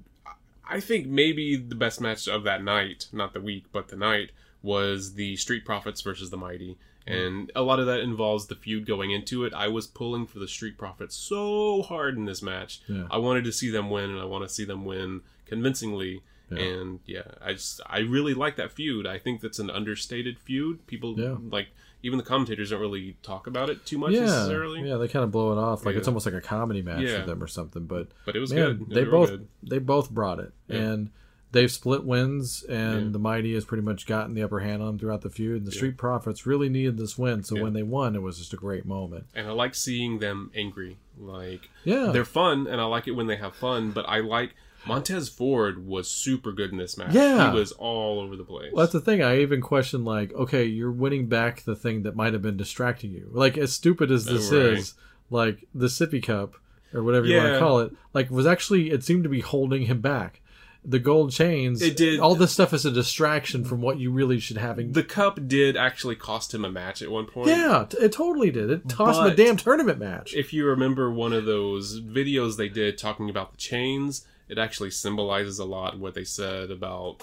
I 0.68 0.80
think 0.80 1.06
maybe 1.06 1.54
the 1.56 1.76
best 1.76 2.00
match 2.00 2.26
of 2.26 2.42
that 2.44 2.62
night, 2.64 3.06
not 3.12 3.32
the 3.34 3.40
week, 3.40 3.66
but 3.72 3.88
the 3.88 3.96
night, 3.96 4.30
was 4.62 5.14
the 5.14 5.36
Street 5.36 5.64
Profits 5.64 6.00
versus 6.00 6.30
the 6.30 6.36
Mighty. 6.36 6.76
Mm. 7.06 7.26
And 7.26 7.52
a 7.54 7.62
lot 7.62 7.78
of 7.78 7.86
that 7.86 8.00
involves 8.00 8.46
the 8.46 8.54
feud 8.56 8.86
going 8.86 9.10
into 9.12 9.44
it. 9.44 9.52
I 9.54 9.68
was 9.68 9.86
pulling 9.86 10.26
for 10.26 10.38
the 10.38 10.48
Street 10.48 10.76
Profits 10.76 11.14
so 11.14 11.82
hard 11.82 12.16
in 12.16 12.24
this 12.24 12.42
match. 12.42 12.80
Yeah. 12.88 13.06
I 13.10 13.18
wanted 13.18 13.44
to 13.44 13.52
see 13.52 13.70
them 13.70 13.90
win, 13.90 14.10
and 14.10 14.20
I 14.20 14.24
want 14.24 14.42
to 14.44 14.48
see 14.52 14.64
them 14.64 14.84
win 14.84 15.20
convincingly. 15.46 16.22
Yeah. 16.50 16.58
And 16.62 17.00
yeah, 17.06 17.22
I 17.42 17.54
just 17.54 17.80
I 17.86 17.98
really 18.00 18.34
like 18.34 18.56
that 18.56 18.70
feud. 18.72 19.06
I 19.06 19.18
think 19.18 19.40
that's 19.40 19.58
an 19.58 19.70
understated 19.70 20.38
feud. 20.38 20.86
People 20.86 21.18
Yeah. 21.18 21.36
like 21.50 21.68
even 22.02 22.18
the 22.18 22.24
commentators 22.24 22.70
don't 22.70 22.80
really 22.80 23.16
talk 23.22 23.48
about 23.48 23.68
it 23.68 23.84
too 23.84 23.98
much 23.98 24.12
yeah, 24.12 24.20
necessarily. 24.20 24.88
yeah. 24.88 24.96
They 24.96 25.08
kind 25.08 25.24
of 25.24 25.32
blow 25.32 25.50
it 25.52 25.58
off 25.58 25.84
like 25.84 25.94
Yeah. 25.94 25.98
it's 26.00 26.08
almost 26.08 26.24
like 26.24 26.36
a 26.36 26.40
comedy 26.40 26.82
match 26.82 27.08
for 27.08 27.26
them 27.26 27.42
or 27.42 27.48
something. 27.48 27.86
But 27.86 28.08
But 28.24 28.36
it 28.36 28.38
was 28.38 28.52
man, 28.52 28.76
good. 28.76 28.82
It 28.82 28.94
they 28.94 29.04
both 29.04 29.30
good. 29.30 29.48
they 29.64 29.78
both 29.78 30.10
brought 30.10 30.38
it, 30.38 30.52
and 30.68 31.10
they've 31.56 31.70
split 31.72 32.04
wins, 32.04 32.62
and 32.68 33.06
Yeah. 33.06 33.12
the 33.12 33.18
Mighty 33.18 33.54
has 33.54 33.64
pretty 33.64 33.82
much 33.82 34.06
gotten 34.06 34.34
the 34.34 34.42
upper 34.42 34.60
hand 34.60 34.82
on 34.82 34.88
them 34.88 34.98
throughout 34.98 35.22
the 35.22 35.30
feud. 35.30 35.58
And 35.58 35.66
the 35.66 35.72
Street 35.72 35.96
Profits 35.96 36.46
really 36.46 36.68
needed 36.68 36.96
this 36.98 37.18
win, 37.18 37.42
so 37.42 37.56
Yeah. 37.56 37.62
when 37.62 37.72
they 37.72 37.82
won, 37.82 38.14
it 38.14 38.22
was 38.22 38.38
just 38.38 38.52
a 38.52 38.56
great 38.56 38.84
moment. 38.86 39.24
and 39.34 39.46
I 39.48 39.50
like 39.52 39.74
seeing 39.74 40.18
them 40.20 40.50
angry. 40.54 40.98
Like 41.18 41.68
Yeah. 41.84 42.10
they're 42.12 42.24
fun, 42.24 42.66
and 42.66 42.80
I 42.80 42.84
like 42.84 43.08
it 43.08 43.12
when 43.12 43.26
they 43.26 43.36
have 43.36 43.54
fun. 43.54 43.90
But 43.90 44.04
I 44.08 44.20
like 44.20 44.54
Montez 44.86 45.28
Ford 45.28 45.84
was 45.86 46.06
super 46.08 46.52
good 46.52 46.70
in 46.70 46.76
this 46.76 46.96
match. 46.96 47.12
Yeah. 47.12 47.50
he 47.50 47.58
was 47.58 47.72
all 47.72 48.20
over 48.20 48.36
the 48.36 48.44
place. 48.44 48.70
Well, 48.72 48.84
that's 48.84 48.92
the 48.92 49.00
thing. 49.00 49.20
I 49.22 49.40
even 49.40 49.60
question, 49.60 50.04
like, 50.04 50.32
okay, 50.34 50.64
you're 50.64 50.92
winning 50.92 51.26
back 51.26 51.64
the 51.64 51.74
thing 51.74 52.02
that 52.04 52.14
might 52.14 52.32
have 52.34 52.42
been 52.42 52.56
distracting 52.56 53.10
you. 53.12 53.28
Like, 53.32 53.58
as 53.58 53.72
stupid 53.72 54.10
as 54.12 54.26
this 54.26 54.52
Right. 54.52 54.74
is, 54.78 54.94
like 55.30 55.66
the 55.74 55.86
sippy 55.86 56.22
cup 56.22 56.54
or 56.94 57.02
whatever 57.02 57.26
you 57.26 57.36
want 57.36 57.52
to 57.54 57.58
call 57.58 57.80
it, 57.80 57.92
like 58.14 58.30
was 58.30 58.46
actually 58.46 58.90
it 58.90 59.02
seemed 59.02 59.24
to 59.24 59.28
be 59.28 59.40
holding 59.40 59.82
him 59.86 60.00
back. 60.00 60.40
The 60.88 61.00
gold 61.00 61.32
chains, 61.32 61.82
It 61.82 61.96
did- 61.96 62.20
all 62.20 62.36
this 62.36 62.52
stuff 62.52 62.72
is 62.72 62.86
a 62.86 62.92
distraction 62.92 63.64
from 63.64 63.80
what 63.80 63.98
you 63.98 64.12
really 64.12 64.38
should 64.38 64.56
having. 64.56 64.92
The 64.92 65.02
cup 65.02 65.48
did 65.48 65.76
actually 65.76 66.14
cost 66.14 66.54
him 66.54 66.64
a 66.64 66.70
match 66.70 67.02
at 67.02 67.10
one 67.10 67.26
point. 67.26 67.48
yeah, 67.48 67.86
it 68.00 68.12
totally 68.12 68.50
did. 68.52 68.70
It 68.70 68.82
cost 68.88 69.18
him 69.20 69.26
a 69.26 69.34
damn 69.34 69.56
tournament 69.56 69.98
match. 69.98 70.32
If 70.34 70.52
you 70.52 70.64
remember 70.64 71.10
one 71.10 71.32
of 71.32 71.44
those 71.44 72.00
videos 72.00 72.56
they 72.56 72.68
did 72.68 72.98
talking 72.98 73.28
about 73.28 73.50
the 73.50 73.58
chains, 73.58 74.24
it 74.48 74.58
actually 74.58 74.92
symbolizes 74.92 75.58
a 75.58 75.64
lot 75.64 75.98
what 75.98 76.14
they 76.14 76.22
said 76.24 76.70
about 76.70 77.16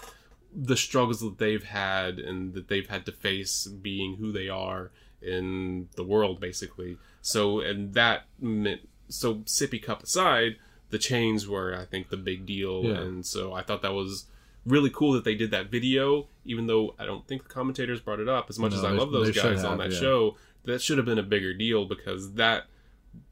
the 0.54 0.76
struggles 0.76 1.22
that 1.22 1.38
they've 1.38 1.64
had 1.64 2.20
and 2.20 2.54
that 2.54 2.68
they've 2.68 2.90
had 2.90 3.06
to 3.06 3.12
face 3.14 3.66
being 3.66 4.18
who 4.18 4.32
they 4.34 4.50
are 4.50 4.92
in 5.22 5.88
the 5.96 6.04
world, 6.04 6.40
basically. 6.42 6.98
So, 7.22 7.62
and 7.62 7.94
that 7.94 8.26
meant, 8.42 8.82
so 9.08 9.36
Sippy 9.46 9.82
Cup 9.82 10.04
aside, 10.04 10.58
the 10.94 11.00
chains 11.00 11.48
were, 11.48 11.76
I 11.76 11.86
think, 11.86 12.10
the 12.10 12.18
big 12.18 12.46
deal. 12.46 12.84
Yeah. 12.86 13.02
And 13.02 13.26
so 13.26 13.52
I 13.52 13.64
thought 13.64 13.82
that 13.82 13.94
was 13.94 14.28
really 14.64 14.92
cool 14.92 15.12
that 15.14 15.24
they 15.26 15.34
did 15.34 15.50
that 15.50 15.72
video, 15.72 16.28
even 16.46 16.68
though 16.68 16.94
I 17.00 17.06
don't 17.06 17.28
think 17.28 17.42
the 17.44 17.50
commentators 17.50 18.00
brought 18.00 18.20
it 18.20 18.30
up 18.30 18.46
as 18.48 18.60
much 18.60 18.72
No, 18.74 18.78
as 18.78 18.84
I 18.86 18.92
they- 18.92 18.98
love 19.00 19.12
those 19.12 19.32
guys 19.36 19.64
on 19.64 19.80
that 19.80 19.92
yeah. 19.92 20.00
show. 20.00 20.38
That 20.66 20.82
should 20.84 20.98
have 21.00 21.06
been 21.06 21.18
a 21.18 21.24
bigger 21.24 21.54
deal 21.54 21.86
because 21.86 22.34
that, 22.36 22.68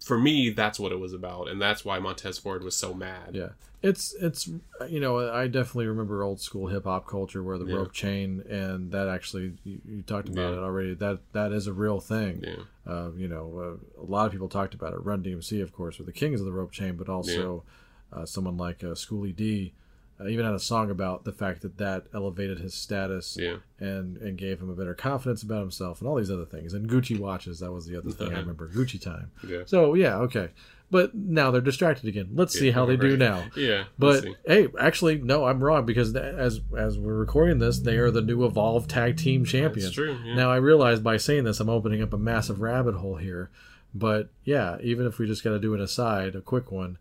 for 0.03 0.17
me, 0.17 0.49
that's 0.49 0.79
what 0.79 0.91
it 0.91 0.99
was 0.99 1.13
about. 1.13 1.49
And 1.49 1.61
that's 1.61 1.83
why 1.85 1.99
Montez 1.99 2.37
Ford 2.37 2.63
was 2.63 2.75
so 2.75 2.93
mad. 2.93 3.31
Yeah, 3.33 3.49
it's 3.81 4.13
it's 4.19 4.47
you 4.89 4.99
know 4.99 5.31
I 5.31 5.47
definitely 5.47 5.87
remember 5.87 6.23
old 6.23 6.39
school 6.41 6.67
hip 6.67 6.83
hop 6.85 7.07
culture 7.07 7.43
where 7.43 7.57
the 7.57 7.65
Yeah. 7.65 7.75
rope 7.77 7.91
chain 7.93 8.43
and 8.49 8.91
that 8.91 9.07
actually 9.07 9.53
you, 9.63 9.79
you 9.87 10.01
talked 10.01 10.29
about 10.29 10.51
Yeah. 10.53 10.57
it 10.59 10.63
already. 10.63 10.93
That 10.95 11.19
that 11.33 11.51
is 11.51 11.67
a 11.67 11.73
real 11.73 11.99
thing. 11.99 12.43
Yeah. 12.43 12.63
Uh, 12.91 13.11
you 13.15 13.27
know, 13.27 13.77
uh, 13.99 14.01
a 14.01 14.05
lot 14.05 14.25
of 14.25 14.31
people 14.31 14.49
talked 14.49 14.73
about 14.73 14.93
it. 14.93 15.03
Run 15.05 15.21
DMC, 15.23 15.61
of 15.61 15.71
course, 15.71 15.99
were 15.99 16.05
the 16.05 16.11
kings 16.11 16.39
of 16.39 16.45
the 16.45 16.51
rope 16.51 16.71
chain, 16.71 16.95
but 16.95 17.09
also 17.09 17.63
uh, 18.11 18.25
someone 18.25 18.57
like 18.57 18.83
uh, 18.83 18.95
Schoolly 18.95 19.31
D 19.33 19.73
uh, 20.21 20.27
even 20.27 20.45
had 20.45 20.53
a 20.53 20.59
song 20.59 20.89
about 20.91 21.23
the 21.25 21.31
fact 21.31 21.61
that 21.61 21.77
that 21.77 22.05
elevated 22.13 22.59
his 22.59 22.73
status 22.73 23.37
Yeah. 23.39 23.57
and 23.79 24.17
and 24.17 24.37
gave 24.37 24.59
him 24.61 24.69
a 24.69 24.75
better 24.75 24.93
confidence 24.93 25.43
about 25.43 25.61
himself 25.61 25.99
and 26.01 26.07
all 26.07 26.15
these 26.15 26.31
other 26.31 26.45
things. 26.45 26.73
And 26.73 26.89
Gucci 26.89 27.17
watches, 27.19 27.59
that 27.59 27.71
was 27.71 27.85
the 27.85 27.97
other 27.97 28.11
thing 28.11 28.33
I 28.33 28.39
remember. 28.39 28.67
Gucci 28.69 29.01
time. 29.01 29.31
Yeah. 29.47 29.63
So 29.65 29.93
yeah, 29.93 30.17
okay. 30.17 30.49
But 30.89 31.15
now 31.15 31.51
they're 31.51 31.61
distracted 31.61 32.09
again. 32.09 32.31
Let's 32.33 32.53
see 32.59 32.71
how 32.71 32.85
they 32.85 32.97
do 32.97 33.15
now. 33.15 33.45
Yeah. 33.55 33.85
But 33.97 34.25
hey, 34.45 34.67
actually, 34.77 35.19
no, 35.21 35.45
I'm 35.45 35.63
wrong 35.63 35.85
because 35.85 36.13
as 36.15 36.59
as 36.77 36.97
we're 36.99 37.13
recording 37.15 37.59
this, 37.59 37.79
they 37.79 37.95
are 37.97 38.11
the 38.11 38.21
new 38.21 38.43
Evolve 38.45 38.89
Tag 38.89 39.15
Team 39.15 39.45
Champions. 39.45 39.93
true, 39.93 40.17
yeah. 40.25 40.35
Now 40.35 40.51
I 40.51 40.57
realize 40.57 40.99
by 40.99 41.15
saying 41.15 41.45
this, 41.45 41.61
I'm 41.61 41.69
opening 41.69 42.01
up 42.01 42.11
a 42.11 42.17
massive 42.17 42.59
rabbit 42.59 42.95
hole 42.95 43.15
here. 43.15 43.49
But 43.95 44.29
yeah, 44.43 44.77
even 44.81 45.05
if 45.05 45.17
we 45.17 45.27
just 45.27 45.43
got 45.45 45.51
to 45.51 45.59
do 45.59 45.73
an 45.73 45.79
aside, 45.81 46.35
a 46.35 46.41
quick 46.41 46.71
one, 46.71 46.97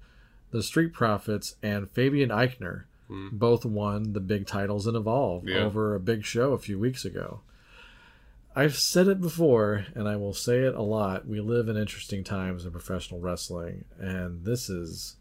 the 0.52 0.62
Street 0.62 0.92
Profits 0.92 1.56
and 1.62 1.90
Fabian 1.90 2.28
Aichner 2.30 2.84
Mm-hmm. 3.10 3.36
both 3.38 3.64
won 3.64 4.12
the 4.12 4.20
big 4.20 4.46
titles 4.46 4.86
in 4.86 4.94
Evolve. 4.94 5.48
Yeah. 5.48 5.58
over 5.64 5.94
a 5.96 6.00
big 6.00 6.24
show 6.24 6.52
a 6.52 6.58
few 6.58 6.78
weeks 6.78 7.04
ago. 7.04 7.40
I've 8.54 8.76
said 8.76 9.06
it 9.08 9.20
before, 9.20 9.86
and 9.94 10.08
I 10.08 10.16
will 10.16 10.32
say 10.34 10.58
it 10.60 10.74
a 10.74 10.82
lot. 10.82 11.26
We 11.26 11.40
live 11.40 11.68
in 11.68 11.76
interesting 11.76 12.24
times 12.24 12.64
in 12.64 12.72
professional 12.72 13.20
wrestling, 13.20 13.84
and 13.98 14.44
this 14.44 14.68
is 14.68 15.16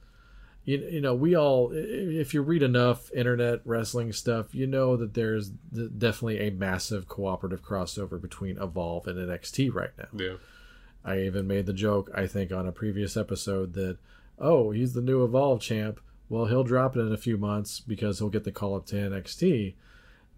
you, 0.65 0.77
you 0.91 1.01
know 1.01 1.15
we 1.15 1.35
all 1.35 1.71
if 1.73 2.33
you 2.33 2.41
read 2.41 2.61
enough 2.63 3.11
internet 3.13 3.61
wrestling 3.65 4.11
stuff 4.13 4.53
you 4.53 4.67
know 4.67 4.97
that 4.97 5.13
there's 5.13 5.49
definitely 5.49 6.39
a 6.41 6.51
massive 6.51 7.07
cooperative 7.07 7.63
crossover 7.63 8.21
between 8.21 8.57
evolve 8.61 9.07
and 9.07 9.17
nxt 9.17 9.73
right 9.73 9.91
now 9.97 10.07
Yeah. 10.13 10.33
i 11.05 11.21
even 11.21 11.47
made 11.47 11.65
the 11.65 11.73
joke 11.73 12.11
i 12.13 12.27
think 12.27 12.51
on 12.51 12.67
a 12.67 12.73
previous 12.73 13.15
episode 13.15 13.73
that 13.73 13.97
oh 14.37 14.71
he's 14.71 14.93
the 14.93 15.01
new 15.01 15.23
evolve 15.23 15.61
champ 15.61 16.01
well 16.29 16.45
he'll 16.45 16.63
drop 16.63 16.95
it 16.95 16.99
in 17.01 17.11
a 17.11 17.17
few 17.17 17.37
months 17.37 17.79
because 17.79 18.19
he'll 18.19 18.29
get 18.29 18.43
the 18.43 18.51
call 18.51 18.75
up 18.75 18.85
to 18.85 18.95
nxt 18.95 19.73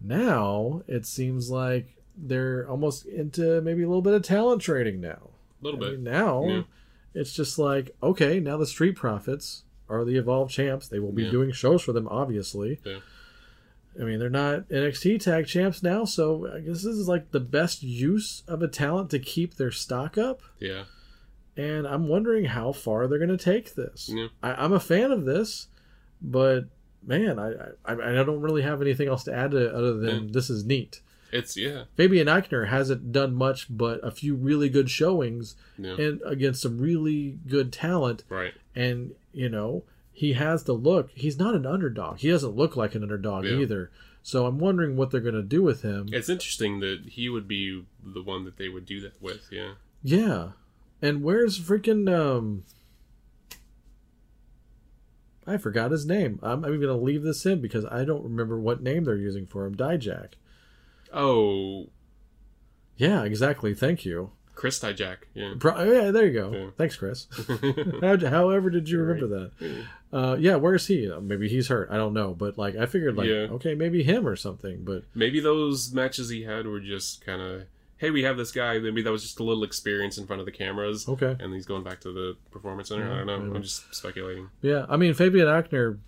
now 0.00 0.82
it 0.86 1.06
seems 1.06 1.50
like 1.50 1.96
they're 2.16 2.68
almost 2.68 3.06
into 3.06 3.60
maybe 3.62 3.82
a 3.82 3.86
little 3.88 4.02
bit 4.02 4.14
of 4.14 4.22
talent 4.22 4.60
trading 4.62 5.00
now 5.00 5.30
A 5.60 5.64
little 5.64 5.82
I 5.84 5.90
bit. 5.90 6.00
mean, 6.00 6.04
now 6.04 6.44
Yeah. 6.46 6.62
it's 7.14 7.32
just 7.32 7.58
like 7.58 7.94
okay, 8.02 8.40
now 8.40 8.56
the 8.56 8.66
Street 8.66 8.96
Profits 8.96 9.64
are 9.88 10.04
the 10.04 10.16
Evolved 10.16 10.50
champs. 10.50 10.88
They 10.88 10.98
will 10.98 11.12
be 11.12 11.24
Yeah. 11.24 11.30
doing 11.30 11.52
shows 11.52 11.82
for 11.82 11.92
them, 11.92 12.08
obviously. 12.08 12.80
Yeah. 12.84 13.00
I 14.00 14.04
mean, 14.04 14.18
they're 14.18 14.30
not 14.30 14.68
NXT 14.70 15.18
tag 15.20 15.46
champs 15.46 15.82
now, 15.82 16.04
so 16.06 16.46
I 16.50 16.60
guess 16.60 16.82
this 16.82 16.96
is 16.96 17.08
like 17.08 17.30
the 17.30 17.40
best 17.40 17.82
use 17.82 18.42
of 18.48 18.62
a 18.62 18.68
talent 18.68 19.10
to 19.10 19.18
keep 19.18 19.54
their 19.56 19.70
stock 19.70 20.16
up. 20.16 20.40
Yeah. 20.58 20.84
And 21.58 21.86
I'm 21.86 22.08
wondering 22.08 22.46
how 22.46 22.72
far 22.72 23.06
they're 23.06 23.18
going 23.18 23.36
to 23.36 23.36
take 23.36 23.74
this. 23.74 24.10
Yeah. 24.12 24.28
I, 24.42 24.54
I'm 24.54 24.72
a 24.72 24.80
fan 24.80 25.10
of 25.12 25.26
this, 25.26 25.68
but 26.22 26.66
man, 27.04 27.38
I, 27.38 27.52
I 27.84 27.92
I 28.20 28.22
don't 28.24 28.40
really 28.40 28.62
have 28.62 28.80
anything 28.80 29.08
else 29.08 29.24
to 29.24 29.34
add 29.34 29.50
to 29.50 29.56
it 29.58 29.74
other 29.74 29.94
than 29.94 30.24
Yeah. 30.26 30.30
this 30.32 30.48
is 30.50 30.64
neat. 30.64 31.00
It's 31.32 31.56
yeah. 31.56 31.84
Fabian 31.96 32.26
Aichner 32.26 32.68
hasn't 32.68 33.10
done 33.10 33.34
much 33.34 33.66
but 33.74 34.00
a 34.02 34.10
few 34.10 34.34
really 34.34 34.68
good 34.68 34.90
showings 34.90 35.56
Yeah. 35.78 35.96
and 35.98 36.20
against 36.26 36.60
some 36.62 36.78
really 36.78 37.38
good 37.48 37.72
talent 37.72 38.22
Right. 38.28 38.52
and 38.76 39.14
you 39.32 39.48
know 39.48 39.84
he 40.12 40.34
has 40.34 40.64
the 40.64 40.74
look 40.74 41.10
he's 41.14 41.38
not 41.38 41.54
an 41.54 41.64
underdog 41.64 42.18
he 42.18 42.28
doesn't 42.30 42.54
look 42.54 42.76
like 42.76 42.94
an 42.94 43.02
underdog 43.02 43.46
Yeah. 43.46 43.52
either 43.60 43.90
so 44.22 44.44
i'm 44.44 44.58
wondering 44.58 44.94
what 44.94 45.10
they're 45.10 45.22
going 45.22 45.34
to 45.34 45.42
do 45.42 45.62
with 45.62 45.80
him 45.80 46.10
It's 46.12 46.28
interesting 46.28 46.80
that 46.80 47.00
he 47.06 47.30
would 47.30 47.48
be 47.48 47.82
the 48.04 48.22
one 48.22 48.44
that 48.44 48.58
they 48.58 48.68
would 48.68 48.84
do 48.84 49.00
that 49.00 49.14
with. 49.22 49.48
Yeah. 49.50 49.72
yeah 50.02 50.50
and 51.00 51.22
where's 51.22 51.58
freaking 51.58 52.12
um 52.12 52.64
i 55.46 55.56
forgot 55.56 55.90
his 55.90 56.06
name. 56.06 56.38
I'm, 56.42 56.64
I'm 56.64 56.80
going 56.80 56.82
to 56.82 56.94
leave 56.94 57.22
this 57.22 57.44
in 57.46 57.60
because 57.60 57.84
i 57.86 58.04
don't 58.04 58.22
remember 58.24 58.58
what 58.58 58.82
name 58.82 59.04
they're 59.04 59.16
using 59.16 59.46
for 59.46 59.66
him. 59.66 59.74
Dijak. 59.74 60.34
Oh, 61.12 61.86
yeah 62.96 63.24
exactly. 63.24 63.74
Thank 63.74 64.04
you. 64.04 64.30
Chris 64.54 64.78
Dijak. 64.78 65.16
Yeah. 65.34 65.54
Pro- 65.58 65.82
yeah 65.82 66.10
there 66.10 66.26
you 66.26 66.32
go. 66.32 66.52
Yeah. 66.52 66.66
thanks 66.76 66.96
chris. 66.96 67.26
However 68.02 68.70
did 68.70 68.88
you 68.88 69.00
remember 69.00 69.26
that? 69.60 69.84
Uh 70.12 70.36
yeah 70.38 70.56
where's 70.56 70.86
he? 70.86 71.10
Uh, 71.10 71.20
maybe 71.20 71.48
he's 71.48 71.68
hurt. 71.68 71.88
I 71.90 71.96
don't 71.96 72.12
know 72.14 72.34
but 72.34 72.58
like 72.58 72.76
i 72.76 72.86
figured 72.86 73.16
like 73.16 73.28
Yeah. 73.28 73.48
okay 73.56 73.74
maybe 73.74 74.02
him 74.02 74.26
or 74.28 74.36
something 74.36 74.84
but 74.84 75.04
Maybe 75.14 75.40
those 75.40 75.92
matches 75.92 76.28
he 76.28 76.42
had 76.42 76.66
were 76.66 76.80
just 76.80 77.24
kind 77.24 77.40
of, 77.40 77.62
hey, 78.02 78.10
we 78.10 78.24
have 78.24 78.36
this 78.36 78.50
guy. 78.50 78.80
Maybe 78.80 79.00
that 79.00 79.12
was 79.12 79.22
just 79.22 79.38
a 79.38 79.44
little 79.44 79.62
experience 79.62 80.18
in 80.18 80.26
front 80.26 80.40
of 80.40 80.46
the 80.46 80.52
cameras. 80.52 81.08
Okay. 81.08 81.36
And 81.38 81.54
he's 81.54 81.64
going 81.64 81.84
back 81.84 82.00
to 82.00 82.12
the 82.12 82.36
performance 82.50 82.88
center. 82.88 83.10
I 83.10 83.18
don't 83.18 83.26
know. 83.28 83.38
maybe. 83.38 83.56
I'm 83.56 83.62
just 83.62 83.94
speculating. 83.94 84.50
Yeah, 84.60 84.86
I 84.88 84.96
mean 84.96 85.14
Fabian 85.14 85.46
Aichner, 85.46 85.98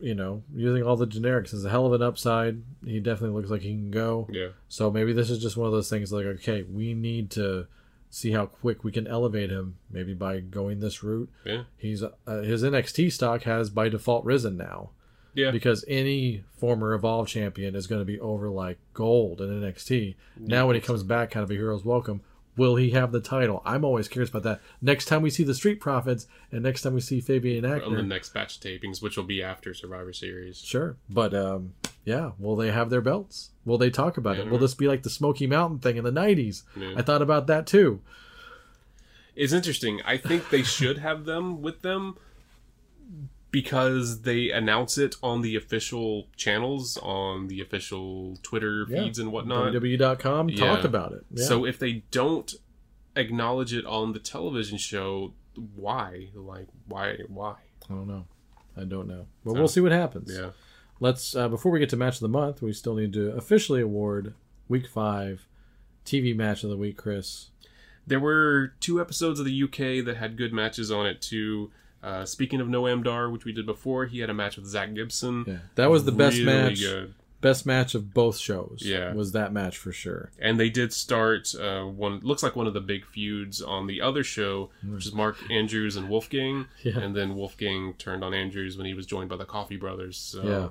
you 0.00 0.16
know, 0.16 0.42
using 0.52 0.82
all 0.82 0.96
the 0.96 1.06
generics 1.06 1.54
is 1.54 1.64
a 1.64 1.70
hell 1.70 1.86
of 1.86 1.92
an 1.92 2.02
upside. 2.02 2.60
He 2.84 2.98
definitely 2.98 3.36
looks 3.36 3.50
like 3.50 3.62
he 3.62 3.70
can 3.70 3.92
go. 3.92 4.28
Yeah. 4.30 4.48
So 4.68 4.90
maybe 4.90 5.12
this 5.12 5.30
is 5.30 5.40
just 5.40 5.56
one 5.56 5.66
of 5.66 5.72
those 5.72 5.88
things 5.88 6.12
like, 6.12 6.26
okay, 6.26 6.64
we 6.64 6.92
need 6.92 7.30
to 7.32 7.68
see 8.10 8.32
how 8.32 8.46
quick 8.46 8.82
we 8.82 8.90
can 8.90 9.06
elevate 9.06 9.50
him. 9.50 9.76
Maybe 9.88 10.12
by 10.12 10.40
going 10.40 10.80
this 10.80 11.04
route. 11.04 11.30
Yeah. 11.46 11.62
He's 11.76 12.02
uh, 12.02 12.40
his 12.42 12.64
NXT 12.64 13.12
stock 13.12 13.44
has 13.44 13.70
by 13.70 13.88
default 13.88 14.24
risen 14.24 14.56
now 14.56 14.90
Yeah. 15.34 15.50
because 15.50 15.84
any 15.88 16.44
former 16.58 16.94
Evolve 16.94 17.28
champion 17.28 17.74
is 17.74 17.86
going 17.86 18.00
to 18.00 18.04
be 18.04 18.20
over 18.20 18.48
like 18.48 18.78
gold 18.92 19.40
in 19.40 19.48
NXT. 19.48 20.14
Now 20.38 20.66
when 20.66 20.74
he 20.76 20.80
comes 20.80 21.02
back, 21.02 21.30
kind 21.32 21.44
of 21.44 21.50
a 21.50 21.54
hero's 21.54 21.84
welcome. 21.84 22.22
Will 22.56 22.76
he 22.76 22.90
have 22.90 23.10
the 23.10 23.20
title? 23.20 23.62
I'm 23.64 23.84
always 23.84 24.06
curious 24.06 24.30
about 24.30 24.44
that. 24.44 24.60
Next 24.80 25.06
time 25.06 25.22
we 25.22 25.30
see 25.30 25.42
the 25.42 25.54
Street 25.54 25.80
Profits, 25.80 26.28
and 26.52 26.62
next 26.62 26.82
time 26.82 26.94
we 26.94 27.00
see 27.00 27.20
Fabian 27.20 27.64
on 27.64 27.94
the 27.94 28.02
next 28.02 28.32
batch 28.32 28.56
of 28.56 28.62
tapings, 28.62 29.02
which 29.02 29.16
will 29.16 29.24
be 29.24 29.42
after 29.42 29.74
Survivor 29.74 30.12
Series. 30.12 30.58
Sure, 30.58 30.96
but 31.10 31.34
um, 31.34 31.74
yeah, 32.04 32.30
will 32.38 32.54
they 32.54 32.70
have 32.70 32.90
their 32.90 33.00
belts? 33.00 33.50
Will 33.64 33.78
they 33.78 33.90
talk 33.90 34.16
about 34.16 34.38
it? 34.38 34.48
Will 34.48 34.58
this 34.58 34.74
be 34.74 34.86
like 34.86 35.02
the 35.02 35.10
Smoky 35.10 35.48
Mountain 35.48 35.80
thing 35.80 35.96
in 35.96 36.04
the 36.04 36.12
'90s? 36.12 36.62
Yeah. 36.76 36.94
I 36.96 37.02
thought 37.02 37.22
about 37.22 37.48
that 37.48 37.66
too. 37.66 38.00
It's 39.34 39.52
interesting. 39.52 40.00
I 40.04 40.16
think 40.16 40.50
they 40.50 40.62
should 40.62 40.98
have 40.98 41.24
them 41.24 41.60
with 41.60 41.82
them 41.82 42.18
because 43.54 44.22
they 44.22 44.50
announce 44.50 44.98
it 44.98 45.14
on 45.22 45.40
the 45.40 45.54
official 45.54 46.26
channels, 46.36 46.98
on 47.00 47.46
the 47.46 47.60
official 47.60 48.36
Twitter 48.42 48.84
Yeah. 48.90 49.04
feeds 49.04 49.20
and 49.20 49.30
whatnot. 49.30 49.72
WWE.com 49.72 50.48
Yeah. 50.50 50.56
talked 50.56 50.84
about 50.84 51.12
it. 51.12 51.24
Yeah. 51.32 51.44
So 51.44 51.64
if 51.64 51.78
they 51.78 52.02
don't 52.10 52.52
acknowledge 53.14 53.72
it 53.72 53.86
on 53.86 54.12
the 54.12 54.18
television 54.18 54.76
show, 54.76 55.34
why? 55.76 56.30
Like, 56.34 56.66
why? 56.88 57.18
Why? 57.28 57.54
I 57.88 57.94
don't 57.94 58.08
know. 58.08 58.26
I 58.76 58.82
don't 58.82 59.06
know, 59.06 59.28
but 59.44 59.52
we'll 59.54 59.68
see 59.68 59.80
what 59.80 59.92
happens. 59.92 60.32
Yeah. 60.36 60.50
Let's 60.98 61.36
uh, 61.36 61.48
before 61.48 61.70
we 61.70 61.78
get 61.78 61.90
to 61.90 61.96
match 61.96 62.14
of 62.16 62.20
the 62.22 62.28
month, 62.28 62.60
we 62.60 62.72
still 62.72 62.96
need 62.96 63.12
to 63.12 63.30
officially 63.36 63.80
award 63.80 64.34
Week 64.68 64.88
Five 64.88 65.46
TV 66.04 66.34
match 66.34 66.64
of 66.64 66.70
the 66.70 66.76
week. 66.76 66.96
Chris, 66.96 67.50
There 68.04 68.18
were 68.18 68.72
two 68.80 69.00
episodes 69.00 69.38
of 69.38 69.46
the 69.46 69.62
UK 69.62 70.04
that 70.04 70.16
had 70.16 70.36
good 70.36 70.52
matches 70.52 70.90
on 70.90 71.06
it 71.06 71.22
too. 71.22 71.70
Uh, 72.04 72.24
speaking 72.26 72.60
of 72.60 72.68
Noam 72.68 73.02
Dar, 73.02 73.30
which 73.30 73.44
we 73.44 73.52
did 73.52 73.64
before, 73.66 74.04
he 74.06 74.18
had 74.20 74.28
a 74.30 74.34
match 74.34 74.56
with 74.56 74.66
Zack 74.66 74.92
Gibson. 74.94 75.44
yeah, 75.46 75.58
that 75.76 75.90
was 75.90 76.04
the 76.04 76.12
best 76.12 76.38
match. 76.40 76.80
good. 76.80 77.14
best 77.40 77.64
match 77.66 77.94
of 77.94 78.12
both 78.14 78.36
shows. 78.38 78.82
Yeah. 78.84 79.12
was 79.14 79.32
that 79.32 79.52
match 79.52 79.76
for 79.76 79.92
sure. 79.92 80.30
and 80.38 80.58
they 80.60 80.70
did 80.70 80.92
start 80.92 81.54
uh, 81.54 81.82
one 81.84 82.20
looks 82.20 82.42
like 82.42 82.56
one 82.56 82.66
of 82.66 82.72
the 82.74 82.80
big 82.80 83.04
feuds 83.06 83.60
on 83.60 83.86
the 83.86 84.00
other 84.00 84.24
show 84.24 84.70
which 84.86 85.04
is 85.06 85.12
mark 85.12 85.36
andrews 85.50 85.94
and 85.96 86.08
wolfgang 86.08 86.66
Yeah. 86.82 86.98
and 86.98 87.14
then 87.14 87.34
wolfgang 87.36 87.94
turned 87.98 88.24
on 88.24 88.32
andrews 88.32 88.76
when 88.78 88.86
he 88.86 88.94
was 88.94 89.04
joined 89.06 89.28
by 89.28 89.36
the 89.36 89.44
Coffey 89.44 89.76
Brothers 89.76 90.16
so 90.16 90.42
Yeah. 90.42 90.68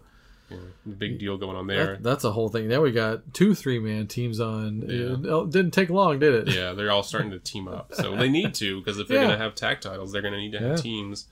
You 0.54 0.92
know, 0.92 0.96
big 0.98 1.20
deal 1.20 1.38
going 1.38 1.56
on 1.58 1.68
there 1.68 1.94
That, 1.94 2.04
that's 2.04 2.24
a 2.24 2.32
whole 2.32 2.50
thing. 2.50 2.68
Now 2.68 2.82
we 2.82 2.92
got 2.92 3.34
two 3.34 3.54
three 3.56 3.80
man 3.80 4.08
teams 4.08 4.40
on. 4.40 4.82
Yeah. 4.88 5.42
It 5.44 5.50
didn't 5.52 5.72
take 5.72 5.90
long, 5.90 6.20
did 6.20 6.34
it? 6.48 6.54
yeah 6.54 6.74
they're 6.74 6.92
all 6.92 7.04
starting 7.04 7.32
to 7.32 7.40
team 7.40 7.68
up 7.68 7.94
so 7.94 8.16
they 8.16 8.30
need 8.30 8.54
to 8.56 8.80
because 8.80 9.00
if 9.00 9.08
they're 9.08 9.18
Yeah. 9.18 9.28
going 9.28 9.38
to 9.38 9.44
have 9.44 9.56
tag 9.56 9.82
titles 9.82 10.12
they're 10.12 10.22
going 10.22 10.34
to 10.34 10.40
need 10.40 10.52
to 10.54 10.60
have 10.60 10.70
Yeah. 10.70 10.76
teams 10.78 11.28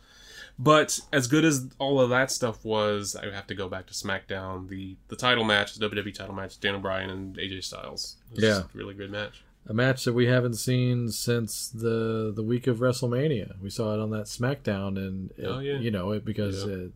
but 0.59 0.99
as 1.13 1.27
good 1.27 1.45
as 1.45 1.67
all 1.79 1.99
of 1.99 2.09
that 2.09 2.29
stuff 2.29 2.63
was 2.65 3.15
i 3.15 3.25
have 3.31 3.47
to 3.47 3.55
go 3.55 3.67
back 3.69 3.87
to 3.87 3.93
smackdown 3.93 4.67
the 4.67 4.95
the 5.07 5.15
title 5.15 5.43
match 5.43 5.73
the 5.75 5.89
wwe 5.89 6.13
title 6.13 6.35
match 6.35 6.59
dan 6.59 6.81
bryan 6.81 7.09
and 7.09 7.37
aj 7.37 7.63
styles 7.63 8.17
Yeah. 8.33 8.59
a 8.59 8.65
really 8.73 8.93
good 8.93 9.11
match 9.11 9.43
A 9.67 9.73
match 9.75 10.05
that 10.05 10.13
we 10.13 10.25
haven't 10.25 10.55
seen 10.55 11.09
since 11.09 11.69
the 11.69 12.33
the 12.35 12.41
week 12.41 12.65
of 12.65 12.79
WrestleMania. 12.79 13.61
We 13.61 13.69
saw 13.69 13.93
it 13.93 13.99
on 13.99 14.09
that 14.09 14.25
SmackDown, 14.25 14.97
and 14.97 15.29
it- 15.37 15.45
Oh, 15.45 15.59
yeah. 15.59 15.77
you 15.77 15.91
know 15.91 16.13
it 16.13 16.25
because 16.25 16.63
it, 16.63 16.91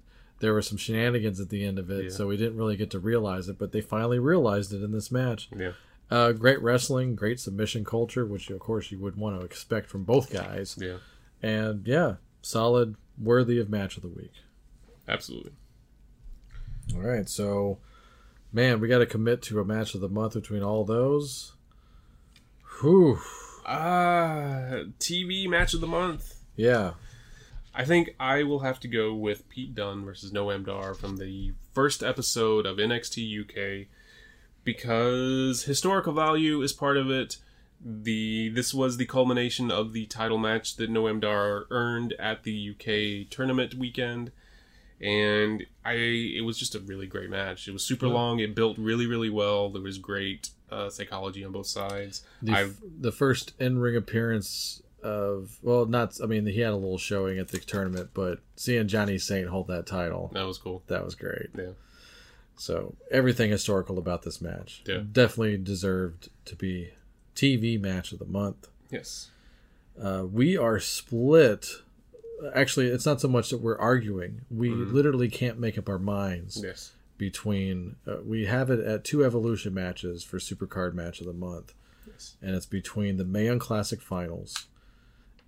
there 0.45 0.53
were 0.53 0.61
some 0.61 0.77
shenanigans 0.77 1.39
at 1.39 1.49
the 1.49 1.65
end 1.65 1.79
of 1.79 1.89
it, 1.89 2.03
Yeah. 2.05 2.09
so 2.11 2.27
we 2.27 2.37
didn't 2.37 2.55
really 2.57 2.77
get 2.77 2.91
to 2.91 2.99
realize 2.99 3.49
it. 3.49 3.57
But 3.57 3.71
they 3.71 3.81
finally 3.81 4.19
realized 4.19 4.71
it 4.73 4.83
in 4.83 4.91
this 4.91 5.11
match. 5.11 5.49
yeah 5.57 5.71
Uh, 6.11 6.31
great 6.33 6.61
wrestling, 6.61 7.15
great 7.15 7.39
submission 7.39 7.83
culture, 7.83 8.25
which 8.27 8.51
of 8.51 8.59
course 8.59 8.91
you 8.91 8.99
would 8.99 9.15
want 9.17 9.39
to 9.39 9.43
expect 9.45 9.89
from 9.89 10.03
both 10.03 10.31
guys, 10.31 10.77
yeah 10.79 10.97
and 11.41 11.87
yeah, 11.87 12.15
solid, 12.43 12.95
worthy 13.17 13.59
of 13.59 13.69
match 13.69 13.97
of 13.97 14.03
the 14.03 14.09
week. 14.09 14.33
absolutely 15.07 15.53
All 16.93 17.01
right, 17.01 17.27
so 17.27 17.79
man, 18.53 18.79
we 18.79 18.87
got 18.87 18.99
to 18.99 19.05
commit 19.07 19.41
to 19.43 19.59
a 19.59 19.65
match 19.65 19.95
of 19.95 20.01
the 20.01 20.09
month 20.09 20.35
between 20.35 20.61
all 20.63 20.85
those. 20.85 21.53
Whew. 22.81 23.19
Uh, 23.65 24.85
TV 24.99 25.47
match 25.49 25.73
of 25.73 25.81
the 25.81 25.87
month. 25.87 26.35
Yeah. 26.55 26.91
I 27.75 27.83
think 27.83 28.15
I 28.19 28.43
will 28.43 28.59
have 28.59 28.79
to 28.81 28.87
go 28.87 29.13
with 29.13 29.49
Pete 29.49 29.75
Dunne 29.75 30.05
versus 30.05 30.31
Noam 30.31 30.65
Dar 30.65 30.93
from 30.93 31.17
the 31.17 31.53
first 31.73 32.01
episode 32.01 32.65
of 32.65 32.77
NXT 32.77 33.41
UK 33.41 33.87
because 34.63 35.63
historical 35.63 36.13
value 36.13 36.61
is 36.61 36.71
part 36.71 36.95
of 36.95 37.11
it. 37.11 37.37
The 37.83 38.49
this 38.49 38.73
was 38.73 38.95
the 38.95 39.05
culmination 39.05 39.69
of 39.71 39.91
the 39.91 40.05
title 40.05 40.37
match 40.37 40.77
that 40.77 40.89
Noam 40.89 41.19
Dar 41.19 41.65
earned 41.69 42.13
at 42.13 42.43
the 42.43 42.71
UK 42.71 43.29
tournament 43.29 43.73
weekend, 43.73 44.31
and 45.01 45.65
I 45.83 45.93
it 45.93 46.45
was 46.45 46.57
just 46.57 46.75
a 46.75 46.79
really 46.79 47.07
great 47.07 47.29
match. 47.29 47.67
It 47.67 47.73
was 47.73 47.83
super 47.83 48.07
long. 48.07 48.39
It 48.39 48.55
built 48.55 48.77
really 48.77 49.05
really 49.05 49.29
well. 49.29 49.69
There 49.69 49.81
was 49.81 49.97
great 49.97 50.49
uh, 50.71 50.89
psychology 50.89 51.43
on 51.43 51.51
both 51.51 51.67
sides. 51.67 52.23
The, 52.41 52.53
f- 52.53 52.81
the 52.99 53.11
first 53.11 53.53
in 53.59 53.79
ring 53.79 53.97
appearance 53.97 54.81
of 55.05 55.57
well, 55.61 55.85
not 55.85 56.17
I 56.21 56.25
mean 56.25 56.45
he 56.47 56.59
had 56.61 56.71
a 56.73 56.75
little 56.75 56.97
showing 56.97 57.37
at 57.39 57.49
the 57.49 57.59
tournament, 57.59 58.09
but 58.13 58.39
seeing 58.55 58.87
Johnny 58.87 59.17
Saint 59.17 59.47
hold 59.49 59.67
that 59.67 59.85
title, 59.85 60.31
that 60.33 60.43
was 60.45 60.57
cool. 60.57 60.83
that 60.87 61.05
was 61.05 61.15
great. 61.15 61.49
Yeah. 61.57 61.71
So 62.57 62.95
everything 63.11 63.51
historical 63.51 63.97
about 63.97 64.23
this 64.23 64.41
match, 64.41 64.81
Yeah. 64.87 65.03
definitely 65.11 65.57
deserved 65.57 66.29
to 66.45 66.55
be 66.55 66.91
TV 67.35 67.77
match 67.79 68.11
of 68.13 68.19
the 68.19 68.25
month. 68.25 68.67
Yes. 68.89 69.29
Uh, 70.01 70.25
we 70.29 70.57
are 70.57 70.79
split. 70.79 71.67
Actually, 72.53 72.87
it's 72.87 73.05
not 73.05 73.21
so 73.21 73.27
much 73.27 73.49
that 73.49 73.59
we're 73.59 73.77
arguing. 73.77 74.41
We 74.49 74.69
literally 74.69 75.29
can't 75.29 75.59
make 75.59 75.77
up 75.77 75.87
our 75.89 75.99
minds 75.99 76.61
Yes. 76.63 76.93
between. 77.17 77.95
Uh, 78.07 78.17
we 78.25 78.45
have 78.45 78.69
it 78.69 78.79
at 78.79 79.03
two 79.03 79.23
Evolution 79.23 79.73
matches 79.73 80.23
for 80.23 80.37
Supercard 80.37 80.93
match 80.93 81.19
of 81.21 81.27
the 81.27 81.33
month, 81.33 81.73
Yes. 82.07 82.35
and 82.41 82.55
it's 82.55 82.65
between 82.65 83.17
the 83.17 83.25
Mae 83.25 83.45
Young 83.45 83.59
Classic 83.59 84.01
Finals 84.01 84.67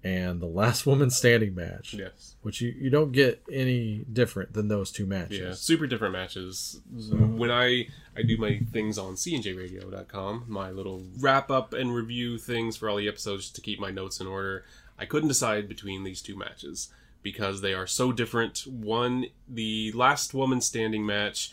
and 0.03 0.39
the 0.39 0.45
Last 0.47 0.85
Woman 0.87 1.09
Standing 1.09 1.55
match, 1.55 1.93
Yes. 1.93 2.35
which 2.41 2.61
you, 2.61 2.73
you 2.77 2.89
don't 2.89 3.11
get 3.11 3.41
any 3.51 4.05
different 4.11 4.53
than 4.53 4.67
those 4.67 4.91
two 4.91 5.05
matches. 5.05 5.39
Yeah, 5.39 5.53
super 5.53 5.87
different 5.87 6.13
matches. 6.13 6.79
Mm-hmm. 6.95 7.37
When 7.37 7.51
I 7.51 7.87
I 8.15 8.21
do 8.23 8.37
my 8.37 8.59
things 8.71 8.97
on 8.97 9.15
cnjradio.com, 9.15 10.45
my 10.47 10.71
little 10.71 11.03
wrap 11.19 11.49
up 11.51 11.73
and 11.73 11.93
review 11.93 12.37
things 12.37 12.77
for 12.77 12.89
all 12.89 12.97
the 12.97 13.07
episodes 13.07 13.49
to 13.51 13.61
keep 13.61 13.79
my 13.79 13.91
notes 13.91 14.19
in 14.19 14.27
order, 14.27 14.65
I 14.97 15.05
couldn't 15.05 15.27
decide 15.29 15.67
between 15.67 16.03
these 16.03 16.21
two 16.21 16.35
matches 16.37 16.89
because 17.23 17.61
they 17.61 17.73
are 17.73 17.87
so 17.87 18.11
different. 18.11 18.63
One, 18.67 19.25
the 19.47 19.91
last 19.93 20.33
woman 20.33 20.61
standing 20.61 21.05
match 21.05 21.51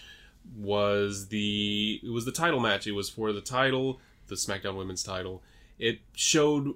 was 0.57 1.29
the 1.29 2.01
it 2.03 2.11
was 2.11 2.25
the 2.25 2.33
title 2.33 2.61
match. 2.61 2.87
It 2.87 2.93
was 2.93 3.09
for 3.09 3.33
the 3.33 3.41
title, 3.41 4.01
the 4.29 4.35
SmackDown 4.37 4.77
Women's 4.77 5.03
title. 5.03 5.43
It 5.79 6.01
showed 6.15 6.75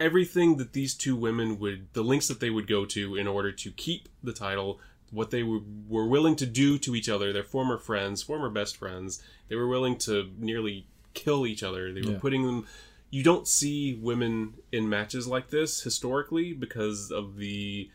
everything 0.00 0.56
that 0.56 0.72
these 0.72 0.94
two 0.94 1.14
women 1.16 1.58
would 1.58 1.86
the 1.92 2.02
links 2.02 2.28
that 2.28 2.40
they 2.40 2.50
would 2.50 2.66
go 2.66 2.84
to 2.84 3.16
in 3.16 3.26
order 3.26 3.52
to 3.52 3.70
keep 3.70 4.08
the 4.22 4.32
title 4.32 4.80
what 5.10 5.30
they 5.30 5.42
were, 5.44 5.60
were 5.88 6.06
willing 6.06 6.34
to 6.34 6.46
do 6.46 6.76
to 6.78 6.94
each 6.96 7.08
other 7.08 7.32
their 7.32 7.44
former 7.44 7.78
friends 7.78 8.22
former 8.22 8.50
best 8.50 8.76
friends 8.76 9.22
they 9.48 9.54
were 9.54 9.68
willing 9.68 9.96
to 9.96 10.30
nearly 10.38 10.86
kill 11.14 11.46
each 11.46 11.62
other 11.62 11.92
they 11.92 12.00
were 12.02 12.12
Yeah. 12.12 12.18
putting 12.18 12.44
them 12.44 12.66
you 13.10 13.22
don't 13.22 13.46
see 13.46 13.94
women 13.94 14.54
in 14.72 14.88
matches 14.88 15.28
like 15.28 15.50
this 15.50 15.82
historically 15.82 16.52
because 16.52 17.12
of 17.12 17.36
the 17.36 17.88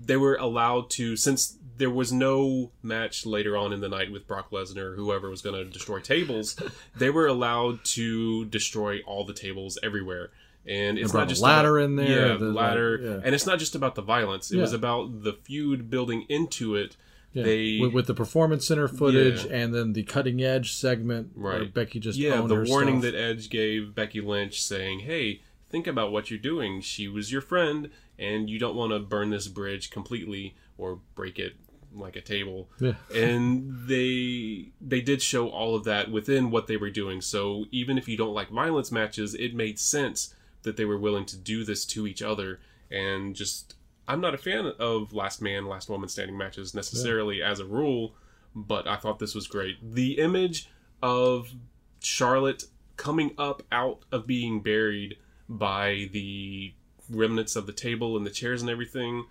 they 0.00 0.16
were 0.16 0.36
allowed 0.36 0.88
to 0.90 1.16
since 1.16 1.56
there 1.76 1.90
was 1.90 2.10
no 2.12 2.70
match 2.82 3.26
later 3.26 3.56
on 3.56 3.72
in 3.72 3.80
the 3.80 3.88
night 3.88 4.10
with 4.10 4.26
Brock 4.26 4.50
Lesnar 4.50 4.92
or 4.92 4.96
whoever 4.96 5.28
was 5.28 5.42
going 5.42 5.54
to 5.62 5.70
destroy 5.70 6.00
tables 6.00 6.56
they 6.96 7.10
were 7.10 7.26
allowed 7.26 7.84
to 7.84 8.46
destroy 8.46 9.00
all 9.06 9.24
the 9.24 9.34
tables 9.34 9.78
everywhere 9.82 10.30
and 10.66 10.98
it's 10.98 11.12
not 11.12 11.24
a 11.24 11.26
just 11.26 11.42
ladder 11.42 11.78
about- 11.78 11.84
in 11.84 11.96
there, 11.96 12.26
yeah 12.28 12.32
the, 12.34 12.38
the 12.38 12.50
like, 12.52 12.68
ladder 12.70 13.00
yeah. 13.02 13.20
and 13.24 13.34
it's 13.34 13.46
not 13.46 13.58
just 13.58 13.74
about 13.74 13.94
the 13.94 14.02
violence 14.02 14.50
it 14.50 14.56
was 14.58 14.72
about 14.72 15.22
the 15.22 15.32
feud 15.32 15.90
building 15.90 16.24
into 16.28 16.74
it 16.74 16.96
Yeah. 17.32 17.42
they 17.42 17.78
with, 17.80 17.92
with 17.92 18.06
the 18.06 18.14
performance 18.14 18.66
center 18.66 18.88
footage 18.88 19.44
Yeah. 19.44 19.56
and 19.56 19.74
then 19.74 19.92
the 19.92 20.04
cutting 20.04 20.42
edge 20.42 20.72
segment 20.72 21.36
where 21.36 21.60
Right. 21.60 21.74
Becky 21.74 22.00
just 22.00 22.18
yeah 22.18 22.40
the 22.40 22.64
warning 22.68 23.00
stuff. 23.00 23.12
that 23.12 23.18
edge 23.18 23.50
gave 23.50 23.94
becky 23.94 24.20
lynch 24.20 24.62
saying 24.62 25.00
hey 25.00 25.42
think 25.68 25.86
about 25.86 26.12
what 26.12 26.30
you're 26.30 26.38
doing 26.40 26.80
she 26.80 27.08
was 27.08 27.30
your 27.32 27.40
friend 27.42 27.90
and 28.18 28.48
you 28.48 28.58
don't 28.58 28.76
want 28.76 28.92
to 28.92 29.00
burn 29.00 29.30
this 29.30 29.48
bridge 29.48 29.90
completely 29.90 30.54
or 30.78 31.00
break 31.14 31.38
it 31.38 31.54
like 31.96 32.16
a 32.16 32.20
table 32.20 32.68
Yeah. 32.80 32.94
and 33.14 33.86
they 33.86 34.70
they 34.80 35.00
did 35.00 35.20
show 35.22 35.48
all 35.48 35.76
of 35.76 35.84
that 35.84 36.10
within 36.10 36.50
what 36.50 36.66
they 36.68 36.76
were 36.76 36.90
doing 36.90 37.20
so 37.20 37.66
even 37.70 37.98
if 37.98 38.08
you 38.08 38.16
don't 38.16 38.34
like 38.34 38.48
violence 38.50 38.90
matches 38.90 39.34
it 39.34 39.54
made 39.54 39.78
sense 39.78 40.34
that 40.64 40.76
they 40.76 40.84
were 40.84 40.98
willing 40.98 41.24
to 41.24 41.36
do 41.36 41.64
this 41.64 41.84
to 41.84 42.06
each 42.06 42.22
other 42.22 42.60
and 42.90 43.34
just 43.34 43.74
i'm 44.08 44.20
not 44.20 44.34
a 44.34 44.38
fan 44.38 44.72
of 44.78 45.12
last 45.12 45.40
man 45.40 45.66
last 45.66 45.88
woman 45.88 46.08
standing 46.08 46.36
matches 46.36 46.74
necessarily 46.74 47.42
as 47.42 47.60
a 47.60 47.64
rule 47.64 48.14
but 48.54 48.86
i 48.86 48.96
thought 48.96 49.18
this 49.18 49.34
was 49.34 49.46
great 49.46 49.76
the 49.82 50.18
image 50.18 50.68
of 51.02 51.52
charlotte 52.00 52.64
coming 52.96 53.32
up 53.38 53.62
out 53.72 54.00
of 54.12 54.26
being 54.26 54.60
buried 54.60 55.16
by 55.48 56.08
the 56.12 56.72
remnants 57.10 57.56
of 57.56 57.66
the 57.66 57.72
table 57.72 58.16
and 58.16 58.26
the 58.26 58.30
chairs 58.30 58.60
and 58.60 58.70
everything 58.70 59.24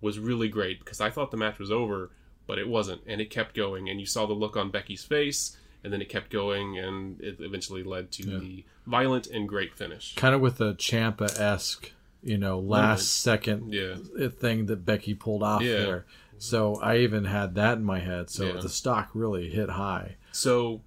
was 0.00 0.18
really 0.18 0.48
great 0.48 0.78
because 0.78 1.00
I 1.00 1.10
thought 1.10 1.30
the 1.30 1.36
match 1.36 1.58
was 1.58 1.70
over, 1.70 2.10
but 2.46 2.58
it 2.58 2.68
wasn't, 2.68 3.02
and 3.06 3.20
it 3.20 3.30
kept 3.30 3.54
going. 3.54 3.88
And 3.88 4.00
you 4.00 4.06
saw 4.06 4.26
the 4.26 4.32
look 4.32 4.56
on 4.56 4.70
Becky's 4.70 5.04
face, 5.04 5.56
and 5.84 5.92
then 5.92 6.00
it 6.02 6.08
kept 6.08 6.30
going, 6.30 6.78
and 6.78 7.20
it 7.20 7.36
eventually 7.40 7.82
led 7.82 8.10
to 8.12 8.38
the 8.40 8.64
violent 8.86 9.26
and 9.26 9.48
great 9.48 9.74
finish. 9.74 10.14
kind 10.14 10.34
of 10.34 10.40
with 10.40 10.60
a 10.60 10.74
Ciampa 10.74 11.38
esque, 11.38 11.92
you 12.22 12.36
know, 12.38 12.58
last 12.58 13.20
second 13.20 13.72
Yeah, 13.72 13.96
thing 14.28 14.66
that 14.66 14.84
Becky 14.84 15.14
pulled 15.14 15.42
off 15.42 15.62
Yeah. 15.62 15.76
there. 15.76 16.06
So 16.38 16.76
I 16.76 16.98
even 16.98 17.24
had 17.24 17.54
that 17.56 17.78
in 17.78 17.84
my 17.84 17.98
head. 18.00 18.30
So 18.30 18.46
Yeah. 18.54 18.60
the 18.60 18.68
stock 18.68 19.10
really 19.14 19.48
hit 19.50 19.70
high. 19.70 20.16
so 20.32 20.82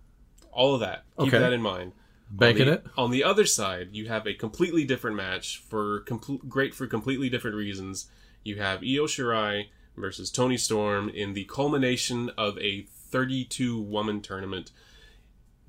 all 0.54 0.74
of 0.74 0.82
that, 0.82 1.04
keep 1.18 1.28
Okay. 1.30 1.40
that 1.40 1.54
in 1.54 1.62
mind. 1.62 1.94
Banking 2.30 2.64
on 2.64 2.68
the, 2.68 2.74
it. 2.74 2.86
On 2.98 3.12
the 3.12 3.24
other 3.24 3.46
side, 3.46 3.90
you 3.94 4.08
have 4.08 4.26
a 4.28 4.34
completely 4.34 4.84
different 4.86 5.16
match 5.18 5.58
for 5.68 6.00
complete 6.02 6.48
great 6.50 6.74
for 6.74 6.88
completely 6.88 7.30
different 7.30 7.56
reasons. 7.58 8.10
You 8.44 8.58
have 8.58 8.82
Io 8.84 9.06
Shirai 9.06 9.68
versus 9.98 10.30
Toni 10.32 10.58
Storm 10.58 11.10
in 11.10 11.34
the 11.34 11.44
culmination 11.46 12.30
of 12.38 12.58
a 12.60 12.86
32 13.12 13.80
woman 13.82 14.22
tournament. 14.22 14.72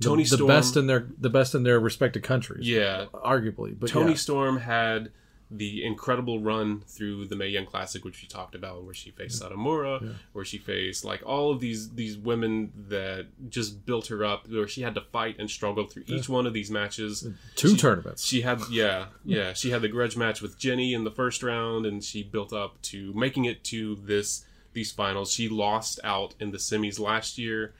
Toni 0.00 0.24
the, 0.24 0.30
the 0.30 0.36
Storm, 0.36 0.48
best 0.48 0.76
in 0.76 0.86
their 0.86 1.06
the 1.18 1.30
best 1.30 1.54
in 1.54 1.62
their 1.62 1.78
respective 1.78 2.22
countries. 2.22 2.68
yeah, 2.68 3.06
arguably. 3.12 3.78
But 3.78 3.90
Toni 3.90 4.10
yeah. 4.10 4.16
Storm 4.16 4.58
had 4.58 5.10
the 5.54 5.84
incredible 5.84 6.40
run 6.40 6.80
through 6.86 7.26
the 7.26 7.36
Mae 7.36 7.48
Young 7.48 7.66
Classic, 7.66 8.02
which 8.04 8.22
we 8.22 8.26
talked 8.26 8.54
about, 8.54 8.84
where 8.84 8.94
she 8.94 9.10
faced 9.10 9.42
Satomura, 9.42 10.14
where 10.32 10.46
she 10.46 10.56
faced 10.56 11.04
like 11.04 11.22
all 11.26 11.50
of 11.52 11.60
these 11.60 11.90
these 11.90 12.16
women 12.16 12.72
that 12.88 13.26
just 13.50 13.84
built 13.84 14.06
her 14.06 14.24
up, 14.24 14.48
where 14.48 14.66
she 14.66 14.82
had 14.82 14.94
to 14.94 15.02
fight 15.12 15.36
and 15.38 15.50
struggle 15.50 15.86
through 15.86 16.04
each 16.06 16.28
one 16.28 16.46
of 16.46 16.54
these 16.54 16.70
matches. 16.70 17.26
Uh, 17.26 17.30
two 17.54 17.70
She- 17.70 17.76
tournaments. 17.76 18.24
She 18.24 18.40
had 18.40 18.60
yeah 18.70 19.06
yeah 19.24 19.52
she 19.52 19.70
had 19.70 19.82
the 19.82 19.88
grudge 19.88 20.16
match 20.16 20.40
with 20.40 20.58
Jenny 20.58 20.94
in 20.94 21.04
the 21.04 21.10
first 21.10 21.42
round, 21.42 21.86
and 21.86 22.02
she 22.02 22.22
built 22.22 22.52
up 22.52 22.80
to 22.82 23.12
making 23.14 23.44
it 23.44 23.62
to 23.64 23.96
this 23.96 24.44
these 24.72 24.92
finals. 24.92 25.32
She 25.32 25.48
lost 25.48 26.00
out 26.04 26.34
in 26.40 26.50
the 26.50 26.58
semis 26.58 26.98
last 26.98 27.38
year 27.38 27.74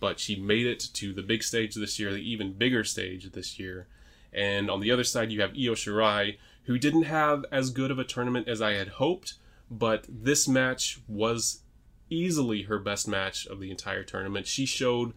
but 0.00 0.20
she 0.20 0.36
made 0.36 0.66
it 0.66 0.80
to 0.94 1.12
the 1.12 1.22
big 1.22 1.42
stage 1.42 1.74
this 1.74 1.98
year, 1.98 2.12
the 2.12 2.30
even 2.30 2.52
bigger 2.52 2.84
stage 2.84 3.30
this 3.32 3.58
year. 3.58 3.86
And 4.32 4.70
on 4.70 4.80
the 4.80 4.90
other 4.90 5.04
side, 5.04 5.32
you 5.32 5.40
have 5.40 5.52
Io 5.52 5.74
Shirai, 5.74 6.38
who 6.64 6.78
didn't 6.78 7.04
have 7.04 7.44
as 7.50 7.70
good 7.70 7.90
of 7.90 7.98
a 7.98 8.04
tournament 8.04 8.48
as 8.48 8.62
I 8.62 8.74
had 8.74 8.88
hoped, 8.88 9.34
but 9.70 10.06
this 10.08 10.46
match 10.46 11.00
was 11.08 11.62
easily 12.10 12.62
her 12.62 12.78
best 12.78 13.08
match 13.08 13.46
of 13.46 13.60
the 13.60 13.70
entire 13.70 14.04
tournament. 14.04 14.46
She 14.46 14.66
showed 14.66 15.14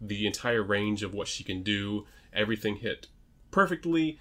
the 0.00 0.26
entire 0.26 0.62
range 0.62 1.02
of 1.02 1.14
what 1.14 1.28
she 1.28 1.44
can 1.44 1.62
do. 1.62 2.06
Everything 2.32 2.76
hit 2.76 3.08
perfectly. 3.50 4.18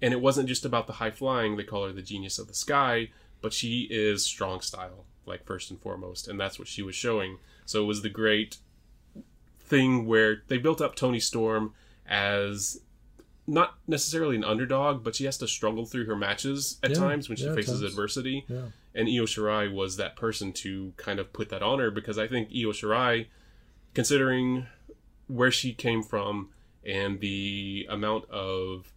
And 0.00 0.12
it 0.12 0.20
wasn't 0.20 0.48
just 0.48 0.64
about 0.64 0.86
the 0.86 0.94
high 0.94 1.10
flying, 1.10 1.56
they 1.56 1.64
call 1.64 1.86
her 1.86 1.92
the 1.92 2.02
genius 2.02 2.38
of 2.38 2.48
the 2.48 2.54
sky, 2.54 3.10
but 3.40 3.52
she 3.52 3.86
is 3.90 4.24
strong 4.24 4.60
style, 4.60 5.06
like 5.26 5.44
first 5.44 5.70
and 5.70 5.80
foremost. 5.80 6.28
And 6.28 6.38
that's 6.38 6.58
what 6.58 6.68
she 6.68 6.82
was 6.82 6.94
showing. 6.94 7.38
So 7.64 7.82
it 7.82 7.86
was 7.86 8.02
the 8.02 8.08
great 8.08 8.58
thing 9.58 10.06
where 10.06 10.42
they 10.48 10.58
built 10.58 10.80
up 10.80 10.94
Toni 10.94 11.20
Storm 11.20 11.74
as 12.06 12.80
not 13.46 13.74
necessarily 13.86 14.36
an 14.36 14.44
underdog, 14.44 15.02
but 15.02 15.16
she 15.16 15.24
has 15.24 15.38
to 15.38 15.48
struggle 15.48 15.84
through 15.86 16.06
her 16.06 16.16
matches 16.16 16.78
at 16.82 16.90
Yeah, 16.90 16.96
times 16.96 17.28
when 17.28 17.36
she 17.36 17.46
yeah, 17.46 17.54
faces 17.54 17.82
adversity. 17.82 18.44
Yeah. 18.48 18.66
And 18.94 19.08
Io 19.08 19.24
Shirai 19.24 19.72
was 19.72 19.96
that 19.96 20.16
person 20.16 20.52
to 20.54 20.92
kind 20.96 21.18
of 21.18 21.32
put 21.32 21.48
that 21.48 21.62
on 21.62 21.78
her 21.78 21.90
because 21.90 22.18
I 22.18 22.28
think 22.28 22.50
Io 22.50 22.72
Shirai, 22.72 23.26
considering 23.94 24.66
where 25.26 25.50
she 25.50 25.72
came 25.72 26.02
from 26.02 26.50
and 26.84 27.20
the 27.20 27.86
amount 27.88 28.28
of 28.30 28.92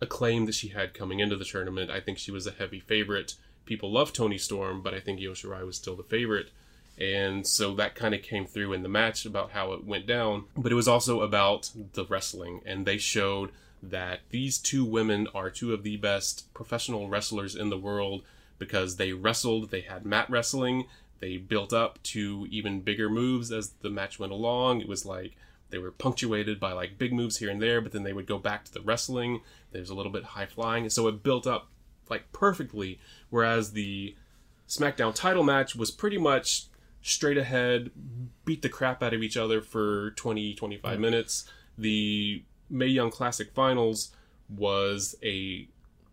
acclaim 0.00 0.46
that 0.46 0.54
she 0.54 0.68
had 0.68 0.92
coming 0.94 1.20
into 1.20 1.36
the 1.36 1.44
tournament, 1.44 1.90
I 1.90 2.00
think 2.00 2.18
she 2.18 2.30
was 2.30 2.46
a 2.46 2.50
heavy 2.50 2.80
favorite. 2.80 3.34
People 3.64 3.92
love 3.92 4.12
Toni 4.12 4.38
Storm, 4.38 4.82
but 4.82 4.94
I 4.94 5.00
think 5.00 5.20
Io 5.20 5.32
Shirai 5.32 5.64
was 5.64 5.76
still 5.76 5.96
the 5.96 6.02
favorite. 6.02 6.50
And 6.98 7.46
so 7.46 7.74
that 7.76 7.94
kind 7.94 8.14
of 8.14 8.22
came 8.22 8.46
through 8.46 8.72
in 8.72 8.82
the 8.82 8.88
match 8.88 9.24
about 9.24 9.52
how 9.52 9.72
it 9.72 9.84
went 9.84 10.06
down. 10.06 10.44
But 10.56 10.72
it 10.72 10.76
was 10.76 10.88
also 10.88 11.20
about 11.20 11.70
the 11.94 12.04
wrestling, 12.04 12.60
and 12.66 12.86
they 12.86 12.98
showed 12.98 13.50
that 13.82 14.20
these 14.30 14.58
two 14.58 14.84
women 14.84 15.26
are 15.34 15.50
two 15.50 15.72
of 15.72 15.82
the 15.82 15.96
best 15.96 16.52
professional 16.54 17.08
wrestlers 17.08 17.56
in 17.56 17.70
the 17.70 17.78
world 17.78 18.22
because 18.58 18.96
they 18.96 19.12
wrestled, 19.12 19.70
they 19.70 19.80
had 19.80 20.06
mat 20.06 20.30
wrestling, 20.30 20.86
they 21.18 21.36
built 21.36 21.72
up 21.72 22.00
to 22.02 22.46
even 22.50 22.80
bigger 22.80 23.08
moves 23.08 23.50
as 23.50 23.70
the 23.80 23.90
match 23.90 24.18
went 24.18 24.32
along. 24.32 24.80
It 24.80 24.88
was 24.88 25.04
like 25.04 25.36
they 25.70 25.78
were 25.78 25.90
punctuated 25.90 26.60
by 26.60 26.72
like 26.72 26.98
big 26.98 27.12
moves 27.12 27.38
here 27.38 27.50
and 27.50 27.60
there, 27.60 27.80
but 27.80 27.92
then 27.92 28.02
they 28.02 28.12
would 28.12 28.26
go 28.26 28.38
back 28.38 28.64
to 28.64 28.72
the 28.72 28.80
wrestling. 28.80 29.40
There's 29.72 29.90
a 29.90 29.94
little 29.94 30.12
bit 30.12 30.24
high 30.24 30.46
flying, 30.46 30.88
so 30.90 31.08
it 31.08 31.22
built 31.22 31.46
up 31.46 31.68
like 32.08 32.32
perfectly. 32.32 32.98
Whereas 33.30 33.72
the 33.72 34.14
SmackDown 34.68 35.14
title 35.14 35.42
match 35.42 35.74
was 35.74 35.90
pretty 35.90 36.18
much 36.18 36.66
straight 37.02 37.38
ahead, 37.38 37.90
beat 38.44 38.62
the 38.62 38.68
crap 38.68 39.02
out 39.02 39.12
of 39.14 39.22
each 39.22 39.36
other 39.36 39.60
for 39.60 40.12
20, 40.12 40.54
25 40.54 41.00
minutes. 41.00 41.50
The 41.76 42.42
Mae 42.70 42.86
Young 42.86 43.10
Classic 43.10 43.52
Finals 43.52 44.12
was 44.48 45.16
a 45.22 45.68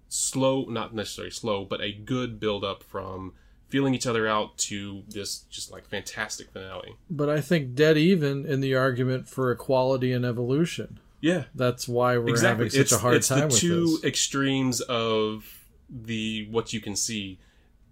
slow, 0.08 0.66
not 0.66 0.94
necessarily 0.94 1.32
slow, 1.32 1.64
but 1.66 1.82
a 1.82 1.92
good 1.92 2.40
build 2.40 2.64
up 2.64 2.84
from 2.84 3.34
feeling 3.68 3.94
each 3.94 4.08
other 4.08 4.28
out 4.28 4.58
to 4.58 5.04
this 5.08 5.42
just 5.50 5.72
like 5.72 5.86
fantastic 5.88 6.50
finale. 6.52 6.96
But 7.10 7.30
I 7.30 7.40
think 7.40 7.76
dead 7.76 7.98
even 7.98 8.46
in 8.46 8.62
the 8.62 8.74
argument 8.76 9.28
for 9.28 9.52
equality 9.52 10.12
and 10.12 10.26
evolution. 10.26 11.00
Yeah, 11.22 11.44
That's 11.54 11.88
why 11.88 12.18
we're 12.18 12.30
exactly. 12.30 12.66
having 12.66 12.70
such 12.72 12.80
it's 12.80 12.92
a 12.94 12.98
hard 12.98 13.16
it's 13.16 13.28
time 13.28 13.40
the 13.42 13.46
with 13.48 13.60
two 13.60 13.86
this. 13.86 14.04
extremes 14.06 14.82
of 14.82 15.59
the 15.90 16.48
what 16.50 16.74
you 16.74 16.82
can 16.82 16.96
see. 16.96 17.40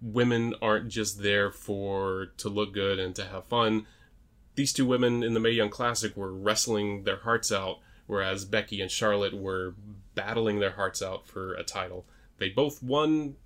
Women 0.00 0.54
aren't 0.62 0.88
just 0.88 1.22
there 1.22 1.50
for 1.50 2.28
to 2.36 2.48
look 2.48 2.72
good 2.72 2.98
and 2.98 3.16
to 3.16 3.24
have 3.24 3.46
fun. 3.46 3.86
These 4.54 4.72
two 4.72 4.86
women 4.86 5.22
in 5.22 5.34
the 5.34 5.40
Mae 5.40 5.50
Young 5.50 5.70
Classic 5.70 6.16
were 6.16 6.32
wrestling 6.32 7.04
their 7.04 7.18
hearts 7.18 7.50
out, 7.50 7.78
whereas 8.06 8.44
Becky 8.44 8.80
and 8.80 8.90
Charlotte 8.90 9.34
were 9.34 9.74
battling 10.14 10.60
their 10.60 10.72
hearts 10.72 11.02
out 11.02 11.26
for 11.26 11.54
a 11.54 11.62
title. 11.62 12.06
They 12.38 12.48
both 12.48 12.82
won 12.82 13.36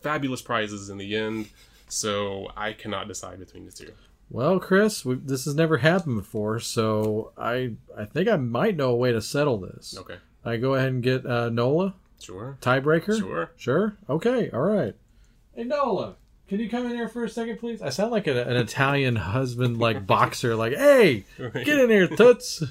fabulous 0.00 0.42
prizes 0.42 0.88
in 0.88 0.98
the 0.98 1.16
end, 1.16 1.48
so 1.88 2.50
I 2.56 2.72
cannot 2.72 3.08
decide 3.08 3.38
between 3.38 3.66
the 3.66 3.72
two. 3.72 3.92
Well, 4.30 4.58
Chris, 4.60 5.04
we, 5.04 5.14
this 5.16 5.46
has 5.46 5.54
never 5.54 5.78
happened 5.78 6.16
before, 6.16 6.60
so 6.60 7.32
I 7.36 7.72
I 7.96 8.04
think 8.04 8.28
I 8.28 8.36
might 8.36 8.76
know 8.76 8.90
a 8.90 8.96
way 8.96 9.12
to 9.12 9.22
settle 9.22 9.58
this. 9.58 9.96
Okay, 9.98 10.16
I 10.44 10.56
go 10.56 10.74
ahead 10.74 10.88
and 10.88 11.02
get 11.02 11.24
uh, 11.24 11.48
Nola 11.48 11.94
sure. 12.20 12.58
tiebreaker. 12.60 13.18
Sure. 13.18 13.50
Sure. 13.56 13.96
Okay. 14.08 14.50
All 14.50 14.60
right. 14.62 14.94
Hey 15.54 15.64
Nola, 15.64 16.16
can 16.48 16.60
you 16.60 16.70
come 16.70 16.86
in 16.86 16.92
here 16.92 17.08
for 17.08 17.24
a 17.24 17.28
second, 17.28 17.58
please? 17.58 17.82
I 17.82 17.88
sound 17.90 18.10
like 18.12 18.26
an, 18.26 18.36
an 18.36 18.56
Italian 18.56 19.16
husband, 19.16 19.78
like 19.78 20.06
boxer. 20.06 20.54
Like, 20.56 20.74
hey, 20.74 21.24
get 21.36 21.68
in 21.68 21.90
here, 21.90 22.08
toots. 22.08 22.62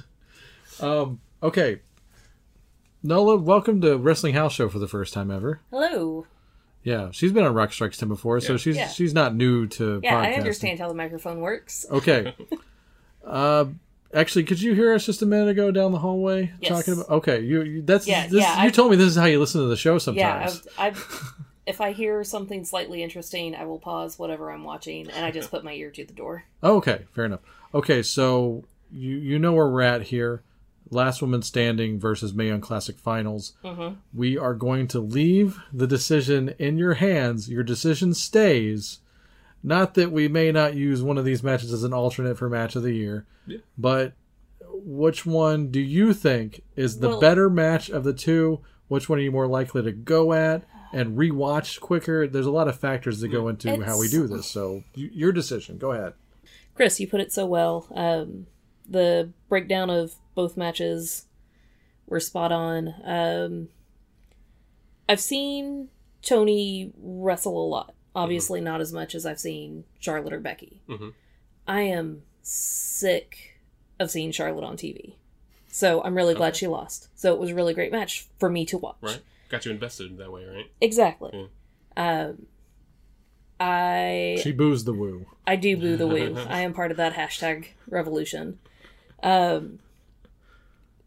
Um. 0.80 1.20
Okay. 1.44 1.82
Nola, 3.04 3.38
welcome 3.38 3.80
to 3.82 3.98
Wrestling 3.98 4.34
House 4.34 4.54
Show 4.54 4.70
for 4.70 4.80
the 4.80 4.88
first 4.88 5.14
time 5.14 5.30
ever. 5.30 5.62
Hello. 5.70 6.26
Yeah, 6.84 7.10
she's 7.12 7.32
been 7.32 7.44
on 7.44 7.54
Rock 7.54 7.74
Strikes 7.74 7.98
10 7.98 8.08
before, 8.10 8.40
so 8.40 8.58
she's 8.58 8.78
Yeah. 8.78 8.88
she's 8.88 9.14
not 9.14 9.36
new 9.36 9.68
to 9.68 10.00
Yeah, 10.02 10.18
I 10.18 10.34
understand 10.34 10.80
how 10.80 10.88
the 10.88 10.94
microphone 10.94 11.42
works. 11.42 11.86
Okay. 11.92 12.34
uh, 13.26 13.66
actually, 14.14 14.44
could 14.46 14.62
you 14.62 14.74
hear 14.74 14.94
us 14.94 15.06
just 15.06 15.22
a 15.22 15.26
minute 15.26 15.50
ago 15.50 15.72
down 15.72 15.92
the 15.92 16.00
hallway 16.00 16.52
Yes. 16.62 16.70
talking 16.72 16.94
about? 16.94 17.10
Okay, 17.10 17.42
you, 17.42 17.62
you 17.64 17.82
that's 17.82 18.08
Yeah, 18.08 18.28
this, 18.28 18.42
yeah, 18.42 18.62
you 18.64 18.68
I- 18.68 18.72
told 18.72 18.92
me 18.92 18.98
this 18.98 19.08
is 19.08 19.16
how 19.16 19.26
you 19.26 19.40
listen 19.40 19.62
to 19.62 19.68
the 19.68 19.78
show 19.78 19.94
Yeah, 19.94 19.98
sometimes. 20.00 20.68
I've, 20.78 20.96
I've, 20.98 21.34
if 21.66 21.82
I 21.82 21.92
hear 21.92 22.24
something 22.24 22.64
slightly 22.66 23.04
interesting, 23.04 23.56
I 23.56 23.66
will 23.66 23.80
pause 23.80 24.18
whatever 24.18 24.52
I'm 24.52 24.64
watching 24.64 25.10
and 25.10 25.26
I 25.26 25.32
just 25.32 25.52
put 25.52 25.64
my 25.64 25.74
ear 25.74 25.92
to 25.92 26.06
the 26.06 26.14
door. 26.14 26.44
okay, 26.64 27.02
fair 27.14 27.26
enough. 27.26 27.42
Okay, 27.74 28.02
so 28.02 28.64
you 28.92 29.18
you 29.18 29.38
know 29.40 29.54
where 29.54 29.68
we're 29.68 29.82
at 29.82 30.04
here. 30.04 30.42
Last 30.90 31.22
Woman 31.22 31.42
Standing 31.42 32.00
versus 32.00 32.34
Mae 32.34 32.48
Young 32.48 32.62
Classic 32.62 32.98
Finals. 32.98 33.52
Mm-hmm. 33.62 33.96
We 34.14 34.38
are 34.38 34.54
going 34.54 34.88
to 34.88 35.02
leave 35.02 35.60
the 35.74 35.86
decision 35.86 36.56
in 36.58 36.78
your 36.78 36.94
hands. 36.94 37.50
Your 37.50 37.64
decision 37.64 38.14
stays. 38.14 39.00
Not 39.64 39.96
that 39.96 40.12
we 40.12 40.28
may 40.28 40.52
not 40.52 40.76
use 40.76 41.02
one 41.02 41.18
of 41.18 41.26
these 41.26 41.44
matches 41.44 41.74
as 41.74 41.84
an 41.84 41.94
alternate 41.94 42.38
for 42.38 42.50
match 42.50 42.76
of 42.76 42.84
the 42.84 42.94
year, 42.94 43.26
Yeah. 43.46 43.58
but 43.78 44.14
which 44.72 45.26
one 45.26 45.70
do 45.72 45.80
you 45.80 46.14
think 46.14 46.62
is 46.76 47.00
the 47.00 47.10
Well- 47.10 47.20
better 47.20 47.50
match 47.50 47.90
of 47.90 48.04
the 48.04 48.14
two? 48.14 48.60
Which 48.88 49.10
one 49.10 49.20
are 49.20 49.22
you 49.22 49.32
more 49.32 49.48
likely 49.48 49.82
to 49.84 49.92
go 49.92 50.32
at 50.34 50.64
and 50.94 51.18
rewatch 51.18 51.80
quicker? 51.82 52.28
There's 52.28 52.46
a 52.46 52.52
lot 52.52 52.68
of 52.70 52.80
factors 52.80 53.20
that 53.20 53.28
go 53.30 53.48
into 53.50 53.84
how 53.84 54.00
we 54.00 54.08
do 54.08 54.28
this. 54.28 54.46
So, 54.48 54.84
your 54.96 55.32
decision. 55.34 55.78
Go 55.78 55.92
ahead. 55.92 56.14
Chris, 56.76 57.00
you 57.00 57.08
put 57.08 57.20
it 57.20 57.34
so 57.34 57.46
well. 57.46 57.88
Um, 57.94 58.46
the 58.88 59.32
breakdown 59.50 59.90
of 59.90 60.16
both 60.36 60.56
matches 60.56 61.26
were 62.06 62.20
spot 62.22 62.52
on. 62.54 62.94
Um, 63.04 63.70
I've 65.10 65.20
seen 65.20 65.90
Toni 66.22 66.94
wrestle 66.98 67.58
a 67.62 67.68
lot. 67.68 67.94
Obviously, 68.16 68.62
not 68.62 68.82
as 68.82 68.92
much 68.92 69.14
as 69.14 69.26
I've 69.26 69.40
seen 69.40 69.84
Charlotte 70.00 70.34
or 70.34 70.40
Becky. 70.40 70.82
Mhm. 70.90 71.14
I 71.68 71.82
am 71.82 72.24
sick 72.42 73.60
of 74.00 74.10
seeing 74.10 74.32
Charlotte 74.32 74.64
on 74.66 74.78
TV. 74.78 75.16
So 75.68 76.02
I'm 76.04 76.16
really 76.16 76.34
glad 76.34 76.56
she 76.56 76.66
lost. 76.68 77.10
So 77.16 77.34
it 77.34 77.40
was 77.40 77.52
a 77.52 77.56
really 77.56 77.74
great 77.74 77.92
match 77.92 78.28
for 78.40 78.50
me 78.50 78.66
to 78.68 78.78
watch. 78.78 78.96
Right, 79.02 79.22
got 79.50 79.66
you 79.66 79.72
invested 79.72 80.18
that 80.18 80.32
way, 80.32 80.46
right? 80.46 80.66
Exactly. 80.82 81.50
Um, 81.96 82.48
I 83.60 84.40
She 84.42 84.52
boos 84.52 84.84
the 84.84 84.94
woo. 84.94 85.26
I 85.46 85.56
do 85.56 85.78
boo 85.78 85.98
the 85.98 86.08
woo. 86.08 86.36
I 86.50 86.62
am 86.62 86.74
part 86.74 86.92
of 86.92 86.98
that 86.98 87.14
hashtag 87.14 87.68
revolution. 87.88 88.60
Um, 89.24 89.80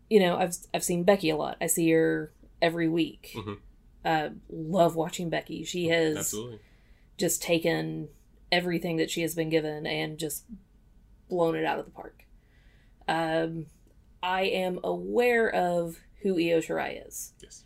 you 0.09 0.19
know, 0.21 0.37
I've 0.37 0.57
I've 0.75 0.85
seen 0.85 1.05
Becky 1.05 1.31
a 1.31 1.37
lot. 1.37 1.57
I 1.61 1.67
see 1.69 1.91
her 1.91 2.33
every 2.61 2.89
week. 2.89 3.33
Mhm. 3.35 3.59
Uh, 4.05 4.29
love 4.51 4.97
watching 4.97 5.29
Becky. 5.31 5.63
She 5.65 5.89
has 5.89 6.17
Absolutely. 6.17 6.59
Just 7.21 7.43
taken 7.43 8.09
everything 8.51 8.97
that 8.97 9.11
she 9.11 9.21
has 9.21 9.35
been 9.35 9.51
given 9.51 9.87
and 9.87 10.17
just 10.19 10.47
blown 11.29 11.55
it 11.55 11.67
out 11.67 11.79
of 11.79 11.85
the 11.85 11.91
park. 11.91 12.25
Um, 13.07 13.67
I 14.23 14.45
am 14.45 14.81
aware 14.83 15.55
of 15.55 15.99
who 16.23 16.31
Io 16.39 16.61
Shirai 16.61 17.07
is. 17.07 17.35
Yes. 17.43 17.65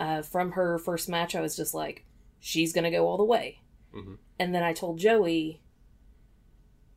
Uh, 0.00 0.22
from 0.22 0.52
her 0.52 0.78
first 0.78 1.06
match, 1.06 1.34
I 1.34 1.42
was 1.42 1.54
just 1.54 1.74
like, 1.74 2.06
she's 2.40 2.72
gonna 2.72 2.90
go 2.90 3.06
all 3.06 3.18
the 3.18 3.24
way. 3.24 3.60
Mhm. 3.92 4.16
And 4.38 4.54
then 4.54 4.62
I 4.62 4.72
told 4.72 4.98
Joey 4.98 5.60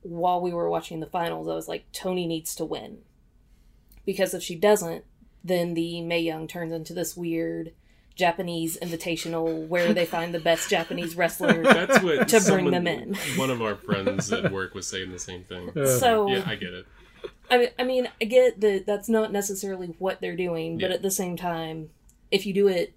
while 0.02 0.40
we 0.40 0.54
were 0.54 0.70
watching 0.70 1.02
the 1.02 1.06
finals, 1.06 1.50
I 1.50 1.56
was 1.56 1.68
like, 1.68 1.92
Toni 1.92 2.26
needs 2.26 2.56
to 2.56 2.64
win. 2.64 3.00
Because 4.06 4.34
if 4.34 4.42
she 4.42 4.56
doesn't, 4.56 5.04
then 5.44 5.74
the 5.74 6.02
Mae 6.02 6.22
Young 6.22 6.48
turns 6.48 6.72
into 6.72 6.94
this 6.94 7.18
weird 7.18 7.74
Japanese 8.18 8.78
invitational 8.82 9.68
where 9.68 9.94
they 9.94 10.06
find 10.06 10.34
the 10.34 10.40
best 10.40 10.70
Japanese 10.70 11.16
wrestler. 11.22 11.62
That's 11.64 12.02
what 12.04 12.28
To 12.30 12.42
bring 12.42 12.72
them 12.72 12.88
in. 12.88 13.16
One 13.36 13.50
of 13.50 13.62
our 13.62 13.76
friends 13.76 14.32
at 14.34 14.52
work 14.52 14.74
was 14.74 14.88
saying 14.88 15.12
the 15.12 15.20
same 15.20 15.44
thing. 15.44 15.72
so 15.86 16.28
Yeah, 16.28 16.44
I 16.46 16.56
get 16.56 16.74
it. 16.74 16.86
I 17.50 17.58
mean, 17.60 17.70
I 17.80 17.84
mean, 17.84 18.10
I 18.22 18.26
get 18.26 18.60
that 18.60 18.86
that's 18.86 19.08
not 19.08 19.32
necessarily 19.32 19.96
what 20.00 20.20
they're 20.20 20.36
doing, 20.36 20.78
but 20.80 20.90
Yeah. 20.90 20.96
at 20.96 21.02
the 21.02 21.12
same 21.12 21.38
time, 21.38 21.90
if 22.32 22.46
you 22.46 22.54
do 22.54 22.68
it 22.68 22.94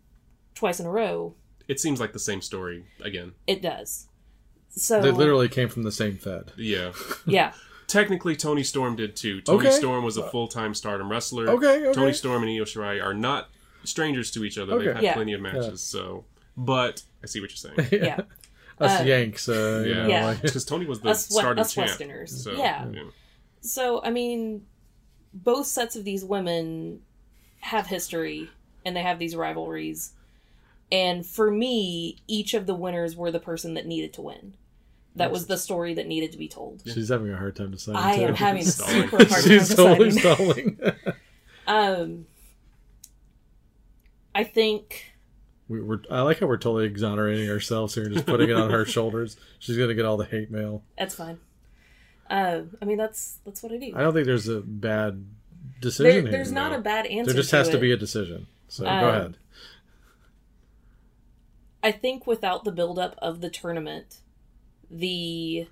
twice 0.55 0.81
in 0.81 0.87
a 0.87 0.91
row, 0.91 1.35
It 1.69 1.79
seems 1.79 2.01
like 2.01 2.13
the 2.13 2.19
same 2.19 2.41
story 2.43 2.85
again. 3.01 3.33
it 3.47 3.63
does. 3.63 4.09
So 4.71 5.01
They 5.03 5.11
literally 5.11 5.49
came 5.49 5.69
from 5.69 5.83
the 5.85 5.93
same 5.93 6.17
Fed. 6.17 6.53
Yeah, 6.57 6.93
yeah, 7.27 7.53
technically 7.87 8.35
Toni 8.37 8.63
Storm 8.63 8.97
did 8.97 9.15
too. 9.17 9.41
Toni 9.43 9.67
Okay. 9.69 9.71
Storm 9.77 10.03
was 10.05 10.17
a 10.17 10.29
full 10.31 10.49
time 10.49 10.75
Stardom 10.75 11.11
wrestler. 11.11 11.49
Okay, 11.51 11.87
okay. 11.87 11.93
Toni 11.93 12.13
Storm 12.13 12.43
and 12.43 12.51
Io 12.51 12.65
Shirai 12.65 13.03
are 13.05 13.15
not 13.15 13.51
strangers 13.85 14.31
to 14.33 14.45
each 14.45 14.59
other. 14.59 14.79
They've 14.79 14.95
had 14.95 15.03
Yeah. 15.03 15.15
plenty 15.15 15.33
of 15.33 15.41
matches. 15.41 15.81
So, 15.83 16.25
but 16.57 17.03
I 17.23 17.27
see 17.27 17.41
what 17.41 17.51
you're 17.51 17.75
saying. 17.75 17.89
Yeah. 18.05 18.21
Us 18.81 19.01
Uh, 19.01 19.05
Yanks, 19.05 19.47
uh, 19.49 19.83
you 19.87 19.93
Yeah, 19.93 20.03
know, 20.03 20.09
Yeah. 20.09 20.25
like- 20.27 20.43
because 20.43 20.65
Toni 20.65 20.87
was 20.87 21.01
the 21.03 21.11
Us 21.11 21.29
we- 21.31 21.35
Stardom 21.37 21.61
us 21.61 21.75
champ. 21.75 21.89
Westerners. 21.89 22.45
So, 22.45 22.53
Yeah. 22.53 22.87
So, 23.61 24.03
I 24.03 24.09
mean, 24.11 24.65
both 25.35 25.67
sets 25.67 25.97
of 25.97 26.05
these 26.05 26.25
women 26.25 27.03
have 27.61 27.89
history 27.89 28.49
and 28.87 28.97
they 28.97 29.03
have 29.03 29.19
these 29.19 29.37
rivalries. 29.37 30.13
And 30.91 31.27
for 31.27 31.51
me, 31.51 32.17
each 32.27 32.55
of 32.55 32.65
the 32.67 32.75
winners 32.75 33.15
were 33.17 33.31
the 33.31 33.39
person 33.39 33.75
that 33.75 33.85
needed 33.87 34.15
to 34.15 34.23
win. 34.23 34.55
That 35.17 35.31
was 35.31 35.47
the 35.47 35.59
story 35.59 35.93
that 35.95 36.07
needed 36.07 36.33
to 36.33 36.39
be 36.39 36.49
told. 36.49 36.83
She's 36.87 37.11
having 37.11 37.31
a 37.31 37.37
hard 37.37 37.55
time 37.57 37.73
deciding. 37.73 38.01
I 38.01 38.17
too. 38.17 38.25
am 38.27 38.35
having 38.35 38.63
a 38.63 38.65
Stalling. 38.65 39.03
super 39.03 39.17
hard 39.19 39.29
time 39.29 39.43
She's 39.43 39.75
totally 39.75 40.11
deciding. 40.11 40.77
stalling. 40.77 40.95
Um, 41.67 42.27
I 44.35 44.45
think 44.45 45.13
we, 45.69 45.81
we're, 45.81 46.01
I 46.11 46.23
like 46.23 46.41
how 46.41 46.47
we're 46.47 46.57
totally 46.57 46.87
exonerating 46.87 47.49
ourselves 47.51 47.95
here, 47.95 48.09
just 48.09 48.27
putting 48.27 48.49
it 48.51 48.57
on 48.57 48.71
her 48.71 48.85
shoulders. 48.87 49.37
She's 49.59 49.77
gonna 49.77 49.95
get 49.95 50.05
all 50.05 50.17
the 50.17 50.25
hate 50.25 50.51
mail. 50.51 50.83
that's 50.99 51.15
fine. 51.15 51.39
Uh, 52.29 52.63
I 52.81 52.85
mean, 52.85 52.97
that's 52.97 53.39
that's 53.45 53.63
what 53.63 53.73
I 53.73 53.77
do. 53.79 53.93
I 53.97 54.03
don't 54.03 54.13
think 54.15 54.27
there's 54.27 54.47
a 54.49 54.61
bad 54.61 55.25
There, 55.25 55.81
decision 55.81 56.23
here. 56.27 56.31
there's 56.33 56.53
not 56.53 56.71
no. 56.73 56.79
a 56.79 56.81
bad 56.81 57.07
answer. 57.07 57.33
There 57.33 57.43
just 57.43 57.51
has 57.53 57.69
to 57.71 57.79
be 57.79 57.91
a 57.93 57.97
decision. 57.97 58.47
So 58.69 58.87
Uh, 58.87 59.01
go 59.01 59.09
ahead. 59.09 59.37
I 61.83 61.93
think 61.93 62.27
without 62.27 62.65
the 62.65 62.73
buildup 62.73 63.17
of 63.19 63.41
the 63.41 63.49
tournament, 63.51 64.19
the 64.91 65.67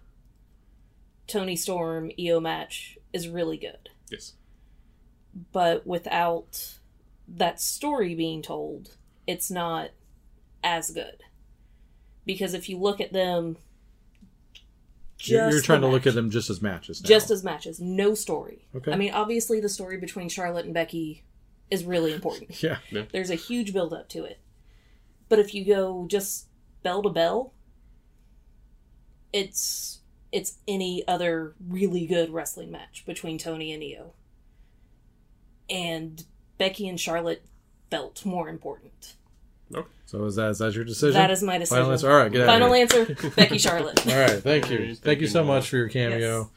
Toni 1.26 1.54
Storm 1.54 2.10
Io 2.18 2.40
match 2.40 2.98
is 3.12 3.28
really 3.28 3.58
good. 3.58 3.90
Yes. 4.10 4.32
But 5.52 5.86
without 5.86 6.77
that 7.36 7.60
story 7.60 8.14
being 8.14 8.42
told, 8.42 8.96
it's 9.26 9.50
not 9.50 9.90
as 10.64 10.90
good. 10.90 11.22
Because 12.24 12.54
if 12.54 12.68
you 12.68 12.78
look 12.78 13.00
at 13.00 13.12
them, 13.12 13.56
You're, 15.20 15.50
you're 15.50 15.60
trying 15.60 15.80
the 15.80 15.86
to 15.88 15.92
look 15.92 16.06
at 16.06 16.14
them 16.14 16.30
just 16.30 16.50
as 16.50 16.60
matches. 16.60 17.02
Now. 17.02 17.08
just 17.08 17.30
as 17.30 17.44
matches, 17.44 17.80
no 17.80 18.14
story. 18.14 18.66
Okay. 18.74 18.92
I 18.92 18.96
mean, 18.96 19.12
obviously, 19.12 19.60
the 19.60 19.68
story 19.68 19.96
between 19.98 20.28
Charlotte 20.28 20.64
and 20.64 20.74
Becky 20.74 21.24
is 21.70 21.84
really 21.84 22.12
important. 22.12 22.62
yeah. 22.62 22.78
There's 23.12 23.30
a 23.30 23.34
huge 23.34 23.72
build 23.72 23.92
up 23.92 24.08
to 24.10 24.24
it. 24.24 24.40
But 25.28 25.38
if 25.38 25.54
you 25.54 25.64
go 25.64 26.06
just 26.08 26.46
bell 26.82 27.02
to 27.02 27.10
bell, 27.10 27.52
it's 29.32 30.00
it's 30.32 30.58
any 30.66 31.06
other 31.08 31.54
really 31.66 32.06
good 32.06 32.30
wrestling 32.30 32.70
match 32.70 33.04
between 33.06 33.38
Toni 33.38 33.72
and 33.72 33.82
Io. 33.82 34.12
And 35.70 36.24
Becky 36.58 36.88
and 36.88 36.98
Charlotte 37.00 37.42
felt 37.90 38.24
more 38.26 38.48
important. 38.48 39.14
So 40.06 40.24
is 40.24 40.36
that 40.36 40.52
is 40.52 40.58
that 40.60 40.72
your 40.72 40.84
decision? 40.84 41.12
That 41.12 41.30
is 41.30 41.42
my 41.42 41.58
decision. 41.58 41.76
Final 41.82 41.92
answer. 41.92 42.10
All 42.10 42.16
right, 42.16 42.32
get 42.32 42.40
out 42.40 42.46
Final 42.46 42.72
of 42.72 42.90
here. 42.90 43.00
answer, 43.10 43.30
Becky 43.36 43.58
Charlotte. 43.58 44.06
All 44.10 44.18
right, 44.18 44.42
thank 44.42 44.70
you, 44.70 44.78
Thank 44.78 44.98
thank 45.00 45.18
you 45.20 45.26
you, 45.26 45.30
so 45.30 45.44
much 45.44 45.68
for 45.68 45.76
your 45.76 45.88
cameo, 45.90 46.38
Yes. 46.38 46.48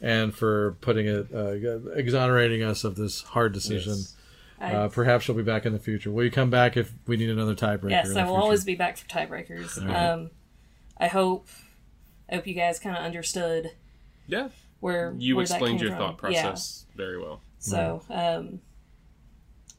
and 0.00 0.32
for 0.32 0.76
putting 0.80 1.08
it, 1.08 1.26
uh, 1.34 1.90
exonerating 1.94 2.62
us 2.62 2.84
of 2.84 2.94
this 2.94 3.22
hard 3.22 3.52
decision. 3.52 3.94
Yes. 3.94 4.16
Uh, 4.60 4.86
perhaps 4.88 5.26
you'll 5.26 5.36
be 5.36 5.42
back 5.42 5.66
in 5.66 5.72
the 5.72 5.80
future. 5.80 6.12
Will 6.12 6.22
you 6.22 6.30
come 6.30 6.48
back 6.48 6.76
if 6.76 6.92
we 7.08 7.16
need 7.16 7.28
another 7.30 7.56
tiebreaker? 7.56 7.90
yes, 7.90 8.06
I 8.14 8.22
will 8.22 8.34
future? 8.34 8.40
always 8.42 8.64
be 8.64 8.76
back 8.76 8.96
for 8.96 9.08
tiebreakers. 9.08 9.84
Um, 9.84 10.30
I 10.96 11.08
hope 11.08 11.48
I 12.30 12.36
hope 12.36 12.46
you 12.46 12.54
guys 12.54 12.78
kind 12.78 12.96
of 12.96 13.02
understood 13.02 13.72
Yeah. 14.28 14.50
where 14.78 15.12
You 15.18 15.34
where 15.34 15.44
that 15.44 15.54
explained 15.54 15.80
came 15.80 15.88
your 15.88 15.96
from. 15.96 16.14
thought 16.16 16.30
Yeah. 16.30 16.42
process 16.42 16.86
very 16.94 17.18
well. 17.18 17.40
So, 17.58 18.02
um, 18.08 18.60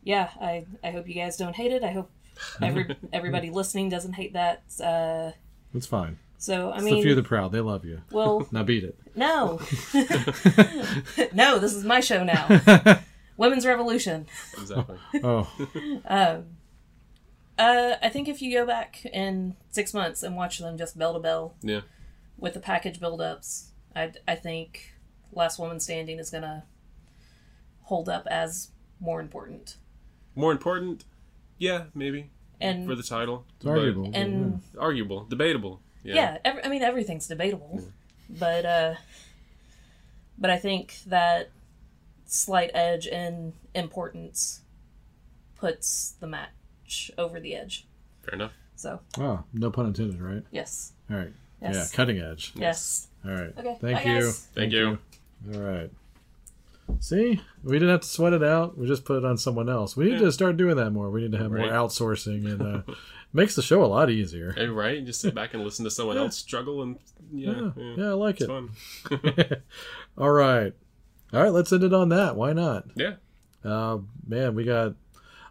yeah, 0.03 0.29
I 0.41 0.65
I 0.83 0.91
hope 0.91 1.07
you 1.07 1.15
guys 1.15 1.37
don't 1.37 1.55
hate 1.55 1.71
it. 1.71 1.83
I 1.83 1.91
hope 1.91 2.09
every 2.61 2.95
everybody 3.13 3.49
listening 3.49 3.89
doesn't 3.89 4.13
hate 4.13 4.33
that. 4.33 4.63
Uh, 4.83 5.31
It's 5.73 5.87
fine. 5.87 6.17
so 6.37 6.71
I 6.71 6.75
It's 6.75 6.83
mean, 6.85 6.95
the 6.95 7.01
few, 7.01 7.15
the 7.15 7.23
proud. 7.23 7.51
They 7.51 7.61
love 7.61 7.85
you. 7.85 8.01
well, 8.11 8.47
Now 8.51 8.63
beat 8.63 8.83
it. 8.83 8.97
no, 9.15 9.59
no, 11.33 11.59
this 11.59 11.73
is 11.73 11.83
my 11.83 11.99
show 11.99 12.23
now. 12.23 12.47
Women's 13.37 13.65
Revolution. 13.65 14.27
Exactly. 14.59 14.97
Oh, 15.23 15.49
Um, 16.05 16.45
Uh, 17.57 17.95
I 18.01 18.09
think 18.09 18.27
if 18.27 18.41
you 18.41 18.51
go 18.51 18.65
back 18.65 19.05
in 19.05 19.55
six 19.69 19.93
months 19.93 20.23
and 20.23 20.35
watch 20.35 20.57
them 20.57 20.75
just 20.77 20.97
bell 20.97 21.13
to 21.13 21.19
bell 21.19 21.53
yeah. 21.61 21.81
with 22.37 22.55
the 22.55 22.59
package 22.59 22.99
build-ups, 22.99 23.69
I 23.95 24.11
I 24.27 24.35
think 24.35 24.95
Last 25.31 25.59
Woman 25.59 25.79
Standing 25.79 26.17
is 26.19 26.31
gonna 26.31 26.65
hold 27.83 28.09
up 28.09 28.25
as 28.27 28.71
more 28.99 29.21
important. 29.21 29.77
More 30.35 30.51
important, 30.51 31.05
yeah, 31.57 31.85
maybe 31.93 32.29
And 32.59 32.87
for 32.87 32.95
the 32.95 33.03
title. 33.03 33.45
it's 33.57 33.65
arguable. 33.65 34.11
and 34.13 34.61
yeah. 34.73 34.79
Arguable, 34.81 35.25
debatable. 35.25 35.79
Yeah. 36.03 36.15
yeah, 36.15 36.37
ev 36.43 36.59
I 36.63 36.69
mean 36.69 36.81
everything's 36.81 37.27
debatable, 37.27 37.81
but 38.29 38.65
uh, 38.65 38.95
but 40.37 40.49
I 40.49 40.57
think 40.57 40.97
that 41.07 41.49
slight 42.25 42.71
edge 42.73 43.05
in 43.07 43.53
importance 43.75 44.61
puts 45.55 46.15
the 46.19 46.27
match 46.27 47.11
over 47.17 47.39
the 47.39 47.55
edge. 47.55 47.85
Fair 48.23 48.35
enough. 48.35 48.51
So 48.75 48.99
Oh, 49.17 49.43
no 49.53 49.69
pun 49.71 49.85
intended, 49.85 50.19
right? 50.21 50.43
yes, 50.51 50.91
All 51.09 51.17
right. 51.17 51.31
Yes. 51.61 51.75
Yeah, 51.75 51.95
cutting 51.95 52.19
edge. 52.19 52.51
yes. 52.55 53.07
All 53.23 53.31
right. 53.31 53.53
Okay, 53.57 53.77
Thank 53.79 53.97
bye, 54.03 54.03
you. 54.03 54.19
guys. 54.21 54.47
Thank 54.53 54.73
you. 54.73 54.97
All 55.53 55.59
right. 55.61 55.89
See, 56.99 57.41
we 57.63 57.73
didn't 57.73 57.89
have 57.89 58.01
to 58.01 58.07
sweat 58.07 58.33
it 58.33 58.43
out. 58.43 58.77
We 58.77 58.87
just 58.87 59.05
put 59.05 59.17
it 59.17 59.25
on 59.25 59.37
someone 59.37 59.69
else. 59.69 59.95
We 59.97 60.05
need 60.05 60.19
to 60.19 60.31
start 60.31 60.57
doing 60.57 60.75
that 60.77 60.91
more. 60.91 61.09
We 61.09 61.21
need 61.21 61.31
to 61.33 61.37
have 61.37 61.51
Right. 61.51 61.63
more 61.69 61.71
outsourcing, 61.71 62.45
and 62.49 62.61
uh, 62.61 62.93
makes 63.33 63.55
the 63.55 63.61
show 63.61 63.83
a 63.83 63.87
lot 63.87 64.09
easier. 64.09 64.51
Hey, 64.53 64.67
right? 64.67 65.03
Just 65.05 65.21
sit 65.21 65.33
back 65.35 65.53
and 65.53 65.63
listen 65.63 65.85
to 65.85 65.91
someone 65.91 66.17
else 66.17 66.37
struggle, 66.37 66.81
and 66.83 66.97
yeah, 67.31 67.51
Yeah, 67.51 67.71
yeah, 67.75 67.93
yeah, 67.97 68.05
I 68.09 68.13
like 68.13 68.41
it's 68.41 68.43
it. 68.43 68.47
fun. 68.47 68.69
All 70.17 70.31
right, 70.31 70.73
all 71.33 71.41
right. 71.41 71.51
Let's 71.51 71.73
end 71.73 71.83
it 71.83 71.93
on 71.93 72.09
that. 72.09 72.35
Why 72.35 72.53
not? 72.53 72.85
Yeah, 72.95 73.15
Uh, 73.63 73.99
man, 74.27 74.53
we 74.55 74.63
got. 74.63 74.93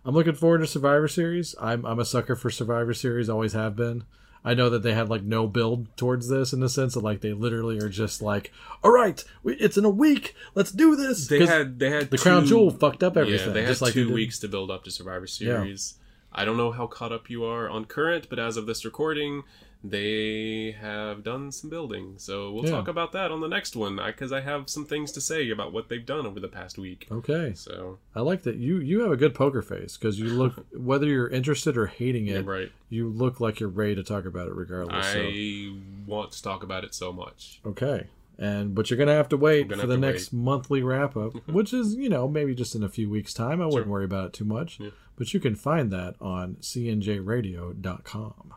I'm 0.05 0.15
looking 0.15 0.35
forward 0.35 0.59
to 0.59 0.67
Survivor 0.67 1.09
Series. 1.09 1.55
I'm 1.61 1.85
I'm 1.85 1.99
a 1.99 2.05
sucker 2.05 2.36
for 2.36 2.51
Survivor 2.51 2.94
Series. 2.94 3.28
Always 3.28 3.52
have 3.55 3.75
been. 3.77 4.05
I 4.45 4.55
know 4.55 4.71
that 4.71 4.83
they 4.83 4.93
had 4.93 5.09
like 5.09 5.23
no 5.23 5.47
build 5.47 5.97
towards 5.97 6.29
this 6.29 6.53
in 6.53 6.61
the 6.61 6.69
sense 6.69 6.95
that 6.95 7.05
like 7.05 7.21
they 7.21 7.33
literally 7.33 7.79
are 7.79 7.89
just 7.89 8.21
like, 8.21 8.53
all 8.83 8.91
right, 8.91 9.23
we, 9.43 9.55
it's 9.55 9.77
in 9.77 9.85
a 9.85 9.91
week. 9.91 10.35
Let's 10.55 10.73
do 10.73 10.97
this. 10.97 11.29
They 11.29 11.47
had 11.47 11.79
they 11.79 11.91
had 11.91 12.11
the 12.11 12.19
Crown 12.19 12.47
Jewel 12.47 12.71
fucked 12.71 13.03
up 13.03 13.17
everything. 13.17 13.49
Yeah, 13.49 13.53
they 13.53 13.61
had 13.62 13.69
just 13.69 13.83
like 13.83 13.95
they 13.95 14.03
two 14.03 14.12
weeks 14.12 14.39
to 14.41 14.49
build 14.49 14.71
up 14.71 14.85
to 14.85 14.91
Survivor 14.91 15.27
Series. 15.27 15.95
I 16.33 16.45
don't 16.45 16.57
know 16.57 16.73
how 16.73 16.87
caught 16.87 17.12
up 17.12 17.29
you 17.29 17.45
are 17.45 17.69
on 17.69 17.85
current, 17.85 18.29
but 18.31 18.39
as 18.39 18.57
of 18.57 18.67
this 18.67 18.85
recording, 18.85 19.43
they 19.85 20.77
have 20.81 21.25
done 21.25 21.51
some 21.51 21.69
building. 21.69 22.15
So 22.17 22.52
we'll 22.52 22.65
Yeah. 22.65 22.70
talk 22.70 22.89
about 22.89 23.12
that 23.12 23.31
on 23.33 23.41
the 23.41 23.49
next 23.49 23.75
one 23.75 23.97
because 24.05 24.31
I 24.33 24.41
have 24.41 24.69
some 24.70 24.85
things 24.85 25.11
to 25.12 25.20
say 25.20 25.51
about 25.51 25.73
what 25.73 25.89
they've 25.89 26.07
done 26.07 26.25
over 26.27 26.39
the 26.39 26.49
past 26.49 26.78
week. 26.78 27.07
Okay, 27.11 27.52
So 27.55 27.99
I 28.15 28.20
like 28.20 28.43
that 28.43 28.57
you 28.57 28.78
you 28.78 29.01
have 29.01 29.11
a 29.12 29.17
good 29.17 29.35
poker 29.35 29.61
face 29.62 29.97
because 29.97 30.19
you 30.20 30.28
look 30.28 30.65
whether 30.77 31.07
you're 31.07 31.28
interested 31.28 31.77
or 31.77 31.86
hating 31.86 32.27
yeah, 32.28 32.36
it, 32.39 32.47
right. 32.47 32.70
you 32.91 33.09
look 33.09 33.41
like 33.41 33.59
you're 33.61 33.69
ready 33.69 33.94
to 33.97 34.02
talk 34.05 34.25
about 34.25 34.47
it 34.49 34.55
regardless. 34.55 35.07
so. 35.12 35.20
I 35.20 35.75
want 36.07 36.33
to 36.33 36.43
talk 36.43 36.62
about 36.62 36.85
it 36.85 36.94
so 36.94 37.12
much. 37.12 37.61
Okay. 37.67 38.07
And 38.39 38.75
but 38.75 38.89
you're 38.91 38.99
gonna 38.99 39.15
have 39.15 39.28
to 39.31 39.36
wait 39.36 39.69
for 39.75 39.86
the 39.86 39.99
next 39.99 40.33
monthly 40.33 40.83
wrap 40.83 41.17
up, 41.17 41.35
which 41.49 41.73
is 41.75 41.94
you 41.97 42.09
know 42.09 42.28
maybe 42.28 42.55
just 42.55 42.75
in 42.75 42.83
a 42.83 42.89
few 42.89 43.11
weeks' 43.11 43.35
time. 43.35 43.61
I 43.61 43.67
wouldn't 43.67 43.89
worry 43.89 44.05
about 44.05 44.27
it 44.28 44.33
too 44.33 44.44
much. 44.44 44.78
Yeah. 44.81 44.91
But 45.17 45.35
you 45.35 45.41
can 45.41 45.55
find 45.55 45.91
that 45.93 46.15
on 46.20 46.57
cnjradio.com. 46.61 48.55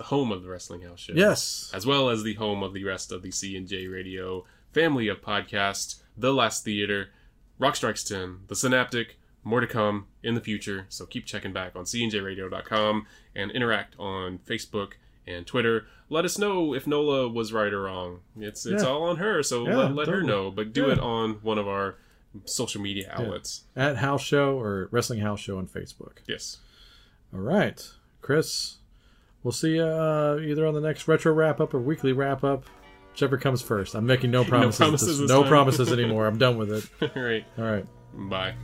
The 0.00 0.04
home 0.06 0.32
of 0.32 0.42
the 0.42 0.48
Wrestling 0.48 0.80
House 0.80 0.98
Show. 1.00 1.12
Yes. 1.14 1.70
as 1.74 1.84
well 1.84 2.08
as 2.08 2.22
the 2.22 2.32
home 2.32 2.62
of 2.62 2.72
the 2.72 2.84
rest 2.84 3.12
of 3.12 3.20
the 3.20 3.30
C 3.30 3.54
and 3.54 3.68
J 3.68 3.86
Radio 3.86 4.46
family 4.72 5.08
of 5.08 5.20
podcasts, 5.20 6.00
The 6.16 6.32
Last 6.32 6.64
Theater, 6.64 7.10
Rock 7.58 7.76
Strikes 7.76 8.02
10, 8.04 8.38
The 8.48 8.56
Synaptic, 8.56 9.18
more 9.44 9.60
to 9.60 9.66
come 9.66 10.06
in 10.22 10.34
the 10.34 10.40
future. 10.40 10.86
So 10.88 11.04
keep 11.04 11.26
checking 11.26 11.52
back 11.52 11.76
on 11.76 11.84
cnjradio.com 11.84 13.06
and 13.36 13.50
interact 13.50 13.94
on 13.98 14.38
Facebook 14.38 14.92
and 15.26 15.46
Twitter. 15.46 15.84
Let 16.08 16.24
us 16.24 16.38
know 16.38 16.72
if 16.74 16.86
Nola 16.86 17.28
was 17.28 17.52
right 17.52 17.70
or 17.70 17.82
wrong. 17.82 18.20
It's 18.38 18.64
it's 18.64 18.82
Yeah. 18.82 18.88
all 18.88 19.02
on 19.02 19.18
her, 19.18 19.42
so 19.42 19.66
Yeah, 19.68 19.76
let, 19.76 19.94
let 19.94 20.08
her 20.08 20.22
know. 20.22 20.50
But 20.50 20.72
do 20.72 20.86
Yeah. 20.86 20.92
it 20.94 20.98
on 20.98 21.34
one 21.42 21.58
of 21.58 21.68
our 21.68 21.96
social 22.46 22.80
media 22.80 23.10
outlets. 23.12 23.64
At 23.76 23.98
House 23.98 24.22
Show 24.22 24.58
or 24.58 24.88
Wrestling 24.92 25.20
House 25.20 25.40
Show 25.40 25.58
on 25.58 25.66
Facebook. 25.66 26.20
Yes. 26.26 26.56
All 27.34 27.40
right, 27.40 27.86
Chris. 28.22 28.78
We'll 29.42 29.52
see 29.52 29.76
you 29.76 29.82
uh, 29.84 30.38
either 30.42 30.66
on 30.66 30.74
the 30.74 30.80
next 30.80 31.08
retro 31.08 31.32
wrap 31.32 31.60
up 31.60 31.72
or 31.74 31.80
weekly 31.80 32.12
wrap 32.12 32.44
up, 32.44 32.64
whichever 33.12 33.38
comes 33.38 33.62
first. 33.62 33.94
I'm 33.94 34.06
making 34.06 34.30
no 34.30 34.44
promises. 34.46 34.78
promises 34.78 35.18
this- 35.20 35.28
no 35.30 35.44
promises 35.44 35.92
anymore. 35.98 36.26
I'm 36.26 36.38
done 36.38 36.58
with 36.58 36.70
it. 36.72 36.88
all 37.16 37.22
right. 37.22 37.44
All 37.58 37.64
right. 37.64 37.86
Bye. 38.14 38.54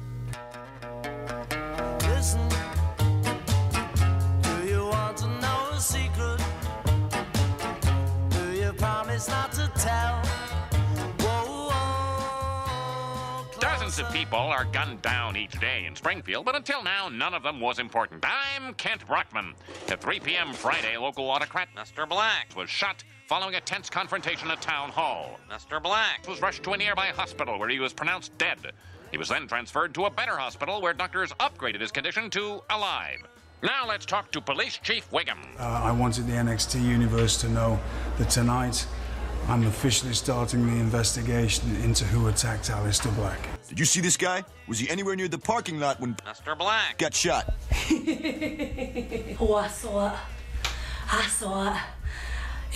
People 14.17 14.39
are 14.39 14.65
gunned 14.65 15.03
down 15.03 15.36
each 15.36 15.61
day 15.61 15.85
in 15.85 15.95
Springfield, 15.95 16.47
but 16.47 16.57
until 16.57 16.83
now, 16.83 17.07
none 17.07 17.35
of 17.35 17.43
them 17.43 17.61
was 17.61 17.78
important. 17.78 18.25
I'm 18.27 18.73
Kent 18.73 19.07
Brockman. 19.07 19.53
At 19.89 20.01
3 20.01 20.20
p.m. 20.20 20.55
Friday, 20.55 20.97
local 20.97 21.28
autocrat 21.28 21.69
Mr. 21.77 22.09
Black 22.09 22.51
was 22.57 22.70
shot 22.70 23.05
following 23.28 23.57
a 23.57 23.61
tense 23.61 23.91
confrontation 23.91 24.51
at 24.51 24.62
Town 24.62 24.89
Hall. 24.89 25.39
Mr. 25.51 25.83
Black 25.83 26.27
was 26.27 26.41
rushed 26.41 26.62
to 26.62 26.73
a 26.73 26.78
nearby 26.78 27.09
hospital 27.09 27.59
where 27.59 27.69
he 27.69 27.78
was 27.78 27.93
pronounced 27.93 28.36
dead. 28.39 28.73
He 29.11 29.19
was 29.19 29.28
then 29.28 29.47
transferred 29.47 29.93
to 29.97 30.07
a 30.07 30.11
better 30.11 30.39
hospital 30.39 30.81
where 30.81 30.95
doctors 30.95 31.33
upgraded 31.35 31.83
his 31.83 31.93
condition 31.93 32.31
to 32.31 32.62
alive. 32.70 33.19
Now 33.62 33.86
let's 33.86 34.07
talk 34.07 34.33
to 34.33 34.41
Police 34.41 34.78
Chief 34.78 35.11
Wiggum. 35.11 35.39
Uh, 35.59 35.62
I 35.62 35.93
wanted 35.93 36.27
the 36.27 36.33
NXT 36.33 36.83
universe 36.83 37.36
to 37.43 37.51
know 37.51 37.78
that 38.17 38.31
tonight 38.31 38.86
I'm 39.49 39.65
officially 39.65 40.12
starting 40.12 40.66
the 40.66 40.73
investigation 40.73 41.76
into 41.76 42.05
who 42.05 42.26
attacked 42.26 42.68
Aleister 42.68 43.15
Black. 43.15 43.39
Did 43.68 43.78
you 43.78 43.84
see 43.84 44.00
this 44.00 44.16
guy? 44.16 44.42
Was 44.66 44.81
he 44.81 44.91
anywhere 44.91 45.15
near 45.15 45.28
the 45.28 45.39
parking 45.39 45.78
lot 45.78 46.00
when 46.00 46.16
Mr. 46.16 46.58
Black 46.58 46.99
got 46.99 47.15
shot? 47.15 47.55
oh, 49.41 49.55
I 49.55 49.68
saw 49.68 50.08
it. 50.08 50.18
I 51.12 51.26
saw 51.28 51.73
it. 51.73 51.81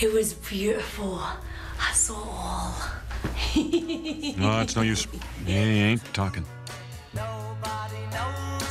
It 0.01 0.13
was 0.13 0.33
beautiful. 0.33 1.19
I 1.19 1.91
saw 1.91 2.13
it 2.13 2.29
all. 2.29 2.73
No, 4.37 4.61
it's 4.61 4.75
no 4.77 4.81
use. 4.81 5.05
He 5.45 5.53
ain't 5.53 6.13
talking. 6.13 6.45
Just 8.59 8.70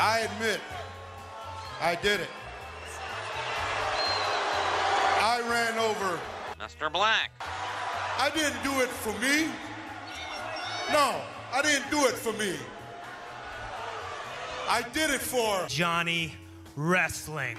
I 0.00 0.20
admit, 0.20 0.60
I 1.78 1.94
did 1.94 2.20
it. 2.20 2.30
I 5.20 5.42
ran 5.46 5.78
over. 5.78 6.18
Mr. 6.58 6.90
Black. 6.90 7.30
I 8.18 8.30
didn't 8.30 8.62
do 8.62 8.80
it 8.80 8.88
for 8.88 9.12
me. 9.20 9.50
No, 10.90 11.20
I 11.52 11.60
didn't 11.60 11.90
do 11.90 12.06
it 12.06 12.14
for 12.14 12.32
me. 12.32 12.54
I 14.70 14.80
did 14.94 15.10
it 15.10 15.20
for 15.20 15.66
Johnny 15.66 16.34
Wrestling. 16.76 17.58